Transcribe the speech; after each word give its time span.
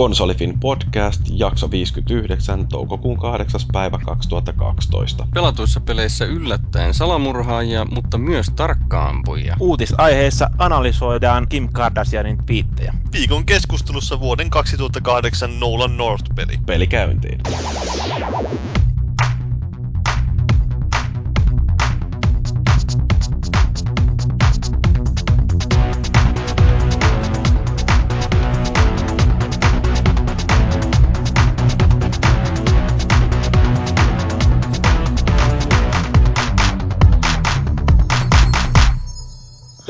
Konsolifin 0.00 0.60
podcast, 0.60 1.20
jakso 1.26 1.70
59, 1.70 2.68
toukokuun 2.68 3.18
8. 3.18 3.60
päivä 3.72 3.98
2012. 4.06 5.26
Pelatuissa 5.34 5.80
peleissä 5.80 6.24
yllättäen 6.24 6.94
salamurhaajia, 6.94 7.84
mutta 7.84 8.18
myös 8.18 8.46
tarkkaampuja. 8.56 9.56
Uutisaiheessa 9.60 10.50
analysoidaan 10.58 11.46
Kim 11.48 11.68
Kardashianin 11.72 12.38
piittejä. 12.46 12.94
Viikon 13.12 13.46
keskustelussa 13.46 14.20
vuoden 14.20 14.50
2008 14.50 15.60
Nolan 15.60 15.96
North-peli. 15.96 16.58
Peli 16.66 16.86
käyntiin. 16.86 17.40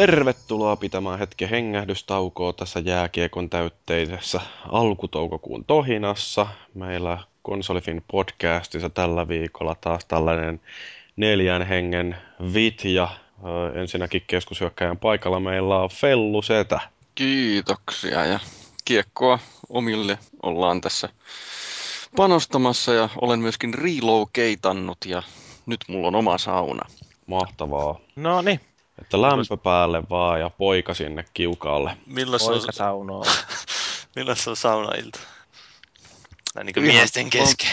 Tervetuloa 0.00 0.76
pitämään 0.76 1.18
hetken 1.18 1.48
hengähdystaukoa 1.48 2.52
tässä 2.52 2.80
jääkiekon 2.80 3.50
täytteisessä 3.50 4.40
alkutoukokuun 4.68 5.64
tohinassa. 5.64 6.46
Meillä 6.74 7.18
Konsolifin 7.42 8.04
podcastissa 8.10 8.90
tällä 8.90 9.28
viikolla 9.28 9.74
taas 9.80 10.04
tällainen 10.04 10.60
neljän 11.16 11.66
hengen 11.66 12.16
vitja. 12.54 13.08
Ensinnäkin 13.74 14.22
keskushyökkäjän 14.26 14.98
paikalla 14.98 15.40
meillä 15.40 15.78
on 15.78 15.90
Fellu 15.90 16.42
Setä. 16.42 16.80
Kiitoksia 17.14 18.24
ja 18.24 18.40
kiekkoa 18.84 19.38
omille 19.68 20.18
ollaan 20.42 20.80
tässä 20.80 21.08
panostamassa 22.16 22.94
ja 22.94 23.08
olen 23.20 23.40
myöskin 23.40 23.74
relocateannut 23.74 24.98
ja 25.06 25.22
nyt 25.66 25.80
mulla 25.88 26.08
on 26.08 26.14
oma 26.14 26.38
sauna. 26.38 26.88
Mahtavaa. 27.26 28.00
No 28.16 28.42
niin, 28.42 28.60
Että 29.00 29.22
lämpö 29.22 29.56
päälle 29.62 30.02
vaan 30.10 30.40
ja 30.40 30.50
poika 30.50 30.94
sinne 30.94 31.24
kiukaalle. 31.34 31.96
Milloin 32.06 32.40
se 32.40 32.46
on, 32.50 32.58
poika 32.58 32.72
saunoo. 32.72 33.24
milloin 34.16 34.36
se 34.36 34.50
on 34.50 34.56
saunailta? 34.56 35.18
Näin 36.54 36.66
niin 36.66 36.74
kuin 36.74 36.84
Ihan- 36.86 36.96
miesten 36.96 37.30
kesken. 37.30 37.70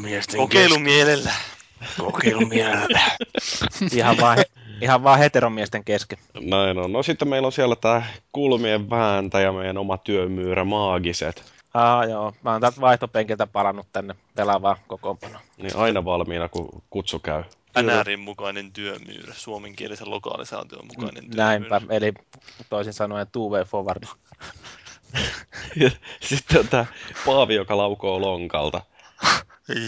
Miesten 0.00 0.36
Kokeilumielellä. 0.40 1.32
Kokeilumielellä. 1.98 3.00
ihan, 3.96 4.16
vaan, 4.20 4.36
he- 4.36 4.50
ihan 4.80 5.02
vaan 5.02 5.18
heteromiesten 5.18 5.84
kesken. 5.84 6.18
Näin 6.40 6.78
on. 6.78 6.92
No 6.92 7.02
sitten 7.02 7.28
meillä 7.28 7.46
on 7.46 7.52
siellä 7.52 7.76
tää 7.76 8.06
kulmien 8.32 8.90
vääntä 8.90 9.40
ja 9.40 9.52
meidän 9.52 9.78
oma 9.78 9.98
työmyyrä 9.98 10.64
Maagiset. 10.64 11.52
Aa, 11.74 12.04
joo. 12.04 12.32
Mä 12.42 12.52
oon 12.52 12.60
täältä 12.60 12.80
vaihtopenkiltä 12.80 13.46
palannut 13.46 13.86
tänne 13.92 14.14
pelaavaan 14.34 14.76
kokoonpanoon. 14.86 15.42
Niin 15.56 15.76
aina 15.76 16.04
valmiina, 16.04 16.48
kun 16.48 16.82
kutsu 16.90 17.18
käy. 17.18 17.44
NRin 17.82 18.20
mukainen 18.20 18.72
työmyyrä. 18.72 19.34
Suomenkielisen 19.34 20.10
lokalisaation 20.10 20.86
mukainen 20.86 21.24
työmyyrä. 21.24 21.44
Näinpä, 21.44 21.80
eli 21.90 22.12
toisin 22.70 22.92
sanoen 22.92 23.26
two 23.32 23.48
way 23.50 23.64
forward. 23.64 24.02
Ja 25.76 25.90
sitten 26.20 26.60
on 26.60 26.68
tää 26.68 26.86
Paavi, 27.26 27.54
joka 27.54 27.76
laukoo 27.76 28.20
lonkalta. 28.20 28.82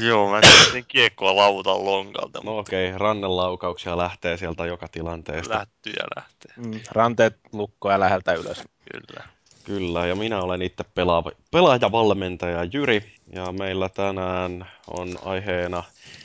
Joo, 0.06 0.30
mä 0.30 0.40
tein 0.72 0.84
kiekkoa 0.88 1.36
lautan 1.36 1.84
lonkalta, 1.84 2.40
No 2.44 2.58
okei, 2.58 2.88
okay, 2.88 2.98
rannelaukauksia 2.98 3.96
lähtee 3.96 4.36
sieltä 4.36 4.66
joka 4.66 4.88
tilanteesta. 4.88 5.54
lähtyjä 5.54 6.04
lähtee. 6.16 6.52
Mm, 6.56 6.80
ranteet 6.90 7.36
lukkoa 7.52 8.00
läheltä 8.00 8.32
ylös. 8.32 8.62
Kyllä. 8.92 9.28
Kyllä, 9.64 10.06
ja 10.06 10.14
minä 10.14 10.42
olen 10.42 10.62
itse 10.62 10.84
pelaava, 10.94 11.30
pelaajavalmentaja 11.50 12.64
Jyri, 12.64 13.12
ja 13.32 13.52
meillä 13.52 13.88
tänään 13.88 14.66
on 14.86 15.18
aiheena 15.24 15.82
tämä 15.82 16.17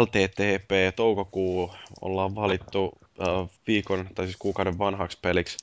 LTTP 0.00 0.96
toukokuu. 0.96 1.74
Ollaan 2.00 2.34
valittu 2.34 2.98
äh, 3.20 3.48
viikon, 3.66 4.08
tai 4.14 4.26
siis 4.26 4.36
kuukauden 4.36 4.78
vanhaksi 4.78 5.18
peliksi 5.22 5.58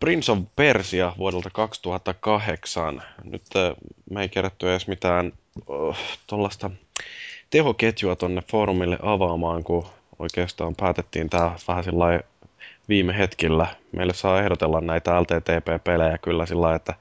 Prince 0.00 0.32
of 0.32 0.38
Persia 0.56 1.12
vuodelta 1.18 1.50
2008. 1.52 3.02
Nyt 3.24 3.42
äh, 3.56 3.76
me 4.10 4.22
ei 4.22 4.28
kerätty 4.28 4.70
edes 4.70 4.88
mitään 4.88 5.32
äh, 5.70 5.98
tuollaista 6.26 6.70
tehoketjua 7.50 8.16
tonne 8.16 8.42
foorumille 8.50 8.98
avaamaan, 9.02 9.64
kun 9.64 9.86
oikeastaan 10.18 10.74
päätettiin 10.74 11.30
tää 11.30 11.56
vähän 11.68 11.84
sillä 11.84 12.20
viime 12.88 13.18
hetkillä. 13.18 13.66
Meille 13.92 14.14
saa 14.14 14.42
ehdotella 14.42 14.80
näitä 14.80 15.20
LTTP-pelejä 15.20 16.18
kyllä 16.18 16.46
sillä 16.46 16.74
että 16.74 16.94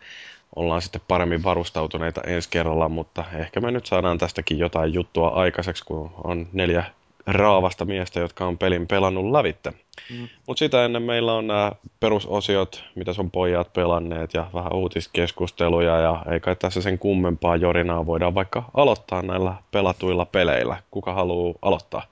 ollaan 0.55 0.81
sitten 0.81 1.01
paremmin 1.07 1.43
varustautuneita 1.43 2.21
ensi 2.21 2.49
kerralla, 2.49 2.89
mutta 2.89 3.23
ehkä 3.35 3.61
me 3.61 3.71
nyt 3.71 3.85
saadaan 3.85 4.17
tästäkin 4.17 4.59
jotain 4.59 4.93
juttua 4.93 5.27
aikaiseksi, 5.27 5.85
kun 5.85 6.11
on 6.23 6.47
neljä 6.53 6.83
raavasta 7.27 7.85
miestä, 7.85 8.19
jotka 8.19 8.45
on 8.45 8.57
pelin 8.57 8.87
pelannut 8.87 9.31
lävitte. 9.31 9.73
Mm. 10.09 10.27
Mutta 10.47 10.59
sitä 10.59 10.85
ennen 10.85 11.03
meillä 11.03 11.33
on 11.33 11.47
nämä 11.47 11.71
perusosiot, 11.99 12.83
mitä 12.95 13.13
sun 13.13 13.31
pojat 13.31 13.73
pelanneet 13.73 14.33
ja 14.33 14.47
vähän 14.53 14.73
uutiskeskusteluja 14.73 15.99
ja 15.99 16.23
ei 16.31 16.39
kai 16.39 16.55
tässä 16.55 16.81
sen 16.81 16.99
kummempaa 16.99 17.55
jorinaa 17.55 18.05
voidaan 18.05 18.35
vaikka 18.35 18.63
aloittaa 18.73 19.21
näillä 19.21 19.55
pelatuilla 19.71 20.25
peleillä. 20.25 20.77
Kuka 20.91 21.13
haluaa 21.13 21.53
aloittaa? 21.61 22.03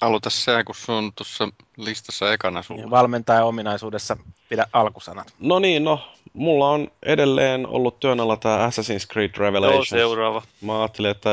Aloita 0.00 0.30
se, 0.30 0.64
kun 0.64 0.74
se 0.74 0.92
on 0.92 1.12
tuossa 1.12 1.48
listassa 1.76 2.32
ekana 2.32 2.62
sulla. 2.62 2.90
Valmentajan 2.90 3.44
ominaisuudessa 3.44 4.16
pidä 4.48 4.66
alkusanat. 4.72 5.34
No 5.38 5.58
niin, 5.58 5.84
no, 5.84 6.00
mulla 6.36 6.70
on 6.70 6.90
edelleen 7.02 7.66
ollut 7.66 8.00
työn 8.00 8.20
alla 8.20 8.36
tämä 8.36 8.68
Assassin's 8.68 9.12
Creed 9.12 9.30
Joo, 9.36 9.44
Revelations. 9.46 9.88
seuraava. 9.88 10.42
Mä 10.60 10.80
ajattelin, 10.80 11.10
että 11.10 11.30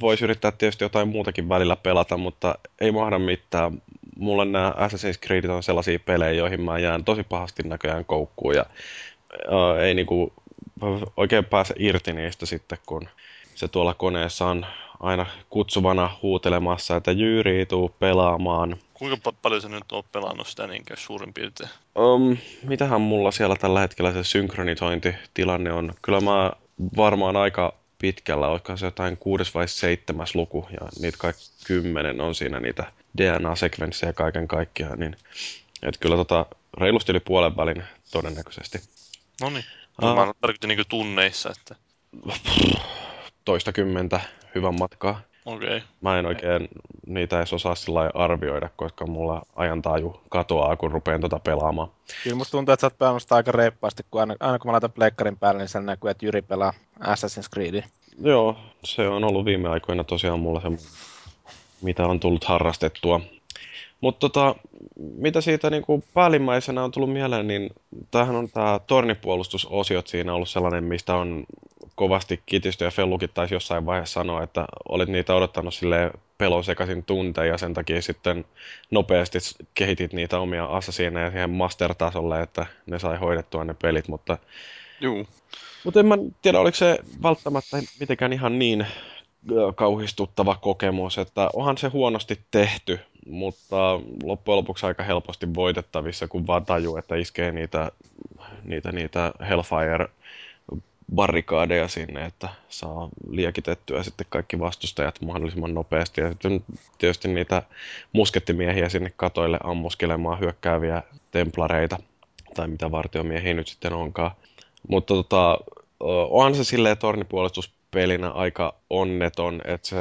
voisi 0.00 0.24
yrittää 0.24 0.52
tietysti 0.52 0.84
jotain 0.84 1.08
muutakin 1.08 1.48
välillä 1.48 1.76
pelata, 1.76 2.16
mutta 2.16 2.54
ei 2.80 2.92
mahda 2.92 3.18
mitään. 3.18 3.82
Mulle 4.18 4.44
nämä 4.44 4.74
Assassin's 4.76 5.26
Creedit 5.26 5.50
on 5.50 5.62
sellaisia 5.62 5.98
pelejä, 5.98 6.32
joihin 6.32 6.60
mä 6.60 6.78
jään 6.78 7.04
tosi 7.04 7.22
pahasti 7.22 7.62
näköjään 7.62 8.04
koukkuun 8.04 8.54
ja 8.54 8.66
äh, 9.32 9.82
ei 9.82 9.94
niinku 9.94 10.32
oikein 11.16 11.44
pääse 11.44 11.74
irti 11.78 12.12
niistä 12.12 12.46
sitten, 12.46 12.78
kun 12.86 13.08
se 13.54 13.68
tuolla 13.68 13.94
koneessa 13.94 14.46
on 14.46 14.66
aina 15.00 15.26
kutsuvana 15.50 16.10
huutelemassa, 16.22 16.96
että 16.96 17.12
Jyri 17.12 17.66
tuu 17.66 17.94
pelaamaan. 17.98 18.76
Kuinka 18.94 19.30
pa- 19.30 19.36
paljon 19.42 19.62
sä 19.62 19.68
nyt 19.68 19.92
oot 19.92 20.12
pelannut 20.12 20.46
sitä 20.46 20.66
niin 20.66 20.84
suurin 20.94 21.34
piirtein? 21.34 21.70
Um, 21.98 22.36
mitähän 22.62 23.00
mulla 23.00 23.30
siellä 23.30 23.56
tällä 23.56 23.80
hetkellä 23.80 24.12
se 24.12 24.24
synkronisointitilanne 24.24 25.72
on? 25.72 25.94
Kyllä 26.02 26.20
mä 26.20 26.52
varmaan 26.96 27.36
aika 27.36 27.74
pitkällä, 27.98 28.48
olisiko 28.48 28.76
se 28.76 28.86
jotain 28.86 29.16
kuudes 29.16 29.54
vai 29.54 29.68
seitsemäs 29.68 30.34
luku, 30.34 30.68
ja 30.70 30.88
niitä 31.00 31.18
kaikki 31.18 31.44
kymmenen 31.66 32.20
on 32.20 32.34
siinä 32.34 32.60
niitä 32.60 32.92
DNA-sekvenssejä 33.18 34.12
kaiken 34.12 34.48
kaikkiaan, 34.48 34.98
niin 34.98 35.16
et 35.82 35.98
kyllä 35.98 36.16
tota, 36.16 36.46
reilusti 36.80 37.12
yli 37.12 37.20
puolen 37.20 37.56
välin 37.56 37.82
todennäköisesti. 38.10 38.78
No 39.40 39.50
niin. 39.50 39.64
Aa. 40.02 40.26
Mä 40.26 40.32
tarkoitin 40.40 40.68
niin 40.68 40.84
tunneissa, 40.88 41.50
että 41.50 41.74
Toista 43.44 43.72
kymmentä 43.72 44.20
hyvän 44.54 44.78
matkaa. 44.78 45.20
Okei. 45.44 45.76
Okay. 45.76 45.80
Mä 46.00 46.18
en 46.18 46.26
oikein 46.26 46.68
niitä 47.06 47.36
edes 47.36 47.52
osaa 47.52 47.74
sillä 47.74 48.10
arvioida, 48.14 48.68
koska 48.76 49.06
mulla 49.06 49.42
ajantaju 49.56 50.20
katoaa, 50.28 50.76
kun 50.76 50.92
rupean 50.92 51.20
tota 51.20 51.38
pelaamaan. 51.38 51.88
Kyllä 52.22 52.36
musta 52.36 52.50
tuntuu, 52.50 52.72
että 52.72 52.90
sä 53.00 53.06
oot 53.06 53.32
aika 53.32 53.52
reippaasti, 53.52 54.02
kun 54.10 54.20
aina, 54.20 54.36
aina 54.40 54.58
kun 54.58 54.68
mä 54.68 54.72
laitan 54.72 54.92
pleikkarin 54.92 55.36
päälle, 55.36 55.60
niin 55.60 55.68
sen 55.68 55.86
näkyy, 55.86 56.10
että 56.10 56.26
Jyri 56.26 56.42
pelaa 56.42 56.72
Assassin's 57.00 57.48
Creedia. 57.54 57.86
Joo, 58.20 58.56
se 58.84 59.08
on 59.08 59.24
ollut 59.24 59.44
viime 59.44 59.68
aikoina 59.68 60.04
tosiaan 60.04 60.40
mulla 60.40 60.60
se, 60.60 60.68
mitä 61.82 62.06
on 62.06 62.20
tullut 62.20 62.44
harrastettua. 62.44 63.20
Mutta 64.00 64.20
tota, 64.20 64.54
mitä 64.96 65.40
siitä 65.40 65.70
niin 65.70 65.82
kuin 65.82 66.04
päällimmäisenä 66.14 66.84
on 66.84 66.90
tullut 66.90 67.12
mieleen, 67.12 67.46
niin 67.46 67.70
tämähän 68.10 68.36
on 68.36 68.48
tämä 68.50 68.80
tornipuolustusosiot 68.86 70.06
siinä 70.06 70.34
ollut 70.34 70.48
sellainen, 70.48 70.84
mistä 70.84 71.14
on 71.14 71.44
kovasti 71.94 72.42
kitisty 72.46 72.84
ja 72.84 72.90
Fellukin 72.90 73.30
taisi 73.34 73.54
jossain 73.54 73.86
vaiheessa 73.86 74.20
sanoa, 74.20 74.42
että 74.42 74.64
olit 74.88 75.08
niitä 75.08 75.34
odottanut 75.34 75.74
sille 75.74 76.10
pelon 76.38 76.64
sekaisin 76.64 77.04
tunteja 77.04 77.52
ja 77.52 77.58
sen 77.58 77.74
takia 77.74 78.02
sitten 78.02 78.44
nopeasti 78.90 79.38
kehitit 79.74 80.12
niitä 80.12 80.38
omia 80.38 80.64
assasiineja 80.64 81.30
siihen 81.30 81.50
master-tasolle, 81.50 82.42
että 82.42 82.66
ne 82.86 82.98
sai 82.98 83.16
hoidettua 83.16 83.64
ne 83.64 83.74
pelit, 83.82 84.08
mutta 84.08 84.38
Juu. 85.00 85.26
mutta 85.84 86.00
en 86.00 86.06
mä 86.06 86.14
tiedä, 86.42 86.60
oliko 86.60 86.74
se 86.74 86.98
välttämättä 87.22 87.76
mitenkään 88.00 88.32
ihan 88.32 88.58
niin 88.58 88.86
kauhistuttava 89.74 90.56
kokemus, 90.56 91.18
että 91.18 91.50
onhan 91.52 91.78
se 91.78 91.88
huonosti 91.88 92.40
tehty, 92.50 93.00
mutta 93.26 94.00
loppujen 94.22 94.56
lopuksi 94.56 94.86
aika 94.86 95.02
helposti 95.02 95.54
voitettavissa, 95.54 96.28
kun 96.28 96.46
vaan 96.46 96.66
tajuu, 96.66 96.96
että 96.96 97.16
iskee 97.16 97.52
niitä, 97.52 97.90
niitä, 98.64 98.92
niitä 98.92 99.32
Hellfire 99.48 100.08
barrikaadeja 101.14 101.88
sinne, 101.88 102.24
että 102.24 102.48
saa 102.68 103.08
liekitettyä 103.28 104.02
sitten 104.02 104.26
kaikki 104.30 104.58
vastustajat 104.58 105.20
mahdollisimman 105.20 105.74
nopeasti. 105.74 106.20
Ja 106.20 106.30
sitten 106.30 106.64
tietysti 106.98 107.28
niitä 107.28 107.62
muskettimiehiä 108.12 108.88
sinne 108.88 109.12
katoille 109.16 109.58
ammuskelemaan 109.64 110.40
hyökkääviä 110.40 111.02
templareita, 111.30 111.98
tai 112.54 112.68
mitä 112.68 112.90
vartiomiehiä 112.90 113.54
nyt 113.54 113.68
sitten 113.68 113.92
onkaan. 113.92 114.30
Mutta 114.88 115.14
tota, 115.14 115.58
onhan 116.30 116.54
se 116.54 116.64
silleen 116.64 116.98
tornipuolustuspelinä 116.98 118.30
aika 118.30 118.74
onneton, 118.90 119.60
että 119.64 119.88
se 119.88 119.96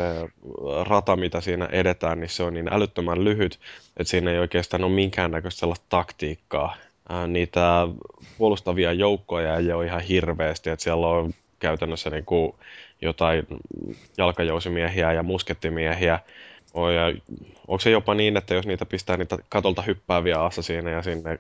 rata, 0.84 1.16
mitä 1.16 1.42
siinä 1.42 1.66
edetään, 1.66 2.20
niin 2.20 2.30
se 2.30 2.44
on 2.44 2.54
niin 2.54 2.74
älyttömän 2.74 3.24
lyhyt, 3.24 3.60
että 3.98 4.12
siinä 4.12 4.32
ei 4.32 4.40
oikeastaan 4.40 4.84
ole 4.84 4.92
minkäännäköistä 4.92 5.60
sellaista 5.60 5.86
taktiikkaa. 5.90 6.76
Niitä 7.28 7.88
puolustavia 8.38 8.94
joukkoja 8.94 9.58
ei 9.58 9.72
ole 9.72 9.86
ihan 9.86 10.02
hirveästi, 10.02 10.70
että 10.70 10.84
siellä 10.84 11.08
on 11.08 11.34
käytännössä 11.60 12.10
niin 12.10 12.26
kuin 12.26 12.54
jotain 13.02 13.48
jalkajousimiehiä 14.18 15.14
ja 15.14 15.24
muskettimiehiä. 15.24 16.20
Ja 16.74 17.14
onko 17.68 17.80
se 17.80 17.90
jopa 17.90 18.14
niin, 18.14 18.38
että 18.38 18.54
jos 18.54 18.68
niitä 18.68 18.86
pistää 18.86 19.18
niitä 19.18 19.38
katolta 19.50 19.82
hyppääviä 19.82 20.40
assasiineja 20.44 21.02
sinne 21.02 21.40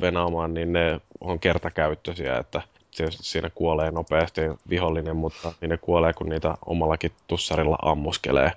venaamaan, 0.00 0.54
niin 0.54 0.72
ne 0.72 1.00
on 1.20 1.38
kertakäyttöisiä, 1.38 2.38
että 2.38 2.62
siinä 3.10 3.50
kuolee 3.50 3.90
nopeasti 3.90 4.40
vihollinen, 4.68 5.16
mutta 5.16 5.52
niin 5.60 5.68
ne 5.68 5.76
kuolee, 5.76 6.12
kun 6.12 6.28
niitä 6.28 6.54
omallakin 6.66 7.12
tussarilla 7.26 7.78
ammuskelee. 7.82 8.52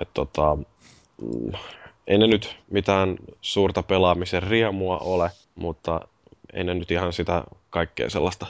Et 0.00 0.08
tota, 0.14 0.56
mm, 1.22 1.52
ei 2.10 2.18
ne 2.18 2.26
nyt 2.26 2.56
mitään 2.70 3.16
suurta 3.40 3.82
pelaamisen 3.82 4.42
riemua 4.42 4.98
ole, 4.98 5.30
mutta 5.54 6.00
ei 6.52 6.64
ne 6.64 6.74
nyt 6.74 6.90
ihan 6.90 7.12
sitä 7.12 7.44
kaikkea 7.70 8.10
sellaista 8.10 8.46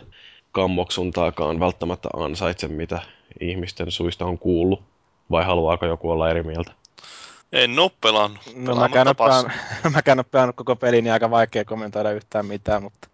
kammoksuntaakaan 0.53 1.61
välttämättä 1.61 2.09
ansaitse, 2.17 2.69
mitä 2.69 3.03
ihmisten 3.41 3.91
suista 3.91 4.27
on 4.27 4.39
kuullut. 4.39 4.83
Vai 5.31 5.45
haluaako 5.45 5.87
joku 5.87 6.11
olla 6.11 6.31
eri 6.31 6.43
mieltä? 6.43 6.73
En 7.53 7.79
oo 7.79 7.91
pelannut. 8.01 8.41
No 8.55 8.75
mäkään 8.75 9.09
ole 9.09 10.25
pelannut, 10.31 10.57
koko 10.57 10.77
pelin, 10.77 11.05
niin 11.05 11.13
aika 11.13 11.31
vaikea 11.31 11.65
kommentoida 11.65 12.13
yhtään 12.13 12.47
mitään, 12.47 12.83
mutta 12.83 13.09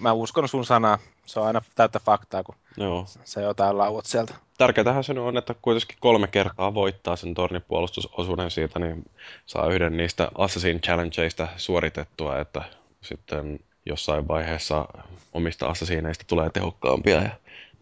mä 0.00 0.12
uskon 0.12 0.48
sun 0.48 0.64
sanaa. 0.64 0.98
Se 1.26 1.40
on 1.40 1.46
aina 1.46 1.62
täyttä 1.74 1.98
faktaa, 1.98 2.42
kun 2.42 2.54
Joo. 2.76 3.06
se 3.24 3.42
jotain 3.42 3.78
lauot 3.78 4.06
sieltä. 4.06 4.34
Tärkeätähän 4.58 5.04
se 5.04 5.12
on, 5.12 5.36
että 5.36 5.54
kuitenkin 5.62 5.96
kolme 6.00 6.26
kertaa 6.26 6.74
voittaa 6.74 7.16
sen 7.16 7.34
tornipuolustusosuuden 7.34 8.50
siitä, 8.50 8.78
niin 8.78 9.04
saa 9.46 9.68
yhden 9.68 9.96
niistä 9.96 10.28
Assassin 10.38 10.80
Challengeista 10.80 11.48
suoritettua, 11.56 12.38
että 12.38 12.62
sitten 13.02 13.60
jossain 13.86 14.28
vaiheessa 14.28 14.88
omista 15.32 15.66
assasiineista 15.66 16.24
tulee 16.28 16.50
tehokkaampia 16.50 17.22
ja 17.22 17.30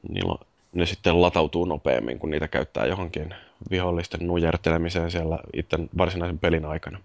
niillä 0.09 0.35
ne 0.73 0.87
sitten 0.87 1.23
latautuu 1.23 1.65
nopeammin, 1.65 2.19
kun 2.19 2.31
niitä 2.31 2.49
käyttää 2.49 2.87
johonkin 2.87 3.35
vihollisten 3.71 4.27
nujertelemiseen 4.27 5.11
siellä 5.11 5.39
itse 5.55 5.79
varsinaisen 5.99 6.39
pelin 6.39 6.65
aikana. 6.65 6.99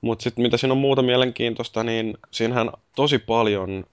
Mutta 0.00 0.22
sitten 0.22 0.42
mitä 0.42 0.56
siinä 0.56 0.72
on 0.72 0.78
muuta 0.78 1.02
mielenkiintoista, 1.02 1.84
niin 1.84 2.18
siinähän 2.30 2.70
tosi 2.94 3.18
paljon 3.18 3.84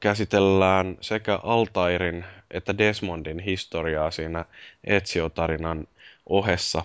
käsitellään 0.00 0.96
sekä 1.00 1.40
Altairin 1.42 2.24
että 2.50 2.78
Desmondin 2.78 3.38
historiaa 3.38 4.10
siinä 4.10 4.44
Ezio-tarinan 4.84 5.86
ohessa. 6.26 6.82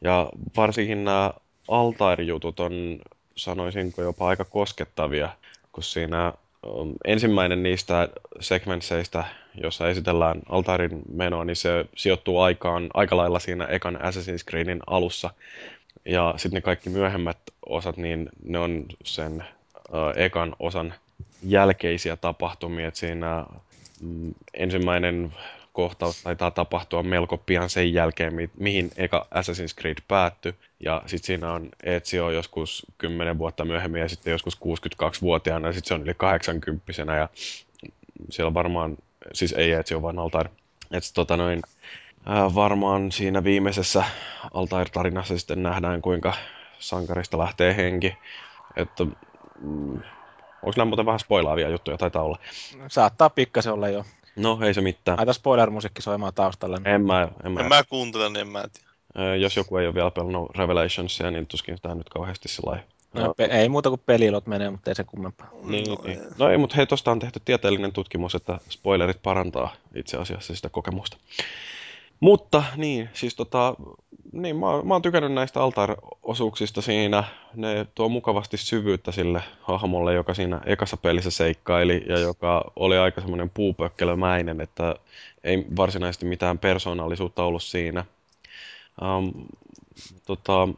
Ja 0.00 0.30
varsinkin 0.56 1.04
nämä 1.04 1.30
Altair-jutut 1.68 2.60
on, 2.60 2.98
sanoisinko, 3.36 4.02
jopa 4.02 4.28
aika 4.28 4.44
koskettavia, 4.44 5.28
kun 5.72 5.84
siinä 5.84 6.32
ensimmäinen 7.04 7.62
niistä 7.62 8.08
segmentseistä, 8.40 9.24
jossa 9.54 9.88
esitellään 9.88 10.42
Altairin 10.48 11.02
menoa, 11.12 11.44
niin 11.44 11.56
se 11.56 11.86
sijoittuu 11.96 12.40
aikaan 12.40 12.90
aika 12.94 13.16
lailla 13.16 13.38
siinä 13.38 13.64
ekan 13.64 13.96
Assassin's 13.96 14.50
Creedin 14.50 14.80
alussa. 14.86 15.30
Ja 16.04 16.34
sitten 16.36 16.56
ne 16.56 16.60
kaikki 16.60 16.90
myöhemmät 16.90 17.38
osat, 17.66 17.96
niin 17.96 18.28
ne 18.44 18.58
on 18.58 18.84
sen 19.04 19.44
ekan 20.16 20.56
osan 20.58 20.94
jälkeisiä 21.50 22.16
tapahtumia. 22.16 22.88
Et 22.88 22.96
siinä 22.96 23.46
mm, 24.00 24.34
ensimmäinen 24.54 25.32
kohtaus 25.72 26.22
taitaa 26.22 26.50
tapahtua 26.50 27.02
melko 27.02 27.36
pian 27.36 27.70
sen 27.70 27.92
jälkeen, 27.92 28.34
mi- 28.34 28.50
mihin 28.58 28.90
eka 28.96 29.26
Assassin's 29.34 29.80
Creed 29.80 29.98
päättyi. 30.08 30.54
Ja 30.80 31.02
sitten 31.06 31.26
siinä 31.26 31.52
on 31.52 31.68
Ezio 31.82 32.30
joskus 32.30 32.86
10 32.98 33.38
vuotta 33.38 33.64
myöhemmin 33.64 34.00
ja 34.00 34.08
sitten 34.08 34.30
joskus 34.30 34.56
62-vuotiaana 34.56 35.68
ja 35.68 35.72
sitten 35.72 35.88
se 35.88 35.94
on 35.94 36.02
yli 36.02 36.14
80 36.14 36.82
ja 37.16 37.28
siellä 38.30 38.54
varmaan, 38.54 38.96
siis 39.32 39.52
ei 39.52 39.72
Ezio 39.72 40.02
vaan 40.02 40.18
Altair. 40.18 40.48
Että 40.90 41.10
tota 41.14 41.36
noin, 41.36 41.62
ää, 42.26 42.54
varmaan 42.54 43.12
siinä 43.12 43.44
viimeisessä 43.44 44.04
Altair-tarinassa 44.54 45.38
sitten 45.38 45.62
nähdään, 45.62 46.02
kuinka 46.02 46.34
sankarista 46.78 47.38
lähtee 47.38 47.76
henki. 47.76 48.16
Että 48.76 49.04
mm, 49.60 50.00
onko 50.62 50.74
nämä 50.76 50.84
muuten 50.84 51.06
vähän 51.06 51.20
spoilaavia 51.20 51.68
juttuja? 51.68 51.98
Taitaa 51.98 52.22
olla. 52.22 52.38
Saattaa 52.88 53.30
pikkasen 53.30 53.72
olla 53.72 53.88
jo. 53.88 54.04
No, 54.36 54.58
ei 54.62 54.74
se 54.74 54.80
mitään. 54.80 55.18
Aita 55.18 55.32
spoiler-musiikki 55.32 56.02
soimaan 56.02 56.34
taustalle. 56.34 56.80
En 56.84 57.06
mä, 57.06 57.28
en 57.44 57.52
mä. 57.52 57.60
En 57.60 57.66
mä 57.68 57.84
kuuntele, 57.84 58.28
niin 58.28 58.40
en 58.40 58.48
mä 58.48 58.64
tiedä. 58.72 59.36
Jos 59.36 59.56
joku 59.56 59.76
ei 59.76 59.86
ole 59.86 59.94
vielä 59.94 60.10
pelannut 60.10 60.56
Revelationsia, 60.56 61.30
niin 61.30 61.46
tuskin 61.46 61.76
sitä 61.76 61.94
nyt 61.94 62.08
kauheasti 62.08 62.48
sillä 62.48 62.78
No, 63.14 63.34
pe- 63.36 63.44
ei 63.44 63.68
muuta 63.68 63.88
kuin 63.88 64.00
pelilot 64.06 64.46
menee, 64.46 64.70
mutta 64.70 64.90
ei 64.90 64.94
se 64.94 65.04
kummempaa. 65.04 65.48
Niin, 65.62 65.90
no, 65.90 65.96
niin. 66.04 66.20
no 66.38 66.48
ei, 66.50 66.58
mutta 66.58 66.76
hei, 66.76 66.86
tosta 66.86 67.10
on 67.10 67.18
tehty 67.18 67.40
tieteellinen 67.44 67.92
tutkimus, 67.92 68.34
että 68.34 68.58
spoilerit 68.70 69.22
parantaa 69.22 69.74
itse 69.94 70.16
asiassa 70.16 70.54
sitä 70.54 70.68
kokemusta. 70.68 71.16
Mutta 72.20 72.62
niin, 72.76 73.08
siis 73.12 73.34
tota, 73.34 73.74
niin, 74.32 74.56
mä, 74.56 74.66
mä 74.84 74.94
oon 74.94 75.02
tykännyt 75.02 75.32
näistä 75.32 75.60
altar-osuuksista 75.62 76.82
siinä. 76.82 77.24
Ne 77.54 77.86
tuo 77.94 78.08
mukavasti 78.08 78.56
syvyyttä 78.56 79.12
sille 79.12 79.42
hahmolle, 79.60 80.14
joka 80.14 80.34
siinä 80.34 80.60
ekassa 80.66 80.96
pelissä 80.96 81.30
seikkaili 81.30 82.04
ja 82.08 82.18
joka 82.18 82.72
oli 82.76 82.98
aika 82.98 83.20
semmoinen 83.20 83.50
puupökkelömäinen, 83.50 84.60
että 84.60 84.94
ei 85.44 85.66
varsinaisesti 85.76 86.26
mitään 86.26 86.58
persoonallisuutta 86.58 87.44
ollut 87.44 87.62
siinä. 87.62 88.04
Um, 89.02 89.32
tota, 90.26 90.68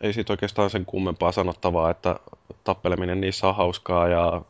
ei 0.00 0.12
siitä 0.12 0.32
oikeastaan 0.32 0.70
sen 0.70 0.84
kummempaa 0.84 1.32
sanottavaa, 1.32 1.90
että 1.90 2.16
tappeleminen 2.64 3.20
niissä 3.20 3.48
on 3.48 3.56
hauskaa 3.56 4.08
ja 4.08 4.42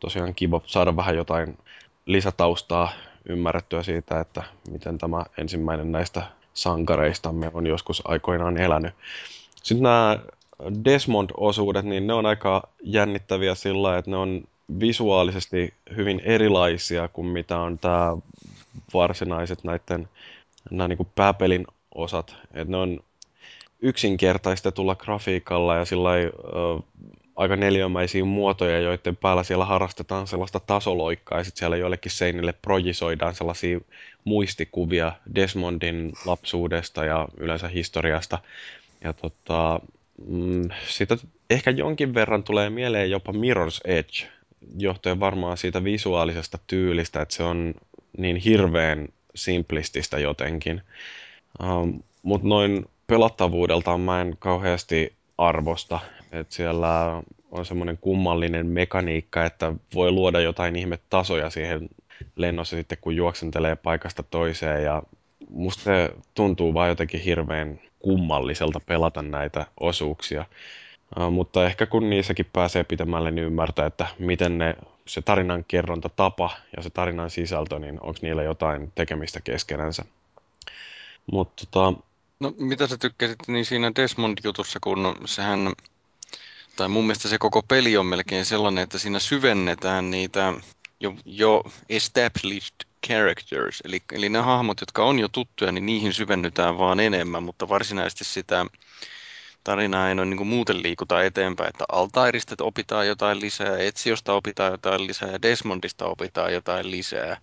tosiaan 0.00 0.34
kiva 0.34 0.60
saada 0.66 0.96
vähän 0.96 1.16
jotain 1.16 1.58
lisätaustaa 2.06 2.92
ymmärrettyä 3.28 3.82
siitä, 3.82 4.20
että 4.20 4.42
miten 4.70 4.98
tämä 4.98 5.24
ensimmäinen 5.38 5.92
näistä 5.92 6.22
sankareistamme 6.54 7.50
on 7.54 7.66
joskus 7.66 8.02
aikoinaan 8.04 8.56
elänyt. 8.56 8.94
Sitten 9.62 9.82
nämä 9.82 10.18
Desmond-osuudet, 10.84 11.84
niin 11.84 12.06
ne 12.06 12.12
on 12.12 12.26
aika 12.26 12.68
jännittäviä 12.82 13.54
sillä 13.54 13.98
että 13.98 14.10
ne 14.10 14.16
on 14.16 14.44
visuaalisesti 14.80 15.74
hyvin 15.96 16.20
erilaisia 16.24 17.08
kuin 17.08 17.26
mitä 17.26 17.58
on 17.58 17.78
tämä 17.78 18.16
varsinaiset 18.94 19.64
näiden 19.64 20.08
nämä 20.70 20.88
niin 20.88 20.96
kuin 20.96 21.08
pääpelin 21.14 21.66
osat. 21.94 22.36
Et 22.54 22.68
ne 22.68 22.76
on 22.76 23.00
yksinkertaistetulla 23.82 24.94
grafiikalla 24.94 25.76
ja 25.76 25.84
sillä 25.84 26.10
aika 27.40 27.56
neliömäisiä 27.56 28.24
muotoja, 28.24 28.80
joiden 28.80 29.16
päällä 29.16 29.42
siellä 29.42 29.64
harrastetaan 29.64 30.26
sellaista 30.26 30.60
tasoloikkaa 30.60 31.38
ja 31.38 31.44
sitten 31.44 31.58
siellä 31.58 31.76
joillekin 31.76 32.12
seinille 32.12 32.52
projisoidaan 32.52 33.34
sellaisia 33.34 33.80
muistikuvia 34.24 35.12
Desmondin 35.34 36.12
lapsuudesta 36.26 37.04
ja 37.04 37.28
yleensä 37.36 37.68
historiasta. 37.68 38.38
Ja 39.04 39.12
tota, 39.12 39.80
mm, 40.26 40.68
sitä 40.88 41.16
ehkä 41.50 41.70
jonkin 41.70 42.14
verran 42.14 42.42
tulee 42.42 42.70
mieleen 42.70 43.10
jopa 43.10 43.32
Mirror's 43.32 43.80
Edge, 43.84 44.28
johtuen 44.78 45.20
varmaan 45.20 45.56
siitä 45.56 45.84
visuaalisesta 45.84 46.58
tyylistä, 46.66 47.22
että 47.22 47.34
se 47.34 47.42
on 47.42 47.74
niin 48.18 48.36
hirveän 48.36 49.08
simplististä 49.34 50.18
jotenkin. 50.18 50.82
Um, 51.62 52.02
Mutta 52.22 52.48
noin 52.48 52.88
pelattavuudeltaan 53.06 54.00
mä 54.00 54.20
en 54.20 54.36
kauheasti 54.38 55.12
arvosta. 55.38 56.00
Että 56.32 56.54
siellä 56.54 57.22
on 57.50 57.66
semmoinen 57.66 57.98
kummallinen 57.98 58.66
mekaniikka, 58.66 59.44
että 59.44 59.72
voi 59.94 60.10
luoda 60.10 60.40
jotain 60.40 60.76
ihme 60.76 60.98
tasoja 61.10 61.50
siihen 61.50 61.88
lennossa 62.36 62.76
sitten, 62.76 62.98
kun 63.00 63.16
juoksentelee 63.16 63.76
paikasta 63.76 64.22
toiseen. 64.22 64.84
Ja 64.84 65.02
musta 65.50 65.82
se 65.82 66.10
tuntuu 66.34 66.74
vaan 66.74 66.88
jotenkin 66.88 67.20
hirveän 67.20 67.80
kummalliselta 67.98 68.80
pelata 68.80 69.22
näitä 69.22 69.66
osuuksia. 69.80 70.44
Uh, 71.18 71.30
mutta 71.32 71.66
ehkä 71.66 71.86
kun 71.86 72.10
niissäkin 72.10 72.46
pääsee 72.52 72.84
pitämälle, 72.84 73.30
niin 73.30 73.44
ymmärtää, 73.44 73.86
että 73.86 74.06
miten 74.18 74.58
ne, 74.58 74.76
se 75.06 75.22
tarinan 75.22 75.64
kerronta 75.68 76.08
tapa 76.08 76.50
ja 76.76 76.82
se 76.82 76.90
tarinan 76.90 77.30
sisältö, 77.30 77.78
niin 77.78 78.00
onko 78.00 78.18
niillä 78.22 78.42
jotain 78.42 78.92
tekemistä 78.94 79.40
keskenänsä. 79.40 80.04
Mutta 81.32 81.64
tota, 81.70 82.00
No 82.40 82.52
mitä 82.58 82.86
sä 82.86 82.98
tykkäsit 82.98 83.38
niin 83.46 83.64
siinä 83.64 83.92
Desmond-jutussa, 83.96 84.78
kun 84.80 85.14
sehän, 85.24 85.72
tai 86.80 86.88
mun 86.88 87.04
mielestä 87.04 87.28
se 87.28 87.38
koko 87.38 87.62
peli 87.62 87.96
on 87.96 88.06
melkein 88.06 88.44
sellainen, 88.44 88.84
että 88.84 88.98
siinä 88.98 89.18
syvennetään 89.18 90.10
niitä 90.10 90.54
jo, 91.00 91.14
jo 91.24 91.62
established 91.88 92.76
characters, 93.06 93.82
eli, 93.84 94.02
eli 94.12 94.28
ne 94.28 94.38
hahmot, 94.38 94.80
jotka 94.80 95.04
on 95.04 95.18
jo 95.18 95.28
tuttuja, 95.28 95.72
niin 95.72 95.86
niihin 95.86 96.12
syvennytään 96.12 96.78
vaan 96.78 97.00
enemmän, 97.00 97.42
mutta 97.42 97.68
varsinaisesti 97.68 98.24
sitä 98.24 98.66
tarinaa 99.64 100.08
ei 100.08 100.14
noin 100.14 100.30
niin 100.30 100.46
muuten 100.46 100.82
liikuta 100.82 101.22
eteenpäin, 101.22 101.68
että 101.68 101.84
Altairista 101.92 102.54
opitaan 102.64 103.06
jotain 103.06 103.40
lisää, 103.40 103.78
Etsiosta 103.78 104.32
opitaan 104.32 104.72
jotain 104.72 105.06
lisää 105.06 105.30
ja 105.30 105.42
Desmondista 105.42 106.06
opitaan 106.06 106.52
jotain 106.52 106.90
lisää, 106.90 107.36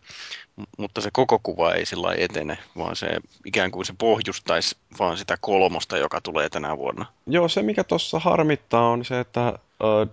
M- 0.58 0.64
mutta 0.78 1.02
se 1.02 1.10
koko 1.14 1.40
kuva 1.44 1.74
ei 1.74 1.86
sillä 1.86 2.14
etene, 2.18 2.58
vaan 2.78 2.96
se 2.96 3.08
ikään 3.46 3.72
kuin 3.72 3.86
se 3.86 3.94
pohjustaisi 3.98 4.78
vaan 5.00 5.18
sitä 5.18 5.38
kolmosta, 5.42 5.98
joka 5.98 6.22
tulee 6.22 6.50
tänä 6.50 6.78
vuonna. 6.78 7.06
Joo, 7.28 7.48
se 7.48 7.62
mikä 7.62 7.84
tuossa 7.84 8.20
harmittaa 8.20 8.90
on 8.90 9.06
se, 9.06 9.20
että 9.20 9.54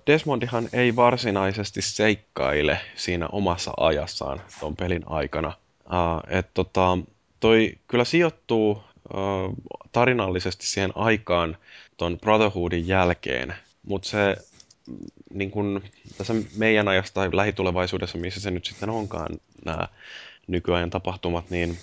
Desmondihan 0.07 0.69
ei 0.73 0.97
varsinaisesti 0.97 1.83
seikkaile 1.83 2.81
siinä 2.95 3.29
omassa 3.33 3.73
ajassaan 3.77 4.43
tuon 4.61 4.77
pelin 4.77 5.03
aikana. 5.07 5.53
että 6.29 6.51
tota, 6.55 6.99
toi 7.41 7.73
kyllä 7.89 8.05
sijoittuu 8.05 8.83
tarinallisesti 9.93 10.67
siihen 10.67 10.93
aikaan 10.95 11.57
ton 11.97 12.19
Brotherhoodin 12.19 12.89
jälkeen, 12.89 13.55
mutta 13.83 14.09
se 14.09 14.37
niin 15.35 15.51
kun, 15.51 15.83
tässä 16.19 16.35
meidän 16.57 16.89
ajasta 16.89 17.15
tai 17.15 17.29
lähitulevaisuudessa, 17.33 18.19
missä 18.19 18.41
se 18.41 18.51
nyt 18.51 18.65
sitten 18.65 18.91
onkaan 18.91 19.29
nämä 19.65 19.89
nykyajan 20.47 20.91
tapahtumat, 20.91 21.51
niin 21.51 21.79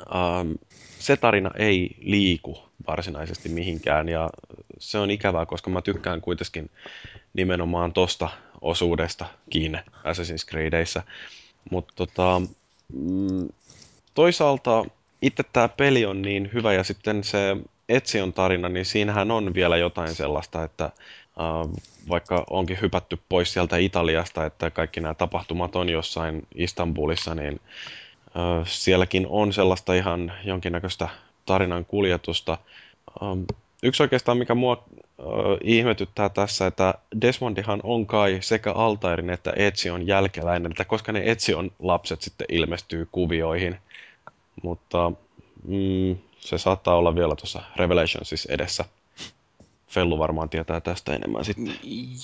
ähm, 0.00 0.52
se 0.98 1.16
tarina 1.16 1.50
ei 1.56 1.96
liiku 2.00 2.58
varsinaisesti 2.86 3.48
mihinkään 3.48 4.08
ja 4.08 4.30
se 4.78 4.98
on 4.98 5.10
ikävää, 5.10 5.46
koska 5.46 5.70
mä 5.70 5.82
tykkään 5.82 6.20
kuitenkin 6.20 6.70
nimenomaan 7.34 7.92
tosta 7.92 8.30
osuudesta 8.60 9.26
kiinni 9.50 9.78
Assassin's 9.78 10.50
Creedissä. 10.50 11.02
Mutta 11.70 11.92
tota, 11.96 12.42
mm, 12.92 13.48
toisaalta 14.14 14.84
itse 15.24 15.42
tämä 15.52 15.68
peli 15.68 16.06
on 16.06 16.22
niin 16.22 16.50
hyvä 16.52 16.72
ja 16.72 16.84
sitten 16.84 17.24
se 17.24 17.56
Etsion 17.88 18.32
tarina, 18.32 18.68
niin 18.68 18.84
siinähän 18.84 19.30
on 19.30 19.54
vielä 19.54 19.76
jotain 19.76 20.14
sellaista, 20.14 20.64
että 20.64 20.84
äh, 20.84 20.92
vaikka 22.08 22.44
onkin 22.50 22.78
hypätty 22.80 23.18
pois 23.28 23.52
sieltä 23.52 23.76
Italiasta, 23.76 24.46
että 24.46 24.70
kaikki 24.70 25.00
nämä 25.00 25.14
tapahtumat 25.14 25.76
on 25.76 25.88
jossain 25.88 26.46
Istanbulissa, 26.54 27.34
niin 27.34 27.60
äh, 28.26 28.66
sielläkin 28.66 29.26
on 29.28 29.52
sellaista 29.52 29.94
ihan 29.94 30.32
jonkinnäköistä 30.44 31.08
tarinan 31.46 31.84
kuljetusta. 31.84 32.58
Ähm, 33.22 33.40
yksi 33.82 34.02
oikeastaan, 34.02 34.38
mikä 34.38 34.54
mua 34.54 34.84
äh, 34.92 35.26
ihmetyttää 35.62 36.28
tässä, 36.28 36.66
että 36.66 36.94
Desmondihan 37.20 37.80
on 37.82 38.06
kai 38.06 38.38
sekä 38.40 38.72
Altairin 38.72 39.30
että 39.30 39.52
Etsion 39.56 40.06
jälkeläinen, 40.06 40.72
että 40.72 40.84
koska 40.84 41.12
ne 41.12 41.22
Etsion 41.24 41.70
lapset 41.78 42.22
sitten 42.22 42.46
ilmestyy 42.50 43.08
kuvioihin. 43.12 43.78
Mutta 44.62 45.12
mm, 45.64 46.16
se 46.38 46.58
saattaa 46.58 46.96
olla 46.96 47.14
vielä 47.14 47.36
tuossa 47.36 47.62
Revelationsissa 47.76 48.52
edessä. 48.52 48.84
Fellu 49.86 50.18
varmaan 50.18 50.50
tietää 50.50 50.80
tästä 50.80 51.14
enemmän 51.14 51.44
sitten. 51.44 51.74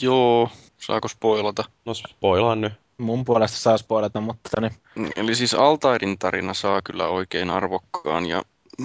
Joo, 0.03 0.49
saako 0.79 1.09
spoilata? 1.09 1.65
No 1.85 1.95
spoilaan 1.95 2.61
nyt. 2.61 2.73
Mun 2.99 3.25
puolesta 3.25 3.59
saa 3.59 3.79
spoilata, 3.79 4.21
mutta 4.21 4.61
niin. 4.61 4.73
Mm, 4.95 5.11
eli 5.17 5.35
siis 5.35 5.55
Altairin 5.55 6.19
tarina 6.19 6.55
saa 6.55 6.83
kyllä 6.83 7.09
oikein 7.09 7.51
arvokkaan 7.51 8.27
ja 8.27 8.43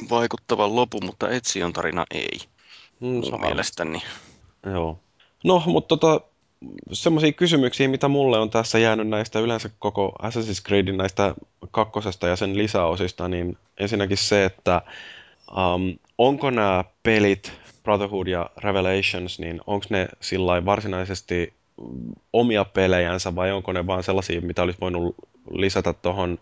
vaikuttavan 0.09 0.75
lopun, 0.75 1.05
mutta 1.05 1.29
Etsion 1.29 1.73
tarina 1.73 2.05
ei. 2.11 2.39
Mm, 2.99 3.39
mielestäni. 3.41 4.01
Joo. 4.65 4.99
No, 5.43 5.63
mutta 5.65 5.97
tota, 5.97 6.25
semmoisia 6.91 7.31
kysymyksiä, 7.31 7.87
mitä 7.87 8.07
mulle 8.07 8.39
on 8.39 8.49
tässä 8.49 8.79
jäänyt 8.79 9.07
näistä 9.07 9.39
yleensä 9.39 9.69
koko 9.79 10.15
Assassin's 10.21 10.65
Creedin 10.67 10.97
näistä 10.97 11.35
kakkosesta 11.71 12.27
ja 12.27 12.35
sen 12.35 12.57
lisäosista, 12.57 13.27
niin 13.27 13.57
ensinnäkin 13.77 14.17
se, 14.17 14.45
että 14.45 14.81
um, 15.51 15.97
onko 16.17 16.49
nämä 16.49 16.83
pelit, 17.03 17.53
Brotherhood 17.83 18.27
ja 18.27 18.49
Revelations, 18.57 19.39
niin 19.39 19.61
onko 19.67 19.85
ne 19.89 20.07
sillä 20.21 20.65
varsinaisesti 20.65 21.53
omia 22.33 22.65
pelejänsä 22.65 23.35
vai 23.35 23.51
onko 23.51 23.73
ne 23.73 23.87
vaan 23.87 24.03
sellaisia, 24.03 24.41
mitä 24.41 24.63
olisi 24.63 24.79
voinut 24.81 25.15
lisätä 25.51 25.93
tuohon 25.93 26.39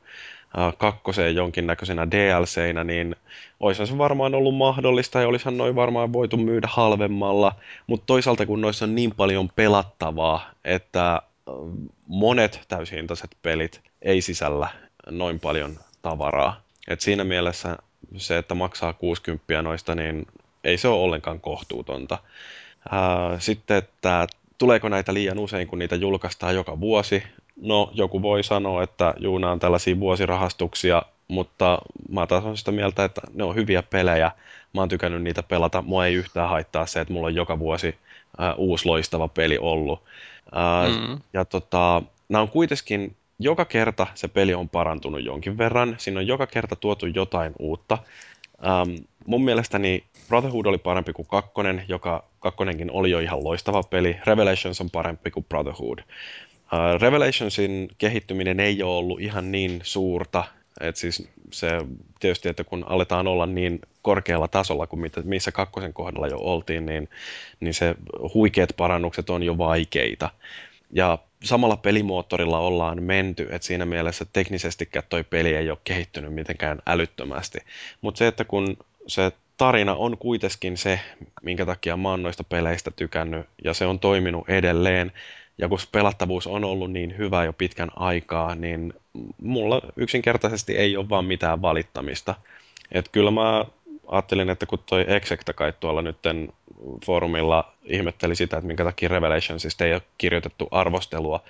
kakkoseen 0.77 1.35
jonkinnäköisenä 1.35 2.11
DLCnä, 2.11 2.83
niin 2.83 3.15
olisihan 3.59 3.87
se 3.87 3.97
varmaan 3.97 4.35
ollut 4.35 4.55
mahdollista 4.55 5.21
ja 5.21 5.27
olisihan 5.27 5.57
noin 5.57 5.75
varmaan 5.75 6.13
voitu 6.13 6.37
myydä 6.37 6.67
halvemmalla, 6.71 7.55
mutta 7.87 8.05
toisaalta 8.05 8.45
kun 8.45 8.61
noissa 8.61 8.85
on 8.85 8.95
niin 8.95 9.15
paljon 9.15 9.49
pelattavaa, 9.55 10.51
että 10.65 11.21
monet 12.07 12.61
täyshintaiset 12.67 13.37
pelit 13.41 13.81
ei 14.01 14.21
sisällä 14.21 14.67
noin 15.09 15.39
paljon 15.39 15.79
tavaraa. 16.01 16.61
Et 16.87 17.01
siinä 17.01 17.23
mielessä 17.23 17.77
se, 18.17 18.37
että 18.37 18.55
maksaa 18.55 18.93
60 18.93 19.61
noista, 19.61 19.95
niin 19.95 20.27
ei 20.63 20.77
se 20.77 20.87
ole 20.87 21.03
ollenkaan 21.03 21.39
kohtuutonta. 21.39 22.17
Sitten, 23.39 23.77
että 23.77 24.27
tuleeko 24.57 24.89
näitä 24.89 25.13
liian 25.13 25.39
usein, 25.39 25.67
kun 25.67 25.79
niitä 25.79 25.95
julkaistaan 25.95 26.55
joka 26.55 26.79
vuosi? 26.79 27.23
No, 27.55 27.91
joku 27.93 28.21
voi 28.21 28.43
sanoa, 28.43 28.83
että 28.83 29.13
juuna 29.19 29.51
on 29.51 29.59
tällaisia 29.59 29.99
vuosirahastuksia, 29.99 31.01
mutta 31.27 31.79
mä 32.09 32.27
taas 32.27 32.43
on 32.43 32.57
sitä 32.57 32.71
mieltä, 32.71 33.03
että 33.03 33.21
ne 33.33 33.43
on 33.43 33.55
hyviä 33.55 33.83
pelejä. 33.83 34.31
Mä 34.73 34.81
oon 34.81 34.89
tykännyt 34.89 35.23
niitä 35.23 35.43
pelata. 35.43 35.81
Mua 35.81 36.05
ei 36.05 36.13
yhtään 36.13 36.49
haittaa 36.49 36.85
se, 36.85 37.01
että 37.01 37.13
mulla 37.13 37.27
on 37.27 37.35
joka 37.35 37.59
vuosi 37.59 37.95
ää, 38.37 38.53
uusi 38.55 38.85
loistava 38.85 39.27
peli 39.27 39.57
ollut. 39.57 40.03
Ää, 40.51 40.87
mm. 40.89 41.19
Ja 41.33 41.45
tota, 41.45 42.01
nämä 42.29 42.41
on 42.41 42.49
kuitenkin, 42.49 43.15
joka 43.39 43.65
kerta 43.65 44.07
se 44.15 44.27
peli 44.27 44.53
on 44.53 44.69
parantunut 44.69 45.23
jonkin 45.23 45.57
verran. 45.57 45.95
Siinä 45.97 46.19
on 46.19 46.27
joka 46.27 46.47
kerta 46.47 46.75
tuotu 46.75 47.05
jotain 47.05 47.53
uutta. 47.59 47.97
Ähm, 48.65 48.95
mun 49.25 49.43
mielestäni 49.43 50.03
Brotherhood 50.27 50.65
oli 50.65 50.77
parempi 50.77 51.13
kuin 51.13 51.27
kakkonen, 51.27 51.85
joka 51.87 52.23
kakkonenkin 52.39 52.91
oli 52.91 53.11
jo 53.11 53.19
ihan 53.19 53.43
loistava 53.43 53.83
peli. 53.83 54.17
Revelations 54.25 54.81
on 54.81 54.89
parempi 54.89 55.31
kuin 55.31 55.45
Brotherhood. 55.49 55.99
Uh, 56.73 57.01
Revelationsin 57.01 57.89
kehittyminen 57.97 58.59
ei 58.59 58.83
ole 58.83 58.97
ollut 58.97 59.21
ihan 59.21 59.51
niin 59.51 59.79
suurta, 59.83 60.43
et 60.81 60.95
siis 60.95 61.29
se 61.51 61.69
tietysti, 62.19 62.49
että 62.49 62.63
kun 62.63 62.85
aletaan 62.87 63.27
olla 63.27 63.45
niin 63.45 63.79
korkealla 64.01 64.47
tasolla 64.47 64.87
kuin 64.87 64.99
mitä, 64.99 65.21
missä 65.21 65.51
kakkosen 65.51 65.93
kohdalla 65.93 66.27
jo 66.27 66.37
oltiin, 66.37 66.85
niin, 66.85 67.09
niin 67.59 67.73
se 67.73 67.95
huikeat 68.33 68.69
parannukset 68.77 69.29
on 69.29 69.43
jo 69.43 69.57
vaikeita. 69.57 70.29
Ja 70.91 71.17
samalla 71.43 71.77
pelimoottorilla 71.77 72.59
ollaan 72.59 73.03
menty, 73.03 73.47
että 73.51 73.67
siinä 73.67 73.85
mielessä 73.85 74.25
teknisestikään 74.33 75.05
toi 75.09 75.23
peli 75.23 75.53
ei 75.55 75.69
ole 75.69 75.77
kehittynyt 75.83 76.33
mitenkään 76.33 76.79
älyttömästi. 76.85 77.59
Mutta 78.01 78.17
se, 78.17 78.27
että 78.27 78.45
kun 78.45 78.77
se 79.07 79.31
tarina 79.57 79.95
on 79.95 80.17
kuitenkin 80.17 80.77
se, 80.77 80.99
minkä 81.41 81.65
takia 81.65 81.97
mä 81.97 82.09
oon 82.09 82.23
noista 82.23 82.43
peleistä 82.43 82.91
tykännyt, 82.91 83.45
ja 83.63 83.73
se 83.73 83.85
on 83.85 83.99
toiminut 83.99 84.49
edelleen, 84.49 85.11
ja 85.57 85.67
kun 85.67 85.79
pelattavuus 85.91 86.47
on 86.47 86.63
ollut 86.63 86.91
niin 86.91 87.17
hyvä 87.17 87.43
jo 87.43 87.53
pitkän 87.53 87.89
aikaa, 87.95 88.55
niin 88.55 88.93
mulla 89.41 89.81
yksinkertaisesti 89.95 90.77
ei 90.77 90.97
ole 90.97 91.09
vaan 91.09 91.25
mitään 91.25 91.61
valittamista. 91.61 92.35
Et 92.91 93.09
kyllä 93.09 93.31
mä 93.31 93.65
ajattelin, 94.07 94.49
että 94.49 94.65
kun 94.65 94.79
toi 94.85 95.05
Execta 95.07 95.53
kai 95.53 95.73
tuolla 95.79 96.01
nytten 96.01 96.53
foorumilla 97.05 97.73
ihmetteli 97.83 98.35
sitä, 98.35 98.57
että 98.57 98.67
minkä 98.67 98.83
takia 98.83 99.09
Revelationsista 99.09 99.85
ei 99.85 99.93
ole 99.93 100.01
kirjoitettu 100.17 100.67
arvostelua, 100.71 101.43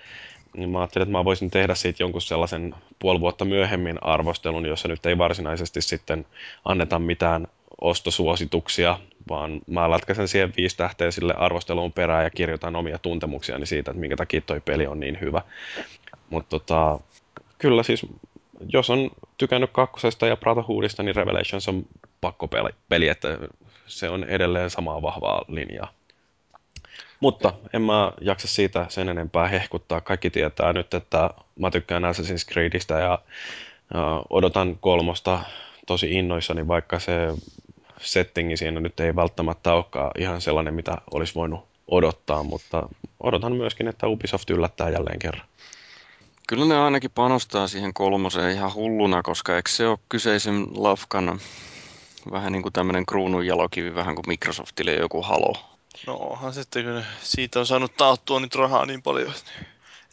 niin 0.57 0.69
mä 0.69 0.79
ajattelin, 0.79 1.03
että 1.03 1.17
mä 1.17 1.25
voisin 1.25 1.51
tehdä 1.51 1.75
siitä 1.75 2.03
jonkun 2.03 2.21
sellaisen 2.21 2.75
puoli 2.99 3.19
vuotta 3.19 3.45
myöhemmin 3.45 4.03
arvostelun, 4.03 4.65
jossa 4.65 4.87
nyt 4.87 5.05
ei 5.05 5.17
varsinaisesti 5.17 5.81
sitten 5.81 6.25
anneta 6.65 6.99
mitään 6.99 7.47
ostosuosituksia, 7.81 8.99
vaan 9.29 9.61
mä 9.67 9.91
lätkäsen 9.91 10.27
siihen 10.27 10.53
viisi 10.57 10.77
tähteä 10.77 11.11
sille 11.11 11.33
arvosteluun 11.33 11.93
perään 11.93 12.23
ja 12.23 12.29
kirjoitan 12.29 12.75
omia 12.75 12.97
tuntemuksiani 12.97 13.65
siitä, 13.65 13.91
että 13.91 13.99
minkä 13.99 14.15
takia 14.15 14.41
toi 14.41 14.59
peli 14.59 14.87
on 14.87 14.99
niin 14.99 15.19
hyvä. 15.21 15.41
Mutta 16.29 16.49
tota, 16.49 16.99
kyllä 17.57 17.83
siis, 17.83 18.05
jos 18.73 18.89
on 18.89 19.11
tykännyt 19.37 19.69
kakkosesta 19.73 20.27
ja 20.27 20.37
Brotherhoodista, 20.37 21.03
niin 21.03 21.15
Revelations 21.15 21.67
on 21.67 21.85
pakko 22.21 22.49
peli, 22.89 23.07
että 23.07 23.37
se 23.87 24.09
on 24.09 24.23
edelleen 24.23 24.69
samaa 24.69 25.01
vahvaa 25.01 25.45
linjaa. 25.47 25.93
Mutta 27.19 27.53
en 27.73 27.81
mä 27.81 28.11
jaksa 28.21 28.47
siitä 28.47 28.85
sen 28.89 29.09
enempää 29.09 29.47
hehkuttaa. 29.47 30.01
Kaikki 30.01 30.29
tietää 30.29 30.73
nyt, 30.73 30.93
että 30.93 31.29
mä 31.59 31.71
tykkään 31.71 32.03
Assassin's 32.03 32.51
Creedistä 32.51 32.99
ja 32.99 33.19
odotan 34.29 34.77
kolmosta 34.81 35.39
tosi 35.87 36.11
innoissani, 36.11 36.67
vaikka 36.67 36.99
se 36.99 37.27
settingi 38.01 38.57
siinä 38.57 38.79
nyt 38.79 38.99
ei 38.99 39.15
välttämättä 39.15 39.73
olekaan 39.73 40.11
ihan 40.17 40.41
sellainen, 40.41 40.73
mitä 40.73 40.97
olisi 41.11 41.35
voinut 41.35 41.65
odottaa, 41.87 42.43
mutta 42.43 42.89
odotan 43.19 43.55
myöskin, 43.55 43.87
että 43.87 44.07
Ubisoft 44.07 44.49
yllättää 44.49 44.89
jälleen 44.89 45.19
kerran. 45.19 45.47
Kyllä 46.47 46.65
ne 46.65 46.77
ainakin 46.77 47.11
panostaa 47.11 47.67
siihen 47.67 47.93
kolmoseen 47.93 48.55
ihan 48.55 48.73
hulluna, 48.73 49.23
koska 49.23 49.55
eikö 49.55 49.69
se 49.69 49.87
ole 49.87 49.99
kyseisen 50.09 50.67
lafkan 50.75 51.39
vähän 52.31 52.51
niin 52.51 52.63
kuin 52.63 52.73
tämmöinen 52.73 53.05
kruununjalokivi, 53.05 53.95
vähän 53.95 54.15
kuin 54.15 54.27
Microsoftille 54.27 54.93
joku 54.93 55.21
halo. 55.21 55.53
No 56.07 56.15
onhan 56.15 56.53
sitten, 56.53 56.85
kun 56.85 57.03
siitä 57.21 57.59
on 57.59 57.65
saanut 57.65 57.97
taattua 57.97 58.39
nyt 58.39 58.55
rahaa 58.55 58.85
niin 58.85 59.01
paljon, 59.01 59.33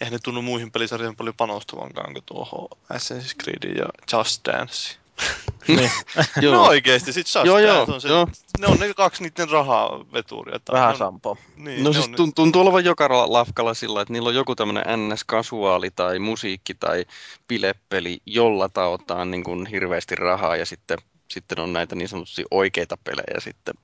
eihän 0.01 0.13
ne 0.13 0.19
tunnu 0.19 0.43
muihin 0.43 0.73
pelisarjoihin 0.73 1.17
paljon 1.17 1.35
panostavankaan 1.37 2.13
kuin 2.13 2.25
tuohon 2.27 2.69
Assassin's 2.93 3.35
Creed 3.43 3.77
ja 3.77 3.87
Just 4.13 4.45
Dance. 4.45 5.00
niin. 5.69 5.91
joo. 6.43 6.55
No 6.55 6.63
oikeesti, 6.63 7.13
sit 7.13 7.27
Just 7.27 7.47
joo, 7.47 7.59
joo, 7.59 7.87
on 7.89 8.01
se, 8.01 8.09
joo. 8.09 8.29
ne 8.61 8.67
on 8.67 8.79
ne 8.79 8.95
kaksi 8.95 9.23
niiden 9.23 9.49
rahaveturia. 9.49 10.61
Rahasampo. 10.69 11.39
Niin, 11.57 11.85
no 11.85 11.93
siis 11.93 12.07
on... 12.19 12.33
tuntuu 12.35 12.63
olevan 12.63 12.85
joka 12.85 13.33
lafkalla 13.33 13.75
sillä, 13.75 14.03
että 14.03 14.13
niillä 14.13 14.29
on 14.29 14.35
joku 14.35 14.57
tämmöinen 14.57 14.85
NS-kasuaali 14.87 15.91
tai 15.91 16.19
musiikki 16.19 16.75
tai 16.75 17.05
bileppeli, 17.49 18.19
jolla 18.27 18.69
taotaan 18.69 19.31
niin 19.31 19.45
kuin 19.45 19.67
hirveästi 19.67 20.15
rahaa 20.15 20.57
ja 20.57 20.67
sitten, 20.67 20.99
sitten 21.29 21.61
on 21.61 21.73
näitä 21.73 21.95
niin 21.95 22.09
sanotusti 22.09 22.45
oikeita 22.51 22.97
pelejä 23.05 23.41
sitten 23.41 23.75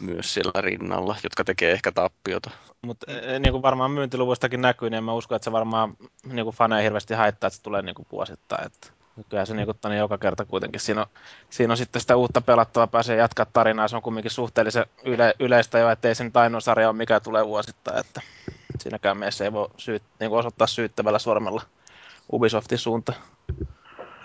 myös 0.00 0.34
siellä 0.34 0.60
rinnalla, 0.60 1.16
jotka 1.22 1.44
tekee 1.44 1.72
ehkä 1.72 1.92
tappiota. 1.92 2.50
Mutta 2.82 3.12
e, 3.12 3.36
e, 3.36 3.38
niin 3.38 3.52
kuin 3.52 3.62
varmaan 3.62 3.90
myyntiluvuistakin 3.90 4.60
näkyy, 4.60 4.90
niin 4.90 5.04
mä 5.04 5.12
uskon, 5.12 5.36
että 5.36 5.44
se 5.44 5.52
varmaan 5.52 5.96
niin 6.26 6.44
kuin 6.44 6.56
faneja 6.56 6.82
hirveästi 6.82 7.14
haittaa, 7.14 7.48
että 7.48 7.56
se 7.56 7.62
tulee 7.62 7.82
niin 7.82 7.94
kuin 7.94 8.06
vuosittain. 8.12 8.66
Että 8.66 8.99
kyllä 9.28 9.44
se 9.44 9.54
niin 9.54 9.66
kuin, 9.66 9.96
joka 9.98 10.18
kerta 10.18 10.44
kuitenkin 10.44 10.80
siinä 10.80 11.00
on, 11.00 11.06
siinä 11.50 11.72
on 11.72 11.76
sitten 11.76 12.00
sitä 12.00 12.16
uutta 12.16 12.40
pelattavaa, 12.40 12.86
pääsee 12.86 13.16
jatkaa 13.16 13.46
tarinaa. 13.52 13.88
Se 13.88 13.96
on 13.96 14.02
kumminkin 14.02 14.30
suhteellisen 14.30 14.86
yle, 15.04 15.34
yleistä 15.40 15.78
jo, 15.78 15.90
ettei 15.90 16.14
se 16.14 16.24
nyt 16.24 16.36
ainoa 16.36 16.60
sarja 16.60 16.88
ole 16.88 16.96
mikä 16.96 17.20
tulee 17.20 17.46
vuosittain. 17.46 17.98
Että 17.98 18.20
siinäkään 18.78 19.18
meissä 19.18 19.44
ei 19.44 19.52
voi 19.52 19.68
syyt, 19.76 20.02
niin 20.20 20.30
kuin 20.30 20.38
osoittaa 20.38 20.66
syyttävällä 20.66 21.18
sormella 21.18 21.62
Ubisoftin 22.32 22.78
suuntaan. 22.78 23.18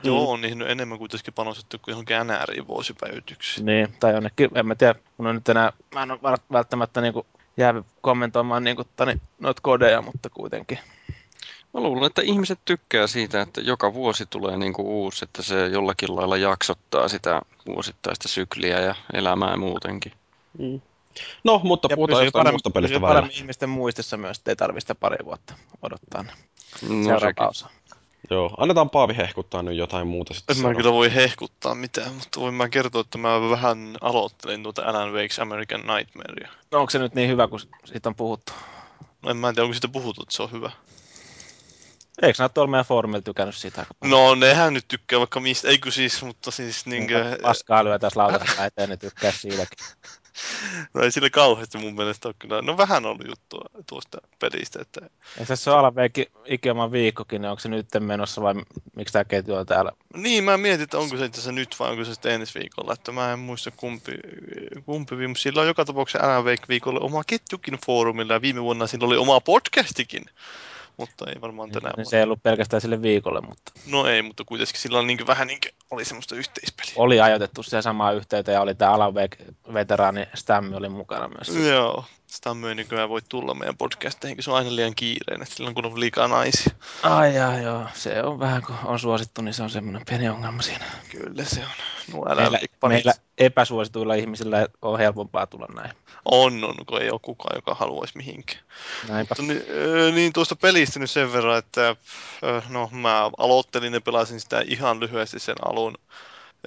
Joo, 0.04 0.32
on 0.32 0.42
niihin 0.42 0.62
enemmän 0.62 0.98
kuitenkin 0.98 1.34
panostettu 1.34 1.77
kuin 1.80 1.94
johonkin 1.94 2.18
NRI 2.27 2.68
vuosipäivityksiin. 2.68 3.65
Niin, 3.65 3.96
tai 4.00 4.13
jonnekin, 4.13 4.50
en 4.56 4.68
mä 4.68 4.75
tiedä, 4.75 4.96
mun 5.18 5.27
on 5.27 5.36
nyt 5.36 5.50
enää, 5.50 5.74
mä 5.94 6.04
en 6.04 6.12
ole 6.12 6.38
välttämättä 6.51 7.01
niin 7.01 7.13
kuin 7.13 7.25
jäävy 7.58 7.84
kommentoimaan 8.01 8.63
niin 8.63 8.75
kuin, 8.75 8.88
tani, 8.96 9.22
noita 9.39 9.62
kodeja, 9.62 10.01
mutta 10.01 10.30
kuitenkin. 10.30 10.80
Mä 11.75 11.82
luulen, 11.82 12.03
että 12.03 12.22
ihmiset 12.22 12.60
tykkää 12.65 13.08
siitä, 13.08 13.41
että 13.41 13.62
joka 13.62 13.94
vuosi 13.94 14.25
tulee 14.25 14.58
niin 14.58 14.74
kuin 14.74 14.88
uusi, 14.88 15.25
että 15.25 15.41
se 15.41 15.67
jollakin 15.67 16.15
lailla 16.15 16.38
jaksottaa 16.38 17.08
sitä 17.08 17.41
vuosittaista 17.65 18.27
sykliä 18.27 18.79
ja 18.79 18.96
elämää 19.13 19.58
muutenkin. 19.58 20.12
Mm. 20.58 20.82
No, 21.44 21.62
mutta 21.63 21.88
ja 21.91 21.96
puhutaan 21.96 22.25
jostain 22.25 22.50
muusta 22.50 22.70
pelistä 22.70 22.94
välillä. 22.94 23.08
paremmin 23.08 23.36
ihmisten 23.36 23.70
muistissa 23.70 24.17
myös, 24.17 24.38
että 24.38 24.51
ei 24.51 24.55
tarvitse 24.55 24.94
pari 24.94 25.25
vuotta 25.25 25.53
odottaa 25.82 26.24
no, 26.24 27.50
osa. 27.50 27.70
Joo, 28.29 28.55
annetaan 28.58 28.89
Paavi 28.89 29.17
hehkuttaa 29.17 29.63
nyt 29.63 29.77
jotain 29.77 30.08
muuta 30.08 30.34
sitten. 30.34 30.55
En 30.55 30.62
mä 30.62 30.75
kyllä 30.75 30.94
voi 30.94 31.15
hehkuttaa 31.15 31.75
mitään, 31.75 32.13
mutta 32.13 32.39
voin 32.39 32.53
mä 32.53 32.70
kertoa, 32.70 33.01
että 33.01 33.17
mä 33.17 33.50
vähän 33.50 33.98
aloittelin 34.01 34.63
tuota 34.63 34.82
Alan 34.86 35.13
Wake's 35.13 35.41
American 35.41 35.82
Nightmarea. 35.82 36.50
No 36.72 36.79
onko 36.79 36.89
se 36.89 37.00
nyt 37.00 37.15
niin 37.15 37.29
hyvä, 37.29 37.48
kun 37.48 37.60
siitä 37.86 38.10
on 38.10 38.15
puhuttu? 38.15 38.53
No 39.22 39.29
en 39.29 39.38
mä 39.38 39.53
tiedä, 39.53 39.63
onko 39.63 39.74
siitä 39.74 39.88
puhuttu, 39.88 40.22
että 40.22 40.36
se 40.36 40.44
on 40.44 40.51
hyvä. 40.51 40.72
Eikö 42.22 42.38
sä 42.38 42.50
tuolla 42.50 42.72
meidän 42.72 42.86
foorumilla 42.86 43.22
tykännyt 43.22 43.55
paljon? 44.00 44.12
No 44.12 44.36
nehän 44.36 44.74
nyt 44.74 44.86
tykkää 44.88 45.19
vaikka 45.19 45.39
mistä, 45.39 45.67
eikö 45.67 45.91
siis, 45.91 46.24
mutta 46.24 46.51
siis 46.51 46.86
niinkö... 46.86 47.38
Paskaa 47.41 47.84
lyö 47.84 48.00
tässä 48.00 48.19
lautasella 48.19 48.65
eteen, 48.65 48.89
ne 48.89 48.98
tykkää 48.98 49.31
siitäkin. 49.31 49.86
No 50.93 51.01
ei 51.01 51.12
sille 51.12 51.29
kauheasti 51.29 51.77
mun 51.77 51.95
mielestä 51.95 52.27
ole 52.27 52.36
kyllä. 52.39 52.62
No 52.62 52.77
vähän 52.77 53.05
ollut 53.05 53.27
juttua 53.27 53.65
tuosta 53.89 54.17
pelistä. 54.39 54.81
Että... 54.81 55.01
Ja 55.39 55.45
tässä 55.45 55.74
on 55.74 55.79
alaveikki 55.79 56.31
ikioma 56.45 56.91
viikkokin, 56.91 57.41
niin 57.41 57.50
onko 57.50 57.60
se 57.60 57.69
nyt 57.69 57.88
menossa 58.00 58.41
vai 58.41 58.53
miksi 58.95 59.13
tämä 59.13 59.25
ketju 59.25 59.55
on 59.55 59.65
täällä? 59.65 59.91
Niin, 60.13 60.43
mä 60.43 60.57
mietin, 60.57 60.84
että 60.84 60.98
onko 60.98 61.17
se 61.17 61.25
itse 61.25 61.51
nyt 61.51 61.75
vai 61.79 61.91
onko 61.91 62.05
se 62.05 62.13
sitten 62.13 62.31
ensi 62.31 62.60
viikolla. 62.60 62.93
Että 62.93 63.12
mä 63.12 63.34
en 63.34 63.39
muista 63.39 63.72
kumpi, 63.72 64.12
kumpi 64.86 65.17
viime. 65.17 65.36
Sillä 65.36 65.62
on 65.62 65.67
joka 65.67 65.86
tapauksessa 65.86 66.41
Wake 66.41 66.65
viikolla 66.69 67.00
oma 67.00 67.24
ketjukin 67.27 67.79
foorumilla 67.86 68.34
ja 68.34 68.41
viime 68.41 68.63
vuonna 68.63 68.88
sillä 68.88 69.07
oli 69.07 69.17
oma 69.17 69.41
podcastikin 69.41 70.25
mutta 70.97 71.25
ei 71.29 71.41
varmaan 71.41 71.71
tänään. 71.71 71.93
Niin, 71.97 72.05
se 72.05 72.17
ei 72.17 72.23
ollut 72.23 72.43
pelkästään 72.43 72.81
sille 72.81 73.01
viikolle, 73.01 73.41
mutta... 73.41 73.71
No 73.87 74.07
ei, 74.07 74.21
mutta 74.21 74.43
kuitenkin 74.45 74.79
sillä 74.79 74.99
on 74.99 75.07
niin 75.07 75.27
vähän 75.27 75.47
niin 75.47 75.59
oli 75.91 76.05
semmoista 76.05 76.35
yhteispeliä. 76.35 76.93
Oli 76.95 77.21
ajoitettu 77.21 77.63
se 77.63 77.81
samaa 77.81 78.11
yhteyteen 78.11 78.53
ja 78.53 78.61
oli 78.61 78.75
tämä 78.75 78.91
Alavek-veteraani 78.91 80.27
Stammi 80.33 80.75
oli 80.75 80.89
mukana 80.89 81.27
myös. 81.27 81.67
Joo, 81.67 82.05
Stammi 82.36 82.68
ei 82.68 82.75
nykyään 82.75 83.10
voi 83.10 83.22
tulla 83.30 83.54
meidän 83.54 83.77
podcasteihin, 83.77 84.44
se 84.44 84.51
on 84.51 84.58
aina 84.58 84.75
liian 84.75 84.96
kiireinen, 84.96 85.48
silloin 85.48 85.75
kun 85.75 85.86
on 85.86 86.00
liikaa 86.00 86.27
naisia. 86.27 86.74
Ai 87.04 87.36
jaa, 87.36 87.60
joo, 87.60 87.88
se 87.94 88.24
on 88.24 88.39
vähän 88.39 88.62
kun 88.62 88.75
on 88.84 89.00
suosittu, 89.00 89.42
niin 89.42 89.54
se 89.54 89.63
on 89.63 89.70
semmoinen 89.70 90.06
pieni 90.10 90.30
ongelma 90.30 90.62
siinä. 90.62 90.86
Kyllä 91.12 91.46
se 91.46 91.60
on. 91.60 91.68
No, 92.13 92.32
älä 92.32 92.42
meillä, 92.42 92.68
meillä 92.88 93.13
epäsuosituilla 93.38 94.13
ihmisillä 94.13 94.67
on 94.82 95.00
helpompaa 95.00 95.48
tulla 95.48 95.67
näin. 95.76 95.91
On, 96.26 96.63
on, 96.63 96.76
kun 96.86 97.02
ei 97.02 97.12
ole 97.12 97.19
kukaan, 97.24 97.58
joka 97.58 97.76
haluaisi 97.76 98.17
mihinkään. 98.17 98.63
Näinpä. 99.10 99.36
Mutta, 99.39 99.54
niin, 99.54 100.15
niin 100.15 100.34
tuosta 100.34 100.56
pelistä 100.56 101.00
nyt 101.00 101.12
sen 101.12 101.34
verran, 101.34 101.58
että 101.58 101.95
no 102.69 102.89
mä 102.91 103.32
aloittelin 103.38 103.93
ja 103.93 104.02
pelasin 104.02 104.39
sitä 104.39 104.63
ihan 104.67 105.00
lyhyesti 105.00 105.39
sen 105.39 105.56
alun 105.65 105.98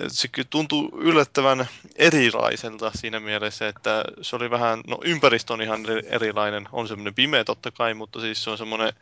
se 0.08 0.28
tuntuu 0.50 0.90
yllättävän 1.00 1.68
erilaiselta 1.96 2.90
siinä 2.94 3.20
mielessä, 3.20 3.68
että 3.68 4.04
se 4.22 4.37
oli 4.37 4.50
vähän, 4.50 4.80
no 4.87 4.98
ympäristö 5.04 5.52
on 5.52 5.62
ihan 5.62 5.80
erilainen, 6.11 6.68
on 6.72 6.88
semmoinen 6.88 7.14
pimeä 7.14 7.44
totta 7.44 7.70
kai, 7.70 7.94
mutta 7.94 8.20
siis 8.20 8.44
se 8.44 8.50
on 8.50 8.58
semmoinen 8.58 8.92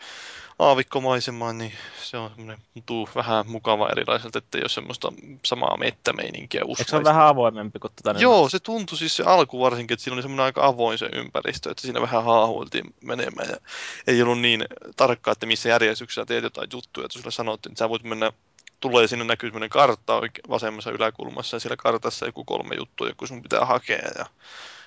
aavikkomaisema, 0.59 1.53
niin 1.53 1.73
se 2.03 2.17
on 2.17 2.31
semmoinen, 2.31 2.59
tuntuu 2.75 3.09
vähän 3.15 3.45
mukava 3.49 3.89
erilaiselta, 3.89 4.39
että 4.39 4.59
ei 4.59 4.63
ole 4.63 4.69
semmoista 4.69 5.13
samaa 5.45 5.77
mettämeininkiä 5.77 6.61
Eikö 6.69 6.85
se 6.91 6.97
ole 6.97 7.05
vähän 7.05 7.27
avoimempi 7.27 7.79
kuin 7.79 7.93
tätä? 8.03 8.19
Joo, 8.21 8.49
se 8.49 8.59
tuntui 8.59 8.99
siis 8.99 9.17
se 9.17 9.23
alku 9.23 9.61
varsinkin, 9.61 9.95
että 9.95 10.05
siinä 10.05 10.15
oli 10.15 10.23
semmoinen 10.23 10.45
aika 10.45 10.67
avoin 10.67 10.99
se 10.99 11.09
ympäristö, 11.13 11.71
että 11.71 11.83
siinä 11.83 12.01
vähän 12.01 12.25
haahuiltiin 12.25 12.95
menemään 13.01 13.49
ja 13.49 13.57
ei 14.07 14.23
ollut 14.23 14.41
niin 14.41 14.65
tarkkaa, 14.97 15.33
että 15.33 15.47
missä 15.47 15.69
järjestyksessä 15.69 16.25
teet 16.25 16.45
jotain 16.45 16.69
juttuja, 16.73 17.05
että 17.05 17.19
sulle 17.19 17.31
sanottiin, 17.31 17.73
että 17.73 17.79
sä 17.79 17.89
voit 17.89 18.05
mennä 18.05 18.33
tulee 18.81 19.09
sinne 19.09 19.25
näkyy 19.25 19.49
semmoinen 19.49 19.71
kartta 19.71 20.21
vasemmassa 20.49 20.91
yläkulmassa 20.91 21.57
ja 21.57 21.61
siellä 21.61 21.77
kartassa 21.77 22.27
joku 22.27 22.45
kolme 22.45 22.75
juttua, 22.75 23.09
joku 23.09 23.27
sun 23.27 23.43
pitää 23.43 23.65
hakea 23.65 24.09
ja 24.19 24.27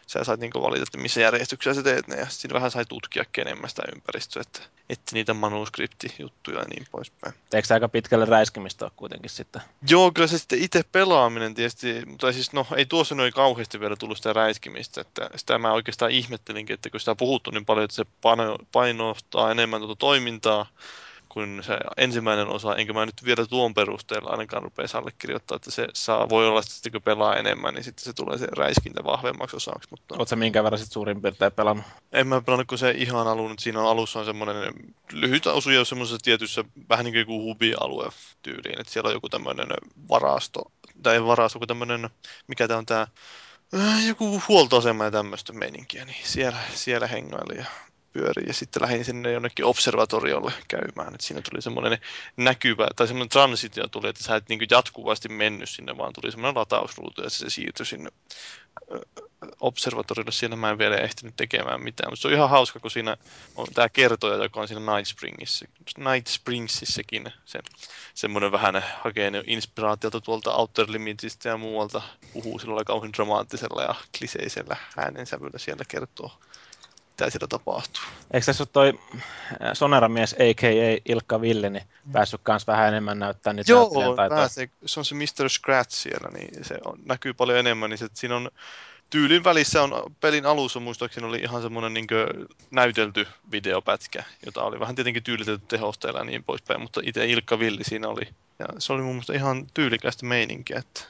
sä 0.10 0.24
saat 0.24 0.40
niin 0.40 0.52
valita, 0.54 0.84
että 0.84 0.98
missä 0.98 1.22
järjestyksessä 1.22 1.80
sä 1.80 1.84
teet 1.84 2.08
ne 2.08 2.16
ja 2.16 2.26
siinä 2.30 2.54
vähän 2.54 2.72
sai 2.72 2.86
tutkia 2.86 3.24
enemmän 3.38 3.70
sitä 3.70 3.82
ympäristöä, 3.96 4.42
että 4.42 4.60
etti 4.90 5.14
niitä 5.14 5.34
manuskriptijuttuja 5.34 6.60
ja 6.60 6.66
niin 6.70 6.88
poispäin. 6.92 7.34
Eikö 7.54 7.68
se 7.68 7.74
aika 7.74 7.90
pitkälle 7.90 8.26
räiskimistä 8.26 8.86
ole 8.86 8.92
kuitenkin 8.96 9.30
sitten? 9.30 9.62
Joo, 9.90 10.12
kyllä 10.12 10.28
se 10.28 10.38
sitten 10.38 10.62
itse 10.62 10.84
pelaaminen 10.92 11.56
tietysti, 11.56 12.06
mutta 12.06 12.32
siis 12.32 12.54
no 12.54 12.68
ei 12.76 12.86
tuossa 12.86 13.16
noin 13.16 13.34
kauheasti 13.34 13.80
vielä 13.80 13.96
tullut 13.96 14.18
sitä 14.18 14.34
räiskimistä, 14.34 15.02
että 15.02 15.30
sitä 15.36 15.58
mä 15.58 15.74
oikeastaan 15.74 16.12
ihmettelinkin, 16.12 16.74
että 16.74 16.90
kun 16.90 17.00
sitä 17.00 17.12
on 17.12 17.18
puhuttu 17.18 17.52
niin 17.52 17.66
paljon, 17.66 17.86
että 17.86 17.96
se 17.96 18.06
painottaa 18.72 19.52
enemmän 19.52 19.82
tuota 19.82 19.96
toimintaa, 19.96 20.66
kuin 21.30 21.64
se 21.64 21.78
ensimmäinen 21.98 22.48
osa, 22.48 22.76
enkä 22.76 22.94
mä 22.94 23.06
nyt 23.06 23.26
vielä 23.26 23.46
tuon 23.46 23.74
perusteella 23.74 24.30
ainakaan 24.30 24.64
rupeaisi 24.64 24.98
allekirjoittaa, 24.98 25.56
että 25.56 25.72
se 25.72 25.88
saa, 25.94 26.30
voi 26.30 26.48
olla 26.48 26.62
sitten 26.62 26.92
kun 26.92 27.02
pelaa 27.02 27.36
enemmän, 27.36 27.74
niin 27.74 27.84
sitten 27.84 28.06
se 28.06 28.14
tulee 28.14 28.38
se 28.38 28.48
räiskintä 28.58 29.04
vahvemmaksi 29.04 29.56
osaksi. 29.56 29.88
Mutta... 29.92 30.16
Oletko 30.18 30.36
minkä 30.36 30.64
verran 30.64 30.80
sitten 30.80 30.94
suurin 30.94 31.22
piirtein 31.22 31.52
pelannut? 31.52 31.86
En 32.12 32.28
mä 32.28 32.42
pelannut 32.42 32.68
kuin 32.68 32.80
se 32.80 32.92
ihan 32.92 33.28
alun, 33.28 33.52
että 33.52 33.64
siinä 33.64 33.80
on 33.80 33.90
alussa 33.90 34.20
on 34.20 34.26
semmoinen 34.26 34.74
lyhyt 35.12 35.48
osuja 35.48 35.86
semmoisessa 35.86 36.24
tietyssä 36.24 36.64
vähän 36.90 37.06
niin 37.06 37.26
kuin 37.26 37.44
hubi-alue 37.44 38.10
tyyliin, 38.42 38.82
että 38.82 38.94
siellä 38.94 39.08
on 39.08 39.14
joku 39.14 39.30
tämmöinen 39.30 39.68
varasto, 40.10 40.72
tai 41.04 41.14
ei 41.14 41.24
varasto, 41.24 41.60
kun 41.60 41.68
tämmöinen, 41.68 42.10
mikä 42.48 42.68
tämä 42.68 42.78
on 42.78 42.86
tämä, 42.86 43.08
joku 44.08 44.42
huoltoasema 44.48 45.04
ja 45.04 45.12
tämmöistä 45.12 45.54
meininkiä, 45.54 46.06
niin 46.06 46.18
siellä, 46.24 46.60
siellä 46.74 47.08
hengaili 47.08 47.58
ja 47.58 47.66
pyörii 48.14 48.48
ja 48.48 48.54
sitten 48.54 48.82
lähdin 48.82 49.06
sinne 49.06 49.32
jonnekin 49.32 49.66
observatoriolle 49.66 50.54
käymään. 50.68 51.16
Et 51.16 51.22
siinä 51.22 51.42
tuli 51.42 51.62
semmoinen 51.62 51.98
näkyvä, 52.38 52.88
tai 52.96 53.08
semmoinen 53.08 53.30
transitio 53.30 53.88
tuli, 53.88 54.10
että 54.10 54.24
sä 54.24 54.36
et 54.36 54.50
niin 54.50 54.60
jatkuvasti 54.72 55.30
mennyt 55.30 55.70
sinne, 55.70 55.98
vaan 55.98 56.14
tuli 56.14 56.32
semmoinen 56.32 56.60
latausruutu 56.60 57.22
ja 57.22 57.30
se 57.30 57.50
siirtyi 57.50 57.86
sinne 57.86 58.10
observatoriolle. 59.60 60.32
Siinä 60.32 60.56
mä 60.56 60.70
en 60.70 60.78
vielä 60.78 60.98
ehtinyt 60.98 61.36
tekemään 61.36 61.84
mitään, 61.84 62.12
mutta 62.12 62.22
se 62.22 62.28
on 62.28 62.34
ihan 62.34 62.50
hauska, 62.50 62.80
kun 62.80 62.92
siinä 62.92 63.18
on 63.56 63.68
tämä 63.74 63.90
kertoja, 63.90 64.44
joka 64.44 64.62
on 64.62 64.68
siinä 64.68 64.96
Night 64.96 65.08
Springissä, 65.08 65.66
Night 65.98 66.28
Springsissäkin 66.28 67.34
se, 67.46 67.60
semmoinen 68.14 68.52
vähän 68.52 68.84
hakee 69.04 69.32
inspiraatiota 69.48 70.22
tuolta 70.22 70.54
Outer 70.54 70.86
Limitistä 70.90 71.50
ja 71.50 71.58
muualta, 71.58 72.02
puhuu 72.34 72.60
sillä 72.60 72.84
kauhean 72.84 73.14
dramaattisella 73.14 73.84
ja 73.84 73.96
kliseisellä 74.18 74.78
äänensävyllä 74.98 75.58
siellä 75.58 75.84
kertoo 75.88 76.32
mitä 77.20 77.32
siellä 77.32 77.48
tapahtuu. 77.48 78.04
Eikö 78.34 78.46
tässä 78.46 78.64
ole 78.64 78.70
toi 78.74 79.00
äh, 79.14 79.72
Sonera-mies, 79.74 80.34
a.k.a. 80.34 81.02
Ilkka 81.06 81.42
Ville, 81.42 81.70
niin 81.70 81.84
päässyt 82.12 82.42
kans 82.44 82.68
vähän 82.68 82.88
enemmän 82.88 83.20
näyttää 83.20 83.54
niitä 83.54 83.72
Joo, 83.72 83.92
pääsee, 84.30 84.70
se 84.86 85.00
on 85.00 85.06
se 85.06 85.16
Mr. 85.16 85.50
Scratch 85.50 85.92
siellä, 85.92 86.30
niin 86.34 86.66
se 86.66 86.78
on, 86.86 87.00
näkyy 87.06 87.34
paljon 87.34 87.60
enemmän, 87.60 87.90
niin 87.90 87.98
se, 87.98 88.08
siinä 88.14 88.36
on 88.36 88.50
tyylin 89.10 89.44
välissä 89.44 89.84
on 89.84 90.16
pelin 90.22 90.46
alussa 90.46 90.80
muistaakseni 90.80 91.28
oli 91.28 91.38
ihan 91.38 91.62
semmoinen 91.62 91.94
niin 91.94 92.08
näytelty 92.72 93.28
videopätkä, 93.52 94.24
jota 94.46 94.64
oli 94.64 94.80
vähän 94.80 94.96
tietenkin 94.96 95.24
tyylitetty 95.24 95.68
tehosteella 95.68 96.20
ja 96.20 96.26
niin 96.26 96.44
poispäin, 96.44 96.82
mutta 96.82 97.02
itse 97.04 97.26
Ilkka 97.26 97.60
Villi 97.60 97.84
siinä 97.84 98.08
oli. 98.08 98.28
Ja 98.60 98.66
se 98.78 98.94
oli 98.94 99.02
mun 99.02 99.14
mielestä 99.14 99.34
ihan 99.34 99.68
tyylikästä 99.74 100.26
meininkiä, 100.26 100.80
että 100.80 101.02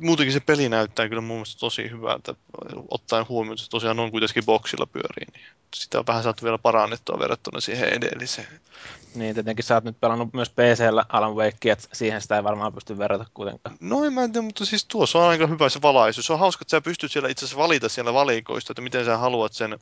muutenkin 0.00 0.32
se 0.32 0.40
peli 0.40 0.68
näyttää 0.68 1.08
kyllä 1.08 1.22
mun 1.22 1.36
mielestä 1.36 1.60
tosi 1.60 1.90
hyvältä, 1.90 2.34
ottaen 2.90 3.28
huomioon, 3.28 3.54
että 3.54 3.64
se 3.64 3.70
tosiaan 3.70 4.00
on 4.00 4.10
kuitenkin 4.10 4.44
boksilla 4.44 4.86
pyörii, 4.86 5.26
niin 5.32 5.44
sitä 5.74 5.98
on 5.98 6.06
vähän 6.06 6.22
saatu 6.22 6.44
vielä 6.44 6.58
parannettua 6.58 7.18
verrattuna 7.18 7.60
siihen 7.60 7.88
edelliseen. 7.88 8.60
Niin, 9.14 9.34
tietenkin 9.34 9.64
sä 9.64 9.74
oot 9.74 9.84
nyt 9.84 10.00
pelannut 10.00 10.32
myös 10.32 10.50
PC-llä 10.50 11.04
Alan 11.08 11.34
Wake, 11.34 11.70
että 11.70 11.88
siihen 11.92 12.20
sitä 12.20 12.36
ei 12.36 12.44
varmaan 12.44 12.72
pysty 12.72 12.98
verrata 12.98 13.26
kuitenkaan. 13.34 13.76
No 13.80 14.04
en 14.04 14.12
mä 14.12 14.28
tiedä, 14.28 14.42
mutta 14.42 14.64
siis 14.64 14.84
tuossa 14.84 15.18
on 15.18 15.28
aika 15.28 15.46
hyvä 15.46 15.68
se 15.68 15.82
valaisu. 15.82 16.22
Se 16.22 16.32
on 16.32 16.38
hauska, 16.38 16.62
että 16.62 16.70
sä 16.70 16.80
pystyt 16.80 17.12
siellä 17.12 17.28
itse 17.28 17.44
asiassa 17.44 17.62
valita 17.62 17.88
siellä 17.88 18.14
valikoista, 18.14 18.72
että 18.72 18.82
miten 18.82 19.04
sä 19.04 19.18
haluat 19.18 19.52
sen 19.52 19.78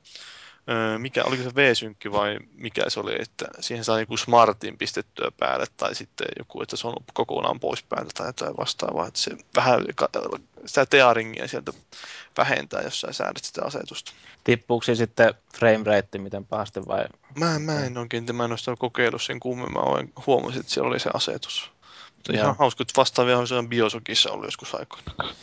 mikä, 0.98 1.24
oliko 1.24 1.42
se 1.42 1.54
V-synkki 1.54 2.12
vai 2.12 2.38
mikä 2.54 2.90
se 2.90 3.00
oli, 3.00 3.22
että 3.22 3.44
siihen 3.60 3.84
saa 3.84 4.00
joku 4.00 4.16
smartin 4.16 4.78
pistettyä 4.78 5.30
päälle 5.38 5.66
tai 5.76 5.94
sitten 5.94 6.26
joku, 6.38 6.62
että 6.62 6.76
se 6.76 6.86
on 6.86 6.94
kokonaan 7.14 7.60
pois 7.60 7.82
päältä 7.82 8.10
tai 8.14 8.26
jotain 8.26 8.56
vastaavaa, 8.56 9.06
että 9.06 9.20
se 9.20 9.30
vähän 9.56 9.84
sitä 10.66 10.86
tearingia 10.86 11.48
sieltä 11.48 11.72
vähentää, 12.38 12.82
jos 12.82 13.00
sä 13.00 13.12
säädät 13.12 13.44
sitä 13.44 13.62
asetusta. 13.64 14.12
Tippuuko 14.44 14.84
sitten 14.94 15.34
frame 15.54 15.84
rate 15.84 16.18
miten 16.18 16.46
pahasti 16.46 16.80
vai? 16.86 17.04
Mä, 17.38 17.58
mä 17.58 17.84
en 17.84 17.98
oikein, 17.98 18.36
mä 18.36 18.44
en 18.44 18.52
ole 18.52 18.76
kokeillut 18.78 19.22
sen 19.22 19.40
kummemmin, 19.40 19.72
mä 19.72 19.80
huomasin, 20.26 20.60
että 20.60 20.72
siellä 20.72 20.88
oli 20.88 21.00
se 21.00 21.10
asetus. 21.14 21.70
Mutta 22.16 22.32
ihan 22.32 22.56
hauska, 22.58 22.82
että 22.82 22.92
vastaavia 22.96 23.38
on 23.38 23.68
Biosokissa 23.68 24.30
ollut 24.30 24.46
joskus 24.46 24.74
aikoina. 24.74 25.34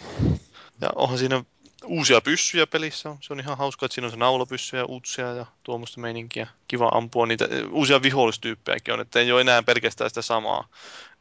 Ja 0.81 0.89
onhan 0.95 1.17
siinä 1.17 1.43
uusia 1.85 2.21
pyssyjä 2.21 2.67
pelissä 2.67 3.09
on. 3.09 3.17
Se 3.21 3.33
on 3.33 3.39
ihan 3.39 3.57
hauska, 3.57 3.85
että 3.85 3.93
siinä 3.93 4.05
on 4.05 4.11
se 4.11 4.17
naulapyssy 4.17 4.77
ja 4.77 4.85
uutsia 4.85 5.33
ja 5.33 5.45
tuommoista 5.63 6.01
meininkiä. 6.01 6.47
Kiva 6.67 6.91
ampua 6.93 7.25
niitä. 7.25 7.47
Uusia 7.71 8.01
vihollistyyppejäkin 8.01 8.93
on, 8.93 8.99
että 8.99 9.19
ei 9.19 9.31
ole 9.31 9.41
enää 9.41 9.63
pelkästään 9.63 10.09
sitä 10.09 10.21
samaa. 10.21 10.67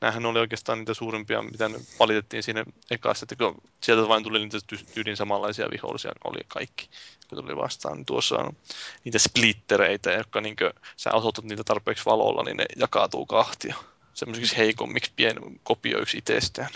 Nämähän 0.01 0.27
oli 0.27 0.38
oikeastaan 0.38 0.79
niitä 0.79 0.94
suurimpia, 0.94 1.42
mitä 1.42 1.71
valitettiin 1.99 2.42
siinä 2.42 2.64
ekassa, 2.90 3.25
että 3.25 3.37
kun 3.37 3.62
sieltä 3.83 4.09
vain 4.09 4.23
tuli 4.23 4.38
niitä 4.38 4.59
tyylin 4.94 5.16
samanlaisia 5.16 5.71
vihollisia, 5.71 6.12
oli 6.25 6.38
kaikki, 6.49 6.88
kun 7.29 7.38
tuli 7.38 7.57
vastaan. 7.57 7.97
Niin 7.97 8.07
tuossa 8.07 8.37
on 8.37 8.57
niitä 9.05 9.18
splittereitä, 9.18 10.12
jotka 10.12 10.40
niin 10.40 10.57
kuin, 10.57 10.71
sä 10.97 11.12
osoitat 11.12 11.44
niitä 11.44 11.64
tarpeeksi 11.64 12.05
valolla, 12.05 12.42
niin 12.42 12.57
ne 12.57 12.64
jakautuu 12.77 13.27
kahtia. 13.27 13.75
Semmoisiksi 14.14 14.57
heikommiksi 14.57 15.12
pien 15.16 15.37
kopioiksi 15.62 16.18
itsestään. 16.18 16.71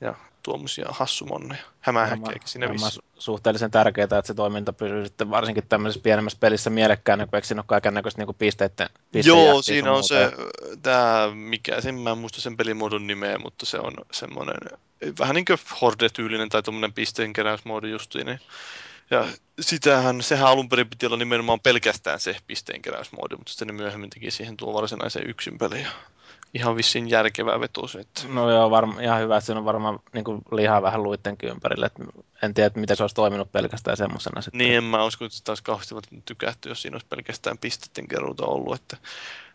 Ja 0.00 0.14
tuommoisia 0.44 0.86
hassumonneja, 0.90 1.64
hämähäkkejäkin 1.80 2.48
sinne 2.48 2.70
vissi. 2.70 3.00
suhteellisen 3.18 3.70
tärkeää, 3.70 4.04
että 4.04 4.22
se 4.26 4.34
toiminta 4.34 4.72
pysyy 4.72 5.04
sitten 5.04 5.30
varsinkin 5.30 5.66
tämmöisessä 5.68 6.02
pienemmässä 6.02 6.38
pelissä 6.40 6.70
mielekkäänä, 6.70 7.26
kun 7.26 7.34
eikö 7.36 7.46
siinä 7.46 7.60
ole 7.60 7.64
kaiken 7.66 7.94
näköistä 7.94 8.24
niin 8.24 8.34
pisteiden, 8.34 8.88
Joo, 9.24 9.62
siinä 9.62 9.92
on 9.92 10.04
se, 10.04 10.32
tämä, 10.82 11.30
mikä, 11.34 11.80
sen 11.80 11.94
mä 11.94 12.10
en 12.10 12.18
muista 12.18 12.40
sen 12.40 12.56
pelimuodon 12.56 13.06
nimeä, 13.06 13.38
mutta 13.38 13.66
se 13.66 13.78
on 13.78 13.92
semmoinen 14.12 14.56
vähän 15.18 15.34
niin 15.34 15.44
kuin 15.44 15.58
Horde-tyylinen 15.80 16.48
tai 16.48 16.62
tuommoinen 16.62 16.92
pisteenkeräysmoodi 16.92 17.90
justiin. 17.90 18.26
Niin. 18.26 18.40
Ja 19.10 19.26
sitähän, 19.60 20.22
sehän 20.22 20.48
alun 20.48 20.68
perin 20.68 20.90
piti 20.90 21.06
olla 21.06 21.16
nimenomaan 21.16 21.60
pelkästään 21.60 22.20
se 22.20 22.36
pisteenkeräysmoodi, 22.46 23.36
mutta 23.36 23.50
sitten 23.50 23.66
ne 23.66 23.72
myöhemmin 23.72 24.10
teki 24.10 24.30
siihen 24.30 24.56
tuo 24.56 24.74
varsinaisen 24.74 25.30
yksin 25.30 25.58
peliä 25.58 25.88
ihan 26.54 26.76
vissiin 26.76 27.10
järkevää 27.10 27.60
vetos. 27.60 27.96
Että... 27.96 28.20
No 28.28 28.50
joo, 28.50 28.70
varma, 28.70 29.00
ihan 29.00 29.20
hyvä, 29.20 29.36
että 29.36 29.46
siinä 29.46 29.58
on 29.58 29.64
varmaan 29.64 30.00
niin 30.12 30.24
kuin 30.24 30.42
lihaa 30.52 30.82
vähän 30.82 31.02
luittenkin 31.02 31.50
ympärille. 31.50 31.86
Että 31.86 32.04
en 32.42 32.54
tiedä, 32.54 32.66
että 32.66 32.80
miten 32.80 32.96
se 32.96 33.02
olisi 33.02 33.14
toiminut 33.14 33.52
pelkästään 33.52 33.96
semmoisena. 33.96 34.40
Sitten. 34.40 34.58
Niin, 34.58 34.74
en 34.74 34.84
mä 34.84 35.04
usko, 35.04 35.24
että 35.24 35.36
sitä 35.36 35.50
olisi 35.50 35.62
kauheasti 35.62 35.94
tykätty, 36.24 36.68
jos 36.68 36.82
siinä 36.82 36.94
olisi 36.94 37.06
pelkästään 37.06 37.58
pistetten 37.58 38.08
keruuta 38.08 38.46
ollut. 38.46 38.74
Että 38.74 38.96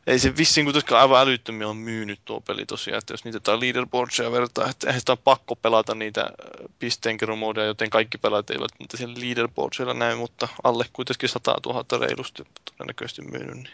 ei 0.09 0.19
se 0.19 0.37
vissiin 0.37 0.65
kuitenkaan 0.65 1.01
aivan 1.01 1.21
älyttömiä 1.21 1.67
on 1.67 1.77
myynyt 1.77 2.19
tuo 2.25 2.41
peli 2.41 2.65
tosiaan, 2.65 2.97
että 2.97 3.13
jos 3.13 3.25
niitä 3.25 3.39
tai 3.39 3.59
leaderboardsia 3.59 4.31
vertaa, 4.31 4.69
että 4.69 4.87
eihän 4.87 4.99
sitä 4.99 5.11
ole 5.11 5.19
pakko 5.23 5.55
pelata 5.55 5.95
niitä 5.95 6.21
äh, 6.21 6.31
pisteenkerumoodeja, 6.79 7.67
joten 7.67 7.89
kaikki 7.89 8.17
pelaajat 8.17 8.49
eivät 8.49 8.71
niitä 8.79 8.97
siellä 8.97 9.15
leaderboardsilla 9.19 9.93
näy, 9.93 10.15
mutta 10.15 10.47
alle 10.63 10.85
kuitenkin 10.93 11.29
100 11.29 11.55
000 11.65 12.07
reilusti 12.07 12.43
todennäköisesti 12.65 13.21
myynyt. 13.21 13.55
Niin. 13.55 13.69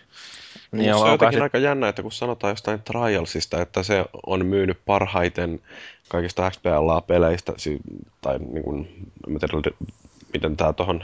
Niin, 0.72 0.94
se 0.94 0.96
on 0.96 1.12
jotenkin 1.12 1.38
sit... 1.38 1.44
aika 1.44 1.58
jännä, 1.58 1.90
että 1.90 2.02
kun 2.02 2.12
sanotaan 2.12 2.52
jostain 2.52 2.82
Trialsista, 2.82 3.62
että 3.62 3.84
se 3.84 4.06
on 4.26 4.46
myynyt 4.46 4.78
parhaiten 4.86 5.62
kaikista 6.08 6.50
XPLA-peleistä, 6.50 7.54
tai 8.22 8.40
niin 8.40 8.64
kuin, 8.64 9.12
en 9.28 9.40
tiedä, 9.40 9.78
miten 10.34 10.58
tämä 10.58 10.74
tuohon 10.74 11.04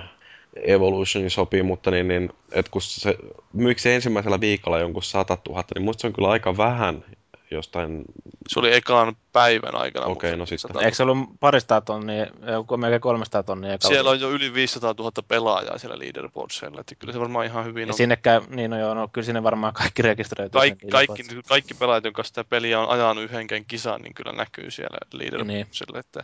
Evolutioniin 0.55 1.31
sopii, 1.31 1.63
mutta 1.63 1.91
niin, 1.91 2.07
niin, 2.07 2.29
että 2.51 2.71
kun 2.71 2.81
se 2.81 3.17
myykö 3.53 3.81
se 3.81 3.95
ensimmäisellä 3.95 4.39
viikolla 4.39 4.79
jonkun 4.79 5.03
100 5.03 5.37
000, 5.49 5.63
niin 5.75 5.83
musta 5.83 6.01
se 6.01 6.07
on 6.07 6.13
kyllä 6.13 6.29
aika 6.29 6.57
vähän 6.57 7.03
jostain... 7.51 8.05
Se 8.47 8.59
oli 8.59 8.73
ekaan 8.73 9.15
päivän 9.33 9.75
aikana. 9.75 10.05
Okei, 10.05 10.29
okay, 10.29 10.37
no 10.37 10.45
sitten. 10.45 10.83
Eikö 10.83 10.95
se 10.95 11.03
ollut 11.03 11.29
parista 11.39 11.81
tonnia, 11.81 12.27
joku 12.51 12.77
melkein 12.77 13.01
300 13.01 13.43
tonnia? 13.43 13.77
Siellä 13.79 14.09
on 14.09 14.19
jo 14.19 14.29
yli 14.29 14.53
500 14.53 14.95
000 14.97 15.11
pelaajaa 15.27 15.77
siellä 15.77 15.99
leaderboardsilla, 15.99 16.81
että 16.81 16.95
kyllä 16.95 17.13
se 17.13 17.19
varmaan 17.19 17.45
ihan 17.45 17.65
hyvin 17.65 17.81
ja 17.81 17.87
on. 17.87 17.97
Sinne 17.97 18.15
käy, 18.15 18.41
niin 18.49 18.71
no 18.71 18.79
joo, 18.79 18.93
no, 18.93 19.07
kyllä 19.07 19.25
sinne 19.25 19.43
varmaan 19.43 19.73
kaikki 19.73 20.01
rekisteröityy. 20.01 20.59
Kaik, 20.59 20.77
kaikki, 20.91 21.23
kaikki 21.47 21.73
pelaajat, 21.73 22.03
jotka 22.03 22.23
sitä 22.23 22.43
peliä 22.43 22.79
on 22.79 22.89
ajanut 22.89 23.23
yhdenkään 23.23 23.65
kisaan, 23.65 24.01
niin 24.01 24.13
kyllä 24.13 24.31
näkyy 24.31 24.71
siellä 24.71 24.97
leaderboardsilla, 25.13 25.93
niin. 25.93 25.99
että 25.99 26.23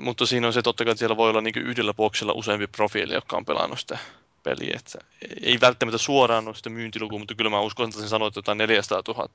mutta 0.00 0.26
siinä 0.26 0.46
on 0.46 0.52
se 0.52 0.62
totta 0.62 0.84
kai, 0.84 0.90
että 0.90 0.98
siellä 0.98 1.16
voi 1.16 1.30
olla 1.30 1.40
niin 1.40 1.58
yhdellä 1.58 1.94
boksilla 1.94 2.32
useampi 2.32 2.66
profiili, 2.66 3.14
joka 3.14 3.36
on 3.36 3.44
pelannut 3.44 3.80
sitä 3.80 3.98
peliä. 4.42 4.76
Että 4.78 4.98
ei 5.42 5.60
välttämättä 5.60 5.98
suoraan 5.98 6.48
ole 6.48 6.54
sitä 6.54 6.70
myyntilukua, 6.70 7.18
mutta 7.18 7.34
kyllä 7.34 7.50
mä 7.50 7.60
uskon, 7.60 7.88
että 7.88 8.00
sen 8.00 8.08
sanoit 8.08 8.30
että 8.30 8.38
jotain 8.38 8.58
400 8.58 9.02
000. 9.08 9.28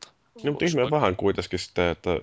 No, 0.44 0.52
mutta 0.52 0.66
ihme 0.66 0.92
vähän 0.92 1.16
kuitenkin 1.16 1.60
sitten, 1.60 1.86
että 1.86 2.20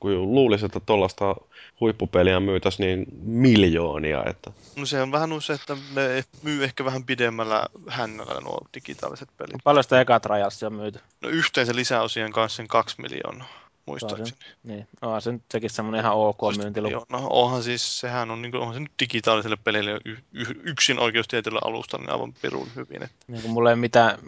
kun 0.00 0.34
luulisi, 0.34 0.66
että 0.66 0.80
tuollaista 0.80 1.36
huippupeliä 1.80 2.40
myytäisiin 2.40 2.86
niin 2.86 3.06
miljoonia. 3.22 4.24
Että... 4.26 4.50
No 4.76 4.86
se 4.86 5.02
on 5.02 5.12
vähän 5.12 5.30
se, 5.40 5.52
että 5.52 5.76
ne 5.94 6.24
myy 6.42 6.64
ehkä 6.64 6.84
vähän 6.84 7.04
pidemmällä 7.04 7.66
hännällä 7.88 8.40
nuo 8.40 8.60
digitaaliset 8.74 9.28
pelit. 9.36 9.64
Paljon 9.64 9.82
sitä 9.84 10.00
eka 10.00 10.20
on 10.66 10.72
myyty? 10.72 11.00
No 11.20 11.28
yhteensä 11.28 11.74
lisäosien 11.74 12.32
kanssa 12.32 12.56
sen 12.56 12.68
kaksi 12.68 13.02
miljoonaa 13.02 13.67
muistaakseni. 13.88 14.30
niin, 14.64 14.88
onhan 15.02 15.22
se 15.22 15.32
nyt 15.32 15.42
sekin 15.50 15.70
semmoinen 15.70 16.00
ihan 16.00 16.16
ok 16.16 16.40
myyntiluku. 16.56 17.06
No 17.08 17.26
onhan 17.30 17.62
siis, 17.62 18.00
sehän 18.00 18.30
on, 18.30 18.42
niin 18.42 18.52
kuin, 18.52 18.60
onhan 18.60 18.74
se 18.74 18.80
nyt 18.80 18.92
digitaaliselle 19.00 19.56
pelille 19.64 19.90
y- 20.04 20.16
y- 20.32 20.60
yksin 20.64 20.98
oikeustieteellä 20.98 21.60
alusta, 21.64 21.98
niin 21.98 22.10
aivan 22.10 22.32
pirun 22.42 22.68
hyvin. 22.76 23.02
Että. 23.02 23.16
Niin 23.28 23.42
kuin 23.42 23.52
mulla 23.52 23.70
ei 23.70 23.76
mitään, 23.76 24.18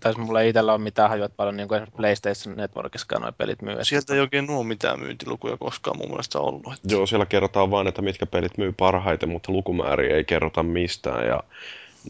tai 0.00 0.14
mulla 0.14 0.40
ei 0.40 0.48
itsellä 0.48 0.72
ole 0.72 0.80
mitään 0.80 1.10
hajoa 1.10 1.28
paljon 1.36 1.56
niin 1.56 1.68
kuin 1.68 1.86
PlayStation 1.96 2.56
Networkiskaan 2.56 3.22
nuo 3.22 3.32
pelit 3.32 3.62
myy. 3.62 3.84
Sieltä 3.84 4.14
ei 4.14 4.20
oikein 4.20 4.46
nuo 4.46 4.62
mitään 4.62 5.00
myyntilukuja 5.00 5.56
koskaan 5.56 5.98
mun 5.98 6.08
mielestä 6.08 6.38
ollut. 6.38 6.72
Että. 6.72 6.94
Joo, 6.94 7.06
siellä 7.06 7.26
kerrotaan 7.26 7.70
vain, 7.70 7.86
että 7.86 8.02
mitkä 8.02 8.26
pelit 8.26 8.58
myy 8.58 8.72
parhaiten, 8.72 9.28
mutta 9.28 9.52
lukumääriä 9.52 10.16
ei 10.16 10.24
kerrota 10.24 10.62
mistään 10.62 11.26
ja 11.26 11.42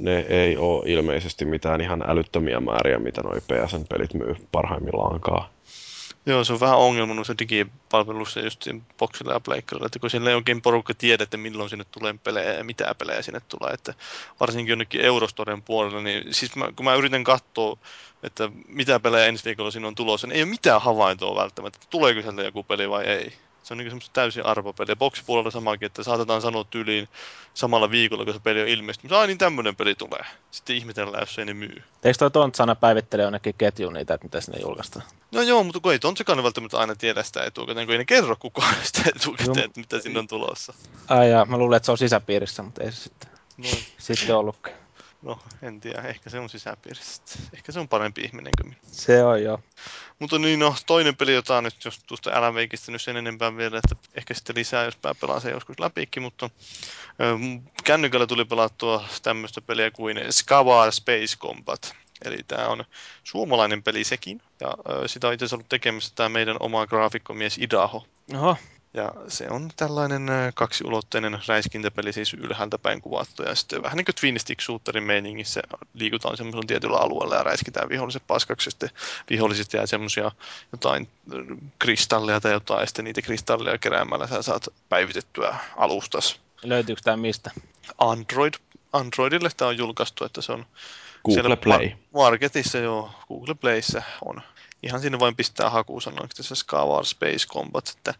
ne 0.01 0.19
ei 0.19 0.57
ole 0.57 0.83
ilmeisesti 0.87 1.45
mitään 1.45 1.81
ihan 1.81 2.05
älyttömiä 2.07 2.61
määriä, 2.61 2.99
mitä 2.99 3.23
noi 3.23 3.41
PSN-pelit 3.41 4.15
myy 4.15 4.37
parhaimmillaankaan. 4.53 5.49
Joo, 6.27 6.45
se 6.45 6.53
on 6.53 6.61
vähän 6.61 6.79
ongelma 6.79 7.15
noissa 7.15 7.39
digipalveluissa 7.39 8.41
just 8.41 8.69
boxilla 8.99 9.33
ja 9.33 9.41
pleikkarilla, 9.41 9.87
että 9.87 9.99
kun 9.99 10.11
siellä 10.11 10.31
ei 10.31 10.37
oikein 10.37 10.63
porukka 10.63 10.95
tiedä, 10.95 11.23
että 11.23 11.37
milloin 11.37 11.71
sinne 11.71 11.85
tulee 11.85 12.15
pelejä 12.25 12.53
ja 12.53 12.65
mitä 12.65 12.95
pelejä 12.99 13.23
sinne 13.23 13.41
tulee, 13.41 13.73
että 13.73 13.95
varsinkin 14.41 14.71
jonnekin 14.71 15.01
Eurostoren 15.01 15.63
puolella, 15.63 16.01
niin 16.01 16.35
siis 16.35 16.57
mä, 16.57 16.73
kun 16.77 16.85
mä 16.85 16.95
yritän 16.95 17.25
katsoa, 17.25 17.79
että 18.23 18.51
mitä 18.69 19.01
pelejä 19.01 19.27
ensi 19.27 19.45
viikolla 19.45 19.71
siinä 19.71 19.89
on 19.89 19.95
tulossa, 19.95 20.27
niin 20.27 20.37
ei 20.37 20.43
ole 20.43 20.51
mitään 20.51 20.81
havaintoa 20.81 21.41
välttämättä, 21.43 21.77
että 21.77 21.91
tuleeko 21.91 22.23
sieltä 22.23 22.43
joku 22.43 22.63
peli 22.63 22.91
vai 22.91 23.05
ei. 23.05 23.33
Se 23.71 23.75
on 23.75 23.79
niin 23.79 23.91
semmoista 23.91 24.11
täysin 24.13 24.47
arvopeliä. 24.47 24.97
Box-puolella 24.97 25.51
samakin, 25.51 25.87
että 25.87 26.03
saatetaan 26.03 26.43
sanoa 26.43 26.65
tyyliin 26.65 27.09
samalla 27.55 27.91
viikolla, 27.91 28.25
kun 28.25 28.35
se 28.35 28.41
peli 28.41 28.63
on 28.63 28.69
ilmestynyt. 28.69 29.13
Ai 29.13 29.27
niin 29.27 29.39
tämmöinen 29.39 29.77
peli 29.77 29.95
tulee. 29.95 30.25
Sitten 30.51 30.77
ihmetellään, 30.77 31.23
jos 31.23 31.39
ei 31.39 31.45
ne 31.45 31.55
myy. 31.55 31.83
Eikö 32.05 32.19
toi 32.19 32.31
Tontsana 32.31 32.75
päivittele 32.75 33.23
jonnekin 33.23 33.55
ketjuun 33.59 33.95
niitä, 33.95 34.15
että 34.15 34.25
mitä 34.25 34.41
sinne 34.41 34.61
julkaistaan? 34.61 35.05
No 35.33 35.43
joo, 35.43 35.65
mutta 35.65 35.81
kun 35.81 35.93
ei 35.93 35.99
Tontsakaan 35.99 36.43
välttämättä 36.43 36.79
aina 36.79 36.95
tiedä 36.95 37.23
sitä 37.23 37.45
etukäteen, 37.45 37.87
kun 37.87 37.93
ei 37.93 37.99
ne 37.99 38.05
kerro 38.05 38.37
kukaan 38.37 38.75
sitä 38.83 39.03
etukäteen, 39.17 39.65
että 39.65 39.81
mitä 39.81 40.01
sinne 40.01 40.19
on 40.19 40.29
tulossa. 40.29 40.75
Ai 41.09 41.31
jaa, 41.31 41.45
mä 41.45 41.57
luulen, 41.59 41.77
että 41.77 41.87
se 41.87 41.93
on 41.93 41.99
sisäpiirissä, 41.99 42.63
mutta 42.63 42.83
ei 42.83 42.93
se 42.93 43.03
sitten, 43.03 43.31
no. 43.57 43.69
sitten 43.99 44.37
ollutkaan. 44.37 44.77
No, 45.23 45.39
en 45.63 45.81
tiedä. 45.81 46.03
Ehkä 46.03 46.31
se 46.31 46.39
on 46.39 46.49
sisäpiirissä. 46.49 47.23
Ehkä 47.55 47.73
se 47.73 47.81
on 47.81 47.89
parempi 47.89 48.21
ihminen 48.21 48.53
kuin 48.61 48.69
minä. 48.69 48.81
Se 48.93 49.25
on 49.25 49.43
joo. 49.43 49.61
Mutta 50.19 50.39
niin, 50.39 50.59
no, 50.59 50.75
toinen 50.87 51.17
peli, 51.17 51.35
jota 51.35 51.63
nyt, 51.63 51.85
jos 51.85 52.01
tuosta 52.07 52.31
älä 52.35 52.55
veikistänyt 52.55 53.03
sen 53.03 53.17
enempää 53.17 53.57
vielä, 53.57 53.79
että 53.79 54.09
ehkä 54.15 54.35
sitten 54.35 54.57
lisää, 54.57 54.85
jos 54.85 54.97
pää 54.97 55.15
pelaa 55.15 55.41
sen 55.41 55.53
joskus 55.53 55.79
läpikin, 55.81 56.23
mutta 56.23 56.51
ö, 57.21 57.39
kännykällä 57.85 58.27
tuli 58.27 58.45
pelattua 58.45 59.05
tämmöistä 59.23 59.61
peliä 59.61 59.91
kuin 59.91 60.17
Skavar 60.31 60.93
Space 60.93 61.37
Combat. 61.39 61.95
Eli 62.25 62.39
tämä 62.49 62.67
on 62.67 62.85
suomalainen 63.25 63.83
peli 63.83 64.05
sekin, 64.05 64.43
ja 64.61 64.75
ö, 64.91 65.09
sitä 65.09 65.29
on 65.29 65.35
itse 65.35 65.45
asiassa 65.45 65.57
ollut 65.57 65.69
tekemässä 65.69 66.13
tämä 66.15 66.29
meidän 66.29 66.57
oma 66.61 66.87
graafikkomies 66.87 67.59
Idaho. 67.59 68.07
Oho. 68.35 68.57
Ja 68.95 69.13
se 69.29 69.51
on 69.51 69.71
tällainen 69.77 70.29
kaksiulotteinen 70.55 71.39
räiskintäpeli, 71.47 72.13
siis 72.13 72.35
ylhäältä 72.35 72.79
päin 72.79 73.01
kuvattu. 73.01 73.43
Ja 73.43 73.55
sitten 73.55 73.83
vähän 73.83 73.97
niin 73.97 74.05
kuin 74.05 74.15
Twin 74.15 74.41
Stick 74.41 74.61
Shooterin 74.61 75.05
meiningissä 75.05 75.63
liikutaan 75.95 76.37
semmoisella 76.37 76.67
tietyllä 76.67 76.97
alueella 76.97 77.37
ja 77.37 77.43
räiskitään 77.43 77.89
viholliset 77.89 78.23
paskaksi. 78.27 78.69
Ja 78.69 78.71
sitten 78.71 78.91
viholliset 79.31 79.73
jää 79.73 79.87
semmoisia 79.87 80.31
jotain 80.73 81.09
kristalleja 81.79 82.41
tai 82.41 82.53
jotain, 82.53 82.81
ja 82.81 82.87
sitten 82.87 83.05
niitä 83.05 83.23
kristalleja 83.23 83.79
keräämällä 83.79 84.27
sä 84.27 84.43
saat 84.43 84.69
päivitettyä 84.89 85.57
alustas. 85.77 86.41
Löytyykö 86.63 87.03
tämä 87.05 87.17
mistä? 87.17 87.51
Android. 87.99 88.55
Androidille 88.93 89.51
tämä 89.57 89.69
on 89.69 89.79
julkaistu, 89.79 90.25
että 90.25 90.43
se 90.43 90.53
on 90.53 90.67
Google 91.25 91.57
Play. 91.57 91.91
Marketissa 92.15 92.79
joo, 92.79 93.11
Google 93.29 93.55
Playssä 93.55 94.03
on. 94.25 94.43
Ihan 94.83 95.01
sinne 95.01 95.19
vain 95.19 95.37
pistää 95.37 95.71
hakusanoiksi 95.71 96.37
tässä 96.37 96.55
Scar 96.55 97.05
Space 97.05 97.47
Combat, 97.47 97.89
että 97.89 98.15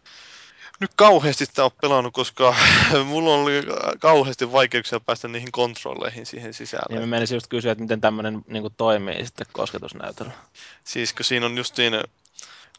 nyt 0.81 0.91
kauheasti 0.95 1.45
sitä 1.45 1.65
on 1.65 1.71
pelannut, 1.81 2.13
koska 2.13 2.55
mulla 3.05 3.33
oli 3.33 3.53
kauheasti 3.99 4.51
vaikeuksia 4.51 4.99
päästä 4.99 5.27
niihin 5.27 5.51
kontrolleihin 5.51 6.25
siihen 6.25 6.53
sisälle. 6.53 6.85
Niin 6.89 7.01
mä 7.01 7.05
menisin 7.05 7.35
just 7.35 7.47
kysyä, 7.47 7.71
että 7.71 7.83
miten 7.83 8.01
tämmöinen 8.01 8.41
niin 8.47 8.63
toimii 8.77 9.25
sitten 9.25 9.47
kosketusnäytöllä. 9.51 10.31
Siis 10.83 11.13
kun 11.13 11.25
siinä 11.25 11.45
on 11.45 11.57
justiin 11.57 11.93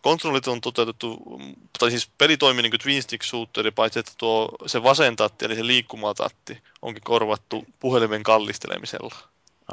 kontrollit 0.03 0.49
on 0.49 0.61
toteutettu, 0.61 1.41
tai 1.79 1.91
siis 1.91 2.11
peli 2.19 2.37
toimii 2.37 2.63
niin 2.63 2.71
kuin 2.71 2.81
Twin 2.81 3.03
Stick 3.03 3.25
Shooteri, 3.25 3.71
paitsi 3.71 3.99
että 3.99 4.13
tuo, 4.19 4.49
se 4.67 4.83
vasen 4.83 5.17
tatti, 5.17 5.45
eli 5.45 5.55
se 5.55 5.67
liikkumatatti, 5.67 6.59
onkin 6.83 7.03
korvattu 7.03 7.65
puhelimen 7.81 8.23
kallistelemisella. 8.23 9.15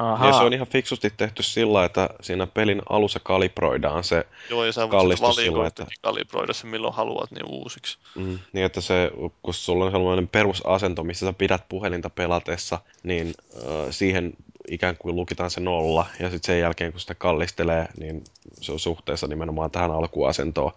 Aha. 0.00 0.26
Ja 0.26 0.32
se 0.32 0.42
on 0.42 0.52
ihan 0.52 0.66
fiksusti 0.66 1.12
tehty 1.16 1.42
sillä, 1.42 1.84
että 1.84 2.08
siinä 2.20 2.46
pelin 2.46 2.82
alussa 2.88 3.20
kalibroidaan 3.20 4.04
se 4.04 4.26
Joo, 4.50 4.64
ja 4.64 4.72
sä 4.72 4.90
voit 4.90 5.34
sillä, 5.34 5.66
että... 5.66 5.86
kalibroida 6.02 6.52
se 6.52 6.66
milloin 6.66 6.94
haluat 6.94 7.30
niin 7.30 7.46
uusiksi. 7.46 7.98
Mm, 8.14 8.38
niin, 8.52 8.66
että 8.66 8.80
se, 8.80 9.10
kun 9.42 9.54
sulla 9.54 9.84
on 9.84 9.90
sellainen 9.90 10.28
perusasento, 10.28 11.04
missä 11.04 11.26
sä 11.26 11.32
pidät 11.32 11.64
puhelinta 11.68 12.10
pelatessa, 12.10 12.78
niin 13.02 13.34
äh, 13.56 13.62
siihen 13.90 14.32
ikään 14.68 14.96
kuin 14.96 15.16
lukitaan 15.16 15.50
se 15.50 15.60
nolla, 15.60 16.06
ja 16.20 16.30
sitten 16.30 16.46
sen 16.46 16.60
jälkeen, 16.60 16.92
kun 16.92 17.00
sitä 17.00 17.14
kallistelee, 17.14 17.88
niin 17.98 18.24
se 18.60 18.72
on 18.72 18.78
suhteessa 18.78 19.26
nimenomaan 19.26 19.70
tähän 19.70 19.90
alkuasentoon. 19.90 20.72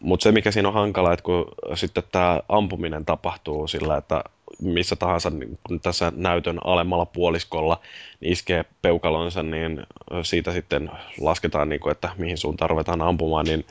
Mutta 0.00 0.24
se, 0.24 0.32
mikä 0.32 0.50
siinä 0.50 0.68
on 0.68 0.74
hankala, 0.74 1.12
että 1.12 1.22
kun 1.22 1.46
sitten 1.74 2.02
tämä 2.12 2.40
ampuminen 2.48 3.04
tapahtuu 3.04 3.68
sillä, 3.68 3.96
että 3.96 4.24
missä 4.62 4.96
tahansa 4.96 5.30
niin 5.30 5.58
tässä 5.82 6.12
näytön 6.16 6.58
alemmalla 6.64 7.06
puoliskolla 7.06 7.80
niin 8.20 8.32
iskee 8.32 8.64
peukalonsa, 8.82 9.42
niin 9.42 9.86
siitä 10.22 10.52
sitten 10.52 10.90
lasketaan, 11.20 11.68
niin 11.68 11.80
kuin, 11.80 11.92
että 11.92 12.10
mihin 12.18 12.38
suuntaan 12.38 12.70
ruvetaan 12.70 13.02
ampumaan, 13.02 13.46
niin 13.46 13.64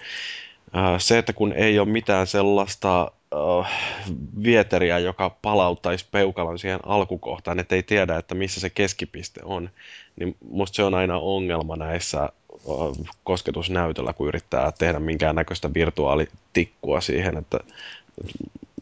se, 0.98 1.18
että 1.18 1.34
kun 1.34 1.54
ei 1.54 1.80
ole 1.80 1.88
mitään 1.90 2.28
sellaista 2.28 3.12
uh, 3.36 3.66
vieteriä, 4.44 5.00
joka 5.00 5.30
palauttaisi 5.42 6.06
peukalon 6.12 6.60
siihen 6.60 6.80
alkukohtaan, 6.86 7.60
että 7.60 7.76
ei 7.76 7.84
tiedä, 7.84 8.18
että 8.18 8.36
missä 8.36 8.60
se 8.60 8.70
keskipiste 8.70 9.42
on, 9.44 9.70
niin 10.16 10.36
musta 10.50 10.76
se 10.76 10.84
on 10.84 10.94
aina 10.94 11.18
ongelma 11.18 11.76
näissä 11.76 12.30
kosketusnäytöllä, 13.24 14.14
kun 14.14 14.28
yrittää 14.28 14.72
tehdä 14.72 15.00
minkäännäköistä 15.00 15.74
virtuaalitikkua 15.74 17.02
siihen, 17.02 17.38
että 17.38 17.60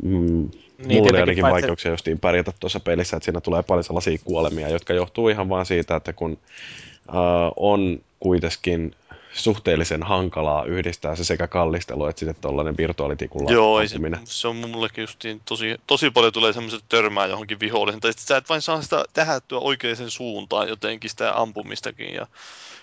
mm, 0.03 0.49
niin, 0.86 0.98
Mulla 0.98 1.10
oli 1.10 1.20
ainakin 1.20 1.42
paitsi... 1.42 1.54
vaikeuksia 1.54 1.92
justiin 1.92 2.20
pärjätä 2.20 2.52
tuossa 2.60 2.80
pelissä, 2.80 3.18
että 3.18 3.26
siinä 3.26 3.42
tulee 3.42 3.63
paljon 3.63 3.84
sellaisia 3.84 4.18
kuolemia, 4.24 4.70
jotka 4.70 4.94
johtuu 4.94 5.30
ihan 5.30 5.50
vaan 5.50 5.65
siitä, 5.65 5.96
että 5.96 6.13
kun 6.13 6.32
uh, 6.32 7.54
on 7.56 8.02
kuitenkin 8.20 8.96
suhteellisen 9.34 10.04
hankalaa 10.04 10.65
yhdistää 10.65 11.15
se 11.15 11.24
sekä 11.24 11.48
kallistelu 11.48 12.06
että 12.06 12.20
sitten 12.20 12.42
tuollainen 12.42 12.78
virtuaalitikulla 12.78 13.52
Joo, 13.52 13.88
se, 13.88 13.98
se, 14.24 14.48
on 14.48 14.56
mullekin 14.56 15.02
justiin 15.02 15.42
tosi, 15.46 15.76
tosi 15.88 16.12
paljon 16.12 16.34
tulee 16.34 16.54
semmoiset 16.54 16.84
törmää 16.89 17.26
johonkin 17.26 17.60
vihollisen, 17.60 18.00
tai 18.00 18.13
sä 18.18 18.38
et 18.38 18.50
vain 18.50 18.62
saa 18.62 18.82
sitä 18.82 19.06
tähättyä 19.13 19.60
oikeaan 19.60 20.10
suuntaan 20.12 20.70
jotenkin 20.70 21.10
sitä 21.10 21.42
ampumistakin, 21.42 22.13
ja 22.13 22.28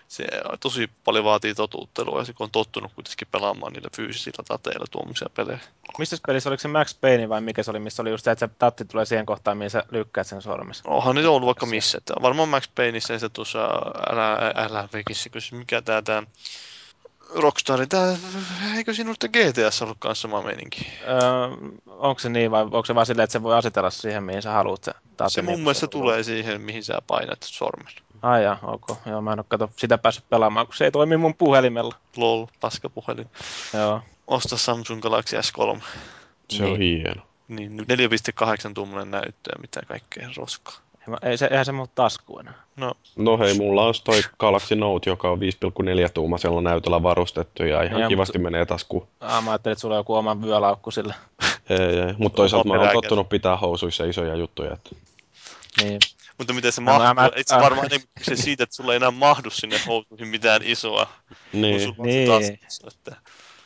se 0.08 0.24
tosi 0.60 0.90
paljon 1.04 1.24
vaatii 1.24 1.54
totuuttelua, 1.54 2.18
ja 2.18 2.24
se 2.24 2.32
kun 2.32 2.44
on 2.44 2.50
tottunut 2.50 2.92
kuitenkin 2.94 3.28
pelaamaan 3.30 3.72
niillä 3.72 3.88
fyysisillä 3.96 4.44
tateilla 4.48 4.86
tuommoisia 4.90 5.28
pelejä. 5.34 5.58
Missä 5.98 6.16
pelissä, 6.26 6.50
oliko 6.50 6.60
se 6.60 6.68
Max 6.68 7.00
Payne 7.00 7.28
vai 7.28 7.40
mikä 7.40 7.62
se 7.62 7.70
oli, 7.70 7.78
missä 7.78 8.02
oli 8.02 8.10
just 8.10 8.24
se, 8.24 8.30
että 8.30 8.46
se 8.46 8.54
tatti 8.58 8.84
tulee 8.84 9.04
siihen 9.04 9.26
kohtaan, 9.26 9.58
mihin 9.58 9.70
sä 9.70 9.84
lykkäät 9.90 10.26
sen 10.26 10.42
sormessa? 10.42 10.84
Onhan 10.86 11.14
nyt 11.14 11.26
ollut 11.26 11.46
vaikka 11.46 11.66
missä. 11.66 11.98
Että 11.98 12.14
varmaan 12.22 12.48
Max 12.48 12.68
Payneissa 12.74 13.12
ja 13.12 13.18
se 13.18 13.28
tuossa 13.28 13.68
LRVkissä, 14.68 15.30
kun 15.30 15.58
mikä 15.58 15.82
tää, 15.82 16.02
tää 16.02 16.22
Rockstar, 17.34 17.86
tää, 17.86 18.16
eikö 18.76 18.92
ollut 19.04 19.24
GTS 19.24 19.82
ollut 19.82 19.96
kanssa 19.98 20.22
sama 20.22 20.42
meininki? 20.42 20.92
Öö, 21.08 21.18
onko 21.86 22.18
se 22.18 22.28
niin 22.28 22.50
vai 22.50 22.62
onko 22.62 22.84
se 22.84 22.94
vaan 22.94 23.06
silleen, 23.06 23.24
että 23.24 23.32
se 23.32 23.42
voi 23.42 23.56
asetella 23.56 23.90
siihen, 23.90 24.22
mihin 24.22 24.42
sä 24.42 24.50
haluat 24.50 24.84
se 24.84 24.92
Se 25.28 25.42
mun 25.42 25.60
mielestä 25.60 25.86
tulee 25.86 26.22
siihen, 26.22 26.60
mihin 26.60 26.84
sä 26.84 26.98
painat 27.06 27.38
sormen. 27.42 27.92
Ai 28.26 28.44
ja, 28.44 28.56
ok. 28.62 28.86
Joo, 29.06 29.20
mä 29.20 29.32
en 29.32 29.38
ole 29.38 29.46
kato 29.48 29.70
sitä 29.76 29.98
päässyt 29.98 30.24
pelaamaan, 30.28 30.66
kun 30.66 30.76
se 30.76 30.84
ei 30.84 30.90
toimi 30.90 31.16
mun 31.16 31.34
puhelimella. 31.34 31.94
Lol, 32.16 32.46
paskapuhelin. 32.60 33.26
Joo. 33.74 34.00
Osta 34.26 34.56
Samsung 34.56 35.02
Galaxy 35.02 35.36
S3. 35.36 35.82
Se 36.50 36.62
niin. 36.62 36.72
on 36.72 36.78
hieno. 36.78 37.22
Niin, 37.48 37.78
4,8 37.80 38.72
tuommoinen 38.74 39.10
näyttö 39.10 39.50
ja 39.52 39.60
mitä 39.60 39.80
kaikkea 39.88 40.28
roskaa. 40.36 40.74
Ei 41.22 41.38
se, 41.38 41.46
eihän 41.50 41.64
se 41.64 41.72
muu 41.72 41.86
tasku 41.94 42.38
enää. 42.38 42.54
No. 42.76 42.94
no 43.16 43.38
hei, 43.38 43.54
mulla 43.54 43.86
on 43.86 43.94
toi 44.04 44.20
Galaxy 44.38 44.76
Note, 44.76 45.10
joka 45.10 45.30
on 45.30 45.38
5,4 45.38 45.44
tuumaisella 46.14 46.60
näytöllä 46.60 47.02
varustettu 47.02 47.62
ja 47.62 47.82
ihan 47.82 48.00
ja, 48.00 48.08
kivasti 48.08 48.38
mutta... 48.38 48.50
menee 48.50 48.66
taskuun. 48.66 49.06
Ah, 49.20 49.44
mä 49.44 49.50
ajattelin, 49.50 49.72
että 49.72 49.80
sulla 49.80 49.94
on 49.94 50.00
joku 50.00 50.14
oma 50.14 50.42
vyölaukku 50.42 50.90
sille. 50.90 51.14
ei, 51.70 52.00
ei. 52.00 52.14
mutta 52.18 52.36
toisaalta 52.36 52.68
mä 52.68 52.74
oon 52.74 52.92
tottunut 52.92 53.28
pitää 53.28 53.56
housuissa 53.56 54.04
isoja 54.04 54.34
juttuja. 54.34 54.72
Että... 54.72 54.90
Niin. 55.82 55.98
Mutta 56.38 56.52
miten 56.52 56.72
se 56.72 56.80
mahtuu? 56.80 57.14
Mä, 57.14 57.30
Itse 57.36 57.54
varmaan 57.54 57.92
ei 57.92 58.00
se 58.22 58.36
siitä, 58.36 58.62
että 58.62 58.76
sulla 58.76 58.92
ei 58.92 58.96
enää 58.96 59.10
mahdu 59.10 59.50
sinne 59.50 59.80
housuihin 59.86 60.28
mitään 60.28 60.62
isoa. 60.64 61.08
Niin. 61.52 61.80
Sulla 61.80 62.04
niin. 62.04 62.28
Taskussa, 62.28 62.88
että... 62.88 63.16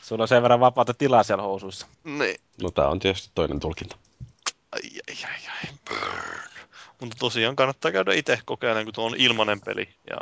Sulla 0.03 0.25
on 0.25 0.29
sen 0.29 0.43
verran 0.43 0.61
vapaata 0.61 0.95
tilaa 0.95 1.23
siellä 1.23 1.43
housuissa. 1.43 1.87
Niin. 2.05 2.41
No 2.63 2.71
tää 2.71 2.89
on 2.89 2.99
tietysti 2.99 3.31
toinen 3.35 3.61
tulkinta. 3.61 3.97
Ai, 4.73 4.81
ai, 5.09 5.17
ai, 5.25 5.41
ai, 5.49 5.75
burn. 5.89 6.51
Mutta 7.01 7.17
tosiaan 7.19 7.57
kannattaa 7.57 7.93
käydä 7.93 8.15
itse 8.15 8.39
kokeilemaan, 8.45 8.85
kun 8.85 8.95
tuo 8.95 9.07
on 9.07 9.15
ilmanen 9.19 9.61
peli. 9.61 9.89
Ja 10.11 10.17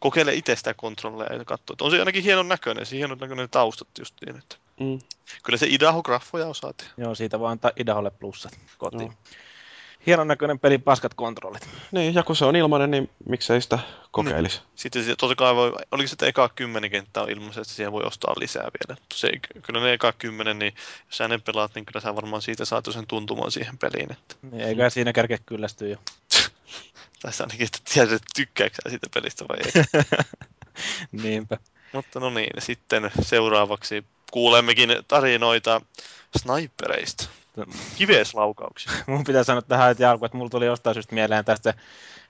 kokeile 0.00 0.34
itse 0.34 0.56
sitä 0.56 0.74
kontrolleja 0.74 1.34
ja 1.34 1.44
katsoa. 1.44 1.76
On 1.80 1.90
se 1.90 1.98
ainakin 1.98 2.22
hienon 2.22 2.48
näköinen, 2.48 2.86
se 2.86 2.96
hienon 2.96 3.18
näköinen 3.18 3.50
taustat 3.50 3.88
justiin. 3.98 4.38
Että. 4.38 4.56
Mm. 4.80 4.98
Kyllä 5.42 5.56
se 5.56 5.66
Idaho-graffoja 5.66 6.46
osaat. 6.46 6.90
Joo, 6.96 7.14
siitä 7.14 7.40
vaan 7.40 7.52
antaa 7.52 7.70
Idaholle 7.76 8.10
plussat 8.10 8.58
kotiin. 8.78 9.08
No 9.08 9.14
hienon 10.06 10.28
näköinen 10.28 10.58
peli, 10.58 10.78
paskat 10.78 11.14
kontrollit. 11.14 11.68
Niin, 11.92 12.14
ja 12.14 12.22
kun 12.22 12.36
se 12.36 12.44
on 12.44 12.56
ilmainen, 12.56 12.90
niin 12.90 13.10
miksei 13.28 13.60
sitä 13.60 13.78
kokeilisi. 14.10 14.58
Niin. 14.58 14.68
Sitten 14.74 15.04
se, 15.04 15.16
totta 15.16 15.34
kai 15.34 15.54
voi, 15.54 15.72
oliko 15.92 16.08
se, 16.08 16.14
että 16.14 16.26
eka 16.26 16.48
kymmenen 16.48 16.90
kenttää 16.90 17.22
on 17.22 17.30
ilmaisesti, 17.30 17.74
siihen 17.74 17.92
voi 17.92 18.02
ostaa 18.04 18.34
lisää 18.38 18.62
vielä. 18.62 19.00
Se, 19.14 19.30
kyllä 19.62 19.80
ne 19.80 19.92
eka 19.92 20.12
kymmenen, 20.12 20.58
niin 20.58 20.74
jos 21.06 21.16
sä 21.16 21.28
ne 21.28 21.38
pelaat, 21.38 21.74
niin 21.74 21.86
kyllä 21.86 22.00
sä 22.00 22.16
varmaan 22.16 22.42
siitä 22.42 22.64
saat 22.64 22.84
sen 22.90 23.06
tuntumaan 23.06 23.52
siihen 23.52 23.78
peliin. 23.78 24.12
Että... 24.12 24.34
Niin, 24.42 24.62
eikä 24.62 24.90
siinä 24.90 25.12
kerkeä 25.12 25.38
kyllästyä 25.46 25.88
jo. 25.88 25.96
tai 27.22 27.32
ainakin, 27.40 27.66
että 27.66 27.78
tiedät, 27.94 28.12
että 28.12 28.32
tykkääkö 28.36 28.90
siitä 28.90 29.06
pelistä 29.14 29.44
vai 29.48 29.58
ei. 29.64 30.04
Niinpä. 31.22 31.58
Mutta 31.92 32.20
no 32.20 32.30
niin, 32.30 32.50
sitten 32.58 33.10
seuraavaksi 33.22 34.04
kuulemmekin 34.30 34.90
tarinoita 35.08 35.80
snipereista. 36.38 37.28
Kiveslaukauksia. 37.98 38.92
Mun 39.06 39.24
pitää 39.24 39.44
sanoa 39.44 39.62
tähän 39.62 39.90
että 39.90 40.10
alkuun, 40.10 40.26
että 40.26 40.38
mulla 40.38 40.50
tuli 40.50 40.66
jostain 40.66 40.94
syystä 40.94 41.14
mieleen 41.14 41.44
tästä 41.44 41.74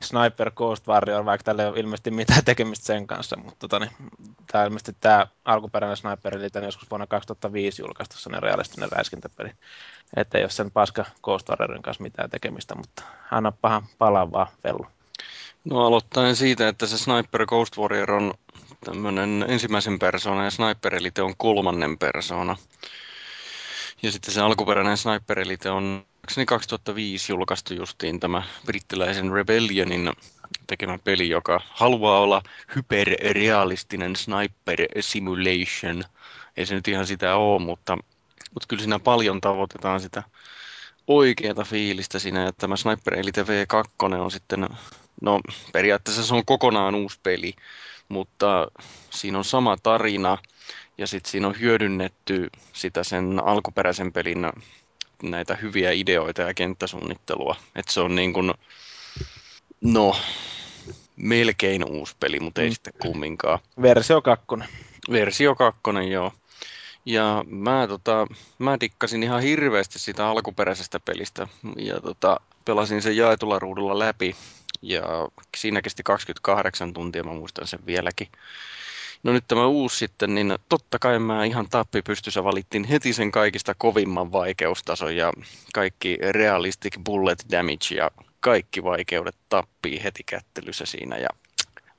Sniper 0.02 0.50
Ghost 0.50 0.88
Warrior, 0.88 1.24
vaikka 1.24 1.44
tällä 1.44 1.62
ei 1.62 1.68
ole 1.68 1.80
ilmeisesti 1.80 2.10
mitään 2.10 2.44
tekemistä 2.44 2.86
sen 2.86 3.06
kanssa, 3.06 3.36
mutta 3.36 3.58
tota, 3.58 3.78
niin, 3.78 3.90
tämä 4.52 4.64
ilmeisesti 4.64 4.96
tämä 5.00 5.26
alkuperäinen 5.44 5.96
Sniper 5.96 6.36
eli 6.36 6.50
tämän 6.50 6.66
joskus 6.66 6.90
vuonna 6.90 7.06
2005 7.06 7.82
julkaistu 7.82 8.18
sellainen 8.18 8.42
realistinen 8.42 8.92
räiskintäpeli. 8.92 9.50
Että 10.16 10.38
ei 10.38 10.44
ole 10.44 10.50
sen 10.50 10.70
paska 10.70 11.04
Ghost 11.22 11.48
Warriorin 11.48 11.82
kanssa 11.82 12.02
mitään 12.02 12.30
tekemistä, 12.30 12.74
mutta 12.74 13.02
pahan 13.60 13.86
palaavaa 13.98 14.50
vellu. 14.64 14.86
No 15.64 15.86
aloittaen 15.86 16.36
siitä, 16.36 16.68
että 16.68 16.86
se 16.86 16.98
Sniper 16.98 17.46
Ghost 17.46 17.78
Warrior 17.78 18.12
on 18.12 18.34
tämmöinen 18.84 19.44
ensimmäisen 19.48 19.98
persoonan 19.98 20.44
ja 20.44 20.50
Sniper 20.50 20.94
Elite 20.94 21.22
on 21.22 21.34
kolmannen 21.36 21.98
persona. 21.98 22.56
Ja 24.02 24.12
sitten 24.12 24.34
se 24.34 24.40
alkuperäinen 24.40 24.96
Sniper 24.96 25.38
Elite 25.38 25.70
on 25.70 26.06
2005 26.46 27.32
julkaistu 27.32 27.74
justiin 27.74 28.20
tämä 28.20 28.42
brittiläisen 28.66 29.32
Rebellionin 29.32 30.12
tekemä 30.66 30.98
peli, 30.98 31.28
joka 31.28 31.60
haluaa 31.70 32.20
olla 32.20 32.42
hyperrealistinen 32.76 34.16
sniper 34.16 34.80
simulation. 35.00 36.04
Ei 36.56 36.66
se 36.66 36.74
nyt 36.74 36.88
ihan 36.88 37.06
sitä 37.06 37.36
ole, 37.36 37.62
mutta, 37.62 37.98
mutta 38.54 38.66
kyllä 38.68 38.82
siinä 38.82 38.98
paljon 38.98 39.40
tavoitetaan 39.40 40.00
sitä 40.00 40.22
oikeata 41.06 41.64
fiilistä 41.64 42.18
siinä, 42.18 42.48
että 42.48 42.60
tämä 42.60 42.76
Sniper 42.76 43.14
Elite 43.14 43.42
V2 43.42 44.14
on 44.14 44.30
sitten, 44.30 44.68
no 45.22 45.40
periaatteessa 45.72 46.26
se 46.26 46.34
on 46.34 46.44
kokonaan 46.44 46.94
uusi 46.94 47.20
peli, 47.22 47.54
mutta 48.08 48.68
siinä 49.10 49.38
on 49.38 49.44
sama 49.44 49.76
tarina 49.82 50.38
Ja 50.98 51.06
sitten 51.06 51.30
siinä 51.30 51.46
on 51.46 51.60
hyödynnetty 51.60 52.50
sitä 52.72 53.04
sen 53.04 53.40
alkuperäisen 53.44 54.12
pelin 54.12 54.46
näitä 55.22 55.56
hyviä 55.56 55.90
ideoita 55.92 56.42
ja 56.42 56.54
kenttäsuunnittelua. 56.54 57.56
Että 57.76 57.92
se 57.92 58.00
on 58.00 58.14
niin 58.14 58.32
kuin, 58.32 58.54
no, 59.80 60.16
melkein 61.16 61.84
uusi 61.84 62.16
peli, 62.20 62.40
mutta 62.40 62.62
ei 62.62 62.68
mm. 62.68 62.72
sitten 62.72 62.92
kumminkaan. 63.02 63.58
Versio 63.82 64.22
2. 64.22 64.46
Versio 65.10 65.54
2, 65.54 65.80
joo. 66.10 66.32
Ja 67.04 67.44
mä, 67.48 67.86
tota, 67.88 68.26
mä 68.58 68.80
dikkasin 68.80 69.22
ihan 69.22 69.42
hirveästi 69.42 69.98
sitä 69.98 70.28
alkuperäisestä 70.28 71.00
pelistä 71.00 71.48
ja 71.76 72.00
tota, 72.00 72.40
pelasin 72.64 73.02
sen 73.02 73.16
jaetulla 73.16 73.58
ruudulla 73.58 73.98
läpi. 73.98 74.36
Ja 74.82 75.02
siinä 75.56 75.82
kesti 75.82 76.02
28 76.02 76.92
tuntia, 76.92 77.24
mä 77.24 77.32
muistan 77.32 77.66
sen 77.66 77.86
vieläkin. 77.86 78.28
No 79.22 79.32
nyt 79.32 79.44
tämä 79.48 79.66
uusi 79.66 79.96
sitten, 79.96 80.34
niin 80.34 80.58
totta 80.68 80.98
kai 80.98 81.18
mä 81.18 81.44
ihan 81.44 81.66
tappi 81.70 82.02
pystyssä 82.02 82.44
valittiin 82.44 82.84
heti 82.84 83.12
sen 83.12 83.32
kaikista 83.32 83.74
kovimman 83.78 84.32
vaikeustason 84.32 85.16
ja 85.16 85.32
kaikki 85.74 86.18
realistic 86.30 86.94
bullet 87.04 87.44
damage 87.50 87.94
ja 87.96 88.10
kaikki 88.40 88.84
vaikeudet 88.84 89.36
tappii 89.48 90.02
heti 90.04 90.22
kättelyssä 90.26 90.86
siinä 90.86 91.16
ja 91.16 91.28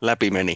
läpi 0.01 0.31
meni. 0.31 0.55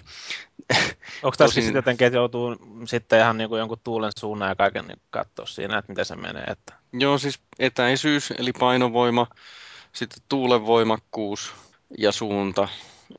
Onko 1.24 1.36
tässä 1.38 1.54
sitten 1.54 1.76
jotenkin, 1.76 2.08
että 2.08 2.18
joutuu 2.18 2.56
sitten 2.86 3.20
ihan 3.20 3.38
niin 3.38 3.50
kuin 3.50 3.60
jonkun 3.60 3.80
tuulen 3.84 4.12
suunnan 4.20 4.50
ja 4.50 4.56
kaiken 4.56 4.88
niin 4.88 5.02
katsoa 5.10 5.46
siinä, 5.46 5.78
että 5.78 5.92
miten 5.92 6.06
se 6.06 6.16
menee? 6.16 6.44
Että... 6.44 6.74
Joo, 6.94 7.18
siis 7.18 7.40
etäisyys 7.60 8.32
eli 8.38 8.52
painovoima, 8.60 9.28
sitten 9.94 10.24
tuulen 10.30 10.66
voimakkuus 10.66 11.54
ja 11.98 12.12
suunta 12.12 12.68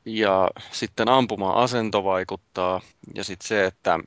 ja 0.05 0.49
sitten 0.71 1.09
ampuma-asento 1.09 2.03
vaikuttaa 2.03 2.81
ja 3.15 3.23
sitten 3.23 3.47
se, 3.47 3.65
että 3.65 3.99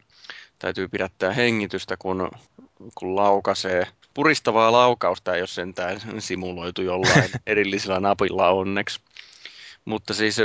täytyy 0.58 0.88
pidättää 0.88 1.32
hengitystä, 1.32 1.96
kun, 1.96 2.30
kun 2.94 3.16
laukaisee. 3.16 3.86
Puristavaa 4.14 4.72
laukausta 4.72 5.34
ei 5.34 5.40
ole 5.40 5.46
sentään 5.46 6.00
simuloitu 6.18 6.82
jollain 6.82 7.30
erillisellä 7.46 8.00
napilla 8.00 8.48
onneksi. 8.48 9.00
Mutta 9.84 10.14
siis 10.14 10.40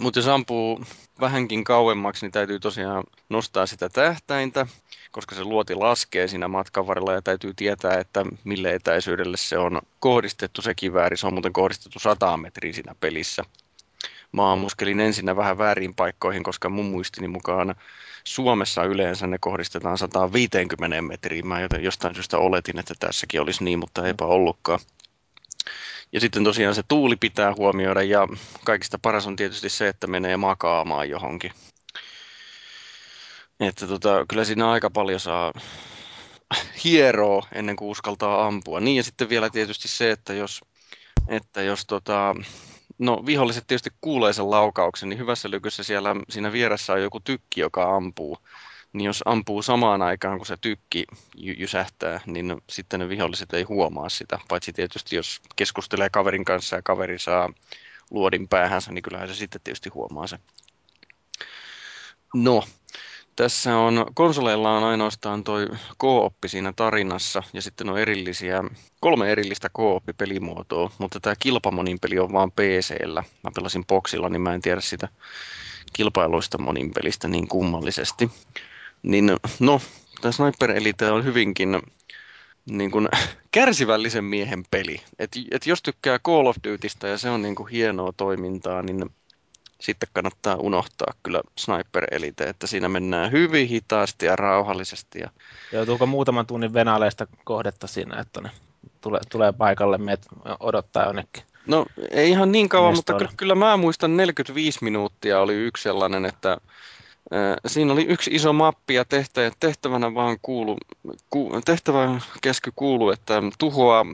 mutta 0.00 0.18
jos 0.18 0.28
ampuu 0.28 0.84
vähänkin 1.20 1.64
kauemmaksi, 1.64 2.26
niin 2.26 2.32
täytyy 2.32 2.60
tosiaan 2.60 3.04
nostaa 3.28 3.66
sitä 3.66 3.88
tähtäintä, 3.88 4.66
koska 5.10 5.34
se 5.34 5.44
luoti 5.44 5.74
laskee 5.74 6.28
siinä 6.28 6.48
matkan 6.48 6.86
varrella 6.86 7.12
ja 7.12 7.22
täytyy 7.22 7.54
tietää, 7.54 7.98
että 7.98 8.24
mille 8.44 8.74
etäisyydelle 8.74 9.36
se 9.36 9.58
on 9.58 9.80
kohdistettu 10.00 10.62
se 10.62 10.74
kivääri. 10.74 11.16
Se 11.16 11.26
on 11.26 11.32
muuten 11.32 11.52
kohdistettu 11.52 11.98
100 11.98 12.36
metriä 12.36 12.72
siinä 12.72 12.94
pelissä. 13.00 13.44
Mä 14.32 14.56
muskelin 14.56 15.00
ensin 15.00 15.36
vähän 15.36 15.58
väärin 15.58 15.94
paikkoihin, 15.94 16.42
koska 16.42 16.68
mun 16.68 16.84
muistini 16.84 17.28
mukaan 17.28 17.74
Suomessa 18.24 18.84
yleensä 18.84 19.26
ne 19.26 19.38
kohdistetaan 19.40 19.98
150 19.98 21.02
metriin. 21.02 21.46
Mä 21.46 21.60
jostain 21.80 22.14
syystä 22.14 22.38
oletin, 22.38 22.78
että 22.78 22.94
tässäkin 23.00 23.40
olisi 23.40 23.64
niin, 23.64 23.78
mutta 23.78 24.06
eipä 24.06 24.24
ollutkaan. 24.24 24.80
Ja 26.12 26.20
sitten 26.20 26.44
tosiaan 26.44 26.74
se 26.74 26.82
tuuli 26.88 27.16
pitää 27.16 27.54
huomioida 27.56 28.02
ja 28.02 28.28
kaikista 28.64 28.98
paras 29.02 29.26
on 29.26 29.36
tietysti 29.36 29.68
se, 29.68 29.88
että 29.88 30.06
menee 30.06 30.36
makaamaan 30.36 31.08
johonkin. 31.10 31.52
Että 33.60 33.86
tota, 33.86 34.24
kyllä 34.28 34.44
siinä 34.44 34.70
aika 34.70 34.90
paljon 34.90 35.20
saa 35.20 35.52
hieroa 36.84 37.46
ennen 37.52 37.76
kuin 37.76 37.88
uskaltaa 37.88 38.46
ampua. 38.46 38.80
Niin 38.80 38.96
ja 38.96 39.02
sitten 39.02 39.28
vielä 39.28 39.50
tietysti 39.50 39.88
se, 39.88 40.10
että 40.10 40.34
jos, 40.34 40.60
että 41.28 41.62
jos 41.62 41.86
tota, 41.86 42.34
no 43.02 43.22
viholliset 43.26 43.66
tietysti 43.66 43.90
kuulee 44.00 44.32
sen 44.32 44.50
laukauksen, 44.50 45.08
niin 45.08 45.18
hyvässä 45.18 45.50
lykyssä 45.50 45.82
siellä 45.82 46.16
siinä 46.30 46.52
vieressä 46.52 46.92
on 46.92 47.02
joku 47.02 47.20
tykki, 47.20 47.60
joka 47.60 47.96
ampuu 47.96 48.38
niin 48.92 49.06
jos 49.06 49.22
ampuu 49.24 49.62
samaan 49.62 50.02
aikaan, 50.02 50.38
kun 50.38 50.46
se 50.46 50.56
tykki 50.60 51.04
jysähtää, 51.34 52.20
niin 52.26 52.62
sitten 52.70 53.00
ne 53.00 53.08
viholliset 53.08 53.54
ei 53.54 53.62
huomaa 53.62 54.08
sitä. 54.08 54.38
Paitsi 54.48 54.72
tietysti, 54.72 55.16
jos 55.16 55.40
keskustelee 55.56 56.10
kaverin 56.10 56.44
kanssa 56.44 56.76
ja 56.76 56.82
kaveri 56.82 57.18
saa 57.18 57.52
luodin 58.10 58.48
päähänsä, 58.48 58.92
niin 58.92 59.02
kyllähän 59.02 59.28
se 59.28 59.34
sitten 59.34 59.60
tietysti 59.64 59.88
huomaa 59.88 60.26
se. 60.26 60.38
No, 62.34 62.64
tässä 63.36 63.76
on, 63.76 64.06
konsoleilla 64.14 64.76
on 64.76 64.84
ainoastaan 64.84 65.44
toi 65.44 65.66
kooppi 65.96 66.48
siinä 66.48 66.72
tarinassa 66.76 67.42
ja 67.52 67.62
sitten 67.62 67.88
on 67.88 67.98
erillisiä, 67.98 68.64
kolme 69.00 69.32
erillistä 69.32 69.68
kooppipelimuotoa, 69.72 70.90
mutta 70.98 71.20
tämä 71.20 71.34
kilpamonin 71.38 71.98
peli 72.00 72.18
on 72.18 72.32
vaan 72.32 72.52
PC-llä. 72.52 73.24
Mä 73.42 73.50
pelasin 73.54 73.86
boxilla, 73.86 74.28
niin 74.28 74.42
mä 74.42 74.54
en 74.54 74.62
tiedä 74.62 74.80
sitä 74.80 75.08
kilpailuista 75.92 76.58
monin 76.58 76.90
pelistä 76.94 77.28
niin 77.28 77.48
kummallisesti. 77.48 78.30
Niin 79.02 79.32
no, 79.60 79.80
tämä 80.20 80.32
Sniper 80.32 80.70
Elite 80.70 81.10
on 81.10 81.24
hyvinkin 81.24 81.82
niin 82.66 82.90
kuin, 82.90 83.08
kärsivällisen 83.50 84.24
miehen 84.24 84.64
peli. 84.70 85.00
Et, 85.18 85.30
et 85.50 85.66
jos 85.66 85.82
tykkää 85.82 86.18
Call 86.18 86.46
of 86.46 86.56
Dutystä 86.68 87.08
ja 87.08 87.18
se 87.18 87.30
on 87.30 87.42
niin 87.42 87.54
kuin 87.54 87.68
hienoa 87.68 88.12
toimintaa, 88.16 88.82
niin 88.82 89.10
sitten 89.82 90.08
kannattaa 90.12 90.56
unohtaa 90.56 91.14
kyllä 91.22 91.40
Sniper 91.58 92.04
Elite, 92.10 92.44
että 92.44 92.66
siinä 92.66 92.88
mennään 92.88 93.32
hyvin 93.32 93.68
hitaasti 93.68 94.26
ja 94.26 94.36
rauhallisesti. 94.36 95.18
Ja... 95.18 95.30
Joutuuko 95.72 96.06
muutaman 96.06 96.46
tunnin 96.46 96.72
venaleista 96.74 97.26
kohdetta 97.44 97.86
siinä, 97.86 98.20
että 98.20 98.40
ne 98.40 98.50
tulee, 99.00 99.20
tulee 99.30 99.52
paikalle, 99.52 99.98
meet 99.98 100.26
odottaa 100.60 101.04
jonnekin? 101.04 101.42
No 101.66 101.86
ei 102.10 102.30
ihan 102.30 102.52
niin 102.52 102.68
kauan, 102.68 102.94
mutta 102.94 103.14
kyllä, 103.14 103.30
kyllä 103.36 103.54
mä 103.54 103.76
muistan 103.76 104.16
45 104.16 104.78
minuuttia 104.84 105.40
oli 105.40 105.54
yksi 105.54 105.82
sellainen, 105.82 106.24
että 106.24 106.58
Siinä 107.66 107.92
oli 107.92 108.04
yksi 108.04 108.30
iso 108.34 108.52
mappi 108.52 108.94
ja 108.94 109.04
tehtävänä 109.60 110.14
vaan 110.14 110.36
kuulu, 110.42 110.76
ku, 111.30 111.60
tehtävä 111.64 112.20
kesky 112.42 112.72
kuulu, 112.76 113.10
että 113.10 113.42
tuhoaa 113.58 114.06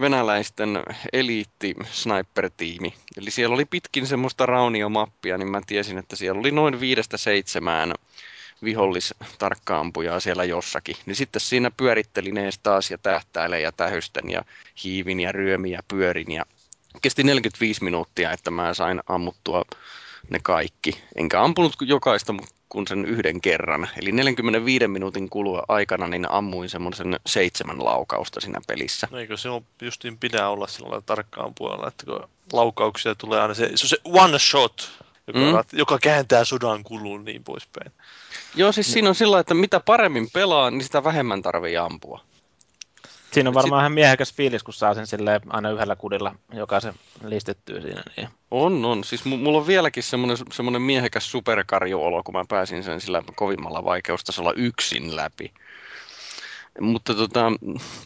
venäläisten 0.00 0.82
eliitti 1.12 1.74
sniper-tiimi. 1.92 2.94
Eli 3.16 3.30
siellä 3.30 3.54
oli 3.54 3.64
pitkin 3.64 4.06
semmoista 4.06 4.46
rauniomappia, 4.46 5.38
niin 5.38 5.50
mä 5.50 5.60
tiesin, 5.66 5.98
että 5.98 6.16
siellä 6.16 6.40
oli 6.40 6.50
noin 6.50 6.80
viidestä 6.80 7.16
seitsemään 7.16 7.94
vihollistarkkaampujaa 8.64 10.20
siellä 10.20 10.44
jossakin. 10.44 10.96
Niin 11.06 11.16
sitten 11.16 11.40
siinä 11.40 11.70
pyörittelin 11.70 12.36
ees 12.36 12.58
taas 12.58 12.90
ja 12.90 12.98
tähtäilen 12.98 13.62
ja 13.62 13.72
tähysten 13.72 14.30
ja 14.30 14.44
hiivin 14.84 15.20
ja 15.20 15.32
ryömin 15.32 15.72
ja 15.72 15.80
pyörin 15.88 16.32
ja 16.32 16.44
kesti 17.02 17.22
45 17.22 17.84
minuuttia, 17.84 18.32
että 18.32 18.50
mä 18.50 18.74
sain 18.74 19.00
ammuttua 19.06 19.64
ne 20.30 20.38
kaikki. 20.42 21.02
Enkä 21.16 21.42
ampunut 21.42 21.76
jokaista 21.80 22.34
kuin 22.74 22.86
sen 22.86 23.04
yhden 23.04 23.40
kerran. 23.40 23.88
Eli 23.96 24.12
45 24.12 24.88
minuutin 24.88 25.30
kulua 25.30 25.62
aikana 25.68 26.08
niin 26.08 26.30
ammuin 26.30 26.68
semmoisen 26.68 27.20
seitsemän 27.26 27.84
laukausta 27.84 28.40
siinä 28.40 28.60
pelissä. 28.66 29.08
No 29.10 29.18
eikö 29.18 29.36
se 29.36 29.48
on 29.48 29.64
justiin 29.82 30.18
pitää 30.18 30.48
olla 30.48 30.66
sillä 30.66 31.00
tarkkaan 31.00 31.54
puolella, 31.54 31.88
että 31.88 32.06
kun 32.06 32.28
laukauksia 32.52 33.14
tulee 33.14 33.40
aina 33.40 33.54
se, 33.54 33.70
se, 33.74 33.84
on 33.84 33.88
se 33.88 33.96
one 34.04 34.38
shot, 34.38 34.90
joka, 35.26 35.40
mm. 35.40 35.78
joka 35.78 35.98
kääntää 35.98 36.44
sodan 36.44 36.84
kulun 36.84 37.24
niin 37.24 37.44
poispäin. 37.44 37.92
Joo, 38.54 38.72
siis 38.72 38.92
siinä 38.92 39.08
on 39.08 39.14
sillä 39.14 39.40
että 39.40 39.54
mitä 39.54 39.80
paremmin 39.80 40.30
pelaa, 40.30 40.70
niin 40.70 40.84
sitä 40.84 41.04
vähemmän 41.04 41.42
tarvii 41.42 41.76
ampua. 41.76 42.20
Siinä 43.34 43.50
on 43.50 43.54
varmaan 43.54 43.80
sit... 43.80 43.82
ihan 43.82 43.92
miehekäs 43.92 44.32
fiilis, 44.32 44.62
kun 44.62 44.74
saa 44.74 44.94
sen 44.94 45.06
silleen 45.06 45.40
aina 45.50 45.70
yhdellä 45.70 45.96
kudilla 45.96 46.34
jokaisen 46.52 46.94
listettyä 47.24 47.80
siinä. 47.80 48.02
Niin. 48.16 48.28
On, 48.50 48.84
on. 48.84 49.04
Siis 49.04 49.24
mulla 49.24 49.58
on 49.58 49.66
vieläkin 49.66 50.02
semmoinen, 50.02 50.36
semmoinen 50.52 50.82
miehekäs 50.82 51.30
superkarjuolo, 51.30 52.22
kun 52.22 52.34
mä 52.34 52.44
pääsin 52.48 52.82
sen 52.82 53.00
sillä 53.00 53.22
kovimmalla 53.36 53.84
vaikeustasolla 53.84 54.52
yksin 54.56 55.16
läpi. 55.16 55.52
Mutta 56.80 57.14
tota, 57.14 57.52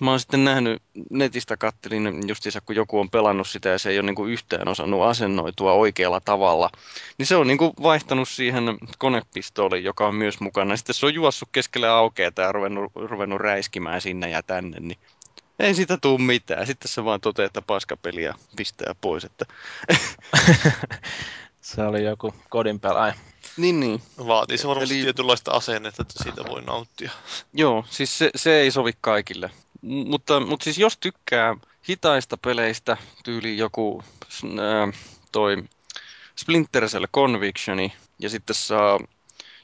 mä 0.01 0.11
oon 0.11 0.21
sitten 0.21 0.45
nähnyt, 0.45 0.83
netistä 1.11 1.57
kattelin 1.57 2.29
justiinsa, 2.29 2.61
kun 2.61 2.77
joku 2.77 3.01
on 3.01 3.11
pelannut 3.11 3.49
sitä 3.49 3.69
ja 3.69 3.79
se 3.79 3.91
ei 3.91 3.99
ole 3.99 4.07
niinku 4.07 4.27
yhtään 4.27 4.69
osannut 4.69 5.03
asennoitua 5.03 5.73
oikealla 5.73 6.21
tavalla. 6.21 6.71
Niin 7.19 7.27
se 7.27 7.37
on 7.37 7.47
niinku 7.47 7.75
vaihtanut 7.83 8.29
siihen 8.29 8.79
konepistooliin, 8.99 9.85
joka 9.85 10.07
on 10.07 10.15
myös 10.15 10.41
mukana. 10.41 10.77
Sitten 10.77 10.95
se 10.95 11.07
on 11.07 11.15
juossut 11.15 11.49
keskelle 11.53 11.89
aukeata 11.89 12.43
ja 12.43 12.53
ruvennut, 12.53 12.93
ruvennut 12.95 13.41
räiskimään 13.41 14.01
sinne 14.01 14.31
ja 14.31 14.43
tänne. 14.43 14.81
Niin 14.81 14.99
ei 15.59 15.75
siitä 15.75 15.97
tuu 15.97 16.19
mitään. 16.19 16.67
Sitten 16.67 16.89
se 16.89 17.05
vaan 17.05 17.21
toteaa, 17.21 17.47
että 17.47 17.63
paskapeli 17.63 18.23
ja 18.23 18.35
pistää 18.57 18.95
pois. 19.01 19.25
Että... 19.25 19.45
se 21.61 21.83
oli 21.83 22.05
joku 22.05 22.35
kodin 22.49 22.81
pelaaja. 22.81 23.15
Niin, 23.57 23.81
niin. 23.81 24.03
Vaatii 24.27 24.59
se 24.59 24.69
varmasti 24.69 24.95
Eli... 24.95 25.03
tietynlaista 25.03 25.51
asennetta, 25.51 26.03
että 26.03 26.23
siitä 26.23 26.45
voi 26.45 26.63
nauttia. 26.63 27.11
Joo, 27.53 27.85
siis 27.91 28.19
se, 28.19 28.31
se 28.37 28.61
ei 28.61 28.71
sovi 28.71 28.93
kaikille. 29.01 29.51
M- 29.83 30.11
mutta, 30.11 30.41
mutta 30.41 30.65
siis 30.65 30.79
jos 30.79 30.97
tykkää 30.97 31.57
hitaista 31.89 32.37
peleistä, 32.37 32.97
tyyli 33.25 33.59
joku 33.59 34.03
äh, 34.45 35.01
toi 35.33 35.65
Splinter 36.37 36.89
Cell 36.89 37.07
Convictioni, 37.15 37.93
ja 38.19 38.31
sitten 38.31 38.57
saa 38.57 38.99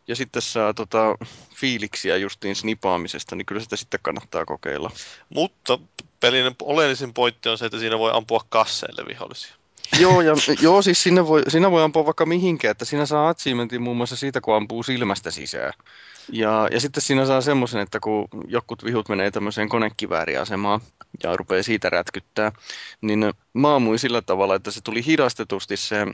ja 0.08 0.16
sitten 0.16 0.42
saa 0.42 0.74
tota, 0.74 1.14
fiiliksiä 1.54 2.16
justiin 2.16 2.56
snipaamisesta, 2.56 3.36
niin 3.36 3.46
kyllä 3.46 3.60
sitä 3.60 3.76
sitten 3.76 4.00
kannattaa 4.02 4.44
kokeilla. 4.44 4.90
Mutta 5.28 5.78
pelin 6.20 6.56
oleellisin 6.62 7.14
pointti 7.14 7.48
on 7.48 7.58
se, 7.58 7.66
että 7.66 7.78
siinä 7.78 7.98
voi 7.98 8.10
ampua 8.14 8.40
kasseille 8.48 9.04
vihollisia. 9.08 9.54
joo, 10.00 10.20
ja, 10.20 10.34
joo, 10.60 10.82
siis 10.82 11.02
siinä 11.02 11.26
voi, 11.26 11.42
siinä 11.48 11.70
voi 11.70 11.82
ampua 11.82 12.04
vaikka 12.04 12.26
mihinkään, 12.26 12.70
että 12.70 12.85
siinä 12.85 13.06
saa 13.06 13.29
achievementin 13.29 13.83
muun 13.83 13.96
muassa 13.96 14.16
siitä, 14.16 14.40
kun 14.40 14.54
ampuu 14.54 14.83
silmästä 14.83 15.31
sisään. 15.31 15.72
Ja, 16.33 16.68
ja 16.70 16.81
sitten 16.81 17.02
siinä 17.02 17.26
saa 17.26 17.40
semmoisen, 17.40 17.81
että 17.81 18.00
kun 18.00 18.29
jokut 18.48 18.85
vihut 18.85 19.08
menee 19.08 19.31
tämmöiseen 19.31 19.68
konekivääriasemaan 19.68 20.81
ja 21.22 21.37
rupeaa 21.37 21.62
siitä 21.62 21.90
rätkyttää, 21.90 22.52
niin 23.00 23.33
mä 23.52 23.74
ammuin 23.74 23.98
sillä 23.98 24.22
tavalla, 24.22 24.54
että 24.54 24.70
se 24.70 24.81
tuli 24.81 25.06
hidastetusti 25.06 25.76
se, 25.76 26.06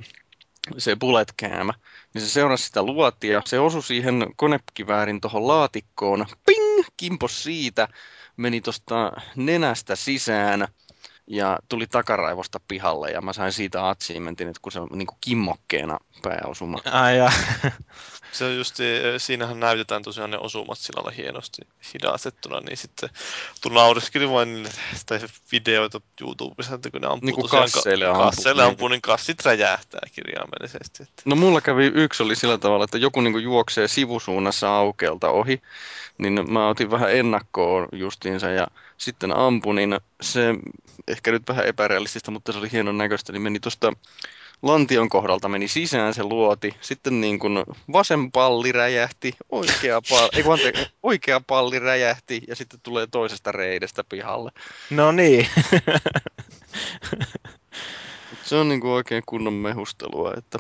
se 0.78 0.96
bullet 0.96 1.32
cam, 1.42 1.70
niin 2.14 2.22
se 2.22 2.28
seurasi 2.28 2.64
sitä 2.64 2.82
luotia, 2.82 3.42
se 3.44 3.58
osui 3.58 3.82
siihen 3.82 4.26
konekiväärin 4.36 5.20
tuohon 5.20 5.48
laatikkoon, 5.48 6.26
ping, 6.46 6.86
kimpos 6.96 7.42
siitä, 7.42 7.88
meni 8.36 8.60
tuosta 8.60 9.12
nenästä 9.36 9.96
sisään 9.96 10.68
ja 11.26 11.58
tuli 11.68 11.86
takaraivosta 11.86 12.60
pihalle 12.68 13.10
ja 13.10 13.20
mä 13.20 13.32
sain 13.32 13.52
siitä 13.52 13.88
achievementin, 13.88 14.48
että 14.48 14.60
kun 14.62 14.72
se 14.72 14.80
on 14.80 14.88
niin 14.92 15.06
kuin 15.06 15.18
kimmokkeena 15.20 15.98
pääosuma. 16.22 16.78
Ai 16.84 17.18
ja. 17.18 17.32
Se 18.32 18.44
on 18.44 18.56
just, 18.56 18.76
siinähän 19.18 19.60
näytetään 19.60 20.02
tosiaan 20.02 20.30
ne 20.30 20.38
osumat 20.38 20.78
sillä 20.78 20.98
lailla 20.98 21.16
hienosti 21.16 21.62
hidastettuna, 21.94 22.60
niin 22.60 22.76
sitten 22.76 23.10
tuli 23.60 23.74
naureskeli 23.74 24.30
vain 24.30 24.68
tai 25.06 25.20
videoita 25.52 26.00
YouTubessa, 26.20 26.74
että 26.74 26.90
kun 26.90 27.00
ne 27.00 27.06
ampuu 27.06 27.26
Niin 27.26 27.34
kuin 27.34 27.44
tosiaan 27.44 27.70
kasseille 27.72 28.04
ka- 28.04 28.10
ampuu, 28.10 28.24
kasseille 28.24 28.62
niin. 28.62 28.70
ampuu, 28.70 28.88
niin 28.88 29.02
kassit 29.02 29.44
räjähtää 29.44 30.00
kirjaimellisesti. 30.14 31.02
Että. 31.02 31.22
No 31.24 31.36
mulla 31.36 31.60
kävi 31.60 31.86
yksi 31.86 32.22
oli 32.22 32.36
sillä 32.36 32.58
tavalla, 32.58 32.84
että 32.84 32.98
joku 32.98 33.20
niin 33.20 33.42
juoksee 33.42 33.88
sivusuunnassa 33.88 34.76
aukealta 34.76 35.30
ohi, 35.30 35.62
niin 36.18 36.52
mä 36.52 36.68
otin 36.68 36.90
vähän 36.90 37.16
ennakkoon 37.16 37.88
justiinsa 37.92 38.50
ja 38.50 38.66
sitten 38.98 39.36
ampun, 39.36 39.74
niin 39.74 40.00
se 40.20 40.54
ehkä 41.08 41.32
nyt 41.32 41.42
vähän 41.48 41.66
epärealistista, 41.66 42.30
mutta 42.30 42.52
se 42.52 42.58
oli 42.58 42.72
hienon 42.72 42.98
näköistä, 42.98 43.32
niin 43.32 43.42
meni 43.42 43.60
tuosta 43.60 43.92
lantion 44.62 45.08
kohdalta 45.08 45.48
meni 45.48 45.68
sisään 45.68 46.14
se 46.14 46.22
luoti, 46.22 46.74
sitten 46.80 47.20
niin 47.20 47.38
kuin 47.38 47.64
vasen 47.92 48.32
palli 48.32 48.72
räjähti, 48.72 49.32
oikea 49.48 50.02
palli, 50.11 50.30
ei, 50.36 50.42
kun 50.42 50.52
ante, 50.52 50.90
oikea 51.02 51.40
palli 51.46 51.78
räjähti 51.78 52.42
ja 52.48 52.56
sitten 52.56 52.80
tulee 52.82 53.06
toisesta 53.06 53.52
reidestä 53.52 54.04
pihalle. 54.04 54.50
No 54.90 55.12
niin. 55.12 55.48
Se 58.44 58.56
on 58.56 58.68
niin 58.68 58.80
kuin 58.80 58.90
oikein 58.90 59.22
kunnon 59.26 59.52
mehustelua, 59.52 60.34
että 60.36 60.58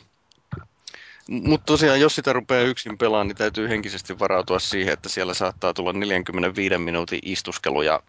mutta 1.30 1.66
tosiaan, 1.66 2.00
jos 2.00 2.14
sitä 2.14 2.32
rupeaa 2.32 2.62
yksin 2.62 2.98
pelaamaan, 2.98 3.26
niin 3.26 3.36
täytyy 3.36 3.68
henkisesti 3.68 4.18
varautua 4.18 4.58
siihen, 4.58 4.92
että 4.92 5.08
siellä 5.08 5.34
saattaa 5.34 5.74
tulla 5.74 5.92
45 5.92 6.78
minuutin 6.78 7.18
istuskeluja 7.22 8.02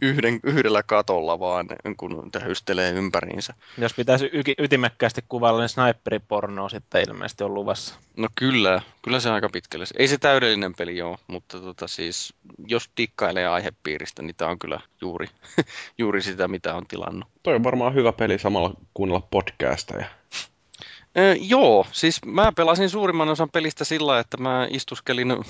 yhden, 0.00 0.40
yhdellä 0.42 0.82
katolla 0.82 1.38
vaan, 1.38 1.66
kun 1.96 2.30
tähystelee 2.32 2.90
ympäriinsä. 2.90 3.54
Jos 3.78 3.94
pitäisi 3.94 4.30
y- 4.32 4.54
ytimekkäästi 4.64 5.24
kuvailla, 5.28 5.60
niin 5.60 5.68
sniperiporno 5.68 6.68
sitten 6.68 7.02
ilmeisesti 7.08 7.44
on 7.44 7.54
luvassa. 7.54 7.94
No 8.16 8.28
kyllä, 8.34 8.82
kyllä 9.02 9.20
se 9.20 9.30
aika 9.30 9.48
pitkälle. 9.48 9.84
Ei 9.98 10.08
se 10.08 10.18
täydellinen 10.18 10.74
peli 10.74 11.02
ole, 11.02 11.18
mutta 11.26 11.60
tota 11.60 11.88
siis, 11.88 12.34
jos 12.66 12.90
dikkailee 12.96 13.48
aihepiiristä, 13.48 14.22
niin 14.22 14.36
tämä 14.36 14.50
on 14.50 14.58
kyllä 14.58 14.80
juuri, 15.00 15.26
juuri 15.98 16.22
sitä, 16.22 16.48
mitä 16.48 16.74
on 16.74 16.86
tilannut. 16.86 17.28
Toi 17.42 17.54
on 17.54 17.64
varmaan 17.64 17.94
hyvä 17.94 18.12
peli 18.12 18.38
samalla 18.38 18.74
kuunnella 18.94 19.26
podcasteja. 19.30 20.06
Ee, 21.16 21.36
joo, 21.40 21.86
siis 21.92 22.20
mä 22.26 22.52
pelasin 22.56 22.90
suurimman 22.90 23.28
osan 23.28 23.50
pelistä 23.50 23.84
sillä, 23.84 24.18
että 24.18 24.36
mä 24.36 24.66
istuskelin 24.70 25.44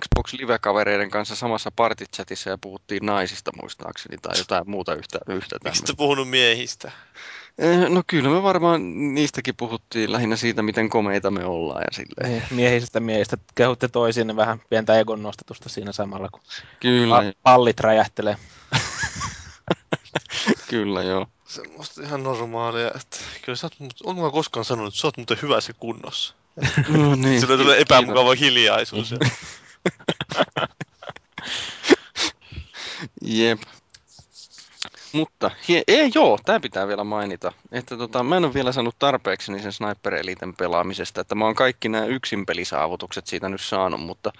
Xbox 0.00 0.32
Live-kavereiden 0.32 1.10
kanssa 1.10 1.36
samassa 1.36 1.70
partichatissa 1.76 2.50
ja 2.50 2.58
puhuttiin 2.58 3.06
naisista 3.06 3.50
muistaakseni 3.62 4.18
tai 4.22 4.38
jotain 4.38 4.70
muuta 4.70 4.94
yhtä, 4.94 5.18
yhtä 5.28 5.56
Miksi 5.64 5.82
te 5.82 5.92
puhunut 5.96 6.30
miehistä? 6.30 6.92
No 7.88 8.02
kyllä 8.06 8.30
me 8.30 8.42
varmaan 8.42 9.14
niistäkin 9.14 9.56
puhuttiin 9.56 10.12
lähinnä 10.12 10.36
siitä, 10.36 10.62
miten 10.62 10.88
komeita 10.88 11.30
me 11.30 11.44
ollaan 11.44 11.80
ja 11.80 11.92
silleen. 11.92 12.30
Niin, 12.30 12.42
Miehisistä 12.50 13.00
miehistä 13.00 13.38
kehutte 13.54 13.88
toisiinne 13.88 14.36
vähän 14.36 14.62
pientä 14.70 14.98
egon 14.98 15.22
nostatusta 15.22 15.68
siinä 15.68 15.92
samalla, 15.92 16.28
kun 16.32 16.40
Kyllä, 16.80 17.20
pa- 17.20 17.34
pallit 17.42 17.80
räjähtelee. 17.80 18.36
kyllä 20.70 21.02
joo. 21.02 21.26
Semmoista 21.44 22.02
ihan 22.02 22.22
normaalia, 22.22 22.88
että 22.88 23.16
kyllä 23.44 23.56
sä 23.56 23.66
oot, 23.66 23.94
onko 24.04 24.22
mä 24.22 24.30
koskaan 24.30 24.64
sanonut, 24.64 24.94
että 24.94 25.00
sä 25.00 25.06
oot 25.06 25.16
muuten 25.16 25.38
hyvässä 25.42 25.72
kunnossa? 25.72 26.34
No 26.88 27.14
niin. 27.14 27.40
Sillä 27.40 27.56
tulee 27.56 27.80
epämukava 27.80 28.34
hiljaisuus. 28.34 29.10
ja- 29.10 29.18
Jep. 33.22 33.60
Mutta, 35.12 35.50
hie, 35.68 35.82
ei 35.88 36.10
joo, 36.14 36.38
tämä 36.44 36.60
pitää 36.60 36.88
vielä 36.88 37.04
mainita, 37.04 37.52
että 37.72 37.96
tota, 37.96 38.22
mä 38.22 38.36
en 38.36 38.44
ole 38.44 38.54
vielä 38.54 38.72
saanut 38.72 38.96
tarpeeksi 38.98 39.52
niin 39.52 39.62
sen 39.62 39.72
Sniper 39.72 40.14
Eliten 40.14 40.56
pelaamisesta, 40.56 41.20
että 41.20 41.34
mä 41.34 41.44
oon 41.44 41.54
kaikki 41.54 41.88
nämä 41.88 42.04
yksin 42.06 42.46
pelisaavutukset 42.46 43.26
siitä 43.26 43.48
nyt 43.48 43.60
saanut, 43.60 44.00
mutta, 44.00 44.32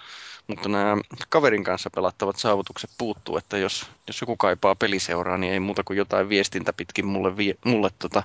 mutta 0.49 0.69
nämä 0.69 0.97
kaverin 1.29 1.63
kanssa 1.63 1.89
pelattavat 1.89 2.37
saavutukset 2.37 2.89
puuttuu, 2.97 3.37
että 3.37 3.57
jos, 3.57 3.85
jos 4.07 4.21
joku 4.21 4.37
kaipaa 4.37 4.75
peliseuraa, 4.75 5.37
niin 5.37 5.53
ei 5.53 5.59
muuta 5.59 5.83
kuin 5.83 5.97
jotain 5.97 6.29
viestintä 6.29 6.73
pitkin 6.73 7.05
mulle, 7.05 7.37
vie, 7.37 7.55
mulle 7.65 7.89
tota, 7.99 8.23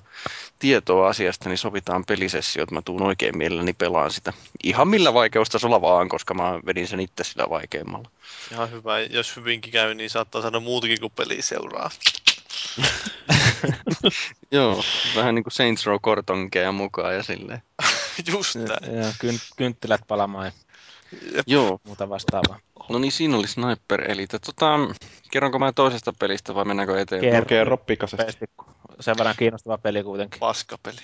tietoa 0.58 1.08
asiasta, 1.08 1.48
niin 1.48 1.58
sovitaan 1.58 2.04
pelisessiot, 2.04 2.70
mä 2.70 2.82
tuun 2.82 3.02
oikein 3.02 3.38
mielelläni 3.38 3.72
pelaan 3.72 4.10
sitä. 4.10 4.32
Ihan 4.62 4.88
millä 4.88 5.14
vaikeustasolla 5.14 5.80
vaan, 5.80 6.08
koska 6.08 6.34
mä 6.34 6.60
vedin 6.66 6.88
sen 6.88 7.00
itse 7.00 7.24
sillä 7.24 7.50
vaikeimmalla. 7.50 8.10
Ihan 8.52 8.70
hyvä. 8.70 9.00
Jos 9.00 9.36
hyvinkin 9.36 9.72
käy, 9.72 9.94
niin 9.94 10.10
saattaa 10.10 10.42
saada 10.42 10.60
muutakin 10.60 11.00
kuin 11.00 11.12
peliseuraa. 11.16 11.90
Joo, 14.50 14.84
vähän 15.16 15.34
niin 15.34 15.42
kuin 15.42 15.52
Saints 15.52 15.86
Row 15.86 15.98
kortonkeja 16.02 16.72
mukaan 16.72 17.14
ja 17.14 17.22
silleen. 17.22 17.62
Just 18.32 18.56
näin. 18.56 18.96
Ja 18.96 19.12
kyn, 19.18 19.34
kynttilät 19.56 20.00
palamaan 20.08 20.46
ja 20.46 20.52
Joo, 21.46 21.78
muuta 21.84 22.08
vastaavaa. 22.08 22.58
no 22.88 22.98
niin 22.98 23.12
siinä 23.12 23.36
oli 23.36 23.48
Sniper 23.48 24.10
Elite. 24.10 24.38
Tota, 24.38 24.78
kerronko 25.30 25.58
mä 25.58 25.72
toisesta 25.72 26.12
pelistä 26.18 26.54
vai 26.54 26.64
mennäänkö 26.64 27.00
eteenpäin? 27.00 27.32
Kerro. 27.32 27.48
Kerro 27.48 27.76
pikaisesti. 27.76 28.44
Sen 29.00 29.18
verran 29.18 29.34
kiinnostava 29.38 29.78
peli 29.78 30.02
kuitenkin. 30.02 30.40
Paskapeli. 30.40 30.96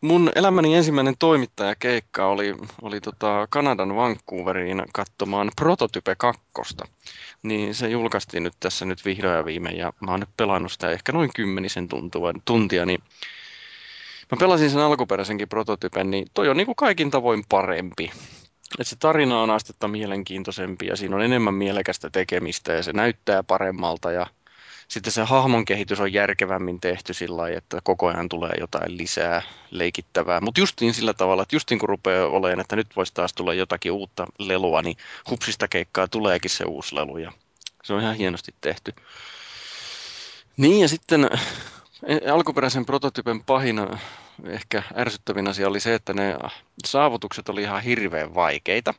Mun 0.00 0.32
elämäni 0.34 0.74
ensimmäinen 0.74 1.14
toimittajakeikka 1.18 2.26
oli, 2.26 2.54
oli 2.82 3.00
tota 3.00 3.46
Kanadan 3.50 3.96
Vancouveriin 3.96 4.82
katsomaan 4.92 5.50
Prototype 5.56 6.14
2. 6.14 6.42
Niin 7.42 7.74
se 7.74 7.88
julkaistiin 7.88 8.42
nyt 8.42 8.54
tässä 8.60 8.84
nyt 8.84 9.04
vihdoin 9.04 9.36
ja 9.36 9.44
viimein 9.44 9.76
ja 9.76 9.92
mä 10.00 10.10
oon 10.10 10.20
nyt 10.20 10.28
pelannut 10.36 10.72
sitä 10.72 10.90
ehkä 10.90 11.12
noin 11.12 11.30
kymmenisen 11.34 11.88
tuntua, 11.88 12.32
tuntia, 12.44 12.86
niin 12.86 13.00
mä 14.32 14.36
pelasin 14.38 14.70
sen 14.70 14.80
alkuperäisenkin 14.80 15.48
prototypen, 15.48 16.10
niin 16.10 16.26
toi 16.34 16.48
on 16.48 16.56
niinku 16.56 16.74
kaikin 16.74 17.10
tavoin 17.10 17.44
parempi. 17.48 18.10
Et 18.78 18.86
se 18.86 18.96
tarina 18.96 19.42
on 19.42 19.50
astetta 19.50 19.88
mielenkiintoisempi 19.88 20.86
ja 20.86 20.96
siinä 20.96 21.16
on 21.16 21.22
enemmän 21.22 21.54
mielekästä 21.54 22.10
tekemistä 22.10 22.72
ja 22.72 22.82
se 22.82 22.92
näyttää 22.92 23.42
paremmalta 23.42 24.12
ja 24.12 24.26
sitten 24.88 25.12
se 25.12 25.22
hahmon 25.22 25.64
kehitys 25.64 26.00
on 26.00 26.12
järkevämmin 26.12 26.80
tehty 26.80 27.14
sillä 27.14 27.36
lailla, 27.36 27.58
että 27.58 27.78
koko 27.82 28.08
ajan 28.08 28.28
tulee 28.28 28.52
jotain 28.60 28.96
lisää 28.96 29.42
leikittävää. 29.70 30.40
Mutta 30.40 30.60
justiin 30.60 30.94
sillä 30.94 31.14
tavalla, 31.14 31.42
että 31.42 31.56
justiin 31.56 31.78
kun 31.78 31.88
rupeaa 31.88 32.26
olemaan, 32.26 32.60
että 32.60 32.76
nyt 32.76 32.96
voisi 32.96 33.14
taas 33.14 33.32
tulla 33.32 33.54
jotakin 33.54 33.92
uutta 33.92 34.26
lelua, 34.38 34.82
niin 34.82 34.96
hupsista 35.30 35.68
keikkaa 35.68 36.08
tuleekin 36.08 36.50
se 36.50 36.64
uusi 36.64 36.96
lelu 36.96 37.18
ja 37.18 37.32
se 37.84 37.92
on 37.92 38.00
ihan 38.00 38.16
hienosti 38.16 38.54
tehty. 38.60 38.92
Niin 40.56 40.80
ja 40.80 40.88
sitten 40.88 41.30
alkuperäisen 42.32 42.86
prototypen 42.86 43.44
pahin 43.44 43.80
ehkä 44.46 44.82
ärsyttävin 44.96 45.48
asia 45.48 45.68
oli 45.68 45.80
se, 45.80 45.94
että 45.94 46.12
ne 46.12 46.36
saavutukset 46.84 47.48
oli 47.48 47.62
ihan 47.62 47.82
hirveän 47.82 48.34
vaikeita. 48.34 48.94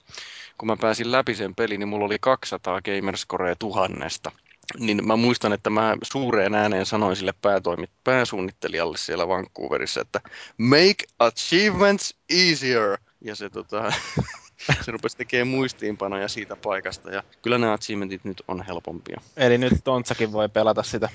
Kun 0.58 0.68
mä 0.68 0.78
pääsin 0.82 1.12
läpi 1.12 1.36
sen 1.36 1.56
pelin, 1.56 1.80
niin 1.80 1.89
mulla 1.89 2.06
oli 2.06 2.18
200 2.20 2.82
gamerscorea 2.82 3.56
tuhannesta 3.56 4.32
niin 4.80 5.08
mä 5.08 5.16
muistan, 5.16 5.54
että 5.54 5.70
mä 5.70 5.97
suureen 6.04 6.56
ääneen 6.56 6.86
sanoin 6.86 7.16
sille 7.16 7.34
päätoimit, 7.41 7.89
pääsuunnittelijalle 8.04 8.97
siellä 8.97 9.28
Vancouverissa, 9.28 10.02
että 10.02 10.22
make 10.58 11.06
achievements 11.20 12.16
easier. 12.30 12.97
Ja 13.22 13.36
se, 13.36 13.49
tota, 13.49 13.93
se 14.86 14.91
rupesi 14.91 15.18
tekemään 15.18 15.47
muistiinpanoja 15.47 16.28
siitä 16.28 16.56
paikasta. 16.56 17.12
Ja 17.12 17.24
kyllä 17.41 17.58
nämä 17.58 17.74
achievementit 17.74 18.24
nyt 18.24 18.43
on 18.47 18.66
helpompia. 18.68 19.22
Eli 19.38 19.58
nyt 19.58 19.74
Tontsakin 19.84 20.32
voi 20.32 20.49
pelata 20.49 20.84
sitä 20.84 21.10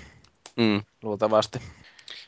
Mm. 0.57 0.82
luultavasti. 1.02 1.59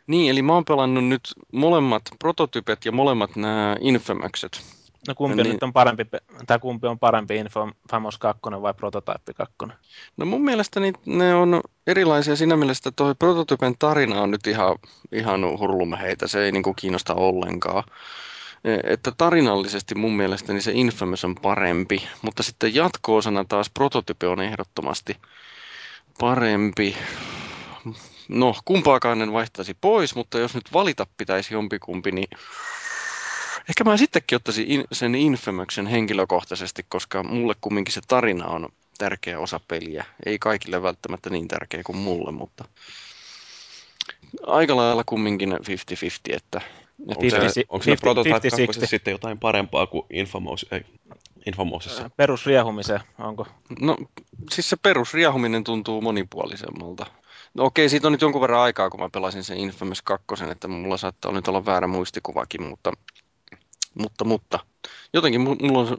Niin, 0.07 0.31
eli 0.31 0.43
mä 0.43 0.53
oon 0.53 0.65
pelannut 0.65 1.05
nyt 1.05 1.35
molemmat 1.53 2.03
prototypet 2.19 2.85
ja 2.85 2.93
molemmat 2.93 3.37
nämä 3.37 3.77
Infamokset. 3.81 4.61
No 5.09 5.15
kumpi 5.15 5.37
niin. 5.37 5.45
niin. 5.45 5.53
nyt 5.53 5.63
on 5.63 5.73
parempi, 5.73 6.05
tai 6.47 6.59
kumpi 6.59 6.87
on 6.87 6.99
parempi 6.99 7.37
Infamous 7.37 8.19
2 8.19 8.41
vai 8.63 8.75
Prototype 8.75 9.33
2? 9.37 9.55
No 10.17 10.27
mun 10.27 10.45
mielestä 10.45 10.81
ni- 10.81 10.93
ne 11.07 11.35
on 11.35 11.61
erilaisia 11.87 12.37
siinä 12.37 12.57
mielessä, 12.57 12.89
että 12.89 12.97
toi 12.97 13.15
prototypen 13.15 13.75
tarina 13.79 14.21
on 14.21 14.31
nyt 14.31 14.47
ihan, 14.47 14.77
ihan 15.13 15.59
hurlumeheitä. 15.59 16.27
Se 16.27 16.45
ei 16.45 16.53
niinku 16.53 16.75
kiinnosta 16.75 17.15
ollenkaan. 17.15 17.85
E- 18.65 18.93
Että 18.93 19.13
tarinallisesti 19.19 19.95
mun 19.95 20.17
mielestäni 20.17 20.61
se 20.61 20.73
Infamous 20.75 21.25
on 21.25 21.35
parempi, 21.35 22.09
mutta 22.23 22.43
sitten 22.43 22.75
jatko-osana 22.75 23.45
taas 23.45 23.71
prototype 23.71 24.27
on 24.27 24.41
ehdottomasti 24.41 25.17
parempi. 26.19 26.97
No 28.29 28.55
kumpaakaan 28.65 29.23
en 29.23 29.33
vaihtaisi 29.33 29.77
pois, 29.81 30.15
mutta 30.15 30.39
jos 30.39 30.55
nyt 30.55 30.73
valita 30.73 31.07
pitäisi 31.17 31.55
jompikumpi, 31.55 32.13
niin 32.13 32.29
ehkä 33.69 33.85
mä 33.85 33.97
sittenkin 33.97 34.37
ottaisin 34.37 34.71
in, 34.71 34.85
sen 34.93 35.15
Infamoksen 35.15 35.87
henkilökohtaisesti, 35.87 36.87
koska 36.89 37.23
mulle 37.23 37.55
kumminkin 37.61 37.95
se 37.95 38.01
tarina 38.09 38.47
on 38.47 38.69
tärkeä 38.99 39.39
osa 39.39 39.61
peliä. 39.69 40.05
Ei 40.27 40.39
kaikille 40.39 40.83
välttämättä 40.83 41.31
niin 41.31 41.49
tärkeä 41.49 41.83
kuin 41.83 41.99
mulle, 41.99 42.33
mutta 42.33 42.65
aika 44.47 44.77
lailla 44.77 45.05
kumminkin 45.07 45.53
50-50, 45.53 45.57
että 46.31 46.61
Onko, 47.07 47.23
se, 47.49 47.65
onko 47.69 47.85
se 47.85 47.97
Prototype 47.97 48.41
2 48.67 48.87
sitten 48.87 49.13
jotain 49.13 49.39
parempaa 49.39 49.87
kuin 49.87 50.07
Infamous, 50.11 50.67
ei, 50.71 50.85
Infamousissa? 51.47 52.11
Perusriehumiseen, 52.17 53.01
onko? 53.19 53.47
No, 53.81 53.97
siis 54.53 54.71
se 54.71 54.77
perusriehuminen 54.77 55.65
tuntuu 55.65 56.01
monipuolisemmalta. 56.01 57.07
No 57.59 57.65
okei, 57.65 57.89
siitä 57.89 58.09
on 58.09 58.13
nyt 58.13 58.21
jonkun 58.21 58.41
verran 58.41 58.61
aikaa, 58.61 58.91
kun 58.91 59.01
mä 59.01 59.09
pelasin 59.13 59.45
sen 59.45 59.59
Infamous 59.59 60.03
2, 60.03 60.45
että 60.51 60.69
mulla 60.69 60.97
saattaa 60.97 61.33
nyt 61.33 61.49
olla 61.49 61.65
väärä 61.65 61.87
muistikuvakin, 61.87 62.63
mutta, 62.63 62.93
mutta, 63.95 64.25
mutta 64.25 64.59
jotenkin 65.13 65.41
mulla 65.41 65.79
on, 65.79 65.97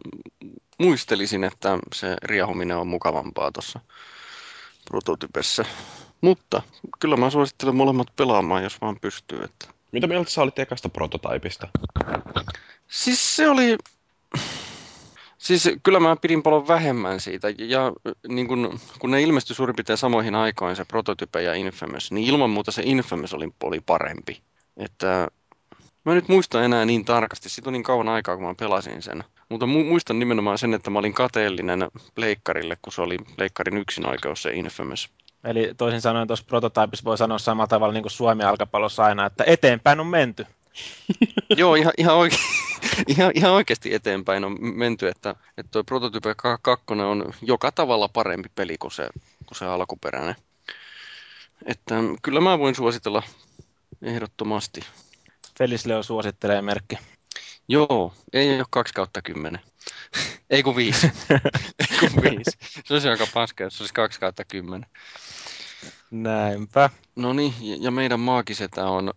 muistelisin, 0.80 1.44
että 1.44 1.80
se 1.94 2.16
riehuminen 2.24 2.78
on 2.78 2.88
mukavampaa 2.88 3.52
tuossa 3.52 3.80
prototypessä. 4.86 5.66
Mutta 6.22 6.62
kyllä 7.00 7.18
mä 7.18 7.30
suosittelen 7.30 7.76
molemmat 7.76 8.08
pelaamaan, 8.16 8.64
jos 8.64 8.82
vaan 8.82 8.98
pystyy. 9.02 9.44
Että... 9.44 9.68
Mitä 9.92 10.08
mieltä 10.08 10.30
sä 10.30 10.42
olit 10.42 10.60
ekasta 10.60 10.90
prototypista? 10.90 11.68
Siis 12.88 13.36
se 13.36 13.50
oli... 13.50 13.78
Siis 15.40 15.70
kyllä 15.84 16.00
mä 16.00 16.16
pidin 16.16 16.44
paljon 16.44 16.68
vähemmän 16.68 17.20
siitä, 17.20 17.48
ja 17.58 17.92
niin 18.28 18.48
kun, 18.48 18.80
kun 19.00 19.12
ne 19.12 19.22
ilmestyi 19.22 19.56
suurin 19.56 19.76
piirtein 19.76 19.98
samoihin 19.98 20.36
aikoihin, 20.36 20.76
se 20.76 20.86
Prototype 20.86 21.42
ja 21.42 21.54
Infamous, 21.54 22.12
niin 22.12 22.28
ilman 22.28 22.50
muuta 22.50 22.72
se 22.72 22.82
Infamous 22.86 23.34
oli, 23.34 23.50
oli 23.64 23.80
parempi. 23.80 24.42
Että 24.78 25.28
mä 26.06 26.12
en 26.12 26.16
nyt 26.16 26.28
muista 26.28 26.64
enää 26.64 26.86
niin 26.86 27.06
tarkasti, 27.06 27.50
siitä 27.50 27.70
on 27.70 27.74
niin 27.74 27.84
kauan 27.84 28.10
aikaa, 28.10 28.36
kun 28.36 28.46
mä 28.46 28.56
pelasin 28.60 29.02
sen. 29.02 29.24
Mutta 29.50 29.66
mu- 29.66 29.90
muistan 29.90 30.20
nimenomaan 30.20 30.58
sen, 30.58 30.74
että 30.74 30.90
mä 30.90 31.00
olin 31.00 31.14
kateellinen 31.14 31.88
pleikkarille, 32.16 32.78
kun 32.82 32.94
se 32.94 33.02
oli 33.02 33.18
pleikkarin 33.36 33.78
yksin 33.78 34.06
oikeus 34.06 34.42
se 34.42 34.52
Infamous. 34.52 35.10
Eli 35.44 35.74
toisin 35.78 36.02
sanoen 36.02 36.28
tuossa 36.28 36.46
prototypissa 36.48 37.06
voi 37.06 37.18
sanoa 37.18 37.38
samalla 37.38 37.68
tavalla 37.68 37.94
niin 37.94 38.04
kuin 38.04 38.12
Suomi 38.12 38.44
alkapallossa 38.44 39.04
aina, 39.04 39.26
että 39.26 39.44
eteenpäin 39.48 40.00
on 40.00 40.08
menty. 40.08 40.46
Joo, 41.58 41.76
ihan, 41.76 41.94
ihan, 41.98 42.16
oike- 42.16 42.40
ihan, 43.08 43.32
ihan 43.36 43.52
oikeasti 43.52 43.94
eteenpäin 43.94 44.46
on 44.46 44.58
menty, 44.60 45.08
että, 45.08 45.36
että 45.58 45.72
tuo 45.72 45.84
Prototype 45.84 46.36
2 46.62 46.86
on 46.88 47.34
joka 47.42 47.72
tavalla 47.72 48.08
parempi 48.08 48.50
peli 48.56 48.78
kuin 48.78 48.92
se, 48.92 49.10
kuin 49.46 49.58
se 49.58 49.66
alkuperäinen. 49.66 50.36
Että 51.66 51.96
kyllä 52.22 52.42
mä 52.42 52.60
voin 52.60 52.76
suositella 52.76 53.24
ehdottomasti. 54.02 54.82
Felisleo 55.58 56.04
suosittelee 56.04 56.62
merkki. 56.62 56.98
Joo, 57.68 58.14
ei 58.34 58.56
ole 58.56 58.66
2 58.70 58.94
kautta 58.94 59.22
10. 59.22 59.62
ei 60.50 60.64
kun 60.64 60.76
5. 60.76 61.08
ei 61.80 62.10
kun 62.10 62.24
5. 62.24 62.44
Se 62.86 62.94
olisi 62.94 63.10
aika 63.10 63.28
paska, 63.34 63.64
jos 63.64 63.78
se 63.78 63.84
olisi 63.84 63.94
2 63.94 64.20
kautta 64.20 64.46
10. 64.46 64.90
Näinpä. 66.12 66.90
No 67.16 67.34
niin, 67.34 67.54
ja 67.84 67.92
meidän 67.92 68.20
maagisetä 68.20 68.86
on 68.86 69.14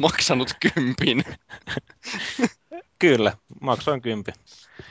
maksanut 0.00 0.54
kympin. 0.60 1.24
Kyllä, 2.98 3.32
maksoin 3.60 4.02
kympi. 4.02 4.32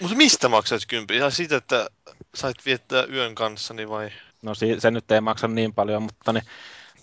Mutta 0.02 0.16
mistä 0.16 0.50
maksat 0.50 0.82
kympi? 0.88 1.16
Ihan 1.16 1.32
siitä, 1.32 1.58
että 1.58 1.90
sait 2.36 2.66
viettää 2.66 3.04
yön 3.04 3.36
kanssani 3.36 3.90
vai? 3.90 4.12
No 4.42 4.54
se 4.80 4.92
nyt 4.92 5.12
ei 5.12 5.22
maksa 5.22 5.48
niin 5.48 5.74
paljon, 5.74 6.04
mutta 6.04 6.34
niin, 6.34 6.44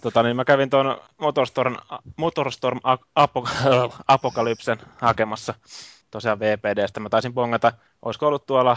tota, 0.01 0.23
niin 0.23 0.37
mä 0.37 0.45
kävin 0.45 0.71
tuon 0.71 1.01
Motorstorm, 1.19 1.77
Motorstorm 2.17 2.81
Apokalypsen 4.09 4.79
hakemassa 5.01 5.55
tosiaan 6.11 6.41
VPDstä. 6.41 7.01
Mä 7.01 7.09
taisin 7.09 7.35
pongata, 7.35 7.73
olisiko 8.03 8.27
ollut 8.27 8.47
tuolla 8.47 8.77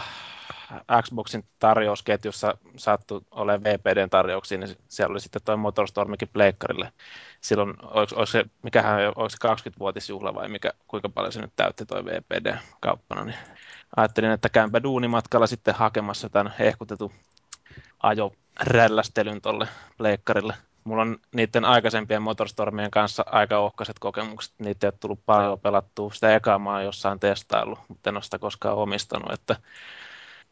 Xboxin 1.02 1.44
tarjousketjussa 1.58 2.58
sattu 2.76 3.26
olemaan 3.30 3.64
VPDn 3.64 4.10
tarjouksia, 4.10 4.58
niin 4.58 4.76
siellä 4.88 5.12
oli 5.12 5.20
sitten 5.20 5.42
tuo 5.44 5.56
Motorstormikin 5.56 6.28
pleikkarille. 6.32 6.92
Silloin, 7.40 7.74
oliko, 7.82 8.26
se, 8.26 8.44
mikähän, 8.62 9.00
oliko 9.00 9.28
se 9.28 9.36
20-vuotisjuhla 9.48 10.34
vai 10.34 10.48
mikä, 10.48 10.72
kuinka 10.88 11.08
paljon 11.08 11.32
se 11.32 11.40
nyt 11.40 11.52
täytti 11.56 11.86
tuo 11.86 12.04
VPD 12.04 12.56
kauppana, 12.80 13.24
niin 13.24 13.36
ajattelin, 13.96 14.30
että 14.30 14.48
käympä 14.48 14.82
duunimatkalla 14.82 15.46
sitten 15.46 15.74
hakemassa 15.74 16.28
tämän 16.28 16.54
hehkutetun 16.58 17.12
ajorällästelyn 18.02 19.40
tuolle 19.40 19.68
pleikkarille. 19.98 20.54
Mulla 20.84 21.02
on 21.02 21.18
niiden 21.34 21.64
aikaisempien 21.64 22.22
motorstormien 22.22 22.90
kanssa 22.90 23.24
aika 23.26 23.58
ohkaiset 23.58 23.98
kokemukset. 23.98 24.54
Niitä 24.58 24.86
ei 24.86 24.88
ole 24.88 24.98
tullut 25.00 25.20
paljon 25.26 25.60
pelattua. 25.60 26.12
Sitä 26.12 26.36
ekaa 26.36 26.58
mä 26.58 26.72
oon 26.72 26.84
jossain 26.84 27.20
testaillut, 27.20 27.78
mutta 27.88 28.10
en 28.10 28.16
ole 28.16 28.22
sitä 28.22 28.38
koskaan 28.38 28.76
omistanut. 28.76 29.32
Että 29.32 29.56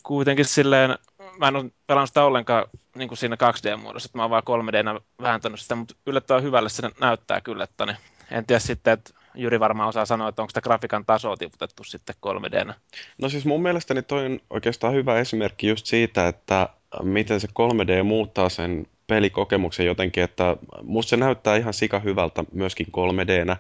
kuitenkin 0.02 0.44
silleen, 0.44 0.98
mä 1.38 1.48
en 1.48 1.56
ole 1.56 1.70
pelannut 1.86 2.10
sitä 2.10 2.24
ollenkaan 2.24 2.64
niin 2.94 3.08
kuin 3.08 3.18
siinä 3.18 3.36
2D-muodossa, 3.36 4.06
että 4.06 4.18
mä 4.18 4.22
oon 4.22 4.30
vaan 4.30 4.42
3D 4.46 5.02
vääntänyt 5.22 5.60
sitä, 5.60 5.74
mutta 5.74 5.94
yllättävän 6.06 6.42
hyvälle 6.42 6.68
se 6.68 6.90
näyttää 7.00 7.40
kyllä, 7.40 7.64
että 7.64 7.86
niin, 7.86 7.96
en 8.30 8.46
tiedä 8.46 8.60
sitten, 8.60 8.92
että 8.92 9.10
Jyri 9.34 9.60
varmaan 9.60 9.88
osaa 9.88 10.06
sanoa, 10.06 10.28
että 10.28 10.42
onko 10.42 10.50
sitä 10.50 10.60
grafiikan 10.60 11.04
tasoa 11.04 11.36
tiputettu 11.36 11.84
sitten 11.84 12.16
3D. 12.26 12.74
No 13.18 13.28
siis 13.28 13.44
mun 13.44 13.62
mielestäni 13.62 14.02
toi 14.02 14.26
on 14.26 14.40
oikeastaan 14.50 14.94
hyvä 14.94 15.18
esimerkki 15.18 15.68
just 15.68 15.86
siitä, 15.86 16.28
että 16.28 16.68
miten 17.02 17.40
se 17.40 17.48
3D 17.48 18.02
muuttaa 18.02 18.48
sen 18.48 18.86
pelikokemuksen 19.08 19.86
jotenkin, 19.86 20.22
että 20.22 20.56
musta 20.82 21.10
se 21.10 21.16
näyttää 21.16 21.56
ihan 21.56 21.74
sika 21.74 21.98
hyvältä 21.98 22.44
myöskin 22.52 22.86
3Dnä. 22.86 23.56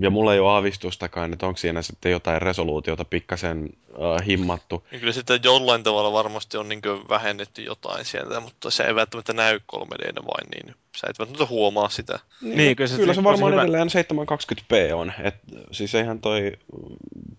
ja 0.00 0.10
mulla 0.10 0.34
ei 0.34 0.40
ole 0.40 0.50
aavistustakaan, 0.50 1.32
että 1.32 1.46
onko 1.46 1.56
siinä 1.56 1.82
sitten 1.82 2.12
jotain 2.12 2.42
resoluutiota 2.42 3.04
pikkasen 3.04 3.68
äh, 3.90 4.26
himmattu. 4.26 4.86
Ja 4.92 4.98
kyllä 4.98 5.12
sitten 5.12 5.40
jollain 5.44 5.82
tavalla 5.82 6.12
varmasti 6.12 6.56
on 6.56 6.68
niin 6.68 6.82
vähennetty 7.08 7.62
jotain 7.62 8.04
sieltä, 8.04 8.40
mutta 8.40 8.70
se 8.70 8.84
ei 8.84 8.94
välttämättä 8.94 9.32
näy 9.32 9.60
3D 9.76 10.26
vain, 10.26 10.50
niin 10.54 10.74
sä 10.96 11.06
et 11.10 11.18
välttämättä 11.18 11.46
huomaa 11.46 11.88
sitä. 11.88 12.18
Niin, 12.42 12.56
niin 12.56 12.76
kyllä 12.76 12.88
se, 12.88 12.96
kyllä 12.96 13.14
se 13.14 13.24
varmaan 13.24 13.54
edelleen 13.54 13.88
720p 13.88 14.94
on. 14.94 15.12
Et, 15.22 15.34
siis 15.72 15.94
eihän 15.94 16.20
toi 16.20 16.52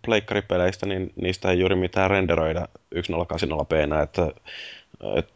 pleikkaripeleistä, 0.06 0.86
niin 0.86 1.14
niistä 1.16 1.52
ei 1.52 1.60
juuri 1.60 1.76
mitään 1.76 2.10
renderöidä 2.10 2.68
1080p, 2.96 4.04
että 4.04 4.32
että 5.16 5.34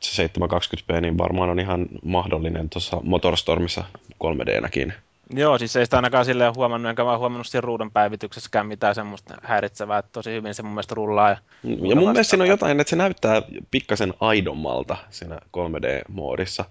720p 0.96 1.02
niin 1.02 1.18
varmaan 1.18 1.50
on 1.50 1.60
ihan 1.60 1.86
mahdollinen 2.04 2.70
tuossa 2.70 2.98
Motorstormissa 3.04 3.84
3D-näkin. 4.24 4.94
Joo, 5.34 5.58
siis 5.58 5.76
ei 5.76 5.86
sitä 5.86 5.98
ainakaan 5.98 6.26
silleen 6.26 6.56
huomannut, 6.56 6.90
enkä 6.90 7.06
vaan 7.06 7.20
huomannut 7.20 7.48
siinä 7.48 7.62
ruudun 7.62 7.92
päivityksessäkään 7.92 8.68
mitään 8.68 8.96
semmoista 8.96 9.36
häiritsevää, 9.44 9.98
että 9.98 10.12
tosi 10.12 10.32
hyvin 10.32 10.54
se 10.54 10.64
mun 10.64 10.72
mielestä 10.72 10.96
rullaa. 10.96 11.30
Ja 11.30 11.38
ja 11.64 11.96
mun 11.96 12.10
mielestä 12.10 12.30
siinä 12.30 12.44
on 12.44 12.50
jotain, 12.50 12.80
että 12.80 12.90
se 12.90 12.96
näyttää 12.96 13.42
pikkasen 13.72 14.14
aidommalta 14.20 14.98
siinä 15.10 15.40
3D-moodissa. 15.58 16.66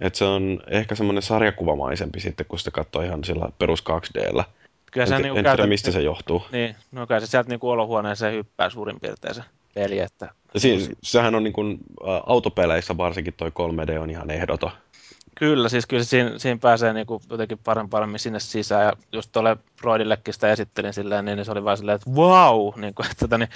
Että 0.00 0.18
se 0.18 0.24
on 0.24 0.60
ehkä 0.66 0.94
semmoinen 0.94 1.22
sarjakuvamaisempi 1.22 2.20
sitten, 2.20 2.46
kun 2.46 2.58
sitä 2.58 2.70
katsoo 2.70 3.02
ihan 3.02 3.24
sillä 3.24 3.48
perus 3.58 3.84
2Dllä. 3.90 4.44
Kyllä 4.92 5.06
se 5.06 5.16
en, 5.16 5.22
niin 5.22 5.36
en 5.36 5.44
tiedä, 5.44 5.66
mistä 5.66 5.90
se 5.90 6.00
johtuu. 6.00 6.42
Niin, 6.52 6.76
no 6.92 7.06
kai 7.06 7.20
se 7.20 7.26
sieltä 7.26 7.48
niin 7.48 7.58
olohuoneeseen 7.62 8.34
hyppää 8.34 8.70
suurin 8.70 9.00
piirtein 9.00 9.34
se 9.34 9.42
peli. 9.76 9.98
Että... 9.98 10.30
Siis, 10.56 10.90
sehän 11.02 11.34
on 11.34 11.44
niin 11.44 11.52
kuin, 11.52 11.78
ä, 12.00 12.04
autopeleissä 12.26 12.96
varsinkin 12.96 13.34
toi 13.34 13.50
3D 13.50 13.98
on 13.98 14.10
ihan 14.10 14.30
ehdoton. 14.30 14.70
Kyllä, 15.38 15.68
siis 15.68 15.86
kyllä 15.86 16.04
siinä, 16.04 16.38
siinä 16.38 16.58
pääsee 16.62 16.92
niin 16.92 17.06
kuin 17.06 17.22
jotenkin 17.30 17.58
paremmin, 17.64 17.90
paremmin 17.90 18.18
sinne 18.18 18.40
sisään. 18.40 18.84
Ja 18.84 18.92
just 19.12 19.32
tuolle 19.32 19.56
Broidillekin 19.80 20.34
sitä 20.34 20.52
esittelin 20.52 20.92
silleen, 20.92 21.24
niin 21.24 21.44
se 21.44 21.52
oli 21.52 21.64
vaan 21.64 21.76
silleen, 21.76 21.96
että 21.96 22.10
wow! 22.10 22.80
Niin 22.80 22.94
kuin, 22.94 23.06
että, 23.06 23.20
tota, 23.20 23.38
niin, 23.38 23.48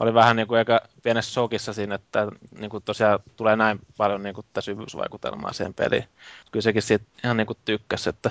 oli 0.00 0.14
vähän 0.14 0.36
niin 0.36 0.48
kuin 0.48 0.58
aika 0.58 0.80
pienessä 1.02 1.32
shokissa 1.32 1.72
siinä, 1.72 1.94
että 1.94 2.28
niin 2.58 2.70
kuin 2.70 2.82
tosiaan 2.82 3.18
tulee 3.36 3.56
näin 3.56 3.78
paljon 3.96 4.22
niin 4.22 4.34
kuin, 4.34 4.46
syvyysvaikutelmaa 4.60 5.52
siihen 5.52 5.74
peliin. 5.74 6.04
Kyllä 6.52 6.62
sekin 6.62 6.82
siitä 6.82 7.04
ihan 7.24 7.36
niin 7.36 7.46
kuin 7.46 7.58
tykkäsi, 7.64 8.08
että 8.08 8.30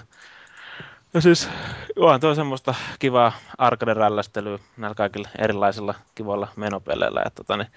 ja 1.18 1.22
siis, 1.22 1.49
onhan 1.95 2.20
tuo 2.20 2.36
semmoista 2.36 2.76
kivaa 2.99 3.32
arcade-rällästelyä 3.57 4.59
näillä 4.78 4.95
kaikilla 4.95 5.30
erilaisilla 5.38 5.95
kivoilla 6.15 6.47
menopeleillä. 6.55 7.22
Että, 7.26 7.43
tota, 7.43 7.57
niin, 7.57 7.68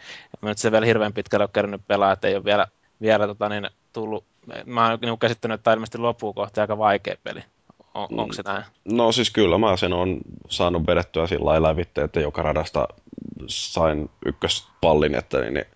mä 0.43 0.49
nyt 0.49 0.59
se 0.59 0.73
vielä 0.73 0.87
hirveän 0.87 1.13
pitkälle 1.13 1.45
ole 1.45 1.51
kerännyt 1.53 1.81
pelaa, 1.89 2.13
että 2.13 2.29
ei 2.29 2.37
ole 2.37 2.45
vielä, 2.45 2.67
vielä 3.01 3.27
tota, 3.27 3.49
niin, 3.49 3.71
tullut. 3.93 4.25
Mä 4.67 4.89
oon 4.89 4.99
niin 5.03 5.19
käsittänyt, 5.19 5.55
että 5.55 5.65
tämä 5.65 5.75
ilmeisesti 5.75 5.99
loppuun 5.99 6.35
kohti 6.35 6.61
aika 6.61 6.79
vaikea 6.79 7.15
peli. 7.25 7.41
On, 7.95 8.09
mm. 8.11 8.19
onko 8.19 8.33
se 8.33 8.43
näin? 8.43 8.65
No 8.85 9.13
siis 9.13 9.31
kyllä 9.31 9.59
mä 9.59 9.77
sen 9.77 9.93
on 9.93 10.19
saanut 10.49 10.87
vedettyä 10.87 11.27
sillä 11.27 11.45
lailla 11.45 11.69
lävitteen, 11.69 12.05
että 12.05 12.21
joka 12.21 12.43
radasta 12.43 12.89
sain 13.47 14.11
ykköspallin, 14.27 15.15
että 15.15 15.41
niin, 15.41 15.55
niin, 15.55 15.67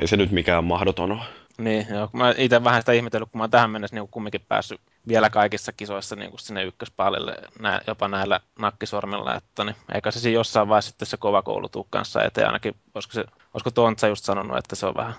ei 0.00 0.06
se 0.06 0.16
nyt 0.16 0.30
mikään 0.30 0.64
mahdoton 0.64 1.12
ole. 1.12 1.22
Niin, 1.58 1.86
joo. 1.90 2.10
Mä 2.12 2.34
itse 2.36 2.64
vähän 2.64 2.82
sitä 2.82 2.92
ihmetellyt, 2.92 3.28
kun 3.32 3.38
mä 3.38 3.42
oon 3.42 3.50
tähän 3.50 3.70
mennessä 3.70 3.96
niin 3.96 4.08
kumminkin 4.08 4.44
päässyt 4.48 4.80
vielä 5.08 5.30
kaikissa 5.30 5.72
kisoissa 5.72 6.16
niin 6.16 6.30
kuin 6.30 6.40
sinne 6.40 6.64
ykköspaalille 6.64 7.36
nää, 7.60 7.80
jopa 7.86 8.08
näillä 8.08 8.40
nakkisormilla, 8.58 9.34
että 9.34 9.64
niin, 9.64 9.76
eikä 9.94 10.10
se 10.10 10.30
jossain 10.30 10.68
vaiheessa 10.68 10.88
sitten 10.88 11.08
se 11.08 11.16
kova 11.16 11.42
koulu 11.42 11.68
tuu 11.68 11.86
kanssa 11.90 12.24
eteen, 12.24 12.46
ainakin 12.46 12.74
olisiko, 12.94 13.12
se, 13.12 13.24
olisiko 13.54 13.70
Tontsa 13.70 14.08
just 14.08 14.24
sanonut, 14.24 14.56
että 14.56 14.76
se 14.76 14.86
on 14.86 14.94
vähän 14.94 15.14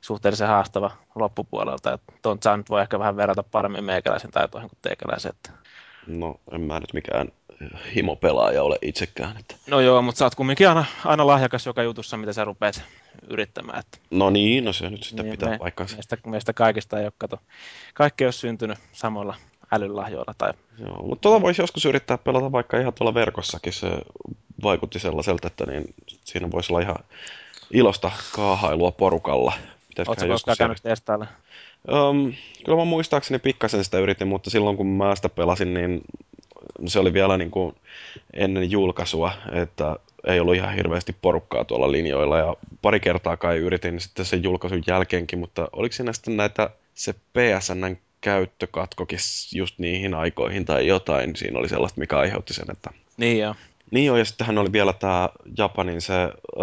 suhteellisen 0.00 0.48
haastava 0.48 0.90
loppupuolelta. 1.14 1.92
Että 1.92 2.12
tuon 2.22 2.38
nyt 2.56 2.70
voi 2.70 2.82
ehkä 2.82 2.98
vähän 2.98 3.16
verrata 3.16 3.42
paremmin 3.42 3.84
meikäläisen 3.84 4.30
taitoihin 4.30 4.70
kuin 4.70 4.78
teikäläisen. 4.82 5.32
Että... 5.36 5.50
No, 6.06 6.40
en 6.52 6.60
mä 6.60 6.80
nyt 6.80 6.92
mikään 6.92 7.28
himopelaaja 7.94 8.62
ole 8.62 8.78
itsekään. 8.82 9.36
Että... 9.36 9.54
No 9.66 9.80
joo, 9.80 10.02
mutta 10.02 10.18
sä 10.18 10.24
oot 10.24 10.34
kumminkin 10.34 10.68
aina, 10.68 10.84
aina 11.04 11.26
lahjakas 11.26 11.66
joka 11.66 11.82
jutussa, 11.82 12.16
mitä 12.16 12.32
sä 12.32 12.44
rupeat 12.44 12.82
yrittämään. 13.28 13.78
Että... 13.78 13.98
No 14.10 14.30
niin, 14.30 14.64
no 14.64 14.72
se 14.72 14.90
nyt 14.90 15.02
sitä 15.02 15.22
niin, 15.22 15.30
pitää 15.30 15.48
me, 15.48 15.58
paikkansa. 15.58 15.96
Meistä, 15.96 16.16
meistä 16.26 16.52
kaikista 16.52 16.98
ei 16.98 17.04
ole, 17.04 17.12
kato, 17.18 17.38
kaikki 17.94 18.24
ei 18.24 18.26
ole 18.26 18.32
syntynyt 18.32 18.78
samalla 18.92 19.34
älylahjoilla. 19.72 20.34
Tai... 20.38 20.52
Joo, 20.78 21.02
mutta 21.02 21.22
tuota 21.22 21.42
voisi 21.42 21.62
joskus 21.62 21.84
yrittää 21.84 22.18
pelata 22.18 22.52
vaikka 22.52 22.78
ihan 22.78 22.92
tuolla 22.92 23.14
verkossakin. 23.14 23.72
Se 23.72 23.88
vaikutti 24.62 24.98
sellaiselta, 24.98 25.46
että 25.46 25.66
niin 25.66 25.94
siinä 26.24 26.50
voisi 26.50 26.72
olla 26.72 26.80
ihan 26.80 26.96
ilosta 27.70 28.10
kaahailua 28.34 28.90
porukalla. 28.90 29.52
Oletko 29.98 30.26
koskaan 30.26 30.56
käynyt 30.58 30.82
testailla? 30.82 31.26
Um, 31.92 32.32
kyllä 32.64 32.78
mä 32.78 32.84
muistaakseni 32.84 33.38
pikkasen 33.38 33.84
sitä 33.84 33.98
yritin, 33.98 34.28
mutta 34.28 34.50
silloin 34.50 34.76
kun 34.76 34.86
mä 34.86 35.16
sitä 35.16 35.28
pelasin, 35.28 35.74
niin 35.74 36.00
se 36.86 36.98
oli 36.98 37.12
vielä 37.12 37.36
niin 37.38 37.50
kuin 37.50 37.74
ennen 38.32 38.70
julkaisua, 38.70 39.32
että 39.52 39.96
ei 40.26 40.40
ollut 40.40 40.54
ihan 40.54 40.74
hirveästi 40.74 41.16
porukkaa 41.22 41.64
tuolla 41.64 41.92
linjoilla 41.92 42.38
ja 42.38 42.56
pari 42.82 43.00
kertaa 43.00 43.36
kai 43.36 43.58
yritin 43.58 44.00
sitten 44.00 44.24
sen 44.24 44.42
julkaisun 44.42 44.82
jälkeenkin, 44.86 45.38
mutta 45.38 45.68
oliko 45.72 45.92
siinä 45.92 46.12
sitten 46.12 46.36
näitä 46.36 46.70
se 46.94 47.12
PSN 47.12 47.96
käyttökatkokin 48.20 49.18
just 49.54 49.78
niihin 49.78 50.14
aikoihin 50.14 50.64
tai 50.64 50.86
jotain, 50.86 51.36
siinä 51.36 51.58
oli 51.58 51.68
sellaista, 51.68 52.00
mikä 52.00 52.18
aiheutti 52.18 52.54
sen, 52.54 52.70
että... 52.70 52.90
Niin 53.16 53.38
joo. 53.38 53.54
Niin 53.90 54.06
joo, 54.06 54.16
ja 54.16 54.24
sittenhän 54.24 54.58
oli 54.58 54.72
vielä 54.72 54.92
tämä 54.92 55.28
Japanin 55.58 56.00
se 56.00 56.12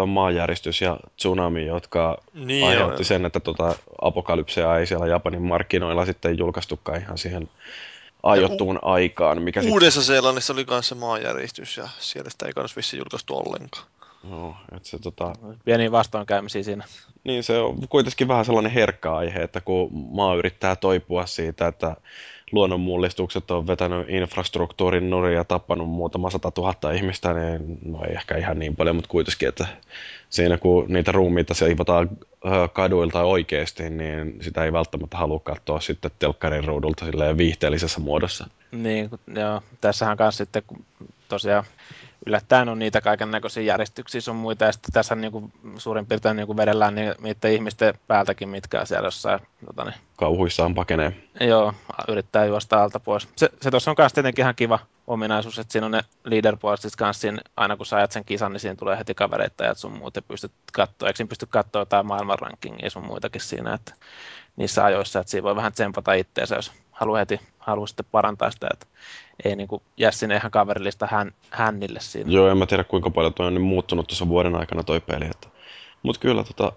maanjäristys 0.06 0.80
ja 0.80 1.00
tsunami, 1.16 1.66
jotka 1.66 2.18
niin 2.34 2.66
aiheutti 2.66 3.00
joo. 3.00 3.04
sen, 3.04 3.26
että 3.26 3.40
tota 3.40 3.74
apokalypseja 4.02 4.78
ei 4.78 4.86
siellä 4.86 5.06
Japanin 5.06 5.42
markkinoilla 5.42 6.06
sitten 6.06 6.38
julkaistukaan 6.38 7.00
ihan 7.00 7.18
siihen 7.18 7.48
aiottuun 8.22 8.76
u- 8.76 8.80
aikaan. 8.82 9.42
Mikä 9.42 9.60
Uudessa 9.70 10.00
sit... 10.00 10.06
Seelannissa 10.06 10.52
oli 10.52 10.66
myös 10.70 10.88
se 10.88 10.94
maanjäristys 10.94 11.76
ja 11.76 11.88
siellä 11.98 12.30
sitä 12.30 12.46
ei 12.46 12.52
kannassa 12.52 12.76
vissiin 12.76 12.98
julkaistu 12.98 13.36
ollenkaan. 13.36 13.84
Joo, 14.30 14.56
että 14.76 14.88
se 14.88 14.98
tota... 14.98 15.32
Pieni 15.64 15.92
vastoinkäymisiä 15.92 16.62
siinä. 16.62 16.84
Niin, 17.24 17.44
se 17.44 17.58
on 17.58 17.88
kuitenkin 17.88 18.28
vähän 18.28 18.44
sellainen 18.44 18.72
herkkä 18.72 19.14
aihe, 19.14 19.42
että 19.42 19.60
kun 19.60 19.90
maa 19.92 20.34
yrittää 20.34 20.76
toipua 20.76 21.26
siitä, 21.26 21.66
että 21.66 21.96
luonnonmullistukset 22.52 23.50
on 23.50 23.66
vetänyt 23.66 24.08
infrastruktuurin 24.08 25.10
nurin 25.10 25.34
ja 25.34 25.44
tappanut 25.44 25.88
muutama 25.88 26.30
sata 26.30 26.50
tuhatta 26.50 26.90
ihmistä, 26.90 27.32
niin 27.34 27.78
no 27.84 28.04
ei 28.04 28.14
ehkä 28.14 28.36
ihan 28.36 28.58
niin 28.58 28.76
paljon, 28.76 28.96
mutta 28.96 29.10
kuitenkin, 29.10 29.48
että 29.48 29.66
siinä 30.28 30.58
kun 30.58 30.84
niitä 30.88 31.12
ruumiita 31.12 31.54
siivotaan 31.54 32.10
kaduilta 32.72 33.22
oikeasti, 33.22 33.90
niin 33.90 34.38
sitä 34.40 34.64
ei 34.64 34.72
välttämättä 34.72 35.16
halua 35.16 35.40
katsoa 35.40 35.80
sitten 35.80 36.10
telkkarin 36.18 36.64
ruudulta 36.64 37.06
viihteellisessä 37.36 38.00
muodossa. 38.00 38.46
Niin, 38.72 39.10
joo. 39.34 39.62
Tässähän 39.80 40.16
kanssa 40.16 40.44
sitten, 40.44 40.62
tosiaan 41.28 41.64
yllättäen 42.26 42.68
on 42.68 42.78
niitä 42.78 43.00
kaiken 43.00 43.30
näköisiä 43.30 43.62
järjestyksiä 43.62 44.20
sun 44.20 44.36
muita, 44.36 44.64
ja 44.64 44.72
sitten 44.72 44.92
tässä 44.92 45.14
niin 45.14 45.32
kuin, 45.32 45.52
suurin 45.76 46.06
piirtein 46.06 46.36
niin 46.36 46.46
kuin 46.46 46.56
vedellään 46.56 46.94
niin, 46.94 47.14
niiden 47.20 47.52
ihmisten 47.52 47.94
päältäkin, 48.06 48.48
mitkä 48.48 48.80
on 48.80 48.86
siellä 48.86 49.06
jossain. 49.06 49.40
Tota, 49.66 49.84
niin, 49.84 49.94
Kauhuissaan 50.16 50.74
pakenee. 50.74 51.16
Joo, 51.40 51.74
yrittää 52.08 52.44
juosta 52.44 52.82
alta 52.82 53.00
pois. 53.00 53.28
Se, 53.36 53.50
se 53.60 53.70
tuossa 53.70 53.90
on 53.90 53.94
myös 53.98 54.12
tietenkin 54.12 54.42
ihan 54.42 54.54
kiva 54.54 54.78
ominaisuus, 55.06 55.58
että 55.58 55.72
siinä 55.72 55.86
on 55.86 55.92
ne 55.92 56.02
leaderboardsit 56.24 56.96
kanssa, 56.96 57.28
aina 57.56 57.76
kun 57.76 57.86
sä 57.86 57.96
ajat 57.96 58.12
sen 58.12 58.24
kisan, 58.24 58.52
niin 58.52 58.60
siinä 58.60 58.76
tulee 58.76 58.98
heti 58.98 59.14
kavereita 59.14 59.64
ja 59.64 59.74
sun 59.74 59.92
muut, 59.92 60.16
ja 60.16 60.22
pystyt 60.22 60.52
katsoa, 60.72 61.08
eikö 61.08 61.16
siinä 61.16 61.28
pysty 61.28 61.46
katsoa 61.46 61.82
jotain 61.82 62.06
maailmanrankingia 62.06 62.90
sun 62.90 63.06
muitakin 63.06 63.40
siinä, 63.40 63.74
että 63.74 63.94
niissä 64.56 64.84
ajoissa, 64.84 65.20
että 65.20 65.30
siinä 65.30 65.42
voi 65.42 65.56
vähän 65.56 65.72
tsempata 65.72 66.12
itseensä, 66.12 66.54
jos 66.54 66.72
haluaa 66.90 67.18
heti 67.18 67.40
haluaa 67.62 67.86
sitten 67.86 68.06
parantaa 68.10 68.50
sitä, 68.50 68.68
että 68.72 68.86
ei 69.44 69.56
niin 69.56 69.68
kuin 69.68 69.82
jää 69.96 70.10
sinne 70.10 70.36
ihan 70.36 70.50
kaverillista 70.50 71.06
hän, 71.10 71.32
hännille 71.50 72.00
siinä. 72.00 72.30
Joo, 72.30 72.48
en 72.48 72.58
mä 72.58 72.66
tiedä 72.66 72.84
kuinka 72.84 73.10
paljon 73.10 73.34
toi 73.34 73.46
on 73.46 73.54
niin 73.54 73.62
muuttunut 73.62 74.06
tuossa 74.06 74.28
vuoden 74.28 74.54
aikana 74.54 74.82
toi 74.82 75.00
peli. 75.00 75.24
Että... 75.24 75.48
Mutta 76.02 76.20
kyllä 76.20 76.44
tota, 76.44 76.72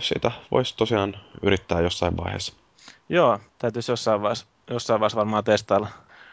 sitä 0.00 0.32
voisi 0.50 0.76
tosiaan 0.76 1.16
yrittää 1.42 1.80
jossain 1.80 2.16
vaiheessa. 2.16 2.52
Joo, 3.08 3.38
täytyisi 3.58 3.92
jossain 3.92 4.22
vaiheessa, 4.22 4.46
jossain 4.70 5.00
vaiheessa 5.00 5.18
varmaan 5.18 5.44
testailla 5.44 5.88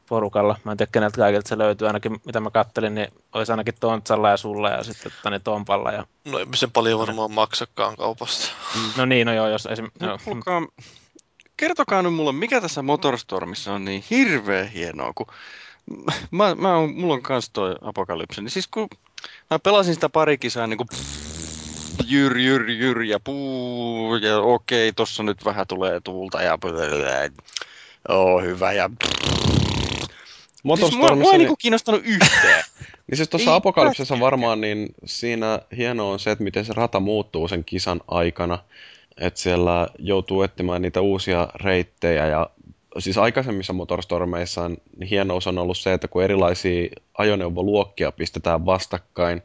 porukalla. 0.09 0.57
Mä 0.63 0.71
en 0.71 0.77
tiedä 0.77 0.89
keneltä 0.91 1.17
kaikilta 1.17 1.49
se 1.49 1.57
löytyy, 1.57 1.87
ainakin 1.87 2.21
mitä 2.25 2.39
mä 2.39 2.51
kattelin, 2.51 2.95
niin 2.95 3.07
olisi 3.33 3.51
ainakin 3.51 3.73
Tontsalla 3.79 4.29
ja 4.29 4.37
sulla 4.37 4.69
ja 4.69 4.83
sitten 4.83 5.11
tani 5.23 5.39
Tompalla. 5.39 5.91
Ja... 5.91 6.05
No 6.25 6.39
ei 6.39 6.45
sen 6.55 6.71
paljon 6.71 6.99
varmaan 6.99 7.31
maksakaan 7.31 7.95
kaupasta. 7.95 8.47
No 8.97 9.05
niin, 9.05 9.27
no 9.27 9.33
joo, 9.33 9.47
jos 9.47 9.65
esim... 9.65 9.91
No, 9.99 10.07
no 10.07 10.67
kertokaa 11.57 12.01
nyt 12.01 12.13
mulle, 12.13 12.31
mikä 12.31 12.61
tässä 12.61 12.81
Motorstormissa 12.81 13.73
on 13.73 13.85
niin 13.85 14.03
hirveän 14.09 14.67
hienoa, 14.67 15.13
kun 15.13 15.27
mä, 16.31 16.55
mä 16.55 16.77
on, 16.77 16.95
mulla 16.95 17.13
on 17.13 17.21
kans 17.21 17.49
toi 17.49 17.75
apokalypse, 17.81 18.41
niin 18.41 18.51
siis 18.51 18.67
kun 18.67 18.87
mä 19.49 19.59
pelasin 19.59 19.93
sitä 19.93 20.09
pari 20.09 20.37
kisaa 20.37 20.67
niin 20.67 20.77
kuin 20.77 20.87
jyr, 22.05 22.37
jyr, 22.37 22.69
jyr 22.69 23.01
ja 23.01 23.19
puu, 23.19 24.15
ja 24.15 24.39
okei, 24.39 24.93
tossa 24.93 25.23
nyt 25.23 25.45
vähän 25.45 25.67
tulee 25.67 25.99
tuulta 25.99 26.41
ja 26.41 26.57
oo 28.09 28.41
hyvä 28.41 28.71
ja 28.71 28.89
Motorstormissa... 30.63 31.07
Siis 31.07 31.15
mua, 31.15 31.23
mua 31.23 31.31
ei 31.31 31.37
niin... 31.37 31.39
niinku 31.39 31.55
kiinnostanut 31.55 32.01
yhtään. 32.05 32.63
niin 33.07 33.17
siis 33.17 33.29
tuossa 33.29 33.55
apokalypsessa 33.55 34.19
varmaan 34.19 34.61
niin 34.61 34.87
siinä 35.05 35.59
hienoa 35.77 36.11
on 36.11 36.19
se, 36.19 36.31
että 36.31 36.43
miten 36.43 36.65
se 36.65 36.73
rata 36.73 36.99
muuttuu 36.99 37.47
sen 37.47 37.63
kisan 37.63 38.01
aikana 38.07 38.59
että 39.17 39.39
siellä 39.39 39.87
joutuu 39.99 40.41
etsimään 40.41 40.81
niitä 40.81 41.01
uusia 41.01 41.47
reittejä 41.55 42.27
ja 42.27 42.49
siis 42.97 43.17
aikaisemmissa 43.17 43.73
motorstormeissa 43.73 44.71
hienous 45.09 45.47
on 45.47 45.57
ollut 45.57 45.77
se, 45.77 45.93
että 45.93 46.07
kun 46.07 46.23
erilaisia 46.23 46.89
ajoneuvoluokkia 47.17 48.11
pistetään 48.11 48.65
vastakkain, 48.65 49.41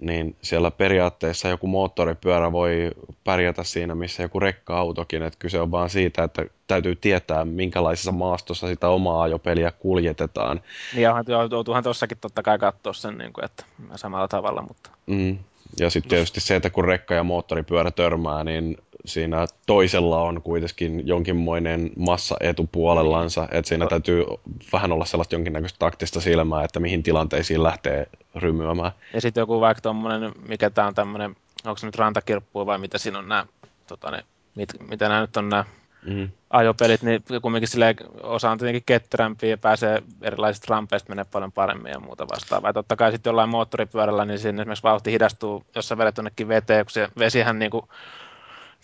niin 0.00 0.36
siellä 0.42 0.70
periaatteessa 0.70 1.48
joku 1.48 1.66
moottoripyörä 1.66 2.52
voi 2.52 2.90
pärjätä 3.24 3.64
siinä, 3.64 3.94
missä 3.94 4.22
joku 4.22 4.40
rekka-autokin. 4.40 5.22
Että 5.22 5.38
kyse 5.38 5.60
on 5.60 5.70
vaan 5.70 5.90
siitä, 5.90 6.24
että 6.24 6.46
täytyy 6.66 6.96
tietää, 6.96 7.44
minkälaisessa 7.44 8.12
maastossa 8.12 8.66
sitä 8.66 8.88
omaa 8.88 9.22
ajopeliä 9.22 9.72
kuljetetaan. 9.78 10.60
Niin, 10.94 11.08
joutuuhan 11.50 11.84
tuossakin 11.84 12.18
totta 12.20 12.42
kai 12.42 12.58
katsoa 12.58 12.92
sen, 12.92 13.18
niin 13.18 13.32
kuin, 13.32 13.44
että 13.44 13.64
samalla 13.96 14.28
tavalla. 14.28 14.62
Mutta... 14.62 14.90
Mm. 15.06 15.38
Ja 15.80 15.90
sitten 15.90 16.10
tietysti 16.10 16.40
se, 16.40 16.56
että 16.56 16.70
kun 16.70 16.84
rekka 16.84 17.14
ja 17.14 17.24
moottoripyörä 17.24 17.90
törmää, 17.90 18.44
niin 18.44 18.76
siinä 19.04 19.46
toisella 19.66 20.22
on 20.22 20.42
kuitenkin 20.42 21.06
jonkinmoinen 21.06 21.90
massa 21.96 22.36
etupuolellansa, 22.40 23.48
että 23.50 23.68
siinä 23.68 23.86
täytyy 23.86 24.24
vähän 24.72 24.92
olla 24.92 25.04
sellaista 25.04 25.34
jonkinnäköistä 25.34 25.78
taktista 25.78 26.20
silmää, 26.20 26.64
että 26.64 26.80
mihin 26.80 27.02
tilanteisiin 27.02 27.62
lähtee 27.62 28.06
rymyämään. 28.34 28.92
Ja 29.14 29.20
sitten 29.20 29.40
joku 29.40 29.60
vaikka 29.60 29.80
tuommoinen, 29.80 30.32
mikä 30.48 30.70
tämä 30.70 30.86
on 30.86 30.94
tämmöinen, 30.94 31.36
onko 31.64 31.78
se 31.78 31.86
nyt 31.86 31.96
rantakirppua 31.96 32.66
vai 32.66 32.78
mitä 32.78 32.98
siinä 32.98 33.18
on 33.18 33.28
nämä, 33.28 33.46
tota, 33.86 34.10
ne, 34.10 34.24
mit, 34.54 34.68
mitä 34.88 35.08
nämä 35.08 35.20
nyt 35.20 35.36
on 35.36 35.48
nämä 35.48 35.64
mm. 36.06 36.28
ajopelit, 36.50 37.02
niin 37.02 37.22
kumminkin 37.42 37.68
sille 37.68 37.96
osa 38.22 38.50
on 38.50 38.58
tietenkin 38.58 38.82
ketterämpiä 38.86 39.50
ja 39.50 39.58
pääsee 39.58 40.02
erilaisista 40.22 40.66
rampeista 40.74 41.08
menee 41.08 41.24
paljon 41.24 41.52
paremmin 41.52 41.92
ja 41.92 42.00
muuta 42.00 42.28
vastaavaa. 42.28 42.72
Totta 42.72 42.96
kai 42.96 43.12
sitten 43.12 43.30
jollain 43.30 43.50
moottoripyörällä, 43.50 44.24
niin 44.24 44.38
siinä 44.38 44.62
esimerkiksi 44.62 44.82
vauhti 44.82 45.12
hidastuu, 45.12 45.64
jos 45.74 45.88
sä 45.88 45.98
vedät 45.98 46.16
jonnekin 46.16 46.48
veteen, 46.48 46.84
kun 46.84 46.90
se 46.90 47.08
vesihän 47.18 47.58
niin 47.58 47.70
kuin 47.70 47.88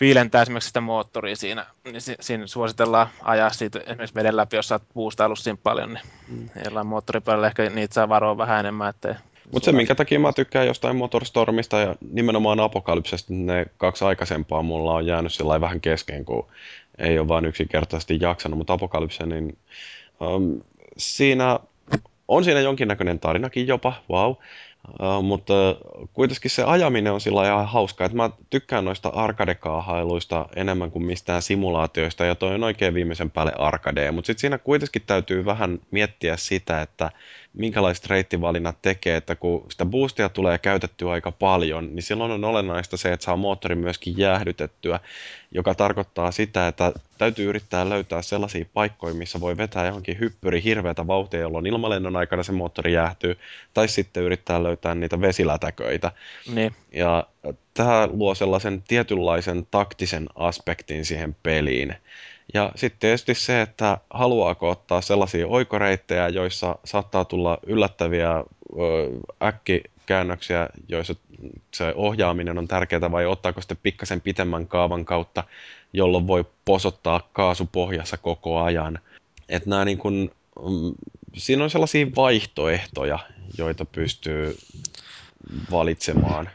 viilentää 0.01 0.42
esimerkiksi 0.42 0.66
sitä 0.66 0.80
moottoria 0.80 1.36
siinä, 1.36 1.66
niin 1.84 2.01
si- 2.01 2.16
siinä 2.20 2.46
suositellaan 2.46 3.09
ajaa 3.22 3.51
siitä 3.51 3.78
esimerkiksi 3.78 4.14
veden 4.14 4.36
läpi, 4.36 4.57
jos 4.57 4.68
sä 4.68 4.74
oot 4.74 4.82
puustaillut 4.94 5.38
siinä 5.38 5.59
paljon, 5.62 5.94
niin 5.94 6.05
mm. 6.28 6.49
jollain 6.64 6.86
moottoripyörällä 6.86 7.46
ehkä 7.46 7.70
niitä 7.70 7.94
saa 7.94 8.09
varoa 8.09 8.38
vähän 8.38 8.61
enemmän, 8.61 8.90
ettei 8.90 9.14
mutta 9.53 9.64
se, 9.64 9.72
minkä 9.72 9.94
takia 9.94 10.18
mä 10.18 10.32
tykkään 10.32 10.66
jostain 10.66 10.96
Motorstormista 10.96 11.78
ja 11.78 11.96
nimenomaan 12.12 12.61
Apokalypsesta, 12.61 13.34
ne 13.34 13.66
kaksi 13.76 14.05
aikaisempaa 14.05 14.62
mulla 14.62 14.94
on 14.94 15.07
jäänyt 15.07 15.32
sillä 15.32 15.61
vähän 15.61 15.80
kesken, 15.80 16.24
kun 16.24 16.46
ei 16.99 17.18
ole 17.18 17.28
vain 17.28 17.44
yksinkertaisesti 17.44 18.18
jaksanut. 18.20 18.59
Mutta 18.59 18.72
Apokalypse, 18.72 19.26
niin 19.26 19.59
um, 20.20 20.61
siinä 20.96 21.61
on 22.28 22.44
siinä 22.44 22.61
jonkinnäköinen 22.61 23.20
tarinakin 23.20 23.66
jopa, 23.66 23.92
wow. 24.11 24.34
Mutta 25.22 25.55
kuitenkin 26.12 26.51
se 26.51 26.64
ajaminen 26.64 27.12
on 27.12 27.20
sillä 27.20 27.47
ihan 27.47 27.68
hauskaa, 27.68 28.05
että 28.05 28.16
mä 28.16 28.30
tykkään 28.51 28.84
noista 28.84 29.09
arcade-kaahailuista 29.09 30.49
enemmän 30.57 30.91
kuin 30.91 31.05
mistään 31.05 31.43
simulaatioista, 31.43 32.24
ja 32.24 32.34
toi 32.34 32.55
on 32.55 32.64
oikein 32.64 32.95
viimeisen 32.95 33.30
päälle 33.30 33.53
arcade, 33.59 34.11
mutta 34.11 34.26
sitten 34.26 34.41
siinä 34.41 34.59
kuitenkin 34.59 35.03
täytyy 35.07 35.45
vähän 35.45 35.78
miettiä 35.91 36.36
sitä, 36.36 36.82
että 36.82 37.11
minkälaiset 37.53 38.07
reittivalinnat 38.07 38.82
tekee, 38.82 39.16
että 39.16 39.34
kun 39.34 39.66
sitä 39.68 39.84
boostia 39.84 40.28
tulee 40.28 40.59
käytettyä 40.59 41.12
aika 41.12 41.32
paljon, 41.32 41.94
niin 41.94 42.03
silloin 42.03 42.32
on 42.32 42.44
olennaista 42.44 42.96
se, 42.96 43.12
että 43.12 43.24
saa 43.24 43.36
moottorin 43.36 43.78
myöskin 43.78 44.18
jäähdytettyä. 44.18 45.01
joka 45.51 45.74
tarkoittaa 45.74 46.30
sitä, 46.30 46.68
että 46.68 46.92
täytyy 47.18 47.49
yrittää 47.49 47.88
löytää 47.88 48.22
sellaisia 48.22 48.64
paikkoja, 48.74 49.14
missä 49.14 49.40
voi 49.40 49.57
vetää 49.57 49.86
johonkin 49.86 50.20
hyppyri 50.20 50.62
hirveätä 50.64 51.07
vauhtia, 51.07 51.40
jolloin 51.40 51.66
ilmalennon 51.66 52.16
aikana 52.16 52.42
se 52.42 52.53
moottori 52.53 52.92
jäähtyy, 52.92 53.38
tai 53.74 53.88
sitten 53.88 54.22
yrittää 54.22 54.62
löytää 54.62 54.94
niitä 54.94 55.20
vesilätäköitä. 55.20 56.12
Niin. 56.55 56.74
Ja 56.92 57.26
tämä 57.74 58.09
luo 58.12 58.34
sellaisen 58.34 58.82
tietynlaisen 58.88 59.66
taktisen 59.70 60.26
aspektin 60.34 61.05
siihen 61.05 61.36
peliin. 61.42 61.94
Ja 62.55 62.72
sitten 62.76 63.01
tietysti 63.01 63.34
se, 63.34 63.62
että 63.62 63.99
haluaako 64.11 64.70
ottaa 64.70 65.01
sellaisia 65.01 65.46
oikoreittejä, 65.46 66.28
joissa 66.28 66.78
saattaa 66.84 67.24
tulla 67.24 67.59
yllättäviä 67.66 68.44
äkkikäännöksiä, 69.42 70.68
joissa 70.88 71.14
se 71.74 71.92
ohjaaminen 71.96 72.59
on 72.59 72.68
tärkeää, 72.68 73.12
vai 73.12 73.26
ottaako 73.26 73.61
sitten 73.61 73.78
pikkasen 73.82 74.20
pitemmän 74.20 74.66
kaavan 74.66 75.05
kautta, 75.05 75.44
jolloin 75.92 76.26
voi 76.26 76.44
posottaa 76.64 77.28
kaasupohjassa 77.32 78.16
koko 78.16 78.62
ajan. 78.62 78.99
Että 79.49 79.70
nämä 79.70 79.84
niin 79.84 79.99
kun, 79.99 80.30
mm, 80.62 80.94
siinä 81.36 81.64
on 81.64 81.70
sellaisia 81.70 82.07
vaihtoehtoja, 82.16 83.18
joita 83.59 83.84
pystyy 83.84 84.57
valitsemaan. 85.70 86.51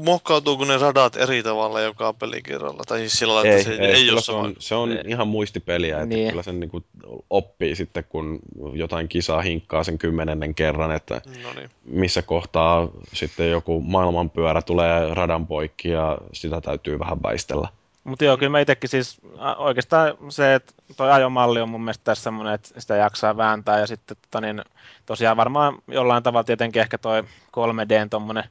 Muokkautuuko 0.00 0.64
ne 0.64 0.78
radat 0.78 1.16
eri 1.16 1.42
tavalla 1.42 1.80
joka 1.80 2.12
pelikerralla? 2.12 2.82
Tai 2.86 2.98
siis 2.98 3.12
sillä 3.12 3.42
ei, 3.42 3.50
että 3.50 3.64
se 3.64 3.74
ei, 3.74 3.92
ei 3.92 4.10
ole 4.10 4.20
se 4.20 4.32
on, 4.32 4.54
se 4.58 4.74
on 4.74 4.98
ihan 5.06 5.28
muistipeliä, 5.28 5.96
että 6.02 6.14
niin. 6.14 6.28
kyllä 6.28 6.42
sen 6.42 6.60
niin 6.60 6.70
kuin 6.70 6.84
oppii 7.30 7.76
sitten, 7.76 8.04
kun 8.08 8.38
jotain 8.72 9.08
kisaa 9.08 9.42
hinkkaa 9.42 9.84
sen 9.84 9.98
kymmenennen 9.98 10.54
kerran, 10.54 10.92
että 10.92 11.20
Noniin. 11.42 11.70
missä 11.84 12.22
kohtaa 12.22 12.88
sitten 13.12 13.50
joku 13.50 13.80
maailmanpyörä 13.80 14.62
tulee 14.62 15.14
radan 15.14 15.46
poikki 15.46 15.88
ja 15.88 16.18
sitä 16.32 16.60
täytyy 16.60 16.98
vähän 16.98 17.22
väistellä. 17.22 17.68
Mutta 18.08 18.24
joo, 18.24 18.36
kyllä 18.36 18.50
mä 18.50 18.60
itsekin 18.60 18.90
siis 18.90 19.20
oikeastaan 19.56 20.14
se, 20.28 20.54
että 20.54 20.72
toi 20.96 21.12
ajomalli 21.12 21.60
on 21.60 21.68
mun 21.68 21.80
mielestä 21.80 22.04
tässä 22.04 22.22
semmoinen, 22.22 22.54
että 22.54 22.80
sitä 22.80 22.96
jaksaa 22.96 23.36
vääntää 23.36 23.78
ja 23.78 23.86
sitten 23.86 24.16
tota, 24.16 24.40
niin, 24.40 24.62
tosiaan 25.06 25.36
varmaan 25.36 25.78
jollain 25.88 26.22
tavalla 26.22 26.44
tietenkin 26.44 26.82
ehkä 26.82 26.98
toi 26.98 27.22
3D 27.22 28.08
tommonen 28.10 28.44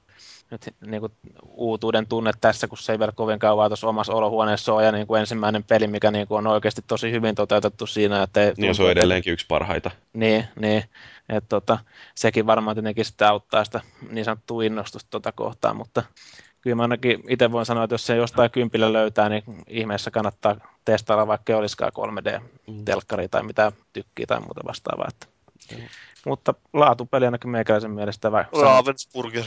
nyt 0.51 0.75
niin 0.85 0.99
kuin 0.99 1.11
uutuuden 1.47 2.07
tunne 2.07 2.31
tässä, 2.41 2.67
kun 2.67 2.77
se 2.77 2.91
ei 2.91 2.99
vielä 2.99 3.11
kovin 3.11 3.39
kauan 3.39 3.69
tuossa 3.69 3.87
omassa 3.87 4.13
olohuoneessa 4.13 4.73
ole, 4.73 4.85
ja 4.85 4.91
niin 4.91 5.07
kuin 5.07 5.19
ensimmäinen 5.19 5.63
peli, 5.63 5.87
mikä 5.87 6.11
niin 6.11 6.27
kuin 6.27 6.37
on 6.37 6.47
oikeasti 6.47 6.81
tosi 6.87 7.11
hyvin 7.11 7.35
toteutettu 7.35 7.87
siinä. 7.87 8.23
Että 8.23 8.39
niin, 8.39 8.55
tuntuu, 8.55 8.73
se 8.73 8.83
on 8.83 8.91
edelleenkin 8.91 9.33
yksi 9.33 9.45
parhaita. 9.47 9.91
Niin, 10.13 10.45
niin 10.59 10.83
että 11.29 11.49
tota, 11.49 11.79
sekin 12.15 12.45
varmaan 12.45 12.75
tietenkin 12.75 13.05
sitä 13.05 13.29
auttaa 13.29 13.65
sitä 13.65 13.81
niin 14.09 14.25
sanottua 14.25 14.63
innostusta 14.63 15.09
tuota 15.09 15.31
kohtaan, 15.31 15.75
mutta 15.75 16.03
kyllä 16.67 16.75
mä 16.75 16.81
ainakin 16.81 17.23
itse 17.27 17.51
voin 17.51 17.65
sanoa, 17.65 17.83
että 17.83 17.93
jos 17.93 18.05
se 18.05 18.15
jostain 18.15 18.51
kympillä 18.51 18.93
löytää, 18.93 19.29
niin 19.29 19.43
ihmeessä 19.67 20.11
kannattaa 20.11 20.55
testailla 20.85 21.27
vaikka 21.27 21.53
ei 21.53 21.59
olisikaan 21.59 21.91
3D-telkkari 21.95 23.23
mm. 23.23 23.29
tai 23.31 23.43
mitä 23.43 23.71
tykkii 23.93 24.25
tai 24.25 24.39
muuta 24.39 24.61
vastaavaa. 24.67 25.07
Että. 25.09 25.27
Mm. 25.75 25.83
Mutta 26.25 26.53
laatupeli 26.73 27.25
ainakin 27.25 27.49
meikäläisen 27.49 27.91
mielestä. 27.91 28.31
Vai, 28.31 28.45
Ravensburger. 28.61 29.43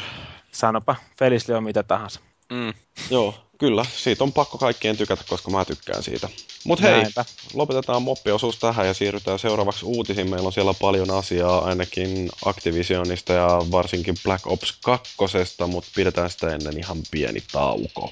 Sanopa, 0.53 0.97
Felisli 1.18 1.55
on 1.55 1.64
mitä 1.64 1.83
tahansa. 1.83 2.21
Mm. 2.51 2.74
Joo, 3.11 3.34
kyllä. 3.59 3.86
Siitä 3.96 4.24
on 4.24 4.32
pakko 4.32 4.59
kaikkien 4.59 4.96
tykätä, 4.96 5.24
koska 5.28 5.51
mä 5.51 5.64
tykkään 5.64 6.03
siitä. 6.03 6.28
Mutta 6.64 6.82
hei, 6.86 7.03
Näinpä. 7.03 7.24
lopetetaan 7.55 8.03
moppiosuus 8.03 8.59
tähän 8.59 8.86
ja 8.86 8.94
siirrytään 8.94 9.38
seuraavaksi 9.38 9.84
uutisiin. 9.84 10.30
Meillä 10.30 10.46
on 10.46 10.53
siellä 10.53 10.74
paljon 10.74 11.11
asiaa 11.11 11.64
ainakin 11.64 12.28
Activisionista 12.44 13.32
ja 13.32 13.61
varsinkin 13.70 14.14
Black 14.24 14.46
Ops 14.46 14.78
2, 14.84 15.14
mutta 15.66 15.90
pidetään 15.96 16.30
sitä 16.30 16.55
ennen 16.55 16.78
ihan 16.78 16.98
pieni 17.11 17.42
tauko. 17.53 18.11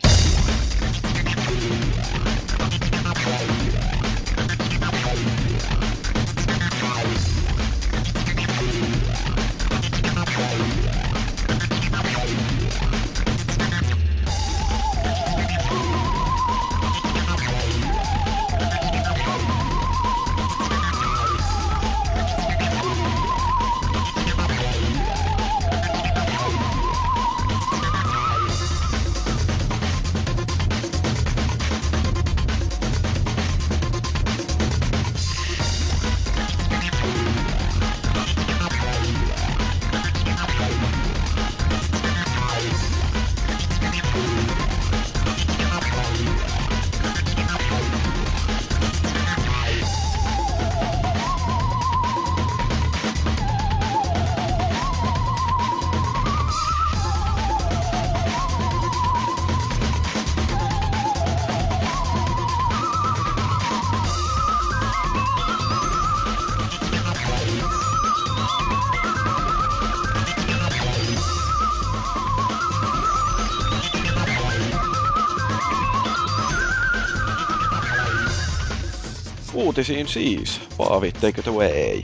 Uutisiin 79.78 80.08
siis. 80.08 80.60
Paavi, 80.76 81.12
take 81.12 81.40
it 81.40 81.48
away. 81.48 82.02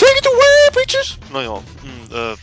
Take 0.00 0.18
it 0.18 0.26
away, 0.26 0.70
bitches! 0.74 1.18
No 1.30 1.40
joo, 1.40 1.64
mm, 1.82 2.02
uh, 2.02 2.38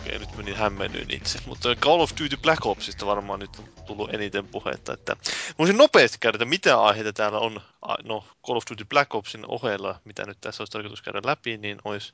okei, 0.00 0.18
nyt 0.18 0.36
menin 0.36 0.56
hämmennyin 0.56 1.10
itse. 1.10 1.38
Mutta 1.46 1.74
Call 1.74 2.00
of 2.00 2.10
Duty 2.20 2.36
Black 2.36 2.66
Opsista 2.66 3.06
varmaan 3.06 3.40
nyt 3.40 3.50
on 3.58 3.84
tullut 3.86 4.14
eniten 4.14 4.46
puhetta. 4.48 4.92
Että 4.92 5.16
voisin 5.58 5.76
nopeasti 5.76 6.18
käydä, 6.20 6.36
että 6.36 6.44
mitä 6.44 6.80
aiheita 6.80 7.12
täällä 7.12 7.38
on. 7.38 7.60
No, 8.04 8.24
Call 8.46 8.56
of 8.56 8.62
Duty 8.70 8.84
Black 8.84 9.14
Opsin 9.14 9.44
ohella, 9.48 10.00
mitä 10.04 10.24
nyt 10.26 10.38
tässä 10.40 10.62
olisi 10.62 10.72
tarkoitus 10.72 11.02
käydä 11.02 11.20
läpi, 11.24 11.56
niin 11.56 11.78
olisi 11.84 12.12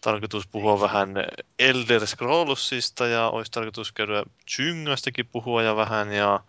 tarkoitus 0.00 0.46
puhua 0.46 0.80
vähän 0.80 1.14
Elder 1.58 2.06
Scrollsista 2.06 3.06
ja 3.06 3.28
olisi 3.28 3.52
tarkoitus 3.52 3.92
käydä 3.92 4.22
Chyngastakin 4.50 5.26
puhua 5.26 5.62
ja 5.62 5.76
vähän 5.76 6.12
ja 6.12 6.40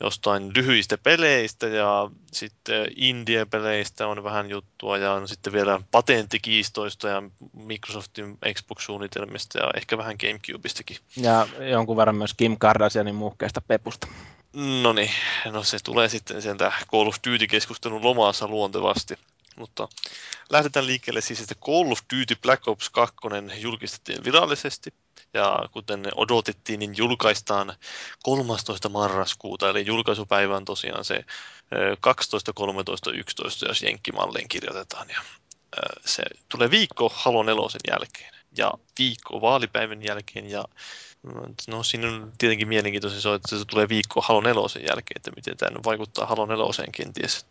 jostain 0.00 0.52
lyhyistä 0.56 0.98
peleistä 0.98 1.66
ja 1.66 2.10
sitten 2.32 2.86
indie-peleistä 2.96 4.06
on 4.06 4.24
vähän 4.24 4.50
juttua 4.50 4.98
ja 4.98 5.12
on 5.12 5.28
sitten 5.28 5.52
vielä 5.52 5.80
patenttikiistoista 5.90 7.08
ja 7.08 7.22
Microsoftin 7.52 8.38
Xbox-suunnitelmista 8.54 9.58
ja 9.58 9.70
ehkä 9.76 9.98
vähän 9.98 10.16
Gamecubistakin. 10.20 10.96
Ja 11.16 11.46
jonkun 11.70 11.96
verran 11.96 12.16
myös 12.16 12.34
Kim 12.34 12.56
Kardashianin 12.58 13.14
muhkeesta 13.14 13.60
pepusta. 13.60 14.06
No 14.82 14.92
niin, 14.92 15.10
no 15.52 15.62
se 15.62 15.78
tulee 15.84 16.08
sitten 16.08 16.42
sieltä 16.42 16.72
Call 16.92 17.08
of 17.08 17.16
Duty-keskustelun 17.28 18.04
lomassa 18.04 18.48
luontevasti. 18.48 19.14
Mutta 19.56 19.88
lähdetään 20.50 20.86
liikkeelle 20.86 21.20
siis, 21.20 21.40
että 21.40 21.54
Call 21.54 21.92
of 21.92 21.98
Duty 22.14 22.36
Black 22.42 22.68
Ops 22.68 22.90
2 22.90 23.16
julkistettiin 23.56 24.24
virallisesti. 24.24 24.94
Ja 25.34 25.58
kuten 25.72 26.02
odotettiin, 26.14 26.80
niin 26.80 26.96
julkaistaan 26.96 27.76
13. 28.22 28.88
marraskuuta, 28.88 29.70
eli 29.70 29.86
julkaisupäivä 29.86 30.56
on 30.56 30.64
tosiaan 30.64 31.04
se 31.04 31.24
12, 32.00 32.52
13, 32.52 33.12
11, 33.12 33.66
jos 33.66 33.82
Jenkkimalliin 33.82 34.48
kirjoitetaan. 34.48 35.08
Ja 35.10 35.20
se 36.04 36.22
tulee 36.48 36.70
viikko 36.70 37.12
Halo 37.14 37.42
4 37.42 37.62
jälkeen 37.88 38.34
ja 38.56 38.72
viikko 38.98 39.40
vaalipäivän 39.40 40.02
jälkeen 40.02 40.50
ja 40.50 40.64
No 41.68 41.82
siinä 41.82 42.08
on 42.08 42.32
tietenkin 42.38 42.68
mielenkiintoista 42.68 43.20
se, 43.20 43.34
että 43.34 43.58
se 43.58 43.64
tulee 43.64 43.88
viikko 43.88 44.20
Halo 44.20 44.40
4 44.40 44.62
jälkeen, 44.62 45.16
että 45.16 45.30
miten 45.36 45.56
tämä 45.56 45.78
vaikuttaa 45.84 46.26
Halo 46.26 46.46
4 46.46 46.64
kenties. 46.92 47.46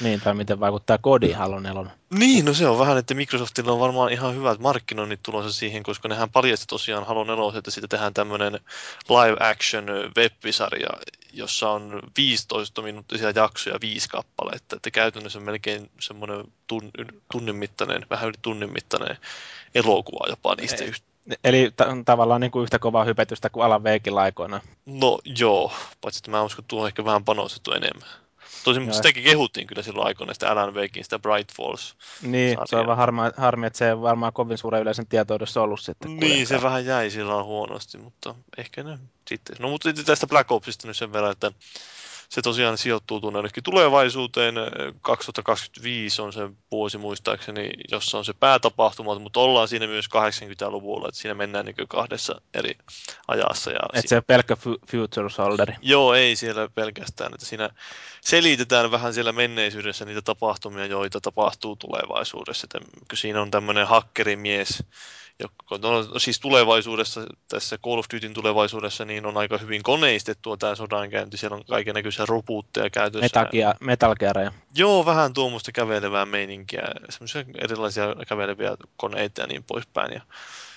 Niin, 0.00 0.20
tai 0.20 0.34
miten 0.34 0.60
vaikuttaa 0.60 0.98
kodi 0.98 1.32
Halo 1.32 1.60
4. 1.60 1.84
Niin, 2.10 2.44
no 2.44 2.54
se 2.54 2.66
on 2.66 2.78
vähän, 2.78 2.98
että 2.98 3.14
Microsoftilla 3.14 3.72
on 3.72 3.80
varmaan 3.80 4.12
ihan 4.12 4.34
hyvät 4.34 4.58
markkinoinnit 4.58 5.22
tulossa 5.22 5.52
siihen, 5.52 5.82
koska 5.82 6.08
nehän 6.08 6.30
paljasti 6.30 6.66
tosiaan 6.66 7.06
Halo 7.06 7.24
4, 7.24 7.58
että 7.58 7.70
siitä 7.70 7.88
tehdään 7.88 8.14
tämmöinen 8.14 8.52
live 9.08 9.36
action 9.40 9.86
web-sarja, 10.16 10.88
jossa 11.32 11.70
on 11.70 12.00
15 12.16 12.82
minuuttisia 12.82 13.30
jaksoja, 13.30 13.78
viisi 13.80 14.08
kappaletta, 14.08 14.76
että 14.76 14.90
käytännössä 14.90 15.40
melkein 15.40 15.90
semmoinen 16.00 16.44
tunnin 17.32 17.56
mittainen, 17.56 18.06
vähän 18.10 18.28
yli 18.28 18.38
tunnin 18.42 18.72
mittainen 18.72 19.16
elokuva 19.74 20.26
jopa 20.28 20.54
niistä 20.54 20.84
yhtä 20.84 21.13
Eli 21.44 21.70
t- 21.76 22.04
tavallaan 22.04 22.40
niin 22.40 22.50
kuin 22.50 22.62
yhtä 22.62 22.78
kovaa 22.78 23.04
hypetystä 23.04 23.50
kuin 23.50 23.64
Alan 23.64 23.84
Veikin 23.84 24.18
aikoina. 24.18 24.60
No 24.86 25.18
joo, 25.24 25.72
paitsi 26.00 26.18
että 26.18 26.30
mä 26.30 26.42
uskon, 26.42 26.62
että 26.62 26.68
tuo 26.68 26.80
on 26.80 26.86
ehkä 26.86 27.04
vähän 27.04 27.24
panostettu 27.24 27.72
enemmän. 27.72 28.08
Tosin 28.64 28.84
Joo. 28.84 28.92
sitäkin 28.92 29.24
kehuttiin 29.24 29.66
kyllä 29.66 29.82
silloin 29.82 30.06
aikoina, 30.06 30.34
sitä 30.34 30.50
Alan 30.50 30.74
Wakein, 30.74 31.04
sitä 31.04 31.18
Bright 31.18 31.52
Falls. 31.56 31.96
Niin, 32.22 32.50
sarjaa. 32.50 32.66
se 32.66 32.76
on 32.76 32.86
vähän 32.86 32.96
harmi, 32.96 33.20
harmi, 33.36 33.66
että 33.66 33.78
se 33.78 33.88
ei 33.88 34.00
varmaan 34.00 34.32
kovin 34.32 34.58
suuren 34.58 34.82
yleisen 34.82 35.06
tietoudessa 35.06 35.62
ollut 35.62 35.80
sitten. 35.80 36.08
Niin, 36.08 36.18
kuitenkaan. 36.20 36.46
se 36.46 36.62
vähän 36.62 36.86
jäi 36.86 37.10
silloin 37.10 37.44
huonosti, 37.44 37.98
mutta 37.98 38.34
ehkä 38.58 38.82
ne 38.82 38.98
sitten. 39.28 39.56
No 39.58 39.68
mutta 39.68 39.92
tästä 39.92 40.26
Black 40.26 40.50
Opsista 40.52 40.88
nyt 40.88 40.96
sen 40.96 41.12
verran, 41.12 41.32
että 41.32 41.52
se 42.34 42.42
tosiaan 42.42 42.78
sijoittuu 42.78 43.20
tuonne 43.20 43.48
tulevaisuuteen. 43.64 44.54
2025 45.02 46.22
on 46.22 46.32
se 46.32 46.40
vuosi 46.70 46.98
muistaakseni, 46.98 47.70
jossa 47.90 48.18
on 48.18 48.24
se 48.24 48.32
päätapahtuma, 48.32 49.18
mutta 49.18 49.40
ollaan 49.40 49.68
siinä 49.68 49.86
myös 49.86 50.06
80-luvulla, 50.06 51.08
että 51.08 51.20
siinä 51.20 51.34
mennään 51.34 51.64
niin 51.64 51.88
kahdessa 51.88 52.40
eri 52.54 52.78
ajassa. 53.28 53.70
Ja 53.70 53.78
Et 53.92 54.08
se 54.08 54.20
pelkkä 54.20 54.56
future 54.90 55.30
solderi. 55.30 55.74
Joo, 55.82 56.14
ei 56.14 56.36
siellä 56.36 56.68
pelkästään. 56.74 57.34
Että 57.34 57.46
siinä 57.46 57.70
selitetään 58.20 58.90
vähän 58.90 59.14
siellä 59.14 59.32
menneisyydessä 59.32 60.04
niitä 60.04 60.22
tapahtumia, 60.22 60.86
joita 60.86 61.20
tapahtuu 61.20 61.76
tulevaisuudessa. 61.76 62.66
Että 62.74 62.90
siinä 63.14 63.42
on 63.42 63.50
tämmöinen 63.50 63.86
hakkerimies, 63.86 64.84
joka 65.40 65.88
no, 65.88 66.18
siis 66.18 66.40
tulevaisuudessa, 66.40 67.26
tässä 67.48 67.78
Call 67.78 67.98
of 67.98 68.06
Dutyn 68.14 68.34
tulevaisuudessa, 68.34 69.04
niin 69.04 69.26
on 69.26 69.36
aika 69.36 69.58
hyvin 69.58 69.82
koneistettua 69.82 70.56
tämä 70.56 70.74
sodankäynti. 70.74 71.36
Siellä 71.36 71.56
on 71.56 71.64
kaiken 71.64 71.94
näköisiä 71.94 72.26
robuutteja 72.28 72.90
käytössä. 72.90 73.46
Metal 73.80 74.14
Gearia. 74.14 74.52
Joo, 74.74 75.06
vähän 75.06 75.32
tuommoista 75.32 75.72
kävelevää 75.72 76.26
meininkiä, 76.26 76.82
semmoisia 77.08 77.44
erilaisia 77.58 78.14
käveleviä 78.28 78.76
koneita 78.96 79.40
ja 79.40 79.46
niin 79.46 79.64
poispäin. 79.64 80.12
Ja 80.12 80.20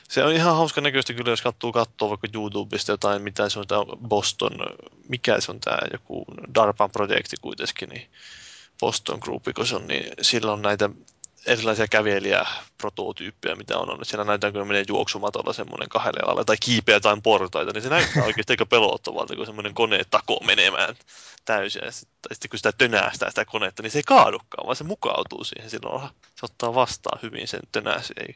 se 0.09 0.23
on 0.23 0.33
ihan 0.33 0.55
hauska 0.55 0.81
näköistä 0.81 1.13
kyllä, 1.13 1.31
jos 1.31 1.41
katsoo, 1.41 1.71
katsoo 1.71 2.09
vaikka 2.09 2.27
YouTubesta 2.33 2.91
jotain, 2.91 3.21
mitä 3.21 3.49
se 3.49 3.59
on 3.59 3.67
tämä 3.67 3.81
Boston, 4.07 4.51
mikä 5.09 5.41
se 5.41 5.51
on 5.51 5.59
tämä 5.59 5.77
joku 5.91 6.25
DARPAn 6.55 6.91
projekti 6.91 7.35
kuitenkin, 7.41 7.89
niin 7.89 8.07
Boston 8.79 9.19
Group, 9.21 9.43
kun 9.55 9.67
se 9.67 9.75
on, 9.75 9.87
niin 9.87 10.11
sillä 10.21 10.51
on 10.51 10.61
näitä 10.61 10.89
erilaisia 11.47 11.87
kävelijäprototyyppejä, 11.87 13.55
mitä 13.55 13.77
on. 13.77 14.05
Siellä 14.05 14.25
näytetään, 14.25 14.53
kun 14.53 14.67
menee 14.67 14.83
juoksumatolla 14.87 15.53
semmoinen 15.53 15.89
kahdelle 15.89 16.19
alalle 16.23 16.45
tai 16.45 16.55
kiipeä 16.59 16.95
jotain 16.95 17.21
portaita, 17.21 17.71
niin 17.73 17.81
se 17.81 17.89
näyttää 17.89 18.23
oikeasti 18.23 18.53
aika 18.53 18.65
pelottavalta, 18.65 19.35
kun 19.35 19.45
semmoinen 19.45 19.73
kone 19.73 20.01
takoo 20.09 20.39
menemään 20.45 20.95
täysin. 21.45 21.81
Ja 21.85 21.91
sitten, 21.91 22.35
sitten 22.35 22.49
kun 22.49 22.59
sitä 22.59 22.71
tönäästää 22.71 23.29
sitä 23.29 23.45
konetta, 23.45 23.83
niin 23.83 23.91
se 23.91 23.99
ei 23.99 24.03
kaadukaan, 24.03 24.65
vaan 24.65 24.75
se 24.75 24.83
mukautuu 24.83 25.43
siihen 25.43 25.69
silloin. 25.69 26.09
Se 26.35 26.45
ottaa 26.45 26.75
vastaan 26.75 27.19
hyvin 27.23 27.47
sen 27.47 27.59
tönäsi, 27.71 28.13
ei, 28.17 28.35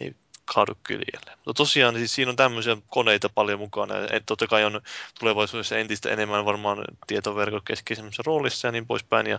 ei 0.00 0.14
kaadu 0.44 0.72
kyljelle. 0.82 1.32
Mutta 1.36 1.54
tosiaan 1.54 1.94
siis 1.94 2.14
siinä 2.14 2.30
on 2.30 2.36
tämmöisiä 2.36 2.76
koneita 2.88 3.28
paljon 3.28 3.58
mukana, 3.58 3.94
että 3.98 4.26
totta 4.26 4.46
kai 4.46 4.64
on 4.64 4.80
tulevaisuudessa 5.20 5.78
entistä 5.78 6.10
enemmän 6.10 6.44
varmaan 6.44 6.84
tietoverkot 7.06 7.62
keskeisemmässä 7.64 8.22
roolissa 8.26 8.68
ja 8.68 8.72
niin 8.72 8.86
poispäin. 8.86 9.26
Ja 9.26 9.38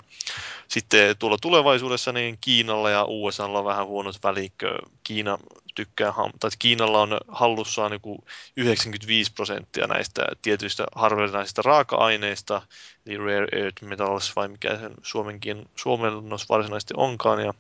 sitten 0.68 1.18
tuolla 1.18 1.38
tulevaisuudessa 1.42 2.12
niin 2.12 2.38
Kiinalla 2.42 2.90
ja 2.90 3.06
USAlla 3.08 3.60
on 3.60 3.66
vähän 3.66 3.86
huonot 3.86 4.16
välikkö. 4.24 4.78
Kiina 5.04 5.38
tykkää, 5.76 6.14
tai 6.40 6.50
Kiinalla 6.60 7.02
on 7.02 7.18
hallussaan 7.28 7.92
niin 7.92 8.24
95 8.58 9.34
prosenttia 9.34 9.88
näistä 9.88 10.28
tietyistä 10.42 10.86
harvinaisista 10.96 11.62
raaka-aineista, 11.62 12.62
eli 13.06 13.18
rare 13.18 13.48
earth 13.52 13.84
metals, 13.84 14.36
vai 14.36 14.48
mikä 14.48 14.78
sen 14.78 14.94
suomenkin, 15.04 15.70
suomennos 15.76 16.50
varsinaisesti 16.50 16.94
onkaan, 16.98 17.46
ja 17.46 17.54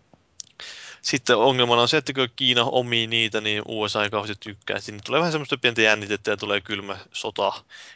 sitten 1.06 1.38
ongelmana 1.38 1.82
on 1.82 1.88
se, 1.88 1.97
että 1.97 2.14
kun 2.14 2.30
Kiina 2.36 2.64
omii 2.64 3.08
niitä, 3.08 3.41
niin 3.41 3.62
USA 3.66 4.03
ei 4.03 4.10
kauheasti 4.10 4.36
tykkää. 4.39 4.80
Sinne 4.80 5.01
tulee 5.06 5.20
vähän 5.20 5.32
semmoista 5.32 5.58
pientä 5.58 5.82
jännitettä 5.82 6.32
ja 6.32 6.38
tulee 6.38 6.62
kylmä 6.62 6.97
sota 7.14 7.53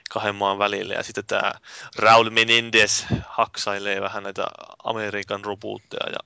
kahden 0.09 0.35
maan 0.35 0.59
välille. 0.59 0.93
Ja 0.93 1.03
sitten 1.03 1.25
tämä 1.25 1.51
Raul 1.95 2.29
Menendez 2.29 3.05
haksailee 3.27 4.01
vähän 4.01 4.23
näitä 4.23 4.47
Amerikan 4.83 5.45
robuutteja 5.45 6.09
ja 6.11 6.19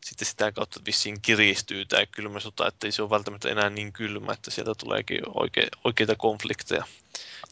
sitten 0.00 0.28
sitä 0.28 0.52
kautta 0.52 0.80
vissiin 0.86 1.20
kiristyy 1.20 1.84
tämä 1.84 2.06
kylmä 2.06 2.40
sota, 2.40 2.66
että 2.66 2.86
ei 2.86 2.92
se 2.92 3.02
ole 3.02 3.10
välttämättä 3.10 3.48
enää 3.48 3.70
niin 3.70 3.92
kylmä, 3.92 4.32
että 4.32 4.50
sieltä 4.50 4.74
tuleekin 4.74 5.20
oike, 5.34 5.68
oikeita 5.84 6.16
konflikteja. 6.16 6.84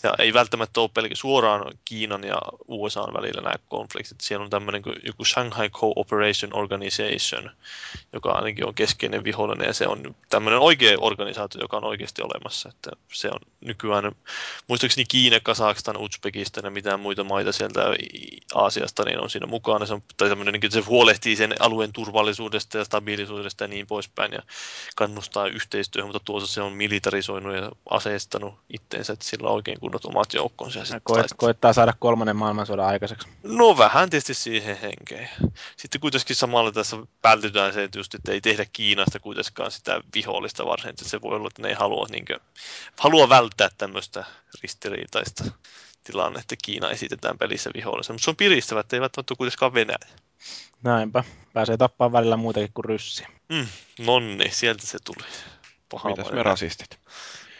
Ja 0.02 0.14
ei 0.18 0.34
välttämättä 0.34 0.80
ole 0.80 0.90
pelkästään 0.94 1.16
suoraan 1.16 1.78
Kiinan 1.84 2.24
ja 2.24 2.38
USA 2.68 3.00
välillä 3.00 3.40
nämä 3.40 3.54
konfliktit. 3.68 4.20
Siellä 4.20 4.44
on 4.44 4.50
tämmöinen 4.50 4.82
kuin 4.82 4.96
joku 5.06 5.24
Shanghai 5.24 5.70
Cooperation 5.70 6.56
Organization, 6.56 7.50
joka 8.12 8.30
ainakin 8.30 8.66
on 8.66 8.74
keskeinen 8.74 9.24
vihollinen 9.24 9.66
ja 9.66 9.72
se 9.72 9.86
on 9.86 10.16
tämmöinen 10.28 10.60
oikea 10.60 10.96
organisaatio, 11.00 11.60
joka 11.60 11.76
on 11.76 11.84
oikeasti 11.84 12.22
olemassa. 12.22 12.68
Että 12.68 12.90
se 13.12 13.28
on 13.28 13.40
nykyään, 13.60 14.12
muistaakseni 14.68 15.04
Kiina, 15.04 15.40
Kazakstan, 15.40 15.96
Uzbekistan 15.96 16.64
ja 16.64 16.70
mitään 16.70 17.00
muita 17.00 17.24
maita 17.24 17.52
sieltä 17.52 17.80
Aasiasta, 18.54 19.04
niin 19.04 19.20
on 19.20 19.30
siinä 19.30 19.46
mukana. 19.46 19.86
Se, 19.86 19.94
on, 19.94 20.02
tai 20.16 20.28
tämmöinen, 20.28 20.60
niin 20.60 20.72
se 20.72 20.80
huolehtii 20.80 21.36
sen 21.36 21.54
alueen 21.60 21.92
turvallisuudesta 21.92 22.78
ja 22.78 22.84
stabiilisuudesta 22.84 23.64
ja 23.64 23.68
niin 23.68 23.86
poispäin 23.86 24.32
ja 24.32 24.42
kannustaa 24.96 25.46
yhteistyöhön, 25.46 26.08
mutta 26.08 26.24
tuossa 26.24 26.54
se 26.54 26.62
on 26.62 26.72
militarisoinut 26.72 27.56
ja 27.56 27.70
aseistanut 27.90 28.54
itteensä, 28.72 29.12
että 29.12 29.24
sillä 29.24 29.48
on 29.48 29.54
oikein 29.54 29.80
kunnot 29.90 30.04
omat 30.04 30.34
joukkonsa. 30.34 30.78
Ja 30.78 31.00
koet, 31.02 31.26
koettaa 31.36 31.72
saada 31.72 31.92
kolmannen 31.98 32.36
maailmansodan 32.36 32.86
aikaiseksi. 32.86 33.28
No 33.42 33.78
vähän 33.78 34.10
tietysti 34.10 34.34
siihen 34.34 34.76
henkeen. 34.76 35.28
Sitten 35.76 36.00
kuitenkin 36.00 36.36
samalla 36.36 36.72
tässä 36.72 36.96
vältytään 37.24 37.72
se, 37.72 37.84
että, 37.84 37.98
just, 37.98 38.14
että 38.14 38.32
ei 38.32 38.40
tehdä 38.40 38.64
Kiinasta 38.72 39.20
kuitenkaan 39.20 39.70
sitä 39.70 40.00
vihollista 40.14 40.66
varsin, 40.66 40.90
että 40.90 41.04
se 41.04 41.22
voi 41.22 41.36
olla, 41.36 41.48
että 41.48 41.62
ne 41.62 41.68
ei 41.68 41.74
halua, 41.74 42.06
niin 42.10 42.24
kuin, 42.24 42.40
halua 42.98 43.28
välttää 43.28 43.68
tämmöistä 43.78 44.24
ristiriitaista 44.62 45.44
tilanne, 46.04 46.40
että 46.40 46.56
Kiina 46.64 46.90
esitetään 46.90 47.38
pelissä 47.38 47.70
vihollisena. 47.74 48.14
Mutta 48.14 48.24
se 48.24 48.30
on 48.30 48.36
piristävä, 48.36 48.80
että 48.80 48.96
ei 48.96 49.00
välttämättä 49.00 49.34
kuitenkaan 49.38 49.74
Venäjä. 49.74 49.98
Näinpä. 50.82 51.24
Pääsee 51.52 51.76
tappaa 51.76 52.12
välillä 52.12 52.36
muutakin 52.36 52.72
kuin 52.74 52.84
ryssiä. 52.84 53.28
Mm, 53.48 53.66
nonni, 53.98 54.50
sieltä 54.50 54.86
se 54.86 54.98
tuli. 55.04 55.26
Paha 55.88 56.08
Mitäs 56.08 56.32
me 56.32 56.42
rasistit? 56.42 56.98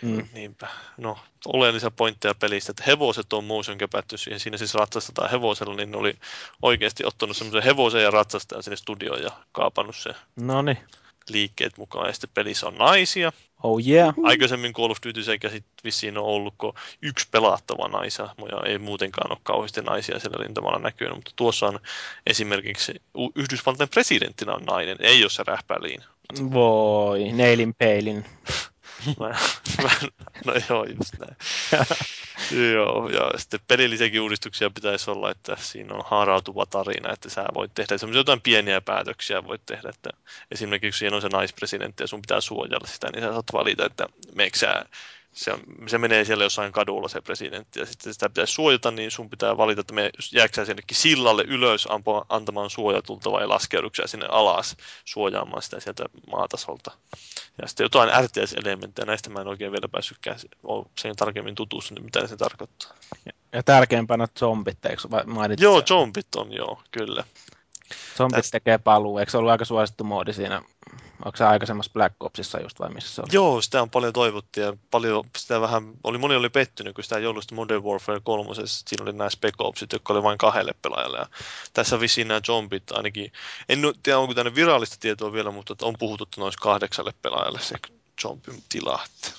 Mm. 0.03 0.29
Niinpä. 0.33 0.69
No, 0.97 1.19
oleellisia 1.47 1.91
pointteja 1.91 2.35
pelistä, 2.35 2.71
että 2.73 2.85
hevoset 2.87 3.33
on 3.33 3.45
motion 3.45 3.79
käpätty 3.79 4.19
siihen. 4.19 4.41
Siinä 4.41 4.57
siis 4.57 4.75
ratsastetaan 4.75 5.31
hevosella, 5.31 5.75
niin 5.75 5.91
ne 5.91 5.97
oli 5.97 6.15
oikeasti 6.63 7.05
ottanut 7.05 7.37
semmoisen 7.37 7.63
hevosen 7.63 8.03
ja 8.03 8.11
ratsastajan 8.11 8.63
sinne 8.63 8.77
studioon 8.77 9.23
ja 9.23 9.31
kaapannut 9.53 9.97
se 9.97 10.11
Noniin. 10.37 10.79
liikkeet 11.29 11.79
mukaan. 11.79 12.07
Ja 12.07 12.13
sitten 12.13 12.31
pelissä 12.35 12.67
on 12.67 12.75
naisia. 12.75 13.33
Oh 13.63 13.81
yeah. 13.87 14.15
Aikaisemmin 14.23 14.73
Call 14.73 14.91
of 14.91 14.99
Duty 15.07 15.23
sekä 15.23 15.49
sitten 15.49 15.73
vissiin 15.85 16.19
on 16.19 16.25
ollut 16.25 16.55
kun 16.59 16.75
yksi 17.03 17.29
pelattava 17.31 17.89
naisa, 17.89 18.23
ja 18.23 18.71
ei 18.71 18.79
muutenkaan 18.79 19.33
ole 19.33 19.39
kauheasti 19.43 19.83
naisia 19.83 20.19
siellä 20.19 20.45
rintamalla 20.45 20.79
näkynyt, 20.79 21.15
mutta 21.15 21.33
tuossa 21.37 21.67
on 21.67 21.81
esimerkiksi 22.27 23.03
Yhdysvaltain 23.35 23.89
presidenttinä 23.89 24.55
on 24.55 24.65
nainen, 24.65 24.97
ei 25.01 25.25
ole 25.25 25.31
se 25.31 25.43
rähpäliin. 25.47 26.05
Voi, 26.53 27.33
neilin 27.33 27.75
peilin. 27.75 28.25
Mä, 29.21 29.29
mä, 29.83 29.91
no 30.47 30.53
joo, 30.69 30.85
just 30.85 31.15
näin. 31.19 31.37
joo, 32.73 33.09
ja 33.09 33.39
sitten 33.39 33.61
pelillisiäkin 33.69 34.21
uudistuksia 34.21 34.71
pitäisi 34.71 35.11
olla, 35.11 35.31
että 35.31 35.57
siinä 35.61 35.95
on 35.95 36.05
haarautuva 36.07 36.67
tarina, 36.67 37.13
että 37.13 37.31
sä 37.31 37.45
voit 37.55 37.75
tehdä 37.75 37.99
semmoisia 37.99 38.21
jotain 38.21 38.41
pieniä 38.41 38.81
päätöksiä 38.81 39.45
voit 39.45 39.67
tehdä, 39.67 39.89
että 39.89 40.11
esimerkiksi 40.51 40.99
siinä 40.99 41.17
on 41.17 41.23
se 41.23 41.29
naispresidentti 41.29 42.03
ja 42.03 42.07
sun 42.07 42.23
pitää 42.23 42.41
suojella 42.41 42.87
sitä, 42.87 43.09
niin 43.13 43.23
sä 43.23 43.33
saat 43.33 43.53
valita, 43.53 43.87
että 43.87 44.07
meikö 44.35 44.59
sä 44.59 44.85
se, 45.39 45.59
se 45.87 45.99
menee 45.99 46.25
siellä 46.25 46.45
jossain 46.45 46.73
kadulla 46.73 47.09
se 47.09 47.21
presidentti 47.21 47.81
ja 47.81 47.87
sitten 47.87 48.15
sitä 48.15 48.29
pitäisi 48.29 48.53
suojata, 48.53 48.91
niin 48.91 49.11
sun 49.11 49.31
pitää 49.31 49.57
valita, 49.57 49.81
että 49.81 49.95
me 49.95 50.11
jääksä 50.33 50.65
sinnekin 50.65 50.97
sillalle 50.97 51.45
ylös 51.49 51.87
ampa, 51.91 52.27
antamaan 52.29 52.71
suojatulta 52.71 53.33
vai 53.33 53.47
laskeuduksä 53.47 54.03
sinne 54.07 54.27
alas 54.27 54.77
suojaamaan 55.05 55.63
sitä 55.63 55.81
sieltä 55.81 56.05
maatasolta. 56.31 56.91
Ja 57.63 57.69
sitten 57.69 57.85
jotain 57.85 58.11
RTS-elementtejä, 58.25 59.07
näistä 59.07 59.31
mä 59.31 59.41
en 59.41 59.49
oikein 59.49 59.73
vielä 59.73 59.89
päässyt 59.89 60.19
ole 60.63 60.87
sen 60.99 61.17
tarkemmin 61.17 61.55
tutustunut, 61.55 62.05
mitä 62.05 62.27
se 62.27 62.37
tarkoittaa. 62.37 62.93
Ja 63.53 63.63
tärkeimpänä 63.63 64.29
zombit, 64.39 64.85
eikö 64.85 65.03
mainitsit? 65.27 65.63
Joo, 65.63 65.83
zombit 65.83 66.35
on 66.37 66.53
joo, 66.53 66.83
kyllä. 66.91 67.25
Zombit 68.19 68.37
Tästä... 68.37 68.51
tekee 68.51 68.79
paluu, 68.79 69.19
eikö 69.19 69.31
se 69.31 69.39
ollut 69.39 69.51
aika 69.51 69.65
suosittu 69.65 70.05
moodi 70.05 70.33
siinä 70.33 70.63
Onko 71.25 71.37
se 71.37 71.45
aikaisemmassa 71.45 71.93
Black 71.93 72.15
Opsissa 72.21 72.61
just 72.61 72.81
vai 72.81 72.91
missä 72.91 73.15
se 73.15 73.21
on? 73.21 73.29
Joo, 73.33 73.63
sitä 73.63 73.83
on 73.83 73.91
paljon 73.91 74.13
toivottu 74.13 74.61
ja 74.61 74.77
paljon 74.91 75.25
sitä 75.39 75.61
vähän, 75.61 75.93
oli, 76.05 76.19
moni 76.19 76.37
oli 76.37 76.49
pettynyt, 76.49 76.95
kun 76.95 77.05
sitä 77.05 77.17
ei 77.17 77.27
ollut 77.27 77.53
Modern 77.53 77.85
Warfare 77.85 78.21
3, 78.23 78.51
siinä 78.65 79.03
oli 79.03 79.13
nämä 79.13 79.31
Spec 79.31 79.55
Opsit, 79.59 79.93
jotka 79.93 80.13
oli 80.13 80.23
vain 80.23 80.39
kahdelle 80.39 80.75
pelaajalle. 80.83 81.19
Ja 81.19 81.27
tässä 81.73 82.01
vissiin 82.01 82.29
nämä 82.29 82.41
zombit 82.47 82.93
ainakin, 82.93 83.33
en 83.69 83.79
tiedä 84.03 84.19
onko 84.19 84.35
tänne 84.35 84.55
virallista 84.55 84.97
tietoa 85.01 85.33
vielä, 85.33 85.51
mutta 85.51 85.75
on 85.83 85.95
puhuttu 85.99 86.29
noin 86.37 86.53
kahdeksalle 86.61 87.13
pelaajalle 87.23 87.61
se 87.61 87.77
zombin 88.23 88.63
tila. 88.69 89.01
Että 89.05 89.39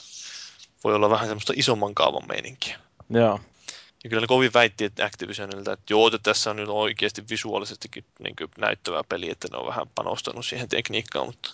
voi 0.83 0.95
olla 0.95 1.09
vähän 1.09 1.27
semmoista 1.27 1.53
isomman 1.55 1.95
kaavan 1.95 2.27
meininkiä. 2.27 2.79
Joo. 3.09 3.39
Ja 4.03 4.09
kyllä 4.09 4.21
ne 4.21 4.27
kovin 4.27 4.53
väitti 4.53 4.85
että 4.85 5.05
Activisionilta, 5.05 5.73
että 5.73 5.85
joo, 5.93 6.07
että 6.07 6.19
tässä 6.23 6.49
on 6.49 6.55
nyt 6.55 6.69
oikeasti 6.69 7.23
visuaalisestikin 7.29 8.05
niin 8.19 8.35
näyttävää 8.57 9.03
peli, 9.09 9.29
että 9.29 9.47
ne 9.51 9.57
on 9.57 9.67
vähän 9.67 9.87
panostanut 9.95 10.45
siihen 10.45 10.69
tekniikkaan, 10.69 11.25
mutta 11.25 11.49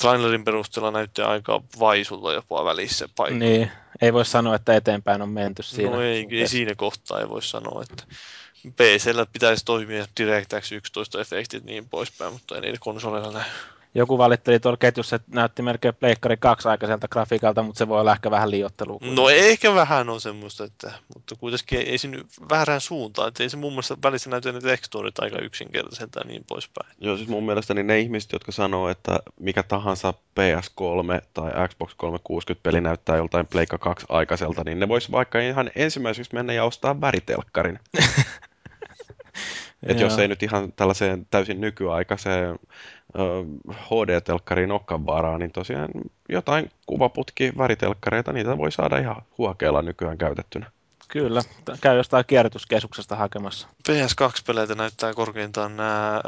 trailerin 0.00 0.44
perusteella 0.44 0.90
näyttää 0.90 1.28
aika 1.28 1.62
vaisulta 1.80 2.32
jopa 2.32 2.64
välissä 2.64 3.08
paikka. 3.16 3.38
Niin, 3.38 3.70
ei 4.00 4.12
voi 4.12 4.24
sanoa, 4.24 4.54
että 4.54 4.74
eteenpäin 4.74 5.22
on 5.22 5.28
menty 5.28 5.62
siinä. 5.62 5.90
No 5.90 6.02
ei, 6.02 6.26
ei 6.30 6.48
siinä 6.48 6.74
kohtaa 6.74 7.20
ei 7.20 7.28
voi 7.28 7.42
sanoa, 7.42 7.82
että 7.82 8.04
PCllä 8.76 9.26
pitäisi 9.32 9.64
toimia 9.64 10.06
DirectX 10.20 10.72
11 10.72 11.20
efektit 11.20 11.64
niin 11.64 11.88
poispäin, 11.88 12.32
mutta 12.32 12.54
ei 12.54 12.60
niitä 12.60 12.78
konsoleilla 12.80 13.32
näy. 13.32 13.50
Joku 13.94 14.18
valitteli 14.18 14.60
tuolla 14.60 14.76
ketjussa, 14.76 15.16
että 15.16 15.28
näytti 15.34 15.62
melkein 15.62 15.94
Pleikkari 15.94 16.36
2 16.36 16.68
aikaiselta 16.68 17.08
grafiikalta, 17.08 17.62
mutta 17.62 17.78
se 17.78 17.88
voi 17.88 18.00
olla 18.00 18.12
ehkä 18.12 18.30
vähän 18.30 18.50
liiottelu. 18.50 19.00
No 19.02 19.28
ehkä 19.28 19.74
vähän 19.74 20.08
on 20.08 20.20
semmoista, 20.20 20.64
että, 20.64 20.92
mutta 21.14 21.34
kuitenkin 21.34 21.78
ei 21.78 21.98
siinä 21.98 22.18
väärään 22.50 22.80
suuntaan. 22.80 23.28
Että 23.28 23.42
ei 23.42 23.50
se 23.50 23.56
muun 23.56 23.72
muassa 23.72 23.96
välissä 24.02 24.30
näytä 24.30 24.52
ne 24.52 24.60
tekstuurit 24.60 25.18
aika 25.18 25.38
yksinkertaiselta 25.38 26.20
ja 26.20 26.24
niin 26.24 26.44
poispäin. 26.48 26.90
Joo, 27.00 27.16
siis 27.16 27.28
mun 27.28 27.46
mielestä 27.46 27.74
niin 27.74 27.86
ne 27.86 28.00
ihmiset, 28.00 28.32
jotka 28.32 28.52
sanoo, 28.52 28.88
että 28.88 29.18
mikä 29.40 29.62
tahansa 29.62 30.14
PS3 30.14 31.26
tai 31.34 31.68
Xbox 31.68 31.94
360 31.96 32.62
peli 32.62 32.80
näyttää 32.80 33.16
joltain 33.16 33.46
Pleikka 33.46 33.78
2 33.78 34.06
aikaiselta, 34.08 34.64
niin 34.64 34.80
ne 34.80 34.88
vois 34.88 35.12
vaikka 35.12 35.38
ihan 35.38 35.70
ensimmäiseksi 35.74 36.34
mennä 36.34 36.52
ja 36.52 36.64
ostaa 36.64 37.00
väritelkkarin. 37.00 37.78
Et 39.82 40.00
jos 40.00 40.18
ei 40.18 40.28
nyt 40.28 40.42
ihan 40.42 40.72
tällaiseen 40.72 41.26
täysin 41.30 41.60
nykyaikaiseen 41.60 42.58
HD-telkkariin 43.70 44.72
olekaan 44.72 45.06
varaa, 45.06 45.38
niin 45.38 45.52
tosiaan 45.52 45.88
jotain 46.28 46.70
kuvaputki 46.86 47.52
väritelkkareita, 47.58 48.32
niitä 48.32 48.58
voi 48.58 48.72
saada 48.72 48.98
ihan 48.98 49.22
huokeella 49.38 49.82
nykyään 49.82 50.18
käytettynä. 50.18 50.70
Kyllä, 51.08 51.42
käy 51.80 51.96
jostain 51.96 52.24
kierrätyskeskuksesta 52.26 53.16
hakemassa. 53.16 53.68
PS2-peleitä 53.88 54.74
näyttää 54.74 55.14
korkeintaan 55.14 55.76
nämä 55.76 56.22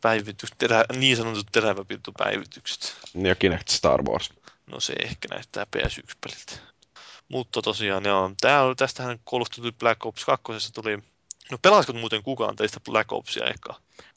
päivitys, 0.00 0.50
terä, 0.58 0.84
niin 0.96 1.16
sanotut 1.16 1.46
teräväpirtupäivitykset. 1.52 2.96
Ja 3.14 3.34
Kinect 3.34 3.68
Star 3.68 4.02
Wars. 4.02 4.32
No 4.72 4.80
se 4.80 4.92
ehkä 4.92 5.28
näyttää 5.30 5.66
PS1-peliltä. 5.76 6.52
Mutta 7.28 7.62
tosiaan, 7.62 8.04
joo, 8.04 8.30
tää 8.40 8.62
oli, 8.62 8.74
tästähän 8.74 9.18
Call 9.30 9.42
of 9.42 9.48
Duty 9.56 9.72
Black 9.78 10.06
Ops 10.06 10.24
2 10.24 10.72
tuli 10.72 10.98
No 11.50 11.58
pelaasiko 11.62 11.98
muuten 11.98 12.22
kukaan 12.22 12.56
teistä 12.56 12.80
Black 12.80 13.12
Opsia 13.12 13.44
eka? 13.46 13.74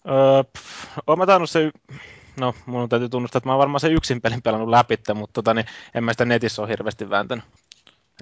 Öö, 0.09 0.43
pff, 0.43 0.97
oon 1.07 1.17
mä 1.17 1.25
tainnut 1.25 1.49
se, 1.49 1.71
no 2.39 2.55
mun 2.65 2.89
täytyy 2.89 3.09
tunnustaa, 3.09 3.38
että 3.38 3.49
mä 3.49 3.53
oon 3.53 3.59
varmaan 3.59 3.79
se 3.79 3.88
yksin 3.88 4.21
pelin 4.21 4.41
pelannut 4.41 4.69
läpi, 4.69 4.97
mutta 5.13 5.34
tota, 5.34 5.53
niin, 5.53 5.65
en 5.95 6.03
mä 6.03 6.13
sitä 6.13 6.25
netissä 6.25 6.61
ole 6.61 6.69
hirveästi 6.69 7.09
vääntänyt. 7.09 7.45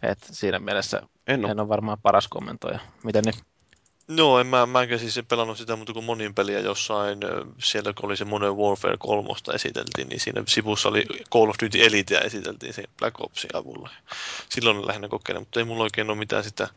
Et 0.02 0.20
siinä 0.32 0.60
mielessä 0.60 1.02
en, 1.28 1.46
en 1.46 1.60
ole 1.60 1.70
varmaan 1.70 1.98
paras 2.02 2.28
kommentoija. 2.28 2.80
Miten 3.04 3.24
niin? 3.24 3.36
No, 4.08 4.40
en 4.40 4.48
mä, 4.48 4.66
mä 4.66 4.82
enkä 4.82 4.98
siis 4.98 5.20
pelannut 5.28 5.58
sitä, 5.58 5.76
mutta 5.76 5.94
kun 5.94 6.04
monin 6.04 6.36
peliä 6.36 6.60
jossain, 6.60 7.20
siellä 7.60 7.94
kun 7.94 8.06
oli 8.06 8.18
se 8.18 8.26
Modern 8.26 8.58
Warfare 8.58 8.98
3 9.00 9.30
esiteltiin, 9.54 10.10
niin 10.10 10.20
siinä 10.20 10.44
sivussa 10.48 10.90
oli 10.90 11.06
Call 11.34 11.50
of 11.50 11.56
Duty 11.64 11.86
Elite 11.86 12.14
ja 12.14 12.22
esiteltiin 12.22 12.74
se 12.74 12.84
Black 13.00 13.22
Opsin 13.22 13.50
avulla. 13.54 13.90
Silloin 14.50 14.88
lähinnä 14.88 15.08
kokeilin, 15.08 15.42
mutta 15.42 15.60
ei 15.60 15.64
mulla 15.64 15.84
oikein 15.84 16.10
ole 16.10 16.18
mitään 16.18 16.44
sitä 16.44 16.68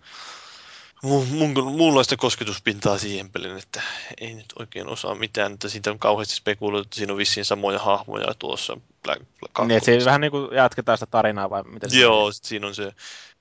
mun, 1.02 1.52
muunlaista 1.76 2.16
kosketuspintaa 2.16 2.98
siihen 2.98 3.30
peliin, 3.30 3.58
että 3.58 3.82
ei 4.20 4.34
nyt 4.34 4.52
oikein 4.58 4.88
osaa 4.88 5.14
mitään, 5.14 5.52
että 5.52 5.68
siitä 5.68 5.90
on 5.90 5.98
kauheasti 5.98 6.34
spekuloitu, 6.34 6.86
että 6.86 6.96
siinä 6.96 7.12
on 7.12 7.18
vissiin 7.18 7.44
samoja 7.44 7.78
hahmoja 7.78 8.34
tuossa 8.38 8.76
Black, 9.02 9.22
Black 9.40 9.68
Niin, 9.68 9.76
että 9.76 10.04
vähän 10.04 10.20
niin 10.20 10.30
kuin 10.30 10.54
jatketaan 10.54 10.98
sitä 10.98 11.10
tarinaa 11.10 11.50
vai 11.50 11.62
miten 11.62 11.90
se 11.90 11.98
Joo, 11.98 12.32
sit 12.32 12.44
siinä 12.44 12.66
on 12.66 12.74
se 12.74 12.92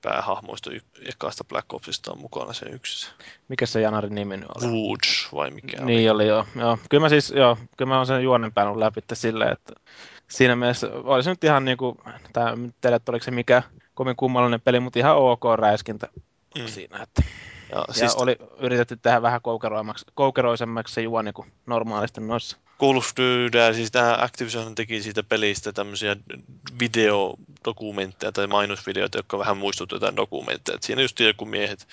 päähahmoista 0.02 0.70
ekaasta 1.08 1.44
Black 1.44 1.74
Opsista 1.74 2.12
on 2.12 2.18
mukana 2.18 2.52
se 2.52 2.66
yksi. 2.66 3.10
Mikä 3.48 3.66
se 3.66 3.80
Janarin 3.80 4.14
nimi 4.14 4.36
nyt 4.36 4.48
oli? 4.56 4.66
Woods 4.66 5.28
vai 5.34 5.50
mikä 5.50 5.84
Niin 5.84 6.10
oli, 6.10 6.26
joo. 6.26 6.46
joo. 6.56 6.78
Kyllä 6.90 7.00
mä 7.00 7.08
siis, 7.08 7.30
joo, 7.30 7.58
kyllä 7.76 7.88
mä 7.88 7.96
oon 7.96 8.06
sen 8.06 8.22
juonen 8.22 8.52
päänyt 8.52 8.76
läpi 8.76 9.00
silleen, 9.12 9.52
että 9.52 9.72
siinä 10.28 10.56
mielessä 10.56 10.88
olisi 10.92 11.30
nyt 11.30 11.44
ihan 11.44 11.64
niin 11.64 11.76
kuin, 11.76 11.98
tämä, 12.32 12.56
että 12.94 13.12
oliko 13.12 13.24
se 13.24 13.30
mikä 13.30 13.62
kovin 13.94 14.16
kummallinen 14.16 14.60
peli, 14.60 14.80
mutta 14.80 14.98
ihan 14.98 15.16
ok 15.16 15.42
räiskintä 15.56 16.08
mm. 16.58 16.66
siinä, 16.66 17.02
että 17.02 17.22
ja, 17.72 17.84
ja 17.88 17.94
siis 17.94 18.14
oli 18.14 18.36
yritetty 18.58 18.96
tehdä 18.96 19.22
vähän 19.22 19.40
koukeroisemmaksi 20.14 20.94
se 20.94 21.00
juoni 21.02 21.32
kuin 21.32 21.52
normaalisti 21.66 22.20
noissa. 22.20 22.56
Call 22.82 22.96
of 22.96 23.10
Duty, 23.16 23.74
siis 23.74 23.90
tämä 23.90 24.18
Activision 24.20 24.74
teki 24.74 25.02
siitä 25.02 25.22
pelistä 25.22 25.72
tämmöisiä 25.72 26.16
videodokumentteja 26.78 28.32
tai 28.32 28.46
mainosvideoita, 28.46 29.18
jotka 29.18 29.38
vähän 29.38 29.56
muistuttivat 29.56 30.02
jotain 30.02 30.16
dokumentteja. 30.16 30.76
Et 30.76 30.82
siinä 30.82 31.02
just 31.02 31.20
joku 31.20 31.44
miehet 31.44 31.88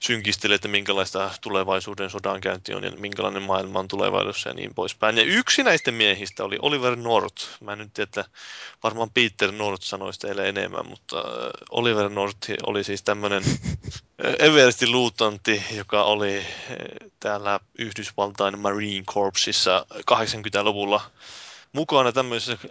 synkistelee, 0.00 0.54
että 0.54 0.68
minkälaista 0.68 1.30
tulevaisuuden 1.40 2.10
sodankäynti 2.10 2.74
on 2.74 2.84
ja 2.84 2.90
minkälainen 2.90 3.42
maailma 3.42 3.78
on 3.78 3.88
tulevaisuudessa 3.88 4.48
ja 4.48 4.54
niin 4.54 4.74
poispäin. 4.74 5.16
Ja 5.16 5.24
yksi 5.24 5.62
näistä 5.62 5.92
miehistä 5.92 6.44
oli 6.44 6.58
Oliver 6.62 6.96
North. 6.96 7.44
Mä 7.60 7.72
en 7.72 7.78
nyt 7.78 7.92
tiedä, 7.92 8.04
että 8.08 8.24
varmaan 8.82 9.10
Peter 9.10 9.52
North 9.52 9.84
sanoisi 9.84 10.20
teille 10.20 10.48
enemmän, 10.48 10.86
mutta 10.86 11.18
äh, 11.18 11.24
Oliver 11.70 12.08
North 12.08 12.50
oli 12.66 12.84
siis 12.84 13.02
tämmöinen 13.02 13.42
Everestin 14.38 14.92
luutantti, 14.92 15.64
joka 15.76 16.04
oli 16.04 16.36
eh, 16.36 16.44
täällä 17.20 17.60
Yhdysvaltain 17.78 18.58
Marine 18.58 19.04
Corpsissa 19.04 19.86
80-luvulla 19.94 21.00
mukana 21.72 22.12
tämmöisessä 22.12 22.68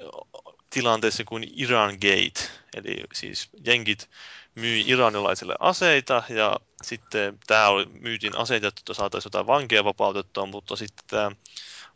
tilanteessa 0.69 1.23
kuin 1.23 1.51
Iran 1.55 1.93
Gate. 1.93 2.49
Eli 2.75 3.03
siis 3.13 3.49
jenkit 3.65 4.09
myi 4.55 4.83
iranilaisille 4.87 5.55
aseita 5.59 6.23
ja 6.29 6.59
sitten 6.83 7.39
tämä 7.47 7.67
oli, 7.67 7.85
myytiin 7.85 8.37
aseita, 8.37 8.67
että 8.67 8.93
saataisiin 8.93 9.27
jotain 9.27 9.47
vankeja 9.47 9.83
vapautettua, 9.83 10.45
mutta 10.45 10.75
sitten 10.75 11.05
tämä 11.07 11.31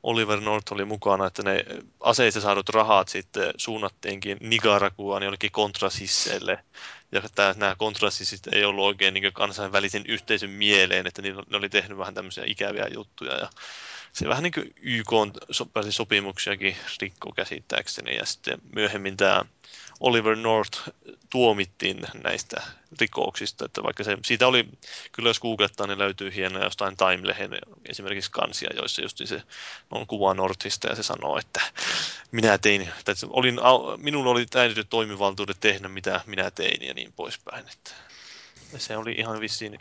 Oliver 0.05 0.41
North 0.41 0.73
oli 0.73 0.85
mukana, 0.85 1.27
että 1.27 1.43
ne 1.43 1.65
aseista 1.99 2.41
saadut 2.41 2.69
rahat 2.69 3.07
sitten 3.07 3.53
suunnattiinkin 3.57 4.37
Nicaraguaan 4.41 5.23
jollekin 5.23 5.51
kontrasisseille. 5.51 6.63
Ja 7.11 7.21
tämä, 7.35 7.53
nämä 7.57 7.75
kontrasissit 7.75 8.47
ei 8.47 8.65
ollut 8.65 8.85
oikein 8.85 9.13
niin 9.13 9.33
kansainvälisen 9.33 10.03
yhteisön 10.07 10.49
mieleen, 10.49 11.07
että 11.07 11.21
ne 11.21 11.57
oli 11.57 11.69
tehnyt 11.69 11.97
vähän 11.97 12.13
tämmöisiä 12.13 12.43
ikäviä 12.47 12.87
juttuja. 12.93 13.33
Ja 13.33 13.49
se 14.13 14.29
vähän 14.29 14.43
niin 14.43 14.53
kuin 14.53 14.73
YK 14.81 15.11
sopimuksiakin 15.89 16.75
rikko 17.01 17.31
käsittääkseni. 17.31 18.15
Ja 18.15 18.25
sitten 18.25 18.57
myöhemmin 18.75 19.17
tämä 19.17 19.45
Oliver 19.99 20.35
North 20.35 20.79
tuomittiin 21.29 22.01
näistä 22.23 22.61
rikoksista, 22.99 23.65
että 23.65 23.83
vaikka 23.83 24.03
se, 24.03 24.17
siitä 24.25 24.47
oli, 24.47 24.65
kyllä 25.11 25.29
jos 25.29 25.39
googlettaa, 25.39 25.87
niin 25.87 25.99
löytyy 25.99 26.35
hienoja 26.35 26.65
jostain 26.65 26.97
Time-lehen 26.97 27.59
esimerkiksi 27.89 28.31
kansia, 28.31 28.69
joissa 28.75 29.01
just 29.01 29.21
se 29.25 29.43
on 29.91 30.07
kuva 30.07 30.33
Northista 30.33 30.87
ja 30.87 30.95
se 30.95 31.03
sanoo, 31.03 31.37
että 31.37 31.61
minä 32.31 32.57
tein, 32.57 32.81
että 32.81 33.13
olin, 33.29 33.59
minulla 33.97 34.31
oli 34.31 34.45
täydet 34.45 34.87
toimivaltuudet 34.89 35.57
tehdä 35.59 35.87
mitä 35.87 36.21
minä 36.25 36.51
tein 36.51 36.87
ja 36.87 36.93
niin 36.93 37.13
poispäin. 37.13 37.65
Että 37.73 37.91
se 38.77 38.97
oli 38.97 39.11
ihan 39.11 39.39
vissiin 39.39 39.79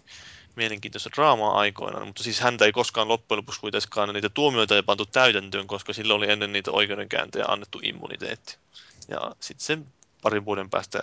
mielenkiintoista 0.56 1.10
draamaa 1.16 1.58
aikoinaan, 1.58 2.06
mutta 2.06 2.22
siis 2.22 2.40
häntä 2.40 2.64
ei 2.64 2.72
koskaan 2.72 3.08
loppujen 3.08 3.38
lopuksi 3.38 3.60
kuitenkaan 3.60 4.14
niitä 4.14 4.28
tuomioita 4.28 4.76
ei 4.76 4.82
pantu 4.82 5.06
täytäntöön, 5.06 5.66
koska 5.66 5.92
sillä 5.92 6.14
oli 6.14 6.30
ennen 6.30 6.52
niitä 6.52 6.70
oikeudenkäyntejä 6.70 7.44
annettu 7.48 7.80
immuniteetti. 7.82 8.56
Ja 9.08 9.34
sitten 9.40 9.66
se 9.66 9.78
parin 10.24 10.44
vuoden 10.44 10.70
päästä 10.70 11.02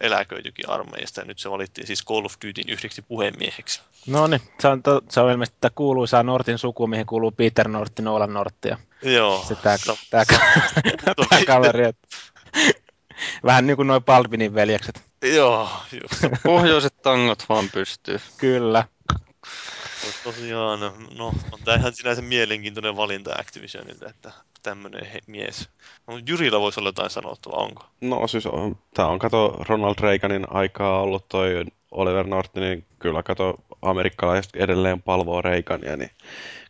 eläköityikin 0.00 0.68
armeijasta 0.68 1.20
ja 1.20 1.24
nyt 1.24 1.38
se 1.38 1.50
valittiin 1.50 1.86
siis 1.86 2.04
Call 2.04 2.24
of 2.24 2.34
Dutyn 2.46 2.68
yhdeksi 2.68 3.02
puhemieheksi. 3.02 3.82
No 4.06 4.26
niin, 4.26 4.40
se 4.60 4.68
on, 4.68 4.82
to, 4.82 5.02
se 5.10 5.20
on 5.20 5.30
ilmeisesti 5.30 5.58
tämä 5.60 5.72
kuuluisaa 5.74 6.22
Nortin 6.22 6.58
suku, 6.58 6.86
mihin 6.86 7.06
kuuluu 7.06 7.30
Peter 7.30 7.68
Nortti, 7.68 8.02
Nolan 8.02 8.32
Nortti 8.32 8.68
ja 8.68 8.78
Joo. 9.02 9.46
Tämä, 9.62 9.76
tämä, 10.10 10.24
tämä 11.04 11.44
kaveri. 11.46 11.84
Vähän 13.44 13.66
niin 13.66 13.76
kuin 13.76 13.86
noin 13.86 14.04
Baldwinin 14.04 14.54
veljekset. 14.54 15.02
Joo, 15.34 15.68
just. 15.92 16.42
Pohjoiset 16.42 17.02
tangot 17.02 17.44
vaan 17.48 17.68
pystyy. 17.72 18.20
Kyllä. 18.38 18.84
Tosiaan, 20.24 20.80
no, 21.18 21.26
on 21.26 21.58
tämä 21.64 21.76
ihan 21.76 21.94
sinänsä 21.94 22.22
mielenkiintoinen 22.22 22.96
valinta 22.96 23.34
Activisionilta, 23.38 24.08
että 24.08 24.32
tämmöinen 24.62 25.06
mies. 25.26 25.68
No, 26.06 26.20
Jyrillä 26.28 26.60
voisi 26.60 26.80
olla 26.80 26.88
jotain 26.88 27.10
sanottavaa, 27.10 27.58
onko? 27.58 27.86
No 28.00 28.26
siis 28.26 28.46
on, 28.46 28.76
tämä 28.94 29.08
on 29.08 29.18
kato 29.18 29.56
Ronald 29.68 29.94
Reaganin 30.00 30.46
aikaa 30.50 31.00
ollut 31.00 31.28
toi 31.28 31.64
Oliver 31.90 32.26
Norton, 32.26 32.62
niin 32.62 32.84
kyllä 32.98 33.22
kato 33.22 33.54
amerikkalaiset 33.82 34.56
edelleen 34.56 35.02
palvoo 35.02 35.42
Reagania, 35.42 35.96
niin 35.96 36.10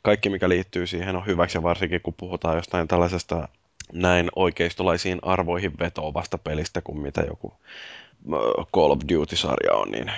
kaikki 0.02 0.30
mikä 0.30 0.48
liittyy 0.48 0.86
siihen 0.86 1.16
on 1.16 1.26
hyväksi 1.26 1.58
ja 1.58 1.62
varsinkin 1.62 2.00
kun 2.00 2.14
puhutaan 2.14 2.56
jostain 2.56 2.88
tällaisesta 2.88 3.48
näin 3.92 4.30
oikeistolaisiin 4.36 5.18
arvoihin 5.22 5.78
vetoavasta 5.78 6.38
pelistä 6.38 6.80
kuin 6.80 6.98
mitä 6.98 7.20
joku 7.20 7.54
Call 8.74 8.90
of 8.90 8.98
Duty-sarja 9.12 9.72
on, 9.72 9.90
niin 9.90 10.12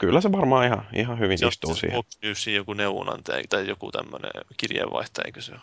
kyllä 0.00 0.20
se 0.20 0.32
varmaan 0.32 0.66
ihan, 0.66 0.86
ihan 0.92 1.18
hyvin 1.18 1.38
se 1.38 1.46
istuu 1.46 1.74
siihen. 1.74 1.96
Fox 1.96 2.06
Newsin 2.22 2.54
joku 2.54 2.72
neuvonantaja 2.72 3.44
tai 3.48 3.68
joku 3.68 3.90
tämmöinen 3.92 4.30
kirjeenvaihtaja, 4.56 5.24
eikö 5.26 5.40
se 5.40 5.52
ole? 5.52 5.60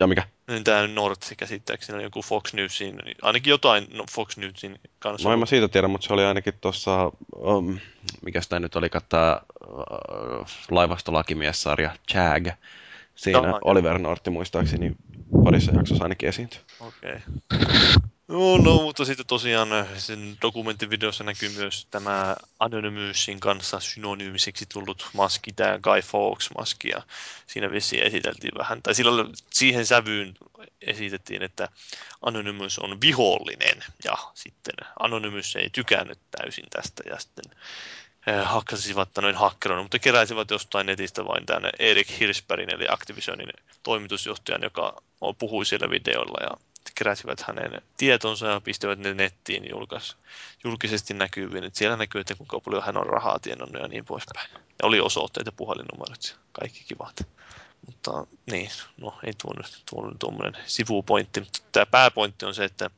Ja 0.00 0.06
mikä? 0.06 0.22
Niin 0.48 0.64
tämä 0.64 0.86
North 0.86 1.36
käsittääkseni 1.36 1.96
on 1.96 2.02
joku 2.02 2.22
Fox 2.22 2.54
Newsin, 2.54 2.98
ainakin 3.22 3.50
jotain 3.50 3.86
no 3.92 4.04
Fox 4.10 4.36
Newsin 4.36 4.78
kanssa. 4.98 5.28
No 5.28 5.32
en 5.32 5.38
mä 5.38 5.46
siitä 5.46 5.68
tiedä, 5.68 5.88
mutta 5.88 6.06
se 6.06 6.12
oli 6.12 6.24
ainakin 6.24 6.54
tuossa, 6.60 7.12
um, 7.36 7.78
mikä 8.22 8.40
sitä 8.40 8.60
nyt 8.60 8.76
oli, 8.76 8.88
tämä 9.08 9.40
uh, 9.68 10.46
laivastolakimies-sarja, 10.70 11.90
Chag. 12.12 12.48
Siinä 13.14 13.40
Tämä, 13.40 13.58
Oliver 13.64 13.98
Nortti 13.98 14.30
muistaakseni 14.30 14.92
parissa 15.44 15.72
jaksossa 15.72 16.04
ainakin 16.04 16.28
esiintyi. 16.28 16.60
Okei. 16.80 17.12
Okay. 17.12 18.11
No, 18.32 18.58
no, 18.58 18.82
mutta 18.82 19.04
sitten 19.04 19.26
tosiaan 19.26 19.68
sen 19.98 20.36
dokumenttivideossa 20.42 21.24
näkyy 21.24 21.48
myös 21.48 21.86
tämä 21.90 22.36
Anonymousin 22.58 23.40
kanssa 23.40 23.80
synonyymiseksi 23.80 24.66
tullut 24.72 25.10
maski, 25.12 25.52
tämä 25.52 25.78
Guy 25.78 26.00
Fawkes-maski, 26.00 26.88
ja 26.88 27.02
siinä 27.46 27.70
vissiin 27.70 28.02
esiteltiin 28.02 28.52
vähän, 28.58 28.82
tai 28.82 28.94
silloin 28.94 29.28
siihen 29.50 29.86
sävyyn 29.86 30.34
esitettiin, 30.80 31.42
että 31.42 31.68
Anonymous 32.22 32.78
on 32.78 33.00
vihollinen, 33.00 33.84
ja 34.04 34.14
sitten 34.34 34.74
Anonymous 35.00 35.56
ei 35.56 35.70
tykännyt 35.70 36.18
täysin 36.30 36.66
tästä, 36.70 37.02
ja 37.06 37.18
sitten 37.18 37.44
eh, 38.26 38.44
hakkasivat 38.44 39.08
noin 39.20 39.36
hakkeroon, 39.36 39.84
mutta 39.84 39.98
keräisivät 39.98 40.50
jostain 40.50 40.86
netistä 40.86 41.24
vain 41.24 41.46
tänne 41.46 41.70
Erik 41.78 42.20
Hirschbergin, 42.20 42.74
eli 42.74 42.86
Activisionin 42.88 43.48
toimitusjohtajan, 43.82 44.62
joka 44.62 45.02
puhui 45.38 45.66
siellä 45.66 45.90
videolla, 45.90 46.38
ja 46.42 46.71
keräsivät 46.94 47.40
hänen 47.40 47.82
tietonsa 47.96 48.46
ja 48.46 48.60
pistivät 48.60 48.98
ne 48.98 49.14
nettiin 49.14 49.70
julkais, 49.70 50.16
julkisesti 50.64 51.14
näkyviin. 51.14 51.64
Et 51.64 51.74
siellä 51.74 51.96
näkyy, 51.96 52.20
että 52.20 52.34
kuinka 52.34 52.60
paljon 52.60 52.82
hän 52.82 52.96
on 52.96 53.06
rahaa 53.06 53.38
tienannut 53.38 53.82
ja 53.82 53.88
niin 53.88 54.04
poispäin. 54.04 54.50
Ja 54.52 54.60
oli 54.82 55.00
osoitteet 55.00 55.46
ja 55.46 55.52
puhelinnumerot 55.52 56.38
kaikki 56.52 56.84
kivat. 56.88 57.26
Mutta 57.86 58.26
niin, 58.50 58.70
no 58.96 59.14
ei 59.24 59.32
tuo 59.42 59.52
nyt 59.56 59.82
tuo 59.90 60.12
tuommoinen 60.18 60.62
sivupointti. 60.66 61.40
Mutta 61.40 61.58
tämä 61.72 61.86
pääpointti 61.86 62.46
on 62.46 62.54
se, 62.54 62.64
että 62.64 62.90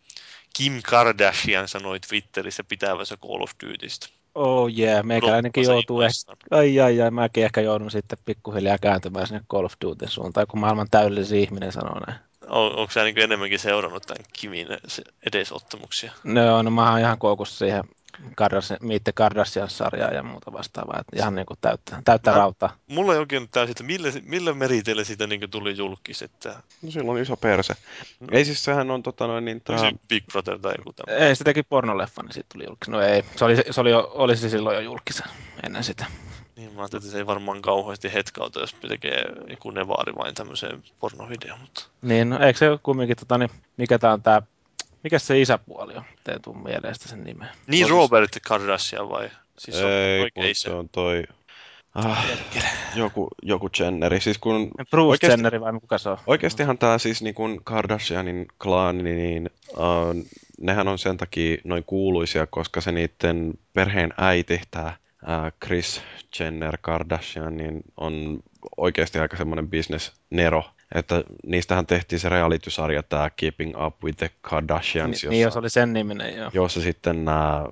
Kim 0.56 0.82
Kardashian 0.82 1.68
sanoi 1.68 2.00
Twitterissä 2.00 2.64
pitävänsä 2.64 3.16
Call 3.16 3.42
of 3.42 3.50
Dutystä. 3.66 4.06
Oh 4.34 4.70
yeah, 4.78 5.04
meikäläinenkin 5.04 5.64
joutuu 5.64 6.00
ehkä, 6.00 6.36
ai 6.50 6.80
ai 6.80 7.00
ai, 7.00 7.10
mäkin 7.10 7.44
ehkä 7.44 7.60
joudun 7.60 7.90
sitten 7.90 8.18
pikkuhiljaa 8.24 8.78
kääntymään 8.78 9.26
sinne 9.26 9.42
Call 9.50 9.64
of 9.64 9.72
Duty 9.84 10.08
suuntaan, 10.08 10.46
kun 10.46 10.60
maailman 10.60 10.90
täydellinen 10.90 11.38
ihminen 11.38 11.72
sanoo 11.72 12.00
näin. 12.06 12.20
On, 12.48 12.76
onko 12.76 12.90
sä 12.92 13.04
niin 13.04 13.18
enemmänkin 13.18 13.58
seurannut 13.58 14.02
tämän 14.02 14.24
Kimin 14.32 14.68
edesottamuksia? 15.26 16.12
No, 16.24 16.62
no 16.62 16.70
mä 16.70 16.90
oon 16.90 17.00
ihan 17.00 17.18
koukussa 17.18 17.58
siihen 17.58 17.84
Kardashian, 18.36 18.78
Miitte 18.82 19.12
Kardashian-sarjaa 19.12 20.10
ja 20.10 20.22
muuta 20.22 20.52
vastaavaa. 20.52 21.00
Että 21.00 21.16
ihan 21.16 21.34
niin 21.34 21.46
kuin 21.46 21.58
täyttä, 21.60 22.02
täyttä 22.04 22.30
no, 22.30 22.36
rautaa. 22.36 22.76
Mulla 22.86 23.12
ei 23.12 23.18
oikein 23.18 23.48
täysin, 23.48 23.70
että 23.70 23.84
millä, 23.84 24.08
millä 24.22 24.54
meriteillä 24.54 25.04
siitä 25.04 25.26
niin 25.26 25.50
tuli 25.50 25.76
julkis? 25.76 26.22
Että... 26.22 26.62
No 26.82 26.90
silloin 26.90 27.22
iso 27.22 27.36
perse. 27.36 27.74
No. 28.20 28.28
Ei 28.32 28.44
siis 28.44 28.64
sehän 28.64 28.90
on 28.90 29.02
tota 29.02 29.26
noin 29.26 29.44
niin... 29.44 29.60
Tää... 29.60 29.92
Big 30.08 30.24
Brother 30.32 30.58
tai 30.58 30.74
joku 30.78 30.92
tämmöinen. 30.92 31.28
Ei, 31.28 31.36
se 31.36 31.44
teki 31.44 31.62
pornoleffa, 31.62 32.22
niin 32.22 32.32
siitä 32.32 32.48
tuli 32.52 32.64
julkis. 32.64 32.88
No 32.88 33.00
ei, 33.00 33.24
se 33.36 33.44
oli, 33.44 33.56
se 33.70 33.80
oli 33.80 33.90
jo, 33.90 34.10
oli 34.14 34.36
se 34.36 34.48
silloin 34.48 34.74
jo 34.74 34.80
julkis 34.80 35.22
ennen 35.62 35.84
sitä. 35.84 36.06
Niin, 36.56 36.72
mä 36.72 36.80
ajattelin, 36.80 37.02
että 37.02 37.12
se 37.12 37.18
ei 37.18 37.26
varmaan 37.26 37.62
kauheasti 37.62 38.12
hetkauta, 38.14 38.60
jos 38.60 38.76
tekee 38.88 39.24
joku 39.50 39.70
nevaari 39.70 40.12
vain 40.14 40.34
tämmöiseen 40.34 40.82
pornovideoon, 41.00 41.60
mutta... 41.60 41.84
Niin, 42.02 42.30
no 42.30 42.38
eikö 42.38 42.58
se 42.58 42.66
kumminkin, 42.82 43.16
tota, 43.16 43.38
niin, 43.38 43.50
mikä 43.76 43.98
tää 43.98 44.12
on 44.12 44.22
tää, 44.22 44.42
mikä 45.04 45.18
se 45.18 45.40
isäpuoli 45.40 45.96
on? 45.96 46.04
Tee 46.24 46.38
tuu 46.38 46.54
mielestä 46.54 47.08
sen 47.08 47.24
nimeä. 47.24 47.54
Niin, 47.66 47.90
Robert 47.90 48.30
Kardashian 48.46 49.08
vai? 49.08 49.30
Siis 49.58 49.76
ei, 49.76 50.30
kun 50.30 50.44
se 50.52 50.70
on 50.70 50.88
toi... 50.88 51.24
Ah, 51.94 52.26
joku, 52.94 53.28
joku 53.42 53.68
Jenneri. 53.80 54.20
Siis 54.20 54.38
kun 54.38 54.70
Bruce 54.90 55.10
oikeasti, 55.10 55.32
Jenneri 55.32 55.60
vai 55.60 55.72
kuka 55.72 55.98
se 55.98 56.08
on? 56.08 56.18
Oikeastihan 56.26 56.78
tämä 56.78 56.98
siis 56.98 57.22
niin 57.22 57.34
kun 57.34 57.60
Kardashianin 57.64 58.46
klaani, 58.62 59.02
niin 59.02 59.50
uh, 59.70 60.24
nehän 60.60 60.88
on 60.88 60.98
sen 60.98 61.16
takia 61.16 61.56
noin 61.64 61.84
kuuluisia, 61.86 62.46
koska 62.46 62.80
se 62.80 62.92
niiden 62.92 63.54
perheen 63.72 64.14
äiti, 64.16 64.60
tämä 64.70 64.92
Chris 65.64 66.02
Jenner 66.38 66.78
Kardashian, 66.80 67.56
niin 67.56 67.82
on 67.96 68.38
oikeasti 68.76 69.18
aika 69.18 69.36
semmoinen 69.36 69.70
business-nero. 69.70 70.64
Että 70.94 71.24
niistähän 71.46 71.86
tehtiin 71.86 72.20
se 72.20 72.28
reality-sarja, 72.28 73.02
tämä 73.02 73.30
Keeping 73.30 73.82
Up 73.86 74.04
with 74.04 74.18
the 74.18 74.30
Kardashians. 74.40 75.10
Niin, 75.10 75.12
jossa, 75.12 75.28
niin 75.28 75.42
jos 75.42 75.56
oli 75.56 75.70
sen 75.70 75.92
niminen, 75.92 76.36
joo. 76.36 76.50
Jossa 76.54 76.80
sitten 76.80 77.24
nämä 77.24 77.64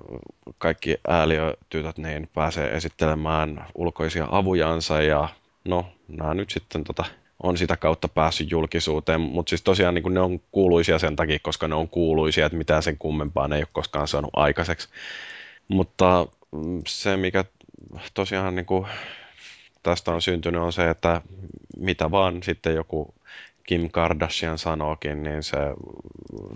kaikki 0.57 0.97
ääliötytöt 1.07 1.97
niin 1.97 2.29
pääsee 2.33 2.75
esittelemään 2.75 3.65
ulkoisia 3.75 4.27
avujansa 4.31 5.01
ja 5.01 5.29
no, 5.65 5.85
nämä 6.07 6.33
nyt 6.33 6.49
sitten 6.49 6.83
tota, 6.83 7.05
on 7.43 7.57
sitä 7.57 7.77
kautta 7.77 8.07
päässyt 8.07 8.51
julkisuuteen, 8.51 9.21
mutta 9.21 9.49
siis 9.49 9.61
tosiaan 9.61 9.93
niin 9.93 10.13
ne 10.13 10.19
on 10.19 10.39
kuuluisia 10.51 10.99
sen 10.99 11.15
takia, 11.15 11.39
koska 11.41 11.67
ne 11.67 11.75
on 11.75 11.89
kuuluisia, 11.89 12.45
että 12.45 12.57
mitään 12.57 12.83
sen 12.83 12.97
kummempaa 12.97 13.47
ne 13.47 13.55
ei 13.55 13.61
ole 13.61 13.67
koskaan 13.71 14.07
saanut 14.07 14.31
aikaiseksi. 14.33 14.89
Mutta 15.67 16.27
se, 16.87 17.17
mikä 17.17 17.45
tosiaan 18.13 18.55
niin 18.55 18.65
kuin 18.65 18.87
tästä 19.83 20.11
on 20.11 20.21
syntynyt, 20.21 20.61
on 20.61 20.73
se, 20.73 20.89
että 20.89 21.21
mitä 21.77 22.11
vaan 22.11 22.43
sitten 22.43 22.75
joku 22.75 23.13
Kim 23.63 23.89
Kardashian 23.89 24.57
sanookin, 24.57 25.23
niin 25.23 25.43
se 25.43 25.57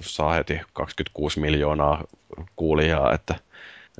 saa 0.02 0.34
heti 0.34 0.62
26 0.74 1.40
miljoonaa 1.40 2.04
kuulijaa, 2.56 3.14
että, 3.14 3.36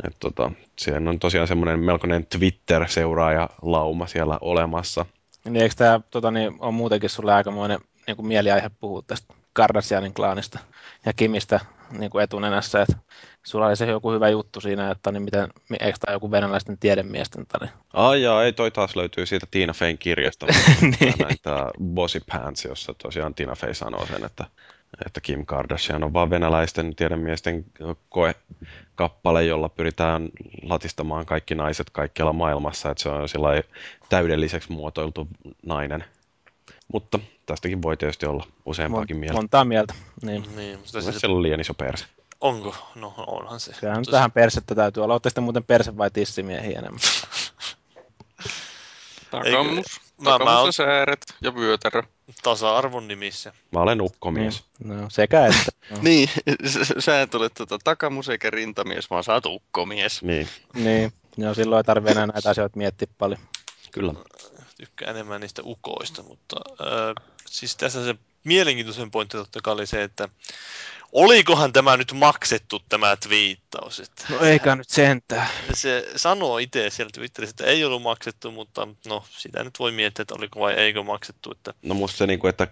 että 0.08 0.20
tota, 0.20 0.52
siellä 0.80 1.10
on 1.10 1.20
tosiaan 1.20 1.48
semmoinen 1.48 1.80
melkoinen 1.80 2.26
Twitter-seuraaja 2.26 3.50
lauma 3.62 4.08
siellä 4.08 4.38
olemassa. 4.42 5.06
Niin 5.46 5.56
eikö 5.56 5.76
tämä 5.76 6.02
tota, 6.12 6.32
niin, 6.32 6.56
on 6.60 6.74
muutenkin 6.74 7.10
sulle 7.10 7.34
aikamoinen 7.34 7.80
niin 8.08 8.16
kuin 8.16 8.28
mieliaihe 8.28 8.72
puhua 8.80 9.02
tästä 9.08 9.34
Kardashianin 9.54 10.14
klaanista 10.14 10.60
ja 11.06 11.14
Kimistä 11.14 11.60
niin 11.92 12.12
kuin 12.12 12.24
etunenässä, 12.24 12.82
että 12.82 12.98
sulla 13.48 13.68
oli 13.68 13.76
se 13.76 13.86
joku 13.86 14.12
hyvä 14.12 14.30
juttu 14.30 14.62
siinä, 14.62 14.92
että 14.92 15.12
niin 15.12 15.24
miten, 15.24 15.50
eikö 15.80 15.98
tämä 16.00 16.16
joku 16.16 16.32
venäläisten 16.32 16.78
tiedemiesten 16.78 17.46
tani? 17.48 17.72
Ai 17.94 18.22
jaa, 18.22 18.44
ei 18.44 18.54
toi 18.54 18.72
taas 18.72 18.96
löytyy 18.96 19.26
siitä 19.26 19.48
Tina 19.52 19.74
Fein 19.74 19.98
kirjasta, 19.98 20.46
niin. 20.82 21.14
näitä 21.20 21.72
Bossy 21.84 22.22
Pants, 22.32 22.66
jossa 22.66 22.94
tosiaan 22.94 23.36
Tina 23.36 23.56
Fey 23.56 23.74
sanoo 23.74 24.06
sen, 24.06 24.26
että, 24.26 24.46
että 25.06 25.22
Kim 25.22 25.46
Kardashian 25.46 26.04
on 26.04 26.14
vaan 26.14 26.30
venäläisten 26.30 26.96
tiedemiesten 26.96 27.66
koekappale, 28.10 29.46
jolla 29.46 29.70
pyritään 29.70 30.30
latistamaan 30.64 31.26
kaikki 31.26 31.56
naiset 31.56 31.90
kaikkialla 31.90 32.34
maailmassa, 32.34 32.90
että 32.90 33.04
se 33.04 33.10
on 33.10 33.30
sillä 33.30 33.50
täydelliseksi 34.10 34.72
muotoiltu 34.72 35.28
nainen. 35.66 36.04
Mutta 36.94 37.20
tästäkin 37.46 37.82
voi 37.82 37.98
tietysti 37.98 38.26
olla 38.26 38.48
useampaakin 38.66 39.16
Mon- 39.16 39.20
mieltä. 39.20 39.38
Montaa 39.38 39.66
mieltä, 39.66 39.94
niin. 40.22 40.44
niin 40.56 40.80
mutta 40.80 41.02
se... 41.02 41.20
se 41.20 41.28
on 41.28 41.44
liian 41.44 41.60
iso 41.60 41.74
perse. 41.74 42.06
Onko? 42.42 42.76
No 42.96 43.14
onhan 43.18 43.60
se. 43.60 43.74
Kyllähän 43.80 44.02
nyt 44.02 44.12
vähän 44.12 44.32
persettä 44.32 44.76
täytyy 44.76 45.04
olla. 45.04 45.14
Oletteko 45.14 45.42
muuten 45.42 45.64
perse 45.64 45.98
vai 45.98 46.12
tissimiehiä 46.12 46.80
enemmän? 46.80 47.00
Takamus. 49.32 49.86
Takamus 50.24 50.66
ja 50.66 50.72
sääret 50.72 51.26
ja 51.42 51.56
vyötärö. 51.56 52.04
Tasa-arvon 52.44 53.08
nimissä. 53.08 53.54
Mä 53.72 53.80
olen 53.80 54.02
ukkomies. 54.02 54.64
Niin. 54.80 55.02
No, 55.02 55.10
sekä 55.10 55.46
että. 55.46 55.72
No. 55.90 55.98
niin, 56.08 56.30
sä 57.00 57.22
et 57.22 57.36
ole 57.36 57.50
tuota 57.50 57.80
takamus 57.84 58.30
eikä 58.30 58.50
rintamies, 58.50 59.10
vaan 59.10 59.24
sä 59.24 59.34
oot 59.34 59.46
ukkomies. 59.46 60.22
Niin. 60.22 60.48
niin. 60.74 61.14
No, 61.38 61.54
silloin 61.54 61.80
ei 61.80 61.84
tarvitse 61.84 62.12
enää 62.12 62.28
näitä 62.28 62.50
asioita 62.50 62.78
miettiä 62.78 63.08
paljon. 63.18 63.40
Kyllä 63.92 64.14
tykkään 64.78 65.16
enemmän 65.16 65.42
niistä 65.42 65.62
ukoista, 65.66 66.24
mutta 66.24 66.56
äh, 66.82 67.26
siis 67.46 67.76
tässä 67.76 68.06
se 68.06 68.16
mielenkiintoisen 68.44 69.12
pointti 69.12 69.38
totta 69.38 69.60
kai 69.64 69.74
oli 69.74 69.88
se, 69.88 70.04
että 70.04 70.30
olikohan 71.12 71.74
tämä 71.74 71.98
nyt 71.98 72.14
maksettu 72.14 72.82
tämä 72.90 73.16
twiittaus? 73.16 74.00
Että 74.00 74.26
no 74.30 74.40
eikä 74.40 74.76
nyt 74.76 74.90
sentään. 74.90 75.48
Se 75.74 76.12
sanoo 76.16 76.58
itse 76.58 76.90
siellä 76.90 77.12
Twitterissä, 77.14 77.54
että 77.54 77.66
ei 77.66 77.86
ollut 77.86 78.02
maksettu, 78.02 78.52
mutta 78.52 78.88
no 79.08 79.24
sitä 79.30 79.64
nyt 79.64 79.80
voi 79.80 79.92
miettiä, 79.92 80.22
että 80.22 80.36
oliko 80.36 80.60
vai 80.60 80.74
eikö 80.74 81.04
maksettu. 81.04 81.52
Että... 81.52 81.74
No 81.82 81.96
musta 81.96 82.18
se, 82.18 82.28
niin 82.28 82.40
kuin, 82.40 82.50
että 82.50 82.68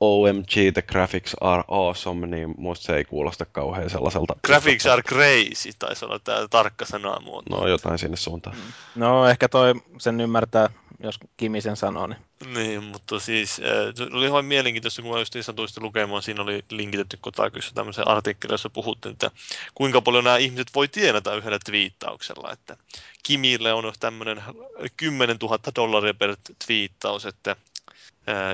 OMG, 0.00 0.50
the 0.72 0.82
graphics 0.82 1.36
are 1.40 1.62
awesome, 1.68 2.26
niin 2.26 2.54
musta 2.58 2.86
se 2.86 2.96
ei 2.96 3.04
kuulosta 3.04 3.44
kauhean 3.44 3.90
sellaiselta. 3.90 4.36
Graphics 4.44 4.86
are 4.86 5.02
crazy, 5.02 5.70
taisi 5.78 6.04
olla 6.04 6.18
tämä 6.18 6.48
tarkka 6.50 6.84
sanamuoto. 6.84 7.56
No 7.56 7.68
jotain 7.68 7.98
sinne 7.98 8.16
suuntaan. 8.16 8.56
No 8.94 9.28
ehkä 9.28 9.48
toi 9.48 9.74
sen 9.98 10.20
ymmärtää 10.20 10.70
jos 11.00 11.18
Kimi 11.36 11.60
sen 11.60 11.76
sanoo. 11.76 12.06
Niin, 12.06 12.18
niin 12.54 12.84
mutta 12.84 13.20
siis 13.20 13.60
äh, 13.60 14.06
oli 14.16 14.26
ihan 14.26 14.44
mielenkiintoista, 14.44 15.02
kun 15.02 15.10
mä 15.10 15.18
just 15.18 15.34
satuin 15.40 15.68
lukemaan, 15.80 16.22
siinä 16.22 16.42
oli 16.42 16.64
linkitetty 16.70 17.18
Kotakyssä 17.20 17.74
tämmöisen 17.74 18.08
artikkelin, 18.08 18.54
jossa 18.54 18.70
puhuttiin, 18.70 19.12
että 19.12 19.30
kuinka 19.74 20.00
paljon 20.00 20.24
nämä 20.24 20.36
ihmiset 20.36 20.68
voi 20.74 20.88
tienata 20.88 21.34
yhdellä 21.34 21.58
twiittauksella, 21.64 22.52
että 22.52 22.76
Kimille 23.22 23.72
on 23.72 23.92
tämmöinen 24.00 24.42
10 24.96 25.36
000 25.42 25.58
dollaria 25.76 26.14
per 26.14 26.36
twiittaus, 26.66 27.26
että 27.26 27.56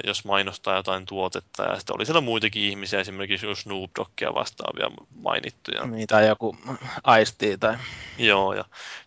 jos 0.05 0.25
mainostaa 0.25 0.77
jotain 0.77 1.07
tuotetta. 1.07 1.63
Ja 1.63 1.77
sitten 1.77 1.97
oli 1.97 2.07
siellä 2.07 2.21
muitakin 2.21 2.63
ihmisiä, 2.63 3.01
esimerkiksi 3.01 3.47
Snoop 3.55 3.91
Doggia 3.99 4.35
vastaavia 4.35 4.91
mainittuja. 5.15 5.87
Niin, 5.87 6.07
tai 6.07 6.29
joku 6.29 6.57
Aisti 7.05 7.59
tai... 7.59 7.77
Joo, 8.19 8.53
ja 8.53 8.65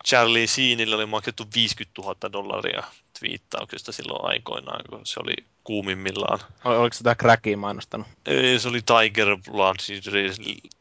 Charlie 0.08 0.48
Sheenille 0.48 0.96
oli 0.96 1.06
maksettu 1.06 1.48
50 1.56 2.02
000 2.02 2.16
dollaria 2.32 2.84
twiittauksesta 3.20 3.92
silloin 3.92 4.26
aikoinaan, 4.26 4.82
kun 4.90 5.06
se 5.06 5.20
oli 5.20 5.34
kuumimmillaan. 5.64 6.40
Oliko 6.66 6.94
sitä 6.94 7.16
crackia 7.16 7.58
mainostanut? 7.58 8.08
Ei, 8.26 8.60
se 8.60 8.68
oli 8.68 8.82
Tiger 8.82 9.38
Blood, 9.52 9.76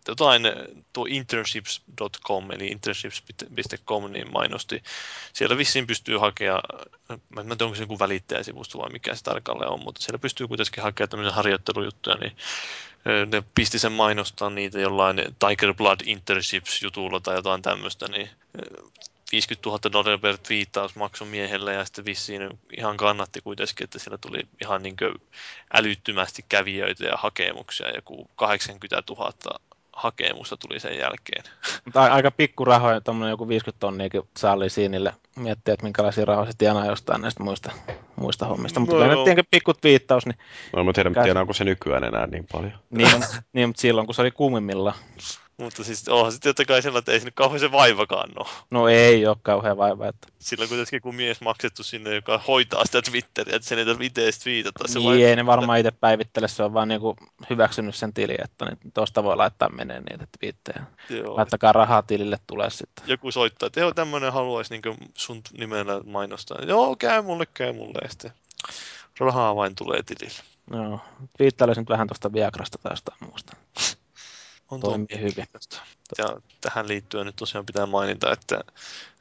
jotain 0.09 0.43
tuo 0.93 1.07
internships.com, 1.09 2.51
eli 2.51 2.67
internships.com, 2.67 4.13
niin 4.13 4.33
mainosti. 4.33 4.83
Siellä 5.33 5.57
vissiin 5.59 5.87
pystyy 5.87 6.19
hakea, 6.19 6.61
mä 7.29 7.41
en 7.41 7.47
tiedä 7.47 7.65
onko 7.65 7.75
se 7.75 7.83
joku 7.83 7.99
välittäjäsivusto 7.99 8.79
vai 8.79 8.91
mikä 8.91 9.15
se 9.15 9.25
tarkalleen 9.25 9.71
on, 9.71 9.85
mutta 9.85 10.03
siellä 10.03 10.19
pystyy 10.19 10.49
kuitenkin 10.49 10.83
hakemaan 10.83 11.09
tämmöisen 11.09 11.35
harjoittelujuttuja, 11.35 12.17
niin 12.17 12.37
ne 13.33 13.43
pisti 13.55 13.79
sen 13.79 13.93
mainostaa 13.93 14.51
niitä 14.51 14.81
jollain 14.81 15.17
Tiger 15.49 15.75
Blood 15.75 16.01
Interships 16.05 16.83
jutulla 16.83 17.21
tai 17.21 17.37
jotain 17.37 17.63
tämmöistä, 17.63 18.09
niin 18.09 18.31
50 19.33 19.69
000 19.69 19.79
dollaria 19.93 20.19
per 20.19 20.39
twiittaus 20.39 20.97
maksoi 20.97 21.29
miehelle 21.29 21.75
ja 21.75 21.85
sitten 21.85 22.05
vissiin 22.05 22.49
ihan 22.77 22.97
kannatti 22.97 23.41
kuitenkin, 23.41 23.85
että 23.85 23.99
siellä 23.99 24.19
tuli 24.19 24.41
ihan 24.63 24.83
niin 24.83 24.97
älyttömästi 25.75 26.45
kävijöitä 26.49 27.05
ja 27.05 27.17
hakemuksia, 27.17 27.95
joku 27.95 28.31
80 28.37 29.03
000 29.09 29.33
hakemusta 29.97 30.57
tuli 30.57 30.81
sen 30.81 30.99
jälkeen. 30.99 31.45
Mutta 31.85 32.03
aika 32.03 32.31
pikku 32.31 32.65
rahoja, 32.65 33.01
tuommoinen 33.01 33.31
joku 33.31 33.49
50 33.49 33.81
tonniakin 33.81 34.23
saalli 34.37 34.71
siinille. 34.71 35.15
Miettiä, 35.37 35.75
että 35.75 35.85
minkälaisia 35.85 36.25
rahoja 36.25 36.51
se 36.51 36.59
tienaa 36.59 36.87
jostain 36.87 37.23
näistä 37.23 37.43
muista, 37.43 37.73
muista 38.17 38.47
hommista. 38.47 38.81
Mutta 38.81 39.07
no, 39.07 39.25
kyllä 39.25 39.43
pikku 39.51 39.73
viittaus. 39.83 40.27
Niin 40.27 40.39
no, 40.77 40.85
mä 40.85 40.93
tiedän, 40.93 41.15
käs... 41.15 41.37
onko 41.37 41.53
se 41.53 41.65
nykyään 41.65 42.05
enää 42.05 42.27
niin 42.27 42.47
paljon. 42.53 42.79
niin, 42.91 43.23
niin, 43.53 43.69
mutta 43.69 43.81
silloin 43.81 44.07
kun 44.07 44.15
se 44.15 44.23
oli 44.23 44.31
kuumimmillaan. 44.31 44.97
Mutta 45.59 45.85
siis 45.85 46.09
onhan 46.09 46.33
sitten 46.33 46.51
totta 46.51 46.65
kai 46.65 46.83
sellainen, 46.83 46.99
että 46.99 47.13
ei 47.13 47.21
sinne 47.21 47.33
kauhean 47.35 47.61
se 47.61 47.73
vaivakaan 47.73 48.31
ole. 48.37 48.49
No 48.71 48.89
ei 48.89 49.27
ole 49.27 49.37
kauhean 49.43 49.77
vaiva. 49.77 50.09
Että... 50.09 50.29
Silloin 50.39 50.69
kuitenkin 50.69 51.03
kun 51.03 51.15
mies 51.15 51.41
maksettu 51.41 51.83
sinne, 51.83 52.15
joka 52.15 52.41
hoitaa 52.49 52.85
sitä 52.85 53.03
Twitteriä, 53.03 53.57
että 53.57 53.69
sen 53.69 53.79
ei 53.79 53.85
tarvitse 53.85 54.29
itse 54.29 54.43
twiitata. 54.43 54.89
Se 54.89 54.99
niin, 54.99 55.27
ei 55.27 55.37
ne 55.37 55.47
varmaan 55.47 55.79
itse 55.79 55.91
päivittele, 55.91 56.49
se 56.49 56.63
on 56.63 56.75
vaan 56.75 56.89
niinku 56.89 57.17
hyväksynyt 57.51 57.95
sen 57.95 58.13
tili, 58.13 58.37
että 58.45 58.65
niin 58.65 58.93
tuosta 58.95 59.25
voi 59.25 59.37
laittaa 59.37 59.69
menee 59.69 60.01
niitä 60.01 60.27
twiittejä. 60.39 60.85
Joo. 61.11 61.37
Laittakaa 61.37 61.73
rahaa 61.73 62.03
tilille 62.03 62.39
tulee 62.47 62.71
sitten. 62.71 63.05
Joku 63.07 63.33
soittaa, 63.33 63.67
että 63.67 63.81
joo, 63.81 63.93
tämmöinen 63.93 64.33
haluaisi 64.33 64.75
niin 64.75 65.11
sun 65.15 65.43
nimellä 65.59 66.01
mainostaa. 66.05 66.59
Joo, 66.67 66.97
käy 66.97 67.23
mulle, 67.23 67.47
käy 67.55 67.73
mulle. 67.73 67.99
Ja 68.03 68.09
sitten 68.11 68.33
rahaa 69.21 69.57
vain 69.57 69.75
tulee 69.75 70.03
tilille. 70.03 70.43
Joo, 70.71 71.01
twiittaisin 71.37 71.83
nyt 71.83 71.89
vähän 71.89 72.07
tuosta 72.07 72.33
Viagrasta 72.33 72.79
tai 72.79 72.93
jostain 72.93 73.19
muusta 73.21 73.57
on 74.71 74.81
toimii 74.81 75.21
hyvin. 75.21 75.47
Ja 76.19 76.37
tähän 76.61 76.89
liittyen 76.89 77.27
nyt 77.27 77.37
tosiaan 77.37 77.67
pitää 77.67 77.87
mainita, 77.87 78.33
että 78.33 78.61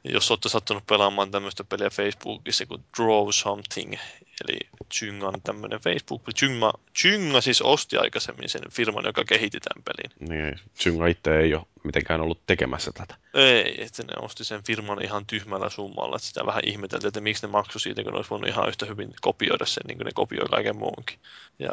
jos 0.04 0.30
olette 0.30 0.48
sattunut 0.48 0.86
pelaamaan 0.86 1.30
tämmöistä 1.30 1.64
peliä 1.64 1.90
Facebookissa 1.90 2.66
kuin 2.66 2.84
Draw 2.96 3.28
Something, 3.30 3.94
eli 4.40 4.58
Chyngan 4.94 5.42
tämmöinen 5.44 5.80
Facebook, 5.80 6.22
Chynga, 6.34 6.72
Chynga 6.98 7.40
siis 7.40 7.62
osti 7.62 7.96
aikaisemmin 7.96 8.48
sen 8.48 8.62
firman, 8.70 9.04
joka 9.04 9.24
kehitti 9.24 9.58
tämän 9.60 9.84
pelin. 9.84 10.30
Niin, 10.30 10.60
Chynga 10.78 11.06
itse 11.06 11.38
ei 11.38 11.54
ole 11.54 11.66
mitenkään 11.84 12.20
ollut 12.20 12.46
tekemässä 12.46 12.92
tätä. 12.92 13.14
Ei, 13.34 13.84
että 13.84 14.02
ne 14.02 14.12
osti 14.20 14.44
sen 14.44 14.64
firman 14.64 15.04
ihan 15.04 15.26
tyhmällä 15.26 15.70
summalla, 15.70 16.16
että 16.16 16.28
sitä 16.28 16.46
vähän 16.46 16.62
ihmeteltiin, 16.66 17.08
että 17.08 17.20
miksi 17.20 17.46
ne 17.46 17.52
maksoi 17.52 17.80
siitä, 17.80 18.02
kun 18.02 18.12
ne 18.12 18.16
olisi 18.16 18.30
voinut 18.30 18.48
ihan 18.48 18.68
yhtä 18.68 18.86
hyvin 18.86 19.14
kopioida 19.20 19.66
sen, 19.66 19.82
niin 19.86 19.98
kuin 19.98 20.04
ne 20.04 20.12
kopioi 20.14 20.48
kaiken 20.48 20.76
muunkin. 20.76 21.18
Ja 21.58 21.70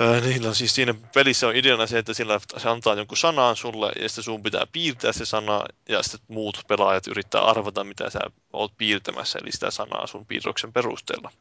Öö, 0.00 0.20
niin, 0.20 0.54
siis 0.54 0.74
siinä 0.74 0.94
pelissä 1.14 1.48
on 1.48 1.56
ideana 1.56 1.86
se, 1.86 1.98
että 1.98 2.14
sillä 2.14 2.40
se 2.56 2.68
antaa 2.68 2.94
jonkun 2.94 3.16
sanan 3.16 3.56
sulle 3.56 3.92
ja 4.00 4.08
sitten 4.08 4.24
sun 4.24 4.42
pitää 4.42 4.66
piirtää 4.72 5.12
se 5.12 5.24
sana 5.24 5.64
ja 5.88 6.02
sitten 6.02 6.20
muut 6.28 6.60
pelaajat 6.68 7.06
yrittää 7.06 7.40
arvata, 7.40 7.84
mitä 7.84 8.10
sä 8.10 8.20
oot 8.52 8.72
piirtämässä, 8.78 9.38
eli 9.42 9.52
sitä 9.52 9.70
sanaa 9.70 10.06
sun 10.06 10.26
piirroksen 10.26 10.72
perusteella. 10.72 11.32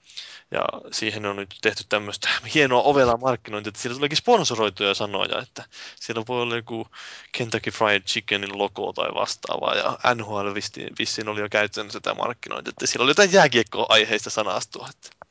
Ja 0.51 0.61
siihen 0.91 1.25
on 1.25 1.35
nyt 1.35 1.55
tehty 1.61 1.83
tämmöistä 1.89 2.29
hienoa 2.53 2.81
ovela 2.81 3.17
markkinointia, 3.17 3.69
että 3.69 3.81
siellä 3.81 3.95
tuleekin 3.95 4.17
sponsoroituja 4.17 4.93
sanoja, 4.93 5.41
että 5.41 5.63
siellä 5.95 6.23
voi 6.27 6.41
olla 6.41 6.55
joku 6.55 6.87
Kentucky 7.31 7.71
Fried 7.71 8.01
Chickenin 8.01 8.57
logo 8.57 8.93
tai 8.93 9.09
vastaavaa, 9.13 9.75
ja 9.75 10.15
NHL 10.15 10.53
vissiin 10.99 11.29
oli 11.29 11.41
jo 11.41 11.49
käyttänyt 11.49 11.91
sitä 11.91 12.13
markkinointia, 12.13 12.69
että 12.69 12.87
siellä 12.87 13.03
oli 13.03 13.11
jotain 13.11 13.31
jääkiekkoa-aiheista 13.31 14.29
sanastua, 14.29 14.89
että 14.89 15.24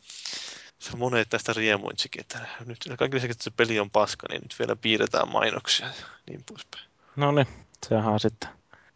se 0.84 0.96
monet 0.96 1.28
tästä 1.28 1.52
riemuitsikin, 1.52 2.20
että 2.20 2.38
nyt 2.66 2.84
kaikki 2.98 3.14
lisäksi, 3.14 3.32
että 3.32 3.44
se 3.44 3.50
peli 3.50 3.80
on 3.80 3.90
paska, 3.90 4.26
niin 4.30 4.42
nyt 4.42 4.56
vielä 4.58 4.76
piirretään 4.76 5.32
mainoksia 5.32 5.86
ja 5.86 5.92
niin 6.28 6.44
poispäin. 6.48 6.84
No 7.16 7.32
niin, 7.32 7.46
sehän 7.88 8.12
on 8.12 8.20
sitten 8.20 8.50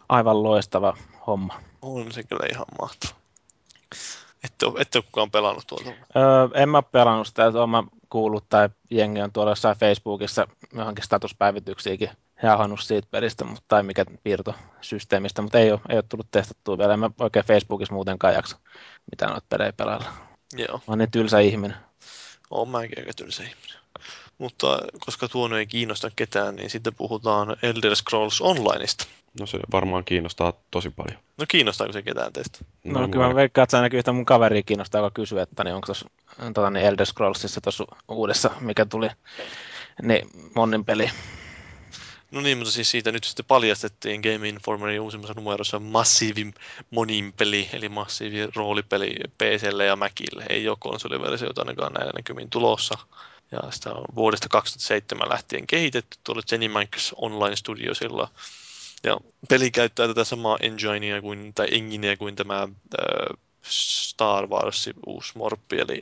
aivan 0.09 0.43
loistava 0.43 0.97
homma. 1.27 1.60
On 1.82 2.12
se 2.12 2.23
kyllä 2.23 2.47
ihan 2.52 2.66
mahtava. 2.81 3.12
Ette 4.44 4.66
ette 4.78 4.98
ole 4.98 5.05
kukaan 5.05 5.31
pelannut 5.31 5.66
tuolta? 5.66 5.90
Öö, 5.90 6.48
en 6.55 6.69
mä 6.69 6.82
pelannut 6.82 7.27
sitä, 7.27 7.47
että 7.47 7.62
olen 7.62 7.86
kuullut, 8.10 8.48
tai 8.48 8.69
jengi 8.90 9.20
on 9.20 9.32
tuolla 9.32 9.51
jossain 9.51 9.77
Facebookissa 9.77 10.48
johonkin 10.74 11.05
statuspäivityksiäkin 11.05 12.10
jahannut 12.43 12.81
siitä 12.81 13.09
pelistä, 13.10 13.44
mutta, 13.44 13.65
tai 13.69 13.82
mikä 13.82 14.05
piirtosysteemistä, 14.23 15.43
mutta 15.43 15.59
ei 15.59 15.73
ole, 15.73 15.81
ei 15.89 15.97
ole 15.97 16.05
tullut 16.09 16.31
testattua 16.31 16.78
vielä. 16.78 16.94
En 16.94 17.01
mä 17.01 17.10
oikein 17.20 17.44
Facebookissa 17.44 17.94
muutenkaan 17.94 18.35
jaksa 18.35 18.59
mitään 19.10 19.31
noita 19.31 19.47
pelejä 19.48 19.73
pelailla. 19.73 20.27
Joo. 20.56 20.76
Mä 20.76 20.82
oon 20.86 20.98
niin 20.98 21.10
tylsä 21.10 21.40
ihminen. 21.40 21.76
Oon 22.50 22.68
mäkin 22.68 22.98
aika 22.98 23.12
tylsä 23.16 23.42
ihminen. 23.42 23.78
Mutta 24.38 24.78
koska 24.98 25.28
tuo 25.28 25.56
ei 25.56 25.66
kiinnosta 25.66 26.10
ketään, 26.16 26.56
niin 26.56 26.70
sitten 26.70 26.94
puhutaan 26.94 27.56
Elder 27.62 27.96
Scrolls 27.96 28.40
Onlineista. 28.40 29.06
No 29.40 29.46
se 29.46 29.58
varmaan 29.72 30.04
kiinnostaa 30.04 30.52
tosi 30.70 30.90
paljon. 30.90 31.18
No 31.38 31.44
kiinnostaako 31.48 31.92
se 31.92 32.02
ketään 32.02 32.32
teistä? 32.32 32.58
No, 32.84 33.00
no 33.00 33.08
kyllä 33.08 33.28
mä 33.28 33.34
veikkaan, 33.34 33.62
että 33.62 33.70
se 33.70 33.76
ainakin 33.76 33.98
yhtä 33.98 34.12
mun 34.12 34.24
kaveria 34.24 34.62
kiinnostaa, 34.62 34.98
joka 34.98 35.14
kysyy, 35.14 35.40
että 35.40 35.64
niin 35.64 35.74
onko 35.74 35.86
tuossa 35.86 36.10
tota, 36.54 36.70
niin 36.70 36.86
Elder 36.86 37.06
Scrollsissa 37.06 37.60
tuossa 37.60 37.84
uudessa, 38.08 38.50
mikä 38.60 38.84
tuli, 38.84 39.08
niin 40.02 40.28
monin 40.54 40.84
peli. 40.84 41.10
No 42.30 42.40
niin, 42.40 42.59
mutta 42.59 42.72
siis 42.72 42.90
siitä 42.90 43.12
nyt 43.12 43.24
sitten 43.24 43.44
paljastettiin 43.44 44.20
Game 44.20 44.48
Informerin 44.48 45.00
uusimmassa 45.00 45.34
numerossa 45.34 45.78
Massive 45.78 46.52
monin 46.90 47.32
peli, 47.32 47.68
eli 47.72 47.88
massiivi 47.88 48.46
roolipeli 48.56 49.16
PClle 49.38 49.84
ja 49.84 49.96
Macille. 49.96 50.46
Ei 50.48 50.68
ole 50.68 50.76
konsoliversioita 50.80 51.60
ainakaan 51.60 51.92
näillä 51.92 52.12
näkymin 52.16 52.50
tulossa. 52.50 52.98
Ja 53.52 53.70
sitä 53.70 53.92
on 53.92 54.05
vuodesta 54.14 54.48
2007 54.48 55.28
lähtien 55.28 55.66
kehitetty 55.66 56.18
tuolla 56.24 56.42
Zenimax 56.42 57.12
Online 57.16 57.56
Studiosilla. 57.56 58.30
Ja 59.05 59.16
peli 59.48 59.70
käyttää 59.70 60.09
tätä 60.09 60.24
samaa 60.24 60.59
enginea 60.60 61.20
kuin, 61.20 61.55
tai 61.55 61.66
engineä 61.70 62.16
kuin 62.16 62.36
tämä 62.36 62.62
äh, 62.62 63.38
Star 63.62 64.46
Wars 64.46 64.90
uusi 65.06 65.32
morppi, 65.38 65.78
eli 65.78 66.00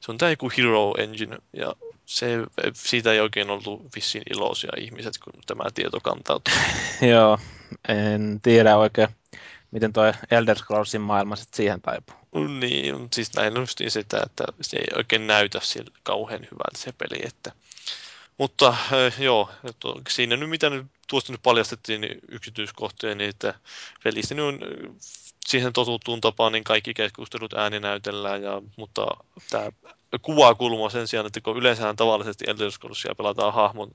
se 0.00 0.12
on 0.12 0.18
tämä 0.18 0.30
joku 0.30 0.50
Hero 0.56 0.94
Engine, 0.98 1.38
ja 1.52 1.74
se, 2.06 2.38
siitä 2.74 3.12
ei 3.12 3.20
oikein 3.20 3.50
ollut 3.50 3.94
vissiin 3.96 4.24
iloisia 4.30 4.70
ihmiset, 4.78 5.18
kun 5.18 5.32
tämä 5.46 5.64
tieto 5.74 6.00
kantautui. 6.00 6.54
Joo, 7.12 7.38
en 7.88 8.40
tiedä 8.42 8.76
oikein, 8.76 9.08
miten 9.70 9.92
tuo 9.92 10.12
Elder 10.30 10.58
Scrollsin 10.58 11.00
maailma 11.00 11.36
sitten 11.36 11.56
siihen 11.56 11.80
taipuu. 11.80 12.16
Niin, 12.60 13.08
siis 13.12 13.34
näin 13.36 13.58
on 13.58 13.66
sitä, 13.88 14.20
että 14.26 14.44
se 14.60 14.76
ei 14.76 14.86
oikein 14.96 15.26
näytä 15.26 15.60
sille 15.62 15.90
kauhean 16.02 16.40
hyvältä 16.40 16.78
se 16.78 16.92
peli, 16.92 17.26
että 17.26 17.52
mutta 18.38 18.68
äh, 18.68 19.20
joo, 19.20 19.50
siinä 20.08 20.36
nyt 20.36 20.50
mitä 20.50 20.70
nyt 20.70 20.86
tuosta 21.08 21.32
nyt 21.32 21.42
paljastettiin 21.42 22.00
niin 22.00 22.20
yksityiskohtia, 22.28 23.14
niin 23.14 23.30
että 23.30 23.54
pelissä 24.04 24.34
on 24.34 24.58
siihen 25.46 25.72
totuttuun 25.72 26.20
tapaan 26.20 26.52
niin 26.52 26.64
kaikki 26.64 26.94
keskustelut 26.94 27.54
ääninäytellään, 27.54 28.42
ja, 28.42 28.62
mutta 28.76 29.06
tämä 29.50 29.70
kuvakulma 30.22 30.90
sen 30.90 31.08
sijaan, 31.08 31.26
että 31.26 31.40
kun 31.40 31.56
yleensä 31.56 31.94
tavallisesti 31.94 32.44
Elder 32.48 32.70
Scrollsia 32.70 33.14
pelataan 33.14 33.54
hahmon 33.54 33.90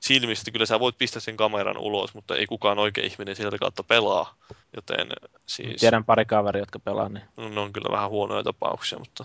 silmistä, 0.00 0.42
että 0.42 0.50
kyllä 0.50 0.66
sä 0.66 0.80
voit 0.80 0.98
pistää 0.98 1.20
sen 1.20 1.36
kameran 1.36 1.78
ulos, 1.78 2.14
mutta 2.14 2.36
ei 2.36 2.46
kukaan 2.46 2.78
oikein 2.78 3.06
ihminen 3.06 3.36
sieltä 3.36 3.58
kautta 3.58 3.82
pelaa. 3.82 4.34
Joten 4.76 5.08
siis... 5.46 5.80
Tiedän 5.80 6.04
pari 6.04 6.24
kaveria, 6.24 6.62
jotka 6.62 6.78
pelaa. 6.78 7.08
Niin. 7.08 7.24
No, 7.36 7.48
ne 7.48 7.60
on 7.60 7.72
kyllä 7.72 7.92
vähän 7.92 8.10
huonoja 8.10 8.42
tapauksia, 8.44 8.98
mutta 8.98 9.24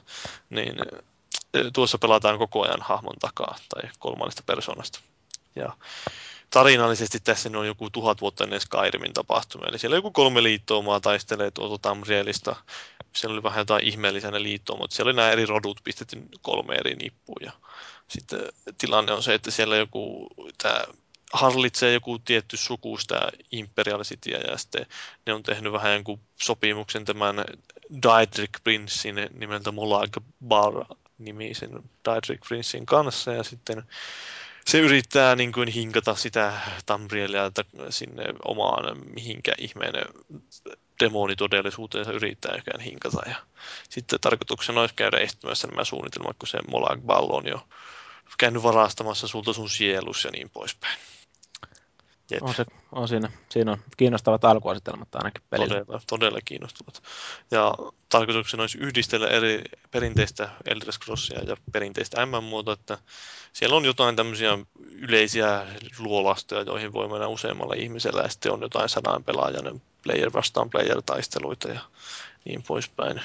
niin, 0.49 0.75
tuossa 1.73 1.97
pelataan 1.97 2.37
koko 2.37 2.63
ajan 2.63 2.81
hahmon 2.81 3.15
takaa 3.19 3.55
tai 3.69 3.89
kolmannesta 3.99 4.43
persoonasta. 4.45 4.99
Ja 5.55 5.73
tarinallisesti 6.49 7.19
tässä 7.19 7.49
on 7.55 7.67
joku 7.67 7.89
tuhat 7.89 8.21
vuotta 8.21 8.43
ennen 8.43 8.61
Skyrimin 8.61 9.13
tapahtumia. 9.13 9.69
Eli 9.69 9.79
siellä 9.79 9.97
joku 9.97 10.11
kolme 10.11 10.43
liittoumaa 10.43 10.99
taistelee 10.99 11.51
tuolta 11.51 11.77
Tamrielista. 11.77 12.55
Siellä 13.15 13.33
oli 13.33 13.43
vähän 13.43 13.59
jotain 13.59 13.83
ihmeellisiä 13.83 14.31
ne 14.31 14.43
liittoumat, 14.43 14.81
mutta 14.81 14.95
siellä 14.95 15.09
oli 15.09 15.15
nämä 15.15 15.31
eri 15.31 15.45
rodut 15.45 15.81
pistetty 15.83 16.17
kolme 16.41 16.75
eri 16.75 16.95
nippuun. 16.95 17.51
Sitten 18.07 18.39
tilanne 18.77 19.11
on 19.11 19.23
se, 19.23 19.33
että 19.33 19.51
siellä 19.51 19.75
joku 19.75 20.27
tämä 20.57 20.83
hallitsee 21.33 21.93
joku 21.93 22.19
tietty 22.19 22.57
suku 22.57 22.97
sitä 22.97 23.29
imperialisitia 23.51 24.39
ja 24.39 24.57
sitten 24.57 24.85
ne 25.25 25.33
on 25.33 25.43
tehnyt 25.43 25.73
vähän 25.73 25.93
jonkun 25.93 26.19
sopimuksen 26.41 27.05
tämän 27.05 27.35
Daedric 28.03 28.49
Princein 28.63 29.15
nimeltä 29.33 29.71
Molag 29.71 30.17
Bar 30.47 30.85
nimisen 31.17 31.83
Daedric 32.05 32.47
Princein 32.47 32.85
kanssa 32.85 33.33
ja 33.33 33.43
sitten 33.43 33.83
se 34.65 34.79
yrittää 34.79 35.35
niin 35.35 35.51
kuin 35.51 35.67
hinkata 35.67 36.15
sitä 36.15 36.59
Tambrielia 36.85 37.51
sinne 37.89 38.23
omaan 38.45 38.97
mihinkä 39.13 39.53
ihmeen 39.57 39.93
demonitodellisuuteen 40.99 42.05
se 42.05 42.11
yrittääkään 42.11 42.79
hinkata. 42.79 43.29
Ja 43.29 43.35
sitten 43.89 44.19
tarkoituksena 44.19 44.81
olisi 44.81 44.95
käydä 44.95 45.17
estämässä 45.17 45.67
nämä 45.67 45.83
suunnitelmat, 45.83 46.37
kun 46.39 46.47
se 46.47 46.59
Molag 46.67 47.01
Ball 47.01 47.29
on 47.29 47.47
jo 47.47 47.67
käynyt 48.37 48.63
varastamassa 48.63 49.27
sulta 49.27 49.53
sun 49.53 49.69
sielus 49.69 50.23
ja 50.23 50.31
niin 50.31 50.49
poispäin. 50.49 50.97
Jep. 52.31 52.43
On, 52.43 52.53
se, 52.53 52.65
on 52.91 53.07
siinä. 53.07 53.31
Siinä 53.49 53.71
on 53.71 53.77
kiinnostavat 53.97 54.45
alkuasetelmat 54.45 55.15
ainakin 55.15 55.41
pelillä. 55.49 55.75
Todella, 55.75 56.01
todella 56.07 56.39
kiinnostavat. 56.45 57.03
Ja 57.51 57.73
tarkoituksena 58.09 58.63
olisi 58.63 58.77
yhdistellä 58.77 59.27
eri 59.27 59.61
perinteistä 59.91 60.49
Elder 60.65 60.91
Scrollsia 60.91 61.43
ja 61.43 61.57
perinteistä 61.71 62.25
MM-muotoa, 62.25 62.73
että 62.73 62.97
siellä 63.53 63.75
on 63.75 63.85
jotain 63.85 64.15
tämmöisiä 64.15 64.57
yleisiä 64.91 65.65
luolastoja, 65.99 66.61
joihin 66.61 66.93
voi 66.93 67.09
mennä 67.09 67.27
useammalla 67.27 67.73
ihmisellä, 67.73 68.21
ja 68.21 68.29
sitten 68.29 68.51
on 68.51 68.61
jotain 68.61 68.89
sadan 68.89 69.23
pelaajan 69.23 69.81
player 70.03 70.33
vastaan 70.33 70.69
player 70.69 71.01
taisteluita 71.01 71.67
ja 71.67 71.79
niin 72.45 72.63
poispäin 72.67 73.21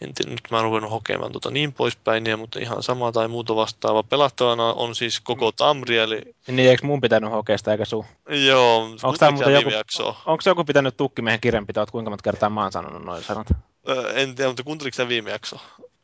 en 0.00 0.14
tiedä, 0.14 0.30
nyt 0.30 0.40
mä 0.50 0.56
oon 0.56 0.64
ruvennut 0.64 0.90
hokemaan 0.90 1.32
tuota 1.32 1.50
niin 1.50 1.72
poispäin, 1.72 2.26
ja, 2.26 2.36
mutta 2.36 2.58
ihan 2.58 2.82
sama 2.82 3.12
tai 3.12 3.28
muuta 3.28 3.56
vastaava. 3.56 4.02
Pelattavana 4.02 4.72
on 4.72 4.94
siis 4.94 5.20
koko 5.20 5.52
Tamrieli. 5.52 6.22
Niin, 6.46 6.70
eikö 6.70 6.86
mun 6.86 7.00
pitänyt 7.00 7.30
hokeista 7.30 7.72
eikä 7.72 7.84
sun? 7.84 8.04
Joo, 8.46 8.82
onko 8.82 9.16
tämä 9.18 9.30
muuten 9.30 9.54
joku, 9.54 9.70
onko 10.26 10.42
joku 10.46 10.64
pitänyt 10.64 10.96
tukkimiehen 10.96 11.40
kirjanpitoa, 11.40 11.82
että 11.82 11.92
kuinka 11.92 12.10
monta 12.10 12.22
kertaa 12.22 12.50
mä 12.50 12.62
oon 12.62 12.72
sanonut 12.72 13.04
noin 13.04 13.22
sanat? 13.22 13.46
Öö, 13.88 14.12
en 14.12 14.34
tiedä, 14.34 14.48
mutta 14.48 14.62
kuunteliko 14.62 14.94
sä 14.94 15.08
viime 15.08 15.30
jaksoa? 15.30 15.60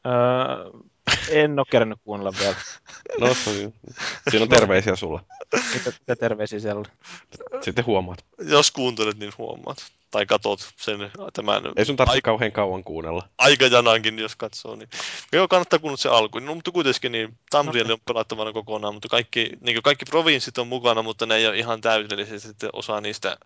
Öö, 0.07 0.81
en 1.29 1.59
ole 1.59 1.67
kerännyt 1.71 1.99
kuunnella 2.05 2.33
vielä. 2.39 2.57
No, 3.21 3.35
siinä 4.31 4.43
on 4.43 4.49
terveisiä 4.49 4.97
sulla. 4.97 5.25
Mitä, 5.75 5.93
mitä 6.01 6.17
terveisiä 6.17 6.61
siellä 6.61 6.79
oli? 6.79 6.89
Sitten 7.63 7.87
huomaat. 7.87 8.25
Jos 8.39 8.71
kuuntelet, 8.71 9.19
niin 9.19 9.33
huomaat. 9.39 9.79
Tai 10.11 10.27
katot 10.27 10.61
sen 10.77 10.99
tämän... 11.33 11.63
Ei 11.77 11.85
sun 11.85 11.97
tarvitse 11.97 12.17
aika, 12.17 12.31
kauhean 12.31 12.53
kauan 12.53 12.85
kuunnella. 12.85 13.29
Aikajanankin, 13.39 14.19
jos 14.19 14.37
katsoo. 14.37 14.77
Niin. 14.77 14.89
Joo, 15.33 15.49
kannattaa 15.49 15.79
kuunnella 15.79 16.03
se 16.03 16.09
alku. 16.09 16.39
No, 16.39 16.55
mutta 16.55 16.71
kuitenkin 16.71 17.13
niin 17.13 17.39
Tamrieli 17.51 17.93
on 17.93 17.99
pelattavana 18.05 18.53
kokonaan, 18.53 18.95
mutta 18.95 19.09
kaikki, 19.09 19.51
niin 19.61 19.83
kaikki 19.83 20.05
provinssit 20.05 20.59
on 20.59 20.69
mukana, 20.69 21.03
mutta 21.03 21.27
ne 21.27 21.35
ei 21.37 21.47
ole 21.47 21.59
ihan 21.59 21.81
täydellisesti. 21.81 22.49
Sitten 22.49 22.71
osa 22.73 23.01
niistä 23.01 23.37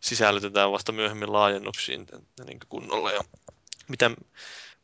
sisällytetään 0.00 0.72
vasta 0.72 0.92
myöhemmin 0.92 1.32
laajennuksiin 1.32 2.06
niin 2.46 2.58
kunnolla. 2.68 3.12
Ja 3.12 3.20
mitä, 3.88 4.10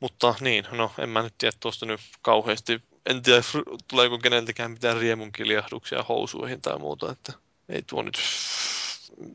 mutta 0.02 0.34
niin, 0.40 0.64
no 0.72 0.90
en 0.98 1.08
mä 1.08 1.22
nyt 1.22 1.34
tiedä 1.38 1.56
tuosta 1.60 1.86
nyt 1.86 2.00
kauheasti. 2.22 2.82
En 3.06 3.22
tiedä, 3.22 3.42
tuleeko 3.88 4.18
keneltäkään 4.18 4.70
mitään 4.70 4.98
riemunkiljahduksia 4.98 6.04
housuihin 6.08 6.60
tai 6.60 6.78
muuta, 6.78 7.12
että 7.12 7.32
ei 7.68 7.82
tuo 7.82 8.02
nyt... 8.02 8.18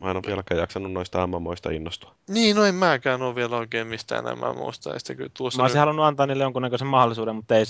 Mä 0.01 0.11
en 0.11 0.17
ole 0.17 0.23
vieläkään 0.27 0.59
jaksanut 0.59 0.91
noista 0.91 1.27
MMOista 1.27 1.69
innostua. 1.69 2.15
Niin, 2.27 2.55
no 2.55 2.65
en 2.65 2.75
mäkään 2.75 3.21
ole 3.21 3.35
vielä 3.35 3.57
oikein 3.57 3.87
mistään 3.87 4.25
MMOista. 4.37 4.89
Ja 4.89 5.15
kyllä 5.15 5.29
tuossa 5.33 5.57
mä 5.57 5.63
olisin 5.63 5.75
nyt... 5.75 5.79
halunnut 5.79 6.05
antaa 6.05 6.25
niille 6.25 6.43
jonkunnäköisen 6.43 6.87
mahdollisuuden, 6.87 7.35
mutta 7.35 7.55
ei, 7.55 7.65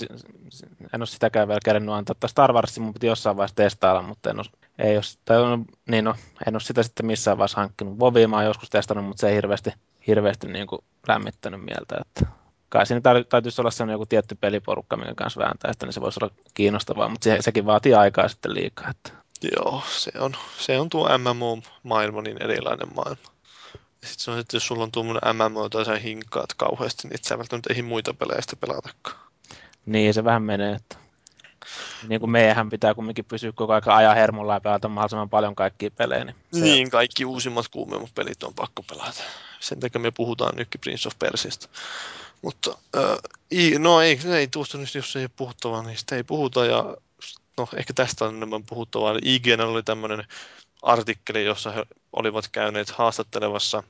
en 0.94 1.00
ole 1.00 1.06
sitäkään 1.06 1.48
vielä 1.48 1.60
kerennyt 1.64 1.94
antaa. 1.94 2.14
Tästä 2.14 2.28
Star 2.28 2.52
Warsin 2.52 2.82
mun 2.82 2.94
piti 2.94 3.06
jossain 3.06 3.36
vaiheessa 3.36 3.56
testailla, 3.56 4.02
mutta 4.02 4.30
en 4.30 4.38
ole, 4.38 4.46
ei 4.78 4.96
ole, 4.96 5.04
tai 5.24 5.36
on, 5.36 5.64
niin 5.88 6.04
no, 6.04 6.14
en 6.46 6.54
ole 6.54 6.60
sitä 6.60 6.82
sitten 6.82 7.06
missään 7.06 7.38
vaiheessa 7.38 7.60
hankkinut. 7.60 7.98
Vovia 7.98 8.28
mä 8.28 8.36
oon 8.36 8.44
joskus 8.44 8.70
testannut, 8.70 9.06
mutta 9.06 9.20
se 9.20 9.28
ei 9.28 9.34
hirveästi, 9.34 9.70
hirveästi 10.06 10.46
niin 10.46 10.66
kuin 10.66 10.84
lämmittänyt 11.08 11.60
mieltä. 11.60 11.96
Että 12.00 12.37
kai 12.68 12.86
siinä 12.86 13.00
täytyisi 13.28 13.60
olla 13.60 13.70
sellainen 13.70 13.94
joku 13.94 14.06
tietty 14.06 14.34
peliporukka, 14.34 14.96
minkä 14.96 15.14
kanssa 15.14 15.40
vääntää, 15.40 15.70
että 15.70 15.86
niin 15.86 15.92
se 15.92 16.00
voisi 16.00 16.18
olla 16.22 16.34
kiinnostavaa, 16.54 17.08
mutta 17.08 17.24
se, 17.24 17.36
sekin 17.40 17.66
vaatii 17.66 17.94
aikaa 17.94 18.28
sitten 18.28 18.54
liikaa. 18.54 18.90
Että. 18.90 19.12
Joo, 19.56 19.82
se 19.88 20.10
on, 20.18 20.36
se 20.58 20.80
on 20.80 20.88
tuo 20.88 21.08
MMO-maailma 21.18 22.22
niin 22.22 22.42
erilainen 22.42 22.94
maailma. 22.94 23.22
Sitten 24.04 24.24
se 24.24 24.30
on, 24.30 24.38
että 24.38 24.56
jos 24.56 24.66
sulla 24.66 24.82
on 24.82 24.92
tuommoinen 24.92 25.36
MMO 25.36 25.68
tai 25.68 25.84
sä 25.84 25.96
hinkkaat 25.96 26.54
kauheasti, 26.56 27.08
niin 27.08 27.14
et 27.14 27.24
sä 27.24 27.38
välttämättä 27.38 27.74
ei 27.74 27.82
muita 27.82 28.14
pelejä 28.14 28.40
sitä 28.40 28.56
pelatakaan. 28.56 29.18
Niin, 29.86 30.14
se 30.14 30.24
vähän 30.24 30.42
menee, 30.42 30.74
että 30.74 30.96
niin 32.08 32.20
kuin 32.20 32.30
meidän 32.30 32.70
pitää 32.70 32.94
kumminkin 32.94 33.24
pysyä 33.24 33.52
koko 33.52 33.72
ajan 33.72 33.96
ajan 33.96 34.16
hermolla 34.16 34.54
ja 34.54 34.60
pelata 34.60 34.88
mahdollisimman 34.88 35.30
paljon 35.30 35.54
kaikkia 35.54 35.90
pelejä. 35.90 36.24
Niin, 36.24 36.34
niin 36.52 36.90
kaikki 36.90 37.24
uusimmat 37.24 37.68
kuumemmat 37.68 38.14
pelit 38.14 38.42
on 38.42 38.54
pakko 38.54 38.82
pelata. 38.82 39.22
Sen 39.60 39.80
takia 39.80 40.00
me 40.00 40.10
puhutaan 40.10 40.56
nytkin 40.56 40.80
Prince 40.80 41.08
of 41.08 41.18
Persista. 41.18 41.68
Mutta 42.42 42.78
äh, 42.96 43.18
no 43.78 44.00
ei, 44.00 44.18
ei 44.36 44.48
tuosta 44.48 44.78
nyt, 44.78 44.94
jos 44.94 45.16
ei 45.16 45.28
puhuttavaa, 45.28 45.82
niin 45.82 45.98
sitä 45.98 46.16
ei 46.16 46.24
puhuta. 46.24 46.66
Ja 46.66 46.96
no 47.56 47.68
ehkä 47.76 47.92
tästä 47.92 48.24
on 48.24 48.36
enemmän 48.36 48.64
puhuttavaa. 48.64 49.18
IGN 49.22 49.60
oli 49.60 49.82
tämmöinen 49.82 50.24
artikkeli, 50.82 51.44
jossa 51.44 51.70
he 51.70 51.86
olivat 52.12 52.48
käyneet 52.48 52.90
haastattelevassa 52.90 53.82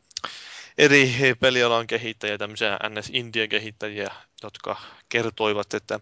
eri 0.79 1.35
pelialan 1.41 1.87
kehittäjiä, 1.87 2.39
tämmöisiä 2.39 2.79
NS-Indian 2.89 3.49
kehittäjiä, 3.49 4.11
jotka 4.43 4.77
kertoivat, 5.09 5.75
että 5.75 6.01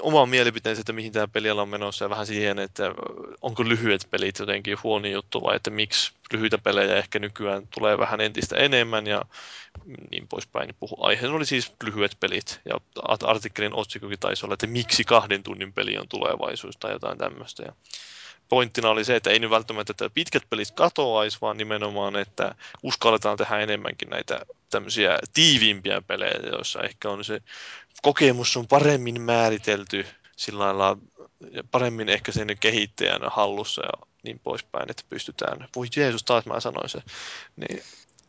oma 0.00 0.26
mielipiteensä, 0.26 0.80
että 0.80 0.92
mihin 0.92 1.12
tämä 1.12 1.28
peliala 1.28 1.62
on 1.62 1.68
menossa 1.68 2.04
ja 2.04 2.10
vähän 2.10 2.26
siihen, 2.26 2.58
että 2.58 2.82
onko 3.42 3.64
lyhyet 3.64 4.08
pelit 4.10 4.38
jotenkin 4.38 4.78
huono 4.82 5.06
juttu 5.06 5.42
vai 5.42 5.56
että 5.56 5.70
miksi 5.70 6.12
lyhyitä 6.32 6.58
pelejä 6.58 6.96
ehkä 6.96 7.18
nykyään 7.18 7.68
tulee 7.74 7.98
vähän 7.98 8.20
entistä 8.20 8.56
enemmän 8.56 9.06
ja 9.06 9.22
niin 10.10 10.28
poispäin. 10.28 10.74
Puhu. 10.80 10.96
Aiheena 11.00 11.34
oli 11.34 11.46
siis 11.46 11.72
lyhyet 11.84 12.16
pelit 12.20 12.60
ja 12.64 12.74
artikkelin 13.24 13.74
otsikokin 13.74 14.18
taisi 14.18 14.46
olla, 14.46 14.54
että 14.54 14.66
miksi 14.66 15.04
kahden 15.04 15.42
tunnin 15.42 15.72
peli 15.72 15.98
on 15.98 16.08
tulevaisuus 16.08 16.76
tai 16.76 16.92
jotain 16.92 17.18
tämmöistä. 17.18 17.62
Ja 17.62 17.72
pointtina 18.48 18.90
oli 18.90 19.04
se, 19.04 19.16
että 19.16 19.30
ei 19.30 19.38
nyt 19.38 19.50
välttämättä 19.50 19.90
että 19.90 20.10
pitkät 20.10 20.42
pelit 20.50 20.70
katoaisi, 20.70 21.38
vaan 21.40 21.56
nimenomaan, 21.56 22.16
että 22.16 22.54
uskalletaan 22.82 23.36
tehdä 23.36 23.58
enemmänkin 23.58 24.10
näitä 24.10 24.40
tämmöisiä 24.70 25.18
tiiviimpiä 25.32 26.02
pelejä, 26.02 26.40
joissa 26.52 26.80
ehkä 26.80 27.10
on 27.10 27.24
se 27.24 27.42
kokemus 28.02 28.56
on 28.56 28.66
paremmin 28.66 29.20
määritelty 29.20 30.06
sillä 30.36 30.64
lailla 30.64 30.98
paremmin 31.70 32.08
ehkä 32.08 32.32
sen 32.32 32.56
kehittäjän 32.60 33.20
hallussa 33.26 33.82
ja 33.82 34.06
niin 34.22 34.38
poispäin, 34.38 34.90
että 34.90 35.02
pystytään, 35.08 35.68
voi 35.76 35.86
Jeesus, 35.96 36.24
taas 36.24 36.46
mä 36.46 36.60
sanoin 36.60 36.88
se, 36.88 37.02
niin, 37.56 37.82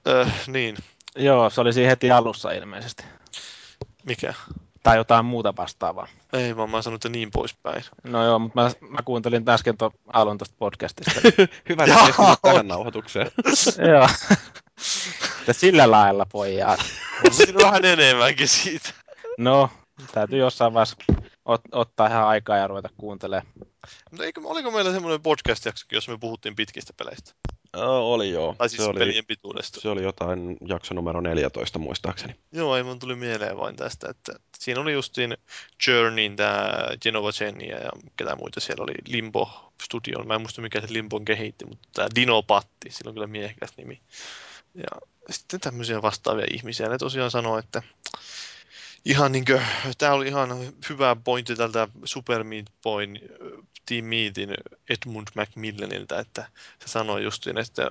äh, 0.07 0.47
niin. 0.47 0.77
Joo, 1.15 1.49
se 1.49 1.61
oli 1.61 1.73
siinä 1.73 1.89
heti 1.89 2.11
alussa 2.11 2.51
ilmeisesti. 2.51 3.03
Mikä? 4.05 4.33
Tai 4.83 4.97
jotain 4.97 5.25
muuta 5.25 5.55
vastaavaa. 5.57 6.07
Ei 6.33 6.57
vaan 6.57 6.69
mä 6.69 6.81
sanoin, 6.81 6.95
että 6.95 7.09
niin 7.09 7.31
poispäin. 7.31 7.83
No 8.03 8.25
joo, 8.25 8.39
mutta 8.39 8.61
mä, 8.61 8.71
mä 8.89 8.97
kuuntelin 9.05 9.49
äsken 9.49 9.77
tuon 9.77 9.91
alun 10.13 10.37
tuosta 10.37 10.55
podcastista. 10.59 11.21
Hyvä, 11.69 11.83
että 11.83 11.97
tähän 12.41 12.67
nauhoitukseen. 12.67 13.31
joo. 13.91 14.09
sillä 15.51 15.91
lailla, 15.91 16.25
pojat. 16.25 16.79
On 17.25 17.61
vähän 17.61 17.85
enemmänkin 17.85 18.47
siitä. 18.47 18.89
No, 19.37 19.69
täytyy 20.13 20.39
jossain 20.39 20.73
vaiheessa 20.73 20.95
ot, 21.45 21.61
ottaa 21.71 22.07
ihan 22.07 22.27
aikaa 22.27 22.57
ja 22.57 22.67
ruveta 22.67 22.89
kuuntelemaan. 22.97 23.53
Mutta 24.11 24.25
eikö, 24.25 24.41
oliko 24.43 24.71
meillä 24.71 24.91
semmoinen 24.91 25.21
podcast-jakso, 25.21 25.85
jossa 25.91 26.11
me 26.11 26.17
puhuttiin 26.17 26.55
pitkistä 26.55 26.93
peleistä? 26.97 27.33
Oh, 27.77 28.13
oli 28.13 28.29
joo. 28.29 28.55
Tai 28.57 28.69
siis 28.69 28.83
se 28.83 28.89
oli, 28.89 28.99
pelien 28.99 29.25
pituudesta. 29.25 29.81
Se 29.81 29.89
oli 29.89 30.03
jotain 30.03 30.57
jakso 30.67 30.93
numero 30.93 31.21
14 31.21 31.79
muistaakseni. 31.79 32.35
Joo, 32.51 32.77
ei 32.77 32.83
mun 32.83 32.99
tuli 32.99 33.15
mieleen 33.15 33.57
vain 33.57 33.75
tästä, 33.75 34.09
että 34.09 34.33
siinä 34.59 34.81
oli 34.81 34.93
justiin 34.93 35.37
Journeyin 35.87 36.35
tämä 36.35 36.73
Genova 37.01 37.31
Genia 37.31 37.77
ja 37.77 37.89
ketä 38.15 38.35
muita 38.35 38.59
siellä 38.59 38.83
oli 38.83 38.93
Limbo 39.07 39.71
Studio. 39.83 40.23
Mä 40.23 40.35
en 40.35 40.41
muista 40.41 40.61
mikä 40.61 40.81
se 40.81 40.87
Limbon 40.89 41.25
kehitti, 41.25 41.65
mutta 41.65 41.87
tämä 41.93 42.07
Dino 42.15 42.43
Patti, 42.43 42.89
sillä 42.91 43.09
on 43.09 43.13
kyllä 43.13 43.27
miehekäs 43.27 43.69
nimi. 43.77 44.01
Ja 44.73 45.07
sitten 45.29 45.59
tämmöisiä 45.59 46.01
vastaavia 46.01 46.45
ihmisiä. 46.51 46.89
Ne 46.89 46.97
tosiaan 46.97 47.31
sanoo, 47.31 47.57
että 47.57 47.83
ihan 49.05 49.31
niin 49.31 49.45
kuin, 49.45 49.61
tämä 49.97 50.13
oli 50.13 50.27
ihan 50.27 50.49
hyvä 50.89 51.15
pointti 51.23 51.55
tältä 51.55 51.87
Super 52.05 52.43
Meat 52.43 52.65
Boyn 52.83 53.19
Team 53.89 54.05
Meetin 54.05 54.53
Edmund 54.89 55.27
Macmillanilta, 55.35 56.19
että 56.19 56.45
se 56.79 56.87
sanoi 56.87 57.23
justiin, 57.23 57.57
että 57.57 57.89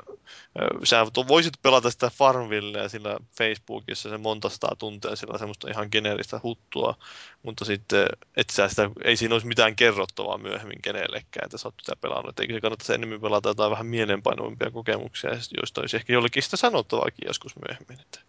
sä 0.84 1.06
voisit 1.28 1.54
pelata 1.62 1.90
sitä 1.90 2.10
Farmvillea 2.10 2.88
sillä 2.88 3.16
Facebookissa 3.38 4.10
se 4.10 4.18
monta 4.18 4.48
sataa 4.48 4.76
tuntia 4.78 5.16
sillä 5.16 5.38
semmoista 5.38 5.70
ihan 5.70 5.88
geneeristä 5.92 6.40
huttua, 6.42 6.98
mutta 7.42 7.64
sitten 7.64 8.06
et 8.36 8.50
sä 8.50 8.68
sitä, 8.68 8.90
ei 9.04 9.16
siinä 9.16 9.34
olisi 9.34 9.46
mitään 9.46 9.76
kerrottavaa 9.76 10.38
myöhemmin 10.38 10.82
kenellekään, 10.82 11.44
että 11.44 11.58
sä 11.58 11.68
oot 11.68 11.74
sitä 11.82 11.96
pelannut. 11.96 12.28
Että 12.28 12.42
eikö 12.42 12.54
se 12.54 12.60
kannattaisi 12.60 12.94
enemmän 12.94 13.20
pelata 13.20 13.48
jotain 13.48 13.70
vähän 13.70 13.86
mielenpainoimpia 13.86 14.70
kokemuksia, 14.70 15.30
joista 15.30 15.80
olisi 15.80 15.96
ehkä 15.96 16.12
jollekin 16.12 16.42
sitä 16.42 16.56
sanottavaakin 16.56 17.26
joskus 17.26 17.54
myöhemmin. 17.68 18.00
Että 18.00 18.20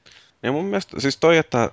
ja 0.43 0.51
mun 0.51 0.65
mielestä 0.65 0.99
siis 0.99 1.17
toi, 1.17 1.37
että 1.37 1.71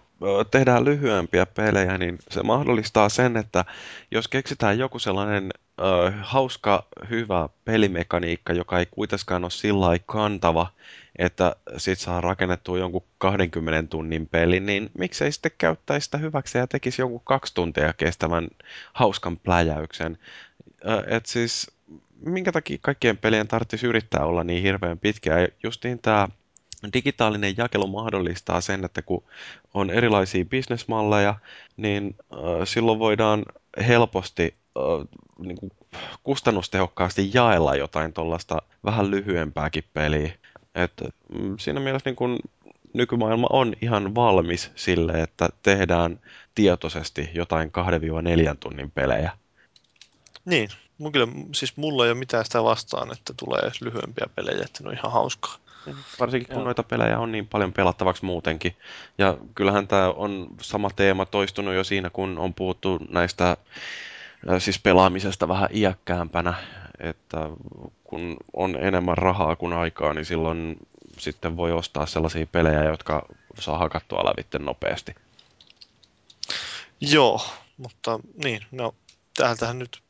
tehdään 0.51 0.85
lyhyempiä 0.85 1.47
pelejä, 1.47 1.99
niin 1.99 2.19
se 2.31 2.43
mahdollistaa 2.43 3.09
sen, 3.09 3.37
että 3.37 3.65
jos 4.11 4.29
keksitään 4.29 4.79
joku 4.79 4.99
sellainen 4.99 5.51
ö, 5.81 6.13
hauska, 6.23 6.87
hyvä 7.11 7.49
pelimekaniikka, 7.65 8.53
joka 8.53 8.79
ei 8.79 8.87
kuitenkaan 8.87 9.45
ole 9.45 9.51
sillä 9.51 9.99
kantava, 10.07 10.67
että 11.19 11.57
sit 11.77 11.99
saa 11.99 12.21
rakennettua 12.21 12.79
jonkun 12.79 13.05
20 13.19 13.91
tunnin 13.91 14.27
pelin, 14.27 14.67
niin 14.67 14.91
miksei 14.99 15.33
sitten 15.33 15.53
käyttäisi 15.59 16.05
sitä 16.05 16.19
hyväksi 16.19 16.59
ja 16.59 16.67
tekisi 16.67 17.03
jonkun 17.03 17.21
kaksi 17.25 17.55
tuntia 17.55 17.93
kestävän 17.93 18.49
hauskan 18.93 19.37
pläjäyksen. 19.37 20.19
Et 21.07 21.27
siis 21.27 21.71
minkä 22.21 22.53
takia 22.53 22.79
kaikkien 22.81 23.17
pelien 23.17 23.49
tarvitsisi 23.49 23.87
yrittää 23.87 24.25
olla 24.25 24.45
niin 24.45 24.63
hirveän 24.63 24.99
pitkiä. 24.99 25.49
Justiin 25.63 25.99
tämä 25.99 26.29
digitaalinen 26.93 27.55
jakelu 27.57 27.87
mahdollistaa 27.87 28.61
sen, 28.61 28.85
että 28.85 29.03
kun 29.03 29.25
on 29.75 29.91
erilaisia 29.91 30.45
bisnesmalleja, 30.45 31.35
niin 31.77 32.17
silloin 32.65 32.99
voidaan 32.99 33.45
helposti 33.87 34.55
niin 35.39 35.57
kuin 35.57 35.73
kustannustehokkaasti 36.23 37.31
jaella 37.35 37.77
jotain 37.77 38.13
tuollaista 38.13 38.63
vähän 38.85 39.11
lyhyempääkin 39.11 39.85
peliä. 39.95 40.33
Et, 40.75 40.93
mm, 41.39 41.59
siinä 41.59 41.81
mielessä 41.81 42.11
niin 42.11 42.17
kuin 42.17 42.39
nykymaailma 42.93 43.47
on 43.51 43.75
ihan 43.83 44.15
valmis 44.15 44.71
sille, 44.75 45.23
että 45.23 45.49
tehdään 45.63 46.21
tietoisesti 46.55 47.31
jotain 47.35 47.73
2-4 47.73 48.57
tunnin 48.61 48.91
pelejä. 48.91 49.31
Niin, 50.45 50.69
mun 50.99 51.13
kyllä, 51.13 51.29
siis 51.55 51.77
mulla 51.77 52.05
ei 52.05 52.11
ole 52.11 52.19
mitään 52.19 52.45
sitä 52.45 52.65
vastaan, 52.65 53.13
että 53.13 53.35
tulee 53.37 53.71
lyhyempiä 53.81 54.27
pelejä, 54.35 54.65
että 54.65 54.83
ne 54.83 54.89
on 54.89 54.95
ihan 54.95 55.13
hauskaa. 55.13 55.57
Varsinkin 56.21 56.47
kun 56.47 56.57
Joo. 56.57 56.65
noita 56.65 56.83
pelejä 56.83 57.19
on 57.19 57.33
niin 57.33 57.47
paljon 57.47 57.73
pelattavaksi 57.73 58.25
muutenkin. 58.25 58.77
Ja 59.19 59.39
kyllähän 59.55 59.89
tämä 59.89 60.11
on 60.11 60.47
sama 60.61 60.91
teema 60.97 61.27
toistunut 61.27 61.75
jo 61.75 61.85
siinä, 61.85 62.11
kun 62.11 62.39
on 62.39 62.55
puhuttu 62.55 62.99
näistä 63.09 63.57
siis 64.59 64.79
pelaamisesta 64.79 65.49
vähän 65.49 65.69
iäkkäämpänä, 65.75 66.55
että 67.01 67.39
kun 68.05 68.37
on 68.53 68.77
enemmän 68.81 69.19
rahaa 69.19 69.57
kuin 69.57 69.73
aikaa, 69.73 70.15
niin 70.15 70.25
silloin 70.25 70.77
sitten 71.19 71.57
voi 71.57 71.73
ostaa 71.73 72.07
sellaisia 72.07 72.47
pelejä, 72.47 72.85
jotka 72.85 73.27
saa 73.61 73.79
hakattua 73.79 74.25
lävitten 74.25 74.65
nopeasti. 74.65 75.15
Joo, 77.01 77.47
mutta 77.77 78.21
niin, 78.45 78.63
no 78.71 78.95
täältähän 79.37 79.79
nyt, 79.79 80.03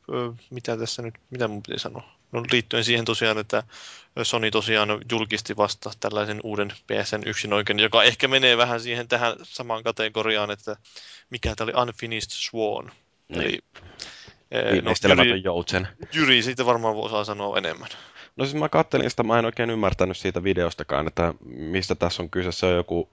mitä 0.49 0.77
tässä 0.77 1.01
nyt, 1.01 1.15
mitä 1.29 1.47
mun 1.47 1.63
piti 1.63 1.79
sanoa? 1.79 2.17
No, 2.31 2.43
liittyen 2.51 2.83
siihen 2.83 3.05
tosiaan, 3.05 3.37
että 3.37 3.63
Sony 4.23 4.51
tosiaan 4.51 4.89
julkisti 5.11 5.57
vasta 5.57 5.91
tällaisen 5.99 6.39
uuden 6.43 6.67
PSN 6.67 7.21
yksin 7.25 7.53
oikein, 7.53 7.79
joka 7.79 8.03
ehkä 8.03 8.27
menee 8.27 8.57
vähän 8.57 8.81
siihen 8.81 9.07
tähän 9.07 9.35
samaan 9.43 9.83
kategoriaan, 9.83 10.51
että 10.51 10.75
mikä 11.29 11.55
tämä 11.55 11.71
oli 11.71 11.81
Unfinished 11.81 12.29
Swan. 12.31 12.91
Niin. 13.27 13.41
Eli 13.41 13.59
Viimeistelemätön 14.71 15.31
no, 15.31 15.35
joutsen. 15.35 15.87
Jyri 16.13 16.41
siitä 16.41 16.65
varmaan 16.65 16.95
osaa 16.95 17.23
sanoa 17.23 17.57
enemmän. 17.57 17.87
No 18.37 18.45
siis 18.45 18.55
mä 18.55 18.69
kattelin 18.69 19.09
sitä, 19.09 19.23
mä 19.23 19.39
en 19.39 19.45
oikein 19.45 19.69
ymmärtänyt 19.69 20.17
siitä 20.17 20.43
videostakaan, 20.43 21.07
että 21.07 21.33
mistä 21.45 21.95
tässä 21.95 22.23
on 22.23 22.29
kyse. 22.29 22.51
Se 22.51 22.65
on 22.65 22.75
joku 22.75 23.09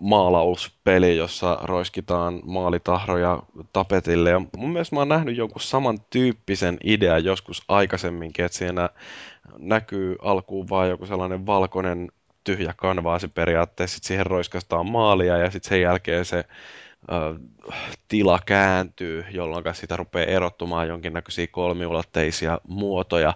maalauspeli, 0.00 1.16
jossa 1.16 1.58
roiskitaan 1.62 2.40
maalitahroja 2.44 3.42
tapetille. 3.72 4.30
Ja 4.30 4.40
mun 4.56 4.70
mielestä 4.72 4.96
mä 4.96 5.00
oon 5.00 5.08
nähnyt 5.08 5.36
jonkun 5.36 5.60
samantyyppisen 5.60 6.78
idean 6.84 7.24
joskus 7.24 7.62
aikaisemminkin, 7.68 8.44
että 8.44 8.58
siinä 8.58 8.88
näkyy 9.58 10.16
alkuun 10.22 10.68
vaan 10.68 10.88
joku 10.88 11.06
sellainen 11.06 11.46
valkoinen 11.46 12.12
tyhjä 12.44 12.74
kanvaasi 12.76 13.28
periaatteessa, 13.28 13.94
sitten 13.94 14.08
siihen 14.08 14.26
roiskastaan 14.26 14.86
maalia 14.86 15.36
ja 15.36 15.50
sitten 15.50 15.68
sen 15.68 15.80
jälkeen 15.80 16.24
se 16.24 16.44
tila 18.08 18.38
kääntyy, 18.46 19.24
jolloin 19.30 19.64
sitä 19.72 19.96
rupeaa 19.96 20.26
erottumaan 20.26 20.88
jonkinnäköisiä 20.88 21.46
kolmiulotteisia 21.46 22.60
muotoja. 22.68 23.34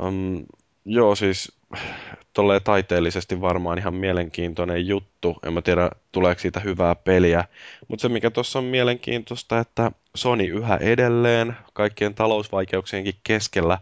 Um, 0.00 0.44
joo, 0.84 1.14
siis 1.14 1.52
tolleen 2.32 2.62
taiteellisesti 2.62 3.40
varmaan 3.40 3.78
ihan 3.78 3.94
mielenkiintoinen 3.94 4.86
juttu. 4.86 5.36
En 5.46 5.52
mä 5.52 5.62
tiedä, 5.62 5.90
tuleeko 6.12 6.40
siitä 6.40 6.60
hyvää 6.60 6.94
peliä. 6.94 7.44
Mutta 7.88 8.02
se, 8.02 8.08
mikä 8.08 8.30
tuossa 8.30 8.58
on 8.58 8.64
mielenkiintoista, 8.64 9.58
että 9.58 9.92
Sony 10.14 10.44
yhä 10.44 10.76
edelleen 10.76 11.56
kaikkien 11.72 12.14
talousvaikeuksienkin 12.14 13.14
keskellä 13.24 13.78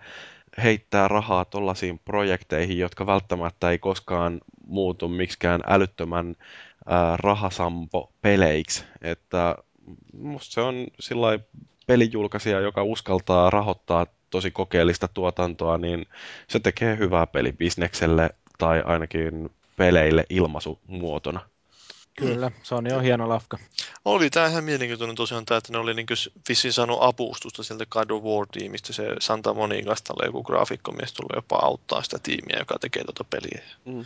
heittää 0.62 1.08
rahaa 1.08 1.44
tollaisiin 1.44 1.98
projekteihin, 2.04 2.78
jotka 2.78 3.06
välttämättä 3.06 3.70
ei 3.70 3.78
koskaan 3.78 4.40
muutu 4.66 5.08
miksikään 5.08 5.60
älyttömän 5.66 6.36
äh, 6.92 7.18
rahasampo 7.18 8.12
peleiksi. 8.22 8.84
Että 9.02 9.56
musta 10.12 10.52
se 10.52 10.60
on 10.60 10.86
sillä 11.00 11.38
pelijulkaisija, 11.86 12.60
joka 12.60 12.82
uskaltaa 12.82 13.50
rahoittaa 13.50 14.06
tosi 14.30 14.50
kokeellista 14.50 15.08
tuotantoa, 15.08 15.78
niin 15.78 16.06
se 16.48 16.60
tekee 16.60 16.98
hyvää 16.98 17.26
pelibisnekselle 17.26 18.30
tai 18.58 18.82
ainakin 18.86 19.50
peleille 19.76 20.24
ilmaisumuotona. 20.30 21.40
Kyllä, 22.16 22.50
se 22.62 22.74
on 22.74 22.86
jo 22.86 23.00
hieno 23.00 23.28
lafka. 23.28 23.58
Oli 24.04 24.30
tämä 24.30 24.46
ihan 24.46 24.64
mielenkiintoinen 24.64 25.16
tosiaan 25.16 25.44
tämä, 25.44 25.58
että 25.58 25.72
ne 25.72 25.78
oli 25.78 25.94
niin 25.94 26.06
vissiin 26.48 26.72
saanut 26.72 26.98
apustusta 27.00 27.62
sieltä 27.62 27.86
God 27.86 28.10
of 28.10 28.22
War-tiimistä. 28.22 28.92
Se 28.92 29.04
Santa 29.20 29.54
Monicasta 29.54 30.14
oli 30.16 30.28
joku 30.28 30.42
graafikkomies 30.42 31.12
tullut 31.12 31.36
jopa 31.36 31.56
auttaa 31.62 32.02
sitä 32.02 32.18
tiimiä, 32.22 32.58
joka 32.58 32.78
tekee 32.78 33.04
tuota 33.04 33.24
peliä. 33.24 33.62
Mm. 33.84 34.04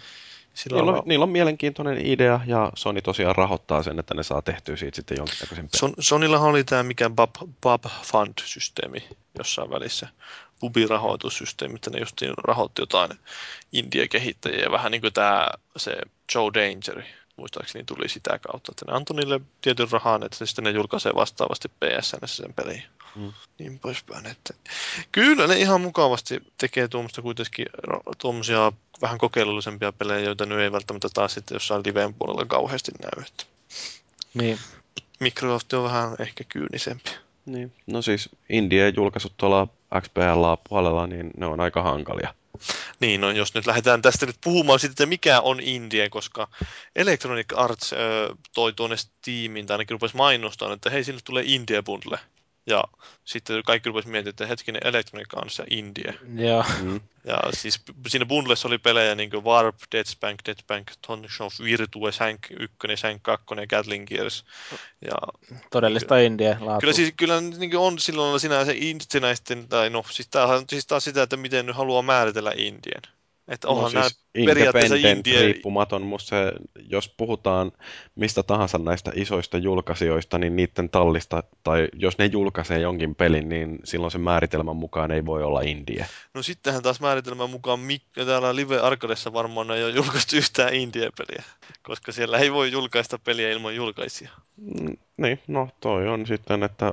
Niillä, 0.70 0.92
on, 0.92 1.02
niillä 1.06 1.22
on 1.22 1.28
mielenkiintoinen 1.28 2.06
idea 2.06 2.40
ja 2.46 2.72
Sony 2.74 3.02
tosiaan 3.02 3.36
rahoittaa 3.36 3.82
sen, 3.82 3.98
että 3.98 4.14
ne 4.14 4.22
saa 4.22 4.42
tehtyä 4.42 4.76
siitä 4.76 4.96
sitten 4.96 5.16
jonkinnäköisen 5.18 5.68
pelin. 5.68 5.80
Son, 5.80 5.94
Sonyllahan 5.98 6.50
oli 6.50 6.64
tämä 6.64 6.82
mikä 6.82 7.10
Bub, 7.10 7.34
Bub 7.62 7.84
Fund-systeemi 7.84 9.08
jossain 9.38 9.70
välissä. 9.70 10.08
Bubi-rahoitussysteemi, 10.60 11.74
että 11.74 11.90
ne 11.90 11.98
justiin 11.98 12.32
rahoitti 12.44 12.82
jotain 12.82 13.10
India-kehittäjiä, 13.72 14.70
vähän 14.70 14.92
niin 14.92 15.00
kuin 15.00 15.12
tämä 15.12 15.48
se 15.76 15.96
Joe 16.34 16.50
Dangeri 16.54 17.04
muistaakseni 17.36 17.84
tuli 17.84 18.08
sitä 18.08 18.38
kautta, 18.38 18.72
että 18.72 18.84
ne 18.88 18.96
antoi 18.96 19.16
niille 19.16 19.40
tietyn 19.60 19.90
rahan, 19.90 20.22
että 20.22 20.46
sitten 20.46 20.64
ne 20.64 20.70
julkaisee 20.70 21.12
vastaavasti 21.14 21.68
PSN 21.68 22.28
sen 22.28 22.54
peliin. 22.54 22.82
Mm. 23.16 23.32
Niin 23.58 23.78
poispäin. 23.78 24.26
Että 24.26 24.54
kyllä 25.12 25.46
ne 25.46 25.56
ihan 25.56 25.80
mukavasti 25.80 26.40
tekee 26.58 26.88
tuommoista 26.88 27.22
kuitenkin 27.22 27.66
tuommoisia 28.18 28.72
vähän 29.02 29.18
kokeilullisempia 29.18 29.92
pelejä, 29.92 30.20
joita 30.20 30.46
nyt 30.46 30.58
ei 30.58 30.72
välttämättä 30.72 31.08
taas 31.14 31.34
sitten 31.34 31.54
jossain 31.54 31.82
liveen 31.86 32.14
puolella 32.14 32.44
kauheasti 32.44 32.92
näy. 33.02 33.24
Että. 33.26 33.44
Niin. 34.34 34.58
Microsoft 35.20 35.72
on 35.72 35.84
vähän 35.84 36.16
ehkä 36.18 36.44
kyynisempi. 36.44 37.10
Niin. 37.46 37.72
No 37.86 38.02
siis 38.02 38.28
Indien 38.48 38.92
julkaisut 38.96 39.36
tuolla 39.36 39.68
XPL-puolella, 40.00 41.06
niin 41.06 41.30
ne 41.36 41.46
on 41.46 41.60
aika 41.60 41.82
hankalia. 41.82 42.34
Niin, 43.00 43.20
no 43.20 43.30
jos 43.30 43.54
nyt 43.54 43.66
lähdetään 43.66 44.02
tästä 44.02 44.26
nyt 44.26 44.36
puhumaan 44.44 44.80
siitä, 44.80 44.92
että 44.92 45.06
mikä 45.06 45.40
on 45.40 45.60
Indie, 45.60 46.08
koska 46.10 46.48
Electronic 46.96 47.46
Arts 47.56 47.92
ö, 47.92 47.96
toi 48.54 48.72
tuonne 48.72 48.96
Steamin, 48.96 49.66
tai 49.66 49.74
ainakin 49.74 49.94
rupesi 49.94 50.16
mainostamaan, 50.16 50.74
että 50.74 50.90
hei, 50.90 51.04
sinne 51.04 51.20
tulee 51.24 51.44
Indie 51.46 51.82
Bundle. 51.82 52.18
Ja 52.66 52.84
sitten 53.24 53.62
kaikki 53.62 53.88
rupesi 53.88 54.08
miettimään, 54.08 54.30
että 54.30 54.46
hetkinen 54.46 54.86
Electronic 54.86 55.28
Arts 55.36 55.58
ja 55.58 55.64
Indie. 55.70 56.14
Joo. 56.36 56.64
Mm. 56.82 57.00
Ja 57.24 57.38
siis 57.52 57.82
siinä 58.06 58.26
bundlessa 58.26 58.68
oli 58.68 58.78
pelejä 58.78 59.14
niin 59.14 59.30
kuin 59.30 59.44
Warp, 59.44 59.76
Dead 59.92 60.04
Spank, 60.04 60.38
Dead 60.46 60.58
Spank, 60.58 60.90
Tonshov, 61.06 61.50
Virtue, 61.64 62.12
Sank 62.12 62.40
1, 62.50 62.70
Sank 62.96 63.22
2 63.22 63.46
ja 63.60 63.66
Gatling 63.66 64.06
Gears. 64.08 64.44
Ja, 65.00 65.14
Todellista 65.70 66.14
niin, 66.14 66.26
Indie 66.26 66.56
laatua. 66.60 66.80
Kyllä, 66.80 66.92
siis, 66.92 67.12
kyllä 67.16 67.40
niin 67.40 67.76
on 67.76 67.98
silloin 67.98 68.40
sinä 68.40 68.64
se 68.64 68.74
itsenäisten, 68.76 69.68
tai 69.68 69.90
no 69.90 70.04
siis 70.10 70.28
tämä 70.28 70.46
on 70.46 70.64
siis 70.68 70.86
taas 70.86 71.04
sitä, 71.04 71.22
että 71.22 71.36
miten 71.36 71.66
nyt 71.66 71.76
haluaa 71.76 72.02
määritellä 72.02 72.52
Indien. 72.56 73.02
Että 73.48 73.68
onhan 73.68 73.92
no 73.92 74.02
siis 74.02 74.46
periaatteessa 74.46 74.96
Indie... 74.96 75.42
riippumaton, 75.42 76.02
mutta 76.02 76.26
se, 76.26 76.52
jos 76.88 77.08
puhutaan 77.08 77.72
mistä 78.14 78.42
tahansa 78.42 78.78
näistä 78.78 79.12
isoista 79.14 79.58
julkaisijoista, 79.58 80.38
niin 80.38 80.56
niiden 80.56 80.88
tallista, 80.90 81.42
tai 81.62 81.88
jos 81.92 82.18
ne 82.18 82.26
julkaisee 82.26 82.78
jonkin 82.78 83.14
pelin, 83.14 83.48
niin 83.48 83.78
silloin 83.84 84.10
se 84.10 84.18
määritelmän 84.18 84.76
mukaan 84.76 85.10
ei 85.10 85.26
voi 85.26 85.42
olla 85.42 85.60
Indie. 85.60 86.06
No 86.34 86.42
sittenhän 86.42 86.82
taas 86.82 87.00
määritelmän 87.00 87.50
mukaan 87.50 87.80
täällä 88.26 88.56
Live 88.56 88.78
Arcadessa 88.78 89.32
varmaan 89.32 89.70
ei 89.70 89.84
ole 89.84 89.92
julkaistu 89.92 90.36
yhtään 90.36 90.74
Indie-peliä, 90.74 91.42
koska 91.82 92.12
siellä 92.12 92.38
ei 92.38 92.52
voi 92.52 92.72
julkaista 92.72 93.18
peliä 93.18 93.50
ilman 93.50 93.76
julkaisia. 93.76 94.30
Mm, 94.56 94.96
niin, 95.16 95.40
no 95.46 95.68
toi 95.80 96.08
on 96.08 96.26
sitten, 96.26 96.62
että 96.62 96.92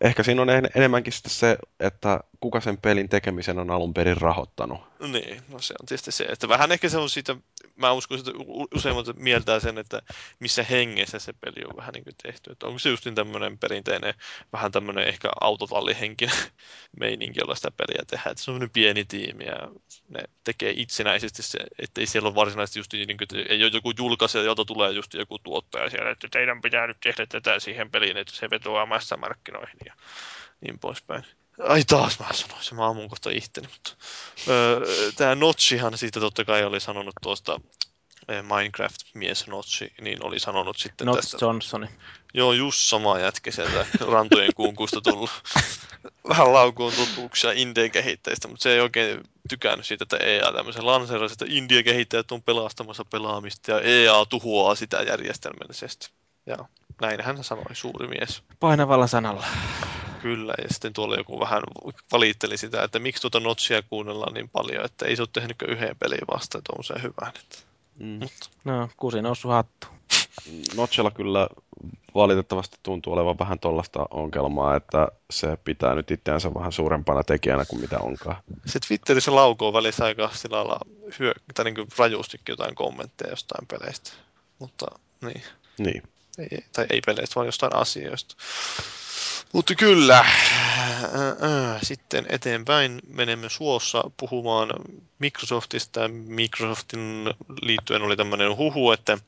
ehkä 0.00 0.22
siinä 0.22 0.42
on 0.42 0.48
enemmänkin 0.74 1.12
se, 1.26 1.58
että 1.80 2.20
kuka 2.40 2.60
sen 2.60 2.78
pelin 2.78 3.08
tekemisen 3.08 3.58
on 3.58 3.70
alun 3.70 3.94
perin 3.94 4.16
rahoittanut. 4.16 4.80
Niin, 5.00 5.42
no 5.48 5.58
se 5.58 5.74
on 5.80 5.86
tietysti 5.86 6.12
se, 6.12 6.24
että 6.24 6.48
vähän 6.48 6.72
ehkä 6.72 6.88
se 6.88 6.98
on 6.98 7.10
siitä, 7.10 7.36
mä 7.76 7.92
uskon, 7.92 8.18
että 8.18 8.30
useimmat 8.74 9.06
mieltää 9.16 9.60
sen, 9.60 9.78
että 9.78 10.02
missä 10.40 10.62
hengessä 10.62 11.18
se 11.18 11.32
peli 11.32 11.64
on 11.70 11.76
vähän 11.76 11.92
niin 11.92 12.04
kuin 12.04 12.14
tehty. 12.22 12.52
Että 12.52 12.66
onko 12.66 12.78
se 12.78 12.88
just 12.88 13.04
niin 13.04 13.14
tämmöinen 13.14 13.58
perinteinen, 13.58 14.14
vähän 14.52 14.72
tämmöinen 14.72 15.08
ehkä 15.08 15.30
autotallihenkinen 15.40 16.36
meininki, 17.00 17.40
jolla 17.40 17.54
sitä 17.54 17.70
peliä 17.70 18.04
tehdään. 18.06 18.32
Että 18.32 18.44
se 18.44 18.50
on 18.50 18.70
pieni 18.72 19.04
tiimi 19.04 19.44
ja 19.44 19.68
ne 20.08 20.20
tekee 20.44 20.72
itsenäisesti 20.76 21.42
se, 21.42 21.58
että 21.78 22.00
ei 22.00 22.06
siellä 22.06 22.26
ole 22.26 22.34
varsinaisesti 22.34 22.78
just 22.78 22.92
niin 22.92 23.06
kuin, 23.06 23.22
että 23.22 23.52
ei 23.52 23.62
ole 23.62 23.70
joku 23.74 23.92
julkaisija, 23.98 24.44
jota 24.44 24.64
tulee 24.64 24.92
just 24.92 25.14
joku 25.14 25.38
tuottaja 25.38 25.90
siellä, 25.90 26.10
että 26.10 26.28
teidän 26.30 26.62
pitää 26.62 26.86
nyt 26.86 27.00
tehdä 27.02 27.26
tätä 27.26 27.60
siihen 27.60 27.90
peliin, 27.90 28.16
että 28.16 28.34
se 28.34 28.50
vetoaa 28.50 28.86
massamarkkinoihin 28.86 29.78
ja 29.86 29.94
niin 30.60 30.78
poispäin. 30.78 31.24
Ai 31.62 31.84
taas 31.84 32.18
mä 32.18 32.26
sanoin, 32.32 32.64
se 32.64 32.74
mä 32.74 32.86
ammun 32.86 33.08
kohta 33.08 33.30
itteni, 33.30 33.68
mutta 33.72 34.04
öö, 34.48 34.80
tämä 35.16 35.34
Notchihan 35.34 35.98
siitä 35.98 36.20
totta 36.20 36.44
kai 36.44 36.64
oli 36.64 36.80
sanonut 36.80 37.14
tuosta 37.22 37.60
Minecraft-mies 38.28 39.46
Notchi, 39.46 39.92
niin 40.00 40.24
oli 40.24 40.38
sanonut 40.38 40.76
sitten 40.76 41.06
Not 41.06 41.16
tästä. 41.16 41.38
Johnsoni. 41.40 41.86
Joo, 42.34 42.52
just 42.52 42.78
sama 42.78 43.18
jätkä 43.18 43.50
sieltä 43.50 43.86
rantojen 44.12 44.54
kuunkusta 44.54 45.00
tullut. 45.00 45.30
Vähän 46.28 46.52
laukuun 46.52 46.92
tutuuksia 46.92 47.52
Indien 47.52 47.90
kehittäjistä, 47.90 48.48
mutta 48.48 48.62
se 48.62 48.72
ei 48.72 48.80
oikein 48.80 49.20
tykännyt 49.48 49.86
siitä, 49.86 50.02
että 50.02 50.16
EA 50.16 50.52
tämmöisen 50.52 50.86
lanseerasi, 50.86 51.32
että 51.32 51.44
Indien 51.48 51.84
kehittäjät 51.84 52.32
on 52.32 52.42
pelastamassa 52.42 53.04
pelaamista 53.04 53.70
ja 53.70 53.80
EA 53.80 54.26
tuhoaa 54.26 54.74
sitä 54.74 55.02
järjestelmällisesti. 55.02 56.10
Ja 56.46 56.56
näin 57.00 57.20
hän 57.20 57.44
sanoi, 57.44 57.64
suuri 57.72 58.08
mies. 58.08 58.42
Painavalla 58.60 59.06
sanalla. 59.06 59.46
Kyllä, 60.26 60.54
ja 60.62 60.68
sitten 60.70 60.92
tuolla 60.92 61.16
joku 61.16 61.40
vähän 61.40 61.62
valitteli 62.12 62.56
sitä, 62.56 62.82
että 62.82 62.98
miksi 62.98 63.20
tuota 63.20 63.40
Notchia 63.40 63.82
kuunnellaan 63.82 64.34
niin 64.34 64.48
paljon, 64.48 64.84
että 64.84 65.06
ei 65.06 65.16
se 65.16 65.22
ole 65.22 65.28
tehnyt 65.32 65.56
yhden 65.68 65.96
pelin 65.98 66.26
vasta, 66.34 66.58
että 66.58 66.72
on 66.78 66.84
se 66.84 66.94
hyvä. 67.02 67.28
Että. 67.28 67.58
Mm. 67.98 68.06
Mutta. 68.06 68.48
No, 68.64 68.88
kusi 68.96 69.22
noussut 69.22 69.50
hattu. 69.50 69.86
Notchella 70.76 71.10
kyllä 71.10 71.48
valitettavasti 72.14 72.78
tuntuu 72.82 73.12
olevan 73.12 73.38
vähän 73.38 73.58
tuollaista 73.58 74.06
ongelmaa, 74.10 74.76
että 74.76 75.08
se 75.30 75.58
pitää 75.64 75.94
nyt 75.94 76.10
itseänsä 76.10 76.54
vähän 76.54 76.72
suurempana 76.72 77.24
tekijänä 77.24 77.64
kuin 77.64 77.80
mitä 77.80 77.98
onkaan. 77.98 78.36
Se 78.66 78.80
Twitterissä 78.80 79.34
laukoo 79.34 79.72
välissä 79.72 80.04
aika 80.04 80.30
sillä 80.32 80.56
lailla 80.56 80.80
hyö, 81.18 81.34
tai 81.54 81.64
niin 81.64 81.88
rajustikin 81.98 82.52
jotain 82.52 82.74
kommentteja 82.74 83.30
jostain 83.30 83.66
peleistä. 83.66 84.12
Mutta 84.58 84.86
niin. 85.22 85.42
Niin. 85.78 86.02
Ei, 86.38 86.64
tai 86.72 86.86
ei 86.90 87.00
peleistä, 87.06 87.34
vaan 87.34 87.46
jostain 87.46 87.76
asioista. 87.76 88.36
Mutta 89.52 89.74
kyllä, 89.74 90.24
sitten 91.82 92.26
eteenpäin 92.28 93.00
menemme 93.08 93.48
suossa 93.48 94.10
puhumaan 94.16 94.70
Microsoftista. 95.18 96.08
Microsoftin 96.08 97.30
liittyen 97.62 98.02
oli 98.02 98.16
tämmöinen 98.16 98.56
huhu, 98.56 98.92
että 98.92 99.18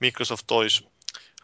Microsoft 0.00 0.44
toisi 0.46 0.86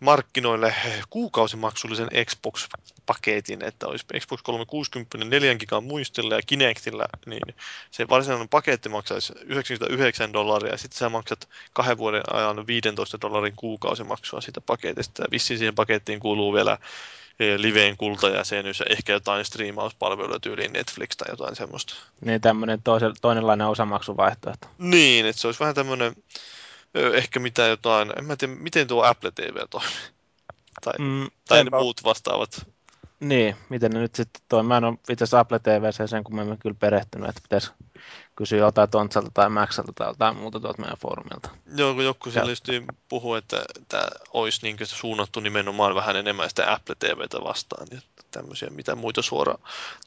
markkinoille 0.01 0.75
kuukausimaksullisen 1.11 2.09
Xbox-paketin, 2.27 3.65
että 3.65 3.87
olisi 3.87 4.05
Xbox 4.21 4.43
360 4.43 5.19
4 5.19 5.55
gigan 5.55 5.85
muistilla 5.85 6.35
ja 6.35 6.43
Kinectillä, 6.47 7.07
niin 7.27 7.55
se 7.91 8.09
varsinainen 8.09 8.49
paketti 8.49 8.89
maksaisi 8.89 9.33
99 9.41 10.33
dollaria 10.33 10.73
ja 10.73 10.79
sitten 10.79 10.99
sä 10.99 11.09
maksat 11.09 11.49
kahden 11.73 11.99
vuoden 11.99 12.23
ajan 12.33 12.67
15 12.67 13.19
dollarin 13.21 13.57
kuukausimaksua 13.57 14.41
siitä 14.41 14.61
paketista. 14.61 15.23
Ja 15.23 15.29
vissiin 15.31 15.59
siihen 15.59 15.75
pakettiin 15.75 16.21
kuuluu 16.21 16.55
vielä 16.55 16.79
e, 17.41 17.63
liveen 17.63 17.97
kultajäsenyys 17.97 18.81
ja 18.81 18.87
ehkä 18.89 19.13
jotain 19.13 19.45
striimauspalveluja 19.45 20.41
tyyliin 20.41 20.73
Netflix 20.73 21.17
tai 21.17 21.31
jotain 21.31 21.57
semmoista. 21.57 21.95
Niin 22.21 22.41
tämmöinen 22.41 22.83
toinenlainen 23.21 23.67
osamaksuvaihtoehto. 23.67 24.67
Niin, 24.79 25.27
että 25.27 25.43
se 25.43 25.49
olisi 25.49 25.61
vähän 25.61 25.75
tämmöinen 25.75 26.17
ehkä 26.95 27.41
mitä 27.41 27.67
jotain, 27.67 28.13
en 28.19 28.25
mä 28.25 28.37
tiedä, 28.37 28.55
miten 28.55 28.87
tuo 28.87 29.05
Apple 29.05 29.31
TV 29.31 29.57
toimii. 29.71 29.91
Tai, 30.85 30.95
mm, 30.99 31.29
tai 31.49 31.65
ne 31.65 31.71
muut 31.79 32.05
vastaavat. 32.05 32.67
Niin, 33.21 33.57
miten 33.69 33.91
ne 33.91 34.01
nyt 34.01 34.15
sitten 34.15 34.43
toi. 34.49 34.63
Mä 34.63 34.77
en 34.77 34.85
ole 34.85 34.99
itse 35.09 35.25
asiassa 35.25 35.41
Apple 35.41 35.59
TV 35.59 36.07
sen 36.07 36.25
kun 36.25 36.35
mä 36.35 36.43
en 36.43 36.59
kyllä 36.59 36.77
perehtynyt, 36.81 37.29
että 37.29 37.43
pitäisi 37.43 37.71
kysyä 38.37 38.59
jotain 38.59 38.91
Tontsalta 38.91 39.31
tai 39.35 39.51
Maxalta 39.51 39.93
tai 39.93 40.09
jotain 40.09 40.37
muuta 40.37 40.61
tuolta 40.61 40.81
meidän 40.83 40.99
foorumilta. 41.01 41.51
Joo, 41.77 41.95
kun 41.95 42.05
joku 42.05 42.31
siellä 42.31 42.53
just 42.53 42.69
puhuu, 43.09 43.35
että 43.35 43.65
tämä 43.89 44.09
olisi 44.33 44.61
niin 44.63 44.77
suunnattu 44.85 45.41
nimenomaan 45.41 45.95
vähän 45.95 46.17
enemmän 46.17 46.49
sitä 46.49 46.73
Apple 46.73 46.95
TVtä 46.95 47.45
vastaan. 47.45 47.87
Niin 47.91 48.03
tämmöisiä, 48.31 48.71
mitä 48.71 48.95
muita 48.95 49.23
suora 49.23 49.55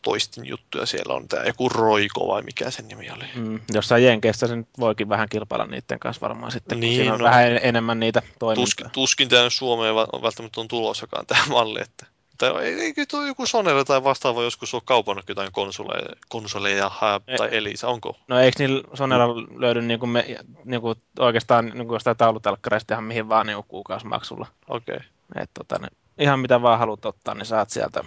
toistin 0.02 0.46
juttuja 0.46 0.86
siellä 0.86 1.14
on. 1.14 1.28
Tämä 1.28 1.44
joku 1.44 1.70
Roiko 1.70 2.28
vai 2.28 2.42
mikä 2.42 2.72
sen 2.72 2.88
nimi 2.88 3.10
oli. 3.12 3.26
Mm, 3.36 3.60
jossain 3.74 4.04
Jenkeissä 4.04 4.48
se 4.48 4.56
nyt 4.56 4.68
voikin 4.80 5.10
vähän 5.10 5.30
kilpailla 5.30 5.66
niiden 5.66 6.00
kanssa 6.00 6.22
varmaan 6.22 6.52
sitten, 6.52 6.80
niin, 6.80 6.96
siinä 6.96 7.14
on 7.14 7.20
no, 7.20 7.26
vähän 7.26 7.60
enemmän 7.64 8.00
niitä 8.00 8.22
toimintoja. 8.40 8.66
Tuskin, 8.66 8.90
tuskin 8.90 9.30
tämä 9.30 9.50
Suomeen 9.50 9.96
välttämättä 9.96 10.62
on 10.62 10.68
tulossakaan 10.68 11.26
tämä 11.26 11.46
malli, 11.50 11.82
että 11.82 12.06
tai 12.38 12.66
eikö 12.66 13.06
tuo 13.06 13.26
joku 13.26 13.46
Sonera 13.46 13.86
tai 13.86 14.04
vastaava 14.04 14.44
joskus 14.44 14.74
ole 14.74 14.82
kaupannut 14.86 15.30
jotain 15.30 15.52
konsoleja, 15.52 16.16
konsoleja 16.30 16.92
tai 17.38 17.50
Elisa, 17.52 17.88
onko? 17.88 18.18
No 18.28 18.40
eikö 18.40 18.56
niillä 18.60 18.84
Sonera 18.94 19.28
löydy 19.58 19.82
niinku 19.82 20.08
me, 20.08 20.26
niinku 20.66 20.96
oikeastaan 21.20 21.72
niinku 21.74 21.94
jostain 21.94 22.18
taulutelkkareista 22.18 22.94
ihan 22.94 23.04
mihin 23.04 23.30
vaan 23.30 23.48
niinku 23.48 23.64
kuukausimaksulla? 23.64 24.48
Okei. 24.68 24.96
Okay. 24.96 25.46
tota, 25.54 25.80
ne, 25.80 25.88
ihan 26.18 26.40
mitä 26.40 26.62
vaan 26.62 26.80
haluat 26.80 27.06
ottaa, 27.06 27.36
niin 27.36 27.46
saat 27.46 27.70
sieltä 27.70 28.04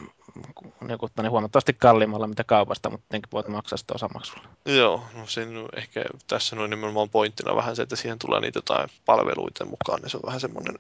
niinku, 0.81 1.11
niin 1.23 1.31
huomattavasti 1.31 1.73
kalliimmalla 1.73 2.27
mitä 2.27 2.45
kaupasta, 2.45 2.91
mutta 2.91 3.07
tietenkin 3.09 3.33
voit 3.33 3.49
maksaa 3.49 3.77
sitä 3.77 3.95
osamaksulla. 3.95 4.49
Joo, 4.65 5.05
no 5.15 5.27
sen 5.27 5.49
ehkä 5.77 6.05
tässä 6.27 6.57
on 6.57 6.71
nimenomaan 6.71 7.11
pointtina 7.11 7.57
vähän 7.57 7.77
se, 7.77 7.83
että 7.83 7.97
siihen 7.97 8.19
tulee 8.19 8.41
niitä 8.41 8.59
jotain 8.59 8.91
palveluita 9.07 9.65
mukaan, 9.65 10.03
niin 10.03 10.11
se 10.11 10.17
on 10.17 10.23
vähän 10.27 10.41
semmoinen 10.41 10.75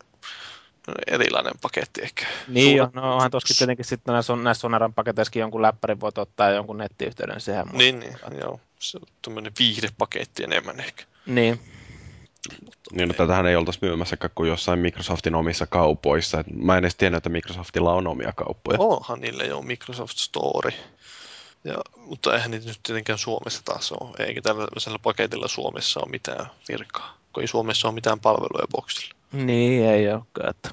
erilainen 1.06 1.54
paketti 1.62 2.02
ehkä. 2.02 2.26
Niin 2.48 2.76
jo, 2.76 2.90
no 2.92 3.14
onhan 3.14 3.30
toskin 3.30 3.56
tietenkin 3.56 3.84
sitten 3.84 4.12
näissä, 4.12 4.36
näissä 4.36 4.60
Sonaran 4.60 4.94
paketeissakin 4.94 5.40
jonkun 5.40 5.62
läppärin 5.62 6.00
voit 6.00 6.18
ottaa 6.18 6.50
jonkun 6.50 6.78
nettiyhteyden 6.78 7.40
siihen. 7.40 7.66
Niin, 7.72 8.00
niin 8.00 8.16
joo. 8.40 8.60
Se 8.78 8.98
on 8.98 9.06
tämmöinen 9.22 9.52
viihdepaketti 9.58 10.44
enemmän 10.44 10.80
ehkä. 10.80 11.04
Niin. 11.26 11.60
Niin, 12.92 13.08
no, 13.08 13.14
tätähän 13.14 13.46
ei 13.46 13.56
oltaisi 13.56 13.78
myymässäkään 13.82 14.30
kuin 14.34 14.48
jossain 14.48 14.78
Microsoftin 14.78 15.34
omissa 15.34 15.66
kaupoissa. 15.66 16.40
Et 16.40 16.46
mä 16.54 16.76
en 16.76 16.84
edes 16.84 16.94
tiennyt, 16.94 17.16
että 17.16 17.28
Microsoftilla 17.28 17.92
on 17.92 18.06
omia 18.06 18.32
kauppoja. 18.32 18.78
Onhan 18.80 19.20
niillä 19.20 19.44
jo 19.44 19.62
Microsoft 19.62 20.16
Store. 20.16 20.74
Ja, 21.64 21.74
mutta 21.96 22.34
eihän 22.34 22.50
niitä 22.50 22.66
nyt 22.66 22.80
tietenkään 22.82 23.18
Suomessa 23.18 23.62
taas 23.64 23.92
ole. 23.92 24.26
Eikä 24.26 24.42
tällaisella 24.42 24.98
paketilla 24.98 25.48
Suomessa 25.48 26.00
ole 26.00 26.10
mitään 26.10 26.46
virkaa, 26.68 27.18
kun 27.32 27.42
ei 27.42 27.48
Suomessa 27.48 27.88
ole 27.88 27.94
mitään 27.94 28.20
palveluja 28.20 28.66
boksilla. 28.70 29.14
Niin, 29.32 29.84
ei 29.84 30.12
olekaan. 30.12 30.50
Että... 30.50 30.70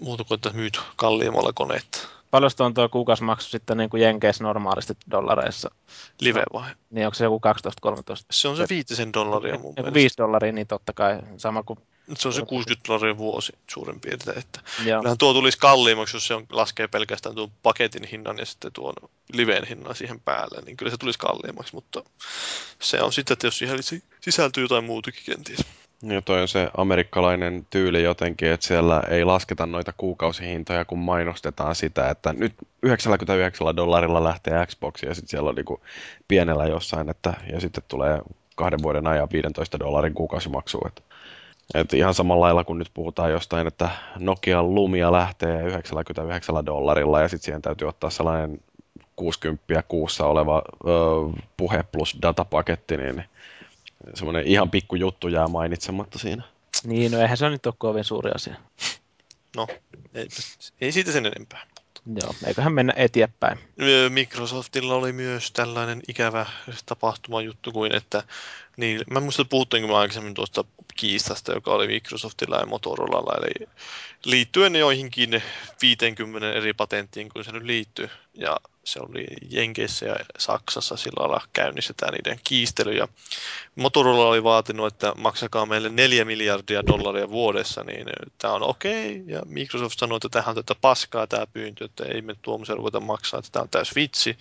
Muuta 0.00 0.24
kuin, 0.24 0.36
että 0.36 0.50
myyt 0.50 0.80
kalliimmalla 0.96 1.52
koneetta. 1.52 1.98
Paljon 2.30 2.50
on 2.58 2.74
tuo 2.74 2.88
kuukausimaksu 2.88 3.50
sitten 3.50 3.76
niin 3.76 3.90
kuin 3.90 4.02
Jenkeissä 4.02 4.44
normaalisti 4.44 4.94
dollareissa? 5.10 5.70
Live 6.20 6.42
vai? 6.52 6.70
Niin 6.90 7.06
onko 7.06 7.14
se 7.14 7.24
joku 7.24 7.40
12-13? 7.88 7.90
Se 8.30 8.48
on 8.48 8.56
se 8.56 8.66
viitisen 8.68 9.12
dollaria 9.12 9.58
mun 9.58 9.74
mielestä. 9.76 9.94
5 9.94 10.18
dollaria, 10.18 10.52
niin 10.52 10.66
totta 10.66 10.92
kai 10.92 11.20
sama 11.36 11.62
kuin 11.62 11.78
se 12.16 12.28
on 12.28 12.34
se 12.34 12.42
60 12.42 12.88
dollaria 12.88 13.18
vuosi 13.18 13.52
suurin 13.70 14.00
piirtein. 14.00 14.38
Että 14.38 14.60
kyllähän 14.76 15.18
tuo 15.18 15.32
tulisi 15.32 15.58
kalliimmaksi, 15.58 16.16
jos 16.16 16.26
se 16.26 16.34
on, 16.34 16.46
laskee 16.50 16.88
pelkästään 16.88 17.34
tuon 17.34 17.50
paketin 17.62 18.04
hinnan 18.04 18.38
ja 18.38 18.46
sitten 18.46 18.72
tuon 18.72 18.94
liveen 19.32 19.64
hinnan 19.64 19.96
siihen 19.96 20.20
päälle, 20.20 20.62
niin 20.64 20.76
kyllä 20.76 20.90
se 20.90 20.96
tulisi 20.96 21.18
kalliimmaksi, 21.18 21.74
mutta 21.74 22.04
se 22.82 23.02
on 23.02 23.12
sitten, 23.12 23.32
että 23.32 23.46
jos 23.46 23.58
siihen 23.58 23.78
sisältyy 24.20 24.64
jotain 24.64 24.84
muutakin 24.84 25.22
kenties. 25.26 25.60
Ja 26.02 26.22
toi 26.22 26.42
on 26.42 26.48
se 26.48 26.70
amerikkalainen 26.76 27.66
tyyli 27.70 28.02
jotenkin, 28.02 28.48
että 28.48 28.66
siellä 28.66 29.02
ei 29.08 29.24
lasketa 29.24 29.66
noita 29.66 29.92
kuukausihintoja, 29.96 30.84
kun 30.84 30.98
mainostetaan 30.98 31.74
sitä, 31.74 32.10
että 32.10 32.32
nyt 32.32 32.54
99 32.82 33.76
dollarilla 33.76 34.24
lähtee 34.24 34.66
Xbox 34.66 35.02
ja 35.02 35.14
sitten 35.14 35.28
siellä 35.28 35.48
on 35.48 35.54
niinku 35.54 35.80
pienellä 36.28 36.66
jossain, 36.66 37.08
että, 37.08 37.34
ja 37.52 37.60
sitten 37.60 37.84
tulee 37.88 38.20
kahden 38.56 38.82
vuoden 38.82 39.06
ajan 39.06 39.28
15 39.32 39.78
dollarin 39.78 40.14
kuukausimaksu. 40.14 40.80
Että, 40.86 41.02
että 41.74 41.96
ihan 41.96 42.14
samalla 42.14 42.44
lailla 42.44 42.64
kun 42.64 42.78
nyt 42.78 42.90
puhutaan 42.94 43.30
jostain, 43.30 43.66
että 43.66 43.88
Nokia 44.18 44.62
Lumia 44.62 45.12
lähtee 45.12 45.62
99 45.62 46.66
dollarilla 46.66 47.20
ja 47.20 47.28
sitten 47.28 47.44
siihen 47.44 47.62
täytyy 47.62 47.88
ottaa 47.88 48.10
sellainen 48.10 48.60
60 49.16 49.82
kuussa 49.88 50.26
oleva 50.26 50.62
ö, 50.86 50.90
puhe 51.56 51.84
plus 51.92 52.18
datapaketti, 52.22 52.96
niin 52.96 53.24
semmoinen 54.14 54.46
ihan 54.46 54.70
pikku 54.70 54.96
juttu 54.96 55.28
jää 55.28 55.48
mainitsematta 55.48 56.18
siinä. 56.18 56.42
Niin, 56.84 57.12
no 57.12 57.20
eihän 57.20 57.36
se 57.36 57.50
nyt 57.50 57.66
ole 57.66 57.74
kovin 57.78 58.04
suuri 58.04 58.30
asia. 58.34 58.54
No, 59.56 59.66
ei, 60.14 60.28
ei 60.80 60.92
siitä 60.92 61.12
sen 61.12 61.26
enempää. 61.26 61.66
Joo, 62.22 62.34
eiköhän 62.46 62.72
mennä 62.72 62.92
eteenpäin. 62.96 63.58
Microsoftilla 64.08 64.94
oli 64.94 65.12
myös 65.12 65.52
tällainen 65.52 66.00
ikävä 66.08 66.46
tapahtuma 66.86 67.42
juttu 67.42 67.72
kuin, 67.72 67.94
että 67.94 68.22
niin, 68.76 69.00
mä 69.10 69.20
muistan, 69.20 69.42
että 69.42 69.50
puhuttiinko 69.50 69.88
mä 69.88 69.98
aikaisemmin 69.98 70.34
tuosta 70.34 70.64
kiistasta, 70.98 71.52
joka 71.52 71.72
oli 71.72 71.86
Microsoftilla 71.86 72.56
ja 72.56 72.66
Motorolalla, 72.66 73.32
eli 73.38 73.68
liittyen 74.24 74.76
joihinkin 74.76 75.42
50 75.82 76.52
eri 76.52 76.72
patenttiin, 76.72 77.28
kun 77.28 77.44
se 77.44 77.52
nyt 77.52 77.62
liittyy, 77.62 78.10
ja 78.34 78.56
se 78.84 79.00
oli 79.00 79.26
Jenkeissä 79.50 80.06
ja 80.06 80.16
Saksassa 80.38 80.96
sillä 80.96 81.22
lailla 81.22 81.46
käynnistetään 81.52 82.12
niiden 82.12 82.40
kiistely, 82.44 82.92
ja 82.92 83.08
Motorola 83.74 84.28
oli 84.28 84.42
vaatinut, 84.42 84.94
että 84.94 85.12
maksakaa 85.16 85.66
meille 85.66 85.88
4 85.88 86.24
miljardia 86.24 86.86
dollaria 86.86 87.30
vuodessa, 87.30 87.84
niin 87.84 88.06
tämä 88.38 88.54
on 88.54 88.62
okei, 88.62 89.20
okay. 89.20 89.34
ja 89.34 89.42
Microsoft 89.46 89.98
sanoi, 89.98 90.16
että 90.16 90.28
tähän 90.28 90.58
on 90.58 90.64
tätä 90.64 90.80
paskaa 90.80 91.26
tämä 91.26 91.46
pyyntö, 91.46 91.84
että 91.84 92.04
ei 92.04 92.22
me 92.22 92.34
tuommoisen 92.42 92.76
ruveta 92.76 93.00
maksaa, 93.00 93.38
että 93.38 93.50
tämä 93.52 93.62
on 93.62 93.68
täys 93.68 93.94
vitsi, 93.94 94.38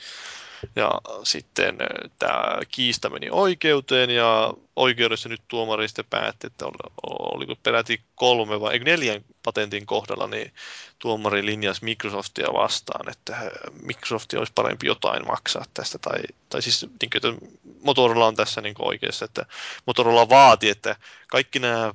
ja 0.76 0.92
sitten 1.24 1.78
äh, 1.82 2.12
tämä 2.20 2.60
kiista 2.72 3.10
meni 3.10 3.28
oikeuteen 3.32 4.10
ja 4.10 4.54
oikeudessa 4.76 5.30
nyt 5.30 5.42
tuomari 5.48 5.88
sitten 5.88 6.06
päätti, 6.10 6.48
että 6.48 6.66
oliko 7.08 7.56
peräti 7.64 8.02
kolme 8.16 8.62
vai 8.62 8.80
neljän 8.80 9.26
patentin 9.44 9.86
kohdalla, 9.86 10.28
niin 10.28 10.54
tuomari 11.00 11.46
linjasi 11.46 11.84
Microsoftia 11.84 12.48
vastaan, 12.54 13.10
että 13.12 13.52
Microsoft 13.82 14.34
olisi 14.34 14.54
parempi 14.56 14.88
jotain 14.88 15.28
maksaa 15.28 15.66
tästä. 15.74 15.98
Tai, 15.98 16.20
tai 16.50 16.62
siis 16.62 16.86
niin 17.02 17.10
kuin, 17.10 17.36
että 17.36 17.58
Motorola 17.82 18.28
on 18.28 18.36
tässä 18.36 18.62
niin 18.62 18.76
oikeassa, 18.80 19.26
että 19.26 19.46
Motorola 19.86 20.30
vaati, 20.30 20.70
että 20.70 20.96
kaikki 21.28 21.60
nämä 21.60 21.94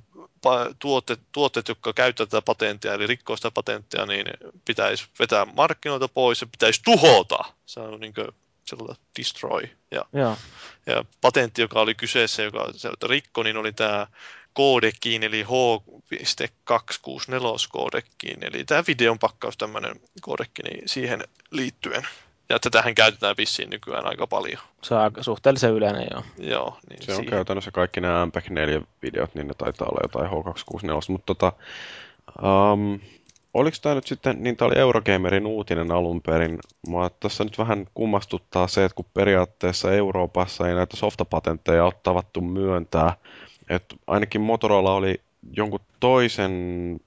tuotteet, 0.79 1.21
tuotteet, 1.33 1.69
jotka 1.69 1.93
käyttävät 1.93 2.31
tätä 2.31 2.43
patenttia, 2.43 2.95
eli 2.95 3.07
rikkoo 3.07 3.37
sitä 3.37 3.51
patenttia, 3.51 4.07
niin 4.07 4.27
pitäisi 4.65 5.07
vetää 5.19 5.45
markkinoilta 5.45 6.09
pois 6.09 6.41
ja 6.41 6.47
pitäisi 6.47 6.81
tuhota. 6.85 7.39
Se 7.67 7.81
on 7.81 8.01
niin 8.01 8.15
kuin, 8.15 8.29
Zelda 8.71 8.95
Destroy. 9.19 9.63
Ja, 9.91 10.05
Joo. 10.13 10.37
ja 10.87 11.05
patentti, 11.21 11.63
joka 11.63 11.81
oli 11.81 11.95
kyseessä, 11.95 12.43
joka 12.43 12.67
rikko, 13.07 13.43
niin 13.43 13.57
oli 13.57 13.73
tämä 13.73 14.07
koodekkiin, 14.53 15.23
eli 15.23 15.43
H.264 15.43 15.49
koodekkiin. 17.71 18.45
Eli 18.45 18.65
tämä 18.65 18.85
videon 18.87 19.19
pakkaus, 19.19 19.57
tämmöinen 19.57 20.01
koodekki, 20.21 20.63
niin 20.63 20.89
siihen 20.89 21.25
liittyen. 21.51 22.03
Ja 22.49 22.59
tätähän 22.59 22.95
käytetään 22.95 23.35
vissiin 23.39 23.71
nykyään 23.71 24.07
aika 24.07 24.27
paljon. 24.27 24.59
Se 24.83 24.95
on 24.95 25.01
aika 25.01 25.23
suhteellisen 25.23 25.73
yleinen, 25.73 26.07
joo. 26.11 26.23
Joo, 26.39 26.79
niin 26.91 27.03
Se 27.03 27.13
on 27.13 27.17
siihen. 27.17 27.31
käytännössä 27.31 27.71
kaikki 27.71 28.01
nämä 28.01 28.27
MPEG 28.27 28.45
4-videot, 28.45 29.35
niin 29.35 29.47
ne 29.47 29.55
taitaa 29.59 29.89
olla 29.89 30.01
jotain 30.03 30.31
H264. 30.31 31.05
Mutta 31.09 31.35
tota, 31.35 31.53
um, 32.43 33.01
oliko 33.55 33.77
tämä 33.83 33.95
nyt 33.95 34.07
sitten, 34.07 34.43
niin 34.43 34.57
tämä 34.57 34.67
oli 34.67 34.79
Eurogamerin 34.79 35.47
uutinen 35.47 35.91
alun 35.93 36.23
perin. 36.23 36.59
Mua 36.89 37.11
tässä 37.11 37.45
nyt 37.45 37.59
vähän 37.59 37.87
kummastuttaa 37.95 38.69
se, 38.69 38.85
että 38.85 38.97
kun 38.97 39.05
periaatteessa 39.15 39.93
Euroopassa 39.93 40.69
ei 40.69 40.75
näitä 40.75 40.97
softapatentteja 40.97 41.85
ole 41.85 41.93
tavattu 42.03 42.41
myöntää, 42.41 43.17
että 43.71 43.97
ainakin 44.07 44.41
Motorola 44.41 44.95
oli 44.95 45.21
jonkun 45.57 45.81
toisen 46.01 46.53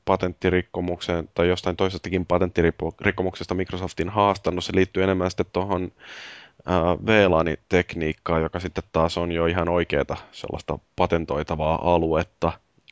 patenttirikkomuksen 0.06 1.30
tai 1.34 1.48
jostain 1.48 1.76
toisestakin 1.76 2.26
patenttirikkomuksesta 2.26 3.56
Microsoftin 3.56 4.10
haastanut. 4.10 4.64
Se 4.64 4.76
liittyy 4.76 5.04
enemmän 5.04 5.32
sitten 5.32 5.46
tuohon 5.54 5.92
VLAN-tekniikkaan, 7.06 8.42
joka 8.42 8.60
sitten 8.60 8.84
taas 8.92 9.18
on 9.18 9.32
jo 9.32 9.46
ihan 9.46 9.70
oikeaa 9.70 10.18
sellaista 10.32 10.80
patentoitavaa 10.96 11.94
aluetta. 11.94 12.52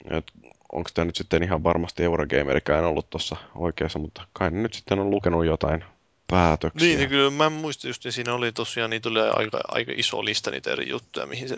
Et 0.09 0.31
onko 0.73 0.89
tämä 0.93 1.05
nyt 1.05 1.15
sitten 1.15 1.43
ihan 1.43 1.63
varmasti 1.63 2.03
Eurogamerikään 2.03 2.85
ollut 2.85 3.09
tuossa 3.09 3.35
oikeassa, 3.55 3.99
mutta 3.99 4.27
kai 4.33 4.51
ne 4.51 4.61
nyt 4.61 4.73
sitten 4.73 4.99
on 4.99 5.09
lukenut 5.09 5.45
jotain 5.45 5.83
päätöksiä. 6.27 6.87
Niin, 6.87 6.97
niin 6.97 7.09
kyllä 7.09 7.31
mä 7.31 7.49
muistin 7.49 7.89
just, 7.89 8.05
että 8.05 8.11
siinä 8.11 8.33
oli 8.33 8.51
tosiaan, 8.51 8.89
niitä 8.89 9.09
oli 9.09 9.19
aika, 9.19 9.59
aika 9.67 9.91
iso 9.95 10.25
lista 10.25 10.51
niitä 10.51 10.71
eri 10.71 10.89
juttuja, 10.89 11.25
mihin 11.25 11.49
se 11.49 11.57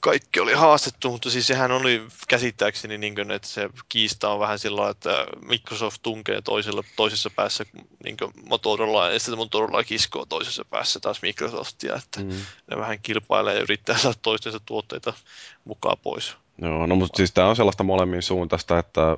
kaikki 0.00 0.40
oli 0.40 0.52
haastettu, 0.52 1.10
mutta 1.10 1.30
siis 1.30 1.46
sehän 1.46 1.70
oli 1.70 2.02
käsittääkseni 2.28 2.98
niin 2.98 3.14
kuin, 3.14 3.30
että 3.30 3.48
se 3.48 3.70
kiista 3.88 4.28
on 4.28 4.40
vähän 4.40 4.58
sillä 4.58 4.90
että 4.90 5.26
Microsoft 5.46 6.02
tunkee 6.02 6.42
toisella, 6.42 6.84
toisessa 6.96 7.30
päässä 7.30 7.64
niin 8.04 8.16
Motorola 8.48 9.10
ja 9.10 9.18
sitten 9.18 9.38
Motorola 9.38 9.84
kiskoo 9.84 10.26
toisessa 10.26 10.64
päässä 10.64 11.00
taas 11.00 11.22
Microsoftia, 11.22 11.94
että 11.94 12.20
mm. 12.20 12.46
ne 12.70 12.76
vähän 12.76 12.98
kilpailee 13.02 13.54
ja 13.54 13.60
yrittää 13.60 13.98
saada 13.98 14.18
toistensa 14.22 14.60
tuotteita 14.60 15.12
mukaan 15.64 15.96
pois. 16.02 16.36
Joo, 16.58 16.86
no 16.86 16.96
mutta 16.96 17.16
siis 17.16 17.32
tämä 17.32 17.48
on 17.48 17.56
sellaista 17.56 17.84
molemmin 17.84 18.22
suuntaista, 18.22 18.78
että 18.78 19.16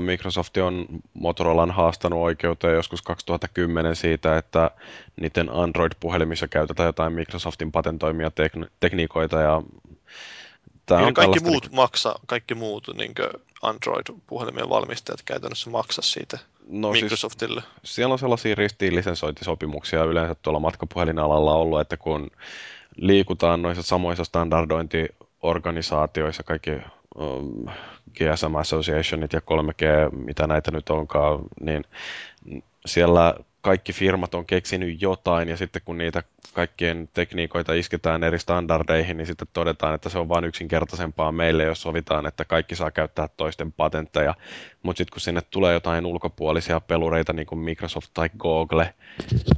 Microsoft 0.00 0.56
on 0.56 0.86
Motorolan 1.14 1.70
haastanut 1.70 2.18
oikeuteen 2.18 2.74
joskus 2.74 3.02
2010 3.02 3.96
siitä, 3.96 4.38
että 4.38 4.70
niiden 5.20 5.50
Android-puhelimissa 5.52 6.48
käytetään 6.48 6.86
jotain 6.86 7.12
Microsoftin 7.12 7.72
patentoimia 7.72 8.28
tekn- 8.28 8.70
tekniikoita 8.80 9.40
ja 9.40 9.62
Tämä 10.86 11.06
on 11.06 11.14
kaikki 11.14 11.40
muut 11.40 11.64
niin... 11.66 11.76
maksaa, 11.76 12.18
kaikki 12.26 12.54
muut 12.54 12.84
niin 12.94 13.14
Android-puhelimien 13.62 14.68
valmistajat 14.68 15.22
käytännössä 15.22 15.70
maksaa 15.70 16.02
siitä 16.02 16.38
no 16.68 16.92
siis 16.92 17.02
Microsoftille. 17.02 17.60
Siis, 17.60 17.94
siellä 17.94 18.12
on 18.12 18.18
sellaisia 18.18 18.54
ristiin 18.54 18.94
yleensä 20.04 20.34
tuolla 20.34 20.60
matkapuhelinalalla 20.60 21.54
ollut, 21.54 21.80
että 21.80 21.96
kun 21.96 22.30
liikutaan 22.96 23.62
noissa 23.62 23.82
samoissa 23.82 24.24
standardointiorganisaatioissa, 25.42 26.42
kaikki 26.42 26.70
um, 27.18 27.66
GSM 28.14 28.54
Associationit 28.54 29.32
ja 29.32 29.40
3G, 29.40 30.16
mitä 30.16 30.46
näitä 30.46 30.70
nyt 30.70 30.90
onkaan, 30.90 31.40
niin 31.60 31.84
siellä 32.86 33.34
kaikki 33.60 33.92
firmat 33.92 34.34
on 34.34 34.46
keksinyt 34.46 35.02
jotain 35.02 35.48
ja 35.48 35.56
sitten 35.56 35.82
kun 35.84 35.98
niitä 35.98 36.22
kaikkien 36.54 37.08
tekniikoita 37.14 37.74
isketään 37.74 38.24
eri 38.24 38.38
standardeihin, 38.38 39.16
niin 39.16 39.26
sitten 39.26 39.48
todetaan, 39.52 39.94
että 39.94 40.08
se 40.08 40.18
on 40.18 40.28
vain 40.28 40.44
yksinkertaisempaa 40.44 41.32
meille, 41.32 41.64
jos 41.64 41.82
sovitaan, 41.82 42.26
että 42.26 42.44
kaikki 42.44 42.76
saa 42.76 42.90
käyttää 42.90 43.28
toisten 43.36 43.72
patentteja. 43.72 44.34
Mutta 44.82 44.98
sitten 44.98 45.12
kun 45.12 45.20
sinne 45.20 45.40
tulee 45.50 45.72
jotain 45.72 46.06
ulkopuolisia 46.06 46.80
pelureita, 46.80 47.32
niin 47.32 47.46
kuin 47.46 47.58
Microsoft 47.58 48.10
tai 48.14 48.30
Google, 48.38 48.94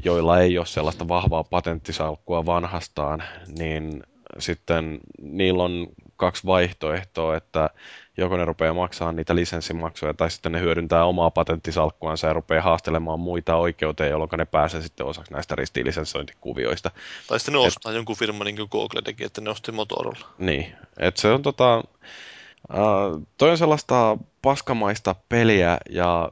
joilla 0.05 0.41
ei 0.41 0.59
ole 0.59 0.67
sellaista 0.67 1.09
vahvaa 1.09 1.45
patenttisalkkua 1.45 2.47
vanhastaan, 2.47 3.23
niin 3.59 4.03
sitten 4.39 5.01
niillä 5.23 5.63
on 5.63 5.87
kaksi 6.17 6.47
vaihtoehtoa, 6.47 7.37
että 7.37 7.71
joko 8.17 8.37
ne 8.37 8.45
rupeaa 8.45 8.75
maksaa 8.75 9.13
niitä 9.13 9.35
lisenssimaksuja 9.35 10.15
tai 10.15 10.31
sitten 10.31 10.53
ne 10.53 10.61
hyödyntää 10.61 11.05
omaa 11.05 11.31
patenttisalkkuansa 11.31 12.27
ja 12.27 12.33
rupeaa 12.33 12.63
haastelemaan 12.63 13.21
muita 13.21 13.57
oikeuteen, 13.57 14.11
jolloin 14.11 14.31
ne 14.37 14.45
pääsee 14.45 14.83
sitten 14.83 15.07
osaksi 15.07 15.33
näistä 15.33 15.55
ristilisensointikuvioista. 15.55 16.91
Tai 17.29 17.41
sitten 17.41 17.53
ne 17.55 17.61
Et, 17.61 17.67
ostaa 17.67 17.93
jonkun 17.93 18.17
firman 18.17 18.45
niin 18.45 18.57
kuin 18.57 18.69
Google 18.71 19.03
teki, 19.03 19.25
että 19.25 19.41
ne 19.41 19.51
osti 19.51 19.73
Motorola. 19.73 20.27
Niin, 20.39 20.75
että 20.99 21.21
se 21.21 21.29
on 21.29 21.43
tota, 21.43 21.79
uh, 21.79 23.23
toi 23.39 23.51
on 23.51 23.59
sellaista 23.59 24.19
paskamaista 24.43 25.15
peliä 25.29 25.79
ja 25.91 26.31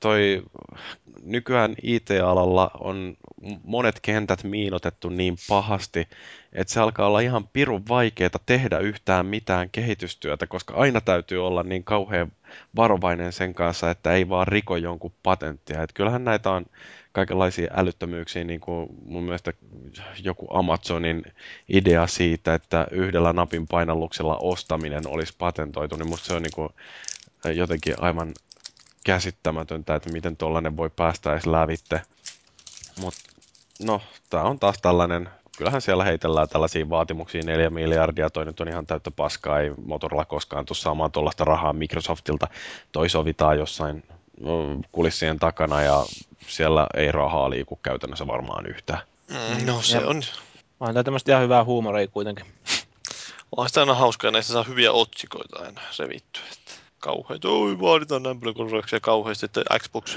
toi 0.00 0.42
nykyään 1.22 1.74
IT-alalla 1.82 2.70
on 2.80 3.16
monet 3.64 4.00
kentät 4.02 4.44
miinotettu 4.44 5.08
niin 5.08 5.36
pahasti, 5.48 6.08
että 6.52 6.72
se 6.72 6.80
alkaa 6.80 7.06
olla 7.06 7.20
ihan 7.20 7.48
pirun 7.48 7.82
vaikeaa 7.88 8.30
tehdä 8.46 8.78
yhtään 8.78 9.26
mitään 9.26 9.70
kehitystyötä, 9.70 10.46
koska 10.46 10.74
aina 10.74 11.00
täytyy 11.00 11.46
olla 11.46 11.62
niin 11.62 11.84
kauhean 11.84 12.32
varovainen 12.76 13.32
sen 13.32 13.54
kanssa, 13.54 13.90
että 13.90 14.12
ei 14.12 14.28
vaan 14.28 14.48
riko 14.48 14.76
jonkun 14.76 15.12
patenttia. 15.22 15.82
Et 15.82 15.92
kyllähän 15.92 16.24
näitä 16.24 16.50
on 16.50 16.66
kaikenlaisia 17.12 17.70
älyttömyyksiä, 17.76 18.44
niin 18.44 18.60
kuin 18.60 18.88
mun 19.04 19.22
mielestä 19.22 19.52
joku 20.22 20.46
Amazonin 20.50 21.22
idea 21.68 22.06
siitä, 22.06 22.54
että 22.54 22.86
yhdellä 22.90 23.32
napin 23.32 23.66
painalluksella 23.66 24.36
ostaminen 24.36 25.06
olisi 25.06 25.34
patentoitu, 25.38 25.96
niin 25.96 26.08
musta 26.08 26.26
se 26.26 26.34
on 26.34 26.42
niin 26.42 26.52
kuin 26.54 26.68
jotenkin 27.54 27.94
aivan 27.98 28.32
käsittämätöntä, 29.04 29.94
että 29.94 30.12
miten 30.12 30.36
tuollainen 30.36 30.76
voi 30.76 30.90
päästä 30.90 31.32
edes 31.32 31.46
lävitte. 31.46 32.02
Mutta 33.00 33.20
no, 33.82 34.00
tämä 34.30 34.42
on 34.42 34.58
taas 34.58 34.78
tällainen, 34.82 35.28
kyllähän 35.58 35.82
siellä 35.82 36.04
heitellään 36.04 36.48
tällaisia 36.48 36.90
vaatimuksia, 36.90 37.42
4 37.44 37.70
miljardia, 37.70 38.30
toi 38.30 38.44
nyt 38.44 38.60
on 38.60 38.68
ihan 38.68 38.86
täyttä 38.86 39.10
paskaa, 39.10 39.60
ei 39.60 39.70
Motorola 39.86 40.24
koskaan 40.24 40.66
tule 40.66 40.76
saamaan 40.76 41.12
tuollaista 41.12 41.44
rahaa 41.44 41.72
Microsoftilta, 41.72 42.48
toi 42.92 43.08
sovitaan 43.08 43.58
jossain 43.58 44.04
no, 44.40 44.80
kulissien 44.92 45.38
takana 45.38 45.82
ja 45.82 46.04
siellä 46.48 46.86
ei 46.94 47.12
rahaa 47.12 47.50
liiku 47.50 47.76
käytännössä 47.76 48.26
varmaan 48.26 48.66
yhtään. 48.66 49.00
Mm, 49.30 49.66
no 49.66 49.82
se 49.82 49.98
ja, 49.98 50.06
on. 50.06 50.22
Tämä 50.78 51.02
tämmöistä 51.04 51.32
ihan 51.32 51.42
hyvää 51.42 51.64
huumoria 51.64 52.06
kuitenkin. 52.06 52.46
On 53.56 53.68
sitä 53.68 53.80
aina 53.80 53.94
hauskaa, 53.94 54.30
näistä 54.30 54.52
saa 54.52 54.62
hyviä 54.62 54.92
otsikoita 54.92 55.58
aina 55.58 55.80
revittyä 55.98 56.42
kauheita. 56.98 57.48
Oi, 57.48 57.80
vaaditaan 57.80 58.22
näin 58.22 58.40
paljon 58.40 58.54
korvauksia 58.54 59.00
kauheasti, 59.00 59.46
että 59.46 59.62
Xbox, 59.78 60.16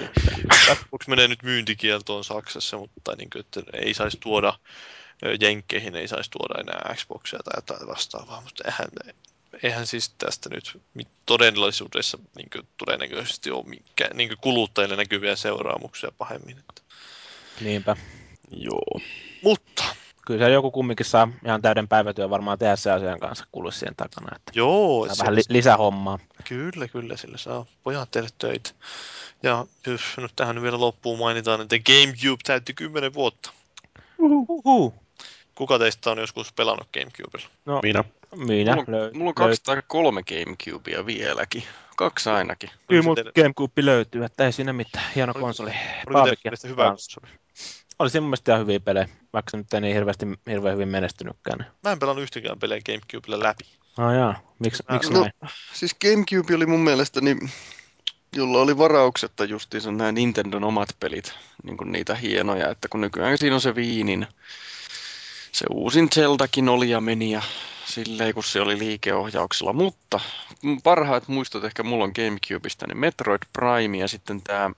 Xbox 0.75 1.07
menee 1.07 1.27
nyt 1.27 1.43
myyntikieltoon 1.43 2.23
Saksassa, 2.23 2.77
mutta 2.77 3.15
niin 3.15 3.29
kuin, 3.29 3.39
että 3.39 3.61
ei 3.73 3.93
saisi 3.93 4.17
tuoda 4.17 4.53
Jenkkeihin 5.39 5.95
ei 5.95 6.07
saisi 6.07 6.31
tuoda 6.31 6.61
enää 6.61 6.95
Xboxia 6.95 7.39
tai 7.45 7.53
jotain 7.57 7.87
vastaavaa, 7.87 8.41
mutta 8.41 8.63
eihän, 8.65 9.15
eihän 9.63 9.87
siis 9.87 10.09
tästä 10.09 10.49
nyt 10.49 10.81
todellisuudessa 11.25 12.17
niin 12.35 12.49
kuin, 12.53 12.67
todennäköisesti 12.77 13.51
ole 13.51 13.65
mikä, 13.65 14.09
niin 14.13 14.29
kuin 14.29 14.37
kuluttajille 14.41 14.95
näkyviä 14.95 15.35
seuraamuksia 15.35 16.11
pahemmin. 16.17 16.57
Että. 16.59 16.81
Niinpä. 17.61 17.95
Joo. 18.51 19.01
Mutta 19.43 19.83
kyllä 20.27 20.45
se 20.45 20.51
joku 20.51 20.71
kumminkin 20.71 21.05
saa 21.05 21.27
ihan 21.45 21.61
täyden 21.61 21.87
päivätyön 21.87 22.29
varmaan 22.29 22.59
tehdä 22.59 22.75
se 22.75 22.91
asian 22.91 23.19
kanssa 23.19 23.45
kulissien 23.51 23.95
takana. 23.95 24.35
Että 24.35 24.51
Joo. 24.55 25.07
Se 25.07 25.19
vähän 25.19 25.35
li- 25.35 25.41
lisähommaa. 25.49 26.19
Kyllä, 26.49 26.87
kyllä, 26.87 27.17
sillä 27.17 27.37
saa 27.37 27.65
pojat 27.83 28.11
tehdä 28.11 28.27
töitä. 28.37 28.69
Ja 29.43 29.65
jos 29.87 30.01
nyt 30.17 30.31
tähän 30.35 30.61
vielä 30.61 30.79
loppuun 30.79 31.19
mainitaan, 31.19 31.61
että 31.61 31.75
GameCube 31.79 32.43
täytti 32.43 32.73
10 32.73 33.13
vuotta. 33.13 33.51
Uhuhu. 34.17 34.93
Kuka 35.55 35.79
teistä 35.79 36.11
on 36.11 36.17
joskus 36.17 36.53
pelannut 36.53 36.87
GameCubella? 36.93 37.47
No, 37.65 37.79
Minä. 37.83 38.03
Minä. 38.35 38.75
Mulla, 38.75 38.85
löy- 38.87 39.13
mulla 39.13 39.29
on 39.29 39.35
kaksi 39.35 39.63
tai 39.63 39.81
kolme 39.87 40.21
GameCubea 40.23 41.05
vieläkin. 41.05 41.63
Kaksi 41.95 42.29
ainakin. 42.29 42.69
Kyllä 42.87 43.03
mun 43.03 43.15
GameCube 43.35 43.85
löytyy, 43.85 44.23
että 44.23 44.45
ei 44.45 44.51
siinä 44.51 44.73
mitään. 44.73 45.05
Hieno 45.15 45.33
konsoli. 45.33 45.71
Oliko 46.07 46.35
hyvä 46.67 46.87
konsoli? 46.89 47.27
Oli 47.99 48.09
mun 48.13 48.23
mielestä 48.23 48.51
ihan 48.51 48.61
hyviä 48.61 48.79
pelejä, 48.79 49.09
vaikka 49.33 49.49
se 49.49 49.57
nyt 49.57 49.73
ei 49.73 49.81
niin 49.81 49.95
hirveästi, 49.95 50.25
hirveän 50.47 50.73
hyvin 50.73 50.87
menestynytkään. 50.87 51.65
Mä 51.83 51.91
en 51.91 51.99
pelannut 51.99 52.23
yhtäkään 52.23 52.59
pelejä 52.59 52.81
Gamecubella 52.85 53.43
läpi. 53.43 53.63
Ah 53.97 54.13
jaa, 54.13 54.53
Miks, 54.59 54.83
äh, 54.89 54.95
miksi 54.95 55.13
no, 55.13 55.21
näin? 55.21 55.33
Siis 55.73 55.95
Gamecube 56.01 56.55
oli 56.55 56.65
mun 56.65 56.79
mielestä, 56.79 57.21
niin, 57.21 57.49
jolla 58.35 58.61
oli 58.61 58.77
varauksetta 58.77 59.45
justiinsa 59.45 59.91
nämä 59.91 60.11
Nintendon 60.11 60.63
omat 60.63 60.89
pelit, 60.99 61.33
niin 61.63 61.77
kuin 61.77 61.91
niitä 61.91 62.15
hienoja, 62.15 62.69
että 62.69 62.87
kun 62.87 63.01
nykyään 63.01 63.37
siinä 63.37 63.55
on 63.55 63.61
se 63.61 63.75
viinin, 63.75 64.27
se 65.51 65.65
uusin 65.69 66.09
Zeldakin 66.09 66.69
oli 66.69 66.89
ja 66.89 67.01
meni 67.01 67.31
ja 67.31 67.41
silleen, 67.85 68.33
kun 68.33 68.43
se 68.43 68.61
oli 68.61 68.79
liikeohjauksella. 68.79 69.73
Mutta 69.73 70.19
parhaat 70.83 71.27
muistot 71.27 71.63
ehkä 71.63 71.83
mulla 71.83 72.03
on 72.03 72.11
Gamecubeista, 72.15 72.87
niin 72.87 72.97
Metroid 72.97 73.41
Prime 73.53 73.97
ja 73.97 74.07
sitten 74.07 74.41
tämä 74.41 74.71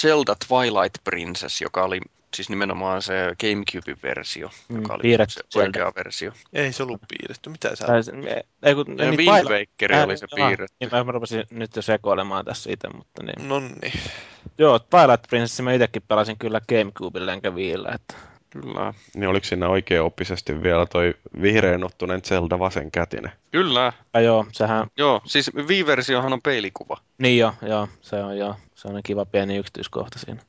Zelda 0.00 0.36
Twilight 0.48 1.04
Princess, 1.04 1.60
joka 1.60 1.84
oli 1.84 2.00
siis 2.36 2.50
nimenomaan 2.50 3.02
se 3.02 3.14
Gamecube-versio, 3.40 4.50
mm, 4.68 4.76
joka 4.76 4.94
oli 4.94 5.02
piirretty 5.02 5.40
se 5.48 5.58
oikea 5.58 5.92
versio. 5.96 6.32
Ei 6.52 6.72
se 6.72 6.82
ollut 6.82 7.00
piirretty, 7.08 7.50
mitä 7.50 7.76
sä... 7.76 7.86
Tai, 7.86 8.00
ei, 8.62 8.74
kun, 8.74 8.98
ja 8.98 9.10
niin, 9.10 9.30
Wind 9.30 9.48
Waker 9.48 9.92
äh, 9.92 10.04
oli 10.04 10.16
se 10.16 10.26
piirretty. 10.34 10.76
Niin, 10.80 10.90
mä 11.06 11.12
rupesin 11.12 11.44
nyt 11.50 11.76
jo 11.76 11.82
sekoilemaan 11.82 12.44
tässä 12.44 12.72
itse, 12.72 12.88
mutta 12.88 13.22
niin. 13.22 13.48
No 13.48 13.60
niin. 13.60 14.00
Joo, 14.58 14.78
Twilight 14.78 15.28
Princess 15.28 15.60
mä 15.60 15.72
itsekin 15.72 16.02
pelasin 16.08 16.38
kyllä 16.38 16.60
Gamecubelle 16.68 17.32
enkä 17.32 17.54
viillä, 17.54 17.88
että 17.94 18.14
Kyllä. 18.50 18.94
Niin 19.14 19.28
oliko 19.28 19.46
siinä 19.46 19.68
oppisesti 20.02 20.62
vielä 20.62 20.86
toi 20.86 21.14
vihreänottunen 21.42 22.22
Zelda 22.22 22.58
vasenkätinen? 22.58 23.32
Kyllä. 23.50 23.92
Ja 24.14 24.20
joo, 24.20 24.46
sehän... 24.52 24.86
Joo, 24.96 25.20
siis 25.24 25.50
Wii-versiohan 25.56 26.32
on 26.32 26.42
peilikuva. 26.42 26.96
Niin 27.18 27.38
joo, 27.38 27.52
joo, 27.62 27.88
se 28.00 28.16
on 28.16 28.38
joo. 28.38 28.56
Se 28.74 28.88
on 28.88 29.00
kiva 29.04 29.24
pieni 29.24 29.56
yksityiskohta 29.56 30.18
siinä. 30.18 30.40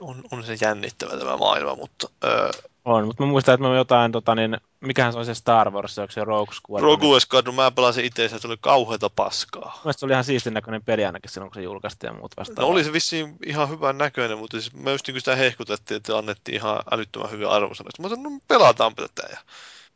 On, 0.00 0.22
on 0.30 0.44
se 0.44 0.56
jännittävä 0.60 1.16
tämä 1.16 1.36
maailma, 1.36 1.74
mutta... 1.74 2.08
Öö... 2.24 2.50
On, 2.84 3.06
mutta 3.06 3.22
mä 3.22 3.28
muistan, 3.28 3.54
että 3.54 3.68
mä 3.68 3.76
jotain, 3.76 4.12
tota, 4.12 4.34
niin, 4.34 4.56
mikähän 4.80 5.12
se 5.12 5.18
on 5.18 5.24
se 5.24 5.34
Star 5.34 5.70
Wars, 5.70 5.98
onko 5.98 6.12
se 6.12 6.24
Rogue 6.24 6.54
Squadron? 6.54 6.90
Rogue 6.90 7.20
Squadron, 7.20 7.54
mä 7.54 7.70
pelasin 7.70 8.04
itse, 8.04 8.28
se 8.28 8.46
oli 8.46 8.56
kauheata 8.60 9.10
paskaa. 9.10 9.80
Mielestäni 9.84 10.00
se 10.00 10.06
oli 10.06 10.12
ihan 10.12 10.24
siistin 10.24 10.54
näköinen 10.54 10.82
peli 10.84 11.04
ainakin 11.04 11.30
silloin, 11.30 11.50
kun 11.50 11.54
se 11.54 11.62
julkaistiin 11.62 12.08
ja 12.08 12.14
muut 12.14 12.36
vastaavaa. 12.36 12.64
No 12.64 12.72
oli 12.72 12.84
se 12.84 12.92
vissiin 12.92 13.36
ihan 13.46 13.70
hyvän 13.70 13.98
näköinen, 13.98 14.38
mutta 14.38 14.60
siis 14.60 14.74
mä 14.74 14.90
just 14.90 15.08
niin 15.08 15.20
sitä 15.20 15.36
hehkutettiin, 15.36 15.96
että 15.96 16.18
annettiin 16.18 16.54
ihan 16.54 16.82
älyttömän 16.90 17.30
hyviä 17.30 17.48
arvosanoja. 17.48 17.92
Mä 17.98 18.08
sanoin, 18.08 18.34
no 18.34 18.40
pelataanpa 18.48 19.02
tätä. 19.02 19.28
Ja 19.30 19.38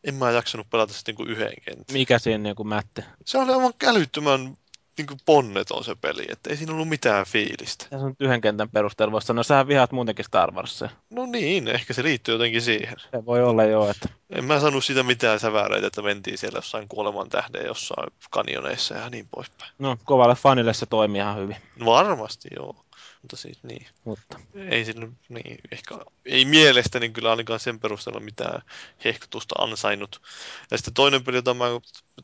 en 0.05 0.15
mä 0.15 0.31
jaksanut 0.31 0.71
pelata 0.71 0.93
sitten 0.93 1.15
niin 1.15 1.29
yhden 1.29 1.53
kentän. 1.65 1.85
Mikä 1.93 2.19
siinä 2.19 2.43
niin 2.43 2.57
kuin 2.57 2.69
mätti? 2.69 3.03
Se 3.25 3.39
oli 3.39 3.53
aivan 3.53 3.73
älyttömän 3.87 4.57
niin 4.99 5.07
kuin 5.07 5.21
ponneton 5.27 5.85
se 5.85 5.95
peli, 5.95 6.25
että 6.29 6.51
ei 6.51 6.57
siinä 6.57 6.73
ollut 6.73 6.89
mitään 6.89 7.27
fiilistä. 7.27 7.87
Ja 7.91 7.99
se 7.99 8.05
on 8.05 8.15
yhden 8.21 8.41
kentän 8.41 8.71
perusteella 8.71 9.13
voisi 9.13 9.27
sanoa, 9.27 9.43
sähän 9.43 9.69
vihaat 9.69 9.93
muutenkin 9.93 10.25
Star 10.25 10.55
Warsia. 10.55 10.89
No 11.11 11.27
niin, 11.27 11.69
ehkä 11.69 11.93
se 11.93 12.03
liittyy 12.03 12.35
jotenkin 12.35 12.63
siihen. 12.63 12.97
Se 12.99 13.27
voi 13.27 13.43
olla 13.43 13.65
jo, 13.65 13.91
että... 13.91 14.09
En 14.31 14.45
mä 14.45 14.61
saanut 14.61 14.85
sitä 14.85 15.03
mitään 15.03 15.41
säväreitä, 15.41 15.87
että 15.87 16.03
mentiin 16.03 16.39
siellä 16.39 16.59
jossain 16.59 16.89
kuoleman 16.89 17.29
tähden 17.29 17.67
jossain 17.67 18.11
kanjoneissa 18.31 18.95
ja 18.95 19.11
niin 19.11 19.29
poispäin. 19.31 19.73
No, 19.79 19.97
kovalle 20.05 20.35
fanille 20.35 20.75
se 20.75 20.87
toimii 20.87 21.21
ihan 21.21 21.37
hyvin. 21.37 21.57
Varmasti, 21.85 22.49
joo. 22.57 22.85
Mutta 23.25 23.37
siis 23.37 23.63
niin. 23.63 23.87
Mutta. 24.05 24.41
Ei 24.55 24.85
sinne, 24.85 25.09
niin, 25.29 25.59
ehkä, 25.73 25.99
ei 26.25 26.45
mielestäni 26.45 27.09
kyllä 27.09 27.31
ainakaan 27.31 27.61
sen 27.61 27.81
perusteella 27.81 28.21
mitään 28.21 28.63
hehkutusta 29.05 29.55
ansainnut. 29.59 30.23
Ja 30.71 30.79
sitten 30.79 30.95
toinen 30.95 31.25
peli, 31.25 31.37
jota 31.37 31.55
mä, 31.55 31.65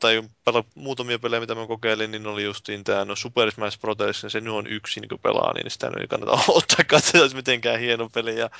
tai 0.00 0.22
pela, 0.44 0.64
muutamia 0.74 1.18
pelejä, 1.18 1.40
mitä 1.40 1.54
mä 1.54 1.66
kokeilin, 1.66 2.10
niin 2.10 2.26
oli 2.26 2.44
justiin 2.44 2.84
tämä 2.84 3.04
no 3.04 3.16
Super 3.16 3.50
Smash 3.50 3.80
Bros. 3.80 4.20
se 4.28 4.40
nyt 4.40 4.52
on 4.52 4.66
yksi 4.66 5.00
niin 5.00 5.20
pelaa, 5.22 5.52
niin 5.54 5.70
sitä 5.70 5.90
ei 6.00 6.06
kannata 6.06 6.32
ottaa 6.48 6.84
katsoa, 6.86 7.28
mitenkään 7.34 7.80
hieno 7.80 8.08
peli. 8.08 8.38
Ja 8.38 8.50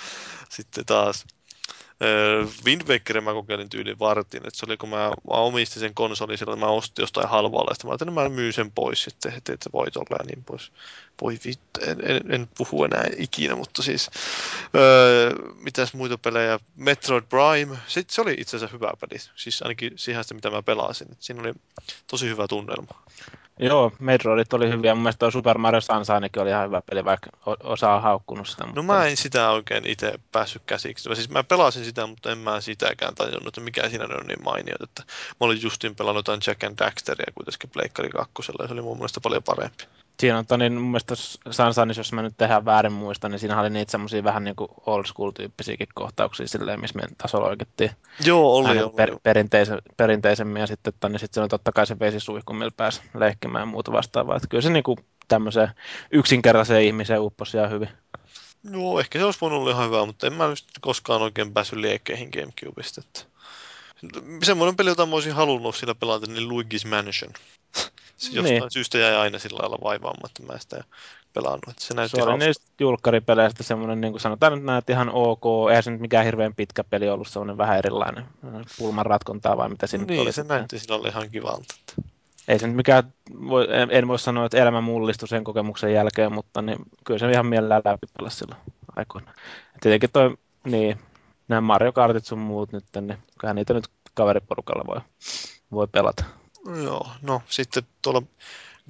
sitten 0.49 0.87
taas 0.87 1.25
Wind 2.65 2.83
Wakerin 2.89 3.25
mä 3.25 3.33
kokeilin 3.33 3.69
tyyli 3.69 3.99
vartin, 3.99 4.47
että 4.47 4.59
se 4.59 4.67
oli 4.67 4.77
kun 4.77 4.89
mä, 4.89 4.97
mä 4.97 5.35
omistin 5.35 5.81
sen 5.81 5.95
konsolin 5.95 6.39
silloin, 6.39 6.59
mä 6.59 6.67
ostin 6.67 7.03
jostain 7.03 7.29
halvalla, 7.29 7.75
sitten 7.75 7.89
mä 7.89 7.93
ajattelin, 7.93 8.13
että 8.13 8.23
mä 8.23 8.29
myyn 8.29 8.53
sen 8.53 8.73
pois 8.73 9.03
sitten, 9.03 9.33
että, 9.37 9.53
että 9.53 9.71
voit 9.73 9.97
olla 9.97 10.17
ja 10.19 10.25
niin 10.25 10.45
pois. 10.45 10.73
Voi 11.23 11.39
vittu, 11.45 11.81
en, 11.87 12.11
en, 12.11 12.33
en, 12.33 12.49
puhu 12.59 12.85
enää 12.85 13.05
ikinä, 13.17 13.57
mutta 13.57 13.83
siis 13.83 14.11
öö, 14.75 15.33
mitäs 15.55 15.95
muita 15.95 16.19
pelejä, 16.19 16.59
Metroid 16.77 17.25
Prime, 17.25 17.79
sitten 17.87 18.15
se 18.15 18.21
oli 18.21 18.35
itse 18.39 18.57
asiassa 18.57 18.77
hyvä 18.77 18.93
peli, 19.01 19.21
siis 19.37 19.63
ainakin 19.63 19.93
siihen 19.97 20.25
mitä 20.35 20.51
mä 20.51 20.63
pelasin, 20.63 21.13
että 21.13 21.25
siinä 21.25 21.41
oli 21.41 21.53
tosi 22.07 22.29
hyvä 22.29 22.49
tunnelma. 22.49 23.03
Joo, 23.62 23.93
Metroidit 23.99 24.53
oli 24.53 24.69
hyviä. 24.69 24.95
Mun 24.95 25.03
mielestä 25.03 25.31
Super 25.31 25.59
Mario 25.59 25.81
Sunshinekin 25.81 26.43
oli 26.43 26.51
ihan 26.51 26.66
hyvä 26.66 26.82
peli, 26.91 27.05
vaikka 27.05 27.31
osa 27.62 27.95
on 27.95 28.03
haukkunut 28.03 28.49
sitä. 28.49 28.65
Mutta... 28.65 28.81
No 28.81 28.82
mä 28.82 29.07
en 29.07 29.16
sitä 29.16 29.51
oikein 29.51 29.87
itse 29.87 30.15
päässyt 30.32 30.62
käsiksi. 30.66 31.11
Siis 31.15 31.31
mä 31.31 31.45
pelasin 31.45 31.85
sitä, 31.85 32.07
mutta 32.07 32.32
en 32.32 32.39
mä 32.39 32.61
sitäkään 32.61 33.15
tajunnut, 33.15 33.47
että 33.47 33.61
mikä 33.61 33.89
siinä 33.89 34.05
on 34.05 34.27
niin 34.27 34.45
mainio. 34.45 34.74
Että 34.82 35.03
mä 35.07 35.37
olin 35.41 35.62
justiin 35.62 35.97
pelannut 35.97 36.19
jotain 36.19 36.41
Jack 36.47 36.65
and 36.65 36.78
Daxteria 36.78 37.32
kuitenkin 37.35 37.70
Pleikkari 37.70 38.09
2, 38.09 38.32
ja 38.59 38.66
se 38.66 38.73
oli 38.73 38.82
mun 38.82 38.97
mielestä 38.97 39.20
paljon 39.20 39.43
parempi. 39.43 39.85
Siinä 40.21 40.45
on 40.51 40.59
niin 40.59 40.73
mun 40.73 40.91
mielestä 40.91 41.15
Sunshineissa, 41.51 42.01
jos 42.01 42.13
mä 42.13 42.23
nyt 42.23 42.35
tehdään 42.37 42.65
väärin 42.65 42.93
muista, 42.93 43.29
niin 43.29 43.39
siinä 43.39 43.61
oli 43.61 43.71
niitä 43.71 43.91
semmoisia 43.91 44.25
vähän 44.25 44.45
niin 44.45 44.57
kuin 44.57 44.69
old 44.87 45.05
school 45.05 45.31
tyyppisiäkin 45.31 45.89
kohtauksia 45.95 46.49
silleen, 46.49 46.81
missä 46.81 46.99
me 46.99 47.09
tasolla 47.19 47.47
oikeettiin. 47.49 47.91
Joo, 48.25 48.57
oli, 48.57 48.83
oli, 48.83 48.93
per, 48.97 49.17
perinteise, 49.23 49.79
perinteisemmin 49.97 50.61
ja 50.61 50.67
sitten, 50.67 50.95
että, 50.95 51.09
niin 51.09 51.19
sitten 51.19 51.35
se 51.35 51.41
on 51.41 51.49
totta 51.49 51.73
kai 51.73 51.87
se 51.87 51.99
vesisuihku, 51.99 52.53
millä 52.53 52.71
pääsi 52.77 53.01
leikkimään 53.15 53.63
ja 53.63 53.67
muuta 53.67 53.93
vastaavaa. 53.93 54.37
Että 54.37 54.49
kyllä 54.49 54.63
se 54.63 54.71
niin 54.71 54.83
kuin 54.83 54.99
tämmöiseen 55.29 55.69
yksinkertaiseen 56.11 56.85
ihmiseen 56.85 57.21
upposi 57.21 57.57
ihan 57.57 57.71
hyvin. 57.71 57.89
Joo, 58.71 59.01
ehkä 59.01 59.19
se 59.19 59.25
olisi 59.25 59.41
voinut 59.41 59.61
olla 59.61 59.71
ihan 59.71 59.87
hyvä, 59.87 60.07
mutta 60.07 60.27
en 60.27 60.33
mä 60.33 60.45
just 60.45 60.69
koskaan 60.81 61.23
oikein 61.23 61.53
päässyt 61.53 61.79
liekkeihin 61.79 62.31
Gamecubeista. 62.33 63.03
Että... 63.07 63.21
Semmoinen 64.43 64.77
peli, 64.77 64.91
jota 64.91 65.07
mä 65.07 65.15
olisin 65.15 65.35
halunnut 65.35 65.77
sillä 65.77 65.95
pelata, 65.95 66.27
niin 66.27 66.49
Luigi's 66.49 66.89
Mansion. 66.89 67.33
Se 68.21 68.33
jostain 68.33 68.61
niin. 68.61 68.71
syystä 68.71 68.99
jäi 68.99 69.17
aina 69.17 69.39
sillä 69.39 69.59
lailla 69.59 69.79
vaivaamatta, 69.85 70.43
mä 70.43 70.59
sitä 70.59 70.85
pelannut. 71.33 71.69
Että 71.69 71.85
se 71.85 71.95
näytti 71.95 72.17
se 72.17 72.23
oli 72.23 72.39
niistä 72.39 72.65
julkkaripeleistä 72.81 73.63
semmoinen, 73.63 74.01
niin 74.01 74.13
kuin 74.13 74.21
sanotaan 74.21 74.53
nyt 74.53 74.65
näet 74.65 74.91
ihan 74.91 75.11
ok, 75.13 75.45
eihän 75.69 75.83
se 75.83 75.91
nyt 75.91 76.01
mikään 76.01 76.25
hirveän 76.25 76.55
pitkä 76.55 76.85
peli 76.85 77.09
ollut, 77.09 77.29
semmoinen 77.29 77.59
vähän 77.59 77.79
erilainen 77.79 78.25
pulman 78.79 79.07
ratkontaa 79.07 79.57
vai 79.57 79.69
mitä 79.69 79.87
siinä 79.87 80.05
niin, 80.05 80.21
oli. 80.21 80.33
se 80.33 80.43
näytti 80.43 80.79
sillä 80.79 80.97
oli 80.97 81.09
ihan 81.09 81.31
kivalta. 81.31 81.75
Ei 82.49 82.59
se 82.59 82.67
nyt 82.67 82.77
mikään, 82.77 83.13
voi, 83.49 83.67
en, 83.71 83.89
en 83.91 84.09
voi 84.09 84.19
sanoa, 84.19 84.47
että 84.47 84.59
elämä 84.59 84.81
mullistui 84.81 85.29
sen 85.29 85.45
kokemuksen 85.45 85.93
jälkeen, 85.93 86.33
mutta 86.33 86.63
niin, 86.63 86.79
kyllä 87.05 87.19
se 87.19 87.31
ihan 87.31 87.47
mielellään 87.47 87.83
läpi 87.85 88.07
pelasi 88.19 88.37
silloin 88.37 88.61
aikoina. 88.97 89.35
Tietenkin 89.81 90.11
toi, 90.13 90.37
niin, 90.65 90.99
nämä 91.49 91.61
Mario 91.61 91.93
Kartit 91.93 92.25
sun 92.25 92.39
muut 92.39 92.73
nyt, 92.73 92.85
niin 93.01 93.19
kyllä 93.39 93.55
niitä 93.55 93.75
nyt 93.75 93.89
kaveriporukalla 94.15 94.87
voi, 94.87 95.01
voi 95.73 95.89
pelata. 95.93 96.40
Joo, 96.85 97.11
no 97.23 97.43
sitten 97.49 97.82
tuolla 98.03 98.23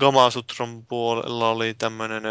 Gamasutron 0.01 0.86
puolella 0.86 1.48
oli 1.48 1.74
tämmöinen 1.74 2.22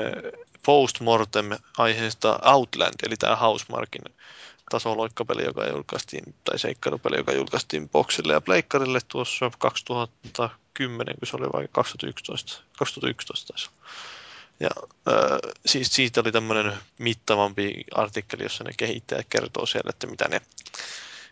postmortem 0.66 1.50
aiheesta 1.78 2.40
Outland, 2.46 2.94
eli 3.08 3.16
tämä 3.18 3.36
Housemarkin 3.36 4.02
tasoloikkapeli, 4.70 5.44
joka 5.46 5.68
julkaistiin, 5.68 6.36
tai 6.44 6.60
seikkailupeli, 6.60 7.18
joka 7.18 7.32
julkaistiin 7.32 7.90
Boxille 7.90 8.34
ja 8.34 8.42
Pleikkarille 8.42 9.00
tuossa 9.08 9.52
2010, 9.58 11.16
kun 11.20 11.28
se 11.28 11.38
oli 11.38 11.48
vai 11.54 11.68
2011, 11.72 12.62
2011 12.80 13.54
taisi. 13.54 13.70
Ja 14.60 14.70
äh, 15.08 15.54
siis 15.66 15.96
siitä 15.96 16.22
oli 16.22 16.32
tämmöinen 16.32 16.74
mittavampi 16.98 17.84
artikkeli, 17.96 18.44
jossa 18.44 18.64
ne 18.64 18.72
kehittäjät 18.78 19.28
kertoo 19.30 19.66
siellä, 19.66 19.90
että 19.90 20.08
mitä 20.08 20.28
ne 20.28 20.42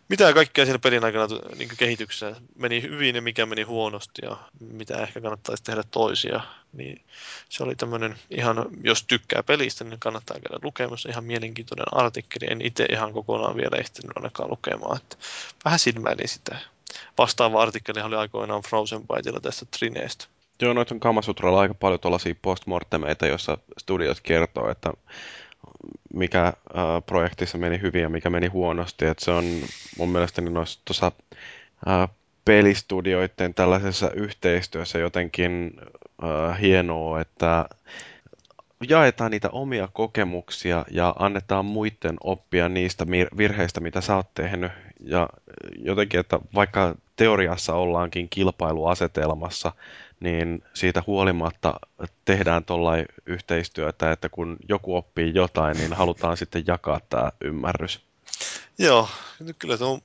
mitä 0.08 0.32
kaikkea 0.32 0.64
siinä 0.64 0.78
pelin 0.78 1.04
aikana 1.04 1.26
niin 1.58 1.68
kehityksessä 1.76 2.36
meni 2.56 2.82
hyvin 2.82 3.16
ja 3.16 3.22
mikä 3.22 3.46
meni 3.46 3.62
huonosti 3.62 4.22
ja 4.24 4.36
mitä 4.60 5.02
ehkä 5.02 5.20
kannattaisi 5.20 5.62
tehdä 5.62 5.82
toisia. 5.90 6.40
Niin 6.72 7.02
se 7.48 7.62
oli 7.62 7.74
tämmöinen 7.76 8.18
ihan, 8.30 8.66
jos 8.82 9.04
tykkää 9.04 9.42
pelistä, 9.42 9.84
niin 9.84 10.00
kannattaa 10.00 10.36
käydä 10.40 10.58
lukemassa 10.62 11.08
ihan 11.08 11.24
mielenkiintoinen 11.24 11.86
artikkeli. 11.92 12.52
En 12.52 12.60
itse 12.60 12.86
ihan 12.90 13.12
kokonaan 13.12 13.56
vielä 13.56 13.76
ehtinyt 13.76 14.16
ainakaan 14.16 14.50
lukemaan, 14.50 14.96
että 14.96 15.16
vähän 15.64 15.78
silmäilin 15.78 16.28
sitä. 16.28 16.58
Vastaava 17.18 17.62
artikkeli 17.62 18.00
oli 18.00 18.16
aikoinaan 18.16 18.62
Frozen 18.62 19.06
Byteilla 19.06 19.40
tästä 19.40 19.66
Trineestä. 19.78 20.24
Joo, 20.62 20.72
noita 20.72 20.94
on 20.94 21.00
Kamasutralla 21.00 21.60
aika 21.60 21.74
paljon 21.74 22.00
tuollaisia 22.00 22.34
postmortemeita, 22.42 23.26
joissa 23.26 23.58
studiot 23.78 24.20
kertoo, 24.22 24.70
että 24.70 24.92
mikä 26.14 26.46
äh, 26.46 26.54
projektissa 27.06 27.58
meni 27.58 27.80
hyvin 27.80 28.02
ja 28.02 28.08
mikä 28.08 28.30
meni 28.30 28.46
huonosti. 28.46 29.06
Et 29.06 29.18
se 29.18 29.30
on 29.30 29.44
mun 29.98 30.08
mielestäni 30.08 30.50
tuossa 30.84 31.12
äh, 31.88 32.08
pelistudioiden 32.44 33.54
tällaisessa 33.54 34.10
yhteistyössä 34.10 34.98
jotenkin 34.98 35.80
äh, 36.24 36.60
hienoa, 36.60 37.20
että 37.20 37.68
jaetaan 38.88 39.30
niitä 39.30 39.48
omia 39.50 39.88
kokemuksia 39.92 40.84
ja 40.90 41.14
annetaan 41.18 41.64
muiden 41.64 42.16
oppia 42.24 42.68
niistä 42.68 43.06
virheistä, 43.36 43.80
mitä 43.80 44.00
sä 44.00 44.16
oot 44.16 44.34
tehnyt. 44.34 44.72
Ja 45.00 45.28
jotenkin, 45.76 46.20
että 46.20 46.38
vaikka 46.54 46.94
teoriassa 47.16 47.74
ollaankin 47.74 48.28
kilpailuasetelmassa, 48.28 49.72
niin 50.20 50.64
siitä 50.74 51.02
huolimatta 51.06 51.80
tehdään 52.24 52.64
tuollain 52.64 53.06
yhteistyötä, 53.26 54.12
että 54.12 54.28
kun 54.28 54.56
joku 54.68 54.96
oppii 54.96 55.34
jotain, 55.34 55.76
niin 55.76 55.92
halutaan 55.92 56.36
sitten 56.36 56.64
jakaa 56.66 57.00
tämä 57.10 57.32
ymmärrys. 57.40 58.00
Joo, 58.78 59.08
kyllä 59.58 59.78
tuo 59.78 60.00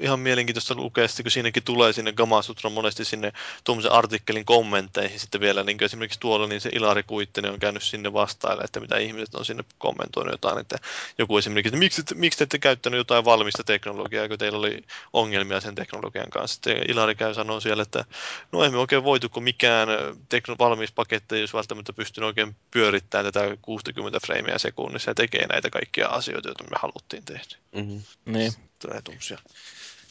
ihan 0.00 0.20
mielenkiintoista 0.20 0.74
lukea, 0.74 1.06
kun 1.22 1.30
siinäkin 1.30 1.62
tulee 1.62 1.92
sinne 1.92 2.12
Gamasutra 2.12 2.70
monesti 2.70 3.04
sinne 3.04 3.32
tuommoisen 3.64 3.92
artikkelin 3.92 4.44
kommentteihin 4.44 5.20
sitten 5.20 5.40
vielä, 5.40 5.62
niin 5.62 5.78
kuin 5.78 5.86
esimerkiksi 5.86 6.20
tuolla 6.20 6.46
niin 6.46 6.60
se 6.60 6.70
Ilari 6.72 7.02
Kuittinen 7.02 7.52
on 7.52 7.58
käynyt 7.58 7.82
sinne 7.82 8.12
vastaille, 8.12 8.62
että 8.64 8.80
mitä 8.80 8.98
ihmiset 8.98 9.34
on 9.34 9.44
sinne 9.44 9.64
kommentoinut 9.78 10.32
jotain, 10.32 10.58
että 10.58 10.78
joku 11.18 11.38
esimerkiksi, 11.38 11.68
että 11.68 11.78
miksi, 11.78 12.02
miksi 12.14 12.38
te 12.38 12.44
ette 12.44 12.58
käyttänyt 12.58 12.98
jotain 12.98 13.24
valmista 13.24 13.64
teknologiaa, 13.64 14.28
kun 14.28 14.38
teillä 14.38 14.58
oli 14.58 14.84
ongelmia 15.12 15.60
sen 15.60 15.74
teknologian 15.74 16.30
kanssa. 16.30 16.54
Sitten 16.54 16.90
Ilari 16.90 17.14
käy 17.14 17.34
sanoo 17.34 17.60
siellä, 17.60 17.82
että 17.82 18.04
no 18.52 18.64
emme 18.64 18.78
oikein 18.78 19.04
voitu, 19.04 19.28
kun 19.28 19.42
mikään 19.42 19.88
tekno- 20.28 20.56
valmis 20.58 20.92
paketti 20.92 21.34
ei 21.34 21.42
olisi 21.42 21.54
välttämättä 21.54 21.92
pystynyt 21.92 22.26
oikein 22.28 22.56
pyörittämään 22.70 23.32
tätä 23.32 23.56
60 23.62 24.20
freimiä 24.26 24.58
sekunnissa 24.58 25.10
ja 25.10 25.14
tekee 25.14 25.46
näitä 25.46 25.70
kaikkia 25.70 26.08
asioita, 26.08 26.48
joita 26.48 26.64
me 26.64 26.76
haluttiin 26.80 27.24
tehdä. 27.24 27.56
Mm-hmm. 27.72 28.02
Niin. 28.24 28.52
Tulee 28.78 29.02
tuommoisia 29.02 29.38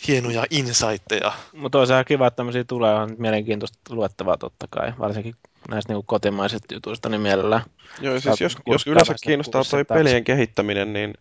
hienoja 0.07 0.45
insightteja. 0.49 1.31
Mutta 1.53 1.79
olisi 1.79 1.93
ihan 1.93 2.05
kiva, 2.05 2.27
että 2.27 2.35
tämmöisiä 2.35 2.63
tulee. 2.63 2.93
On 2.93 3.15
mielenkiintoista 3.17 3.79
luettavaa 3.89 4.37
totta 4.37 4.67
kai, 4.69 4.93
varsinkin 4.99 5.35
näistä 5.69 5.93
niinku 5.93 6.03
kotimaisista 6.03 6.73
jutuista, 6.73 7.09
niin 7.09 7.21
mielellään. 7.21 7.61
Joo, 8.01 8.19
siis 8.19 8.41
jos, 8.41 8.57
jos 8.67 8.87
yleensä 8.87 9.15
kiinnostaa 9.23 9.63
toi 9.63 9.85
pelien 9.85 10.23
kehittäminen, 10.23 10.93
niin 10.93 11.13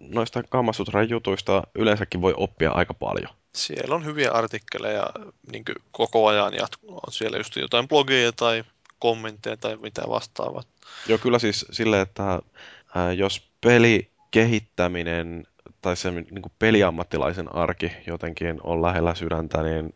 noista 0.00 0.42
Kamasutran 0.42 1.08
jutuista 1.08 1.62
yleensäkin 1.74 2.22
voi 2.22 2.34
oppia 2.36 2.70
aika 2.70 2.94
paljon. 2.94 3.28
Siellä 3.54 3.94
on 3.94 4.04
hyviä 4.04 4.30
artikkeleja 4.30 5.06
niin 5.52 5.64
koko 5.90 6.26
ajan 6.26 6.54
jatkuu. 6.54 6.94
On 6.94 7.12
siellä 7.12 7.38
just 7.38 7.56
jotain 7.56 7.88
blogeja 7.88 8.32
tai 8.32 8.64
kommentteja 8.98 9.56
tai 9.56 9.76
mitä 9.76 10.02
vastaavat. 10.08 10.66
Joo, 11.06 11.18
kyllä 11.18 11.38
siis 11.38 11.66
silleen, 11.70 12.02
että 12.02 12.42
ää, 12.94 13.12
jos 13.12 13.42
peli 13.60 14.10
kehittäminen 14.30 15.46
tai 15.82 15.96
se 15.96 16.10
niin 16.10 16.42
kuin 16.42 16.52
peliammattilaisen 16.58 17.54
arki 17.54 17.92
jotenkin 18.06 18.60
on 18.64 18.82
lähellä 18.82 19.14
sydäntä, 19.14 19.62
niin 19.62 19.94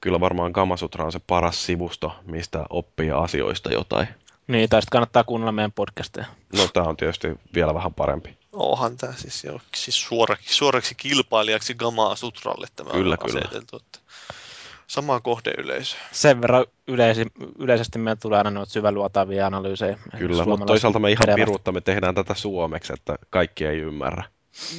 kyllä 0.00 0.20
varmaan 0.20 0.50
Gamasutra 0.52 1.04
on 1.04 1.12
se 1.12 1.20
paras 1.26 1.66
sivusto, 1.66 2.16
mistä 2.26 2.64
oppii 2.70 3.10
asioista 3.10 3.72
jotain. 3.72 4.08
Niin, 4.46 4.68
tai 4.68 4.82
sitten 4.82 4.92
kannattaa 4.92 5.24
kuunnella 5.24 5.52
meidän 5.52 5.72
podcasteja. 5.72 6.26
No, 6.56 6.68
tämä 6.72 6.86
on 6.86 6.96
tietysti 6.96 7.28
vielä 7.54 7.74
vähän 7.74 7.94
parempi. 7.94 8.36
Onhan 8.52 8.96
tämä 8.96 9.12
siis, 9.12 9.44
jo, 9.44 9.60
siis 9.74 10.02
suoraksi, 10.02 10.54
suoraksi 10.54 10.94
kilpailijaksi 10.94 11.74
Gamaa 11.74 12.16
Sutralle 12.16 12.66
tämä 12.76 12.90
kyllä, 12.90 13.16
on 13.20 13.28
kyllä. 13.28 13.40
aseteltu. 13.44 13.76
Että 13.76 13.98
sama 14.86 15.20
kohdeyleisö. 15.20 15.96
Sen 16.12 16.42
verran 16.42 16.64
yleisi, 16.86 17.26
yleisesti 17.58 17.98
meillä 17.98 18.16
tulee 18.16 18.38
aina 18.38 18.50
noita 18.50 18.72
syväluotavia 18.72 19.46
analyysejä. 19.46 19.98
Kyllä, 20.18 20.44
mutta 20.44 20.66
toisaalta 20.66 20.98
me 20.98 21.10
ihan 21.10 21.34
piruutta 21.34 21.72
me 21.72 21.80
tehdään 21.80 22.14
tätä 22.14 22.34
suomeksi, 22.34 22.92
että 22.92 23.16
kaikki 23.30 23.66
ei 23.66 23.78
ymmärrä. 23.78 24.24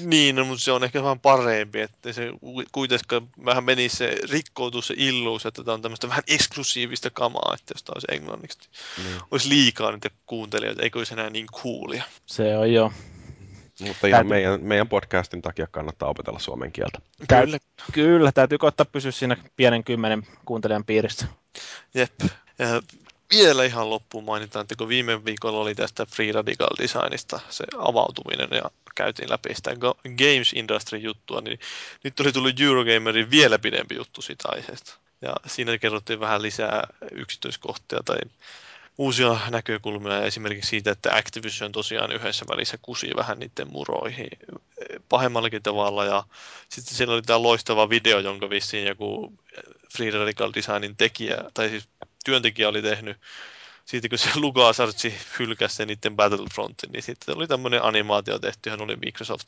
Niin, 0.02 0.36
no, 0.36 0.46
mutta 0.46 0.64
se 0.64 0.72
on 0.72 0.84
ehkä 0.84 1.04
vähän 1.04 1.20
parempi, 1.20 1.80
että 1.82 2.14
se 2.14 2.32
kuitenkaan 2.72 3.28
vähän 3.46 3.64
meni 3.64 3.90
se, 3.90 4.18
rikkoutuu 4.32 4.82
se 4.82 4.94
illuus, 4.98 5.46
että 5.46 5.64
tämä 5.64 5.74
on 5.74 5.82
tämmöistä 5.82 6.10
vähän 6.10 6.24
eksklusiivista 6.28 7.10
kamaa, 7.10 7.54
että 7.54 7.74
jos 7.74 7.84
tämä 7.84 7.94
olisi 7.96 8.08
englanniksi, 8.12 8.60
niin. 8.98 9.22
olisi 9.32 9.50
liikaa 9.50 9.92
niitä 9.92 10.10
kuuntelijoita, 10.26 10.82
eikö 10.82 11.00
olisi 11.00 11.14
enää 11.14 11.30
niin 11.30 11.48
coolia. 11.48 12.04
Se 12.26 12.58
on 12.58 12.74
jo. 12.74 12.92
Mutta 13.80 14.08
ihan 14.08 14.18
täytyy... 14.18 14.30
meidän, 14.30 14.64
meidän 14.64 14.90
podcastin 14.90 15.42
takia 15.42 15.68
kannattaa 15.72 16.10
opetella 16.10 16.40
suomen 16.40 16.72
kieltä. 16.72 17.00
Kyllä. 17.28 17.58
Kyllä, 17.94 18.32
täytyy 18.32 18.58
koittaa 18.58 18.86
pysyä 18.86 19.12
siinä 19.12 19.38
pienen 19.56 19.84
kymmenen 19.84 20.28
kuuntelijan 20.46 20.86
piirissä. 20.86 21.28
Jep. 21.94 22.14
Ja 22.60 22.82
vielä 23.32 23.64
ihan 23.64 23.90
loppuun 23.90 24.24
mainitaan, 24.24 24.62
että 24.62 24.76
kun 24.76 24.88
viime 24.88 25.26
viikolla 25.26 25.60
oli 25.60 25.76
tästä 25.76 26.06
Free 26.06 26.32
Radical 26.32 26.76
Designista 26.80 27.40
se 27.50 27.64
avautuminen 27.78 28.50
ja 28.52 28.72
käytiin 28.98 29.30
läpi 29.30 29.56
sitä 29.56 29.72
Games 30.04 30.54
Industry-juttua, 30.54 31.42
niin 31.42 31.60
nyt 32.04 32.20
oli 32.20 32.32
tullut 32.32 32.62
Eurogamerin 32.62 33.32
vielä 33.32 33.60
pidempi 33.60 33.96
juttu 33.96 34.22
siitä 34.22 34.50
aiheesta. 34.52 34.98
Ja 35.22 35.36
siinä 35.46 35.78
kerrottiin 35.78 36.20
vähän 36.20 36.42
lisää 36.42 36.88
yksityiskohtia 37.12 38.00
tai 38.06 38.18
uusia 38.98 39.40
näkökulmia 39.50 40.24
esimerkiksi 40.24 40.70
siitä, 40.70 40.92
että 40.92 41.16
Activision 41.16 41.72
tosiaan 41.72 42.12
yhdessä 42.12 42.46
välissä 42.50 42.78
kusi 42.82 43.10
vähän 43.16 43.40
niiden 43.40 43.72
muroihin 43.72 44.30
pahemmallakin 45.10 45.64
tavalla. 45.64 46.06
Ja 46.06 46.24
sitten 46.70 46.96
siellä 46.96 47.14
oli 47.14 47.22
tämä 47.22 47.44
loistava 47.44 47.90
video, 47.90 48.20
jonka 48.20 48.50
vissiin 48.50 48.88
joku 48.88 49.34
Free 49.98 50.12
Radical 50.12 50.52
Designin 50.56 50.96
tekijä, 50.96 51.38
tai 51.54 51.70
siis 51.70 51.88
työntekijä 52.26 52.70
oli 52.70 52.82
tehnyt 52.82 53.18
siitä 53.88 54.10
kun 54.10 54.18
se 54.18 54.30
LucasArts 54.40 55.08
hylkäsi 55.40 55.76
sen 55.76 55.88
niiden 55.88 56.16
Battlefrontin, 56.16 56.92
niin 56.92 57.04
sitten 57.04 57.38
oli 57.38 57.48
tämmöinen 57.48 57.84
animaatio 57.84 58.40
tehty, 58.40 58.70
hän 58.70 58.82
oli 58.82 58.96
Microsoft 58.96 59.48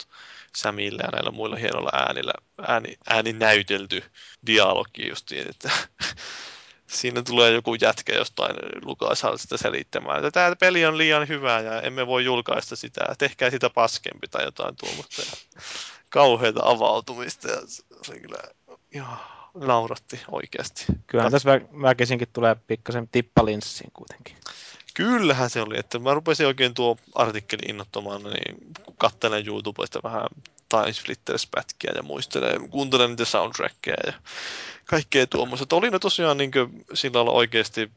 Samille 0.56 1.02
ja 1.04 1.10
näillä 1.12 1.32
muilla 1.32 1.56
hienoilla 1.56 1.90
äänillä, 1.94 2.34
ääni, 2.68 2.98
ääni 3.10 3.34
näytelty 3.34 4.04
dialogi 4.46 5.08
justiin, 5.10 5.50
että 5.50 5.72
siinä 6.88 7.22
tulee 7.22 7.52
joku 7.52 7.76
jätkä 7.76 8.16
jostain 8.16 8.56
LucasArtsista 8.86 9.58
selittämään, 9.58 10.18
että 10.18 10.32
tämä 10.32 10.56
peli 10.56 10.86
on 10.86 10.98
liian 10.98 11.28
hyvä 11.28 11.60
ja 11.60 11.82
emme 11.82 12.08
voi 12.08 12.26
julkaista 12.26 12.76
sitä, 12.76 13.02
tehkää 13.18 13.50
sitä 13.50 13.70
paskempi 13.70 14.28
tai 14.28 14.44
jotain 14.44 14.76
tuommoista. 14.76 15.22
Kauheita 16.10 16.60
avautumista 16.64 17.48
ja 17.48 17.62
se 18.02 18.20
kyllä, 18.20 18.38
joo 18.94 19.39
nauratti 19.60 20.22
oikeasti. 20.32 20.86
Kyllähän 21.08 21.32
tässä 21.32 21.58
vä- 21.58 21.82
väkisinkin 21.82 22.28
tulee 22.34 22.56
pikkasen 22.68 23.08
tippalinssiin 23.12 23.92
kuitenkin. 23.94 24.36
Kyllähän 24.94 25.50
se 25.50 25.62
oli, 25.62 25.80
että 25.80 26.00
mä 26.00 26.14
rupesin 26.14 26.48
oikein 26.48 26.74
tuo 26.74 26.98
artikkeli 27.16 27.62
innoittamaan, 27.70 28.24
niin 28.24 28.58
katselen 28.98 29.48
YouTubesta 29.48 30.00
vähän 30.04 30.28
Time 30.70 30.94
Splitters-pätkiä 30.94 31.92
ja 31.96 32.04
muistelen, 32.04 32.70
kuuntelen 32.70 33.10
niitä 33.10 33.26
soundtrackeja 33.26 33.98
ja 34.06 34.14
kaikkea 34.86 35.28
tuommoista. 35.28 35.76
Oli 35.76 35.90
ne 35.90 36.00
tosiaan 36.00 36.38
niin 36.38 36.52
kuin, 36.52 36.86
sillä 36.94 37.18
lailla 37.18 37.32
oikeasti, 37.32 37.92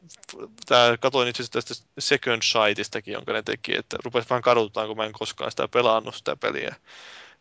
tää, 0.65 0.97
katoin 0.97 1.27
itse 1.27 1.43
asiassa 1.43 1.61
tästä 1.61 1.85
Second 1.99 2.41
Sight'istakin, 2.41 3.13
jonka 3.13 3.33
ne 3.33 3.41
teki, 3.41 3.77
että 3.77 3.97
rupesi 4.03 4.29
vähän 4.29 4.41
kaduttaa, 4.41 4.87
kun 4.87 4.97
mä 4.97 5.05
en 5.05 5.13
koskaan 5.13 5.51
sitä 5.51 5.67
pelannut 5.67 6.15
sitä 6.15 6.35
peliä. 6.35 6.75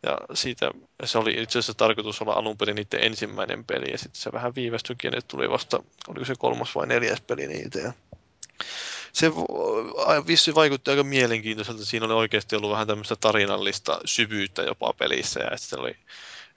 Ja 0.07 0.19
siitä 0.35 0.71
se 1.05 1.19
oli 1.19 1.43
itse 1.43 1.59
asiassa 1.59 1.75
tarkoitus 1.75 2.23
olla 2.23 2.33
alun 2.33 2.59
perin 2.59 2.77
niiden 2.77 3.05
ensimmäinen 3.05 3.65
peli, 3.65 3.91
ja 3.91 3.99
sitten 3.99 4.21
se 4.23 4.33
vähän 4.33 4.55
viivästyikin, 4.55 5.19
että 5.19 5.29
tuli 5.29 5.51
vasta, 5.51 5.83
oliko 6.09 6.25
se 6.25 6.35
kolmas 6.39 6.75
vai 6.75 6.87
neljäs 6.87 7.21
peli 7.21 7.47
niitä. 7.47 7.79
Ja 7.79 7.93
se 9.13 9.33
vissi 10.27 10.55
vaikutti 10.55 10.91
aika 10.91 11.05
mielenkiintoiselta. 11.05 11.85
Siinä 11.85 12.07
oli 12.07 12.15
oikeasti 12.15 12.57
ollut 12.57 12.71
vähän 12.71 12.87
tämmöistä 12.87 13.17
tarinallista 13.17 14.01
syvyyttä 14.05 14.63
jopa 14.63 14.93
pelissä, 14.93 15.41
ja 15.41 15.57
sitten 15.57 15.81
oli 15.81 15.97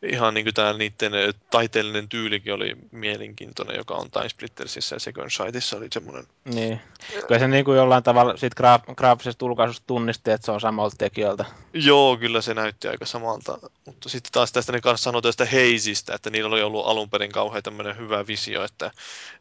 ihan 0.09 0.33
niin 0.33 0.45
kuin 0.45 0.53
tämä 0.53 0.73
niiden 0.73 1.11
taiteellinen 1.51 2.09
tyylikin 2.09 2.53
oli 2.53 2.75
mielenkiintoinen, 2.91 3.77
joka 3.77 3.93
on 3.93 4.11
Time 4.11 4.29
Splittersissä 4.29 4.95
ja 4.95 4.99
Second 4.99 5.29
Sightissa 5.29 5.77
oli 5.77 5.87
semmoinen. 5.93 6.27
Niin. 6.45 6.81
Kyllä 7.27 7.39
se 7.39 7.47
niin 7.47 7.65
kuin 7.65 7.77
jollain 7.77 8.03
tavalla 8.03 8.37
siitä 8.37 8.61
graaf- 8.61 8.95
graafisesta 8.95 9.45
ulkaisusta 9.45 9.87
tunnisti, 9.87 10.31
että 10.31 10.45
se 10.45 10.51
on 10.51 10.61
samalta 10.61 10.95
tekijöiltä. 10.97 11.45
Joo, 11.73 12.17
kyllä 12.17 12.41
se 12.41 12.53
näytti 12.53 12.87
aika 12.87 13.05
samalta. 13.05 13.59
Mutta 13.85 14.09
sitten 14.09 14.31
taas 14.31 14.51
tästä 14.51 14.71
ne 14.71 14.81
kanssa 14.81 15.03
sanoi 15.03 15.21
tästä 15.21 15.45
Heisistä, 15.45 16.15
että 16.15 16.29
niillä 16.29 16.49
oli 16.49 16.63
ollut 16.63 16.87
alun 16.87 17.09
perin 17.09 17.31
kauhean 17.31 17.63
tämmöinen 17.63 17.97
hyvä 17.97 18.27
visio, 18.27 18.63
että 18.63 18.91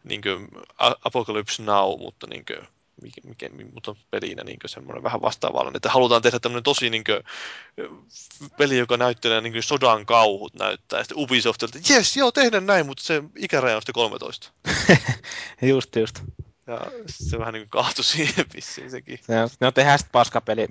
niin 0.04 0.22
kuin 0.22 0.48
Apocalypse 0.78 1.62
Now, 1.62 1.98
mutta 1.98 2.26
niin 2.26 2.44
kuin 2.44 2.68
mikä, 3.24 3.48
mutta 3.72 3.94
pelinä 4.10 4.42
niin 4.44 4.58
semmoinen 4.66 5.02
vähän 5.02 5.22
vastaavallinen, 5.22 5.76
että 5.76 5.90
halutaan 5.90 6.22
tehdä 6.22 6.38
tämmöinen 6.38 6.62
tosi 6.62 6.90
niin 6.90 7.04
kuin, 7.04 7.20
peli, 8.58 8.78
joka 8.78 8.96
näyttelee 8.96 9.40
niin 9.40 9.52
kuin 9.52 9.62
sodan 9.62 10.06
kauhut 10.06 10.54
näyttää, 10.54 10.98
ja 11.00 11.04
sitten 11.04 11.18
Ubisoft, 11.18 11.62
että 11.62 11.78
jes, 11.88 12.16
joo, 12.16 12.32
tehdään 12.32 12.66
näin, 12.66 12.86
mutta 12.86 13.02
se 13.04 13.22
ikäraja 13.36 13.76
on 13.76 13.82
sitten 13.82 13.94
13. 13.94 14.52
just, 15.62 15.96
just. 15.96 16.20
Ja 16.66 16.80
se 17.06 17.38
vähän 17.38 17.54
niin 17.54 17.62
kuin 17.62 17.70
kahtui 17.70 18.04
siihen 18.04 18.44
vissiin 18.54 18.90
sekin. 18.90 19.18
Se, 19.22 19.34
no 19.60 19.72
tehdään 19.72 19.98
sitten 19.98 20.12
paskapeli 20.12 20.66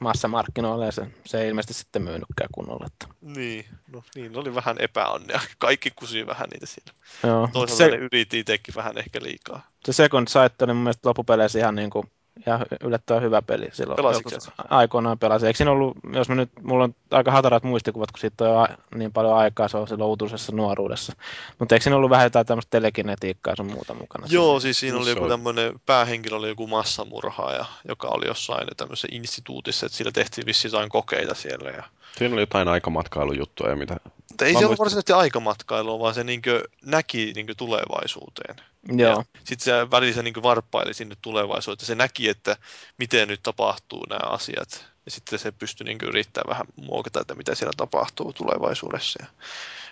massamarkkinoille 0.00 0.86
ja 0.86 0.92
se, 0.92 1.06
se 1.26 1.40
ei 1.40 1.48
ilmeisesti 1.48 1.74
sitten 1.74 2.02
myynytkään 2.02 2.48
kunnolla. 2.52 2.86
Että. 2.86 3.14
Niin, 3.20 3.64
no 3.92 4.02
niin 4.14 4.36
oli 4.36 4.54
vähän 4.54 4.76
epäonnea. 4.78 5.40
Kaikki 5.58 5.90
kusi 5.90 6.26
vähän 6.26 6.48
niitä 6.52 6.66
siinä. 6.66 6.92
Joo, 7.22 7.48
Toisaalta 7.52 7.84
se, 7.84 7.90
ne 7.90 7.96
yritti 7.96 8.38
itsekin 8.38 8.74
vähän 8.74 8.98
ehkä 8.98 9.18
liikaa. 9.22 9.66
Se 9.84 9.92
Second 9.92 10.28
Sight 10.28 10.62
oli 10.62 10.72
mun 10.72 10.82
mielestä 10.82 11.08
loppupeleissä 11.08 11.58
ihan 11.58 11.74
niin 11.74 11.90
kuin 11.90 12.10
ja 12.46 12.66
yllättävän 12.84 13.22
hyvä 13.22 13.42
peli 13.42 13.68
silloin. 13.72 13.96
Pelasitko 13.96 14.30
Aikoinaan 14.68 15.18
pelasin. 15.18 15.46
Eikö 15.46 15.56
siinä 15.56 15.70
ollut, 15.70 15.96
jos 16.12 16.28
mä 16.28 16.34
nyt, 16.34 16.50
mulla 16.62 16.84
on 16.84 16.94
aika 17.10 17.30
hatarat 17.30 17.62
muistikuvat, 17.62 18.10
kun 18.10 18.20
siitä 18.20 18.50
on 18.50 18.68
niin 18.94 19.12
paljon 19.12 19.36
aikaa, 19.36 19.68
se 19.68 19.76
on 19.76 19.88
silloin 19.88 20.08
uutuisessa 20.08 20.52
nuoruudessa. 20.52 21.12
Mutta 21.58 21.74
eikö 21.74 21.82
siinä 21.82 21.96
ollut 21.96 22.10
vähän 22.10 22.26
jotain 22.26 22.46
tämmöistä 22.46 22.70
telekinetiikkaa 22.70 23.56
sun 23.56 23.72
muuta 23.72 23.94
mukana? 23.94 24.26
Joo, 24.30 24.60
siinä? 24.60 24.60
siis 24.60 24.80
siinä 24.80 24.98
oli 24.98 25.10
joku 25.10 25.28
tämmöinen, 25.28 25.80
päähenkilö 25.86 26.36
oli 26.36 26.48
joku 26.48 26.66
massamurhaaja, 26.66 27.64
joka 27.88 28.08
oli 28.08 28.26
jossain 28.26 28.68
tämmöisessä 28.76 29.08
instituutissa, 29.10 29.86
että 29.86 29.98
sillä 29.98 30.12
tehtiin 30.12 30.46
vissi 30.46 30.68
jotain 30.68 30.88
kokeita 30.88 31.34
siellä. 31.34 31.70
Ja... 31.70 31.82
Siinä 32.18 32.34
oli 32.34 32.42
jotain 32.42 32.68
aikamatkailu-juttuja 32.68 33.70
ja 33.70 33.76
mitä 33.76 33.96
mutta 34.30 34.44
ei 34.44 34.52
Mä 34.52 34.58
se 34.58 34.64
ollut 34.66 34.78
varsinaisesti 34.78 35.12
aikamatkailua, 35.12 35.98
vaan 35.98 36.14
se 36.14 36.24
niinkö 36.24 36.64
näki 36.84 37.32
niinkö 37.34 37.54
tulevaisuuteen. 37.54 38.56
Joo. 38.96 39.24
Sitten 39.44 39.64
se 39.64 39.90
välissä 39.90 40.22
niinkö 40.22 40.42
varppaili 40.42 40.94
sinne 40.94 41.16
tulevaisuuteen. 41.22 41.86
Se 41.86 41.94
näki, 41.94 42.28
että 42.28 42.56
miten 42.98 43.28
nyt 43.28 43.42
tapahtuu 43.42 44.06
nämä 44.08 44.30
asiat. 44.30 44.86
Ja 45.04 45.10
sitten 45.10 45.38
se 45.38 45.52
pystyi 45.52 45.84
niinkö 45.84 46.06
yrittämään 46.06 46.48
vähän 46.48 46.66
muokata, 46.76 47.20
että 47.20 47.34
mitä 47.34 47.54
siellä 47.54 47.72
tapahtuu 47.76 48.32
tulevaisuudessa. 48.32 49.26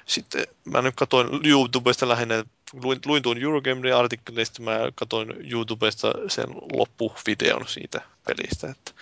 Sitten 0.07 0.47
mä 0.65 0.83
nyt 0.83 0.95
katsoin 0.97 1.29
YouTubesta 1.47 2.09
lähinnä, 2.09 2.45
luin, 2.73 3.01
luin 3.07 3.23
tuon 3.23 3.39
Eurogamer-artikkelista, 3.39 4.63
mä 4.63 4.79
katsoin 4.95 5.53
YouTubesta 5.53 6.13
sen 6.29 6.47
loppuvideon 6.73 7.69
siitä 7.69 8.01
pelistä, 8.27 8.71
että 8.71 8.93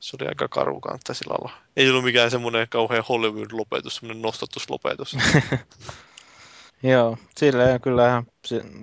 se 0.00 0.16
oli 0.20 0.28
aika 0.28 0.48
karu 0.48 0.80
kantta 0.80 1.14
sillä 1.14 1.32
lailla. 1.32 1.58
Ei 1.76 1.90
ollut 1.90 2.04
mikään 2.04 2.30
semmoinen 2.30 2.68
kauhean 2.68 3.04
Hollywood-lopetus, 3.08 3.96
semmoinen 3.96 4.22
nostatuslopetus. 4.22 5.16
Joo, 6.82 7.18
sillä 7.36 7.78
kyllä 7.78 8.22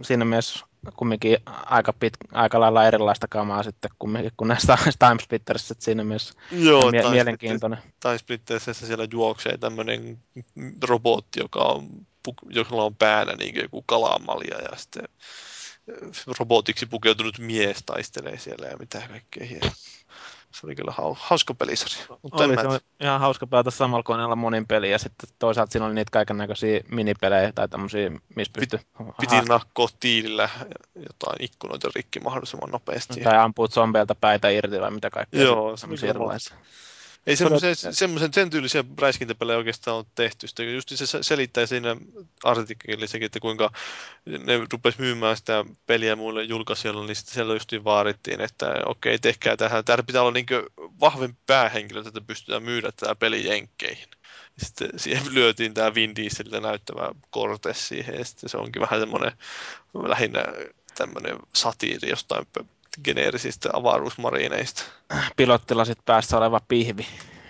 siinä 0.01 0.25
mielessä 0.25 0.68
kumminkin 0.95 1.37
aika, 1.45 1.93
pit, 1.93 2.13
aika 2.31 2.59
lailla 2.59 2.85
erilaista 2.87 3.27
kamaa 3.27 3.63
sitten 3.63 3.91
kumminkin 3.99 4.31
kuin 4.37 4.47
näistä 4.47 4.77
Timesplitterissä, 5.07 5.71
että 5.71 5.85
siinä 5.85 6.03
mielessä 6.03 6.33
Joo, 6.51 6.91
mie- 6.91 7.09
mielenkiintoinen. 7.09 7.79
Timesplitterissä 7.99 8.73
siellä 8.73 9.07
juoksee 9.11 9.57
tämmöinen 9.57 10.17
robotti, 10.87 11.39
joka 11.39 11.59
on, 11.59 11.89
jolla 12.49 12.83
on 12.83 12.95
päänä 12.95 13.33
niin 13.35 13.55
joku 13.61 13.81
kalamalja 13.81 14.61
ja 14.61 14.77
sitten 14.77 15.03
robotiksi 16.39 16.85
pukeutunut 16.85 17.39
mies 17.39 17.83
taistelee 17.85 18.37
siellä 18.37 18.67
ja 18.67 18.77
mitä 18.77 19.01
kaikkea 19.07 19.45
hienoa 19.47 19.71
se 20.53 20.67
oli 20.67 20.75
kyllä 20.75 20.93
hauska 21.15 21.53
pelisarja. 21.53 22.17
Mutta 22.21 22.43
oli, 22.43 22.55
se 22.55 22.67
oli 22.67 22.79
ihan 22.99 23.19
hauska 23.19 23.47
pelata 23.47 23.71
samalla 23.71 24.03
koneella 24.03 24.35
monin 24.35 24.67
peliä, 24.67 24.91
ja 24.91 24.99
sitten 24.99 25.29
toisaalta 25.39 25.71
siinä 25.71 25.85
oli 25.85 25.93
niitä 25.93 26.11
kaiken 26.11 26.37
näköisiä 26.37 26.81
minipelejä 26.91 27.51
tai 27.51 27.69
tämmöisiä, 27.69 28.11
missä 28.35 28.53
pystyi... 28.53 28.79
Piti 29.21 29.41
nakkoa 29.41 29.87
tiilillä 29.99 30.49
jotain 30.95 31.35
ikkunoita 31.39 31.89
rikki 31.95 32.19
mahdollisimman 32.19 32.69
nopeasti. 32.69 33.21
Tai 33.21 33.37
ampua 33.37 33.67
zombeilta 33.67 34.15
päitä 34.15 34.49
irti 34.49 34.81
vai 34.81 34.91
mitä 34.91 35.09
kaikkea. 35.09 35.41
Joo, 35.41 35.77
se 35.77 36.07
erilaisia. 36.07 36.55
Ei 37.27 37.35
semmoisen, 37.35 37.75
semmoisen, 37.75 38.33
sen 38.33 38.49
tyylisiä 38.49 38.83
räiskintäpelejä 39.01 39.57
oikeastaan 39.57 39.97
on 39.97 40.05
tehty. 40.15 40.47
Sitä, 40.47 40.63
just 40.63 40.89
se 40.95 41.23
selittää 41.23 41.65
siinä 41.65 41.95
artikkelissakin, 42.43 43.25
että 43.25 43.39
kuinka 43.39 43.71
ne 44.25 44.67
rupes 44.71 44.97
myymään 44.97 45.37
sitä 45.37 45.65
peliä 45.85 46.15
muille 46.15 46.43
julkaisijoille, 46.43 47.05
niin 47.05 47.15
sitten 47.15 47.33
siellä 47.33 47.53
just 47.53 47.71
vaarittiin, 47.83 48.41
että 48.41 48.65
okei, 48.85 49.15
okay, 49.15 49.19
tehkää 49.19 49.57
tähän. 49.57 49.85
Täällä 49.85 50.03
pitää 50.03 50.21
olla 50.21 50.31
niin 50.31 50.45
vahvempi 50.99 51.39
päähenkilö, 51.47 52.03
että 52.07 52.21
pystytään 52.21 52.63
myydä 52.63 52.91
tämä 52.91 53.15
peli 53.15 53.47
jenkkeihin. 53.47 54.07
Sitten 54.57 54.89
siihen 54.99 55.33
lyötiin 55.35 55.73
tämä 55.73 55.93
Vin 55.93 56.15
Dieseliltä 56.15 56.59
näyttävä 56.59 57.11
korte 57.29 57.73
siihen, 57.73 58.15
ja 58.15 58.25
sitten 58.25 58.49
se 58.49 58.57
onkin 58.57 58.81
vähän 58.81 58.99
semmoinen 58.99 59.31
lähinnä 59.93 60.45
tämmöinen 60.95 61.37
satiiri 61.53 62.09
jostain 62.09 62.47
geneerisistä 63.03 63.69
avaruusmarineista. 63.73 64.83
Pilottilasit 65.35 65.97
päässä 66.05 66.37
oleva 66.37 66.61
pihvi. 66.67 67.07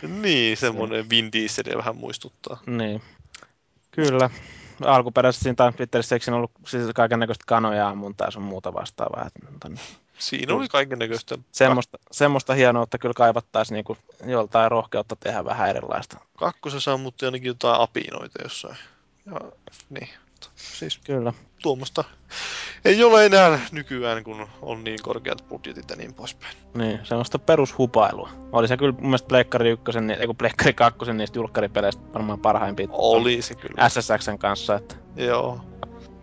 Niin, 0.08 0.58
semmoinen 0.58 1.10
Vin 1.10 1.32
Diesel 1.32 1.78
vähän 1.78 1.96
muistuttaa. 1.96 2.60
Niin. 2.66 3.02
Kyllä. 3.92 4.30
Alkuperäisesti 4.86 5.44
siinä 5.44 5.72
Twitterissä 5.72 6.16
eikö 6.16 6.36
ollut 6.36 6.52
siis 6.68 6.90
kaiken 6.96 7.20
näköistä 7.20 7.44
kanoja 7.48 7.90
ammuntaa 7.90 8.32
sun 8.32 8.44
muuta 8.44 8.74
vastaavaa. 8.74 9.28
Että, 9.28 9.70
Siinä 10.20 10.54
oli 10.54 10.68
kaiken 10.68 11.00
näköistä. 11.00 11.38
Semmoista, 11.52 11.98
semmoista 12.12 12.54
hienoutta 12.54 12.98
kyllä 12.98 13.14
kaivattaisiin 13.14 13.76
niin 13.76 14.32
joltain 14.32 14.72
rohkeutta 14.72 15.16
tehdä 15.16 15.46
vähän 15.46 15.70
erilaista. 15.70 16.18
Kakkosessa 16.38 16.98
mutta 16.98 17.26
ainakin 17.26 17.48
jotain 17.48 17.82
apinoita 17.82 18.44
jossain. 18.44 18.78
Ja, 19.26 19.52
niin. 19.90 20.10
Siis 20.56 20.98
kyllä. 20.98 21.34
Tuommoista 21.62 22.04
ei 22.86 23.04
ole 23.04 23.26
enää 23.26 23.60
nykyään, 23.72 24.24
kun 24.24 24.48
on 24.62 24.84
niin 24.84 25.00
korkeat 25.02 25.46
budjetit 25.50 25.90
ja 25.90 25.96
niin 25.96 26.14
poispäin. 26.14 26.58
Niin, 26.78 27.00
semmoista 27.04 27.40
perushupailua. 27.40 28.30
Oli 28.52 28.68
se 28.68 28.78
kyllä 28.78 28.92
mun 28.92 29.04
mielestä 29.04 29.28
Pleikkari 29.28 29.70
1, 29.70 29.84
ei 30.20 30.28
kun 30.28 30.36
Pleikkari 30.36 30.74
2 30.74 31.14
niistä 31.14 31.40
julkkaripeleistä 31.40 32.02
varmaan 32.14 32.40
parhaimpia. 32.40 32.88
Oli 32.92 33.42
se 33.42 33.56
kyllä. 33.56 33.90
SSXn 33.90 34.38
kanssa, 34.38 34.76
että... 34.76 34.96
Joo. 35.16 35.62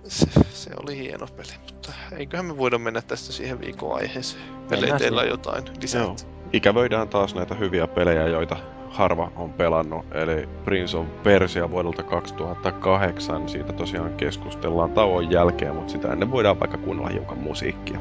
Se, 0.05 0.27
se 0.51 0.71
oli 0.83 0.97
hieno 0.99 1.27
peli, 1.27 1.53
mutta 1.67 1.93
eiköhän 2.17 2.47
me 2.47 2.57
voida 2.57 2.79
mennä 2.79 3.03
tästä 3.03 3.33
siihen 3.33 3.61
viikon 3.61 3.97
aiheeseen. 3.97 4.45
Peleiteillä 4.69 5.25
jotain 5.25 5.65
lisää. 5.81 6.07
Ikävöidään 6.53 7.09
taas 7.09 7.35
näitä 7.35 7.55
hyviä 7.55 7.87
pelejä, 7.87 8.29
joita 8.29 8.57
harva 8.97 9.31
on 9.37 9.53
pelannut, 9.53 10.05
eli 10.15 10.49
Prince 10.65 10.97
of 10.97 11.07
Persia 11.23 11.71
vuodelta 11.71 12.03
2008. 12.03 13.49
Siitä 13.49 13.73
tosiaan 13.73 14.15
keskustellaan 14.15 14.91
tauon 14.91 15.31
jälkeen, 15.31 15.75
mutta 15.75 15.93
sitä 15.93 16.13
ennen 16.13 16.31
voidaan 16.31 16.61
vaikka 16.61 16.79
kuunnella 16.79 17.11
hiukan 17.11 17.39
musiikkia. 17.39 17.99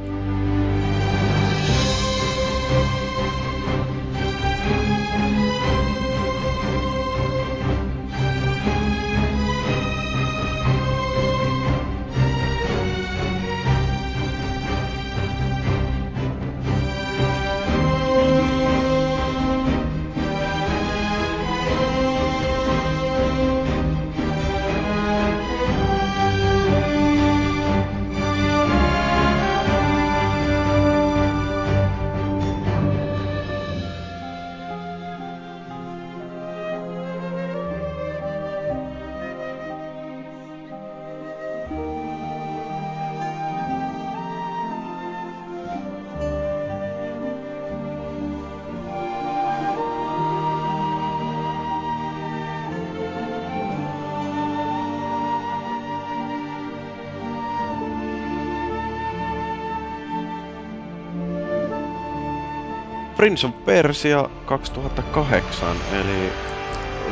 Prince 63.25 63.47
of 63.47 63.65
Persia 63.65 64.29
2008, 64.45 65.77
eli 65.91 66.31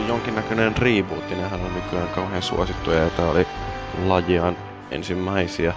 jonkinnäköinen 0.07 0.77
reboot, 0.77 1.29
nehän 1.29 1.61
on 1.61 1.73
nykyään 1.73 2.09
kauhean 2.09 2.41
suosittuja 2.41 2.97
ja 2.97 3.09
tää 3.09 3.29
oli 3.29 3.47
lajian 4.05 4.57
ensimmäisiä. 4.91 5.73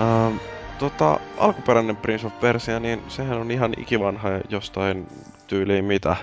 Ähm, 0.00 0.36
tota, 0.78 1.20
alkuperäinen 1.38 1.96
Prince 1.96 2.26
of 2.26 2.40
Persia, 2.40 2.80
niin 2.80 3.02
sehän 3.08 3.38
on 3.38 3.50
ihan 3.50 3.74
ikivanha 3.76 4.28
jostain 4.48 5.06
tyyliin 5.46 5.84
mitä 5.84 6.16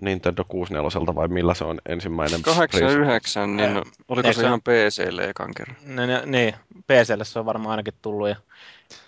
Nintendo 0.00 0.44
64 0.48 1.14
vai 1.14 1.28
millä 1.28 1.54
se 1.54 1.64
on 1.64 1.78
ensimmäinen 1.88 2.42
89, 2.42 3.56
niin 3.56 3.82
oliko 4.08 4.32
se 4.32 4.42
ihan 4.42 4.62
PClle 4.62 5.24
ekan 5.24 5.54
kerran? 5.56 5.76
Niin, 5.84 6.32
niin, 6.32 6.54
PClle 6.86 7.24
se 7.24 7.38
on 7.38 7.46
varmaan 7.46 7.70
ainakin 7.70 7.94
tullut 8.02 8.28
ja 8.28 8.36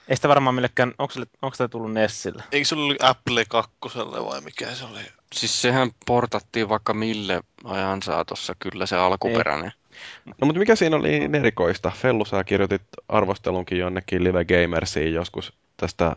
ei 0.09 0.16
sitä 0.16 0.28
varmaan 0.28 0.55
millekään, 0.55 0.95
onko 0.99 1.15
se, 1.15 1.20
onko 1.43 1.69
tullut 1.70 1.93
Nessille? 1.93 2.43
Eikö 2.53 2.65
se 2.65 2.74
ollut 2.74 3.03
Apple 3.03 3.45
2 3.49 3.73
vai 4.27 4.41
mikä 4.41 4.74
se 4.74 4.85
oli? 4.85 5.01
Siis 5.35 5.62
sehän 5.62 5.91
portattiin 6.07 6.69
vaikka 6.69 6.95
mille 6.95 7.41
ajan 7.65 8.03
saatossa, 8.03 8.55
kyllä 8.59 8.87
se 8.87 8.97
alkuperäinen. 8.97 9.73
Ei. 9.73 9.87
No 10.41 10.47
mutta 10.47 10.59
mikä 10.59 10.77
siinä 10.77 10.97
oli 10.97 11.28
erikoista? 11.33 11.91
Fellu, 11.91 12.24
sä 12.24 12.45
kirjoitit 12.45 12.83
arvostelunkin 13.09 13.78
jonnekin 13.78 14.24
Live 14.24 14.45
Gamersiin 14.45 15.15
joskus 15.15 15.53
tästä 15.77 16.16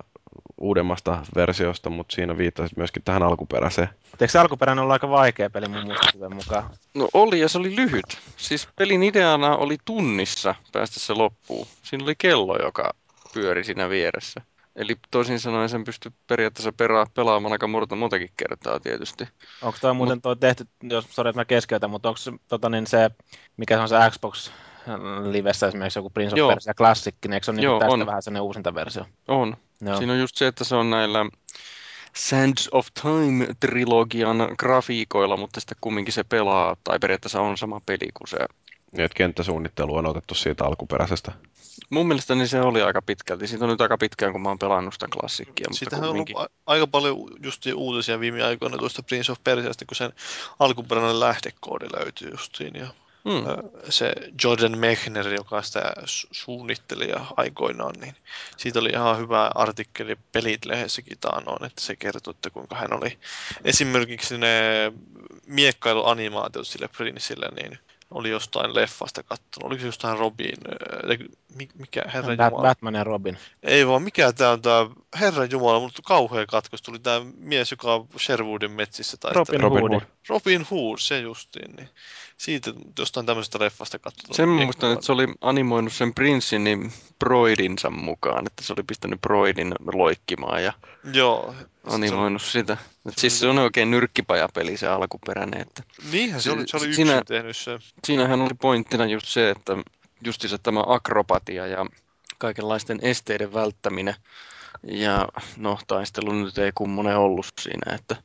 uudemmasta 0.57 1.25
versiosta, 1.35 1.89
mutta 1.89 2.15
siinä 2.15 2.37
viittasit 2.37 2.77
myöskin 2.77 3.03
tähän 3.03 3.23
alkuperäiseen. 3.23 3.89
Eikö 4.11 4.27
se 4.27 4.39
alkuperäinen 4.39 4.83
olla 4.83 4.93
aika 4.93 5.09
vaikea 5.09 5.49
peli 5.49 5.67
mun 5.67 5.85
muistikuvien 5.85 6.35
mukaan? 6.35 6.69
No 6.93 7.09
oli 7.13 7.39
ja 7.39 7.49
se 7.49 7.57
oli 7.57 7.75
lyhyt. 7.75 8.17
Siis 8.37 8.67
pelin 8.75 9.03
ideana 9.03 9.55
oli 9.55 9.77
tunnissa 9.85 10.55
päästä 10.71 10.99
se 10.99 11.13
loppuun. 11.13 11.67
Siinä 11.83 12.03
oli 12.03 12.15
kello, 12.17 12.57
joka 12.57 12.93
pyöri 13.33 13.63
siinä 13.63 13.89
vieressä. 13.89 14.41
Eli 14.75 14.95
toisin 15.11 15.39
sanoen 15.39 15.69
sen 15.69 15.83
pystyy 15.83 16.11
periaatteessa 16.27 16.71
perää, 16.71 17.05
pelaamaan 17.13 17.51
aika 17.51 17.67
monta, 17.67 17.95
montakin 17.95 18.29
kertaa 18.37 18.79
tietysti. 18.79 19.27
Onko 19.61 19.77
toi 19.81 19.93
muuten 19.93 20.21
toi 20.21 20.35
tehty, 20.35 20.67
jos 20.83 21.05
sori, 21.09 21.29
että 21.29 21.39
mä 21.39 21.45
keskeytän, 21.45 21.89
mutta 21.89 22.09
onko 22.09 22.19
tota, 22.47 22.69
niin 22.69 22.87
se, 22.87 23.11
mikä 23.57 23.75
se 23.75 23.81
on 23.81 23.89
se 23.89 23.95
Xbox 24.11 24.51
livessä 25.31 25.67
esimerkiksi 25.67 25.99
joku 25.99 26.09
Prince 26.09 26.43
of. 26.43 26.49
Persia 26.49 26.73
Classic, 26.73 27.15
niin 27.23 27.33
eikö 27.33 27.43
se 27.45 27.51
on 27.51 27.55
niin 27.55 27.63
Joo, 27.63 27.79
tästä 27.79 27.93
on. 27.93 28.05
vähän 28.05 28.23
sellainen 28.23 28.43
uusinta 28.43 28.75
versio? 28.75 29.05
On. 29.27 29.57
Joo. 29.81 29.97
Siinä 29.97 30.13
on 30.13 30.19
just 30.19 30.35
se, 30.35 30.47
että 30.47 30.63
se 30.63 30.75
on 30.75 30.89
näillä 30.89 31.25
Sands 32.15 32.69
of 32.71 32.87
Time-trilogian 33.01 34.55
grafiikoilla, 34.59 35.37
mutta 35.37 35.59
sitten 35.59 35.77
kumminkin 35.81 36.13
se 36.13 36.23
pelaa, 36.23 36.77
tai 36.83 36.99
periaatteessa 36.99 37.41
on 37.41 37.57
sama 37.57 37.81
peli 37.85 38.09
kuin 38.13 38.27
se. 38.27 38.37
Niin, 38.91 39.05
että 39.05 39.15
kenttäsuunnittelu 39.15 39.95
on 39.95 40.05
otettu 40.05 40.35
siitä 40.35 40.65
alkuperäisestä. 40.65 41.31
Mun 41.89 42.07
mielestä 42.07 42.35
niin 42.35 42.47
se 42.47 42.61
oli 42.61 42.81
aika 42.81 43.01
pitkälti. 43.01 43.47
Siitä 43.47 43.65
on 43.65 43.71
nyt 43.71 43.81
aika 43.81 43.97
pitkään, 43.97 44.31
kun 44.31 44.41
mä 44.41 44.49
oon 44.49 44.59
pelannut 44.59 44.93
sitä 44.93 45.07
klassikkia. 45.13 45.67
Siitähän 45.71 46.05
on 46.05 46.11
ollut 46.11 46.29
aika 46.65 46.87
paljon 46.87 47.17
just 47.43 47.65
uutisia 47.75 48.19
viime 48.19 48.43
aikoina 48.43 48.77
tuosta 48.77 49.03
Prince 49.03 49.31
of 49.31 49.43
Persiasta, 49.43 49.85
kun 49.85 49.95
sen 49.95 50.13
alkuperäinen 50.59 51.19
lähdekoodi 51.19 51.85
löytyy 51.99 52.29
justiin. 52.31 52.75
Ja 52.75 52.87
mm. 53.25 53.69
se 53.89 54.13
Jordan 54.43 54.77
Mechner, 54.77 55.33
joka 55.33 55.61
sitä 55.61 55.93
suunnitteli 56.31 57.09
ja 57.09 57.25
aikoinaan, 57.37 57.95
niin 58.01 58.15
siitä 58.57 58.79
oli 58.79 58.89
ihan 58.89 59.17
hyvä 59.17 59.51
artikkeli 59.55 60.15
Pelit-lehdessäkin 60.15 61.17
taanoin, 61.21 61.65
että 61.65 61.81
se 61.81 61.95
kertoi, 61.95 62.31
että 62.31 62.49
kuinka 62.49 62.75
hän 62.75 62.93
oli 62.93 63.17
esimerkiksi 63.63 64.37
ne 64.37 64.91
miekkailuanimaatiot 65.47 66.67
sille 66.67 66.87
Princelle, 66.97 67.49
niin 67.55 67.79
oli 68.11 68.29
jostain 68.29 68.75
leffasta 68.75 69.23
kattonut. 69.23 69.67
Oliko 69.67 69.81
se 69.81 69.87
jostain 69.87 70.17
Robin? 70.17 70.55
Mikä 71.75 72.03
Herra 72.13 72.35
Bat- 72.35 72.45
Jumala? 72.45 72.61
Batman 72.67 72.95
ja 72.95 73.03
Robin. 73.03 73.37
Ei 73.63 73.87
vaan, 73.87 74.01
mikä 74.03 74.33
tämä 74.33 74.51
on 74.51 74.61
tämä 74.61 74.89
Herra 75.19 75.45
Jumala, 75.45 75.79
mutta 75.79 76.01
kauhea 76.05 76.45
katkos. 76.45 76.81
Tuli 76.81 76.99
tämä 76.99 77.21
mies, 77.37 77.71
joka 77.71 77.93
on 77.93 78.07
Sherwoodin 78.19 78.71
metsissä. 78.71 79.17
Tai 79.17 79.33
Robin, 79.33 79.61
Robin 79.61 79.91
Hood. 79.91 80.01
Robin 80.29 80.67
Hood, 80.71 80.97
se 80.99 81.19
justiin. 81.19 81.75
Niin. 81.75 81.89
Siitä 82.39 82.73
jostain 82.99 83.25
tämmöisestä 83.25 83.59
leffasta 83.59 83.99
katsottu. 83.99 84.33
Sen 84.33 84.49
muistan, 84.49 84.91
että 84.91 85.05
se 85.05 85.11
oli 85.11 85.27
animoinut 85.41 85.93
sen 85.93 86.13
prinssin 86.13 86.63
niin 86.63 86.93
Broidinsa 87.19 87.89
mukaan, 87.89 88.47
että 88.47 88.63
se 88.63 88.73
oli 88.73 88.83
pistänyt 88.83 89.21
Broidin 89.21 89.73
loikkimaan 89.93 90.63
ja 90.63 90.73
Joo, 91.13 91.55
animoinut 91.83 92.41
se, 92.41 92.51
sitä. 92.51 92.77
Se 93.09 93.13
siis 93.17 93.39
se 93.39 93.47
on 93.47 93.59
oikein 93.59 93.91
nyrkkipajapeli 93.91 94.77
se 94.77 94.87
alkuperäinen. 94.87 95.61
Että 95.61 95.83
Niinhän 96.11 96.41
se 96.41 96.51
oli, 96.51 96.67
se 96.67 96.77
oli 96.77 96.93
siinä, 96.93 97.21
tehnyt 97.27 97.57
se. 97.57 97.79
Siinähän 98.03 98.41
oli 98.41 98.53
pointtina 98.61 99.05
just 99.05 99.27
se, 99.27 99.49
että 99.49 99.77
justiinsa 100.25 100.57
tämä 100.57 100.83
akrobatia 100.87 101.67
ja 101.67 101.85
kaikenlaisten 102.37 102.99
esteiden 103.01 103.53
välttäminen. 103.53 104.15
Ja 104.83 105.27
no, 105.57 105.79
taistelu 105.87 106.33
nyt 106.33 106.57
ei 106.57 106.71
kummonen 106.75 107.17
ollut 107.17 107.47
siinä, 107.61 107.95
että 107.95 108.15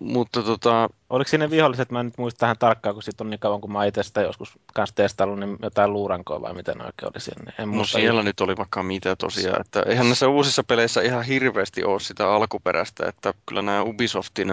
mutta 0.00 0.42
tota... 0.42 0.88
Oliko 1.10 1.28
siinä 1.28 1.50
viholliset, 1.50 1.90
mä 1.90 2.00
en 2.00 2.06
nyt 2.06 2.18
muista 2.18 2.38
tähän 2.38 2.58
tarkkaan, 2.58 2.94
kun 2.94 3.02
siitä 3.02 3.24
on 3.24 3.30
niin 3.30 3.40
kauan, 3.40 3.60
kun 3.60 3.72
mä 3.72 3.84
itse 3.84 4.02
sitä 4.02 4.20
joskus 4.20 4.58
kanssa 4.74 4.94
testaillut, 4.94 5.38
niin 5.38 5.56
jotain 5.62 5.92
luurankoa 5.92 6.42
vai 6.42 6.54
miten 6.54 6.82
oikein 6.82 7.12
oli 7.14 7.20
siinä. 7.20 7.52
En 7.58 7.70
no 7.70 7.84
siellä 7.84 8.22
nyt 8.22 8.40
oli 8.40 8.56
vaikka 8.56 8.82
mitä 8.82 9.16
tosiaan, 9.16 9.60
että 9.60 9.82
eihän 9.86 10.06
näissä 10.06 10.28
uusissa 10.28 10.64
peleissä 10.64 11.00
ihan 11.00 11.24
hirveästi 11.24 11.84
ole 11.84 12.00
sitä 12.00 12.32
alkuperäistä, 12.32 13.08
että 13.08 13.34
kyllä 13.46 13.62
nämä 13.62 13.82
Ubisoftin 13.82 14.52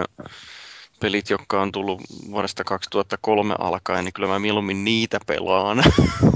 pelit, 1.00 1.30
jotka 1.30 1.62
on 1.62 1.72
tullut 1.72 2.00
vuodesta 2.30 2.64
2003 2.64 3.54
alkaen, 3.58 4.04
niin 4.04 4.12
kyllä 4.12 4.28
mä 4.28 4.38
mieluummin 4.38 4.84
niitä 4.84 5.18
pelaan, 5.26 5.82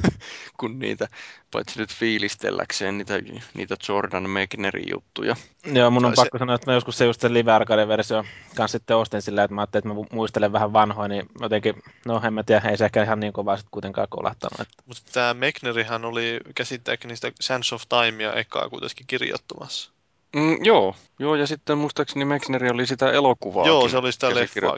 kuin 0.60 0.78
niitä, 0.78 1.08
paitsi 1.50 1.78
nyt 1.78 1.94
fiilistelläkseen 1.94 2.98
niitä, 2.98 3.14
niitä 3.54 3.76
Jordan 3.88 4.30
Megnerin 4.30 4.88
juttuja. 4.92 5.36
Joo, 5.72 5.90
mun 5.90 6.04
on 6.04 6.12
tai 6.12 6.24
pakko 6.24 6.38
se... 6.38 6.42
sanoa, 6.42 6.54
että 6.54 6.70
mä 6.70 6.74
joskus 6.74 6.98
se 6.98 7.04
just 7.04 7.20
se 7.20 7.32
live 7.32 7.52
arcade 7.52 7.88
versio 7.88 8.24
kanssa 8.56 8.78
sitten 8.78 8.96
ostin 8.96 9.22
sillä, 9.22 9.44
että 9.44 9.54
mä 9.54 9.60
ajattelin, 9.60 9.90
että 9.90 10.00
mä 10.00 10.06
muistelen 10.16 10.52
vähän 10.52 10.72
vanhoja, 10.72 11.08
niin 11.08 11.26
jotenkin, 11.40 11.82
no 12.06 12.20
en 12.24 12.34
mä 12.34 12.42
tiedä, 12.42 12.68
ei 12.68 12.76
se 12.76 12.84
ehkä 12.84 13.02
ihan 13.02 13.20
niin 13.20 13.32
kovaa 13.32 13.56
sitten 13.56 13.70
kuitenkaan 13.70 14.08
kolahtanut. 14.10 14.60
Että... 14.60 14.82
Mutta 14.86 15.02
tämä 15.12 15.34
Megnerihan 15.34 16.04
oli 16.04 16.40
käsittääkseni 16.54 17.16
sitä 17.16 17.32
Sands 17.40 17.72
of 17.72 17.82
Timea 17.88 18.32
ekaa 18.32 18.68
kuitenkin 18.68 19.06
kirjoittamassa. 19.06 19.90
Mm, 20.36 20.64
joo, 20.64 20.96
joo, 21.18 21.34
ja 21.34 21.46
sitten 21.46 21.78
muistaakseni 21.78 22.24
Mexneri 22.24 22.70
oli 22.70 22.86
sitä 22.86 23.12
elokuvaa. 23.12 23.66
Joo, 23.66 23.88
se 23.88 23.96
oli 23.96 24.12
sitä 24.12 24.34
leffaa 24.34 24.76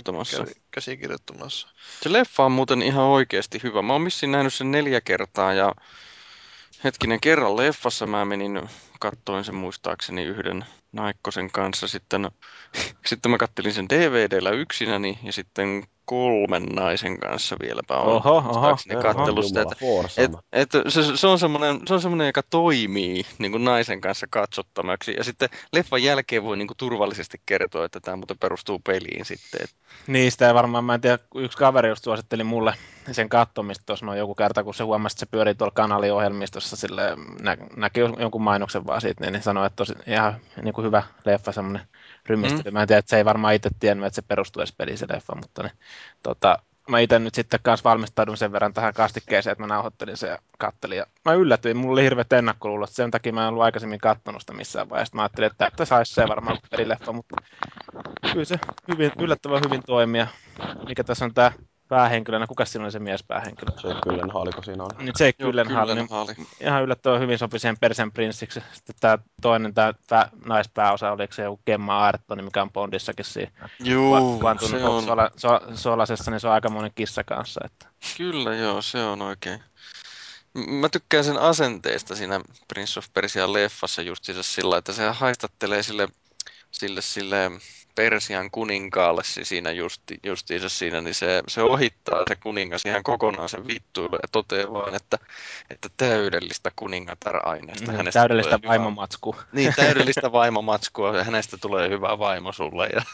käsikirjoittamassa. 0.71 1.69
Se 2.03 2.13
leffa 2.13 2.45
on 2.45 2.53
muuten 2.53 2.83
ihan 2.83 3.05
oikeasti 3.05 3.61
hyvä. 3.63 3.83
Mä 3.83 3.93
oon 3.93 4.03
missin 4.03 4.33
nähnyt 4.33 4.55
sen 4.55 4.71
neljä 4.71 5.01
kertaa 5.01 5.53
ja 5.53 5.75
hetkinen 6.85 7.21
kerran 7.21 7.57
leffassa 7.57 8.07
mä 8.07 8.25
menin, 8.25 8.69
kattoin 9.01 9.45
sen 9.45 9.55
muistaakseni 9.55 10.25
yhden 10.25 10.65
Naikkosen 10.93 11.51
kanssa. 11.51 11.89
Sitten, 11.89 12.31
sitten 13.07 13.31
mä 13.31 13.39
kattelin 13.39 13.75
sen 13.75 13.89
DVDllä 13.89 14.51
yksinäni 14.51 15.19
ja 15.23 15.33
sitten 15.33 15.87
kolmen 16.05 16.63
naisen 16.63 17.19
kanssa 17.19 17.57
vieläpä 17.61 17.97
on. 17.97 18.13
Oho, 18.13 18.37
oho, 18.37 18.77
kattellut 19.03 19.45
sitä, 19.45 19.63
että, 19.63 19.77
et, 20.53 20.75
et, 20.75 20.93
se, 20.93 21.17
se, 21.17 21.27
on 21.27 21.39
semmoinen, 21.39 21.81
se 21.87 21.95
on 21.95 22.01
semmoinen, 22.01 22.27
joka 22.27 22.43
toimii 22.43 23.25
niin 23.39 23.53
kuin 23.53 23.65
naisen 23.65 24.01
kanssa 24.01 24.27
katsottamaksi. 24.31 25.15
Ja 25.17 25.25
sitten 25.25 25.49
leffan 25.73 26.03
jälkeen 26.03 26.45
voi 26.45 26.57
niin 26.57 26.69
kuin 26.69 26.77
turvallisesti 26.77 27.41
kertoa, 27.47 27.85
että 27.85 28.01
tämä 28.01 28.17
muuten 28.17 28.39
perustuu 28.39 28.79
peliin 28.79 29.25
sitten. 29.25 29.67
Niistä 30.07 30.47
ei 30.47 30.55
varmaan, 30.55 30.85
mä 30.85 30.95
en 30.95 31.01
tiedä, 31.01 31.19
yksi 31.35 31.59
kaveri 31.59 31.89
just 31.89 32.05
suositteli 32.05 32.45
mulle 32.45 32.75
sen 33.11 33.29
katsomista 33.29 33.83
tuossa 33.87 34.07
no 34.07 34.15
joku 34.15 34.35
kerta, 34.35 34.65
kun 34.65 34.75
se 34.75 34.85
huomasi, 34.85 35.15
että 35.15 35.21
se 35.21 35.31
pyörii 35.31 35.55
tuolla 35.55 35.73
kanaliohjelmistossa, 35.75 36.77
sille 36.77 37.03
nä, 37.41 37.57
näki 37.77 38.01
jonkun 38.01 38.43
mainoksen 38.43 38.87
vaan 38.87 39.01
siitä, 39.01 39.25
niin, 39.25 39.33
niin 39.33 39.43
sanoi, 39.43 39.67
että 39.67 39.77
tosi 39.77 39.95
ihan 40.07 40.37
niin 40.63 40.75
kuin 40.75 40.85
hyvä 40.85 41.03
leffa, 41.25 41.53
semmoinen 41.53 41.87
rymistely. 42.27 42.71
Mm. 42.71 42.73
Mä 42.73 42.83
en 42.83 42.89
tiedä, 42.89 42.99
että 42.99 43.11
se 43.11 43.17
ei 43.17 43.25
varmaan 43.25 43.55
itse 43.55 43.71
tiennyt, 43.81 44.07
että 44.07 44.15
se 44.15 44.23
perustuu 44.23 44.61
edes 44.61 44.75
peliin 44.79 44.99
se 44.99 45.07
leffa, 45.09 45.35
mutta 45.35 45.63
niin, 45.63 45.73
tota, 46.23 46.59
mä 46.89 46.99
itse 46.99 47.19
nyt 47.19 47.35
sitten 47.35 47.61
kanssa 47.63 47.91
valmistaudun 47.91 48.37
sen 48.37 48.53
verran 48.53 48.73
tähän 48.73 48.95
kastikkeeseen, 48.95 49.53
että 49.53 49.63
mä 49.63 49.75
nauhoittelin 49.75 50.17
sen 50.17 50.31
ja 50.31 50.39
kattelin. 50.59 50.99
Ja 50.99 51.07
mä 51.25 51.33
yllätyin, 51.33 51.77
mulla 51.77 51.93
oli 51.93 52.03
hirveät 52.03 52.33
ennakkoluulot, 52.33 52.91
sen 52.91 53.11
takia 53.11 53.33
mä 53.33 53.43
en 53.43 53.49
ollut 53.49 53.63
aikaisemmin 53.63 54.01
kattonut 54.01 54.43
sitä 54.43 54.53
missään 54.53 54.91
vaiheessa. 54.91 55.17
Mä 55.17 55.23
ajattelin, 55.23 55.51
että 55.51 55.71
tässä 55.77 55.95
saisi 55.95 56.15
se 56.15 56.29
varmaan 56.29 56.59
pelileffa, 56.71 57.13
mutta 57.13 57.37
kyllä 58.33 58.45
se 58.45 58.59
hyvin, 58.89 59.13
yllättävän 59.19 59.63
hyvin 59.65 59.83
toimia. 59.87 60.27
Mikä 60.89 61.05
tässä 61.05 61.25
on 61.25 61.35
tämä 61.35 61.53
päähenkilönä, 61.93 62.47
kuka 62.47 62.65
siinä 62.65 62.85
oli 62.85 62.93
se 62.93 62.99
mies 62.99 63.23
päähenkilö? 63.23 63.73
Jake 63.85 64.01
Gyllenhaal, 64.03 64.53
kun 64.55 64.65
siinä 64.65 64.85
oli. 64.85 65.05
Nyt 65.05 65.21
Jake 65.21 65.33
Gyllenhaal, 65.33 65.95
niin 65.95 66.09
ihan 66.61 66.83
yllättävän 66.83 67.21
hyvin 67.21 67.39
sopi 67.39 67.59
siihen 67.59 67.77
Persen 67.81 68.13
prinssiksi. 68.13 68.63
Sitten 68.73 68.95
tämä 69.01 69.19
toinen, 69.43 69.75
tämä, 69.75 69.95
tämä 70.07 70.29
naispääosa, 70.45 71.13
oliko 71.13 71.33
se 71.33 71.43
joku 71.43 71.61
Gemma 71.67 72.07
Arttoni, 72.07 72.43
mikä 72.43 72.63
on 72.63 72.73
Bondissakin 72.73 73.25
siinä. 73.25 73.69
Juu, 73.85 74.41
se 74.71 74.85
on. 74.85 75.05
Sola, 75.05 75.31
so, 75.37 75.61
solasessa, 75.75 76.31
niin 76.31 76.41
se 76.41 76.49
on 76.49 76.55
aikamoinen 76.55 76.93
kissa 76.95 77.25
kanssa. 77.25 77.61
Että. 77.65 77.87
Kyllä 78.17 78.55
joo, 78.55 78.83
se 78.83 79.05
on 79.05 79.23
oikein. 79.23 79.63
Mä 80.55 80.89
tykkään 80.89 81.25
sen 81.25 81.39
asenteesta 81.39 82.17
siinä 82.17 82.41
Prince 82.69 82.99
of 82.99 83.07
Persia 83.15 83.53
leffassa 83.53 84.03
just 84.03 84.25
sillä, 84.41 84.77
että 84.77 84.93
se 84.93 85.09
haistattelee 85.09 85.83
sille, 85.83 86.09
sille, 86.71 87.03
sille 87.03 87.51
Persian 87.95 88.51
kuninkaalle 88.51 89.23
siinä 89.25 89.71
justi, 89.71 90.21
justiinsa 90.23 90.69
siinä, 90.69 91.01
niin 91.01 91.15
se, 91.15 91.43
se 91.49 91.63
ohittaa 91.63 92.23
se 92.29 92.37
kuningas 92.37 92.87
ihan 92.87 93.03
kokonaan 93.03 93.49
sen 93.49 93.67
vittuilu 93.67 94.15
ja 94.15 94.29
toteaa 94.33 94.73
vaan, 94.73 94.95
että, 94.95 95.19
että 95.71 95.89
täydellistä 95.97 96.71
kuningatar-aineesta. 96.77 97.91
Mm, 97.91 97.97
hänestä 97.97 98.21
täydellistä 98.21 98.59
vaimomatskua. 98.69 99.35
Hyvä, 99.37 99.47
niin, 99.53 99.75
täydellistä 99.85 100.33
vaimomatskua 100.33 101.17
ja 101.17 101.25
hänestä 101.25 101.57
tulee 101.57 101.89
hyvä 101.89 102.19
vaimo 102.19 102.53
sulle. 102.53 102.87
Ja... 102.87 103.03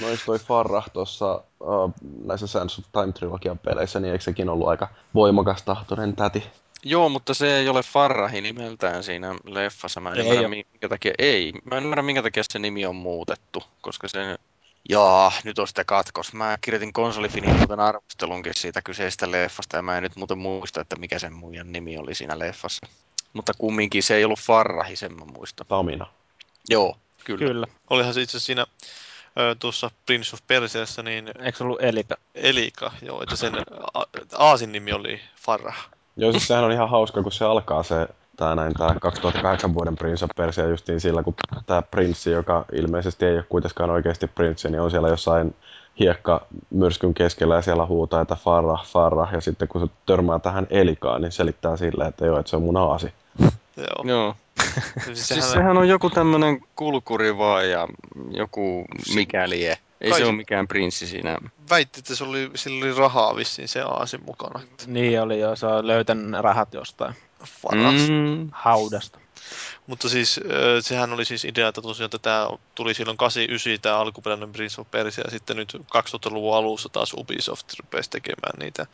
No 0.00 0.08
jos 0.08 0.24
toi 0.24 0.38
Farrah 0.38 0.90
tuossa 0.90 1.42
uh, 1.60 1.92
näissä 2.24 2.46
Sands 2.46 2.78
of 2.78 2.84
Time-trilogian 2.84 3.58
peleissä, 3.58 4.00
niin 4.00 4.12
eikö 4.12 4.24
sekin 4.24 4.48
ollut 4.48 4.68
aika 4.68 4.88
voimakas 5.14 5.62
tahtoinen 5.62 6.16
täti? 6.16 6.44
Joo, 6.82 7.08
mutta 7.08 7.34
se 7.34 7.56
ei 7.56 7.68
ole 7.68 7.82
Farrahi 7.82 8.40
nimeltään 8.40 9.02
siinä 9.02 9.34
leffassa. 9.44 10.00
Mä 10.00 10.10
en 10.10 10.20
ei 10.20 10.26
ymmärrä, 10.26 10.48
minkä 10.48 10.88
takia, 10.88 11.12
ei. 11.18 11.52
Mä 11.64 11.76
en 11.76 11.82
ymmärrä, 11.82 12.02
minkä 12.02 12.22
takia 12.22 12.42
se 12.52 12.58
nimi 12.58 12.86
on 12.86 12.96
muutettu, 12.96 13.62
koska 13.80 14.08
se... 14.08 14.38
Jaa, 14.88 15.32
nyt 15.44 15.58
on 15.58 15.68
sitä 15.68 15.84
katkos. 15.84 16.32
Mä 16.32 16.58
kirjoitin 16.60 16.92
konsolifinin 16.92 17.56
muuten 17.56 17.80
arvostelunkin 17.80 18.52
siitä 18.56 18.82
kyseisestä 18.82 19.30
leffasta, 19.30 19.76
ja 19.76 19.82
mä 19.82 19.96
en 19.96 20.02
nyt 20.02 20.16
muuten 20.16 20.38
muista, 20.38 20.80
että 20.80 20.96
mikä 20.96 21.18
sen 21.18 21.32
muijan 21.32 21.72
nimi 21.72 21.98
oli 21.98 22.14
siinä 22.14 22.38
leffassa. 22.38 22.86
Mutta 23.32 23.52
kumminkin 23.58 24.02
se 24.02 24.16
ei 24.16 24.24
ollut 24.24 24.40
Farrahi, 24.40 24.96
sen 24.96 25.14
mä 25.14 25.24
muistan. 25.24 25.66
Tamina. 25.66 26.06
Joo, 26.68 26.96
kyllä. 27.24 27.46
kyllä. 27.46 27.66
Olihan 27.90 28.14
se 28.14 28.22
itse 28.22 28.40
siinä 28.40 28.66
tuossa 29.58 29.90
Prince 30.06 30.36
of 30.36 30.40
Persiassa, 30.46 31.02
niin... 31.02 31.28
Eikö 31.28 31.58
se 31.58 31.64
ollut 31.64 31.82
Elika? 31.82 32.16
Elika, 32.34 32.92
joo, 33.02 33.22
että 33.22 33.36
sen 33.36 33.52
aasin 34.38 34.72
nimi 34.72 34.92
oli 34.92 35.20
Farrah. 35.36 35.90
Joo, 36.16 36.32
siis 36.32 36.46
sehän 36.46 36.64
on 36.64 36.72
ihan 36.72 36.90
hauska, 36.90 37.22
kun 37.22 37.32
se 37.32 37.44
alkaa 37.44 37.82
se 37.82 38.08
tää 38.36 38.54
näin, 38.54 38.74
tää 38.74 38.94
2008 39.00 39.74
vuoden 39.74 39.96
Prince 39.96 40.24
of 40.24 40.30
Persia 40.36 40.68
justiin 40.68 41.00
sillä, 41.00 41.22
kun 41.22 41.34
tämä 41.66 41.82
prinssi, 41.82 42.30
joka 42.30 42.64
ilmeisesti 42.72 43.26
ei 43.26 43.34
ole 43.34 43.44
kuitenkaan 43.48 43.90
oikeasti 43.90 44.26
prinssi, 44.26 44.70
niin 44.70 44.80
on 44.80 44.90
siellä 44.90 45.08
jossain 45.08 45.54
hiekka 46.00 46.46
myrskyn 46.70 47.14
keskellä 47.14 47.54
ja 47.54 47.62
siellä 47.62 47.86
huutaa, 47.86 48.20
että 48.20 48.34
farra, 48.34 48.78
farra, 48.86 49.28
ja 49.32 49.40
sitten 49.40 49.68
kun 49.68 49.80
se 49.80 49.86
törmää 50.06 50.38
tähän 50.38 50.66
elikaan, 50.70 51.20
niin 51.20 51.32
selittää 51.32 51.76
silleen, 51.76 52.08
että 52.08 52.26
joo, 52.26 52.38
että 52.38 52.50
se 52.50 52.56
on 52.56 52.62
mun 52.62 52.76
aasi. 52.76 53.12
Joo. 53.76 54.04
joo. 54.04 54.34
siis, 55.04 55.28
siis 55.28 55.52
sehän 55.52 55.78
on 55.78 55.88
joku 55.88 56.10
tämmönen 56.10 56.60
kulkuri 56.76 57.38
vaan 57.38 57.70
ja 57.70 57.88
joku 58.30 58.84
mikälie. 59.14 59.78
Ei 60.00 60.10
Kai 60.10 60.18
se 60.18 60.26
ole 60.26 60.32
mikään 60.32 60.68
prinssi 60.68 61.06
siinä. 61.06 61.38
Väitti, 61.70 62.00
että 62.00 62.14
se 62.14 62.24
oli, 62.24 62.50
sillä 62.54 62.84
oli 62.84 62.94
rahaa 62.94 63.36
vissiin 63.36 63.68
se 63.68 63.80
aasin 63.80 64.24
mukana. 64.24 64.60
Niin 64.86 65.20
oli 65.20 65.40
joo, 65.40 65.56
se 65.56 65.66
on 65.66 65.86
löytänyt 65.86 66.40
rahat 66.40 66.74
jostain. 66.74 67.14
Varas. 67.64 68.08
Mm. 68.08 68.48
Haudasta. 68.52 69.18
Mutta 69.86 70.08
siis 70.08 70.40
sehän 70.80 71.12
oli 71.12 71.24
siis 71.24 71.44
idea, 71.44 71.68
että 71.68 71.82
tosiaan 71.82 72.06
että 72.06 72.18
tämä 72.18 72.48
tuli 72.74 72.94
silloin 72.94 73.16
89 73.16 73.82
tämä 73.82 73.98
alkuperäinen 73.98 74.52
Prince 74.52 74.80
of 74.80 74.90
Persia 74.90 75.24
ja 75.24 75.30
sitten 75.30 75.56
nyt 75.56 75.72
2000-luvun 75.74 76.56
alussa 76.56 76.88
taas 76.88 77.14
Ubisoft 77.14 77.66
rupesi 77.78 78.10
tekemään 78.10 78.58
niitä 78.58 78.86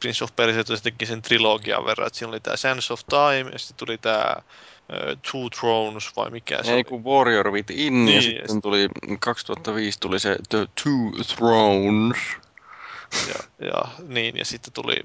Prince 0.00 0.24
of 0.24 0.36
Persia, 0.36 0.60
että 0.60 0.76
se 0.76 0.82
teki 0.82 1.06
sen 1.06 1.22
trilogian 1.22 1.84
verran, 1.84 2.06
että 2.06 2.18
siinä 2.18 2.30
oli 2.30 2.40
tämä 2.40 2.56
Sands 2.56 2.90
of 2.90 3.00
Time 3.08 3.50
ja 3.52 3.58
sitten 3.58 3.76
tuli 3.86 3.98
tämä 3.98 4.36
Two 5.30 5.50
Thrones 5.60 6.16
vai 6.16 6.30
mikä 6.30 6.62
se 6.62 6.74
Ei 6.74 6.84
kun 6.84 7.04
Warrior 7.04 7.50
Within 7.50 8.04
niin, 8.04 8.16
ja 8.16 8.22
sitten 8.22 8.56
ja 8.56 8.60
tuli 8.60 8.88
2005 9.20 10.00
tuli 10.00 10.20
se 10.20 10.36
The 10.48 10.66
Two 10.82 11.24
Thrones. 11.36 12.16
Ja, 13.28 13.66
ja, 13.66 13.82
niin, 14.08 14.36
ja 14.36 14.44
sitten 14.44 14.72
tuli 14.72 14.96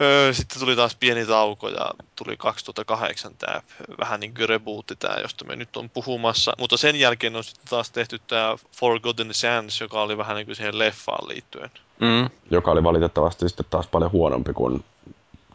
Öö, 0.00 0.32
sitten 0.32 0.60
tuli 0.60 0.76
taas 0.76 0.96
pieni 0.96 1.26
tauko 1.26 1.68
ja 1.68 1.90
tuli 2.16 2.36
2008 2.36 3.34
tämä 3.38 3.62
vähän 3.98 4.20
niin 4.20 4.34
kuin 4.34 4.48
rebootti 4.48 4.96
tämä, 4.96 5.16
josta 5.22 5.44
me 5.44 5.56
nyt 5.56 5.76
on 5.76 5.90
puhumassa. 5.90 6.52
Mutta 6.58 6.76
sen 6.76 6.96
jälkeen 6.96 7.36
on 7.36 7.44
sitten 7.44 7.64
taas 7.70 7.90
tehty 7.90 8.18
tämä 8.26 8.56
Forgotten 8.76 9.34
Sands, 9.34 9.80
joka 9.80 10.02
oli 10.02 10.18
vähän 10.18 10.36
niin 10.36 10.46
kuin 10.46 10.56
siihen 10.56 10.78
leffaan 10.78 11.28
liittyen. 11.28 11.70
Mm. 12.00 12.30
Joka 12.50 12.70
oli 12.70 12.82
valitettavasti 12.82 13.48
sitten 13.48 13.66
taas 13.70 13.86
paljon 13.86 14.12
huonompi 14.12 14.52
kuin 14.52 14.84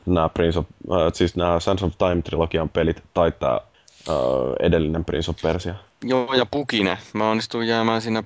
nämä 0.06 0.30
Prince 0.30 0.60
of, 0.60 0.66
äh, 0.92 1.14
siis 1.14 1.36
nämä 1.36 1.60
Sands 1.60 1.84
of 1.84 1.94
Time-trilogian 1.98 2.70
pelit 2.70 3.04
tai 3.14 3.32
tämä 3.32 3.54
äh, 4.10 4.16
edellinen 4.60 5.06
Prince 5.06 5.32
of 5.32 5.42
Persia. 5.42 5.76
Joo, 6.04 6.34
ja 6.34 6.46
Pukine. 6.46 6.98
Mä 7.14 7.30
onnistuin 7.30 7.68
jäämään 7.68 8.02
siinä 8.02 8.24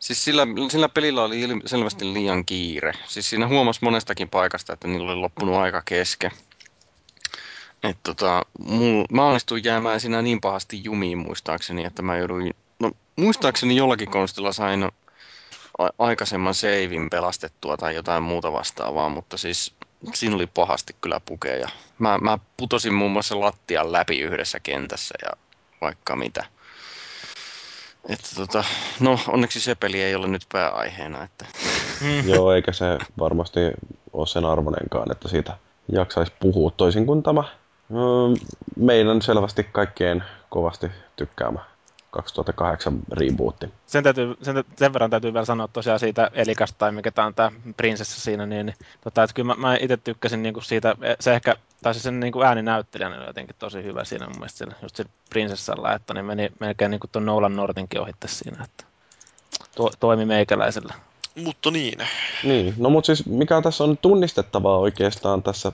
Siis 0.00 0.24
sillä, 0.24 0.46
sillä 0.70 0.88
pelillä 0.88 1.24
oli 1.24 1.40
selvästi 1.66 2.12
liian 2.12 2.44
kiire. 2.44 2.92
Siis 3.06 3.30
siinä 3.30 3.48
huomasi 3.48 3.80
monestakin 3.82 4.28
paikasta, 4.28 4.72
että 4.72 4.88
niillä 4.88 5.12
oli 5.12 5.20
loppunut 5.20 5.54
aika 5.54 5.82
kesken. 5.84 6.30
Et 7.82 7.96
tota, 8.02 8.46
mul, 8.58 9.04
mä 9.12 9.24
onnistuin 9.24 9.64
jäämään 9.64 10.00
siinä 10.00 10.22
niin 10.22 10.40
pahasti 10.40 10.84
jumiin 10.84 11.18
muistaakseni, 11.18 11.84
että 11.84 12.02
mä 12.02 12.16
jouduin... 12.16 12.54
No 12.78 12.90
muistaakseni 13.16 13.76
jollakin 13.76 14.10
konstilla 14.10 14.52
sain 14.52 14.84
a- 15.78 15.88
aikaisemman 15.98 16.54
seivin 16.54 17.10
pelastettua 17.10 17.76
tai 17.76 17.94
jotain 17.94 18.22
muuta 18.22 18.52
vastaavaa, 18.52 19.08
mutta 19.08 19.38
siis 19.38 19.74
siinä 20.14 20.36
oli 20.36 20.46
pahasti 20.46 20.96
kyllä 21.00 21.20
pukeja. 21.20 21.68
Mä, 21.98 22.18
mä 22.18 22.38
putosin 22.56 22.94
muun 22.94 23.10
muassa 23.10 23.40
lattian 23.40 23.92
läpi 23.92 24.20
yhdessä 24.20 24.60
kentässä 24.60 25.14
ja 25.22 25.30
vaikka 25.80 26.16
mitä. 26.16 26.44
Että 28.08 28.28
tota, 28.36 28.64
no 29.00 29.18
onneksi 29.28 29.60
se 29.60 29.74
peli 29.74 30.02
ei 30.02 30.14
ole 30.14 30.28
nyt 30.28 30.46
pääaiheena. 30.52 31.22
Että. 31.22 31.44
Mm. 32.00 32.28
Joo, 32.34 32.52
eikä 32.52 32.72
se 32.72 32.98
varmasti 33.18 33.60
ole 34.12 34.26
sen 34.26 34.44
arvonenkaan, 34.44 35.12
että 35.12 35.28
siitä 35.28 35.56
jaksaisi 35.92 36.32
puhua 36.40 36.70
toisin 36.70 37.06
kuin 37.06 37.22
tämä 37.22 37.44
meidän 38.76 39.22
selvästi 39.22 39.64
kaikkien 39.64 40.24
kovasti 40.48 40.90
tykkäämä 41.16 41.60
2008 42.10 43.00
rebootti. 43.12 43.70
Sen, 43.86 44.04
täytyy, 44.04 44.36
sen, 44.42 44.64
sen 44.76 44.92
verran 44.92 45.10
täytyy 45.10 45.32
vielä 45.32 45.44
sanoa 45.44 45.68
tosiaan 45.68 45.98
siitä 45.98 46.30
Elikasta 46.32 46.78
tai 46.78 46.92
mikä 46.92 47.10
tämä 47.10 47.26
on 47.26 47.34
tämä 47.34 47.52
prinsessa 47.76 48.20
siinä, 48.20 48.46
niin, 48.46 48.66
niin 48.66 48.76
tota, 49.04 49.22
että 49.22 49.34
kyllä 49.34 49.54
mä, 49.54 49.68
mä 49.68 49.76
itse 49.80 49.96
tykkäsin 49.96 50.42
niinku 50.42 50.60
siitä, 50.60 50.96
se 51.20 51.34
ehkä, 51.34 51.56
tai 51.82 51.94
se 51.94 52.00
sen 52.00 52.20
niinku 52.20 52.42
ääninäyttelijänä 52.42 53.16
oli 53.16 53.26
jotenkin 53.26 53.56
tosi 53.58 53.82
hyvä 53.82 54.04
siinä 54.04 54.26
mun 54.26 54.36
mielestä 54.36 54.58
sillä, 54.58 54.74
just 54.82 54.96
sillä 54.96 55.10
prinsessalla, 55.30 55.94
että 55.94 56.14
niin 56.14 56.24
meni 56.24 56.50
melkein 56.60 56.90
niinku 56.90 57.06
tuon 57.12 57.26
Nolan 57.26 57.56
Nortinkin 57.56 58.00
ohitte 58.00 58.28
siinä, 58.28 58.64
että 58.64 58.84
to, 59.76 59.90
toimi 60.00 60.24
meikäläisellä. 60.24 60.94
Mutta 61.34 61.70
niin. 61.70 61.98
Niin, 62.44 62.74
no 62.78 62.90
mutta 62.90 63.06
siis 63.06 63.26
mikä 63.26 63.62
tässä 63.62 63.84
on 63.84 63.98
tunnistettavaa 63.98 64.78
oikeastaan 64.78 65.42
tässä 65.42 65.72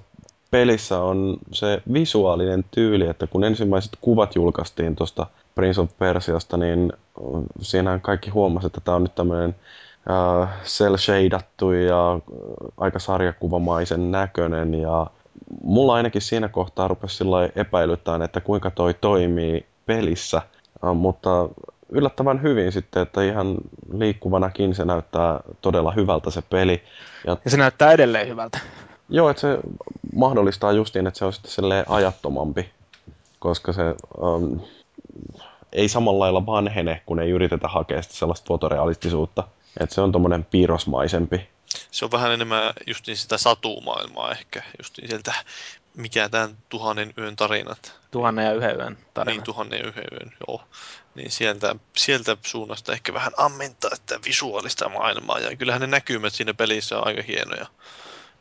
pelissä 0.50 1.00
on 1.00 1.36
se 1.52 1.82
visuaalinen 1.92 2.64
tyyli, 2.70 3.06
että 3.06 3.26
kun 3.26 3.44
ensimmäiset 3.44 3.92
kuvat 4.00 4.34
julkaistiin 4.34 4.96
tuosta 4.96 5.26
Prince 5.57 5.81
of 5.81 5.91
Persiasta, 5.99 6.57
niin 6.57 6.93
siinähän 7.61 8.01
kaikki 8.01 8.31
huomasivat, 8.31 8.70
että 8.70 8.85
tämä 8.85 8.97
on 8.97 9.03
nyt 9.03 9.15
tämmöinen 9.15 9.55
äh, 10.11 10.49
cel-shadattu 10.65 11.73
ja 11.73 12.20
aika 12.77 12.99
sarjakuvamaisen 12.99 14.11
näköinen 14.11 14.74
ja 14.74 15.07
mulla 15.62 15.95
ainakin 15.95 16.23
siinä 16.23 16.49
kohtaa 16.49 16.89
rupesi 16.89 17.16
sillä 17.16 17.49
epäilyttään, 17.57 18.23
että 18.23 18.41
kuinka 18.41 18.70
toi 18.70 18.95
toimii 18.95 19.66
pelissä, 19.87 20.43
äh, 20.85 20.95
mutta 20.95 21.49
yllättävän 21.89 22.43
hyvin 22.43 22.73
sitten, 22.73 23.03
että 23.03 23.23
ihan 23.23 23.57
liikkuvanakin 23.93 24.74
se 24.74 24.85
näyttää 24.85 25.41
todella 25.61 25.93
hyvältä 25.93 26.31
se 26.31 26.43
peli. 26.43 26.83
Ja, 27.27 27.37
ja 27.45 27.51
se 27.51 27.57
näyttää 27.57 27.93
edelleen 27.93 28.28
hyvältä. 28.28 28.59
Joo, 29.09 29.31
että 29.31 29.41
se 29.41 29.59
mahdollistaa 30.16 30.73
justiin, 30.73 31.07
että 31.07 31.19
se 31.19 31.24
on 31.24 31.33
sitten 31.33 31.85
ajattomampi, 31.89 32.70
koska 33.39 33.73
se 33.73 33.95
um, 34.19 34.61
ei 35.72 35.88
samalla 35.88 36.18
lailla 36.18 36.47
vanhene, 36.47 37.02
kun 37.06 37.20
ei 37.20 37.30
yritetä 37.30 37.68
hakea 37.68 38.02
sellaista 38.02 38.47
fotorealistisuutta. 38.48 39.44
Että 39.80 39.94
se 39.94 40.01
on 40.01 40.12
tuommoinen 40.12 40.44
piirrosmaisempi. 40.44 41.48
Se 41.90 42.05
on 42.05 42.10
vähän 42.10 42.32
enemmän 42.32 42.72
justiin 42.86 43.16
sitä 43.16 43.38
satumaailmaa 43.38 44.32
ehkä, 44.32 44.62
justiin 44.78 45.09
sieltä, 45.09 45.34
mikä 45.97 46.28
tämän 46.28 46.56
tuhannen 46.68 47.14
yön 47.18 47.36
tarinat. 47.36 48.01
Tuhannen 48.10 48.44
ja 48.44 48.52
yhden 48.52 48.76
yön 48.76 48.98
tarinat. 49.14 49.36
Niin, 49.36 49.44
tuhannen 49.44 49.78
ja 49.78 49.86
yhden 49.86 50.05
yön, 50.12 50.32
joo. 50.48 50.62
Niin 51.14 51.30
sieltä, 51.30 51.76
sieltä 51.97 52.36
suunnasta 52.43 52.93
ehkä 52.93 53.14
vähän 53.14 53.32
ammentaa 53.36 53.90
että 53.94 54.18
visuaalista 54.24 54.88
maailmaa. 54.88 55.38
Ja 55.38 55.56
kyllähän 55.56 55.80
ne 55.80 55.86
näkymät 55.86 56.32
siinä 56.32 56.55
pelissä 56.55 56.98
on 56.98 57.06
aika 57.06 57.22
hienoja 57.22 57.66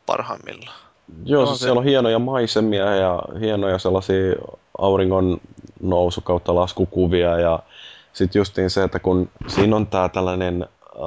parhaimmillaan. 0.06 0.85
Joo, 1.24 1.46
siis 1.46 1.58
se... 1.58 1.62
siellä 1.62 1.78
on 1.78 1.84
hienoja 1.84 2.18
maisemia 2.18 2.94
ja 2.94 3.22
hienoja 3.40 3.78
sellaisia 3.78 4.34
auringon 4.78 5.40
nousu 5.82 6.20
kautta 6.20 6.54
laskukuvia 6.54 7.38
ja 7.38 7.58
sitten 8.12 8.40
justiin 8.40 8.70
se, 8.70 8.82
että 8.82 8.98
kun 8.98 9.28
siinä 9.46 9.76
on 9.76 9.86
tämä 9.86 10.08
tällainen 10.08 10.62
äh, 10.62 11.00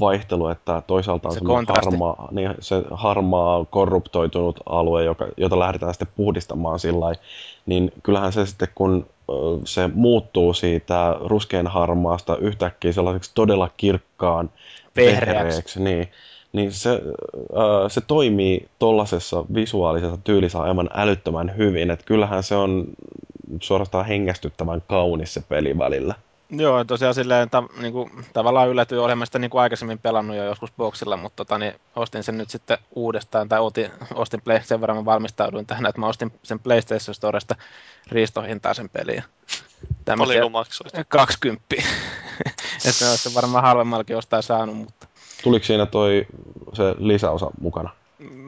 vaihtelu, 0.00 0.48
että 0.48 0.82
toisaalta 0.86 1.28
on 1.28 1.34
se 1.34 1.40
harmaa, 1.68 2.28
niin 2.30 2.54
se 2.60 2.82
harmaa, 2.90 3.64
korruptoitunut 3.64 4.60
alue, 4.66 5.04
joka, 5.04 5.26
jota 5.36 5.58
lähdetään 5.58 5.94
sitten 5.94 6.08
puhdistamaan 6.16 6.78
sillä 6.78 7.14
niin 7.66 7.92
kyllähän 8.02 8.32
se 8.32 8.46
sitten, 8.46 8.68
kun 8.74 9.06
äh, 9.30 9.60
se 9.64 9.90
muuttuu 9.94 10.54
siitä 10.54 11.16
ruskean 11.20 11.66
harmaasta 11.66 12.36
yhtäkkiä 12.36 12.92
sellaiseksi 12.92 13.30
todella 13.34 13.70
kirkkaan 13.76 14.50
vehreäksi, 14.96 15.82
niin 15.82 16.08
niin 16.54 16.72
se, 16.72 16.90
äh, 16.90 17.88
se 17.88 18.00
toimii 18.00 18.68
tuollaisessa 18.78 19.44
visuaalisessa 19.54 20.18
tyylissä 20.24 20.60
aivan 20.60 20.90
älyttömän 20.94 21.56
hyvin. 21.56 21.90
Että 21.90 22.04
kyllähän 22.04 22.42
se 22.42 22.54
on 22.54 22.86
suorastaan 23.60 24.06
hengästyttävän 24.06 24.82
kaunis 24.88 25.34
se 25.34 25.42
peli 25.48 25.78
välillä. 25.78 26.14
Joo, 26.50 26.84
tosiaan 26.84 27.14
silleen, 27.14 27.50
ta, 27.50 27.62
niin 27.80 27.92
kuin, 27.92 28.10
tavallaan 28.32 28.68
yllätyin, 28.68 29.00
olemme 29.00 29.26
sitä 29.26 29.38
niin 29.38 29.50
kuin 29.50 29.62
aikaisemmin 29.62 29.98
pelannut 29.98 30.36
jo 30.36 30.44
joskus 30.44 30.72
boksilla, 30.76 31.16
mutta 31.16 31.36
tota, 31.36 31.58
niin 31.58 31.74
ostin 31.96 32.22
sen 32.22 32.38
nyt 32.38 32.50
sitten 32.50 32.78
uudestaan, 32.94 33.48
tai 33.48 33.60
otin, 33.60 33.90
ostin 34.14 34.40
Play, 34.40 34.60
sen 34.62 34.80
verran 34.80 34.96
mä 34.96 35.04
valmistauduin 35.04 35.66
tähän, 35.66 35.86
että 35.86 36.00
mä 36.00 36.06
ostin 36.06 36.32
sen 36.42 36.58
PlayStation 36.58 37.14
Storesta 37.14 37.54
riistohintaa 38.10 38.74
sen 38.74 38.88
peliä. 38.88 39.22
Paljonko 40.18 40.48
maksoit? 40.48 40.92
20. 41.08 41.64
että 42.88 43.10
olisi 43.10 43.34
varmaan 43.34 43.64
halvemmallakin 43.64 44.16
ostaa 44.16 44.42
saanut, 44.42 44.76
mutta 44.76 45.06
Tuliko 45.44 45.64
siinä 45.64 45.86
toi 45.86 46.26
se 46.72 46.94
lisäosa 46.98 47.50
mukana? 47.60 47.90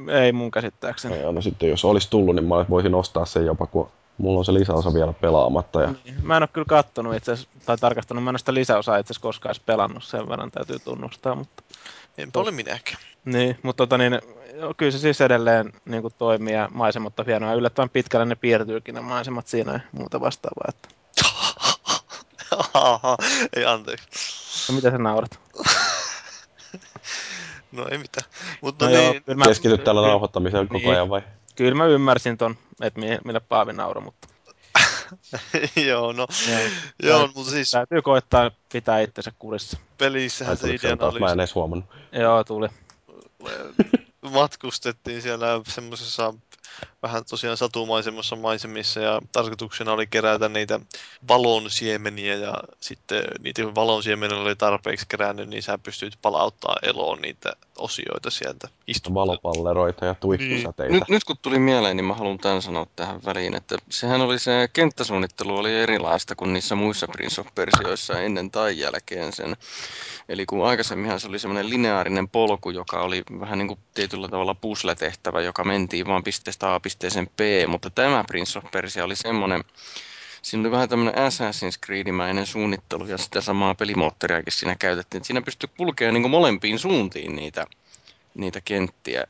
Ei 0.08 0.32
mun 0.32 0.50
käsittääkseni. 0.50 1.14
Ei, 1.14 1.32
no 1.32 1.42
sitten 1.42 1.68
jos 1.68 1.84
olisi 1.84 2.10
tullut, 2.10 2.34
niin 2.34 2.44
mä 2.44 2.64
voisin 2.70 2.94
ostaa 2.94 3.26
sen 3.26 3.46
jopa, 3.46 3.66
kun 3.66 3.88
mulla 4.18 4.38
on 4.38 4.44
se 4.44 4.54
lisäosa 4.54 4.94
vielä 4.94 5.12
pelaamatta. 5.12 5.82
Ja... 5.82 5.94
Niin. 6.04 6.14
Mä 6.22 6.36
en 6.36 6.42
ole 6.42 6.48
kyllä 6.52 6.64
kattonut 6.68 7.14
itse 7.14 7.32
tai 7.66 7.76
tarkastanut, 7.76 8.24
mä 8.24 8.30
en 8.30 8.32
ole 8.32 8.38
sitä 8.38 8.54
lisäosaa 8.54 8.98
itse 8.98 9.14
koskaan 9.20 9.50
edes 9.50 9.62
pelannut, 9.66 10.04
sen 10.04 10.28
verran 10.28 10.50
täytyy 10.50 10.78
tunnustaa, 10.78 11.34
mutta... 11.34 11.62
Enpä 12.18 12.40
ole 12.40 12.50
minäkään. 12.50 12.98
Niin, 13.24 13.58
mutta 13.62 13.82
tota 13.86 13.98
niin, 13.98 14.20
kyllä 14.76 14.92
se 14.92 14.98
siis 14.98 15.20
edelleen 15.20 15.72
niin 15.84 16.02
kuin 16.02 16.14
toimii 16.18 16.54
ja 16.54 16.68
maisemat 16.72 17.20
on 17.20 17.26
hienoja. 17.26 17.54
Yllättävän 17.54 17.90
pitkälle 17.90 18.26
ne 18.26 18.34
piirtyykin 18.34 18.94
ne 18.94 19.00
maisemat 19.00 19.46
siinä 19.46 19.72
ja 19.72 19.80
muuta 19.92 20.20
vastaavaa. 20.20 20.68
Että... 20.68 20.88
ei 23.56 23.64
anteeksi. 23.64 24.06
No 24.68 24.76
mitä 24.76 24.90
sä 24.90 24.98
naurat? 24.98 25.38
no 27.76 27.88
ei 27.90 27.98
mitään. 27.98 28.30
Mutta 28.60 28.84
no 28.84 28.90
niin... 28.90 29.22
joo, 29.26 29.36
mä... 29.36 29.44
Keskityt 29.44 29.84
tällä 29.84 30.02
nauhoittamiseen 30.02 30.66
niin. 30.70 30.82
koko 30.82 30.94
ajan 30.94 31.10
vai? 31.10 31.22
Kyllä 31.56 31.74
mä 31.74 31.86
ymmärsin 31.86 32.38
ton, 32.38 32.56
että 32.80 33.00
mille 33.24 33.40
Paavi 33.40 33.72
nauro, 33.72 34.00
mutta... 34.00 34.28
joo, 35.88 36.12
no. 36.12 36.26
Ja, 36.50 36.58
joo, 37.02 37.28
mutta 37.34 37.50
siis... 37.50 37.70
Täytyy 37.70 38.02
koettaa 38.02 38.50
pitää 38.72 39.00
itsensä 39.00 39.32
kurissa. 39.38 39.78
Pelissähän 39.98 40.56
se 40.56 40.74
idea 40.74 40.96
oli... 41.00 41.20
Mä 41.20 41.32
en 41.32 41.40
edes 41.40 41.54
huomannut. 41.54 41.90
Joo, 42.12 42.44
tuli. 42.44 42.68
Matkustettiin 44.32 45.22
siellä 45.22 45.46
semmoisessa 45.68 46.34
vähän 47.06 47.24
tosiaan 47.24 47.56
satumaisemmassa 47.56 48.36
maisemissa 48.36 49.00
ja 49.00 49.20
tarkoituksena 49.32 49.92
oli 49.92 50.06
kerätä 50.06 50.48
niitä 50.48 50.80
valon 51.28 51.70
siemeniä 51.70 52.34
ja 52.34 52.54
sitten 52.80 53.24
niitä 53.40 53.74
valon 53.74 54.02
siemeniä 54.02 54.38
oli 54.38 54.56
tarpeeksi 54.56 55.06
kerännyt, 55.08 55.48
niin 55.48 55.62
sä 55.62 55.78
pystyt 55.78 56.18
palauttaa 56.22 56.76
eloon 56.82 57.22
niitä 57.22 57.52
osioita 57.78 58.30
sieltä 58.30 58.68
Valopalleroita 59.14 60.04
ja 60.04 60.14
tuikkusäteitä. 60.14 60.82
Niin. 60.82 60.92
Nyt, 60.92 61.08
nyt 61.08 61.24
kun 61.24 61.36
tuli 61.42 61.58
mieleen, 61.58 61.96
niin 61.96 62.04
mä 62.04 62.14
haluan 62.14 62.38
tämän 62.38 62.62
sanoa 62.62 62.86
tähän 62.96 63.20
väliin, 63.24 63.54
että 63.54 63.76
sehän 63.90 64.20
oli 64.20 64.38
se 64.38 64.68
kenttäsuunnittelu 64.72 65.56
oli 65.56 65.74
erilaista 65.74 66.34
kuin 66.34 66.52
niissä 66.52 66.74
muissa 66.74 67.08
Prince 67.08 67.40
of 67.40 67.46
Persioissa 67.54 68.20
ennen 68.20 68.50
tai 68.50 68.78
jälkeen 68.78 69.32
sen. 69.32 69.56
Eli 70.28 70.46
kun 70.46 70.66
aikaisemminhan 70.66 71.20
se 71.20 71.28
oli 71.28 71.38
semmoinen 71.38 71.70
lineaarinen 71.70 72.28
polku, 72.28 72.70
joka 72.70 73.02
oli 73.02 73.22
vähän 73.40 73.58
niin 73.58 73.68
kuin 73.68 73.80
tietyllä 73.94 74.28
tavalla 74.28 74.54
pusletehtävä, 74.54 75.40
joka 75.40 75.64
mentiin 75.64 76.06
vaan 76.06 76.24
pisteestä 76.24 76.74
A 76.74 76.80
pisteeseen 76.96 77.26
B, 77.36 77.68
mutta 77.68 77.90
tämä 77.90 78.24
Prince 78.26 78.58
of 78.58 78.64
Persia 78.70 79.04
oli 79.04 79.16
semmoinen, 79.16 79.64
siinä 80.42 80.60
oli 80.60 80.70
vähän 80.70 80.88
tämmöinen 80.88 81.14
Assassin's 81.14 81.78
Creed-mäinen 81.86 82.46
suunnittelu 82.46 83.06
ja 83.06 83.18
sitä 83.18 83.40
samaa 83.40 83.74
pelimoottoriakin 83.74 84.52
siinä 84.52 84.76
käytettiin. 84.78 85.18
Että 85.18 85.26
siinä 85.26 85.42
pystyi 85.42 85.70
kulkemaan 85.76 86.14
niin 86.14 86.30
molempiin 86.30 86.78
suuntiin 86.78 87.36
niitä, 87.36 87.66
niitä 88.34 88.60
kenttiä. 88.60 89.24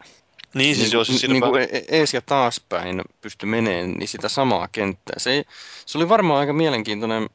Niin, 0.54 0.76
siis 0.76 0.88
niin, 0.88 0.98
jos 0.98 1.08
niin, 1.08 1.32
niin 1.32 1.42
kuin 1.42 1.62
e- 1.62 1.84
ees 1.88 2.14
ja 2.14 2.20
taaspäin 2.20 3.02
pysty 3.20 3.46
meneen, 3.46 3.92
niin 3.92 4.08
sitä 4.08 4.28
samaa 4.28 4.68
kenttää. 4.72 5.18
Se, 5.18 5.44
se 5.86 5.98
oli 5.98 6.08
varmaan 6.08 6.40
aika 6.40 6.52
mielenkiintoinen 6.52 7.28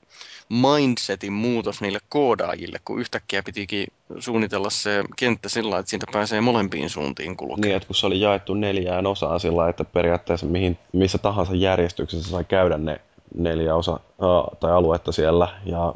mindsetin 0.52 1.34
muutos 1.34 1.82
niille 1.82 2.00
koodaajille, 2.10 2.78
kun 2.86 3.00
yhtäkkiä 3.00 3.44
pitikin 3.44 3.88
suunnitella 4.20 4.70
se 4.70 5.04
kenttä 5.18 5.50
sillä 5.50 5.80
että 5.80 5.90
siitä 5.90 6.06
pääsee 6.12 6.42
molempiin 6.42 6.90
suuntiin 6.90 7.38
kulkemaan. 7.38 7.62
Niin, 7.62 7.76
että 7.76 7.88
kun 7.88 7.96
se 7.96 8.06
oli 8.06 8.22
jaettu 8.22 8.54
neljään 8.54 9.08
osaan 9.08 9.40
sillä 9.40 9.70
että 9.70 9.84
periaatteessa 9.86 10.46
mihin, 10.46 10.78
missä 10.94 11.18
tahansa 11.18 11.56
järjestyksessä 11.56 12.30
sai 12.30 12.44
käydä 12.44 12.78
ne 12.78 13.02
neljä 13.36 13.76
osa 13.76 13.92
uh, 13.94 14.58
tai 14.60 14.72
aluetta 14.72 15.12
siellä 15.12 15.48
ja 15.66 15.94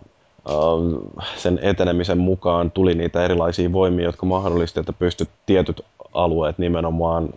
uh, 0.49 1.13
sen 1.37 1.59
etenemisen 1.61 2.17
mukaan 2.17 2.71
tuli 2.71 2.95
niitä 2.95 3.25
erilaisia 3.25 3.71
voimia, 3.71 4.05
jotka 4.05 4.25
mahdollisti, 4.25 4.79
että 4.79 4.93
pystyt 4.93 5.29
tietyt 5.45 5.81
alueet 6.13 6.57
nimenomaan 6.57 7.29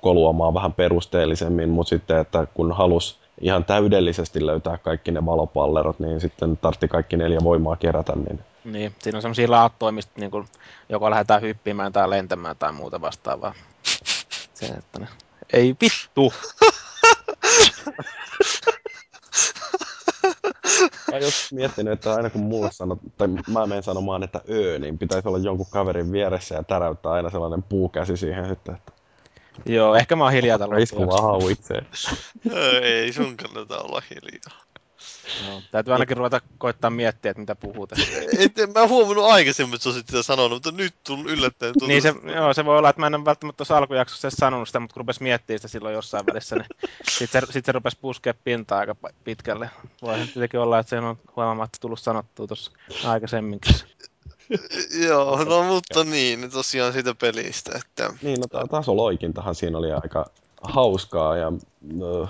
koluamaan 0.00 0.54
vähän 0.54 0.72
perusteellisemmin, 0.72 1.68
mutta 1.68 1.88
sitten, 1.88 2.18
että 2.18 2.46
kun 2.54 2.72
halus 2.72 3.18
ihan 3.40 3.64
täydellisesti 3.64 4.46
löytää 4.46 4.78
kaikki 4.78 5.10
ne 5.10 5.26
valopallerot, 5.26 5.98
niin 5.98 6.20
sitten 6.20 6.56
tartti 6.56 6.88
kaikki 6.88 7.16
neljä 7.16 7.38
voimaa 7.44 7.76
kerätä. 7.76 8.12
Niin, 8.16 8.40
niin 8.64 8.94
siinä 8.98 9.18
on 9.18 9.22
sellaisia 9.22 9.50
laattoja, 9.50 9.92
mistä 9.92 10.12
niin 10.16 10.30
kuin, 10.30 10.48
joko 10.88 11.10
lähdetään 11.10 11.42
hyppimään 11.42 11.92
tai 11.92 12.10
lentämään 12.10 12.56
tai 12.56 12.72
muuta 12.72 13.00
vastaavaa. 13.00 13.54
Se, 14.54 14.66
että 14.66 14.98
ne... 14.98 15.08
Ei 15.52 15.76
vittu! 15.80 16.32
Mä 21.12 21.18
just 21.18 21.52
miettinyt, 21.52 21.92
että 21.92 22.14
aina 22.14 22.30
kun 22.30 22.40
mulle 22.40 22.72
sanot, 22.72 22.98
tai 23.18 23.28
mä 23.28 23.66
menen 23.66 23.82
sanomaan, 23.82 24.22
että 24.22 24.40
öö, 24.50 24.78
niin 24.78 24.98
pitäisi 24.98 25.28
olla 25.28 25.38
jonkun 25.38 25.66
kaverin 25.70 26.12
vieressä 26.12 26.54
ja 26.54 26.62
täräyttää 26.62 27.12
aina 27.12 27.30
sellainen 27.30 27.62
puukäsi 27.62 28.16
siihen 28.16 28.48
sitten, 28.48 28.74
että 28.74 28.92
Joo, 29.66 29.94
ehkä 29.94 30.16
mä 30.16 30.24
oon 30.24 30.32
hiljaa 30.32 30.58
tällä 30.58 30.78
Isku. 30.78 31.02
Ei 32.82 33.12
sun 33.12 33.36
kannata 33.36 33.78
olla 33.78 34.02
hiljaa. 34.10 34.66
No, 35.46 35.62
täytyy 35.70 35.92
ainakin 35.92 36.16
ruveta 36.16 36.40
koittaa 36.58 36.90
miettiä, 36.90 37.30
että 37.30 37.40
mitä 37.40 37.54
puhuu 37.54 37.86
tässä. 37.86 38.06
Et, 38.38 38.58
en 38.58 38.72
mä 38.72 38.86
huomannut 38.86 39.24
aikaisemmin, 39.24 39.74
että 39.74 39.82
sä 39.82 39.88
olisit 39.88 40.06
sitä 40.06 40.22
sanonut, 40.22 40.52
mutta 40.52 40.82
nyt 40.82 40.94
tullut 41.04 41.30
yllättäen. 41.30 41.72
Tullut. 41.72 41.88
Niin 41.88 42.02
se, 42.02 42.14
joo, 42.34 42.54
se 42.54 42.64
voi 42.64 42.78
olla, 42.78 42.90
että 42.90 43.00
mä 43.00 43.06
en 43.06 43.24
välttämättä 43.24 43.56
tuossa 43.56 43.76
alkujaksossa 43.76 44.30
sanonut 44.30 44.68
sitä, 44.68 44.80
mutta 44.80 44.94
kun 44.94 45.00
rupesi 45.00 45.22
miettimään 45.22 45.58
sitä 45.58 45.68
silloin 45.68 45.94
jossain 45.94 46.26
välissä, 46.26 46.56
niin 46.56 46.66
sitten 47.08 47.46
se, 47.46 47.52
sit 47.52 47.64
se 47.64 47.72
rupesi 47.72 47.98
puskea 48.00 48.34
pintaa 48.44 48.78
aika 48.78 48.96
pitkälle. 49.24 49.70
Voi 50.02 50.18
tietenkin 50.18 50.60
olla, 50.60 50.78
että 50.78 50.90
se 50.90 50.98
on 50.98 51.18
huomaamatta 51.36 51.78
tullut 51.80 52.00
sanottua 52.00 52.46
tuossa 52.46 52.70
aikaisemminkin. 53.04 53.74
Joo, 55.06 55.44
no 55.44 55.62
mutta 55.62 56.04
niin, 56.04 56.50
tosiaan 56.50 56.92
siitä 56.92 57.14
pelistä. 57.14 57.72
Että... 57.76 58.14
Niin, 58.22 58.38
no 58.40 58.66
tasoloikintahan 58.66 59.54
siinä 59.54 59.78
oli 59.78 59.92
aika 59.92 60.26
hauskaa 60.62 61.36
ja 61.36 61.52
uh, 62.02 62.28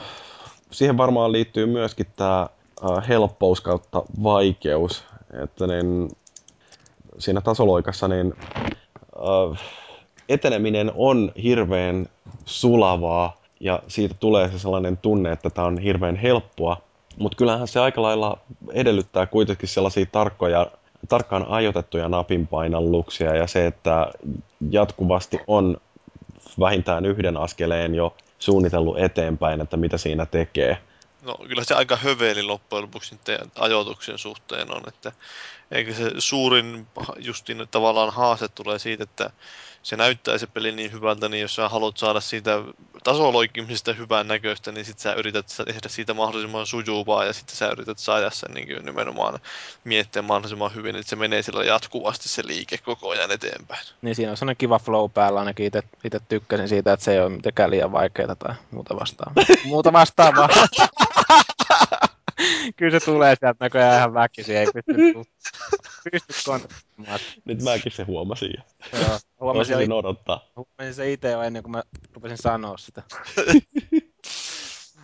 siihen 0.71 0.97
varmaan 0.97 1.33
liittyy 1.33 1.67
myöskin 1.67 2.07
tämä 2.17 2.49
uh, 2.83 3.09
helppous 3.09 3.61
kautta 3.61 4.03
vaikeus, 4.23 5.05
että 5.43 5.67
niin, 5.67 6.11
siinä 7.19 7.41
tasoloikassa 7.41 8.09
niin 8.09 8.35
uh, 9.19 9.57
eteneminen 10.29 10.93
on 10.95 11.33
hirveän 11.43 12.07
sulavaa 12.45 13.37
ja 13.61 13.83
siitä 13.89 14.15
tulee 14.21 14.51
se 14.51 14.59
sellainen 14.59 14.97
tunne, 14.97 15.33
että 15.33 15.51
tämä 15.51 15.67
on 15.67 15.79
hirveän 15.79 16.17
helppoa, 16.17 16.77
mutta 17.19 17.37
kyllähän 17.37 17.69
se 17.69 17.81
aika 17.81 18.03
lailla 18.03 18.39
edellyttää 18.73 19.27
kuitenkin 19.27 19.69
sellaisia 19.69 20.07
tarkkoja 20.07 20.67
tarkkaan 21.09 21.47
ajoitettuja 21.49 22.09
napinpainalluksia 22.09 23.37
ja 23.37 23.47
se, 23.47 23.67
että 23.67 24.13
jatkuvasti 24.71 25.39
on 25.47 25.77
vähintään 26.61 27.07
yhden 27.07 27.37
askeleen 27.37 27.95
jo 27.95 28.17
suunnitellut 28.39 28.99
eteenpäin, 28.99 29.61
että 29.61 29.77
mitä 29.77 29.99
siinä 29.99 30.27
tekee. 30.27 30.79
No 31.23 31.35
kyllä 31.49 31.65
se 31.65 31.75
aika 31.75 31.97
höveli 31.97 32.43
loppujen 32.43 32.83
lopuksi 32.83 33.19
ajoituksen 33.59 34.19
suhteen 34.19 34.75
on, 34.75 34.83
että 34.89 35.13
eikö 35.71 35.95
se 35.95 36.11
suurin 36.19 36.87
justin 37.19 37.69
tavallaan 37.71 38.13
haaste 38.13 38.49
tulee 38.49 38.79
siitä, 38.79 39.05
että 39.05 39.31
se 39.87 39.97
näyttää 39.97 40.39
se 40.39 40.47
peli 40.47 40.73
niin 40.73 40.93
hyvältä, 40.93 41.29
niin 41.29 41.43
jos 41.43 41.55
sä 41.55 41.69
haluat 41.69 41.97
saada 41.97 42.21
siitä 42.21 42.51
tasoloikkimisesta 43.05 43.93
hyvän 43.93 44.29
näköistä, 44.29 44.73
niin 44.73 44.85
sit 44.85 44.99
sä 44.99 45.13
yrität 45.13 45.47
tehdä 45.65 45.89
siitä 45.89 46.15
mahdollisimman 46.15 46.67
sujuvaa 46.67 47.25
ja 47.25 47.33
sitten 47.33 47.57
sä 47.57 47.69
yrität 47.69 47.99
saada 47.99 48.31
sen 48.31 48.51
niin 48.55 48.85
nimenomaan 48.85 49.39
miettiä 49.85 50.23
mahdollisimman 50.23 50.75
hyvin, 50.75 50.97
että 50.97 51.11
se 51.11 51.17
menee 51.17 51.43
sillä 51.43 51.65
jatkuvasti 51.65 52.29
se 52.29 52.47
liike 52.47 52.79
koko 52.79 53.11
ajan 53.11 53.31
eteenpäin. 53.31 53.87
Niin 54.03 54.15
siinä 54.15 54.31
on 54.31 54.37
sellainen 54.37 54.57
kiva 54.57 54.79
flow 54.79 55.11
päällä, 55.11 55.41
ainakin 55.41 55.67
itse, 55.67 55.83
itse 56.05 56.21
tykkäsin 56.29 56.69
siitä, 56.69 56.93
että 56.93 57.05
se 57.05 57.13
ei 57.13 57.21
ole 57.21 57.29
mitenkään 57.29 57.71
liian 57.71 57.93
vaikeaa 57.93 58.35
tai 58.35 58.55
muuta 58.71 58.97
vastaavaa. 58.97 59.45
muuta 59.65 59.93
vastaavaa. 59.93 60.49
Kyllä 62.77 62.99
se 63.01 63.05
tulee 63.05 63.37
sieltä 63.41 63.65
näköjään 63.65 63.99
ihan 63.99 64.15
väkisin, 64.15 64.57
ei 64.57 64.67
pysty, 64.67 64.93
pysty 66.13 66.35
kontrolloimaan. 66.47 67.21
Nyt 67.45 67.63
mäkin 67.63 67.93
se 67.93 68.03
huomasin. 68.03 68.55
Joo, 68.93 69.19
huomasin, 69.41 69.77
Osasin 69.77 69.93
odottaa. 69.93 70.45
Huomasin 70.57 70.95
se 70.95 71.13
itse 71.13 71.31
jo 71.31 71.43
ennen 71.43 71.63
kuin 71.63 71.73
mä 71.73 71.83
rupesin 72.15 72.39
sanoa 72.39 72.77
sitä. 72.77 73.03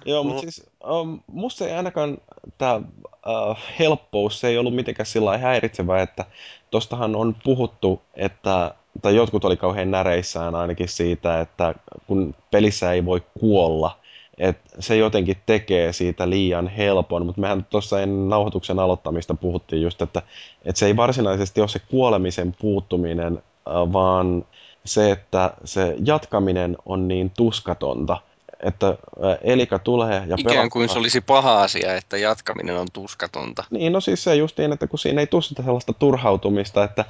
Joo, 0.05 0.24
mutta 0.24 0.40
siis 0.40 0.70
um, 0.90 1.20
musta 1.26 1.66
ei 1.66 1.72
ainakaan 1.72 2.18
tämä 2.59 2.76
uh, 2.76 3.56
helppous, 3.78 4.40
se 4.40 4.48
ei 4.48 4.59
ollut 4.59 4.74
mitenkään 4.74 5.06
sillä 5.06 5.39
häiritsevää, 5.39 6.02
että 6.02 6.24
tostahan 6.70 7.16
on 7.16 7.36
puhuttu, 7.44 8.02
että 8.14 8.74
tai 9.02 9.16
jotkut 9.16 9.44
oli 9.44 9.56
kauhean 9.56 9.90
näreissään 9.90 10.55
ainakin 10.55 10.89
siitä, 10.89 11.40
että 11.40 11.74
kun 12.06 12.34
pelissä 12.51 12.93
ei 12.93 13.05
voi 13.05 13.22
kuolla, 13.40 13.98
että 14.39 14.71
se 14.79 14.97
jotenkin 14.97 15.37
tekee 15.47 15.93
siitä 15.93 16.31
liian 16.31 16.69
helpon, 16.69 17.27
mutta 17.27 17.41
mehän 17.41 17.67
tuossa 17.71 18.01
ennen 18.01 18.29
nauhoituksen 18.29 18.79
aloittamista 18.79 19.35
puhuttiin 19.35 19.83
just, 19.83 20.03
että, 20.03 20.23
että 20.65 20.79
se 20.79 20.87
ei 20.87 20.97
varsinaisesti 20.97 21.61
ole 21.61 21.69
se 21.69 21.79
kuolemisen 21.79 22.57
puuttuminen, 22.61 23.43
vaan 23.67 24.45
se, 24.85 25.11
että 25.11 25.55
se 25.65 25.97
jatkaminen 26.05 26.77
on 26.87 27.09
niin 27.09 27.31
tuskatonta, 27.31 28.21
että 28.63 28.99
Elika 29.43 29.79
tulee 29.79 30.15
ja 30.15 30.23
Ikään 30.23 30.37
pelottaa. 30.45 30.69
kuin 30.69 30.89
se 30.89 30.99
olisi 30.99 31.21
paha 31.21 31.63
asia, 31.63 31.97
että 31.97 32.17
jatkaminen 32.17 32.79
on 32.79 32.87
tuskatonta. 32.93 33.65
Niin, 33.71 33.93
no 33.93 34.01
siis 34.01 34.25
se 34.25 34.35
justiin, 34.35 34.73
että 34.73 34.87
kun 34.87 34.99
siinä 34.99 35.21
ei 35.21 35.27
tule 35.27 35.43
sellaista 35.43 35.93
turhautumista, 35.93 36.85
että 36.85 37.05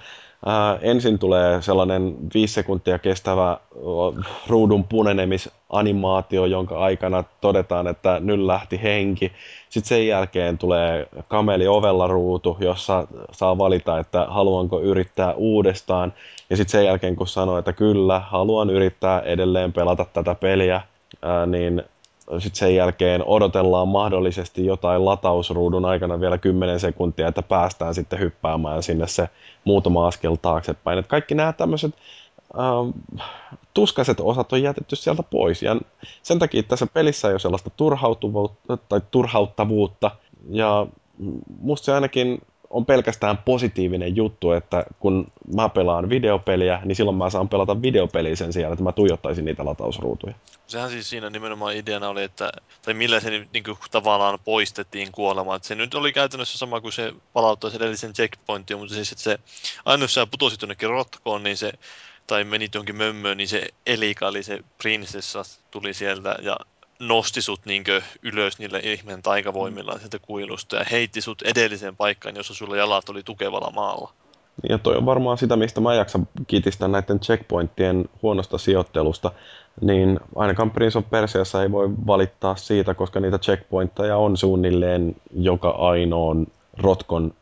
ää, 0.47 0.79
ensin 0.83 1.19
tulee 1.19 1.63
sellainen 1.63 2.17
viisi 2.35 2.55
sekuntia 2.55 2.99
kestävä 2.99 3.59
ruudun 4.47 4.85
punenemisanimaatio, 4.85 6.47
jonka 6.47 6.79
aikana 6.79 7.25
todetaan, 7.41 7.87
että 7.87 8.21
nyt 8.21 8.41
lähti 8.41 8.83
henki. 8.83 9.33
Sitten 9.69 9.89
sen 9.89 10.07
jälkeen 10.07 10.59
tulee 10.59 11.07
kameli 11.29 11.69
ovella 11.69 12.07
ruutu, 12.07 12.57
jossa 12.61 13.07
saa 13.33 13.59
valita, 13.59 13.99
että 13.99 14.27
haluanko 14.29 14.81
yrittää 14.81 15.35
uudestaan. 15.35 16.13
Ja 16.51 16.57
sitten 16.57 16.73
sen 16.73 16.85
jälkeen, 16.85 17.17
kun 17.17 17.27
sanoo, 17.27 17.59
että 17.59 17.73
kyllä, 17.73 18.21
haluan 18.21 18.71
yrittää 18.71 19.21
edelleen 19.21 19.73
pelata 19.73 20.07
tätä 20.13 20.35
peliä, 20.35 20.81
ää, 21.23 21.47
niin 21.47 21.83
sitten 22.39 22.59
sen 22.59 22.75
jälkeen 22.75 23.25
odotellaan 23.27 23.89
mahdollisesti 23.89 24.67
jotain 24.67 25.05
latausruudun 25.05 25.85
aikana 25.85 26.21
vielä 26.21 26.39
10 26.39 26.81
sekuntia, 26.81 27.29
että 27.29 27.43
päästään 27.43 27.95
sitten 27.95 28.19
hyppäämään 28.19 28.83
sinne 28.83 29.07
se 29.07 29.29
muutama 29.65 30.07
askel 30.07 30.37
taaksepäin. 30.43 30.99
Et 30.99 31.07
kaikki 31.07 31.35
nämä 31.35 31.53
tämmöiset 31.53 31.95
ähm, 32.59 32.91
tuskaiset 33.75 34.21
osat 34.21 34.53
on 34.53 34.63
jätetty 34.63 34.97
sieltä 34.97 35.23
pois. 35.23 35.63
Ja 35.63 35.77
sen 36.23 36.39
takia 36.39 36.63
tässä 36.63 36.87
pelissä 36.87 37.29
ei 37.29 37.35
ole 37.35 37.39
sellaista 37.39 37.71
turhautuvuutta 37.71 38.77
tai 38.77 39.01
turhauttavuutta. 39.11 40.11
Ja 40.51 40.87
musta 41.61 41.85
se 41.85 41.93
ainakin 41.93 42.41
on 42.73 42.87
pelkästään 42.87 43.39
positiivinen 43.39 44.17
juttu, 44.17 44.53
että 44.53 44.85
kun 45.01 45.33
mä 45.55 45.69
pelaan 45.69 46.09
videopeliä, 46.09 46.81
niin 46.85 46.97
silloin 46.97 47.17
mä 47.17 47.31
saan 47.31 47.49
pelata 47.49 47.83
videopeliä 47.83 48.37
sen 48.37 48.53
sijaan, 48.53 48.73
että 48.73 48.85
mä 48.85 48.93
tuijottaisin 48.93 49.45
niitä 49.45 49.65
latausruutuja. 49.65 50.35
Sehän 50.67 50.91
siis 50.91 51.11
siinä 51.11 51.31
nimenomaan 51.31 51.77
ideana 51.77 52.09
oli, 52.09 52.23
että, 52.23 52.53
tai 52.83 52.95
millä 52.95 53.21
se 53.21 53.31
niin 53.53 53.65
kuin, 53.65 53.79
tavallaan 53.91 54.39
poistettiin 54.45 55.13
kuolema. 55.13 55.57
Että 55.57 55.69
se 55.69 55.75
nyt 55.75 55.95
oli 55.95 56.13
käytännössä 56.13 56.59
sama 56.59 56.81
kuin 56.81 56.93
se 56.93 57.13
palauttaisi 57.33 57.77
edellisen 57.77 58.13
checkpointin, 58.13 58.79
mutta 58.79 58.95
siis 58.95 59.13
että 59.13 59.25
se 59.25 59.39
aina 59.85 60.05
jos 60.05 60.15
sä 60.15 60.27
putosit 60.27 60.63
jonnekin 60.63 60.91
rotkoon, 60.91 61.43
niin 61.43 61.57
se 61.57 61.73
tai 62.27 62.45
menit 62.45 62.75
jonkin 62.75 62.97
mömmöön, 62.97 63.37
niin 63.37 63.49
se 63.49 63.69
Elika, 63.87 64.29
eli 64.29 64.43
se 64.43 64.61
prinsessa, 64.79 65.43
tuli 65.71 65.95
sieltä 65.95 66.37
ja 66.43 66.57
nosti 67.09 67.43
sut 67.43 67.61
niinkö 67.65 68.03
ylös 68.23 68.59
niille 68.59 68.79
ihmeen 68.79 69.23
taikavoimillaan 69.23 69.99
sieltä 69.99 70.19
kuilusta 70.19 70.77
ja 70.77 70.85
heitti 70.91 71.21
sut 71.21 71.43
edelliseen 71.43 71.97
paikkaan, 71.97 72.37
jossa 72.37 72.55
sulla 72.55 72.77
jalat 72.77 73.09
oli 73.09 73.23
tukevalla 73.23 73.71
maalla. 73.71 74.13
Ja 74.69 74.79
toi 74.79 74.97
on 74.97 75.07
varmaan 75.07 75.39
sitä, 75.39 75.57
mistä 75.57 75.81
mä 75.81 75.95
jaksan 75.95 76.29
kitistä 76.47 76.89
näiden 76.89 77.21
checkpointtien 77.21 78.05
huonosta 78.23 78.59
sijoittelusta. 78.59 79.31
Niin 79.81 80.21
ainakaan 80.37 80.71
Prince 80.71 80.99
of 80.99 81.11
Persiassa 81.11 81.63
ei 81.63 81.73
voi 81.73 81.91
valittaa 82.07 82.57
siitä, 82.57 82.95
koska 82.95 83.21
niitä 83.21 83.39
checkpointteja 83.39 84.17
on 84.17 84.37
suunnilleen 84.37 85.17
joka 85.35 85.71
ainoan 85.71 86.47
rotkon 86.79 87.35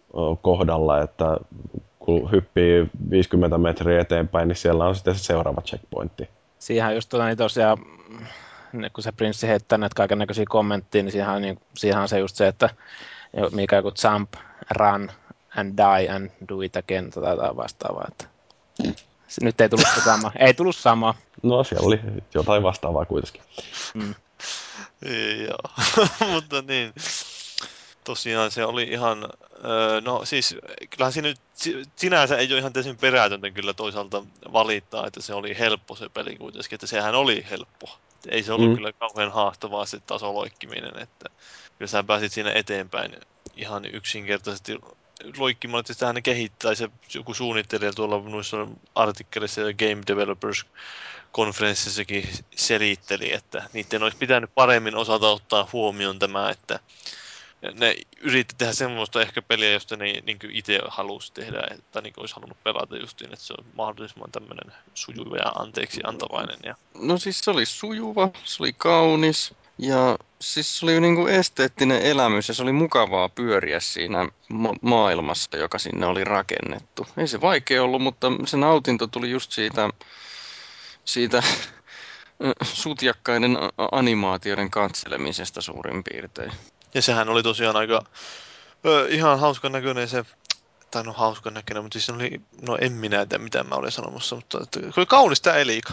kohdalla, 0.42 1.02
että 1.02 1.36
kun 1.98 2.30
hyppii 2.32 2.86
50 3.10 3.58
metriä 3.58 4.00
eteenpäin, 4.00 4.48
niin 4.48 4.56
siellä 4.56 4.86
on 4.86 4.94
sitten 4.94 5.14
se 5.14 5.24
seuraava 5.24 5.62
checkpointti. 5.62 6.28
Siihen 6.58 6.94
just 6.94 7.08
tuota, 7.08 7.26
niin 7.26 7.38
tosiaan, 7.38 7.78
kun 8.92 9.04
se 9.04 9.12
prinssi 9.12 9.48
heittää 9.48 9.78
näitä 9.78 9.94
kaiken 9.94 10.18
näköisiä 10.18 10.44
kommentteja, 10.48 11.04
niin 11.04 11.12
siihen, 11.12 11.42
niin, 11.42 11.60
siihen 11.76 11.98
on 11.98 12.08
se 12.08 12.18
just 12.18 12.36
se, 12.36 12.48
että 12.48 12.70
mikä 13.52 13.76
joku 13.76 13.92
jump, 14.04 14.34
run 14.70 15.10
and 15.56 15.74
die 15.76 16.10
and 16.10 16.30
do 16.48 16.60
it 16.60 16.76
again 16.76 17.10
tai 17.10 17.30
jotain 17.32 17.56
vastaavaa. 17.56 18.08
Että 18.08 18.24
nyt 19.40 19.60
ei 19.60 19.68
tullut 19.68 19.88
sama. 20.04 20.32
Ei 20.38 20.54
tullut 20.54 20.76
sama. 20.76 21.14
No 21.42 21.64
siellä 21.64 21.86
oli 21.86 22.00
jotain 22.34 22.62
vastaavaa 22.62 23.04
kuitenkin. 23.04 23.42
Mm. 23.94 24.14
Joo, 25.46 25.86
mutta 26.32 26.62
niin. 26.62 26.92
Tosiaan 28.04 28.50
se 28.50 28.64
oli 28.64 28.82
ihan, 28.82 29.28
no 30.00 30.24
siis 30.24 30.56
kyllähän 30.90 31.12
siinä 31.12 31.28
nyt 31.28 31.40
sinänsä 31.96 32.36
ei 32.36 32.52
ole 32.52 32.58
ihan 32.58 32.72
täysin 32.72 32.96
perätöntä 32.96 33.50
kyllä 33.50 33.74
toisaalta 33.74 34.22
valittaa, 34.52 35.06
että 35.06 35.22
se 35.22 35.34
oli 35.34 35.58
helppo 35.58 35.96
se 35.96 36.08
peli 36.08 36.36
kuitenkin, 36.36 36.76
että 36.76 36.86
sehän 36.86 37.14
oli 37.14 37.46
helppo. 37.50 37.98
Ei 38.28 38.42
se 38.42 38.52
ollut 38.52 38.70
mm. 38.70 38.76
kyllä 38.76 38.92
kauhean 38.92 39.32
haastavaa 39.32 39.86
se 39.86 40.00
tasoloikkiminen, 40.00 40.98
että 40.98 41.30
kyllä 41.78 41.88
sä 41.88 42.02
pääsit 42.02 42.32
siinä 42.32 42.52
eteenpäin 42.52 43.16
ihan 43.56 43.84
yksinkertaisesti 43.84 44.78
loikkimaan, 45.38 45.80
että 45.80 45.92
sitä 45.92 46.12
ne 46.12 46.22
kehittää 46.22 46.74
se 46.74 46.88
joku 47.14 47.34
suunnittelija 47.34 47.92
tuolla 47.92 48.30
noissa 48.30 48.66
artikkelissa 48.94 49.60
ja 49.60 49.72
Game 49.72 50.02
Developers 50.06 50.66
konferenssissakin 51.32 52.28
selitteli, 52.56 53.32
että 53.32 53.62
niiden 53.72 54.02
olisi 54.02 54.18
pitänyt 54.18 54.50
paremmin 54.54 54.96
osata 54.96 55.28
ottaa 55.28 55.68
huomioon 55.72 56.18
tämä, 56.18 56.50
että 56.50 56.80
ne 57.80 57.96
yritti 58.20 58.54
tehdä 58.58 58.72
semmoista 58.72 59.22
ehkä 59.22 59.42
peliä, 59.42 59.72
josta 59.72 59.96
ne 59.96 60.04
niin 60.04 60.38
itse 60.50 60.80
halusi 60.88 61.32
tehdä, 61.32 61.62
että 61.70 62.00
niin 62.00 62.14
olisi 62.16 62.34
halunnut 62.34 62.64
pelata 62.64 62.96
justiin, 62.96 63.32
että 63.32 63.44
se 63.44 63.54
on 63.58 63.64
mahdollisimman 63.74 64.32
tämmöinen 64.32 64.72
sujuva 64.94 65.36
ja 65.36 65.48
anteeksi 65.48 66.00
antavainen. 66.04 66.58
Ja... 66.64 66.74
No 66.94 67.18
siis 67.18 67.40
se 67.40 67.50
oli 67.50 67.66
sujuva, 67.66 68.30
se 68.44 68.62
oli 68.62 68.72
kaunis 68.72 69.54
ja 69.78 70.18
siis 70.40 70.78
se 70.78 70.86
oli 70.86 71.00
niin 71.00 71.16
kuin 71.16 71.34
esteettinen 71.34 72.02
elämys 72.02 72.48
ja 72.48 72.54
se 72.54 72.62
oli 72.62 72.72
mukavaa 72.72 73.28
pyöriä 73.28 73.80
siinä 73.80 74.28
ma- 74.48 74.74
maailmassa, 74.82 75.56
joka 75.56 75.78
sinne 75.78 76.06
oli 76.06 76.24
rakennettu. 76.24 77.06
Ei 77.16 77.28
se 77.28 77.40
vaikea 77.40 77.82
ollut, 77.82 78.02
mutta 78.02 78.32
se 78.46 78.56
nautinto 78.56 79.06
tuli 79.06 79.30
just 79.30 79.52
siitä, 79.52 79.90
siitä 81.04 81.42
sutjakkaiden 82.62 83.58
animaatioiden 83.92 84.70
katselemisesta 84.70 85.60
suurin 85.60 86.04
piirtein. 86.04 86.52
Ja 86.94 87.02
sehän 87.02 87.28
oli 87.28 87.42
tosiaan 87.42 87.76
aika 87.76 88.02
ö, 88.86 89.08
ihan 89.08 89.40
hauskan 89.40 89.72
näköinen 89.72 90.08
se, 90.08 90.24
tai 90.90 91.02
no 91.02 91.12
hauskan 91.12 91.54
näköinen, 91.54 91.82
mutta 91.82 91.98
siis 91.98 92.10
oli, 92.10 92.40
no 92.62 92.78
en 92.80 92.92
minä 92.92 93.26
tiedä 93.26 93.44
mitä 93.44 93.64
mä 93.64 93.74
olin 93.74 93.92
sanomassa, 93.92 94.36
mutta 94.36 94.58
että, 94.62 94.80
oli 94.96 95.06
kaunis 95.06 95.40
tämä 95.40 95.56
Elika. 95.56 95.92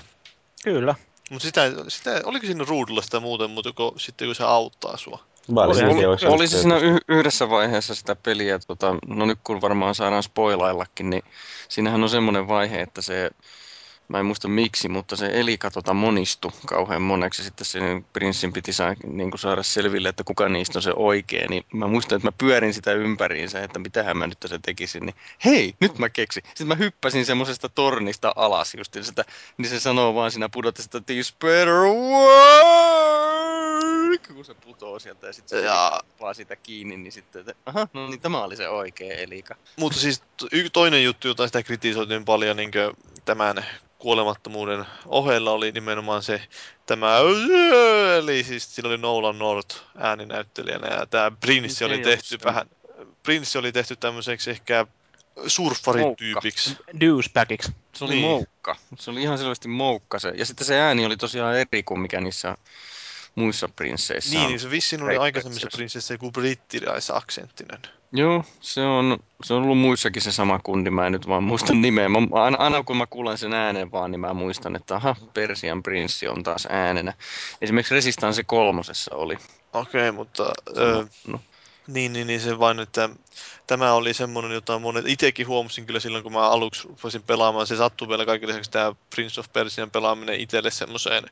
Kyllä. 0.64 0.96
Mutta 1.32 1.46
sitä, 1.46 1.72
sitä, 1.88 2.22
oliko 2.24 2.46
siinä 2.46 2.66
ruudulla 2.68 3.02
sitä 3.02 3.20
muuten, 3.20 3.50
mutta 3.50 3.72
kun, 3.72 3.94
sitten 3.98 4.28
kun 4.28 4.36
se 4.36 4.44
auttaa 4.44 4.98
sua? 4.98 5.24
Oli, 5.56 5.84
oli, 5.84 6.06
oli, 6.06 6.18
oli 6.28 6.48
se 6.48 6.62
siinä 6.62 6.78
y- 6.78 7.00
yhdessä 7.08 7.50
vaiheessa 7.50 7.96
sitä 7.96 8.16
peliä, 8.16 8.60
tota, 8.60 8.96
no 9.08 9.26
nyt 9.26 9.40
kun 9.44 9.62
varmaan 9.62 9.96
saadaan 9.96 10.24
spoilaillakin, 10.24 11.10
niin 11.10 11.24
siinähän 11.70 12.04
on 12.04 12.10
semmoinen 12.10 12.48
vaihe, 12.48 12.82
että 12.82 13.02
se 13.02 13.32
Mä 14.08 14.20
en 14.20 14.26
muista 14.26 14.48
miksi, 14.48 14.90
mutta 14.90 15.16
se 15.16 15.30
Elika 15.34 15.72
tota 15.72 15.94
monistui 15.94 16.52
kauhean 16.66 17.02
moneksi. 17.02 17.44
Sitten 17.44 17.66
sen 17.66 18.06
prinssin 18.14 18.54
piti 18.54 18.74
saa, 18.74 18.96
niin 19.08 19.32
kuin 19.32 19.40
saada 19.40 19.64
selville, 19.64 20.10
että 20.10 20.24
kuka 20.24 20.50
niistä 20.50 20.80
on 20.80 20.84
se 20.84 20.94
oikea. 20.96 21.48
Niin 21.50 21.66
mä 21.74 21.88
muistan, 21.88 22.16
että 22.16 22.28
mä 22.28 22.32
pyörin 22.38 22.74
sitä 22.74 22.94
ympäriinsä, 22.94 23.64
että 23.64 23.80
mitähän 23.80 24.18
mä 24.18 24.28
nyt 24.28 24.38
se 24.46 24.60
tekisin. 24.60 25.06
Niin 25.06 25.16
hei, 25.46 25.74
nyt 25.80 26.00
mä 26.00 26.10
keksin. 26.10 26.44
Sitten 26.48 26.68
mä 26.68 26.76
hyppäsin 26.76 27.26
semmoisesta 27.26 27.70
tornista 27.70 28.34
alas 28.36 28.76
just. 28.76 28.98
Sitä, 29.02 29.26
niin 29.58 29.70
se 29.70 29.80
sanoo 29.80 30.16
vaan 30.16 30.32
siinä 30.32 30.50
pudotessa, 30.50 30.98
että 30.98 31.14
this 31.14 31.36
better 31.40 31.74
work! 31.74 33.08
Kun 34.36 34.46
se 34.46 34.54
putoo 34.54 35.00
sieltä 35.00 35.28
ja 35.28 35.34
sitten 35.34 35.60
se 35.60 35.66
ja... 35.66 36.00
vaan 36.20 36.36
sitä 36.36 36.56
kiinni, 36.56 36.98
niin 36.98 37.12
sitten, 37.12 37.40
että 37.40 37.54
aha, 37.66 37.88
no 37.94 38.08
niin 38.08 38.22
tämä 38.22 38.44
oli 38.44 38.56
se 38.56 38.70
oikea 38.70 39.14
Elika. 39.14 39.56
Mutta 39.76 40.00
siis 40.00 40.24
toinen 40.74 41.04
juttu, 41.04 41.28
jota 41.28 41.48
sitä 41.48 41.64
kritisoitiin 41.64 42.26
paljon 42.26 42.58
niin 42.58 42.72
tämän 43.26 43.66
kuolemattomuuden 44.00 44.86
ohella 45.06 45.52
oli 45.52 45.72
nimenomaan 45.72 46.24
se 46.24 46.42
tämä, 46.86 47.18
eli 48.18 48.44
siis 48.44 48.76
siinä 48.76 48.90
oli 48.90 48.98
Nolan 48.98 49.40
North 49.40 49.78
ääninäyttelijänä 49.98 50.88
ja 50.88 51.06
tämä 51.06 51.32
Prince 51.32 51.86
oli 51.86 51.98
tehty 52.00 52.38
vähän, 52.44 52.70
Prince 53.24 53.60
oli 53.60 53.72
tehty 53.72 53.96
tämmöiseksi 53.96 54.52
ehkä 54.52 54.86
surffarityypiksi. 55.48 56.78
Douchebagiksi. 57.00 57.72
Se 57.94 58.06
oli 58.06 58.14
niin. 58.14 58.26
moukka. 58.26 58.76
Se 59.00 59.12
oli 59.12 59.22
ihan 59.22 59.38
selvästi 59.38 59.68
moukka 59.68 60.20
se. 60.20 60.34
Ja 60.36 60.46
sitten 60.46 60.68
se 60.68 60.80
ääni 60.80 61.06
oli 61.06 61.18
tosiaan 61.18 61.58
eri 61.58 61.84
kuin 61.84 62.00
mikä 62.00 62.22
niissä 62.22 62.58
muissa 63.38 63.70
prinsseissä 63.76 64.38
Niin, 64.38 64.48
niin 64.48 64.60
se 64.60 64.72
vissiin 64.72 65.04
oli 65.04 65.18
aikaisemmissa 65.18 65.68
prinsseissä 65.76 66.14
joku 66.14 66.32
brittiläisaksenttinen. 66.32 67.80
Joo, 68.12 68.44
se 68.62 68.82
on, 68.82 69.18
se 69.44 69.54
on 69.54 69.64
ollut 69.64 69.78
muissakin 69.78 70.22
se 70.22 70.32
sama 70.32 70.60
kundi, 70.60 70.90
mä 70.90 71.06
en 71.06 71.12
nyt 71.12 71.28
vaan 71.28 71.44
muista 71.44 71.74
nimeä. 71.82 72.10
Mä, 72.10 72.18
aina, 72.32 72.58
aina 72.58 72.84
kun 72.84 72.98
mä 72.98 73.08
kuulen 73.08 73.38
sen 73.38 73.54
äänen 73.54 73.92
vaan, 73.92 74.12
niin 74.12 74.20
mä 74.20 74.34
muistan, 74.34 74.76
että 74.76 74.96
aha, 74.96 75.16
Persian 75.34 75.84
prinssi 75.84 76.28
on 76.28 76.44
taas 76.44 76.68
äänenä. 76.70 77.14
Esimerkiksi 77.62 77.96
Resistance 77.96 78.44
kolmosessa 78.44 79.16
oli. 79.16 79.38
Okei, 79.74 80.10
okay, 80.10 80.12
mutta... 80.12 80.54
Öö, 80.78 81.06
no. 81.28 81.40
Niin, 81.88 82.14
niin, 82.14 82.28
niin 82.28 82.42
se 82.42 82.60
vain, 82.60 82.80
että 82.80 83.10
tämä 83.68 83.94
oli 83.94 84.14
semmoinen, 84.14 84.52
jota 84.52 84.80
monet 84.80 85.08
itsekin 85.08 85.48
huomasin 85.48 85.86
kyllä 85.86 86.00
silloin, 86.00 86.24
kun 86.24 86.34
mä 86.34 86.50
aluksi 86.50 86.88
voisin 87.04 87.24
pelaamaan. 87.24 87.68
Se 87.68 87.76
sattui 87.76 88.08
vielä 88.08 88.26
kaikille 88.26 88.52
lisäksi 88.52 88.72
tämä 88.72 88.96
Prince 89.16 89.40
of 89.40 89.54
Persian 89.54 89.92
pelaaminen 89.92 90.40
itselle 90.40 90.72
semmoiseen 90.72 91.24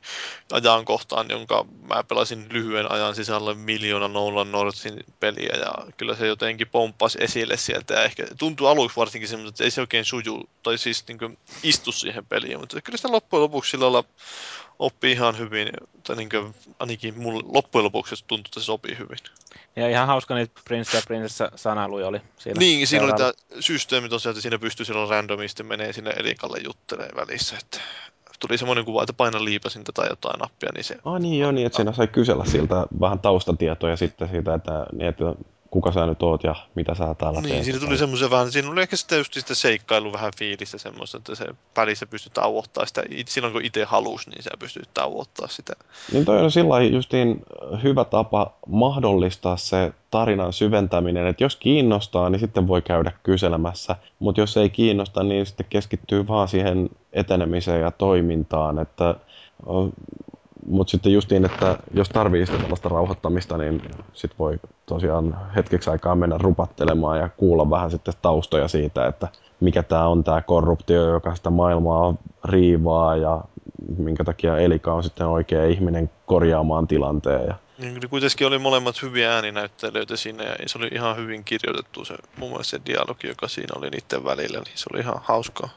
ajankohtaan, 0.51 1.25
jonka 1.29 1.65
mä 1.81 2.03
pelasin 2.03 2.47
lyhyen 2.51 2.91
ajan 2.91 3.15
sisällä 3.15 3.53
miljoona 3.53 4.07
Nolan 4.07 4.51
Northin 4.51 5.03
peliä. 5.19 5.55
Ja 5.59 5.73
kyllä 5.97 6.15
se 6.15 6.27
jotenkin 6.27 6.67
pomppasi 6.67 7.17
esille 7.21 7.57
sieltä. 7.57 7.93
Ja 7.93 8.03
ehkä 8.03 8.23
tuntui 8.39 8.69
aluksi 8.69 8.97
varsinkin 8.97 9.29
semmoista, 9.29 9.53
että 9.53 9.63
ei 9.63 9.71
se 9.71 9.81
oikein 9.81 10.05
suju 10.05 10.49
tai 10.63 10.77
siis 10.77 11.07
niin 11.07 11.37
istu 11.63 11.91
siihen 11.91 12.25
peliin, 12.25 12.59
mutta 12.59 12.81
kyllä 12.81 12.97
sitä 12.97 13.11
loppujen 13.11 13.43
lopuksi 13.43 13.71
sillä 13.71 13.83
lailla 13.83 14.03
oppii 14.79 15.11
ihan 15.11 15.37
hyvin, 15.37 15.69
tai 16.03 16.15
niin 16.15 16.29
kuin, 16.29 16.55
ainakin 16.79 17.19
mulle 17.19 17.43
loppujen 17.45 17.83
lopuksi 17.83 18.25
tuntui, 18.27 18.49
että 18.49 18.59
se 18.59 18.65
sopii 18.65 18.97
hyvin. 18.97 19.17
Ja 19.75 19.89
ihan 19.89 20.07
hauska 20.07 20.35
niitä 20.35 20.61
Prince 20.65 20.97
ja 20.97 21.03
Princessa 21.07 21.51
sanailuja 21.55 22.07
oli 22.07 22.21
siinä. 22.37 22.59
Niin, 22.59 22.87
siinä 22.87 23.05
oli 23.05 23.13
tämä 23.13 23.31
systeemi 23.59 24.09
tosiaan, 24.09 24.31
että 24.31 24.41
siinä 24.41 24.59
pystyy 24.59 24.85
silloin 24.85 25.09
randomisti 25.09 25.63
menee 25.63 25.93
sinne 25.93 26.09
Erikalle 26.09 26.57
juttelee 26.63 27.09
välissä, 27.15 27.57
että 27.61 27.79
tuli 28.39 28.57
semmoinen 28.57 28.85
kuva, 28.85 29.03
että 29.03 29.13
paina 29.13 29.43
liipasinta 29.43 29.91
tai 29.91 30.07
jotain 30.09 30.39
nappia, 30.39 30.69
niin 30.73 30.83
se... 30.83 30.97
Ah 31.05 31.19
niin 31.19 31.39
joo, 31.39 31.51
niin 31.51 31.65
että 31.67 31.75
siinä 31.75 31.93
sai 31.93 32.07
kysellä 32.07 32.45
siltä 32.45 32.85
vähän 32.99 33.19
taustatietoja 33.19 33.95
sitten 33.95 34.29
siitä, 34.29 34.53
että, 34.53 34.85
niin, 34.91 35.09
että 35.09 35.23
kuka 35.75 35.91
sä 35.91 36.05
nyt 36.05 36.23
oot 36.23 36.43
ja 36.43 36.55
mitä 36.75 36.95
sä 36.95 37.15
täällä 37.17 37.41
Niin, 37.41 37.51
teet. 37.51 37.63
siinä 37.63 37.79
tuli 37.79 37.97
semmoisen 37.97 38.29
vähän, 38.29 38.51
siinä 38.51 38.69
oli 38.69 38.81
ehkä 38.81 38.95
sitten 38.95 39.17
just 39.17 39.33
sitä 39.33 39.55
seikkailu 39.55 40.13
vähän 40.13 40.31
fiilistä 40.37 40.77
semmoista, 40.77 41.17
että 41.17 41.35
se 41.35 41.45
välissä 41.77 42.05
pystyt 42.05 42.33
tauottaa 42.33 42.85
sitä, 42.85 43.03
silloin 43.27 43.53
kun 43.53 43.65
itse 43.65 43.83
halus, 43.83 44.27
niin 44.27 44.43
sä 44.43 44.49
pystyt 44.59 44.89
tauottaa 44.93 45.47
sitä. 45.47 45.73
Niin 46.11 46.25
toi 46.25 46.41
on 46.41 46.51
sillä 46.51 46.81
justiin 46.81 47.41
hyvä 47.83 48.03
tapa 48.05 48.53
mahdollistaa 48.67 49.57
se 49.57 49.93
tarinan 50.11 50.53
syventäminen, 50.53 51.27
että 51.27 51.43
jos 51.43 51.55
kiinnostaa, 51.55 52.29
niin 52.29 52.39
sitten 52.39 52.67
voi 52.67 52.81
käydä 52.81 53.11
kyselemässä, 53.23 53.95
mutta 54.19 54.41
jos 54.41 54.57
ei 54.57 54.69
kiinnosta, 54.69 55.23
niin 55.23 55.45
sitten 55.45 55.65
keskittyy 55.69 56.27
vaan 56.27 56.47
siihen 56.47 56.89
etenemiseen 57.13 57.81
ja 57.81 57.91
toimintaan, 57.91 58.79
että 58.79 59.15
mutta 60.69 60.91
sitten 60.91 61.13
justiin, 61.13 61.45
että 61.45 61.77
jos 61.93 62.09
tarvii 62.09 62.45
sitä 62.45 62.57
tällaista 62.57 62.89
rauhoittamista, 62.89 63.57
niin 63.57 63.81
sit 64.13 64.31
voi 64.39 64.59
tosiaan 64.85 65.37
hetkeksi 65.55 65.89
aikaa 65.89 66.15
mennä 66.15 66.37
rupattelemaan 66.37 67.19
ja 67.19 67.29
kuulla 67.37 67.69
vähän 67.69 67.91
sitten 67.91 68.13
taustoja 68.21 68.67
siitä, 68.67 69.07
että 69.07 69.27
mikä 69.59 69.83
tämä 69.83 70.07
on 70.07 70.23
tämä 70.23 70.41
korruptio, 70.41 71.09
joka 71.09 71.35
sitä 71.35 71.49
maailmaa 71.49 72.15
riivaa 72.45 73.15
ja 73.15 73.41
minkä 73.97 74.23
takia 74.23 74.57
Elika 74.57 74.93
on 74.93 75.03
sitten 75.03 75.27
oikea 75.27 75.65
ihminen 75.65 76.09
korjaamaan 76.25 76.87
tilanteen. 76.87 77.47
Ja 77.47 77.55
niin, 77.77 78.09
kuitenkin 78.09 78.47
oli 78.47 78.59
molemmat 78.59 79.01
hyviä 79.01 79.33
ääninäyttelijöitä 79.33 80.17
siinä 80.17 80.43
ja 80.43 80.55
se 80.65 80.77
oli 80.77 80.87
ihan 80.87 81.17
hyvin 81.17 81.43
kirjoitettu 81.43 82.05
se 82.05 82.15
muun 82.37 82.51
muassa 82.51 82.77
se 82.77 82.85
dialogi, 82.85 83.27
joka 83.27 83.47
siinä 83.47 83.73
oli 83.77 83.89
niiden 83.89 84.23
välillä, 84.23 84.59
niin 84.59 84.77
se 84.77 84.85
oli 84.93 85.01
ihan 85.01 85.21
hauskaa, 85.23 85.69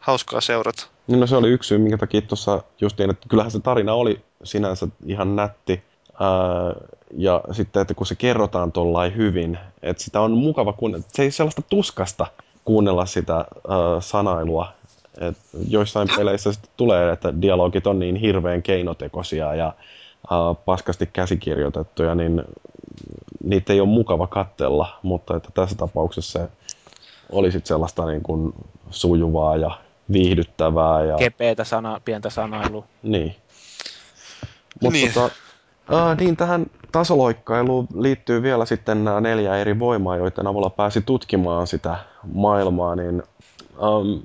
hauskaa 0.00 0.40
seurata. 0.40 0.86
Niin 1.06 1.20
no 1.20 1.26
se 1.26 1.36
oli 1.36 1.50
yksi 1.50 1.68
syy, 1.68 1.78
minkä 1.78 1.98
takia 1.98 2.22
tuossa 2.22 2.62
justiin, 2.80 3.10
että 3.10 3.28
kyllähän 3.28 3.50
se 3.50 3.60
tarina 3.60 3.94
oli 3.94 4.20
sinänsä 4.44 4.88
ihan 5.06 5.36
nätti, 5.36 5.82
Ää, 6.20 6.90
ja 7.16 7.40
sitten, 7.52 7.82
että 7.82 7.94
kun 7.94 8.06
se 8.06 8.14
kerrotaan 8.14 8.72
tuollain 8.72 9.16
hyvin, 9.16 9.58
että 9.82 10.02
sitä 10.02 10.20
on 10.20 10.30
mukava 10.30 10.72
kuunnella, 10.72 11.04
se 11.12 11.22
ei 11.22 11.30
sellaista 11.30 11.62
tuskasta 11.62 12.26
kuunnella 12.64 13.06
sitä 13.06 13.34
ää, 13.34 13.46
sanailua, 14.00 14.72
et 15.20 15.36
joissain 15.68 16.08
peleissä 16.16 16.52
sitten 16.52 16.70
tulee, 16.76 17.12
että 17.12 17.42
dialogit 17.42 17.86
on 17.86 17.98
niin 17.98 18.16
hirveän 18.16 18.62
keinotekoisia 18.62 19.54
ja 19.54 19.72
paskasti 20.64 21.06
käsikirjoitettuja, 21.12 22.14
niin 22.14 22.42
niitä 23.44 23.72
ei 23.72 23.80
ole 23.80 23.88
mukava 23.88 24.26
kattella, 24.26 24.98
mutta 25.02 25.36
että 25.36 25.48
tässä 25.54 25.76
tapauksessa 25.76 26.38
se 26.38 26.48
oli 27.32 27.52
sitten 27.52 27.68
sellaista 27.68 28.06
niin 28.06 28.22
kuin 28.22 28.54
sujuvaa 28.90 29.56
ja 29.56 29.78
viihdyttävää. 30.12 31.04
Ja... 31.04 31.16
Kepeitä 31.16 31.64
sana, 31.64 32.00
pientä 32.04 32.30
sanailua. 32.30 32.84
Niin. 33.02 33.36
Mutta 34.82 34.98
niin. 34.98 35.12
Tota, 35.12 35.30
äh, 35.92 36.16
niin 36.16 36.36
tähän 36.36 36.66
tasoloikkailuun 36.92 37.86
liittyy 37.94 38.42
vielä 38.42 38.64
sitten 38.64 39.04
nämä 39.04 39.20
neljä 39.20 39.56
eri 39.56 39.78
voimaa, 39.78 40.16
joiden 40.16 40.46
avulla 40.46 40.70
pääsi 40.70 41.00
tutkimaan 41.00 41.66
sitä 41.66 41.98
maailmaa, 42.32 42.96
niin 42.96 43.22
ähm, 43.74 44.22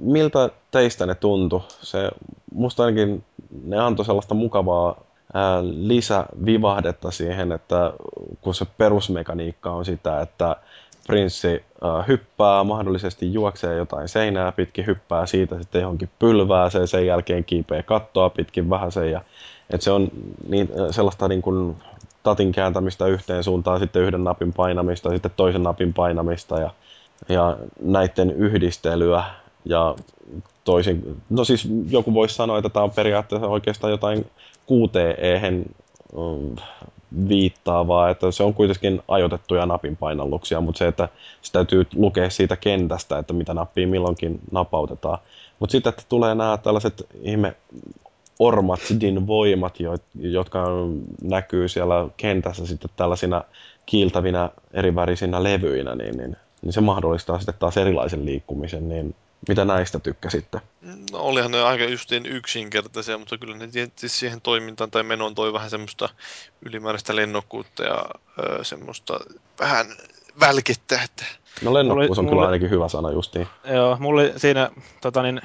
miltä 0.00 0.50
teistä 0.70 1.06
ne 1.06 1.14
tuntui? 1.14 1.60
Se, 1.68 2.10
musta 2.54 2.84
ainakin 2.84 3.24
ne 3.64 3.78
antoi 3.78 4.04
sellaista 4.04 4.34
mukavaa 4.34 4.88
ää, 4.90 5.07
lisävivahdetta 5.62 7.10
siihen, 7.10 7.52
että 7.52 7.92
kun 8.40 8.54
se 8.54 8.66
perusmekaniikka 8.78 9.70
on 9.70 9.84
sitä, 9.84 10.20
että 10.20 10.56
prinssi 11.06 11.64
ää, 11.82 12.02
hyppää, 12.02 12.64
mahdollisesti 12.64 13.32
juoksee 13.32 13.76
jotain 13.76 14.08
seinää 14.08 14.52
pitkin, 14.52 14.86
hyppää 14.86 15.26
siitä 15.26 15.58
sitten 15.58 15.80
johonkin 15.80 16.10
pylvääseen, 16.18 16.88
sen 16.88 17.06
jälkeen 17.06 17.44
kiipeä 17.44 17.82
kattoa 17.82 18.30
pitkin 18.30 18.70
vähän 18.70 18.92
sen 18.92 19.10
ja 19.10 19.20
että 19.70 19.84
se 19.84 19.90
on 19.90 20.08
niin, 20.48 20.68
sellaista 20.90 21.28
niin 21.28 21.42
kuin 21.42 21.76
tatin 22.22 22.52
kääntämistä 22.52 23.06
yhteen 23.06 23.44
suuntaan, 23.44 23.78
sitten 23.78 24.02
yhden 24.02 24.24
napin 24.24 24.52
painamista, 24.52 25.10
sitten 25.10 25.30
toisen 25.36 25.62
napin 25.62 25.94
painamista 25.94 26.60
ja, 26.60 26.70
ja 27.28 27.56
näiden 27.80 28.30
yhdistelyä 28.30 29.24
ja 29.64 29.94
toisin, 30.64 31.22
no 31.30 31.44
siis 31.44 31.68
joku 31.90 32.14
voisi 32.14 32.34
sanoa, 32.34 32.58
että 32.58 32.68
tämä 32.68 32.84
on 32.84 32.90
periaatteessa 32.90 33.48
oikeastaan 33.48 33.90
jotain 33.90 34.26
QTE-hen 34.72 35.64
mm, 36.14 36.56
viittaavaa, 37.28 38.10
että 38.10 38.30
se 38.30 38.42
on 38.42 38.54
kuitenkin 38.54 39.02
ajoitettuja 39.08 39.66
napinpainalluksia, 39.66 40.60
mutta 40.60 40.78
se, 40.78 40.86
että 40.86 41.08
se 41.42 41.52
täytyy 41.52 41.86
lukea 41.94 42.30
siitä 42.30 42.56
kentästä, 42.56 43.18
että 43.18 43.32
mitä 43.32 43.54
nappia 43.54 43.86
milloinkin 43.86 44.40
napautetaan. 44.50 45.18
Mutta 45.58 45.72
sitten, 45.72 45.90
että 45.90 46.02
tulee 46.08 46.34
nämä 46.34 46.58
tällaiset 46.62 47.06
ihme 47.22 47.54
Ormatsidin 48.38 49.26
voimat, 49.26 49.74
jotka 50.14 50.66
näkyy 51.22 51.68
siellä 51.68 52.08
kentässä 52.16 52.66
sitten 52.66 52.90
tällaisina 52.96 53.44
kiiltävinä 53.86 54.50
erivärisinä 54.72 55.42
levyinä, 55.42 55.94
niin, 55.94 56.16
niin, 56.16 56.36
niin 56.62 56.72
se 56.72 56.80
mahdollistaa 56.80 57.38
sitten 57.38 57.54
taas 57.58 57.76
erilaisen 57.76 58.26
liikkumisen, 58.26 58.88
niin 58.88 59.14
mitä 59.48 59.64
näistä 59.64 59.98
tykkäsitte? 59.98 60.60
No 61.12 61.18
olihan 61.18 61.50
ne 61.50 61.62
aika 61.62 61.84
justiin 61.84 62.26
yksinkertaisia, 62.26 63.18
mutta 63.18 63.38
kyllä 63.38 63.56
ne 63.56 63.66
tietysti 63.66 64.08
siihen 64.08 64.40
toimintaan 64.40 64.90
tai 64.90 65.02
menoon 65.02 65.34
toi 65.34 65.52
vähän 65.52 65.70
semmoista 65.70 66.08
ylimääräistä 66.62 67.16
lennokkuutta 67.16 67.82
ja 67.82 68.04
ö, 68.38 68.64
semmoista 68.64 69.20
vähän 69.60 69.86
välkettä. 70.40 71.02
Että... 71.02 71.24
No 71.62 71.74
lennokkuus 71.74 72.18
on 72.18 72.24
mulle, 72.24 72.36
kyllä 72.36 72.46
ainakin 72.46 72.70
hyvä 72.70 72.88
sana 72.88 73.10
justiin. 73.10 73.48
Joo, 73.64 73.96
mulle 74.00 74.32
siinä, 74.36 74.70
tota 75.00 75.22
niin, 75.22 75.40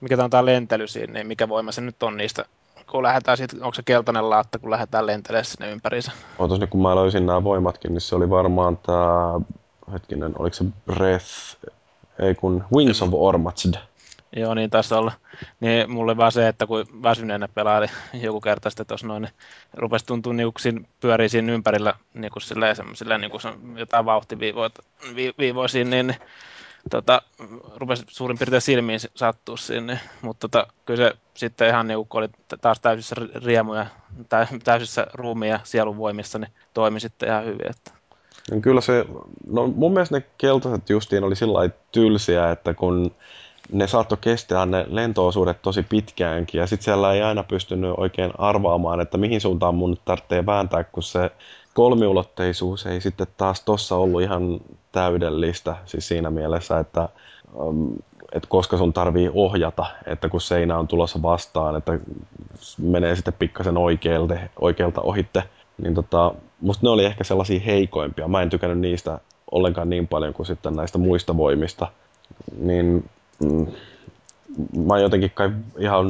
mikä 0.00 0.16
tämä 0.16 0.38
on 0.38 0.46
lentely 0.46 0.86
siinä, 0.86 1.12
niin 1.12 1.26
mikä 1.26 1.48
voima 1.48 1.72
se 1.72 1.80
nyt 1.80 2.02
on 2.02 2.16
niistä 2.16 2.44
kun 2.90 3.02
lähdetään 3.02 3.36
siitä, 3.36 3.56
onko 3.56 3.74
se 3.74 3.82
keltainen 3.82 4.30
laatta, 4.30 4.58
kun 4.58 4.70
lähdetään 4.70 5.06
lentelemään 5.06 5.44
sinne 5.44 5.70
ympäriinsä? 5.70 6.12
Ootas 6.38 6.60
nyt, 6.60 6.70
kun 6.70 6.82
mä 6.82 6.96
löysin 6.96 7.26
nämä 7.26 7.44
voimatkin, 7.44 7.92
niin 7.92 8.00
se 8.00 8.16
oli 8.16 8.30
varmaan 8.30 8.76
tämä, 8.76 9.40
hetkinen, 9.92 10.32
oliko 10.38 10.54
se 10.54 10.64
Breath, 10.86 11.26
ei 12.18 12.34
kun 12.34 12.64
Wings 12.74 13.02
of 13.02 13.08
Ormatsd. 13.12 13.74
Joo, 14.36 14.54
niin 14.54 14.70
taisi 14.70 14.94
olla. 14.94 15.12
Niin 15.60 15.90
mulle 15.90 16.16
vaan 16.16 16.32
se, 16.32 16.48
että 16.48 16.66
kun 16.66 16.86
väsyneenä 17.02 17.48
pelaili 17.48 17.86
joku 18.12 18.40
kerta 18.40 18.70
sitten 18.70 18.86
tuossa 18.86 19.06
noin, 19.06 19.22
niin 19.22 19.32
rupesi 19.72 20.06
tuntua 20.06 20.32
niin 20.32 20.52
kuin 20.52 20.86
pyörii 21.00 21.28
siinä 21.28 21.52
ympärillä 21.52 21.94
niin 22.14 22.30
kuin 22.32 22.42
silleen, 22.42 22.76
silleen 22.94 23.20
niin 23.20 23.30
kuin 23.30 23.42
jotain 23.78 24.04
vauhtiviivoja 24.04 25.68
siinä, 25.68 25.90
niin, 25.90 26.06
niin 26.06 26.18
tota, 26.90 27.22
rupesi 27.76 28.04
suurin 28.08 28.38
piirtein 28.38 28.62
silmiin 28.62 29.00
sattua 29.14 29.56
sinne, 29.56 30.00
mutta 30.22 30.48
tota, 30.48 30.72
kyllä 30.86 30.96
se 30.96 31.16
sitten 31.34 31.68
ihan 31.68 31.86
niin 31.86 32.06
kuin 32.08 32.18
oli 32.18 32.28
taas 32.60 32.80
täysissä 32.80 33.16
riemuja, 33.44 33.86
täysissä 34.64 35.06
ruumia 35.12 35.60
sielun 35.64 35.96
voimissa, 35.96 36.38
niin 36.38 36.52
toimi 36.74 37.00
sitten 37.00 37.28
ihan 37.28 37.44
hyvin. 37.44 37.70
Että. 37.70 37.95
Niin 38.50 38.62
kyllä 38.62 38.80
se, 38.80 39.04
no 39.46 39.66
mun 39.66 39.92
mielestä 39.92 40.16
ne 40.16 40.24
keltaiset 40.38 40.90
justiin 40.90 41.24
oli 41.24 41.36
sillä 41.36 41.70
tylsiä, 41.92 42.50
että 42.50 42.74
kun 42.74 43.14
ne 43.72 43.86
saattoi 43.86 44.18
kestää 44.20 44.66
ne 44.66 44.86
lentoosuudet 44.88 45.62
tosi 45.62 45.82
pitkäänkin 45.82 46.58
ja 46.58 46.66
sitten 46.66 46.84
siellä 46.84 47.12
ei 47.12 47.22
aina 47.22 47.42
pystynyt 47.42 47.94
oikein 47.96 48.32
arvaamaan, 48.38 49.00
että 49.00 49.18
mihin 49.18 49.40
suuntaan 49.40 49.74
mun 49.74 49.96
tarvitsee 50.04 50.46
vääntää, 50.46 50.84
kun 50.84 51.02
se 51.02 51.30
kolmiulotteisuus 51.74 52.86
ei 52.86 53.00
sitten 53.00 53.26
taas 53.36 53.60
tossa 53.60 53.96
ollut 53.96 54.22
ihan 54.22 54.60
täydellistä, 54.92 55.76
siis 55.84 56.08
siinä 56.08 56.30
mielessä, 56.30 56.78
että, 56.78 57.08
um, 57.54 57.94
että 58.32 58.48
koska 58.48 58.76
sun 58.76 58.92
tarvii 58.92 59.30
ohjata, 59.34 59.86
että 60.06 60.28
kun 60.28 60.40
seinä 60.40 60.78
on 60.78 60.88
tulossa 60.88 61.22
vastaan, 61.22 61.76
että 61.76 61.98
menee 62.78 63.16
sitten 63.16 63.34
pikkasen 63.38 63.76
oikealta, 63.76 64.34
oikealta 64.60 65.00
ohitte, 65.00 65.42
niin 65.82 65.94
tota, 65.94 66.34
musta 66.60 66.86
ne 66.86 66.90
oli 66.90 67.04
ehkä 67.04 67.24
sellaisia 67.24 67.60
heikoimpia. 67.60 68.28
Mä 68.28 68.42
en 68.42 68.50
tykännyt 68.50 68.78
niistä 68.78 69.18
ollenkaan 69.50 69.90
niin 69.90 70.08
paljon 70.08 70.34
kuin 70.34 70.46
sitten 70.46 70.76
näistä 70.76 70.98
muista 70.98 71.36
voimista. 71.36 71.86
Niin 72.58 73.10
mm, 73.40 73.66
mä 74.86 74.98
jotenkin 74.98 75.30
kai 75.34 75.50
ihan 75.78 76.06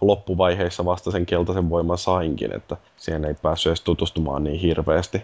loppuvaiheissa 0.00 0.84
vasta 0.84 1.10
sen 1.10 1.26
keltaisen 1.26 1.70
voiman 1.70 1.98
sainkin, 1.98 2.56
että 2.56 2.76
siihen 2.96 3.24
ei 3.24 3.34
päässyt 3.34 3.70
edes 3.70 3.80
tutustumaan 3.80 4.44
niin 4.44 4.60
hirveästi. 4.60 5.22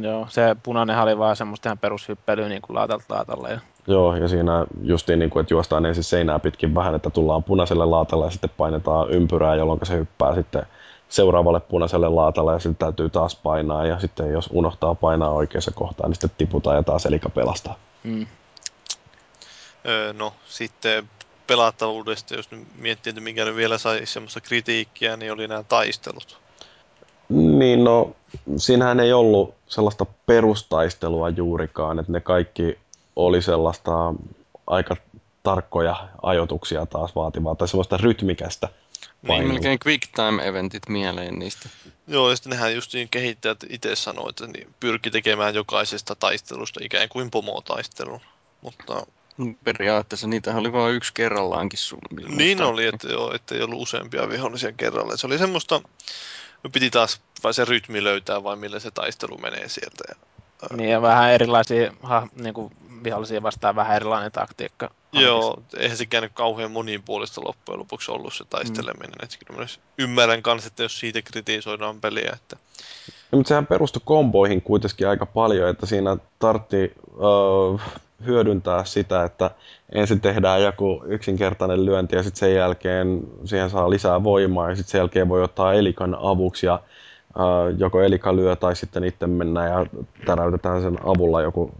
Joo, 0.00 0.26
se 0.28 0.56
punainen 0.62 0.98
oli 0.98 1.18
vaan 1.18 1.36
semmoista 1.36 1.68
ihan 1.68 1.78
perushyppelyä 1.78 2.48
niin 2.48 2.62
kuin 2.62 2.74
laatalta 2.76 3.04
laatalle. 3.08 3.50
Ja... 3.50 3.60
Joo, 3.86 4.16
ja 4.16 4.28
siinä 4.28 4.66
justiin 4.82 5.18
niin 5.18 5.30
kuin, 5.30 5.40
että 5.40 5.54
juostaan 5.54 5.86
ensin 5.86 6.04
seinää 6.04 6.38
pitkin 6.38 6.74
vähän, 6.74 6.94
että 6.94 7.10
tullaan 7.10 7.44
punaiselle 7.44 7.84
laatalle 7.84 8.24
ja 8.24 8.30
sitten 8.30 8.50
painetaan 8.56 9.10
ympyrää, 9.10 9.54
jolloin 9.54 9.80
se 9.82 9.96
hyppää 9.96 10.34
sitten 10.34 10.62
seuraavalle 11.14 11.60
punaiselle 11.60 12.08
laatalle 12.08 12.52
ja 12.52 12.58
sitten 12.58 12.86
täytyy 12.86 13.10
taas 13.10 13.36
painaa 13.36 13.86
ja 13.86 14.00
sitten 14.00 14.32
jos 14.32 14.48
unohtaa 14.52 14.94
painaa 14.94 15.30
oikeassa 15.30 15.70
kohtaa, 15.70 16.06
niin 16.08 16.14
sitten 16.14 16.30
tiputaan 16.38 16.76
ja 16.76 16.82
taas 16.82 17.06
elika 17.06 17.28
pelastaa. 17.28 17.76
Mm. 18.04 18.26
Öö, 19.88 20.12
no 20.12 20.32
sitten 20.46 21.08
pelattavuudesta, 21.46 22.34
jos 22.34 22.50
nyt 22.50 22.66
miettii, 22.78 23.10
että 23.10 23.20
mikä 23.20 23.44
nyt 23.44 23.56
vielä 23.56 23.78
sai 23.78 24.06
semmoista 24.06 24.40
kritiikkiä, 24.40 25.16
niin 25.16 25.32
oli 25.32 25.48
nämä 25.48 25.62
taistelut. 25.62 26.38
Niin, 27.28 27.84
no 27.84 28.10
siinähän 28.56 29.00
ei 29.00 29.12
ollut 29.12 29.54
sellaista 29.66 30.06
perustaistelua 30.26 31.28
juurikaan, 31.28 31.98
että 31.98 32.12
ne 32.12 32.20
kaikki 32.20 32.78
oli 33.16 33.42
sellaista 33.42 34.14
aika 34.66 34.96
tarkkoja 35.42 36.08
ajotuksia 36.22 36.86
taas 36.86 37.14
vaativaa, 37.14 37.54
tai 37.54 37.68
sellaista 37.68 37.96
rytmikästä 37.96 38.68
niin, 39.28 39.48
melkein 39.48 39.78
quick 39.86 40.08
time 40.14 40.48
eventit 40.48 40.88
mieleen 40.88 41.38
niistä. 41.38 41.68
Joo, 42.06 42.30
ja 42.30 42.36
sitten 42.36 42.50
nehän 42.50 42.74
just 42.74 42.94
niin 42.94 43.08
kehittäjät 43.08 43.64
itse 43.68 43.96
sanoivat, 43.96 44.30
että 44.30 44.46
niin 44.46 44.74
pyrki 44.80 45.10
tekemään 45.10 45.54
jokaisesta 45.54 46.14
taistelusta 46.14 46.80
ikään 46.82 47.08
kuin 47.08 47.30
pomotaistelun. 47.30 48.20
Mutta 48.60 49.06
Periaatteessa 49.64 50.26
niitä 50.26 50.56
oli 50.56 50.72
vain 50.72 50.94
yksi 50.94 51.14
kerrallaankin 51.14 51.78
suunnilleen. 51.78 52.38
Niin 52.38 52.62
oli, 52.62 52.86
että, 52.86 53.08
joo, 53.08 53.34
että 53.34 53.54
ei 53.54 53.62
ollut 53.62 53.82
useampia 53.82 54.28
vihollisia 54.28 54.72
kerralla. 54.72 55.16
Se 55.16 55.26
oli 55.26 55.38
semmoista, 55.38 55.80
no 56.62 56.70
piti 56.70 56.90
taas 56.90 57.20
vai 57.44 57.54
se 57.54 57.64
rytmi 57.64 58.04
löytää 58.04 58.44
vai 58.44 58.56
millä 58.56 58.80
se 58.80 58.90
taistelu 58.90 59.38
menee 59.38 59.68
sieltä. 59.68 60.04
Ja, 60.08 60.16
niin 60.76 60.90
ja 60.90 61.02
vähän 61.02 61.30
erilaisia 61.30 61.92
ha, 62.02 62.28
niin 62.36 62.54
kuin 62.54 62.72
vihollisia 63.04 63.42
vastaan 63.42 63.76
vähän 63.76 63.96
erilainen 63.96 64.32
taktiikka. 64.32 64.90
Joo, 65.20 65.62
eihän 65.76 65.96
se 65.96 66.06
käynyt 66.06 66.32
kauhean 66.34 66.70
monipuolista 66.70 67.40
loppujen 67.44 67.78
lopuksi 67.78 68.10
ollut 68.10 68.34
se 68.34 68.44
taisteleminen. 68.50 69.14
Mm. 69.20 69.24
Että 69.24 69.36
kyllä 69.46 69.66
ymmärrän 69.98 70.42
kanssa, 70.42 70.66
että 70.66 70.82
jos 70.82 71.00
siitä 71.00 71.22
kritisoidaan 71.22 72.00
peliä. 72.00 72.32
Että... 72.32 72.56
No, 73.32 73.36
mutta 73.36 73.48
sehän 73.48 73.66
perustui 73.66 74.02
komboihin 74.04 74.62
kuitenkin 74.62 75.08
aika 75.08 75.26
paljon, 75.26 75.68
että 75.68 75.86
siinä 75.86 76.16
tartti 76.38 76.92
uh, 77.16 77.80
hyödyntää 78.26 78.84
sitä, 78.84 79.24
että 79.24 79.50
ensin 79.92 80.20
tehdään 80.20 80.62
joku 80.62 81.02
yksinkertainen 81.06 81.86
lyönti 81.86 82.16
ja 82.16 82.22
sitten 82.22 82.40
sen 82.40 82.54
jälkeen 82.54 83.20
siihen 83.44 83.70
saa 83.70 83.90
lisää 83.90 84.24
voimaa 84.24 84.70
ja 84.70 84.76
sitten 84.76 84.90
sen 84.90 84.98
jälkeen 84.98 85.28
voi 85.28 85.42
ottaa 85.42 85.72
elikan 85.72 86.16
avuksi 86.20 86.66
ja 86.66 86.80
uh, 87.36 87.78
joko 87.78 88.02
elika 88.02 88.36
lyö 88.36 88.56
tai 88.56 88.76
sitten 88.76 89.04
itse 89.04 89.26
mennään 89.26 89.70
ja 89.70 89.86
täräytetään 90.26 90.82
sen 90.82 90.98
avulla 91.04 91.42
joku 91.42 91.70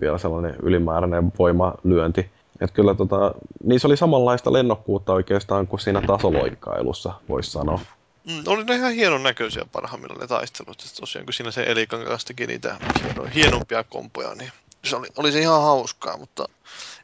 vielä 0.00 0.18
sellainen 0.18 0.56
ylimääräinen 0.62 1.32
voimalyönti. 1.38 2.30
Et 2.60 2.70
kyllä 2.70 2.94
tota, 2.94 3.34
niissä 3.64 3.88
oli 3.88 3.96
samanlaista 3.96 4.52
lennokkuutta 4.52 5.12
oikeastaan 5.12 5.66
kuin 5.66 5.80
siinä 5.80 6.02
tasoloikkailussa, 6.06 7.12
voisi 7.28 7.50
sanoa. 7.50 7.80
Mm, 8.26 8.42
oli 8.46 8.64
ne 8.64 8.76
ihan 8.76 8.92
hienon 8.92 9.22
näköisiä 9.22 9.62
parhaimmillaan 9.72 10.20
ne 10.20 10.26
taistelut. 10.26 10.82
Et 10.82 11.00
tosiaan 11.00 11.26
kun 11.26 11.32
siinä 11.32 11.50
se 11.50 11.62
Elikan 11.62 12.04
kanssa 12.04 12.28
teki 12.28 12.46
niitä 12.46 12.76
hieno, 13.02 13.24
hienompia 13.34 13.84
kompoja, 13.84 14.34
niin 14.34 14.50
se 14.84 14.96
oli, 14.96 15.06
oli 15.16 15.32
se 15.32 15.40
ihan 15.40 15.62
hauskaa, 15.62 16.16
mutta 16.16 16.48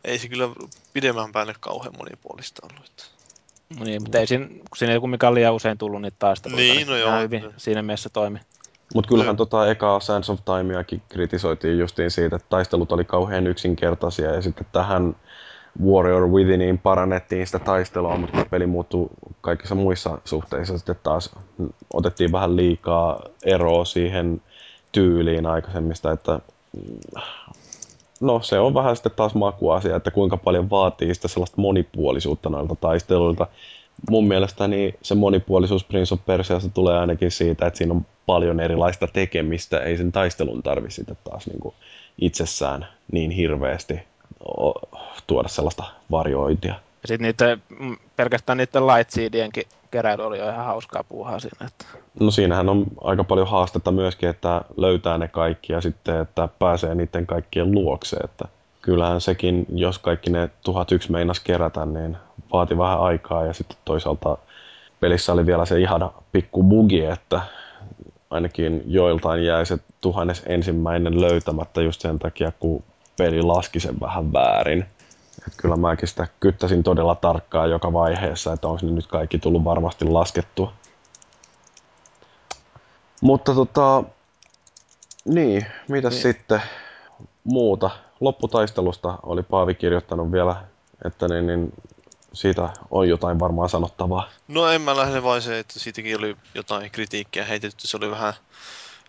ei 0.05 0.19
se 0.19 0.29
kyllä 0.29 0.49
pidemmän 0.93 1.33
päälle 1.33 1.55
kauhean 1.61 1.95
monipuolista 1.99 2.67
ollut. 2.71 3.13
No 3.79 3.85
niin, 3.85 4.03
mutta 4.03 4.19
ei 4.19 4.27
siinä, 4.27 4.47
kun 4.47 4.77
siinä 4.77 4.93
ei 4.93 5.01
kumminkaan 5.01 5.35
liian 5.35 5.55
usein 5.55 5.79
tullut 5.79 6.03
niitä 6.03 6.17
taisteluita, 6.19 6.63
niin, 6.63 6.77
niin 6.77 6.87
no 6.87 6.97
joo, 6.97 7.21
hyvin 7.21 7.43
no. 7.43 7.53
siinä 7.57 7.83
mielessä 7.83 8.09
toimi. 8.09 8.39
Mutta 8.95 9.09
kyllähän 9.09 9.37
tota 9.37 9.71
ekaa 9.71 10.01
Sands 10.01 10.31
of 10.31 10.41
Timeakin 10.45 11.03
kritisoitiin 11.09 11.79
justiin 11.79 12.11
siitä, 12.11 12.37
että 12.37 12.49
taistelut 12.49 12.93
oli 12.93 13.05
kauhean 13.05 13.47
yksinkertaisia 13.47 14.35
ja 14.35 14.43
sitten 14.43 14.67
tähän 14.73 15.17
Warrior 15.81 16.29
Withiniin 16.29 16.79
parannettiin 16.79 17.47
sitä 17.47 17.59
taistelua, 17.59 18.17
mutta 18.17 18.47
peli 18.51 18.67
muuttui 18.67 19.09
kaikissa 19.41 19.75
muissa 19.75 20.19
suhteissa 20.25 20.79
sitten 20.79 20.97
taas 21.03 21.31
otettiin 21.93 22.33
vähän 22.33 22.57
liikaa 22.57 23.23
eroa 23.45 23.85
siihen 23.85 24.41
tyyliin 24.93 25.47
aikaisemmista, 25.47 26.13
että 26.13 26.41
no 28.21 28.41
se 28.43 28.59
on 28.59 28.75
vähän 28.75 28.97
sitten 28.97 29.13
taas 29.17 29.35
makuasia, 29.35 29.97
että 29.97 30.11
kuinka 30.11 30.37
paljon 30.37 30.71
vaatii 30.71 31.15
sitä 31.15 31.29
sellaista 31.29 31.61
monipuolisuutta 31.61 32.51
noilta 32.51 32.75
taisteluilta. 32.75 33.47
Mun 34.11 34.29
mielestäni 34.29 34.95
se 35.03 35.15
monipuolisuus 35.15 35.85
Prince 35.85 36.15
of 36.15 36.21
Persiasta 36.27 36.71
tulee 36.75 36.99
ainakin 36.99 37.31
siitä, 37.31 37.67
että 37.67 37.79
siinä 37.79 37.95
on 37.95 38.07
paljon 38.27 38.61
erilaista 38.61 39.07
tekemistä, 39.07 39.79
ei 39.79 39.97
sen 39.97 40.13
taistelun 40.13 40.63
tarvi 40.63 40.91
sitten 40.91 41.19
taas 41.25 41.47
niin 41.47 41.61
kuin 41.61 41.75
itsessään 42.19 42.87
niin 43.13 43.31
hirveästi 43.31 44.01
tuoda 45.27 45.49
sellaista 45.49 45.85
varjointia. 46.11 46.75
Ja 46.75 47.09
sitten 47.09 47.27
niitä, 47.27 47.59
mm, 47.79 47.97
pelkästään 48.17 48.59
niiden 48.59 48.87
lightseedienkin 48.87 49.65
keräily 49.91 50.23
oli 50.27 50.39
jo 50.39 50.49
ihan 50.49 50.67
hauskaa 50.67 51.05
puuhaa 51.05 51.41
siinä. 51.41 51.67
Että... 51.67 51.85
No 52.21 52.31
siinähän 52.31 52.69
on 52.69 52.85
aika 53.01 53.25
paljon 53.25 53.49
haastetta 53.49 53.93
myöskin, 53.93 54.29
että 54.29 54.63
löytää 54.77 55.19
ne 55.19 55.29
kaikki 55.29 55.73
ja 55.73 55.81
sitten, 55.81 56.21
että 56.21 56.49
pääsee 56.59 56.95
niiden 56.95 57.27
kaikkien 57.27 57.73
luokse. 57.73 58.17
Että 58.17 58.45
kyllähän 58.83 59.21
sekin, 59.21 59.67
jos 59.75 59.99
kaikki 59.99 60.31
ne 60.31 60.51
1001 60.65 61.13
meinas 61.13 61.41
kerätä, 61.41 61.87
niin 61.87 62.17
vaati 62.53 62.79
vähän 62.79 63.01
aikaa 63.01 63.47
ja 63.47 63.53
sitten 63.53 63.77
toisaalta 63.85 64.39
pelissä 65.01 65.33
oli 65.33 65.47
vielä 65.47 65.65
se 65.67 65.81
ihana 65.81 66.13
pikku 66.33 66.63
bugi, 66.63 67.05
että 67.05 67.41
ainakin 68.31 68.83
joiltain 68.87 69.45
jäi 69.45 69.67
se 69.67 69.79
tuhannes 70.01 70.43
ensimmäinen 70.47 71.21
löytämättä 71.21 71.83
just 71.83 72.01
sen 72.01 72.19
takia, 72.19 72.53
kun 72.61 72.85
peli 73.17 73.43
laski 73.43 73.81
sen 73.81 74.01
vähän 74.01 74.33
väärin. 74.33 74.87
Et 75.47 75.53
kyllä 75.57 75.77
mäkin 75.77 76.09
sitä 76.09 76.29
kyttäsin 76.41 76.83
todella 76.83 77.15
tarkkaan 77.15 77.71
joka 77.71 77.93
vaiheessa, 77.93 78.53
että 78.53 78.69
onko 78.69 78.87
ne 78.87 78.93
nyt 78.93 79.07
kaikki 79.07 79.39
tullut 79.39 79.65
varmasti 79.65 80.05
laskettua. 80.05 80.73
Mutta 83.21 83.55
tota, 83.55 84.05
niin, 85.25 85.67
mitä 85.89 86.09
niin. 86.09 86.23
sitten 86.23 86.63
muuta? 87.45 87.91
Lopputaistelusta 88.21 89.19
oli 89.23 89.43
Paavi 89.43 89.75
kirjoittanut 89.75 90.33
vielä, 90.33 90.57
että 91.05 91.29
niin, 91.29 91.47
niin 91.47 91.73
siitä 92.33 92.69
on 92.91 93.09
jotain 93.09 93.41
varmaan 93.41 93.69
sanottavaa. 93.69 94.29
No 94.49 94.69
en 94.69 94.81
mä 94.81 94.97
lähde 94.97 95.23
vain 95.23 95.43
se, 95.43 95.59
että 95.59 95.79
siitäkin 95.79 96.19
oli 96.19 96.37
jotain 96.55 96.91
kritiikkiä 96.91 97.45
heitetty. 97.45 97.87
Se 97.87 97.97
oli 97.97 98.11
vähän 98.11 98.35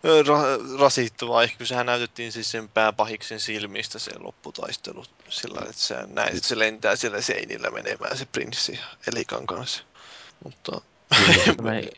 ra- 0.03 0.79
rasittavaa. 0.79 1.43
Ehkä 1.43 1.65
sehän 1.65 1.85
näytettiin 1.85 2.31
siis 2.31 2.51
sen 2.51 2.69
pääpahiksen 2.69 3.39
silmistä 3.39 3.99
se 3.99 4.11
lopputaistelu. 4.19 5.05
Sillä 5.29 5.59
että 5.61 5.81
sä 5.81 6.07
näet, 6.07 6.35
että 6.35 6.47
se 6.47 6.59
lentää 6.59 6.95
siellä 6.95 7.21
seinillä 7.21 7.69
menemään 7.71 8.17
se 8.17 8.25
prinssi 8.25 8.79
Elikan 9.07 9.47
kanssa. 9.47 9.83
Mutta 10.43 10.81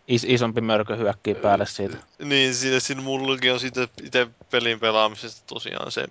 Is- 0.08 0.26
isompi 0.28 0.62
mörkö 0.62 0.96
hyökkii 0.96 1.36
päälle 1.36 1.66
siitä. 1.66 1.98
niin, 2.20 2.56
siinä, 2.56 2.80
siinä 2.80 3.02
mullakin 3.02 3.54
on 3.54 3.60
siitä 3.60 3.88
itse 4.04 4.28
pelin 4.52 4.80
pelaamisesta 4.80 5.42
tosiaan 5.48 5.92
se 5.92 6.06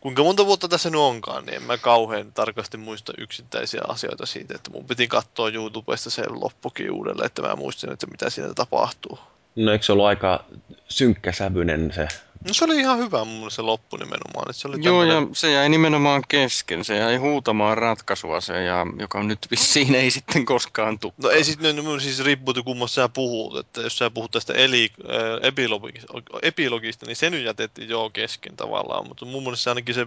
kuinka 0.00 0.22
monta 0.22 0.46
vuotta 0.46 0.68
tässä 0.68 0.90
nyt 0.90 1.00
onkaan, 1.00 1.46
niin 1.46 1.54
en 1.56 1.62
mä 1.62 1.78
kauhean 1.78 2.32
tarkasti 2.32 2.76
muista 2.76 3.12
yksittäisiä 3.18 3.80
asioita 3.88 4.26
siitä, 4.26 4.54
että 4.54 4.70
mun 4.70 4.86
piti 4.86 5.08
katsoa 5.08 5.48
YouTubesta 5.48 6.10
sen 6.10 6.40
loppukin 6.40 6.90
uudelleen, 6.90 7.26
että 7.26 7.42
mä 7.42 7.56
muistin, 7.56 7.92
että 7.92 8.06
mitä 8.06 8.30
siinä 8.30 8.54
tapahtuu. 8.54 9.18
No 9.56 9.72
eikö 9.72 9.84
se 9.84 9.92
ollut 9.92 10.06
aika 10.06 10.44
synkkäsävyinen 10.88 11.92
se 11.92 12.08
No 12.46 12.54
se 12.54 12.64
oli 12.64 12.80
ihan 12.80 12.98
hyvä 12.98 13.24
mun 13.24 13.50
se 13.50 13.62
loppu 13.62 13.96
nimenomaan. 13.96 14.50
Että 14.50 14.52
se 14.60 14.68
oli 14.68 14.76
Joo, 14.80 15.00
tämmönen... 15.00 15.28
ja 15.28 15.34
se 15.34 15.52
jäi 15.52 15.68
nimenomaan 15.68 16.22
kesken. 16.28 16.84
Se 16.84 16.96
jäi 16.96 17.16
huutamaan 17.16 17.78
ratkaisua 17.78 18.40
se, 18.40 18.64
ja, 18.64 18.86
joka 18.98 19.22
nyt 19.22 19.38
vissiin 19.50 19.94
ei 19.94 20.10
sitten 20.10 20.44
koskaan 20.44 20.98
tule. 20.98 21.12
No 21.22 21.30
ei 21.30 21.44
siis, 21.44 21.58
no, 21.58 22.00
siis 22.00 22.24
riippuu, 22.24 22.54
kummassa 22.64 23.02
sä 23.02 23.08
puhut. 23.08 23.58
Että 23.58 23.80
jos 23.80 23.98
sä 23.98 24.10
puhut 24.10 24.30
tästä 24.30 24.52
eli, 24.52 24.90
äh, 25.00 25.48
epilogista, 25.48 26.12
epilogista, 26.42 27.06
niin 27.06 27.16
se 27.16 27.30
nyt 27.30 27.44
jätettiin 27.44 27.88
joo 27.88 28.10
kesken 28.10 28.56
tavallaan. 28.56 29.08
Mutta 29.08 29.24
mun 29.24 29.42
mielestä 29.42 29.70
ainakin 29.70 29.94
se 29.94 30.06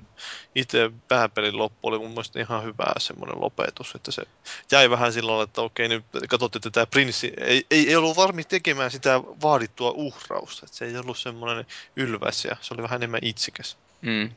itse 0.55 0.91
pääpelin 1.07 1.57
loppu 1.57 1.87
oli 1.87 1.99
mun 1.99 2.09
mielestä 2.09 2.39
ihan 2.39 2.63
hyvä 2.63 2.93
semmoinen 2.97 3.41
lopetus. 3.41 3.95
Että 3.95 4.11
se 4.11 4.23
jäi 4.71 4.89
vähän 4.89 5.13
silloin, 5.13 5.43
että 5.43 5.61
okei, 5.61 5.87
nyt 5.87 6.05
katsottiin, 6.29 6.59
että 6.59 6.71
tämä 6.71 6.85
prinssi 6.85 7.33
ei, 7.37 7.65
ei, 7.71 7.89
ei 7.89 7.95
ollut 7.95 8.17
varmi 8.17 8.43
tekemään 8.43 8.91
sitä 8.91 9.21
vaadittua 9.41 9.91
uhrausta. 9.91 10.65
Että 10.65 10.77
se 10.77 10.85
ei 10.85 10.97
ollut 10.97 11.17
semmoinen 11.17 11.65
ylvä 11.95 12.24
hyvässä 12.25 12.47
ja 12.47 12.55
se 12.61 12.73
oli 12.73 12.83
vähän 12.83 12.97
enemmän 12.97 13.19
itsikäs. 13.23 13.77
Mm. 14.01 14.29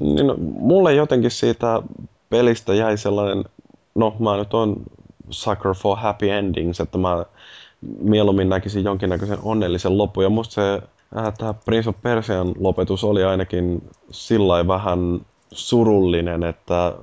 Niin, 0.00 0.26
no, 0.26 0.34
mulle 0.38 0.94
jotenkin 0.94 1.30
siitä 1.30 1.82
pelistä 2.30 2.74
jäi 2.74 2.98
sellainen, 2.98 3.44
no 3.94 4.16
mä 4.18 4.36
nyt 4.36 4.54
on 4.54 4.76
sucker 5.30 5.74
for 5.74 5.98
happy 5.98 6.30
endings, 6.30 6.80
että 6.80 6.98
mä 6.98 7.24
mieluummin 8.00 8.48
näkisin 8.48 8.84
jonkinnäköisen 8.84 9.38
onnellisen 9.42 9.98
lopun. 9.98 10.24
Ja 10.24 10.30
musta 10.30 10.54
se 10.54 10.82
äh, 11.16 11.32
tämä 11.38 11.54
Prince 11.54 11.88
of 11.88 11.96
Persian 12.02 12.54
lopetus 12.58 13.04
oli 13.04 13.24
ainakin 13.24 13.90
sillä 14.10 14.68
vähän 14.68 15.20
surullinen, 15.52 16.42
että, 16.42 16.94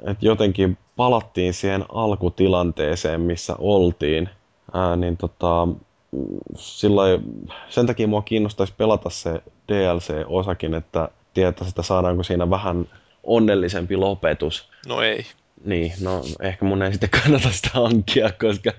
että 0.00 0.26
jotenkin 0.26 0.78
palattiin 0.96 1.54
siihen 1.54 1.84
alkutilanteeseen, 1.88 3.20
missä 3.20 3.56
oltiin. 3.58 4.28
Ää, 4.72 4.96
niin 4.96 5.16
tota, 5.16 5.68
sillai, 6.56 7.20
sen 7.68 7.86
takia 7.86 8.06
mua 8.06 8.22
kiinnostaisi 8.22 8.74
pelata 8.76 9.10
se 9.10 9.42
DLC-osakin, 9.72 10.74
että 10.74 11.08
tietää 11.34 11.68
sitä 11.68 11.82
saadaanko 11.82 12.22
siinä 12.22 12.50
vähän 12.50 12.88
onnellisempi 13.22 13.96
lopetus. 13.96 14.68
No 14.86 15.02
ei. 15.02 15.26
Niin, 15.64 15.92
no 16.00 16.22
ehkä 16.40 16.64
mun 16.64 16.82
ei 16.82 16.92
sitten 16.92 17.10
kannata 17.10 17.50
sitä 17.50 17.70
hankkia, 17.72 18.30
koska 18.32 18.72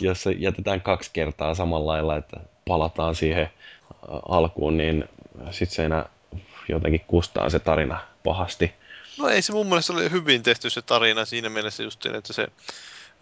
jos 0.00 0.22
se 0.22 0.30
jätetään 0.30 0.80
kaksi 0.80 1.10
kertaa 1.12 1.54
samalla 1.54 1.92
lailla, 1.92 2.16
että 2.16 2.40
palataan 2.66 3.14
siihen 3.14 3.50
alkuun, 4.28 4.76
niin 4.76 5.04
sitten 5.50 5.76
se 5.76 5.84
enää 5.84 6.08
jotenkin 6.68 7.04
kustaa 7.06 7.50
se 7.50 7.58
tarina 7.58 8.00
pahasti. 8.24 8.72
No 9.18 9.28
ei 9.28 9.42
se 9.42 9.52
mun 9.52 9.66
mielestä 9.66 9.92
oli 9.92 10.10
hyvin 10.10 10.42
tehty 10.42 10.70
se 10.70 10.82
tarina 10.82 11.24
siinä 11.24 11.48
mielessä 11.48 11.82
just 11.82 12.06
että 12.06 12.32
se 12.32 12.46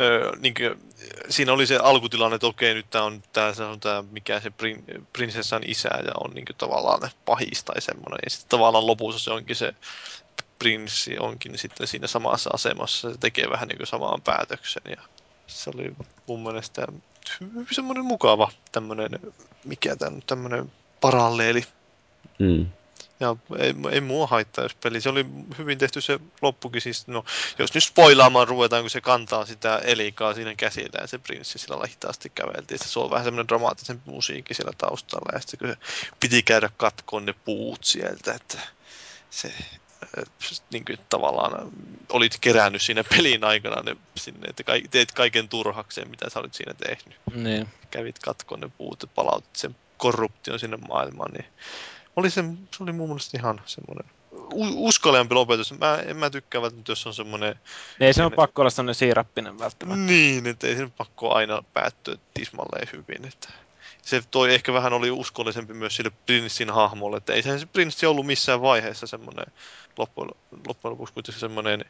öö, 0.01 0.33
niin 0.41 0.55
kuin, 0.55 0.93
siinä 1.29 1.53
oli 1.53 1.67
se 1.67 1.77
alkutilanne, 1.77 2.35
että 2.35 2.47
okei, 2.47 2.75
nyt 2.75 2.91
tämä 2.91 3.05
on 3.05 3.23
tämä, 3.33 3.55
se 3.55 3.65
on 3.65 3.81
tämä 3.81 4.05
mikä 4.11 4.41
se 4.41 4.51
prin, 4.51 4.85
prinsessan 5.13 5.63
isä 5.67 5.89
ja 5.89 6.13
on 6.25 6.31
niin 6.31 6.45
kuin, 6.45 6.57
tavallaan 6.57 7.11
pahis 7.25 7.65
tai 7.65 7.81
semmoinen. 7.81 8.19
Ja 8.25 8.31
sitten 8.31 8.49
tavallaan 8.49 8.87
lopussa 8.87 9.25
se 9.25 9.31
onkin 9.31 9.57
se 9.57 9.75
prinssi 10.59 11.19
onkin 11.19 11.59
sitten 11.59 11.87
siinä 11.87 12.07
samassa 12.07 12.51
asemassa, 12.53 13.13
se 13.13 13.19
tekee 13.19 13.51
vähän 13.51 13.69
niin 13.69 13.77
kuin 13.77 13.87
samaan 13.87 14.23
päätöksen 14.23 14.83
ja 14.91 15.03
se 15.47 15.71
oli 15.75 15.97
mun 16.27 16.43
mielestä 16.43 16.87
semmoinen 17.71 18.05
mukava 18.05 18.51
tämmöinen, 18.73 19.11
mikä 19.65 19.97
tämä 19.97 20.19
tämmöinen 20.27 20.73
paralleeli. 21.01 21.65
Mm. 22.39 22.67
Ja 23.21 23.37
ei, 23.59 23.75
ei 23.91 24.01
mua 24.01 24.27
haittaa, 24.27 24.65
jos 24.65 24.75
peli. 24.75 25.01
Se 25.01 25.09
oli 25.09 25.27
hyvin 25.59 25.79
tehty 25.79 26.01
se 26.01 26.21
loppukin. 26.43 26.81
Siis, 26.81 27.07
no, 27.07 27.25
jos 27.59 27.75
nyt 27.75 27.85
spoilaamaan 27.85 28.49
ruvetaan, 28.49 28.83
kun 28.83 28.91
se 28.91 29.01
kantaa 29.01 29.47
sitä 29.47 29.79
elikaa 29.79 30.35
siinä 30.35 30.55
käsillään, 30.55 31.09
se 31.09 31.19
prinssi 31.19 31.59
sillä 31.59 31.87
hitaasti 31.87 32.33
käveltiin. 32.35 32.79
Se 32.85 32.99
on 32.99 33.11
vähän 33.11 33.25
semmoinen 33.25 33.49
dramaattisen 33.49 34.03
musiikki 34.05 34.55
siellä 34.55 34.73
taustalla. 34.79 35.31
Ja 35.33 35.41
sitten 35.41 35.59
kun 35.59 35.69
se 35.69 35.77
piti 36.21 36.43
käydä 36.43 36.71
katkoon 36.77 37.27
ne 37.27 37.33
puut 37.33 37.85
sieltä, 37.85 38.35
että 38.35 38.59
se 39.31 39.53
niin 40.73 40.85
kuin, 40.85 40.99
tavallaan 41.09 41.71
olit 42.09 42.39
kerännyt 42.41 42.83
siinä 42.83 43.05
pelin 43.05 43.45
aikana 43.45 43.83
ne 43.83 43.97
sinne, 44.17 44.49
että 44.49 44.65
teet 44.91 45.13
kaiken 45.13 45.49
turhakseen, 45.49 46.11
mitä 46.11 46.31
sä 46.31 46.41
olit 46.41 46.55
siinä 46.55 46.75
tehnyt. 46.75 47.19
Niin. 47.35 47.69
Kävit 47.91 48.19
katkoon 48.19 48.61
ne 48.61 48.69
puut 48.79 49.03
ja 49.03 49.09
palautit 49.15 49.57
sen 49.57 49.77
korruption 49.97 50.59
sinne 50.59 50.77
maailmaan, 50.77 51.33
niin 51.33 51.47
oli 52.17 52.31
se, 52.31 52.45
se 52.77 52.83
oli 52.83 52.93
mun 52.93 53.09
mielestä 53.09 53.39
ihan 53.39 53.61
semmoinen 53.67 54.11
uskollempi 54.75 55.35
lopetus. 55.35 55.79
Mä, 55.79 55.99
en 56.07 56.17
mä 56.17 56.31
tykkää 56.31 56.63
välttämättä, 56.63 56.93
jos 56.93 57.07
on 57.07 57.15
semmoinen... 57.15 57.55
Ei 58.01 58.13
se 58.13 58.25
on 58.25 58.33
pakko 58.33 58.63
olla 58.63 58.71
semmoinen 58.71 58.95
siirappinen 58.95 59.59
välttämättä. 59.59 60.03
Niin, 60.03 60.47
että 60.47 60.67
ei 60.67 60.77
se 60.77 60.89
pakko 60.97 61.35
aina 61.35 61.63
päättyä 61.73 62.17
tismalleen 62.35 62.89
hyvin. 62.93 63.29
Että 63.29 63.49
se 64.03 64.23
toi 64.31 64.55
ehkä 64.55 64.73
vähän 64.73 64.93
oli 64.93 65.11
uskollisempi 65.11 65.75
myös 65.75 65.97
sille 65.97 66.11
prinssin 66.27 66.71
hahmolle, 66.71 67.17
että 67.17 67.33
ei 67.33 67.43
se 67.43 67.67
prinssi 67.73 68.07
ollut 68.07 68.27
missään 68.27 68.63
vaiheessa 68.63 69.07
semmoinen 69.07 69.47
loppujen, 69.99 70.31
loppujen 70.67 70.93
lopuksi 70.93 71.15
kuitenkin 71.15 71.41
semmoinen 71.41 71.85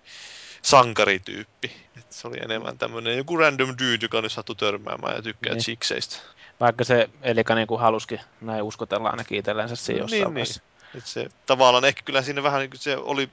sankarityyppi. 0.66 1.72
Että 1.96 2.14
se 2.14 2.28
oli 2.28 2.36
enemmän 2.42 2.78
tämmöinen 2.78 3.16
joku 3.16 3.36
random 3.36 3.68
dude, 3.68 3.98
joka 4.02 4.20
nyt 4.20 4.32
sattui 4.32 4.56
törmäämään 4.56 5.16
ja 5.16 5.22
tykkää 5.22 5.52
niin. 5.52 5.62
chikseistä. 5.62 6.16
Vaikka 6.60 6.84
se 6.84 7.10
Elika 7.22 7.54
niin 7.54 7.66
kuin 7.66 7.80
halusikin 7.80 8.20
näin 8.40 8.62
uskotella 8.62 9.08
ainakin 9.08 9.38
itsellensä 9.38 9.76
siinä 9.76 10.00
jossain 10.00 10.22
niin, 10.22 10.34
niin. 10.34 10.46
Et 10.94 11.06
se, 11.06 11.28
tavallaan 11.46 11.84
ehkä 11.84 12.02
kyllä 12.04 12.22
siinä 12.22 12.42
vähän 12.42 12.60
niin 12.60 12.70
se 12.74 12.96
oli 12.96 13.28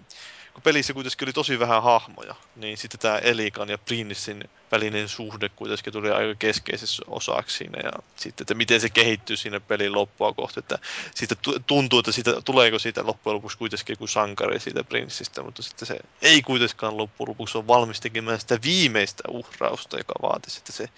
kun 0.53 0.61
pelissä 0.63 0.93
kuitenkin 0.93 1.25
oli 1.25 1.33
tosi 1.33 1.59
vähän 1.59 1.83
hahmoja, 1.83 2.35
niin 2.55 2.77
sitten 2.77 2.99
tämä 2.99 3.17
Elikan 3.17 3.69
ja 3.69 3.77
Princein 3.77 4.49
välinen 4.71 5.09
suhde 5.09 5.49
kuitenkin 5.49 5.93
tuli 5.93 6.11
aika 6.11 6.35
keskeisessä 6.35 7.03
osaksi 7.07 7.57
siinä. 7.57 7.79
Ja 7.83 7.91
sitten, 8.15 8.43
että 8.43 8.53
miten 8.53 8.81
se 8.81 8.89
kehittyy 8.89 9.37
siinä 9.37 9.59
pelin 9.59 9.93
loppua 9.93 10.33
kohti. 10.33 10.59
Että 10.59 10.79
siitä 11.15 11.35
tuntuu, 11.67 11.99
että 11.99 12.11
siitä, 12.11 12.41
tuleeko 12.45 12.79
siitä 12.79 13.05
loppujen 13.05 13.35
lopuksi 13.35 13.57
kuitenkin 13.57 13.93
joku 13.93 14.07
sankari 14.07 14.59
siitä 14.59 14.83
Princeistä, 14.83 15.43
mutta 15.43 15.61
sitten 15.61 15.85
se 15.85 15.99
ei 16.21 16.41
kuitenkaan 16.41 16.97
loppujen 16.97 17.29
lopuksi 17.29 17.57
ole 17.57 17.67
valmis 17.67 18.01
tekemään 18.01 18.39
sitä 18.39 18.59
viimeistä 18.63 19.23
uhrausta, 19.27 19.97
joka 19.97 20.13
vaatisi, 20.21 20.57
että 20.57 20.71
se 20.71 20.89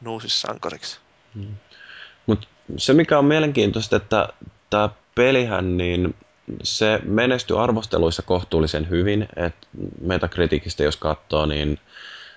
nousisi 0.00 0.40
sankariksi. 0.40 0.98
Hmm. 1.34 1.56
Mutta 2.26 2.48
se 2.76 2.92
mikä 2.92 3.18
on 3.18 3.24
mielenkiintoista, 3.24 3.96
että 3.96 4.28
tämä 4.70 4.88
pelihän 5.14 5.76
niin 5.76 6.14
se 6.62 7.00
menestyi 7.04 7.58
arvosteluissa 7.58 8.22
kohtuullisen 8.22 8.90
hyvin, 8.90 9.28
että 9.36 9.66
Metacriticistä 10.00 10.84
jos 10.84 10.96
katsoo, 10.96 11.46
niin 11.46 11.78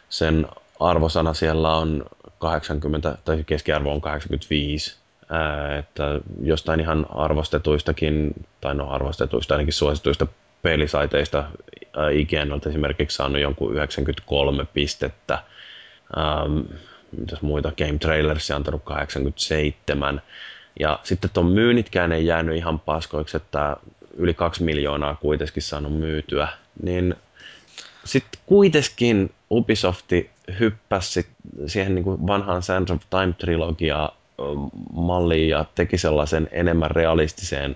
sen 0.10 0.48
arvosana 0.80 1.34
siellä 1.34 1.76
on 1.76 2.06
80, 2.40 3.18
tai 3.26 3.44
keskiarvo 3.44 3.92
on 3.92 4.02
85, 4.02 4.98
ää, 5.30 5.78
että 5.78 6.20
jostain 6.42 6.80
ihan 6.80 7.06
arvostetuistakin, 7.10 8.46
tai 8.62 8.76
no 8.76 8.90
arvostetuista 8.90 9.54
ainakin 9.54 9.74
suosituista 9.74 10.28
pelisaiteista 10.62 11.44
IGN 12.14 12.52
on 12.52 12.62
esimerkiksi 12.66 13.18
saanut 13.18 13.42
jonkun 13.42 13.74
93 13.74 14.66
pistettä, 14.74 15.44
mitäs 17.18 17.42
muita, 17.42 17.72
Game 17.78 18.00
on 18.56 18.56
antanut 18.56 18.84
87, 18.84 20.22
ja 20.80 21.00
sitten 21.04 21.30
tuon 21.34 21.46
myynnitkään 21.46 22.12
ei 22.12 22.26
jäänyt 22.26 22.56
ihan 22.56 22.80
paskoiksi, 22.80 23.38
että 23.38 23.78
yli 24.18 24.34
kaksi 24.34 24.64
miljoonaa 24.64 25.16
kuitenkin 25.16 25.64
saanut 25.64 26.00
myytyä, 26.00 26.48
niin 26.84 27.16
sitten 28.06 28.42
kuitenkin 28.46 29.32
Ubisofti 29.52 30.30
hyppäsi 30.60 31.28
siihen 31.68 31.96
niin 31.96 32.04
kuin 32.04 32.28
vanhaan 32.28 32.62
Sands 32.62 32.92
of 32.92 33.02
Time-trilogiaa 33.10 34.20
malliin 34.94 35.50
ja 35.50 35.66
teki 35.76 35.98
sellaisen 35.98 36.50
enemmän 36.52 36.92
realistiseen 36.92 37.76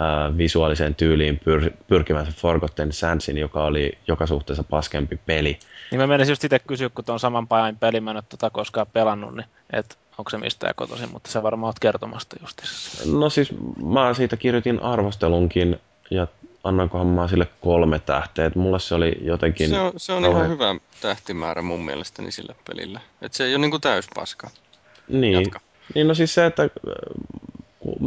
äh, 0.00 0.38
visuaaliseen 0.38 0.94
tyyliin 0.94 1.40
pyr- 1.40 1.72
pyrkivän 1.86 2.26
Forgotten 2.26 2.92
Sandsin, 2.92 3.38
joka 3.38 3.64
oli 3.64 3.98
joka 4.08 4.26
suhteessa 4.26 4.64
paskempi 4.64 5.20
peli. 5.26 5.58
Niin 5.90 6.00
mä 6.00 6.06
menisin 6.06 6.32
just 6.32 6.44
itse 6.44 6.58
kysyä, 6.58 6.88
kun 6.88 7.04
tuon 7.04 7.20
saman 7.20 7.48
pajan 7.48 7.76
peli 7.76 8.00
mä 8.00 8.10
en 8.10 8.16
ole 8.16 8.24
tota 8.28 8.50
koskaan 8.50 8.86
pelannut, 8.92 9.34
niin 9.34 9.46
että 9.72 9.94
onko 10.18 10.30
se 10.30 10.38
mistään 10.38 10.74
kotoisin, 10.74 11.12
mutta 11.12 11.30
se 11.30 11.42
varmaan 11.42 11.68
oot 11.68 11.78
kertomasta 11.78 12.36
justissa. 12.40 13.02
No 13.12 13.30
siis 13.30 13.52
mä 13.84 14.14
siitä 14.14 14.36
kirjoitin 14.36 14.82
arvostelunkin 14.82 15.80
ja 16.10 16.26
annoinkohan 16.64 17.06
mä 17.06 17.28
sille 17.28 17.48
kolme 17.60 17.98
tähteä. 17.98 18.50
mulle 18.54 18.80
se 18.80 18.94
oli 18.94 19.18
jotenkin... 19.20 19.70
Se 19.70 19.80
on, 19.80 19.92
se 19.96 20.12
on 20.12 20.24
ihan 20.24 20.48
hyvä 20.48 20.74
tähtimäärä 21.00 21.62
mun 21.62 21.84
mielestäni 21.84 22.32
sillä 22.32 22.54
pelillä. 22.68 23.00
että 23.22 23.38
se 23.38 23.44
ei 23.44 23.54
ole 23.54 23.60
niinku 23.60 23.78
täyspaska. 23.78 24.50
Niin. 25.08 25.32
Jatka. 25.32 25.60
Niin 25.94 26.08
no 26.08 26.14
siis 26.14 26.34
se, 26.34 26.46
että 26.46 26.70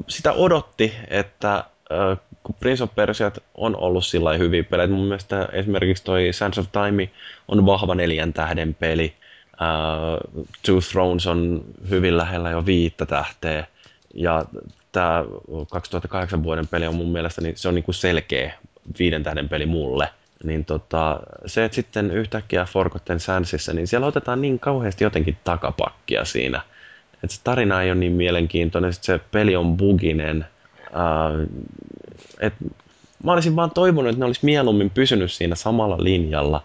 sitä 0.08 0.34
odotti, 0.34 0.94
että 1.08 1.64
kun 2.44 2.56
Prince 2.60 2.84
of 2.84 2.96
Persia 2.96 3.32
on 3.56 3.76
ollut 3.76 4.06
sillä 4.06 4.38
hyviä 4.38 4.64
pelejä. 4.64 4.88
Mun 4.88 5.06
mielestä 5.06 5.50
esimerkiksi 5.52 6.04
toi 6.04 6.30
Sands 6.32 6.58
of 6.58 6.66
Time 6.72 7.10
on 7.48 7.66
vahva 7.66 7.96
neljän 7.96 8.34
tähden 8.34 8.74
peli. 8.74 9.14
Uh, 9.60 10.46
Two 10.66 10.80
Thrones 10.92 11.28
on 11.28 11.64
hyvin 11.90 12.18
lähellä 12.18 12.50
jo 12.50 12.66
viittä 12.66 13.06
tähteä. 13.06 13.68
Ja 14.14 14.46
tämä 14.92 15.26
2008 15.72 16.44
vuoden 16.44 16.68
peli 16.68 16.88
on 16.88 16.96
mun 16.96 17.12
mielestä 17.12 17.42
niin 17.42 17.58
se 17.58 17.68
on 17.68 17.76
niinku 17.76 17.94
selkeä 17.94 18.54
viiden 19.00 19.24
tähden 19.24 19.50
peli 19.50 19.66
mulle. 19.66 20.10
Niin 20.44 20.66
tota, 20.66 21.20
se, 21.46 21.66
että 21.66 21.76
sitten 21.76 22.12
yhtäkkiä 22.12 22.66
Forgotten 22.66 23.20
Sandsissa, 23.20 23.74
niin 23.74 23.88
siellä 23.88 24.08
otetaan 24.08 24.42
niin 24.42 24.60
kauheasti 24.60 25.04
jotenkin 25.04 25.38
takapakkia 25.44 26.26
siinä. 26.26 26.62
Että 27.24 27.36
se 27.36 27.42
tarina 27.44 27.82
ei 27.82 27.92
ole 27.92 28.00
niin 28.00 28.12
mielenkiintoinen, 28.12 28.94
sit 28.94 29.04
se 29.04 29.20
peli 29.32 29.56
on 29.56 29.78
buginen. 29.78 30.46
Uh, 30.90 31.48
et 32.40 32.54
mä 33.24 33.34
olisin 33.34 33.56
vaan 33.56 33.72
toivonut, 33.72 34.10
että 34.10 34.20
ne 34.20 34.26
olisi 34.26 34.46
mieluummin 34.46 34.90
pysynyt 34.90 35.32
siinä 35.32 35.56
samalla 35.56 35.98
linjalla 36.00 36.64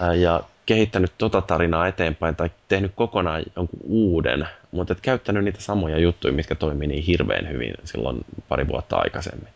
uh, 0.00 0.12
ja 0.12 0.42
kehittänyt 0.68 1.12
tota 1.18 1.40
tarinaa 1.40 1.86
eteenpäin 1.86 2.36
tai 2.36 2.50
tehnyt 2.68 2.92
kokonaan 2.94 3.42
jonkun 3.56 3.80
uuden, 3.82 4.48
mutta 4.70 4.92
et 4.92 5.00
käyttänyt 5.00 5.44
niitä 5.44 5.60
samoja 5.60 5.98
juttuja, 5.98 6.32
mitkä 6.32 6.54
toimii 6.54 6.88
niin 6.88 7.02
hirveän 7.02 7.48
hyvin 7.48 7.74
silloin 7.84 8.18
pari 8.48 8.68
vuotta 8.68 8.96
aikaisemmin. 8.96 9.48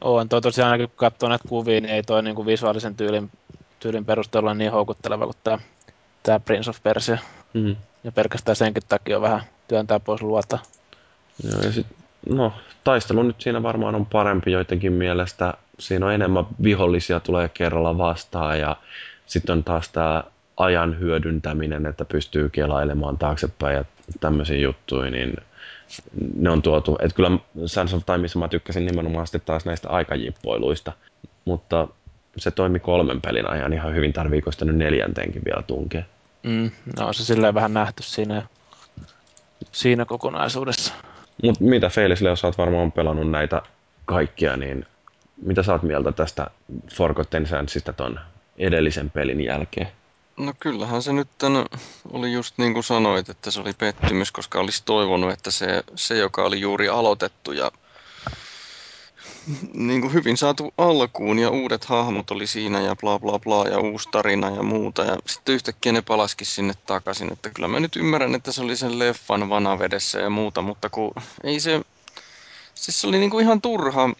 On 0.00 0.28
toi 0.28 0.40
tosiaan 0.40 0.72
ainakin 0.72 0.88
kun 0.88 0.96
katsoo 0.96 1.28
näitä 1.28 1.48
kuvia, 1.48 1.80
niin 1.80 1.94
ei 1.94 2.02
toi 2.02 2.22
niinku 2.22 2.46
visuaalisen 2.46 2.94
tyylin, 2.94 3.30
tyylin 3.80 4.04
perusteella 4.04 4.54
niin 4.54 4.72
houkutteleva 4.72 5.24
kuin 5.24 5.36
tämä 5.44 5.58
tää 6.22 6.40
Prince 6.40 6.70
of 6.70 6.82
Persia. 6.82 7.18
Mm-hmm. 7.54 7.76
Ja 8.04 8.12
pelkästään 8.12 8.56
senkin 8.56 8.82
takia 8.88 9.16
on 9.16 9.22
vähän 9.22 9.42
työntää 9.68 10.00
pois 10.00 10.22
luota. 10.22 10.58
Joo, 11.52 11.62
ja 11.62 11.72
sit, 11.72 11.86
no, 12.28 12.52
taistelu 12.84 13.22
nyt 13.22 13.40
siinä 13.40 13.62
varmaan 13.62 13.94
on 13.94 14.06
parempi 14.06 14.52
joidenkin 14.52 14.92
mielestä. 14.92 15.54
Siinä 15.78 16.06
on 16.06 16.12
enemmän 16.12 16.46
vihollisia 16.62 17.20
tulee 17.20 17.50
kerralla 17.54 17.98
vastaan 17.98 18.60
ja 18.60 18.76
sitten 19.28 19.52
on 19.52 19.64
taas 19.64 19.88
tämä 19.88 20.24
ajan 20.56 21.00
hyödyntäminen, 21.00 21.86
että 21.86 22.04
pystyy 22.04 22.48
kelailemaan 22.48 23.18
taaksepäin 23.18 23.76
ja 23.76 23.84
tämmöisiä 24.20 24.56
juttuja, 24.56 25.10
niin 25.10 25.36
ne 26.36 26.50
on 26.50 26.62
tuotu. 26.62 26.98
Että 27.00 27.14
kyllä 27.14 27.38
Sands 27.66 27.94
of 27.94 28.06
Timeissa 28.06 28.38
mä 28.38 28.48
tykkäsin 28.48 28.86
nimenomaan 28.86 29.26
sitten 29.26 29.40
taas 29.40 29.64
näistä 29.64 29.88
aikajippoiluista, 29.88 30.92
mutta 31.44 31.88
se 32.36 32.50
toimi 32.50 32.78
kolmen 32.78 33.20
pelin 33.20 33.50
ajan 33.50 33.72
ihan 33.72 33.94
hyvin, 33.94 34.12
tarviiko 34.12 34.52
sitä 34.52 34.64
nyt 34.64 34.76
neljänteenkin 34.76 35.42
vielä 35.44 35.62
tunkea. 35.62 36.02
Mm, 36.42 36.70
no 36.98 37.12
se 37.12 37.24
silleen 37.24 37.54
vähän 37.54 37.74
nähty 37.74 38.02
siinä, 38.02 38.42
siinä 39.72 40.04
kokonaisuudessa. 40.04 40.94
Mutta 41.42 41.64
mitä 41.64 41.88
Feilisille, 41.88 42.30
jos 42.30 42.44
olet 42.44 42.58
varmaan 42.58 42.92
pelannut 42.92 43.30
näitä 43.30 43.62
kaikkia, 44.04 44.56
niin 44.56 44.86
mitä 45.42 45.62
saat 45.62 45.82
mieltä 45.82 46.12
tästä 46.12 46.50
Forgotten 46.94 47.46
Sandsista 47.46 47.92
ton 47.92 48.20
edellisen 48.58 49.10
pelin 49.10 49.40
jälkeen? 49.40 49.88
No 50.36 50.54
kyllähän 50.60 51.02
se 51.02 51.12
nyt 51.12 51.28
tämän 51.38 51.66
oli 52.12 52.32
just 52.32 52.58
niin 52.58 52.74
kuin 52.74 52.84
sanoit, 52.84 53.28
että 53.28 53.50
se 53.50 53.60
oli 53.60 53.72
pettymys, 53.72 54.32
koska 54.32 54.60
olisi 54.60 54.82
toivonut, 54.84 55.32
että 55.32 55.50
se, 55.50 55.82
se 55.94 56.18
joka 56.18 56.44
oli 56.44 56.60
juuri 56.60 56.88
aloitettu 56.88 57.52
ja 57.52 57.72
niin 59.74 60.00
kuin 60.00 60.12
hyvin 60.12 60.36
saatu 60.36 60.74
alkuun 60.78 61.38
ja 61.38 61.50
uudet 61.50 61.84
hahmot 61.84 62.30
oli 62.30 62.46
siinä 62.46 62.80
ja 62.80 62.96
bla 62.96 63.18
bla 63.18 63.38
bla 63.38 63.68
ja 63.68 63.78
uusi 63.78 64.08
tarina 64.12 64.50
ja 64.50 64.62
muuta. 64.62 65.04
Ja 65.04 65.16
sitten 65.26 65.54
yhtäkkiä 65.54 65.92
ne 65.92 66.02
palaskin 66.02 66.46
sinne 66.46 66.74
takaisin. 66.86 67.32
Että 67.32 67.50
kyllä 67.50 67.68
mä 67.68 67.80
nyt 67.80 67.96
ymmärrän, 67.96 68.34
että 68.34 68.52
se 68.52 68.62
oli 68.62 68.76
sen 68.76 68.98
leffan 68.98 69.48
vanavedessä 69.48 70.18
ja 70.18 70.30
muuta, 70.30 70.62
mutta 70.62 70.90
kun 70.90 71.12
ei 71.44 71.60
se... 71.60 71.80
Siis 72.74 73.00
se 73.00 73.06
oli 73.06 73.18
niin 73.18 73.30
kuin 73.30 73.44
ihan 73.44 73.60
turha, 73.60 74.10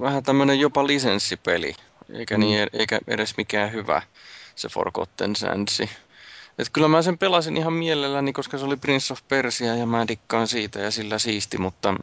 vähän 0.00 0.22
tämmöinen 0.22 0.60
jopa 0.60 0.86
lisenssipeli, 0.86 1.74
eikä, 2.10 2.36
mm. 2.36 2.40
niin, 2.40 2.68
eikä 2.72 2.98
edes 3.08 3.36
mikään 3.36 3.72
hyvä 3.72 4.02
se 4.54 4.68
Forgotten 4.68 5.36
Sandsi. 5.36 5.90
Et 6.58 6.70
kyllä 6.72 6.88
mä 6.88 7.02
sen 7.02 7.18
pelasin 7.18 7.56
ihan 7.56 7.72
mielelläni, 7.72 8.32
koska 8.32 8.58
se 8.58 8.64
oli 8.64 8.76
Prince 8.76 9.12
of 9.12 9.20
Persia 9.28 9.76
ja 9.76 9.86
mä 9.86 10.08
dikkaan 10.08 10.48
siitä 10.48 10.80
ja 10.80 10.90
sillä 10.90 11.18
siisti, 11.18 11.58
mutta 11.58 11.94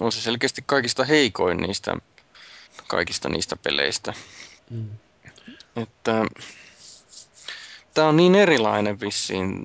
on 0.00 0.12
se 0.12 0.20
selkeästi 0.20 0.62
kaikista 0.66 1.04
heikoin 1.04 1.56
niistä 1.56 1.96
kaikista 2.86 3.28
niistä 3.28 3.56
peleistä. 3.56 4.14
Mm. 4.70 4.90
Että 5.76 6.24
tämä 7.94 8.08
on 8.08 8.16
niin 8.16 8.34
erilainen 8.34 9.00
vissiin, 9.00 9.58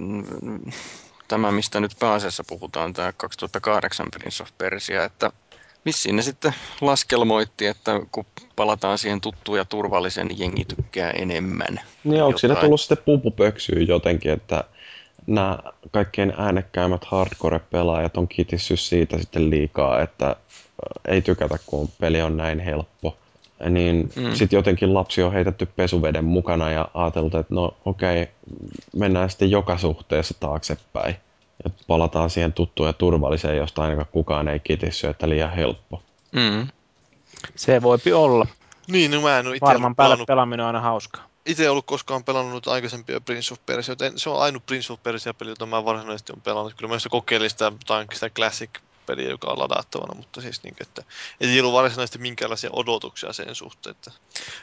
tämä 1.28 1.52
mistä 1.52 1.80
nyt 1.80 1.96
pääasiassa 2.00 2.44
puhutaan, 2.44 2.94
tämä 2.94 3.14
2008 3.14 4.08
Prince 4.12 4.44
of 4.44 4.50
Persia, 4.58 5.04
että 5.04 5.32
vissiin 5.86 6.16
ne 6.16 6.22
sitten 6.22 6.54
laskelmoitti, 6.82 7.66
että 7.66 8.02
kun 8.12 8.26
palataan 8.56 8.98
siihen 8.98 9.22
tuttuun 9.22 9.58
ja 9.58 9.66
turvallisen, 9.66 10.28
niin 10.28 10.40
jengi 10.40 10.66
tykkää 10.66 11.12
enemmän. 11.12 11.80
Niin 12.04 12.24
onko 12.24 12.38
siinä 12.38 12.56
tullut 12.56 12.82
sitten 12.82 12.98
pupupöksyä 13.06 13.80
jotenkin, 13.80 14.32
että 14.32 14.64
nämä 15.28 15.60
kaikkein 15.92 16.34
äänekkäimmät 16.38 17.06
hardcore-pelaajat 17.06 18.18
on 18.18 18.28
kitissyt 18.28 18.80
siitä 18.80 19.18
sitten 19.18 19.50
liikaa, 19.50 20.02
että 20.02 20.36
ei 21.08 21.22
tykätä, 21.22 21.58
kun 21.66 21.90
peli 22.00 22.22
on 22.22 22.38
näin 22.38 22.60
helppo. 22.60 23.18
Niin 23.70 24.10
mm. 24.16 24.34
sitten 24.34 24.58
jotenkin 24.58 24.94
lapsi 24.94 25.24
on 25.24 25.34
heitetty 25.34 25.66
pesuveden 25.66 26.26
mukana 26.26 26.72
ja 26.72 26.88
ajateltu, 26.94 27.38
että 27.38 27.56
no 27.56 27.74
okei, 27.86 28.22
okay, 28.22 28.34
mennään 28.96 29.30
sitten 29.30 29.52
joka 29.52 29.78
suhteessa 29.78 30.34
taaksepäin. 30.40 31.16
Ja 31.64 31.70
palataan 31.88 32.30
siihen 32.30 32.54
tuttuun 32.54 32.90
ja 32.90 32.94
turvalliseen, 32.94 33.58
josta 33.58 33.82
ainakaan 33.82 34.08
kukaan 34.12 34.48
ei 34.48 34.60
kitissy, 34.60 35.08
että 35.08 35.30
liian 35.30 35.52
helppo. 35.52 36.02
Mm. 36.32 36.68
Se 37.56 37.82
voipi 37.82 38.14
olla. 38.14 38.48
Niin, 38.88 39.12
no 39.12 39.22
mä 39.22 39.40
en 39.40 39.48
ole 39.48 39.56
itse 39.56 39.66
Varman 39.66 39.96
päälle 39.96 40.14
pelannut... 40.14 40.28
pelaaminen 40.28 40.64
on 40.64 40.68
aina 40.68 40.82
hauskaa 40.82 41.24
itse 41.46 41.70
ollut 41.70 41.86
koskaan 41.86 42.24
pelannut 42.24 42.68
aikaisempia 42.68 43.22
Prince 43.22 43.54
of 43.54 43.60
Persia, 43.66 43.92
joten 43.92 44.20
se 44.20 44.30
on 44.30 44.42
ainut 44.42 44.66
Prince 44.66 44.94
of 44.94 45.04
Persia 45.04 45.34
peli, 45.34 45.52
jota 45.52 45.66
mä 45.66 45.86
varsinaisesti 45.86 46.32
olen 46.32 46.42
pelannut. 46.42 46.74
Kyllä 46.74 46.94
mä 46.94 46.98
kokeilin 47.10 47.50
sitä, 47.50 47.72
sitä 48.14 48.30
Classic 48.30 48.70
peliä, 49.06 49.30
joka 49.30 49.48
on 49.48 49.60
ladattavana, 49.60 50.16
mutta 50.16 50.42
siis 50.42 50.64
niin, 50.64 50.76
että 50.82 51.04
ei 51.42 51.60
ollut 51.60 51.74
varsinaisesti 51.74 52.20
minkäänlaisia 52.20 52.70
odotuksia 52.74 53.34
sen 53.34 53.56
suhteen. 53.56 53.96
Että 53.96 54.12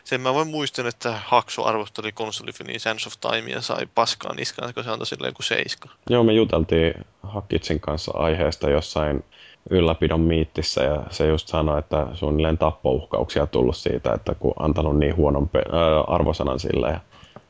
sen 0.05 0.21
mä 0.21 0.35
voin 0.35 0.49
muistan, 0.49 0.87
että 0.87 1.21
Hakso 1.27 1.65
arvosteli 1.65 2.13
konsolifiniin 2.13 2.81
Sands 2.81 3.07
of 3.07 3.13
Time 3.21 3.51
ja 3.51 3.61
sai 3.61 3.87
paskaa 3.95 4.35
niskaan, 4.35 4.75
kun 4.75 4.85
se 4.85 4.91
antoi 4.91 5.07
silleen 5.07 5.35
kuin 5.35 5.47
seiska. 5.47 5.89
Joo, 6.11 6.25
me 6.25 6.33
juteltiin 6.33 6.95
Hakkitsin 7.23 7.81
kanssa 7.81 8.13
aiheesta 8.15 8.71
jossain 8.71 9.25
ylläpidon 9.71 10.21
miittissä 10.21 10.83
ja 10.83 11.03
se 11.11 11.27
just 11.27 11.49
sanoi, 11.49 11.79
että 11.79 12.07
suunnilleen 12.15 12.59
tappouhkauksia 12.59 13.47
tullut 13.47 13.77
siitä, 13.77 14.13
että 14.13 14.35
kun 14.35 14.55
antanut 14.59 14.99
niin 14.99 15.17
huonon 15.17 15.49
pe- 15.49 15.59
äh, 15.59 16.15
arvosanan 16.15 16.61
sille 16.61 16.89
ja 16.91 17.01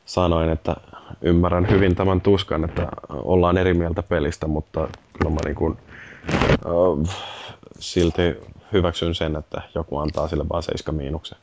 sanoin, 0.05 0.49
että 0.49 0.75
ymmärrän 1.21 1.69
hyvin 1.69 1.95
tämän 1.95 2.21
tuskan, 2.21 2.63
että 2.63 2.87
ollaan 3.09 3.57
eri 3.57 3.73
mieltä 3.73 4.03
pelistä, 4.03 4.47
mutta 4.47 4.87
kyllä 5.19 5.31
mä 5.31 5.39
niin 5.45 5.55
kuin, 5.55 5.77
silti 7.79 8.21
hyväksyn 8.73 9.15
sen, 9.15 9.35
että 9.35 9.61
joku 9.75 9.97
antaa 9.97 10.27
sille 10.27 10.45
vaan 10.49 10.63
7 10.63 10.95
miinuksen. 10.95 11.37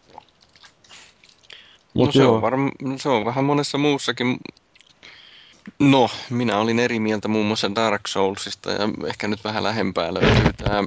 Mut 1.95 2.07
no 2.07 2.13
se, 2.13 2.25
on 2.25 2.43
varm, 2.43 2.71
se 2.97 3.09
on 3.09 3.25
vähän 3.25 3.45
monessa 3.45 3.79
muussakin. 3.79 4.39
No, 5.79 6.11
minä 6.31 6.59
olin 6.59 6.79
eri 6.79 7.01
mieltä 7.01 7.29
muun 7.29 7.47
muassa 7.47 7.75
Dark 7.75 8.07
Soulsista 8.07 8.71
ja 8.71 8.89
ehkä 9.07 9.29
nyt 9.29 9.45
vähän 9.45 9.63
lähempää 9.63 10.15
löytyy 10.15 10.53
tämä 10.53 10.85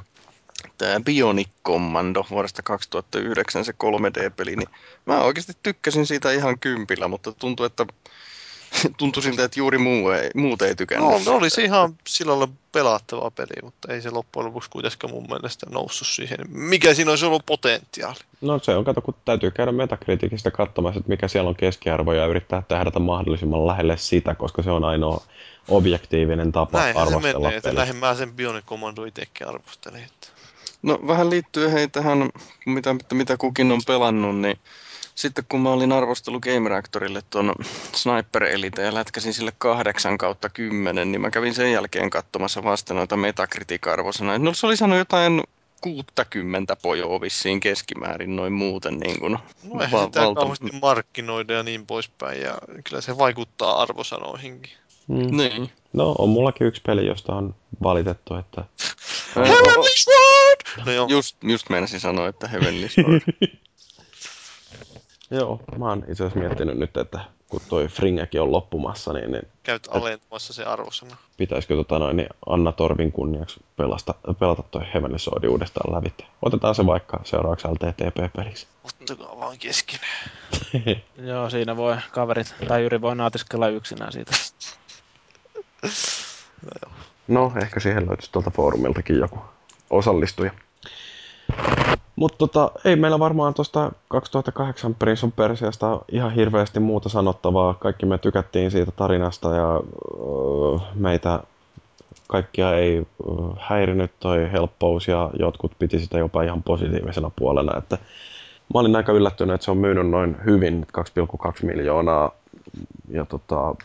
tämä 0.77 0.99
Bionic 0.99 1.49
Commando 1.65 2.25
vuodesta 2.29 2.61
2009, 2.61 3.65
se 3.65 3.71
3D-peli, 3.71 4.55
niin 4.55 4.69
mä 5.05 5.21
oikeasti 5.21 5.53
tykkäsin 5.63 6.05
siitä 6.05 6.31
ihan 6.31 6.59
kympillä, 6.59 7.07
mutta 7.07 7.31
tuntuu, 7.31 7.65
että 7.65 7.85
tuntui 8.97 9.23
siltä, 9.23 9.43
että 9.43 9.59
juuri 9.59 9.77
muu 9.77 10.09
ei, 10.09 10.29
muut 10.35 10.61
ei 10.61 10.75
tykännyt. 10.75 11.09
No, 11.09 11.31
no 11.31 11.37
olisi 11.37 11.63
ihan 11.63 11.95
sillä 12.07 12.31
lailla 12.31 12.53
pelattava 12.71 13.31
peli, 13.31 13.61
mutta 13.63 13.93
ei 13.93 14.01
se 14.01 14.09
loppujen 14.09 14.47
lopuksi 14.47 14.69
kuitenkaan 14.69 15.13
mun 15.13 15.27
mielestä 15.29 15.65
noussut 15.69 16.07
siihen. 16.07 16.37
Mikä 16.49 16.93
siinä 16.93 17.11
olisi 17.11 17.25
ollut 17.25 17.45
potentiaali? 17.45 18.19
No 18.41 18.59
se 18.59 18.75
on, 18.75 18.83
kato, 18.83 19.01
kun 19.01 19.15
täytyy 19.25 19.51
käydä 19.51 19.71
metakritikistä 19.71 20.51
katsomassa, 20.51 20.99
että 20.99 21.09
mikä 21.09 21.27
siellä 21.27 21.49
on 21.49 21.55
keskiarvo 21.55 22.13
ja 22.13 22.25
yrittää 22.25 22.63
tähdätä 22.67 22.99
mahdollisimman 22.99 23.67
lähelle 23.67 23.97
sitä, 23.97 24.35
koska 24.35 24.63
se 24.63 24.71
on 24.71 24.83
ainoa 24.83 25.21
objektiivinen 25.67 26.51
tapa 26.51 26.77
Näinhän 26.77 27.07
arvostella 27.07 27.51
se 27.51 27.69
menee, 27.69 27.85
että 27.87 27.93
mä 27.93 28.15
sen 28.15 28.33
Bionic 28.33 28.65
Commando 28.65 29.05
itsekin 29.05 29.47
arvostelin. 29.47 30.03
Että... 30.03 30.27
No 30.81 30.99
vähän 31.07 31.29
liittyy 31.29 31.71
hei 31.71 31.87
tähän, 31.87 32.29
mitä, 32.65 32.95
mitä 33.13 33.37
kukin 33.37 33.71
on 33.71 33.81
pelannut, 33.87 34.39
niin 34.39 34.59
sitten 35.15 35.45
kun 35.49 35.61
mä 35.61 35.69
olin 35.69 35.91
arvostellut 35.91 36.41
Game 36.41 36.69
Reactorille 36.69 37.21
tuon 37.29 37.53
Sniper 37.95 38.43
Elite 38.43 38.81
ja 38.81 38.93
lätkäsin 38.93 39.33
sille 39.33 39.53
8 39.57 40.17
kautta 40.17 40.49
10, 40.49 41.11
niin 41.11 41.21
mä 41.21 41.31
kävin 41.31 41.53
sen 41.53 41.71
jälkeen 41.71 42.09
katsomassa 42.09 42.63
vasta 42.63 42.93
noita 42.93 43.15
Metacritic-arvosana. 43.15 44.37
No 44.37 44.53
se 44.53 44.67
oli 44.67 44.77
sanonut 44.77 44.99
jotain 44.99 45.43
60 45.81 46.75
pojoa 46.75 47.21
vissiin 47.21 47.59
keskimäärin 47.59 48.35
noin 48.35 48.53
muuten. 48.53 48.97
Niin 48.99 49.19
kuin, 49.19 49.31
no 49.63 49.81
eihän 49.81 49.91
va- 49.91 50.05
sitä 50.05 50.21
valta... 50.21 50.39
kauheasti 50.39 50.71
markkinoida 50.81 51.53
ja 51.53 51.63
niin 51.63 51.85
poispäin, 51.85 52.41
ja 52.41 52.57
kyllä 52.83 53.01
se 53.01 53.17
vaikuttaa 53.17 53.81
arvosanoihinkin. 53.81 54.71
Mm. 55.07 55.37
Niin. 55.37 55.71
No, 55.93 56.15
on 56.17 56.29
mullakin 56.29 56.67
yksi 56.67 56.81
peli, 56.85 57.05
josta 57.05 57.35
on 57.35 57.55
valitettu, 57.83 58.35
että... 58.35 58.63
Heavenly 59.35 59.89
Sword! 59.95 60.85
No 60.85 61.07
just, 61.07 61.37
just 61.43 61.69
meinasin 61.69 61.99
sanoa, 61.99 62.27
että 62.27 62.47
Heavenly 62.47 62.89
Sword. 62.89 63.21
Joo, 65.33 65.59
mä 65.77 65.89
oon 65.89 65.99
itse 65.99 66.23
asiassa 66.23 66.39
miettinyt 66.39 66.77
nyt, 66.77 66.97
että 66.97 67.19
kun 67.49 67.61
toi 67.69 67.87
Fringekin 67.87 68.41
on 68.41 68.51
loppumassa, 68.51 69.13
niin... 69.13 69.31
niin 69.31 69.47
Käyt 69.63 69.87
alentumassa 69.91 70.53
se 70.53 70.63
arvosana. 70.63 71.15
Pitäisikö 71.37 71.75
tota 71.75 71.99
noin, 71.99 72.17
niin 72.17 72.29
Anna 72.45 72.71
Torvin 72.71 73.11
kunniaksi 73.11 73.59
pelasta, 73.77 74.13
pelata 74.39 74.63
toi 74.63 74.81
Heavenly 74.93 75.19
Sword 75.19 75.43
uudestaan 75.43 75.95
läpi. 75.95 76.25
Otetaan 76.41 76.75
se 76.75 76.85
vaikka 76.85 77.19
seuraavaksi 77.23 77.67
LTTP-peliksi. 77.67 78.67
Ottakaa 78.83 79.39
vaan 79.39 79.57
kesken. 79.57 79.99
Joo, 81.29 81.49
siinä 81.49 81.77
voi 81.77 81.95
kaverit 82.11 82.55
tai 82.67 82.81
Jyri 82.81 83.01
voi 83.01 83.15
naatiskella 83.15 83.67
yksinään 83.67 84.11
siitä. 84.11 84.31
no, 87.27 87.51
ehkä 87.61 87.79
siihen 87.79 88.07
löytyisi 88.07 88.31
tuolta 88.31 88.51
foorumiltakin 88.51 89.19
joku 89.19 89.39
osallistuja. 89.89 90.51
Mutta 92.15 92.37
tota, 92.37 92.71
ei 92.85 92.95
meillä 92.95 93.19
varmaan 93.19 93.53
tuosta 93.53 93.91
2008 94.07 94.95
Prince 94.95 95.25
of 95.25 95.35
Persiasta 95.35 95.99
ihan 96.11 96.33
hirveästi 96.33 96.79
muuta 96.79 97.09
sanottavaa. 97.09 97.73
Kaikki 97.73 98.05
me 98.05 98.17
tykättiin 98.17 98.71
siitä 98.71 98.91
tarinasta 98.91 99.55
ja 99.55 99.81
uh, 100.17 100.81
meitä 100.95 101.39
kaikkia 102.27 102.75
ei 102.75 103.07
uh, 103.25 103.55
häirinyt 103.59 104.11
toi 104.19 104.51
helppous 104.51 105.07
ja 105.07 105.29
jotkut 105.39 105.71
piti 105.79 105.99
sitä 105.99 106.17
jopa 106.17 106.43
ihan 106.43 106.63
positiivisena 106.63 107.31
puolena. 107.35 107.77
Että 107.77 107.97
mä 108.73 108.79
olin 108.79 108.95
aika 108.95 109.11
yllättynyt, 109.11 109.53
että 109.53 109.65
se 109.65 109.71
on 109.71 109.77
myynyt 109.77 110.09
noin 110.09 110.37
hyvin 110.45 110.87
2,2 111.47 111.65
miljoonaa 111.65 112.31
ja 113.09 113.25
tota, 113.25 113.75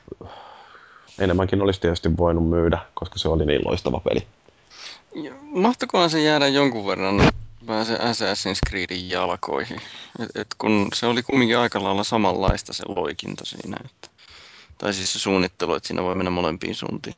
enemmänkin 1.18 1.62
olisi 1.62 1.80
tietysti 1.80 2.16
voinut 2.16 2.48
myydä, 2.48 2.78
koska 2.94 3.18
se 3.18 3.28
oli 3.28 3.46
niin 3.46 3.60
loistava 3.64 4.00
peli. 4.00 4.26
Mahtokohan 5.42 6.10
se 6.10 6.22
jäädä 6.22 6.48
jonkun 6.48 6.86
verran 6.86 7.20
pääse 7.66 7.94
Assassin's 7.94 8.68
Creedin 8.68 9.10
jalkoihin. 9.10 9.80
Et, 10.18 10.36
et 10.36 10.54
kun 10.58 10.88
se 10.94 11.06
oli 11.06 11.22
kumminkin 11.22 11.58
aika 11.58 11.82
lailla 11.82 12.04
samanlaista 12.04 12.72
se 12.72 12.82
loikinta 12.88 13.44
siinä. 13.44 13.76
Että, 13.84 14.08
tai 14.78 14.94
siis 14.94 15.12
se 15.12 15.18
suunnittelu, 15.18 15.74
että 15.74 15.86
siinä 15.86 16.02
voi 16.02 16.14
mennä 16.14 16.30
molempiin 16.30 16.74
suuntiin. 16.74 17.14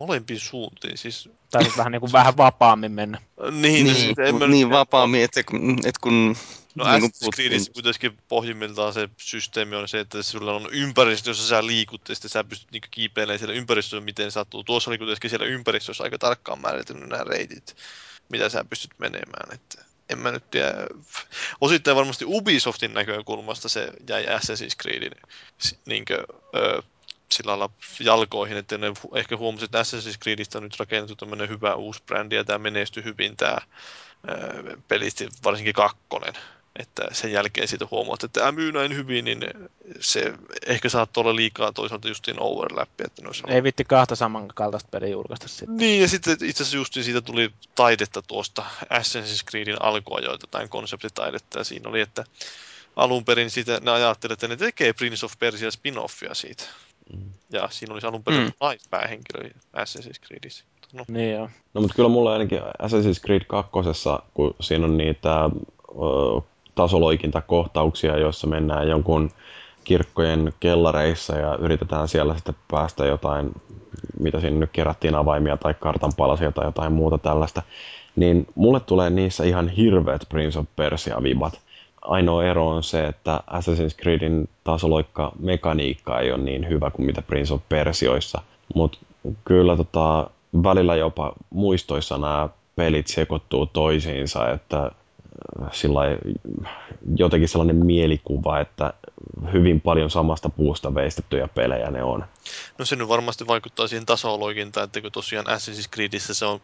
Molempiin 0.00 0.40
suuntiin, 0.40 0.98
siis... 0.98 1.28
Tai 1.50 1.64
siis 1.64 1.76
vähän 1.76 1.92
niin 1.92 2.00
kuin 2.00 2.12
vähän 2.12 2.36
vapaammin 2.36 2.92
mennä. 2.92 3.22
niin, 3.50 3.62
niin, 3.84 3.96
siis 3.96 4.16
niin, 4.16 4.50
niin 4.50 4.70
vapaammin, 4.70 5.24
että 5.24 5.42
kun, 5.44 5.78
et 5.84 5.98
kun 5.98 6.36
No 6.76 6.84
niin 6.84 7.04
Assassin's 7.04 7.28
Creedissä 7.34 7.72
kuitenkin 7.72 8.18
pohjimmiltaan 8.28 8.92
se 8.92 9.08
systeemi 9.16 9.76
on 9.76 9.88
se, 9.88 10.00
että 10.00 10.22
sulla 10.22 10.52
on 10.52 10.68
ympäristö, 10.72 11.30
jossa 11.30 11.48
sä 11.48 11.66
liikut, 11.66 12.08
ja 12.08 12.14
sitten 12.14 12.28
sä 12.28 12.44
pystyt 12.44 12.72
niinku 12.72 12.88
kiipeilemään 12.90 13.38
siellä 13.38 13.54
ympäristössä, 13.54 14.04
miten 14.04 14.30
sattuu. 14.30 14.64
Tuossa 14.64 14.90
oli 14.90 14.98
kuitenkin 14.98 15.30
siellä 15.30 15.46
ympäristössä 15.46 16.04
aika 16.04 16.18
tarkkaan 16.18 16.60
määritelty 16.60 17.06
nämä 17.06 17.24
reitit 17.24 17.76
mitä 18.28 18.48
sä 18.48 18.64
pystyt 18.70 18.98
menemään. 18.98 19.54
Että 19.54 19.84
en 20.10 20.18
mä 20.18 20.30
nyt 20.30 20.50
tiedä. 20.50 20.72
Osittain 21.60 21.96
varmasti 21.96 22.24
Ubisoftin 22.28 22.94
näkökulmasta 22.94 23.68
se 23.68 23.92
jäi 24.08 24.24
Assassin's 24.24 24.82
Creedin 24.82 25.12
niin 25.86 26.04
kuin, 26.04 26.18
ö, 26.56 26.82
sillä 27.32 27.50
lailla 27.50 27.70
jalkoihin, 28.00 28.56
että 28.56 28.78
ne 28.78 28.92
ehkä 29.14 29.36
huomasivat, 29.36 29.74
että 29.74 29.82
Assassin's 29.82 30.18
Creedistä 30.22 30.58
on 30.58 30.64
nyt 30.64 30.78
rakennettu 30.78 31.16
tämmöinen 31.16 31.48
hyvä 31.48 31.74
uusi 31.74 32.02
brändi 32.06 32.34
ja 32.34 32.44
tämä 32.44 32.58
menestyi 32.58 33.04
hyvin 33.04 33.36
tämä 33.36 33.58
pelisti, 34.88 35.28
varsinkin 35.44 35.74
kakkonen 35.74 36.34
että 36.78 37.02
sen 37.12 37.32
jälkeen 37.32 37.68
siitä 37.68 37.86
huomaat, 37.90 38.24
että 38.24 38.40
tämä 38.40 38.52
myy 38.52 38.72
näin 38.72 38.96
hyvin, 38.96 39.24
niin 39.24 39.40
se 40.00 40.34
ehkä 40.66 40.88
saattaa 40.88 41.20
olla 41.20 41.36
liikaa 41.36 41.72
toisaalta 41.72 42.08
justiin 42.08 42.40
overlap. 42.40 43.00
Että 43.04 43.22
ne 43.22 43.54
Ei 43.54 43.62
vitti 43.62 43.84
kahta 43.84 44.16
samankaltaista 44.16 44.88
peliä 44.90 45.08
julkaista 45.08 45.48
sitten. 45.48 45.76
Niin, 45.76 46.02
ja 46.02 46.08
sitten 46.08 46.36
itse 46.42 46.62
asiassa 46.62 46.76
justiin 46.76 47.04
siitä 47.04 47.20
tuli 47.20 47.50
taidetta 47.74 48.22
tuosta 48.22 48.64
Assassin's 48.84 49.50
Creedin 49.50 49.82
alkuajoilta, 49.82 50.46
tai 50.50 50.68
konseptitaidetta, 50.68 51.58
ja 51.58 51.64
siinä 51.64 51.88
oli, 51.88 52.00
että 52.00 52.24
alun 52.96 53.24
perin 53.24 53.50
sitä, 53.50 53.80
ne 53.82 53.90
ajattelivat, 53.90 54.42
että 54.42 54.48
ne 54.48 54.56
tekee 54.56 54.92
Prince 54.92 55.26
of 55.26 55.32
Persia 55.38 55.68
spin-offia 55.70 56.34
siitä. 56.34 56.64
Mm. 57.12 57.30
Ja 57.50 57.68
siinä 57.70 57.92
olisi 57.92 58.06
alun 58.06 58.24
perin 58.24 58.42
mm. 58.42 58.52
naispäähenkilö 58.60 59.50
Assassin's 59.76 60.26
Creedissä. 60.26 60.64
No. 60.92 61.04
Niin 61.08 61.32
joo. 61.32 61.50
No 61.74 61.80
mutta 61.80 61.94
kyllä 61.96 62.08
mulla 62.08 62.32
ainakin 62.32 62.58
Assassin's 62.58 63.20
Creed 63.24 63.44
2, 63.44 63.70
kun 64.34 64.54
siinä 64.60 64.84
on 64.84 64.96
niitä 64.96 65.50
tasoloikintakohtauksia, 66.76 68.18
joissa 68.18 68.46
mennään 68.46 68.88
jonkun 68.88 69.30
kirkkojen 69.84 70.52
kellareissa 70.60 71.36
ja 71.36 71.56
yritetään 71.56 72.08
siellä 72.08 72.34
sitten 72.34 72.54
päästä 72.70 73.06
jotain, 73.06 73.52
mitä 74.20 74.40
siinä 74.40 74.58
nyt 74.58 74.70
kerättiin, 74.72 75.14
avaimia 75.14 75.56
tai 75.56 75.74
kartanpalasia 75.80 76.52
tai 76.52 76.64
jotain 76.64 76.92
muuta 76.92 77.18
tällaista, 77.18 77.62
niin 78.16 78.46
mulle 78.54 78.80
tulee 78.80 79.10
niissä 79.10 79.44
ihan 79.44 79.68
hirveät 79.68 80.22
Prince 80.28 80.58
of 80.58 80.66
Persia-vibat. 80.76 81.60
Ainoa 82.02 82.44
ero 82.44 82.68
on 82.68 82.82
se, 82.82 83.06
että 83.06 83.40
Assassin's 83.50 84.02
Creedin 84.02 84.48
tasoloikka 84.64 85.32
mekaniikka 85.38 86.20
ei 86.20 86.32
ole 86.32 86.42
niin 86.42 86.68
hyvä 86.68 86.90
kuin 86.90 87.06
mitä 87.06 87.22
Prince 87.22 87.54
of 87.54 87.62
Persioissa, 87.68 88.42
mutta 88.74 88.98
kyllä 89.44 89.76
tota, 89.76 90.30
välillä 90.62 90.96
jopa 90.96 91.32
muistoissa 91.50 92.18
nämä 92.18 92.48
pelit 92.76 93.06
sekoittuu 93.06 93.66
toisiinsa, 93.66 94.50
että 94.50 94.90
sillä 95.72 96.00
jotenkin 97.16 97.48
sellainen 97.48 97.86
mielikuva, 97.86 98.60
että 98.60 98.92
hyvin 99.52 99.80
paljon 99.80 100.10
samasta 100.10 100.48
puusta 100.48 100.94
veistettyjä 100.94 101.48
pelejä 101.48 101.90
ne 101.90 102.02
on. 102.02 102.24
No 102.78 102.84
se 102.84 102.96
nyt 102.96 103.08
varmasti 103.08 103.46
vaikuttaa 103.46 103.88
siihen 103.88 104.06
tasoloikintaan, 104.06 104.84
että 104.84 105.00
kun 105.00 105.12
tosiaan 105.12 105.46
Assassin's 105.46 105.88
Creedissä 105.94 106.34
se 106.34 106.44
on 106.44 106.60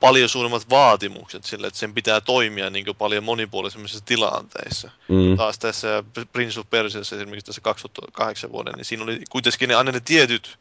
paljon 0.00 0.28
suuremmat 0.28 0.70
vaatimukset 0.70 1.44
sille, 1.44 1.66
että 1.66 1.78
sen 1.78 1.94
pitää 1.94 2.20
toimia 2.20 2.70
niin 2.70 2.84
kuin 2.84 2.96
paljon 2.96 3.24
monipuolisemmissa 3.24 4.04
tilanteissa. 4.04 4.90
Mm. 5.08 5.36
Taas 5.36 5.58
tässä 5.58 6.04
Prince 6.32 6.60
of 6.60 6.70
Persiassa 6.70 7.16
esimerkiksi 7.16 7.46
tässä 7.46 7.60
2008 7.60 8.52
vuoden, 8.52 8.74
niin 8.74 8.84
siinä 8.84 9.04
oli 9.04 9.20
kuitenkin 9.30 9.68
ne 9.68 9.74
aina 9.74 9.92
ne 9.92 10.00
tietyt 10.00 10.58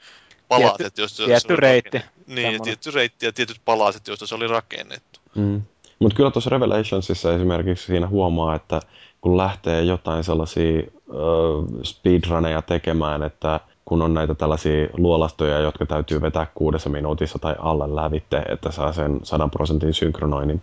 palaset, 0.48 0.78
tietty, 0.78 1.02
joista 1.02 1.26
tietty 1.26 1.48
se 1.48 1.54
oli 1.54 1.60
reitti. 1.60 2.02
Niin, 2.28 2.54
ja 2.54 2.60
tietty 2.60 2.92
reitti 2.92 3.26
ja 3.26 3.34
tietyt 3.34 3.62
palaset, 3.66 4.08
joista 4.08 4.28
se 4.28 4.36
oli 4.36 4.48
rakennettu. 4.48 5.20
Mm. 5.36 5.62
Mutta 6.04 6.16
kyllä 6.16 6.32
tuossa 6.32 6.50
Revelationsissa 6.50 7.34
esimerkiksi 7.34 7.86
siinä 7.86 8.08
huomaa, 8.08 8.56
että 8.56 8.80
kun 9.22 9.38
lähtee 9.38 9.84
jotain 9.84 10.24
sellaisia 10.24 10.82
uh, 11.08 11.66
speedruneja 11.84 12.62
tekemään, 12.62 13.24
että 13.24 13.60
kun 13.86 14.02
on 14.02 14.14
näitä 14.14 14.36
tällaisia 14.36 14.88
luolastoja, 14.98 15.60
jotka 15.60 15.86
täytyy 15.86 16.22
vetää 16.22 16.48
kuudessa 16.56 16.90
minuutissa 16.90 17.40
tai 17.40 17.56
alle 17.60 17.96
lävitte, 17.96 18.38
että 18.38 18.72
saa 18.72 18.94
sen 18.94 19.20
100 19.24 19.48
prosentin 19.48 19.94
synkronoinnin, 19.94 20.62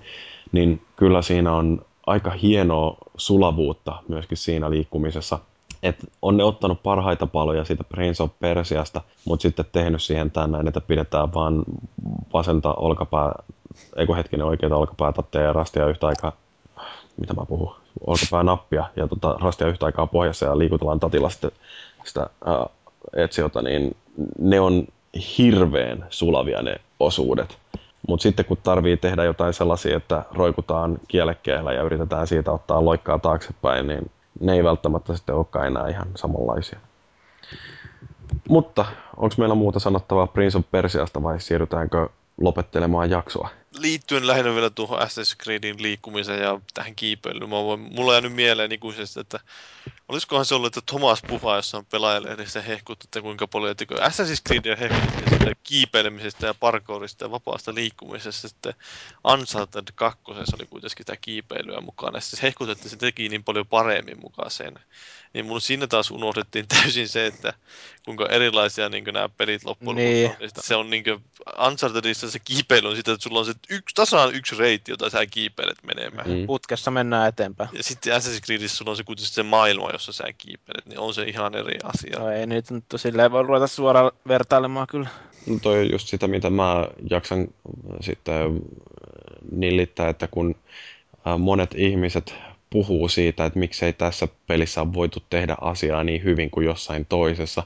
niin 0.52 0.82
kyllä 0.96 1.22
siinä 1.22 1.52
on 1.52 1.82
aika 2.06 2.30
hienoa 2.30 2.96
sulavuutta 3.16 4.02
myöskin 4.08 4.36
siinä 4.38 4.70
liikkumisessa. 4.70 5.38
Et 5.82 5.96
on 6.22 6.36
ne 6.36 6.44
ottanut 6.44 6.82
parhaita 6.82 7.26
paloja 7.26 7.64
siitä 7.64 7.84
Prince 7.84 8.22
of 8.22 8.30
Persiasta, 8.40 9.00
mutta 9.24 9.42
sitten 9.42 9.64
tehnyt 9.72 10.02
siihen 10.02 10.30
tänne, 10.30 10.58
että 10.68 10.80
pidetään 10.80 11.34
vaan 11.34 11.62
vasenta 12.32 12.74
olkapää, 12.74 13.32
eikö 13.96 14.14
hetkinen 14.14 14.46
oikeita 14.46 14.76
olkapäätatteja 14.76 15.44
ja 15.44 15.52
rastia 15.52 15.86
yhtä 15.86 16.06
aikaa, 16.06 16.32
mitä 17.16 17.34
mä 17.34 17.46
puhun, 17.48 17.74
olkapää 18.06 18.42
nappia 18.42 18.84
ja 18.96 19.08
tota, 19.08 19.36
rastia 19.40 19.66
yhtä 19.66 19.86
aikaa 19.86 20.06
pohjassa 20.06 20.46
ja 20.46 20.58
liikutellaan 20.58 21.00
tatilla 21.00 21.30
sitten 21.30 21.50
sitä 22.04 22.26
ää, 22.44 22.66
etsiota, 23.16 23.62
niin 23.62 23.96
ne 24.38 24.60
on 24.60 24.86
hirveän 25.38 26.06
sulavia 26.10 26.62
ne 26.62 26.76
osuudet. 27.00 27.58
Mutta 28.08 28.22
sitten 28.22 28.44
kun 28.44 28.56
tarvii 28.62 28.96
tehdä 28.96 29.24
jotain 29.24 29.54
sellaisia, 29.54 29.96
että 29.96 30.22
roikutaan 30.32 30.98
kielekkeellä 31.08 31.72
ja 31.72 31.82
yritetään 31.82 32.26
siitä 32.26 32.52
ottaa 32.52 32.84
loikkaa 32.84 33.18
taaksepäin, 33.18 33.86
niin 33.86 34.10
ne 34.40 34.52
ei 34.52 34.64
välttämättä 34.64 35.16
sitten 35.16 35.34
olekaan 35.34 35.66
enää 35.66 35.88
ihan 35.88 36.08
samanlaisia. 36.16 36.78
Mutta 38.48 38.84
onko 39.16 39.34
meillä 39.38 39.54
muuta 39.54 39.78
sanottavaa 39.78 40.26
Prince 40.26 40.58
of 40.58 40.64
Persiasta 40.70 41.22
vai 41.22 41.40
siirrytäänkö 41.40 42.08
lopettelemaan 42.40 43.10
jaksoa? 43.10 43.48
Liittyen 43.78 44.26
lähinnä 44.26 44.54
vielä 44.54 44.70
tuohon 44.70 44.98
Assassin's 44.98 45.42
Creedin 45.42 45.82
liikkumiseen 45.82 46.42
ja 46.42 46.60
tähän 46.74 46.96
kiipeilyyn. 46.96 47.50
Voin, 47.50 47.80
mulla 47.80 48.10
on 48.10 48.14
jäänyt 48.14 48.32
mieleen 48.32 48.72
ikuisesti, 48.72 49.20
että 49.20 49.40
olisikohan 50.08 50.44
se 50.44 50.54
ollut, 50.54 50.76
että 50.76 50.92
Thomas 50.92 51.22
Puha 51.28 51.56
jossain 51.56 51.86
pelaajalehdissä 51.86 52.62
hehkutti, 52.62 53.06
että 53.06 53.20
kuinka 53.20 53.46
paljon, 53.46 53.70
että 53.70 53.84
Assassin's 53.94 54.42
Creedia 54.46 54.76
hehkutti 54.76 55.30
sitä 55.30 55.52
kiipeilemisestä 55.62 56.46
ja 56.46 56.54
parkourista 56.54 57.24
ja 57.24 57.30
vapaasta 57.30 57.74
liikkumisesta. 57.74 58.48
Sitten 58.48 58.74
Uncharted 59.24 59.88
2 59.94 60.20
oli 60.28 60.66
kuitenkin 60.66 60.90
sitä 60.98 61.16
kiipeilyä 61.16 61.80
mukana. 61.80 62.20
Sitten 62.20 62.42
hehkutti, 62.42 62.72
että 62.72 62.88
se 62.88 62.96
teki 62.96 63.28
niin 63.28 63.44
paljon 63.44 63.66
paremmin 63.66 64.20
mukaan 64.20 64.50
sen. 64.50 64.74
Niin 65.32 65.46
mun 65.46 65.60
siinä 65.60 65.86
taas 65.86 66.10
unohdettiin 66.10 66.68
täysin 66.82 67.08
se, 67.08 67.26
että 67.26 67.54
kuinka 68.04 68.26
erilaisia 68.26 68.88
niin 68.88 69.04
nämä 69.04 69.28
pelit 69.28 69.64
loppujen 69.64 69.96
niin. 69.96 70.30
on. 70.30 70.36
Se 70.58 70.76
on 70.76 70.90
niin 70.90 71.04
kuin, 71.04 71.24
Unchartedissa 71.66 72.30
se 72.30 72.38
kiipeily 72.38 72.88
on 72.88 72.96
sitä, 72.96 73.12
että 73.12 73.22
sulla 73.22 73.38
on 73.38 73.46
se 73.46 73.54
yksi, 73.70 73.94
tasaan 73.94 74.34
yksi 74.34 74.56
reitti, 74.56 74.92
jota 74.92 75.10
sä 75.10 75.26
kiipeilet 75.26 75.78
menemään. 75.82 76.30
Mm. 76.30 76.46
Putkessa 76.46 76.90
mennään 76.90 77.28
eteenpäin. 77.28 77.70
Ja 77.72 77.82
sitten 77.82 78.12
Assassin's 78.12 78.44
Creedissä 78.44 78.76
sulla 78.76 78.90
on 78.90 78.96
se 78.96 79.04
kuitenkin 79.04 79.34
se 79.34 79.42
maailma, 79.42 79.90
jossa 79.90 80.12
sä 80.12 80.24
kiipeilet, 80.38 80.86
niin 80.86 80.98
on 80.98 81.14
se 81.14 81.22
ihan 81.22 81.54
eri 81.54 81.78
asia. 81.84 82.18
No 82.18 82.30
ei 82.30 82.46
nyt, 82.46 82.70
nyt 82.70 82.84
silleen 82.96 83.32
voi 83.32 83.42
ruveta 83.42 83.66
suoraan 83.66 84.12
vertailemaan 84.28 84.86
kyllä. 84.90 85.08
No 85.46 85.58
toi 85.62 85.78
on 85.78 85.92
just 85.92 86.08
sitä, 86.08 86.28
mitä 86.28 86.50
mä 86.50 86.88
jaksan 87.10 87.48
sitten 88.00 88.60
nillittää, 89.52 90.08
että 90.08 90.26
kun 90.26 90.54
monet 91.38 91.74
ihmiset 91.74 92.34
puhuu 92.70 93.08
siitä, 93.08 93.44
että 93.44 93.58
miksei 93.58 93.92
tässä 93.92 94.28
pelissä 94.46 94.80
on 94.80 94.94
voitu 94.94 95.22
tehdä 95.30 95.56
asiaa 95.60 96.04
niin 96.04 96.24
hyvin 96.24 96.50
kuin 96.50 96.66
jossain 96.66 97.06
toisessa, 97.06 97.62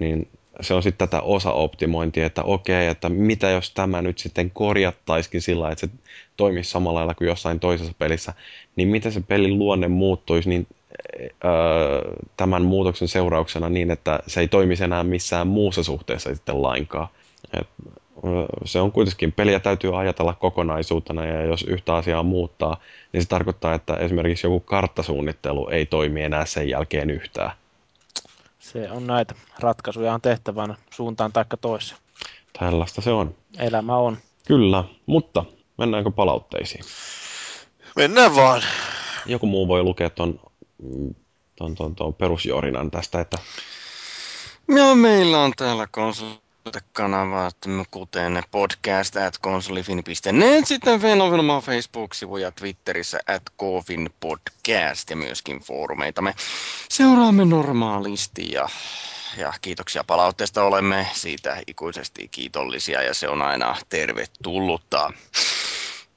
niin 0.00 0.28
se 0.60 0.74
on 0.74 0.82
sitten 0.82 1.08
tätä 1.08 1.22
osaoptimointia, 1.22 2.26
että 2.26 2.42
okei, 2.42 2.86
että 2.86 3.08
mitä 3.08 3.50
jos 3.50 3.70
tämä 3.70 4.02
nyt 4.02 4.18
sitten 4.18 4.50
korjattaisikin 4.50 5.42
sillä, 5.42 5.70
että 5.70 5.86
se 5.86 5.92
toimisi 6.36 6.70
samalla 6.70 6.98
lailla 6.98 7.14
kuin 7.14 7.28
jossain 7.28 7.60
toisessa 7.60 7.92
pelissä, 7.98 8.34
niin 8.76 8.88
miten 8.88 9.12
se 9.12 9.20
pelin 9.20 9.58
luonne 9.58 9.88
muuttuisi 9.88 10.48
niin, 10.48 10.66
öö, 11.44 12.14
tämän 12.36 12.62
muutoksen 12.62 13.08
seurauksena 13.08 13.68
niin, 13.68 13.90
että 13.90 14.20
se 14.26 14.40
ei 14.40 14.48
toimisi 14.48 14.84
enää 14.84 15.04
missään 15.04 15.46
muussa 15.46 15.82
suhteessa 15.82 16.34
sitten 16.34 16.62
lainkaan. 16.62 17.08
Et, 17.60 17.68
se 18.64 18.80
on 18.80 18.92
kuitenkin, 18.92 19.32
peliä 19.32 19.60
täytyy 19.60 20.00
ajatella 20.00 20.34
kokonaisuutena 20.34 21.26
ja 21.26 21.44
jos 21.44 21.62
yhtä 21.62 21.94
asiaa 21.94 22.22
muuttaa, 22.22 22.80
niin 23.12 23.22
se 23.22 23.28
tarkoittaa, 23.28 23.74
että 23.74 23.94
esimerkiksi 23.94 24.46
joku 24.46 24.60
karttasuunnittelu 24.60 25.68
ei 25.68 25.86
toimi 25.86 26.22
enää 26.22 26.46
sen 26.46 26.68
jälkeen 26.68 27.10
yhtään. 27.10 27.50
Se 28.72 28.90
on 28.90 29.06
näitä. 29.06 29.34
Ratkaisuja 29.58 30.14
on 30.14 30.20
tehtävänä 30.20 30.74
suuntaan 30.90 31.32
taikka 31.32 31.56
toiseen. 31.56 32.00
Tällaista 32.58 33.00
se 33.00 33.10
on. 33.10 33.34
Elämä 33.58 33.96
on. 33.96 34.18
Kyllä, 34.46 34.84
mutta 35.06 35.44
mennäänkö 35.78 36.10
palautteisiin? 36.10 36.84
Mennään 37.96 38.36
vaan. 38.36 38.62
Joku 39.26 39.46
muu 39.46 39.68
voi 39.68 39.82
lukea 39.82 40.10
ton, 40.10 40.40
ton, 41.56 41.74
ton, 41.74 41.94
ton 41.94 42.14
perusjorinan 42.14 42.90
tästä, 42.90 43.20
että... 43.20 43.38
Ja 44.76 44.94
meillä 44.94 45.40
on 45.40 45.52
täällä 45.56 45.86
konsoli 45.90 46.43
kanavat, 46.92 47.56
kuten 47.90 48.42
podcast 48.50 49.16
at 49.16 49.38
konsolifin.net, 49.38 50.66
sitten 50.66 51.00
Fenovilmaa 51.00 51.60
Facebook-sivu 51.60 52.36
ja 52.36 52.50
Twitterissä 52.50 53.20
at 53.26 53.42
Kofin 53.56 54.10
podcast 54.20 55.10
ja 55.10 55.16
myöskin 55.16 55.60
foorumeita. 55.60 56.22
Me 56.22 56.34
seuraamme 56.88 57.44
normaalisti 57.44 58.52
ja, 58.52 58.68
ja 59.38 59.52
kiitoksia 59.62 60.04
palautteesta. 60.04 60.64
Olemme 60.64 61.06
siitä 61.12 61.62
ikuisesti 61.66 62.28
kiitollisia 62.28 63.02
ja 63.02 63.14
se 63.14 63.28
on 63.28 63.42
aina 63.42 63.76
tervetullutta. 63.88 65.12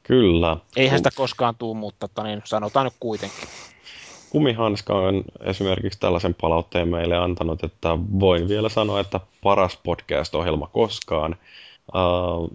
Kyllä. 0.03 0.58
Eihän 0.76 1.00
sitä 1.00 1.09
koskaan 1.16 1.56
tuu, 1.56 1.74
mutta 1.74 2.24
niin 2.24 2.42
sanotaan 2.45 2.85
nyt 2.85 2.95
kuitenkin. 3.00 3.48
Kumihanska 4.30 4.95
on 4.95 5.23
esimerkiksi 5.41 5.99
tällaisen 5.99 6.33
palautteen 6.41 6.88
meille 6.88 7.17
antanut, 7.17 7.64
että 7.64 7.97
voin 8.19 8.47
vielä 8.47 8.69
sanoa, 8.69 8.99
että 8.99 9.19
paras 9.43 9.80
podcast-ohjelma 9.83 10.67
koskaan. 10.67 11.35
Uh, 11.95 12.51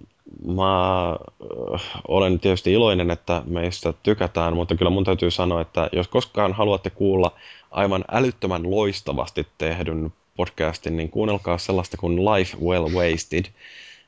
mä 0.54 1.12
uh, 1.12 1.80
olen 2.08 2.40
tietysti 2.40 2.72
iloinen, 2.72 3.10
että 3.10 3.42
meistä 3.46 3.94
tykätään, 4.02 4.54
mutta 4.54 4.76
kyllä 4.76 4.90
mun 4.90 5.04
täytyy 5.04 5.30
sanoa, 5.30 5.60
että 5.60 5.88
jos 5.92 6.08
koskaan 6.08 6.52
haluatte 6.52 6.90
kuulla 6.90 7.32
aivan 7.70 8.04
älyttömän 8.12 8.70
loistavasti 8.70 9.46
tehdyn 9.58 10.12
podcastin, 10.36 10.96
niin 10.96 11.10
kuunnelkaa 11.10 11.58
sellaista 11.58 11.96
kuin 11.96 12.24
Life 12.24 12.56
Well 12.64 12.88
Wasted– 12.94 13.44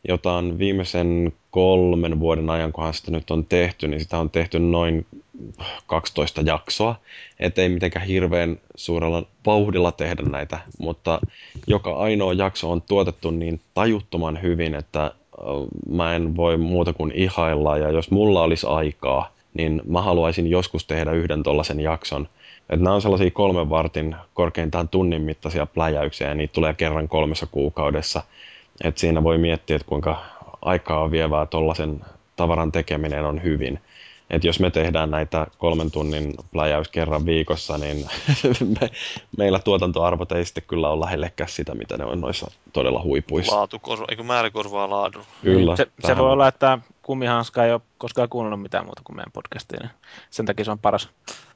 jota 0.09 0.33
on 0.33 0.59
viimeisen 0.59 1.33
kolmen 1.51 2.21
vuoden 2.21 2.51
ajan, 2.51 2.73
kunhan 2.73 2.95
sitä 2.95 3.11
nyt 3.11 3.31
on 3.31 3.45
tehty, 3.45 3.89
niin 3.89 4.01
sitä 4.01 4.19
on 4.19 4.31
tehty 4.31 4.59
noin 4.59 5.07
12 5.87 6.41
jaksoa. 6.41 7.01
Että 7.41 7.63
ei 7.63 7.69
mitenkään 7.69 8.07
hirveän 8.07 8.59
suurella 8.77 9.23
vauhdilla 9.47 9.93
tehdä 9.93 10.23
näitä, 10.23 10.59
mutta 10.79 11.21
joka 11.67 11.97
ainoa 11.97 12.33
jakso 12.33 12.71
on 12.71 12.83
tuotettu 12.83 13.31
niin 13.31 13.61
tajuttoman 13.75 14.43
hyvin, 14.43 14.75
että 14.75 15.11
mä 15.91 16.15
en 16.15 16.37
voi 16.37 16.57
muuta 16.57 16.93
kuin 16.93 17.13
ihailla. 17.15 17.79
Ja 17.79 17.91
jos 17.91 18.11
mulla 18.11 18.43
olisi 18.43 18.67
aikaa, 18.67 19.31
niin 19.55 19.83
mä 19.87 20.03
haluaisin 20.03 20.47
joskus 20.47 20.87
tehdä 20.87 21.13
yhden 21.13 21.43
tollaisen 21.43 21.81
jakson. 21.81 22.29
Että 22.71 22.85
nämä 22.85 22.95
on 22.95 23.03
sellaisia 23.03 23.31
kolmen 23.31 23.71
vartin 23.71 24.17
korkeintaan 24.35 24.89
tunnin 24.89 25.23
mittaisia 25.23 25.67
pläjäyksiä 25.67 26.29
ja 26.29 26.35
niitä 26.35 26.53
tulee 26.53 26.75
kerran 26.75 27.09
kolmessa 27.09 27.47
kuukaudessa– 27.47 28.23
et 28.81 28.99
siinä 28.99 29.23
voi 29.23 29.39
miettiä, 29.39 29.77
että 29.77 29.89
kuinka 29.89 30.23
aikaa 30.63 31.11
vievää 31.11 31.47
tuollaisen 31.47 32.01
tavaran 32.37 32.73
tekeminen 32.73 33.25
on 33.25 33.43
hyvin. 33.43 33.81
Et 34.35 34.45
jos 34.45 34.61
me 34.61 34.71
tehdään 34.71 35.11
näitä 35.11 35.47
kolmen 35.59 35.91
tunnin 35.91 36.35
pläjäys 36.53 36.89
kerran 36.89 37.27
viikossa, 37.27 37.79
niin 37.79 38.07
me, 38.81 38.91
meillä 39.39 39.59
tuotantoarvot 39.59 40.33
ei 40.33 40.45
sitten 40.45 40.65
kyllä 40.67 40.89
ole 40.89 41.05
lähellekään 41.05 41.51
sitä, 41.51 41.75
mitä 41.75 41.97
ne 41.97 42.05
on 42.05 42.21
noissa 42.21 42.51
todella 42.73 43.03
huipuissa. 43.03 43.57
Laatu, 43.57 43.79
korva, 43.79 44.05
eikö 44.09 44.23
määrä 44.23 44.51
korvaa 44.51 44.91
laadun? 44.91 45.25
Kyllä. 45.43 45.77
Se, 45.77 45.87
se 46.07 46.17
voi 46.17 46.31
olla, 46.31 46.49
että 46.49 46.79
kumihanska 47.03 47.65
ei 47.65 47.73
ole 47.73 47.81
koskaan 47.99 48.29
kuunnellut 48.29 48.63
mitään 48.63 48.85
muuta 48.85 49.03
kuin 49.05 49.17
meidän 49.17 49.33
podcastia. 49.33 49.79
Niin 49.83 49.91
sen 50.31 50.47
takia 50.47 50.65
se 50.65 50.71
on 50.71 50.79
paras. 50.79 51.09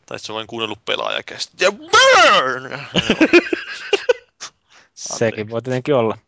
Tai 0.07 0.19
se 0.19 0.33
on 0.33 0.37
vain 0.37 0.47
kuunnellut 0.47 0.85
pelaajakästä. 0.85 1.65
Ja 1.65 1.73
burn! 1.73 2.79
Sekin 4.95 5.51
voi 5.51 5.63
tietenkin 5.63 5.95
olla. 5.95 6.19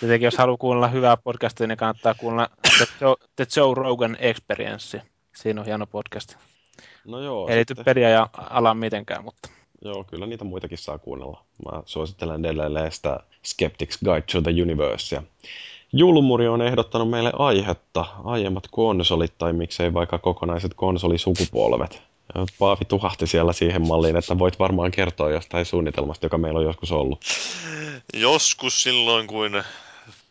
Tietenkin 0.00 0.24
jos 0.24 0.38
haluaa 0.38 0.56
kuunnella 0.56 0.88
hyvää 0.88 1.16
podcastia, 1.16 1.66
niin 1.66 1.78
kannattaa 1.78 2.14
kuunnella 2.14 2.50
The 2.78 2.86
Joe, 3.00 3.16
The 3.36 3.46
Joe 3.56 3.74
Rogan 3.74 4.16
Experience. 4.20 5.02
Siinä 5.36 5.60
on 5.60 5.66
hieno 5.66 5.86
podcast. 5.86 6.34
No 7.04 7.20
joo. 7.20 7.48
Ei 7.48 7.56
liity 7.56 7.74
peliä 7.74 8.08
ja 8.08 8.28
alan 8.36 8.76
mitenkään, 8.76 9.24
mutta... 9.24 9.48
Joo, 9.82 10.04
kyllä 10.04 10.26
niitä 10.26 10.44
muitakin 10.44 10.78
saa 10.78 10.98
kuunnella. 10.98 11.44
Mä 11.64 11.82
suosittelen 11.86 12.44
edelleen 12.44 12.92
sitä 12.92 13.20
Skeptics 13.44 13.98
Guide 14.04 14.24
to 14.32 14.42
the 14.42 14.62
Universe. 14.62 15.22
Julmuri 15.92 16.48
on 16.48 16.62
ehdottanut 16.62 17.10
meille 17.10 17.32
aihetta, 17.38 18.04
aiemmat 18.24 18.64
konsolit 18.70 19.38
tai 19.38 19.52
miksei 19.52 19.94
vaikka 19.94 20.18
kokonaiset 20.18 20.74
konsolisukupolvet. 20.74 22.02
Paavi 22.58 22.84
tuhahti 22.84 23.26
siellä 23.26 23.52
siihen 23.52 23.86
malliin, 23.86 24.16
että 24.16 24.38
voit 24.38 24.58
varmaan 24.58 24.90
kertoa 24.90 25.30
jostain 25.30 25.66
suunnitelmasta, 25.66 26.26
joka 26.26 26.38
meillä 26.38 26.58
on 26.58 26.64
joskus 26.64 26.92
ollut. 26.92 27.20
Joskus 28.14 28.82
silloin, 28.82 29.26
kun 29.26 29.62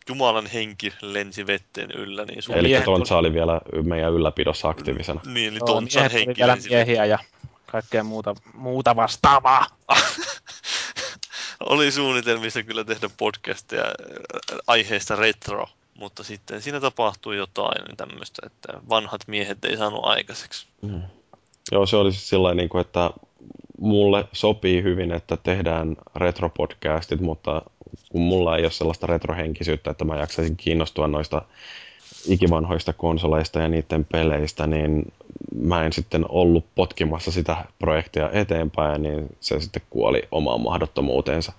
Jumalan 0.08 0.46
henki 0.46 0.92
lensi 1.02 1.46
vetteen 1.46 1.90
yllä. 1.90 2.24
Niin 2.24 2.42
sun 2.42 2.54
Eli 2.54 2.80
Tontsa 2.84 3.16
oli 3.18 3.32
vielä 3.32 3.60
meidän 3.82 4.12
ylläpidossa 4.12 4.68
aktiivisena. 4.68 5.20
Niin, 5.26 5.52
eli 5.52 5.58
Tontsan 5.66 6.10
henki 6.10 6.34
vielä 6.38 6.52
lensi 6.52 6.68
miehiä 6.68 7.04
ja 7.04 7.18
kaikkea 7.66 8.04
muuta, 8.04 8.34
muuta 8.54 8.96
vastaavaa. 8.96 9.66
oli 11.60 11.92
suunnitelmissa 11.92 12.62
kyllä 12.62 12.84
tehdä 12.84 13.10
podcastia 13.16 13.82
aiheesta 14.66 15.16
retro, 15.16 15.66
mutta 15.94 16.24
sitten 16.24 16.62
siinä 16.62 16.80
tapahtui 16.80 17.36
jotain 17.36 17.84
niin 17.84 17.96
tämmöistä, 17.96 18.42
että 18.46 18.80
vanhat 18.88 19.20
miehet 19.26 19.64
ei 19.64 19.76
saanut 19.76 20.04
aikaiseksi. 20.04 20.66
Mm. 20.82 21.02
Joo, 21.72 21.86
se 21.86 21.96
oli 21.96 22.12
siis 22.12 22.28
sillä 22.28 22.54
niin 22.54 22.68
kuin, 22.68 22.80
että 22.80 23.10
mulle 23.80 24.24
sopii 24.32 24.82
hyvin, 24.82 25.12
että 25.12 25.36
tehdään 25.36 25.96
retropodcastit, 26.16 27.20
mutta 27.20 27.62
kun 28.08 28.20
mulla 28.20 28.56
ei 28.56 28.64
ole 28.64 28.70
sellaista 28.70 29.06
retrohenkisyyttä, 29.06 29.90
että 29.90 30.04
mä 30.04 30.16
jaksaisin 30.16 30.56
kiinnostua 30.56 31.06
noista 31.06 31.42
ikivanhoista 32.28 32.92
konsoleista 32.92 33.60
ja 33.60 33.68
niiden 33.68 34.04
peleistä, 34.04 34.66
niin 34.66 35.12
mä 35.60 35.84
en 35.84 35.92
sitten 35.92 36.24
ollut 36.28 36.64
potkimassa 36.74 37.32
sitä 37.32 37.56
projektia 37.78 38.30
eteenpäin, 38.32 39.02
niin 39.02 39.36
se 39.40 39.60
sitten 39.60 39.82
kuoli 39.90 40.22
omaan 40.30 40.60
mahdottomuuteensa. 40.60 41.52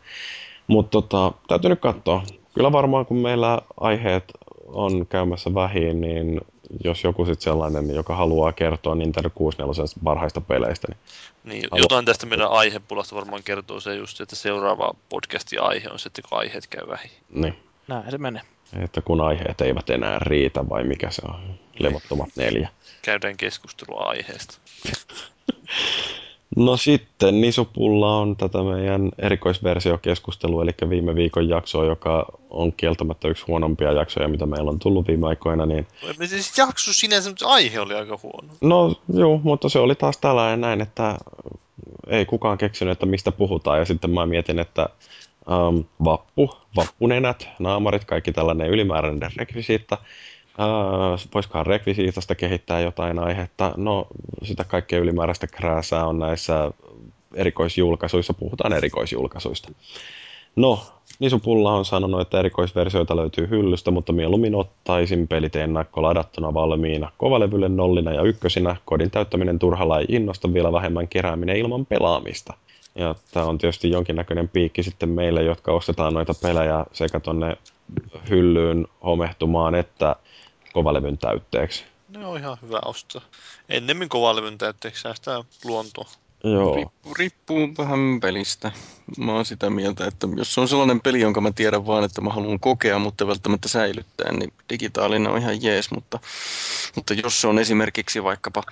Mutta 0.67 0.89
tota, 1.01 1.31
täytyy 1.47 1.69
nyt 1.69 1.79
katsoa. 1.79 2.23
Kyllä 2.53 2.71
varmaan 2.71 3.05
kun 3.05 3.17
meillä 3.17 3.61
aiheet 3.79 4.23
on 4.67 5.07
käymässä 5.07 5.53
vähin, 5.53 6.01
niin 6.01 6.41
jos 6.83 7.03
joku 7.03 7.25
sitten 7.25 7.43
sellainen, 7.43 7.95
joka 7.95 8.15
haluaa 8.15 8.51
kertoa 8.51 8.95
Nintendo 8.95 9.29
64 9.29 9.83
parhaista 10.03 10.41
peleistä. 10.41 10.87
Niin, 10.87 10.97
niin 11.43 11.63
haluaa... 11.71 11.83
jotain 11.83 12.05
tästä 12.05 12.25
meidän 12.25 12.49
aihepulasta 12.49 13.15
varmaan 13.15 13.43
kertoo 13.43 13.79
se 13.79 13.95
just, 13.95 14.21
että 14.21 14.35
seuraava 14.35 14.93
podcastin 15.09 15.61
aihe 15.61 15.89
on 15.89 15.99
sitten, 15.99 16.23
kun 16.29 16.37
aiheet 16.37 16.67
käy 16.67 16.87
vähin. 16.87 17.11
Niin. 17.29 17.55
Näin 17.87 18.11
se 18.11 18.17
menee. 18.17 18.41
Että 18.83 19.01
kun 19.01 19.21
aiheet 19.21 19.61
eivät 19.61 19.89
enää 19.89 20.19
riitä, 20.19 20.69
vai 20.69 20.83
mikä 20.83 21.11
se 21.11 21.21
on? 21.25 21.59
Levottomat 21.79 22.29
neljä. 22.35 22.69
Käydään 23.01 23.37
keskustelua 23.37 24.03
aiheesta. 24.03 24.57
No 26.55 26.77
sitten 26.77 27.41
Nisupulla 27.41 28.17
on 28.17 28.35
tätä 28.37 28.63
meidän 28.63 29.11
erikoisversiokeskustelua, 29.17 30.63
eli 30.63 30.71
viime 30.89 31.15
viikon 31.15 31.49
jaksoa, 31.49 31.85
joka 31.85 32.25
on 32.49 32.73
kieltämättä 32.73 33.27
yksi 33.27 33.43
huonompia 33.47 33.91
jaksoja, 33.91 34.27
mitä 34.27 34.45
meillä 34.45 34.71
on 34.71 34.79
tullut 34.79 35.07
viime 35.07 35.27
aikoina. 35.27 35.65
Niin... 35.65 35.87
Siis 36.25 36.57
jakso 36.57 36.93
sinänsä, 36.93 37.29
mutta 37.29 37.47
aihe 37.47 37.79
oli 37.79 37.93
aika 37.93 38.19
huono. 38.23 38.47
No 38.61 38.95
joo, 39.13 39.39
mutta 39.43 39.69
se 39.69 39.79
oli 39.79 39.95
taas 39.95 40.17
tällainen 40.17 40.61
näin, 40.61 40.81
että 40.81 41.17
ei 42.07 42.25
kukaan 42.25 42.57
keksinyt, 42.57 42.91
että 42.91 43.05
mistä 43.05 43.31
puhutaan. 43.31 43.79
Ja 43.79 43.85
sitten 43.85 44.11
mä 44.11 44.25
mietin, 44.25 44.59
että 44.59 44.89
um, 45.67 45.83
vappu, 46.03 46.49
vappunenät, 46.75 47.47
naamarit, 47.59 48.05
kaikki 48.05 48.31
tällainen 48.31 48.69
ylimääräinen 48.69 49.31
rekvisiitta. 49.37 49.97
Uh, 50.59 51.19
voisikohan 51.33 51.65
rekvisiitasta 51.65 52.35
kehittää 52.35 52.79
jotain 52.79 53.19
aihetta? 53.19 53.73
No, 53.77 54.07
sitä 54.43 54.63
kaikkea 54.63 54.99
ylimääräistä 54.99 55.47
krääsää 55.47 56.05
on 56.05 56.19
näissä 56.19 56.71
erikoisjulkaisuissa. 57.35 58.33
Puhutaan 58.33 58.73
erikoisjulkaisuista. 58.73 59.71
No, 60.55 60.79
Nisupulla 61.19 61.73
on 61.73 61.85
sanonut, 61.85 62.21
että 62.21 62.39
erikoisversioita 62.39 63.15
löytyy 63.15 63.49
hyllystä, 63.49 63.91
mutta 63.91 64.13
mieluummin 64.13 64.55
ottaisin 64.55 65.27
pelit 65.27 65.55
ennakko 65.55 66.01
ladattuna 66.01 66.53
valmiina. 66.53 67.11
Kovalevylle 67.17 67.69
nollina 67.69 68.13
ja 68.13 68.21
ykkösinä, 68.21 68.75
kodin 68.85 69.11
täyttäminen 69.11 69.59
turhalla 69.59 69.99
ei 69.99 70.05
innosta 70.09 70.53
vielä 70.53 70.71
vähemmän 70.71 71.07
kerääminen 71.07 71.57
ilman 71.57 71.85
pelaamista. 71.85 72.53
Ja 72.95 73.15
tämä 73.31 73.45
on 73.45 73.57
tietysti 73.57 73.89
jonkinnäköinen 73.89 74.49
piikki 74.49 74.83
sitten 74.83 75.09
meille, 75.09 75.43
jotka 75.43 75.71
ostetaan 75.71 76.13
noita 76.13 76.33
pelejä 76.41 76.85
sekä 76.93 77.19
tonne 77.19 77.57
hyllyyn 78.29 78.87
homehtumaan 79.03 79.75
että 79.75 80.15
kovalevyn 80.77 81.17
täytteeksi. 81.17 81.83
Ne 82.09 82.25
on 82.25 82.37
ihan 82.37 82.57
hyvä 82.61 82.79
ostaa. 82.85 83.21
Ennemmin 83.69 84.09
kovalevyn 84.09 84.57
täytteeksi 84.57 85.01
säästää 85.01 85.43
luontoa. 85.63 86.09
Joo. 86.43 86.75
Riippuu, 86.75 87.13
riippuu 87.13 87.69
vähän 87.77 88.19
pelistä. 88.21 88.71
Mä 89.17 89.33
oon 89.33 89.45
sitä 89.45 89.69
mieltä, 89.69 90.05
että 90.05 90.27
jos 90.35 90.53
se 90.53 90.61
on 90.61 90.67
sellainen 90.67 91.01
peli, 91.01 91.21
jonka 91.21 91.41
mä 91.41 91.51
tiedän 91.51 91.85
vaan, 91.87 92.03
että 92.03 92.21
mä 92.21 92.29
haluan 92.29 92.59
kokea, 92.59 92.99
mutta 92.99 93.27
välttämättä 93.27 93.67
säilyttää, 93.67 94.31
niin 94.31 94.53
digitaalinen 94.69 95.31
on 95.31 95.37
ihan 95.37 95.63
jees, 95.63 95.91
mutta, 95.91 96.19
mutta 96.95 97.13
jos 97.13 97.41
se 97.41 97.47
on 97.47 97.59
esimerkiksi 97.59 98.23
vaikkapa 98.23 98.63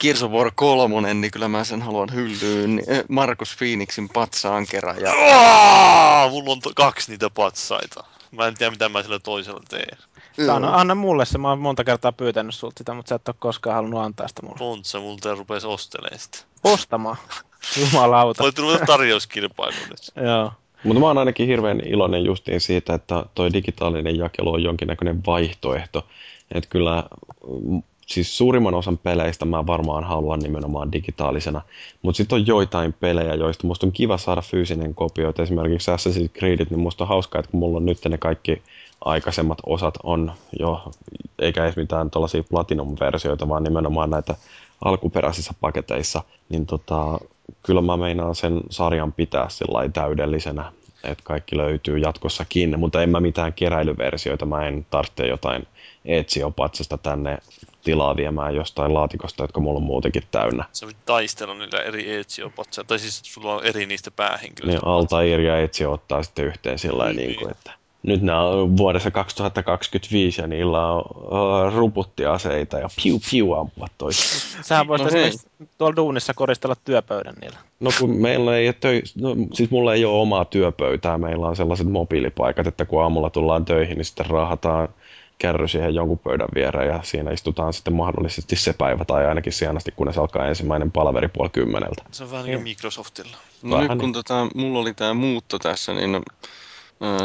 Gears 0.00 0.22
of 0.22 0.32
War 0.32 0.50
3, 0.54 1.14
niin 1.14 1.30
kyllä 1.30 1.48
mä 1.48 1.64
sen 1.64 1.82
haluan 1.82 2.14
hyllyyn. 2.14 2.82
Eh, 2.86 3.04
Markus 3.08 3.56
Phoenixin 3.56 4.08
patsaan 4.08 4.66
kerran. 4.70 5.00
Ja... 5.00 5.12
Mulla 6.30 6.52
on 6.52 6.60
to- 6.60 6.72
kaksi 6.76 7.10
niitä 7.10 7.30
patsaita. 7.30 8.04
Mä 8.30 8.46
en 8.46 8.54
tiedä, 8.54 8.70
mitä 8.70 8.88
mä 8.88 9.02
sillä 9.02 9.18
toisella 9.18 9.62
teen. 9.68 9.98
Anna, 10.52 10.76
anna 10.76 10.94
mulle 10.94 11.24
se, 11.24 11.38
mä 11.38 11.48
oon 11.48 11.58
monta 11.58 11.84
kertaa 11.84 12.12
pyytänyt 12.12 12.54
sulta 12.54 12.78
sitä, 12.78 12.94
mutta 12.94 13.08
sä 13.08 13.14
et 13.14 13.28
ole 13.28 13.36
koskaan 13.38 13.76
halunnut 13.76 14.00
antaa 14.00 14.28
sitä 14.28 14.42
mulle. 14.42 14.58
Pontsa, 14.58 15.00
multa 15.00 15.34
rupesi 15.34 15.66
ostelemaan 15.66 16.18
sitä. 16.18 16.38
Ostamaan? 16.64 17.16
Jumalauta. 17.80 18.42
Voit 18.42 18.58
ruveta 18.58 18.86
tarjouskilpailu 18.86 19.76
nyt. 19.90 20.12
Joo. 20.26 20.52
Mutta 20.84 21.00
mä 21.00 21.06
oon 21.06 21.18
ainakin 21.18 21.46
hirveän 21.46 21.80
iloinen 21.80 22.24
justiin 22.24 22.60
siitä, 22.60 22.94
että 22.94 23.24
toi 23.34 23.52
digitaalinen 23.52 24.18
jakelu 24.18 24.52
on 24.52 24.62
jonkinnäköinen 24.62 25.26
vaihtoehto. 25.26 26.06
Että 26.54 26.70
kyllä 26.70 27.04
siis 28.06 28.38
suurimman 28.38 28.74
osan 28.74 28.98
peleistä 28.98 29.44
mä 29.44 29.66
varmaan 29.66 30.04
haluan 30.04 30.40
nimenomaan 30.40 30.92
digitaalisena, 30.92 31.62
mutta 32.02 32.16
sitten 32.16 32.36
on 32.36 32.46
joitain 32.46 32.92
pelejä, 32.92 33.34
joista 33.34 33.66
musta 33.66 33.86
on 33.86 33.92
kiva 33.92 34.18
saada 34.18 34.40
fyysinen 34.40 34.94
kopio. 34.94 35.28
Et 35.28 35.40
esimerkiksi 35.40 35.90
Assassin's 35.90 36.38
Creedit, 36.38 36.70
niin 36.70 36.80
musta 36.80 37.04
on 37.04 37.08
hauskaa, 37.08 37.38
että 37.38 37.50
kun 37.50 37.60
mulla 37.60 37.76
on 37.76 37.86
nyt 37.86 37.98
ne 38.08 38.18
kaikki 38.18 38.62
aikaisemmat 39.04 39.58
osat 39.66 39.94
on 40.02 40.32
jo, 40.58 40.92
eikä 41.38 41.64
edes 41.64 41.76
mitään 41.76 42.10
tuollaisia 42.10 42.42
Platinum-versioita, 42.42 43.48
vaan 43.48 43.64
nimenomaan 43.64 44.10
näitä 44.10 44.34
alkuperäisissä 44.84 45.54
paketeissa, 45.60 46.22
niin 46.48 46.66
tota, 46.66 47.18
kyllä 47.62 47.82
mä 47.82 47.96
meinaan 47.96 48.34
sen 48.34 48.60
sarjan 48.70 49.12
pitää 49.12 49.48
sillä 49.48 49.88
täydellisenä, 49.88 50.72
että 51.04 51.24
kaikki 51.24 51.56
löytyy 51.56 51.98
jatkossakin, 51.98 52.78
mutta 52.78 53.02
en 53.02 53.10
mä 53.10 53.20
mitään 53.20 53.52
keräilyversioita, 53.52 54.46
mä 54.46 54.66
en 54.66 54.86
tarvitse 54.90 55.26
jotain 55.26 55.66
Ezio-patsasta 56.04 56.98
tänne 56.98 57.38
tilaa 57.84 58.16
viemään 58.16 58.54
jostain 58.54 58.94
laatikosta, 58.94 59.42
jotka 59.42 59.60
mulla 59.60 59.78
on 59.78 59.84
muutenkin 59.84 60.22
täynnä. 60.30 60.64
Se 60.72 60.86
voit 60.86 60.96
taistella 61.04 61.54
niillä 61.54 61.82
eri 61.82 62.14
ezio 62.14 62.52
tai 62.86 62.98
siis 62.98 63.20
sulla 63.24 63.54
on 63.54 63.64
eri 63.64 63.86
niistä 63.86 64.10
päähenkilöistä. 64.10 64.80
Niin, 64.86 64.94
Altair 64.94 65.40
ja 65.40 65.58
Ezio 65.58 65.92
ottaa 65.92 66.22
sitten 66.22 66.44
yhteen 66.44 66.78
sillä 66.78 67.04
niin, 67.04 67.16
niin 67.16 67.38
kuin, 67.38 67.50
että 67.50 67.83
nyt 68.04 68.22
nämä 68.22 68.40
on 68.40 68.76
vuodessa 68.76 69.10
2025 69.10 70.40
ja 70.40 70.46
niillä 70.46 70.86
on 70.86 71.04
uh, 71.16 71.74
ruputtiaseita 71.74 72.78
ja 72.78 72.88
piu 73.02 73.20
piu 73.30 73.52
ampua 73.52 73.86
toista. 73.98 74.24
Sähän 74.62 74.88
voisit 74.88 75.04
no 75.04 75.08
esimerkiksi 75.08 75.48
tuolla 75.78 75.96
duunissa 75.96 76.34
koristella 76.34 76.76
työpöydän 76.84 77.34
niillä. 77.40 77.58
No 77.80 77.90
kun 78.00 78.16
meillä 78.16 78.56
ei 78.56 78.72
töi... 78.72 79.02
no, 79.20 79.36
siis 79.52 79.70
mulla 79.70 79.94
ei 79.94 80.04
ole 80.04 80.22
omaa 80.22 80.44
työpöytää, 80.44 81.18
meillä 81.18 81.46
on 81.46 81.56
sellaiset 81.56 81.90
mobiilipaikat, 81.90 82.66
että 82.66 82.84
kun 82.84 83.02
aamulla 83.02 83.30
tullaan 83.30 83.64
töihin, 83.64 83.96
niin 83.96 84.04
sitten 84.04 84.26
raahataan 84.26 84.88
kärry 85.38 85.68
siihen 85.68 85.94
jonkun 85.94 86.18
pöydän 86.18 86.48
viereen 86.54 86.88
ja 86.88 87.00
siinä 87.02 87.30
istutaan 87.30 87.72
sitten 87.72 87.94
mahdollisesti 87.94 88.56
se 88.56 88.72
päivä 88.72 89.04
tai 89.04 89.26
ainakin 89.26 89.52
sienasti, 89.52 89.92
kunnes 89.96 90.18
alkaa 90.18 90.48
ensimmäinen 90.48 90.92
palaveri 90.92 91.28
puoli 91.28 91.50
kymmeneltä. 91.50 92.02
Se 92.10 92.24
on 92.24 92.30
vähän 92.30 92.44
niin 92.44 92.56
kuin 92.56 92.64
Microsoftilla. 92.64 93.36
No 93.62 93.80
nyt 93.80 93.88
kun 93.88 93.98
niin. 93.98 94.12
tota, 94.12 94.46
mulla 94.54 94.78
oli 94.78 94.94
tämä 94.94 95.14
muutto 95.14 95.58
tässä, 95.58 95.94
niin 95.94 96.22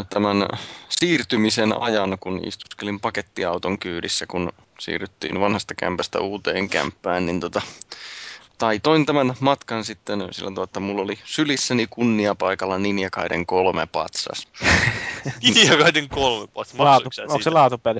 tämän 0.09 0.47
siirtymisen 0.89 1.81
ajan, 1.81 2.17
kun 2.19 2.39
istuskelin 2.47 2.99
pakettiauton 2.99 3.79
kyydissä, 3.79 4.27
kun 4.27 4.51
siirryttiin 4.79 5.39
vanhasta 5.39 5.75
kämpästä 5.75 6.19
uuteen 6.19 6.69
kämppään, 6.69 7.25
niin 7.25 7.39
tota, 7.39 7.61
taitoin 8.57 9.05
tämän 9.05 9.33
matkan 9.39 9.85
sitten 9.85 10.27
sillä 10.31 10.49
tavalla, 10.49 10.63
että 10.63 10.79
mulla 10.79 11.01
oli 11.01 11.19
sylissäni 11.23 11.87
kunniapaikalla 11.89 12.79
Ninjakaiden 12.79 13.45
kolme 13.45 13.85
patsas. 13.85 14.47
Ninjakaiden 15.43 16.09
kolme 16.09 16.47
patsas? 16.53 16.79
Laatu, 16.79 17.09
onko 17.27 17.41
se 17.41 17.49
laatupeli? 17.49 17.99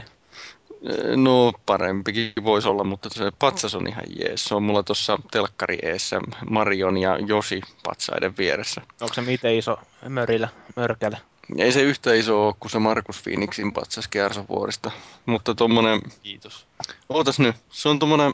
No 1.16 1.54
parempikin 1.66 2.34
voisi 2.44 2.68
olla, 2.68 2.84
mutta 2.84 3.10
se 3.10 3.32
patsas 3.40 3.76
on 3.76 3.88
ihan 3.88 4.04
jees. 4.20 4.44
Se 4.44 4.56
on 4.56 4.64
mulla 4.64 4.84
tuossa 4.84 5.20
telkkari 5.32 5.78
eessä 5.84 6.22
Marion 6.50 6.98
ja 6.98 7.18
Josi 7.18 7.62
patsaiden 7.84 8.38
vieressä. 8.38 8.82
Onko 9.02 9.14
se 9.14 9.22
miten 9.22 9.56
iso 9.56 9.78
mörillä, 10.10 10.50
mörkäle? 10.76 11.18
Ei 11.58 11.72
se 11.72 11.82
yhtä 11.82 12.14
iso 12.14 12.46
ole 12.46 12.56
kuin 12.60 12.72
se 12.72 12.80
Markus 12.80 13.22
Phoenixin 13.22 13.74
patsas 13.74 14.08
Kärsovuorista. 14.08 14.92
Mutta 15.26 15.56
tommonen... 15.56 16.02
Kiitos. 16.24 16.66
Ootas 17.10 17.40
nyt, 17.40 17.56
se 17.70 17.90
on 17.90 18.00
tommonen 18.00 18.34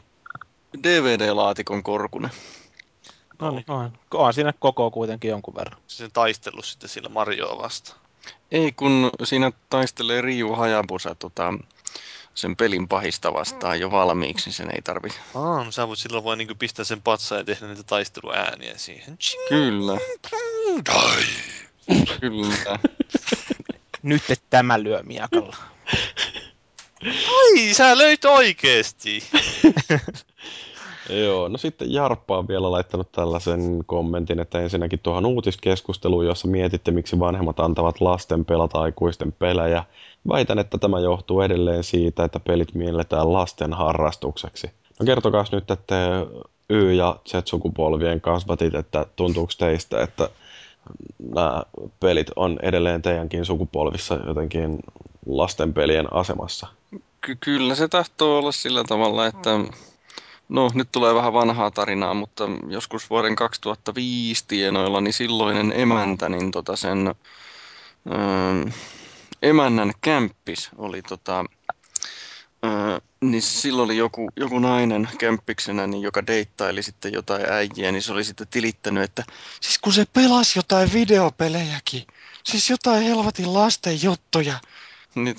DVD-laatikon 0.82 1.82
korkunen. 1.82 2.30
No 3.38 3.50
niin, 3.50 3.64
on. 3.68 3.92
on 4.14 4.34
siinä 4.34 4.52
koko 4.58 4.90
kuitenkin 4.90 5.28
jonkun 5.28 5.54
verran. 5.54 5.80
Se 5.86 5.96
sen 5.96 6.12
taistellut 6.12 6.64
sitten 6.64 6.88
sillä 6.88 7.08
Marioa 7.08 7.62
vastaan. 7.62 7.98
Ei, 8.50 8.72
kun 8.72 9.10
siinä 9.24 9.52
taistelee 9.70 10.20
Ryu 10.20 10.54
Hayabusa 10.54 11.14
tota, 11.14 11.54
sen 12.34 12.56
pelin 12.56 12.88
pahista 12.88 13.32
vastaan 13.32 13.80
jo 13.80 13.90
valmiiksi, 13.90 14.46
niin 14.46 14.54
sen 14.54 14.70
ei 14.74 14.82
tarvi. 14.82 15.08
Aa, 15.34 15.64
no 15.64 15.70
sä 15.70 15.88
voit 15.88 15.98
silloin 15.98 16.24
vain 16.24 16.38
niin 16.38 16.58
pistää 16.58 16.84
sen 16.84 17.02
patsaan 17.02 17.38
ja 17.38 17.44
tehdä 17.44 17.66
niitä 17.66 17.82
taisteluääniä 17.82 18.78
siihen. 18.78 19.18
Kyllä. 19.48 19.98
Kyllä. 22.20 22.78
Nyt 24.02 24.22
tämä 24.50 24.82
lyö 24.82 25.02
miakalla. 25.02 25.56
Ai, 27.04 27.74
sä 27.74 27.98
löit 27.98 28.24
oikeesti. 28.24 29.22
Joo, 31.24 31.48
no 31.48 31.58
sitten 31.58 31.92
Jarppa 31.92 32.38
on 32.38 32.48
vielä 32.48 32.70
laittanut 32.70 33.12
tällaisen 33.12 33.84
kommentin, 33.86 34.40
että 34.40 34.60
ensinnäkin 34.60 34.98
tuohon 34.98 35.26
uutiskeskusteluun, 35.26 36.26
jossa 36.26 36.48
mietitte, 36.48 36.90
miksi 36.90 37.18
vanhemmat 37.18 37.60
antavat 37.60 38.00
lasten 38.00 38.44
pelata 38.44 38.80
aikuisten 38.80 39.32
pelejä. 39.32 39.84
Väitän, 40.28 40.58
että 40.58 40.78
tämä 40.78 41.00
johtuu 41.00 41.40
edelleen 41.40 41.84
siitä, 41.84 42.24
että 42.24 42.40
pelit 42.40 42.74
mielletään 42.74 43.32
lasten 43.32 43.72
harrastukseksi. 43.72 44.70
No 45.00 45.06
kertokaa 45.06 45.44
nyt, 45.52 45.70
että 45.70 46.26
Y- 46.70 46.92
ja 46.92 47.16
Z-sukupolvien 47.28 48.20
kasvatit, 48.20 48.74
että 48.74 49.06
tuntuuko 49.16 49.52
teistä, 49.58 50.02
että 50.02 50.28
nämä 51.34 51.62
pelit 52.00 52.30
on 52.36 52.58
edelleen 52.62 53.02
teidänkin 53.02 53.44
sukupolvissa 53.44 54.14
jotenkin 54.26 54.78
lasten 55.26 55.74
pelien 55.74 56.12
asemassa? 56.12 56.66
Ky- 57.20 57.36
kyllä 57.40 57.74
se 57.74 57.88
tahtoo 57.88 58.38
olla 58.38 58.52
sillä 58.52 58.84
tavalla, 58.84 59.26
että 59.26 59.50
No, 60.48 60.70
nyt 60.74 60.88
tulee 60.92 61.14
vähän 61.14 61.32
vanhaa 61.32 61.70
tarinaa, 61.70 62.14
mutta 62.14 62.44
joskus 62.68 63.10
vuoden 63.10 63.36
2005 63.36 64.44
tienoilla, 64.48 65.00
niin 65.00 65.12
silloinen 65.12 65.72
emäntä, 65.76 66.28
niin 66.28 66.50
tota 66.50 66.76
sen 66.76 67.08
ö, 67.08 68.70
emännän 69.42 69.92
kämppis 70.00 70.70
oli 70.78 71.02
tota, 71.02 71.44
niin 73.20 73.42
silloin 73.42 73.84
oli 73.84 73.96
joku, 73.96 74.28
joku 74.36 74.58
nainen 74.58 75.08
kämppiksenä, 75.18 75.86
niin 75.86 76.02
joka 76.02 76.26
deittaili 76.26 76.82
sitten 76.82 77.12
jotain 77.12 77.52
äijiä, 77.52 77.92
niin 77.92 78.02
se 78.02 78.12
oli 78.12 78.24
sitten 78.24 78.48
tilittänyt, 78.48 79.02
että 79.02 79.24
siis 79.60 79.78
kun 79.78 79.92
se 79.92 80.04
pelasi 80.12 80.58
jotain 80.58 80.92
videopelejäkin, 80.92 82.06
siis 82.44 82.70
jotain 82.70 83.02
helvatin 83.02 83.54
lasten 83.54 84.02
juttuja, 84.02 84.60
niin 85.14 85.36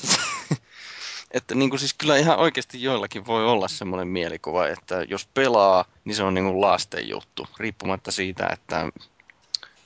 että 1.32 1.56
niin 1.56 1.70
kuin 1.70 1.80
siis 1.80 1.94
kyllä 1.94 2.18
ihan 2.18 2.38
oikeasti 2.38 2.84
joillakin 2.84 3.26
voi 3.26 3.46
olla 3.46 3.68
semmoinen 3.68 4.08
mielikuva, 4.08 4.68
että 4.68 5.06
jos 5.10 5.28
pelaa, 5.34 5.86
niin 6.06 6.16
se 6.16 6.24
on 6.24 6.34
niin 6.34 6.46
kuin 6.46 6.62
lasten 6.62 7.10
juttu, 7.10 7.48
riippumatta 7.58 8.12
siitä, 8.12 8.50
että, 8.54 8.90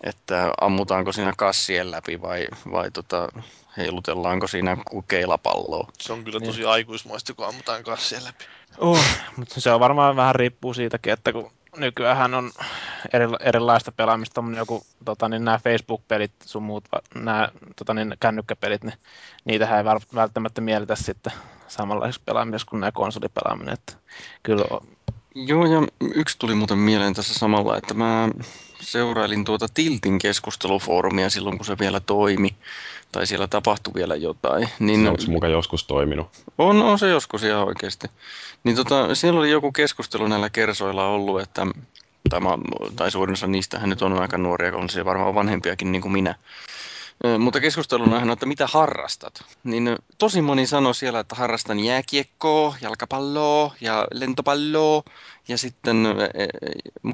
että 0.03 0.53
ammutaanko 0.61 1.11
siinä 1.11 1.33
kassien 1.37 1.91
läpi 1.91 2.21
vai, 2.21 2.47
vai 2.71 2.91
tota, 2.91 3.29
heilutellaanko 3.77 4.47
siinä 4.47 4.77
keilapalloa. 5.07 5.87
Se 5.99 6.13
on 6.13 6.23
kyllä 6.23 6.39
niin. 6.39 6.49
tosi 6.49 6.65
aikuismaista, 6.65 7.33
kun 7.33 7.47
ammutaan 7.47 7.83
kassien 7.83 8.23
läpi. 8.23 8.45
Oh, 8.77 9.03
mutta 9.35 9.61
se 9.61 9.71
on 9.71 9.79
varmaan 9.79 10.15
vähän 10.15 10.35
riippuu 10.35 10.73
siitäkin, 10.73 11.13
että 11.13 11.33
kun 11.33 11.51
nykyään 11.77 12.33
on 12.33 12.51
eri, 13.13 13.25
erilaista 13.39 13.91
pelaamista, 13.91 14.43
joku, 14.57 14.83
tota, 15.05 15.29
niin 15.29 15.45
nämä 15.45 15.59
Facebook-pelit 15.63 16.31
sun 16.45 16.63
muut, 16.63 16.83
nämä 17.15 17.49
tota, 17.75 17.93
niin, 17.93 18.15
kännykkäpelit, 18.19 18.83
niin 18.83 18.97
niitähän 19.45 19.77
ei 19.77 19.85
välttämättä 20.15 20.61
mielitä 20.61 20.95
sitten 20.95 21.33
samanlaisessa 21.67 22.21
pelaamisessa 22.25 22.67
kuin 22.69 22.79
nämä 22.79 22.91
konsolipelaaminen. 22.91 23.73
Että 23.73 23.93
kyllä 24.43 24.65
on. 24.69 24.87
Joo, 25.35 25.65
ja 25.65 25.87
yksi 26.15 26.39
tuli 26.39 26.55
muuten 26.55 26.77
mieleen 26.77 27.13
tässä 27.13 27.33
samalla, 27.33 27.77
että 27.77 27.93
mä 27.93 28.29
seurailin 28.79 29.45
tuota 29.45 29.67
Tiltin 29.73 30.19
keskustelufoorumia 30.19 31.29
silloin, 31.29 31.57
kun 31.57 31.65
se 31.65 31.77
vielä 31.79 31.99
toimi, 31.99 32.55
tai 33.11 33.27
siellä 33.27 33.47
tapahtui 33.47 33.93
vielä 33.93 34.15
jotain. 34.15 34.69
Niin, 34.79 35.07
onko 35.07 35.21
se 35.21 35.31
muka 35.31 35.47
joskus 35.47 35.83
toiminut? 35.83 36.27
On, 36.57 36.81
on 36.81 36.99
se 36.99 37.09
joskus 37.09 37.43
ihan 37.43 37.63
oikeasti. 37.63 38.07
Niin 38.63 38.75
tota, 38.75 39.15
siellä 39.15 39.39
oli 39.39 39.51
joku 39.51 39.71
keskustelu 39.71 40.27
näillä 40.27 40.49
kersoilla 40.49 41.07
ollut, 41.07 41.41
että 41.41 41.67
tai, 42.29 42.41
tai 42.95 43.11
suurin 43.11 43.33
osa 43.33 43.47
niistä 43.47 43.87
nyt 43.87 44.01
on 44.01 44.21
aika 44.21 44.37
nuoria, 44.37 44.75
on 44.75 44.89
se 44.89 45.05
varmaan 45.05 45.35
vanhempiakin 45.35 45.91
niin 45.91 46.01
kuin 46.01 46.11
minä. 46.11 46.35
Mutta 47.39 47.59
keskustelun 47.59 48.13
aiheena, 48.13 48.33
että 48.33 48.45
mitä 48.45 48.67
harrastat? 48.67 49.43
Niin 49.63 49.97
tosi 50.17 50.41
moni 50.41 50.67
sanoi 50.67 50.95
siellä, 50.95 51.19
että 51.19 51.35
harrastan 51.35 51.79
jääkiekkoa, 51.79 52.75
jalkapalloa 52.81 53.75
ja 53.81 54.07
lentopalloa. 54.13 55.03
Ja 55.47 55.57
sitten 55.57 56.07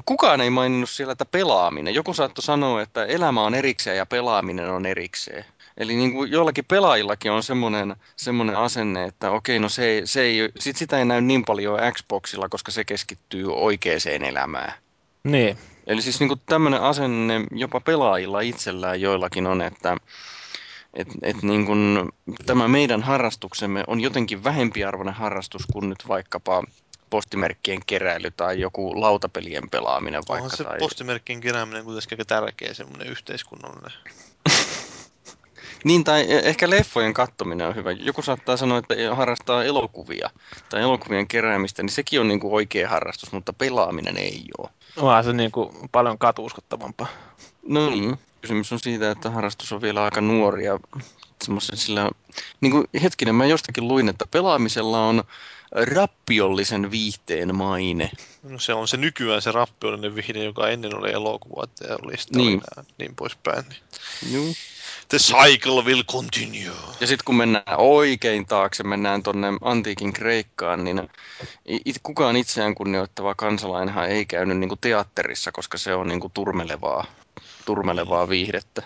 kukaan 0.04 0.40
ei 0.40 0.50
maininnut 0.50 0.90
siellä, 0.90 1.12
että 1.12 1.24
pelaaminen. 1.24 1.94
Joku 1.94 2.14
saattoi 2.14 2.42
sanoa, 2.42 2.82
että 2.82 3.04
elämä 3.04 3.42
on 3.42 3.54
erikseen 3.54 3.96
ja 3.96 4.06
pelaaminen 4.06 4.70
on 4.70 4.86
erikseen. 4.86 5.44
Eli 5.78 5.96
niin 5.96 6.12
kuin 6.12 6.30
joillakin 6.30 6.64
pelaajillakin 6.64 7.32
on 7.32 7.42
semmoinen, 7.42 7.96
semmoinen 8.16 8.56
asenne, 8.56 9.04
että 9.04 9.30
okei, 9.30 9.58
no 9.58 9.68
se, 9.68 10.02
se 10.04 10.22
ei, 10.22 10.48
sit 10.58 10.76
sitä 10.76 10.98
ei 10.98 11.04
näy 11.04 11.20
niin 11.20 11.44
paljon 11.44 11.78
Xboxilla, 11.92 12.48
koska 12.48 12.70
se 12.70 12.84
keskittyy 12.84 13.54
oikeaan 13.54 14.24
elämään. 14.28 14.72
Niin. 15.24 15.58
Eli 15.86 16.02
siis 16.02 16.20
niin 16.20 16.40
tämmöinen 16.46 16.80
asenne 16.80 17.40
jopa 17.50 17.80
pelaajilla 17.80 18.40
itsellään 18.40 19.00
joillakin 19.00 19.46
on, 19.46 19.62
että 19.62 19.96
et, 20.94 21.08
et 21.22 21.42
niin 21.42 21.66
kuin, 21.66 22.08
tämä 22.46 22.68
meidän 22.68 23.02
harrastuksemme 23.02 23.84
on 23.86 24.00
jotenkin 24.00 24.44
vähempiarvoinen 24.44 25.14
harrastus 25.14 25.66
kuin 25.72 25.88
nyt 25.88 26.08
vaikkapa 26.08 26.64
postimerkkien 27.10 27.80
keräily 27.86 28.30
tai 28.30 28.60
joku 28.60 29.00
lautapelien 29.00 29.70
pelaaminen 29.70 30.22
vaikka. 30.28 30.44
Onhan 30.44 30.56
se 30.56 30.64
tai... 30.64 30.78
postimerkkien 30.78 31.40
kerääminen 31.40 31.84
kuitenkin 31.84 32.12
aika 32.12 32.24
tärkeä 32.24 32.74
semmoinen 32.74 33.08
yhteiskunnallinen 33.08 33.92
niin, 35.84 36.04
tai 36.04 36.26
e- 36.28 36.48
ehkä 36.48 36.70
leffojen 36.70 37.14
kattominen 37.14 37.66
on 37.66 37.74
hyvä. 37.74 37.92
Joku 37.92 38.22
saattaa 38.22 38.56
sanoa, 38.56 38.78
että 38.78 38.94
harrastaa 39.14 39.64
elokuvia 39.64 40.30
tai 40.68 40.82
elokuvien 40.82 41.28
keräämistä, 41.28 41.82
niin 41.82 41.90
sekin 41.90 42.20
on 42.20 42.28
niin 42.28 42.40
kuin 42.40 42.54
oikea 42.54 42.88
harrastus, 42.88 43.32
mutta 43.32 43.52
pelaaminen 43.52 44.16
ei 44.16 44.44
ole. 44.58 44.68
Onhan 44.96 45.24
se 45.24 45.32
niin 45.32 45.52
kuin 45.52 45.70
paljon 45.92 46.18
katuuskottavampaa. 46.18 47.06
No 47.68 47.90
niin. 47.90 48.18
Kysymys 48.40 48.72
on 48.72 48.80
siitä, 48.80 49.10
että 49.10 49.30
harrastus 49.30 49.72
on 49.72 49.82
vielä 49.82 50.04
aika 50.04 50.20
nuori 50.20 50.64
ja 50.64 50.80
sillä, 51.74 52.10
niin 52.60 52.70
kuin 52.70 52.84
hetkinen, 53.02 53.34
mä 53.34 53.46
jostakin 53.46 53.88
luin, 53.88 54.08
että 54.08 54.24
pelaamisella 54.30 55.06
on 55.06 55.24
rappiollisen 55.72 56.90
viihteen 56.90 57.54
maine. 57.54 58.10
No 58.42 58.58
se 58.58 58.74
on 58.74 58.88
se 58.88 58.96
nykyään 58.96 59.42
se 59.42 59.52
rappiollinen 59.52 60.14
viihde, 60.14 60.44
joka 60.44 60.68
ennen 60.68 60.94
oli 60.94 61.12
elokuva 61.12 61.64
ja 61.88 61.96
oli 62.02 62.14
niin. 62.34 62.60
niin 62.98 63.16
poispäin. 63.16 63.64
Niin. 64.30 64.56
The 65.08 65.18
cycle 65.18 65.82
will 65.84 66.02
continue. 66.02 66.76
Ja 67.00 67.06
sitten 67.06 67.24
kun 67.24 67.36
mennään 67.36 67.78
oikein 67.78 68.46
taakse, 68.46 68.82
mennään 68.82 69.22
tonne 69.22 69.48
antiikin 69.60 70.12
Kreikkaan, 70.12 70.84
niin 70.84 71.10
it, 71.64 71.96
kukaan 72.02 72.36
itseään 72.36 72.74
kunnioittava 72.74 73.34
kansalainenhan 73.34 74.08
ei 74.08 74.26
käynyt 74.26 74.58
niinku 74.58 74.76
teatterissa, 74.76 75.52
koska 75.52 75.78
se 75.78 75.94
on 75.94 76.08
niinku 76.08 76.30
turmelevaa, 76.34 77.04
turmelevaa 77.64 78.28
viihdettä. 78.28 78.82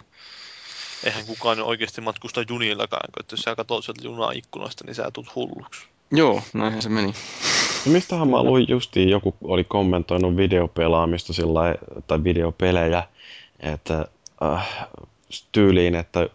Eihän 1.04 1.26
kukaan 1.26 1.62
oikeasti 1.62 2.00
matkusta 2.00 2.44
junillakaan, 2.48 3.08
kun 3.14 3.24
jos 3.30 3.40
sä 3.40 3.56
katsot 3.56 3.84
sieltä 3.84 4.04
junaikkunasta, 4.04 4.84
niin 4.84 4.94
sä 4.94 5.10
tulet 5.12 5.34
hulluksi. 5.34 5.91
Joo, 6.12 6.42
näinhän 6.54 6.82
se 6.82 6.88
meni. 6.88 7.12
No 7.86 7.92
mistähän 7.92 8.28
mä 8.28 8.42
luin 8.42 8.66
justiin, 8.68 9.08
joku 9.08 9.34
oli 9.44 9.64
kommentoinut 9.64 10.36
videopelaamista 10.36 11.32
sillä 11.32 11.74
tai 12.06 12.24
videopelejä, 12.24 13.02
että 13.60 14.06
äh, 14.42 14.88
tyyliin, 15.52 15.94
että 15.94 16.28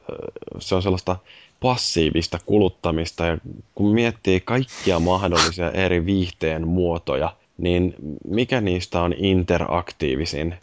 se 0.59 0.75
on 0.75 0.81
sellaista 0.81 1.15
passiivista 1.59 2.39
kuluttamista 2.45 3.25
ja 3.25 3.37
kun 3.75 3.93
miettii 3.93 4.39
kaikkia 4.39 4.99
mahdollisia 4.99 5.71
eri 5.71 6.05
viihteen 6.05 6.67
muotoja, 6.67 7.33
niin 7.57 7.95
mikä 8.27 8.61
niistä 8.61 9.01
on 9.01 9.13
interaktiivisin? 9.17 10.55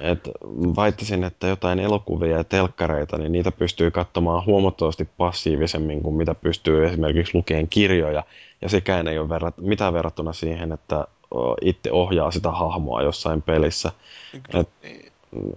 Et 0.00 0.28
väittäisin, 0.76 1.24
että 1.24 1.46
jotain 1.46 1.78
elokuvia 1.78 2.36
ja 2.36 2.44
telkkareita, 2.44 3.18
niin 3.18 3.32
niitä 3.32 3.52
pystyy 3.52 3.90
katsomaan 3.90 4.46
huomattavasti 4.46 5.08
passiivisemmin 5.16 6.02
kuin 6.02 6.16
mitä 6.16 6.34
pystyy 6.34 6.86
esimerkiksi 6.86 7.34
lukeen 7.34 7.68
kirjoja. 7.68 8.24
Ja 8.62 8.68
sekään 8.68 9.08
ei 9.08 9.18
ole 9.18 9.28
verrat, 9.28 9.54
mitään 9.56 9.92
verrattuna 9.92 10.32
siihen, 10.32 10.72
että 10.72 11.06
itse 11.60 11.92
ohjaa 11.92 12.30
sitä 12.30 12.50
hahmoa 12.50 13.02
jossain 13.02 13.42
pelissä. 13.42 13.92
Et, 14.54 14.68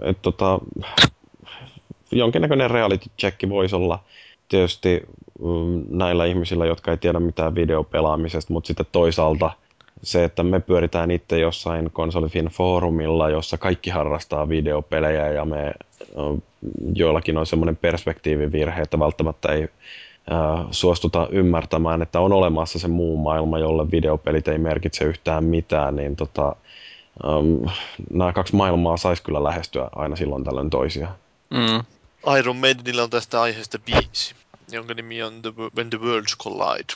et, 0.02 0.22
tota, 0.22 0.60
jonkinnäköinen 2.12 2.72
reality 2.72 3.10
check 3.20 3.50
voisi 3.50 3.76
olla 3.76 4.00
tietysti 4.50 5.02
mm, 5.40 5.84
näillä 5.90 6.26
ihmisillä, 6.26 6.66
jotka 6.66 6.92
ei 6.92 6.98
tiedä 6.98 7.20
mitään 7.20 7.56
videopelaamisesta, 7.56 8.54
mutta 8.54 8.68
sitten 8.68 8.86
toisaalta 8.92 9.52
se, 10.04 10.24
että 10.24 10.44
me 10.44 10.60
pyöritään 10.60 11.12
itse 11.12 11.40
jossain 11.40 11.92
konsolifin 11.92 12.46
foorumilla, 12.46 13.30
jossa 13.30 13.58
kaikki 13.58 13.90
harrastaa 13.90 14.50
videopelejä 14.50 15.32
ja 15.32 15.46
me 15.46 15.74
joillakin 16.96 17.38
on 17.38 17.46
semmoinen 17.46 17.78
perspektiivivirhe, 17.78 18.82
että 18.82 19.00
välttämättä 19.00 19.52
ei 19.52 19.70
suostuta 20.72 21.28
ymmärtämään, 21.32 22.02
että 22.02 22.20
on 22.20 22.34
olemassa 22.34 22.80
se 22.80 22.88
muu 22.88 23.18
maailma, 23.18 23.60
jolle 23.60 23.92
videopelit 23.92 24.48
ei 24.48 24.58
merkitse 24.58 25.06
yhtään 25.06 25.44
mitään, 25.44 25.96
niin 25.96 26.16
tota, 26.16 26.56
um, 27.28 27.70
nämä 28.14 28.34
kaksi 28.34 28.56
maailmaa 28.56 28.98
saisi 28.98 29.24
kyllä 29.24 29.44
lähestyä 29.44 29.90
aina 29.96 30.16
silloin 30.16 30.44
tällöin 30.44 30.70
toisiaan. 30.70 31.16
Mm. 31.50 31.84
Iron 32.40 32.58
Maidenillä 32.58 33.04
on 33.04 33.10
tästä 33.10 33.42
aiheesta 33.42 33.80
biisi, 33.80 34.36
jonka 34.72 34.94
nimi 34.94 35.24
on 35.24 35.42
the, 35.42 35.54
When 35.76 35.90
the 35.90 36.00
Worlds 36.02 36.38
Collide. 36.38 36.94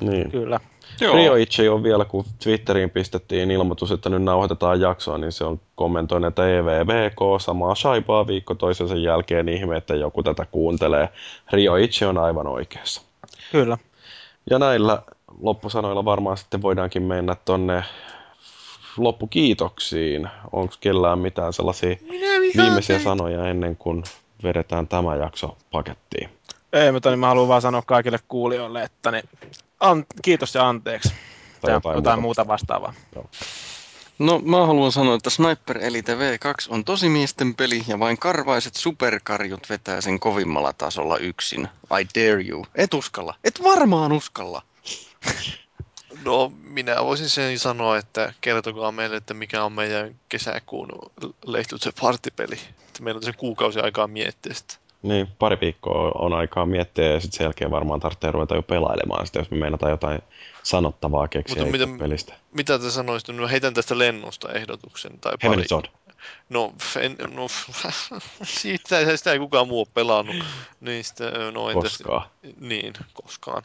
Niin. 0.00 0.30
Kyllä. 0.30 0.60
Joo. 1.00 1.14
Rio 1.14 1.34
itse 1.34 1.70
on 1.70 1.82
vielä, 1.82 2.04
kun 2.04 2.24
Twitteriin 2.42 2.90
pistettiin 2.90 3.50
ilmoitus, 3.50 3.90
että 3.92 4.08
nyt 4.08 4.22
nauhoitetaan 4.22 4.80
jaksoa, 4.80 5.18
niin 5.18 5.32
se 5.32 5.44
on 5.44 5.60
kommentoinut, 5.74 6.28
että 6.28 6.58
EVVK 6.58 7.40
samaa 7.40 7.74
shaipaa 7.74 8.26
viikko 8.26 8.54
toisensa 8.54 8.96
jälkeen 8.96 9.48
ihme, 9.48 9.76
että 9.76 9.94
joku 9.94 10.22
tätä 10.22 10.46
kuuntelee. 10.50 11.08
Rio 11.52 11.76
itse 11.76 12.06
on 12.06 12.18
aivan 12.18 12.46
oikeassa. 12.46 13.02
Kyllä. 13.52 13.78
Ja 14.50 14.58
näillä 14.58 15.02
loppusanoilla 15.40 16.04
varmaan 16.04 16.36
sitten 16.36 16.62
voidaankin 16.62 17.02
mennä 17.02 17.36
tonne 17.44 17.84
loppukiitoksiin. 18.96 20.28
Onko 20.52 20.74
kellään 20.80 21.18
mitään 21.18 21.52
sellaisia 21.52 21.96
viimeisiä 22.56 22.98
sanoja 22.98 23.46
ennen 23.46 23.76
kuin 23.76 24.04
vedetään 24.42 24.88
tämä 24.88 25.16
jakso 25.16 25.56
pakettiin? 25.70 26.30
Ei, 26.72 26.92
mutta 26.92 27.10
niin 27.10 27.18
mä 27.18 27.26
haluan 27.26 27.48
vaan 27.48 27.62
sanoa 27.62 27.82
kaikille 27.82 28.18
kuulijoille, 28.28 28.82
että 28.82 29.10
niin, 29.10 29.28
an, 29.80 30.06
kiitos 30.22 30.54
ja 30.54 30.68
anteeksi. 30.68 31.12
Tai 31.60 31.72
jotain, 31.72 31.96
jotain 31.96 32.20
muuta. 32.20 32.42
muuta 32.44 32.52
vastaavaa. 32.52 32.94
Joo. 33.14 33.30
No 34.18 34.38
mä 34.38 34.66
haluan 34.66 34.92
sanoa, 34.92 35.14
että 35.14 35.30
Sniper 35.30 35.78
Elite 35.78 36.14
V2 36.14 36.66
on 36.68 36.84
tosi 36.84 37.08
miesten 37.08 37.54
peli 37.54 37.82
ja 37.86 37.98
vain 37.98 38.18
karvaiset 38.18 38.74
superkarjut 38.74 39.70
vetää 39.70 40.00
sen 40.00 40.20
kovimmalla 40.20 40.72
tasolla 40.72 41.16
yksin. 41.18 41.68
I 42.00 42.06
dare 42.20 42.44
you. 42.48 42.66
Et 42.74 42.94
uskalla. 42.94 43.34
Et 43.44 43.62
varmaan 43.62 44.12
uskalla. 44.12 44.62
No, 46.24 46.52
minä 46.62 47.04
voisin 47.04 47.28
sen 47.28 47.58
sanoa, 47.58 47.96
että 47.98 48.32
kertokaa 48.40 48.92
meille, 48.92 49.16
että 49.16 49.34
mikä 49.34 49.64
on 49.64 49.72
meidän 49.72 50.14
kesäkuun 50.28 50.88
lehtutse 51.46 51.92
partipeli. 52.00 52.58
Että 52.88 53.02
meillä 53.02 53.18
on 53.18 53.22
se 53.22 53.32
kuukausi 53.32 53.80
aikaa 53.80 54.06
miettiä 54.06 54.54
sitä. 54.54 54.74
Niin, 55.02 55.28
pari 55.38 55.58
viikkoa 55.60 56.12
on 56.14 56.32
aikaa 56.32 56.66
miettiä 56.66 57.04
ja 57.04 57.20
sitten 57.20 57.38
sen 57.38 57.44
jälkeen 57.44 57.70
varmaan 57.70 58.00
tarvitsee 58.00 58.30
ruveta 58.30 58.54
jo 58.54 58.62
pelailemaan 58.62 59.26
sitä, 59.26 59.38
jos 59.38 59.50
me 59.50 59.56
meinataan 59.56 59.90
jotain 59.90 60.22
sanottavaa 60.62 61.28
keksiä 61.28 61.64
Mutta 61.64 61.86
mitä, 61.86 61.98
pelistä. 61.98 62.34
Mitä 62.52 62.78
te 62.78 62.90
sanoisitte? 62.90 63.32
No 63.32 63.48
heitän 63.48 63.74
tästä 63.74 63.98
lennosta 63.98 64.52
ehdotuksen. 64.52 65.12
Tai 65.20 65.32
pari. 65.42 65.68
Sword. 65.68 65.86
No, 66.48 66.72
en, 67.00 67.16
no 67.34 67.46
siitä, 68.42 69.16
sitä 69.16 69.32
ei 69.32 69.38
kukaan 69.38 69.68
muu 69.68 69.78
ole 69.78 69.88
pelannut. 69.94 70.36
Niin 70.80 71.04
sitten, 71.04 71.32
no, 71.54 71.70
entäs, 71.70 71.98
koskaan. 71.98 72.28
Niin, 72.60 72.92
koskaan. 73.12 73.62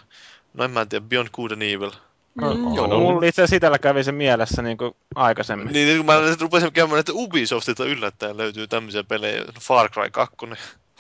No 0.54 0.64
en 0.64 0.72
mä 0.72 0.86
tiedä, 0.86 1.06
Beyond 1.06 1.30
Good 1.34 1.52
and 1.52 1.62
Evil. 1.62 1.92
Mm, 2.36 2.76
joo. 2.76 2.88
No, 2.88 3.00
mulla 3.00 3.28
itse 3.28 3.42
asiassa 3.42 3.56
itellä 3.56 3.80
kävi 3.80 4.04
se 4.04 4.12
mielessä 4.12 4.62
niin 4.62 4.78
kuin 4.78 4.96
aikaisemmin. 5.16 5.74
Niin, 5.74 5.98
kun 5.98 6.06
mä 6.06 6.14
rupesin 6.42 6.72
käymään, 6.72 7.00
että 7.00 7.12
Ubisoftilta 7.16 7.86
yllättäen 7.86 8.38
löytyy 8.38 8.68
tämmöisiä 8.68 9.04
pelejä, 9.04 9.44
Far 9.62 9.90
Cry 9.90 10.10
2. 10.10 10.36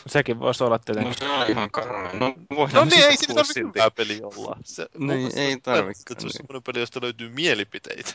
Sekin 0.07 0.39
voisi 0.39 0.63
olla 0.63 0.79
tietenkin. 0.79 1.09
No 1.09 1.27
se 1.27 1.29
on 1.29 1.49
ihan 1.49 1.71
karmea. 1.71 2.13
No, 2.13 2.33
no 2.73 2.85
niin, 2.85 3.03
ei 3.03 3.17
siinä 3.17 3.35
tarvitse 3.35 3.59
hyvää 3.59 3.91
peli 3.91 4.19
olla. 4.23 4.57
Se, 4.63 4.85
niin, 4.97 5.31
ei 5.35 5.57
tarvitse. 5.63 6.03
Että 6.11 6.21
se 6.21 6.27
on 6.27 6.33
semmoinen 6.33 6.63
peli, 6.63 6.79
josta 6.79 6.99
löytyy 7.01 7.29
mielipiteitä. 7.29 8.13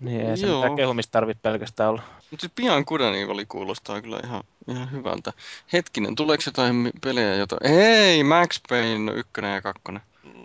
Niin, 0.00 0.20
ei 0.20 0.36
se 0.36 0.46
Joo. 0.46 0.56
mitään 0.56 0.76
kehumista 0.76 1.12
tarvitse 1.12 1.42
pelkästään 1.42 1.90
olla. 1.90 2.02
Mutta 2.30 2.40
siis 2.40 2.52
pian 2.54 2.84
Kudaniivali 2.84 3.46
kuulostaa 3.46 4.02
kyllä 4.02 4.20
ihan, 4.24 4.42
ihan 4.68 4.92
hyvältä. 4.92 5.32
Hetkinen, 5.72 6.14
tuleeko 6.14 6.42
jotain 6.46 6.90
pelejä, 7.04 7.34
jota... 7.34 7.56
Ei, 7.62 8.24
Max 8.24 8.60
Payne 8.68 9.12
ykkönen 9.12 9.54
ja 9.54 9.62
kakkonen. 9.62 10.02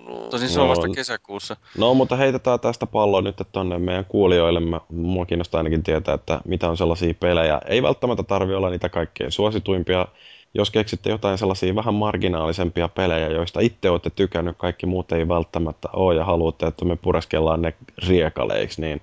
No, 0.07 0.15
Tosin 0.29 0.49
se 0.49 0.59
on 0.59 0.69
vasta 0.69 0.87
kesäkuussa. 0.95 1.55
No, 1.77 1.93
mutta 1.93 2.15
heitetään 2.15 2.59
tästä 2.59 2.85
palloa 2.85 3.21
nyt 3.21 3.35
tonne 3.51 3.79
meidän 3.79 4.05
kuulijoille. 4.05 4.59
Mä, 4.59 4.81
mua 4.89 5.25
kiinnostaa 5.25 5.59
ainakin 5.59 5.83
tietää, 5.83 6.13
että 6.13 6.41
mitä 6.45 6.69
on 6.69 6.77
sellaisia 6.77 7.13
pelejä. 7.13 7.61
Ei 7.67 7.83
välttämättä 7.83 8.23
tarvi 8.23 8.53
olla 8.53 8.69
niitä 8.69 8.89
kaikkein 8.89 9.31
suosituimpia. 9.31 10.07
Jos 10.53 10.71
keksitte 10.71 11.09
jotain 11.09 11.37
sellaisia 11.37 11.75
vähän 11.75 11.93
marginaalisempia 11.93 12.87
pelejä, 12.87 13.27
joista 13.27 13.59
itse 13.59 13.89
olette 13.89 14.09
tykännyt, 14.09 14.57
kaikki 14.57 14.85
muut 14.85 15.11
ei 15.11 15.27
välttämättä 15.27 15.89
ole 15.93 16.15
ja 16.15 16.25
haluatte, 16.25 16.67
että 16.67 16.85
me 16.85 16.95
pureskellaan 16.95 17.61
ne 17.61 17.73
riekaleiksi, 18.07 18.81
niin 18.81 19.01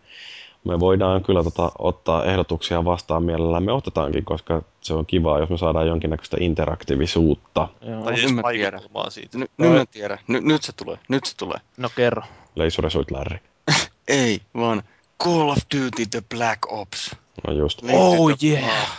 me 0.64 0.80
voidaan 0.80 1.22
kyllä 1.24 1.44
tota, 1.44 1.72
ottaa 1.78 2.24
ehdotuksia 2.24 2.84
vastaan 2.84 3.22
mielellään. 3.22 3.62
Me 3.62 3.72
otetaankin, 3.72 4.24
koska 4.24 4.62
se 4.80 4.94
on 4.94 5.06
kivaa, 5.06 5.38
jos 5.38 5.50
me 5.50 5.58
saadaan 5.58 5.86
jonkinnäköistä 5.86 6.36
interaktiivisuutta. 6.40 7.68
Joo, 7.82 8.04
tai 8.04 8.14
nyt 8.14 8.34
mä 8.34 8.42
tiedän. 8.52 8.80
Siitä. 9.08 9.38
N- 9.38 9.40
nyt 9.40 9.72
mä 9.72 9.86
tiedän. 9.86 10.18
N- 10.28 10.48
nyt 10.48 10.62
se 10.62 10.72
tulee. 10.72 10.98
Nyt 11.08 11.26
se 11.26 11.36
tulee. 11.36 11.58
No 11.76 11.88
kerro. 11.96 12.22
Leisuresuit 12.54 13.10
Larry. 13.10 13.38
Ei, 14.08 14.40
vaan 14.54 14.82
Call 15.24 15.48
of 15.48 15.58
Duty 15.76 16.06
The 16.10 16.22
Black 16.36 16.72
Ops. 16.72 17.16
No 17.46 17.52
just. 17.52 17.82
Oh 17.92 18.30
yeah. 18.44 18.98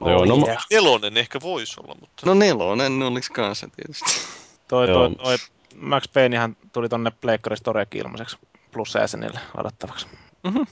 Oh, 0.00 0.10
Joo, 0.10 0.24
no, 0.24 0.46
yeah. 0.46 0.66
Nelonen 0.70 1.16
ehkä 1.16 1.38
voisi 1.42 1.80
olla, 1.80 1.96
mutta... 2.00 2.26
No 2.26 2.34
nelonen 2.34 3.02
olisi 3.02 3.32
kanssa 3.32 3.68
tietysti. 3.76 4.10
Toi, 4.68 4.86
toi, 4.86 5.14
toi 5.14 5.36
Max 5.74 6.04
Paynehan 6.12 6.56
tuli 6.72 6.88
tonne 6.88 7.10
Pleikkari 7.10 7.56
Storekin 7.56 8.00
ilmaiseksi 8.00 8.38
plus 8.72 8.94
jäsenille 8.94 9.40
ladattavaksi. 9.56 10.06
Mm-hmm. 10.44 10.66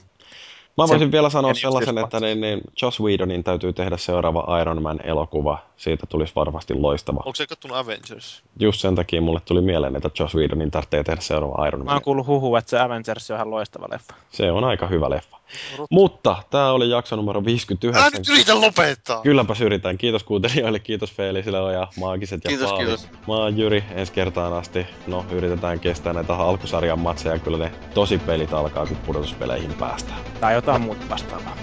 Mä 0.77 0.87
voisin 0.87 1.11
vielä 1.11 1.29
sanoa 1.29 1.53
sellaisen, 1.53 1.97
että 1.97 2.19
niin, 2.19 2.41
niin 2.41 2.61
Joss 2.81 2.99
Whedonin 2.99 3.43
täytyy 3.43 3.73
tehdä 3.73 3.97
seuraava 3.97 4.59
Iron 4.61 4.81
Man-elokuva. 4.81 5.59
Siitä 5.77 6.05
tulisi 6.05 6.33
varmasti 6.35 6.73
loistava. 6.73 7.19
Onko 7.25 7.35
se 7.35 7.47
kattunut 7.47 7.77
Avengers? 7.77 8.43
Just 8.59 8.81
sen 8.81 8.95
takia 8.95 9.21
mulle 9.21 9.39
tuli 9.45 9.61
mieleen, 9.61 9.95
että 9.95 10.09
Joss 10.19 10.35
Whedonin 10.35 10.71
tarvitsee 10.71 11.03
tehdä 11.03 11.21
seuraava 11.21 11.67
Iron 11.67 11.79
Man. 11.79 11.85
Mä 11.85 11.91
oon 11.91 12.01
kuullut 12.01 12.27
huhu, 12.27 12.55
että 12.55 12.69
se 12.69 12.79
Avengers 12.79 13.31
on 13.31 13.35
ihan 13.35 13.51
loistava 13.51 13.87
leffa. 13.91 14.13
Se 14.29 14.51
on 14.51 14.63
aika 14.63 14.87
hyvä 14.87 15.09
leffa. 15.09 15.37
Rut. 15.77 15.91
Mutta 15.91 16.35
tämä 16.49 16.71
oli 16.71 16.89
jakso 16.89 17.15
numero 17.15 17.45
59. 17.45 18.01
Älä 18.01 18.11
nyt 18.17 18.27
yritä 18.29 18.61
lopettaa! 18.61 19.21
Kylläpä 19.21 19.53
yritän. 19.65 19.97
Kiitos 19.97 20.23
kuuntelijoille, 20.23 20.79
kiitos 20.79 21.13
Feelisille 21.13 21.73
ja 21.73 21.87
Maagiset 21.99 22.43
ja 22.43 22.49
kiitos, 22.49 22.69
Paavi. 22.69 22.85
Kiitos. 22.85 23.09
Mä 23.27 23.33
oon 23.33 23.57
Jyri 23.57 23.83
ensi 23.91 24.13
kertaan 24.13 24.53
asti. 24.53 24.85
No, 25.07 25.25
yritetään 25.31 25.79
kestää 25.79 26.13
näitä 26.13 26.35
alkusarjan 26.35 26.99
matseja. 26.99 27.39
Kyllä 27.39 27.57
ne 27.57 27.71
tosi 27.93 28.17
pelit 28.17 28.53
alkaa, 28.53 28.85
kun 28.85 28.97
pudotuspeleihin 28.97 29.73
päästään. 29.73 30.19
Tai 30.41 30.55
jotain 30.65 30.81
muuta 30.81 31.09
vastaavaa. 31.09 31.55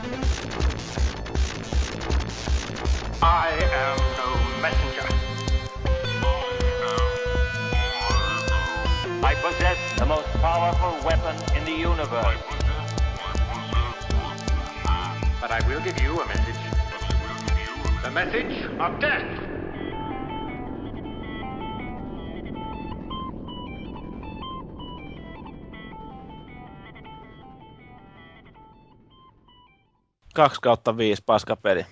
I 3.22 3.50
am 3.74 3.98
no 4.18 4.28
messenger. 4.60 5.08
I 9.22 9.34
possess 9.42 9.78
the 9.98 10.06
most 10.06 10.28
powerful 10.40 10.94
weapon 11.04 11.36
in 11.56 11.64
the 11.64 11.88
universe. 11.90 12.38
But 15.40 15.50
I 15.50 15.60
will 15.68 15.80
give 15.80 16.00
you 16.04 16.20
a 16.20 16.26
message. 16.26 16.62
The 18.02 18.10
message 18.10 18.54
of 18.78 19.00
death. 19.00 19.51
Kaksi 30.34 30.60
kautta 30.60 30.96
viisi 30.96 31.22
paskapeli. 31.26 31.86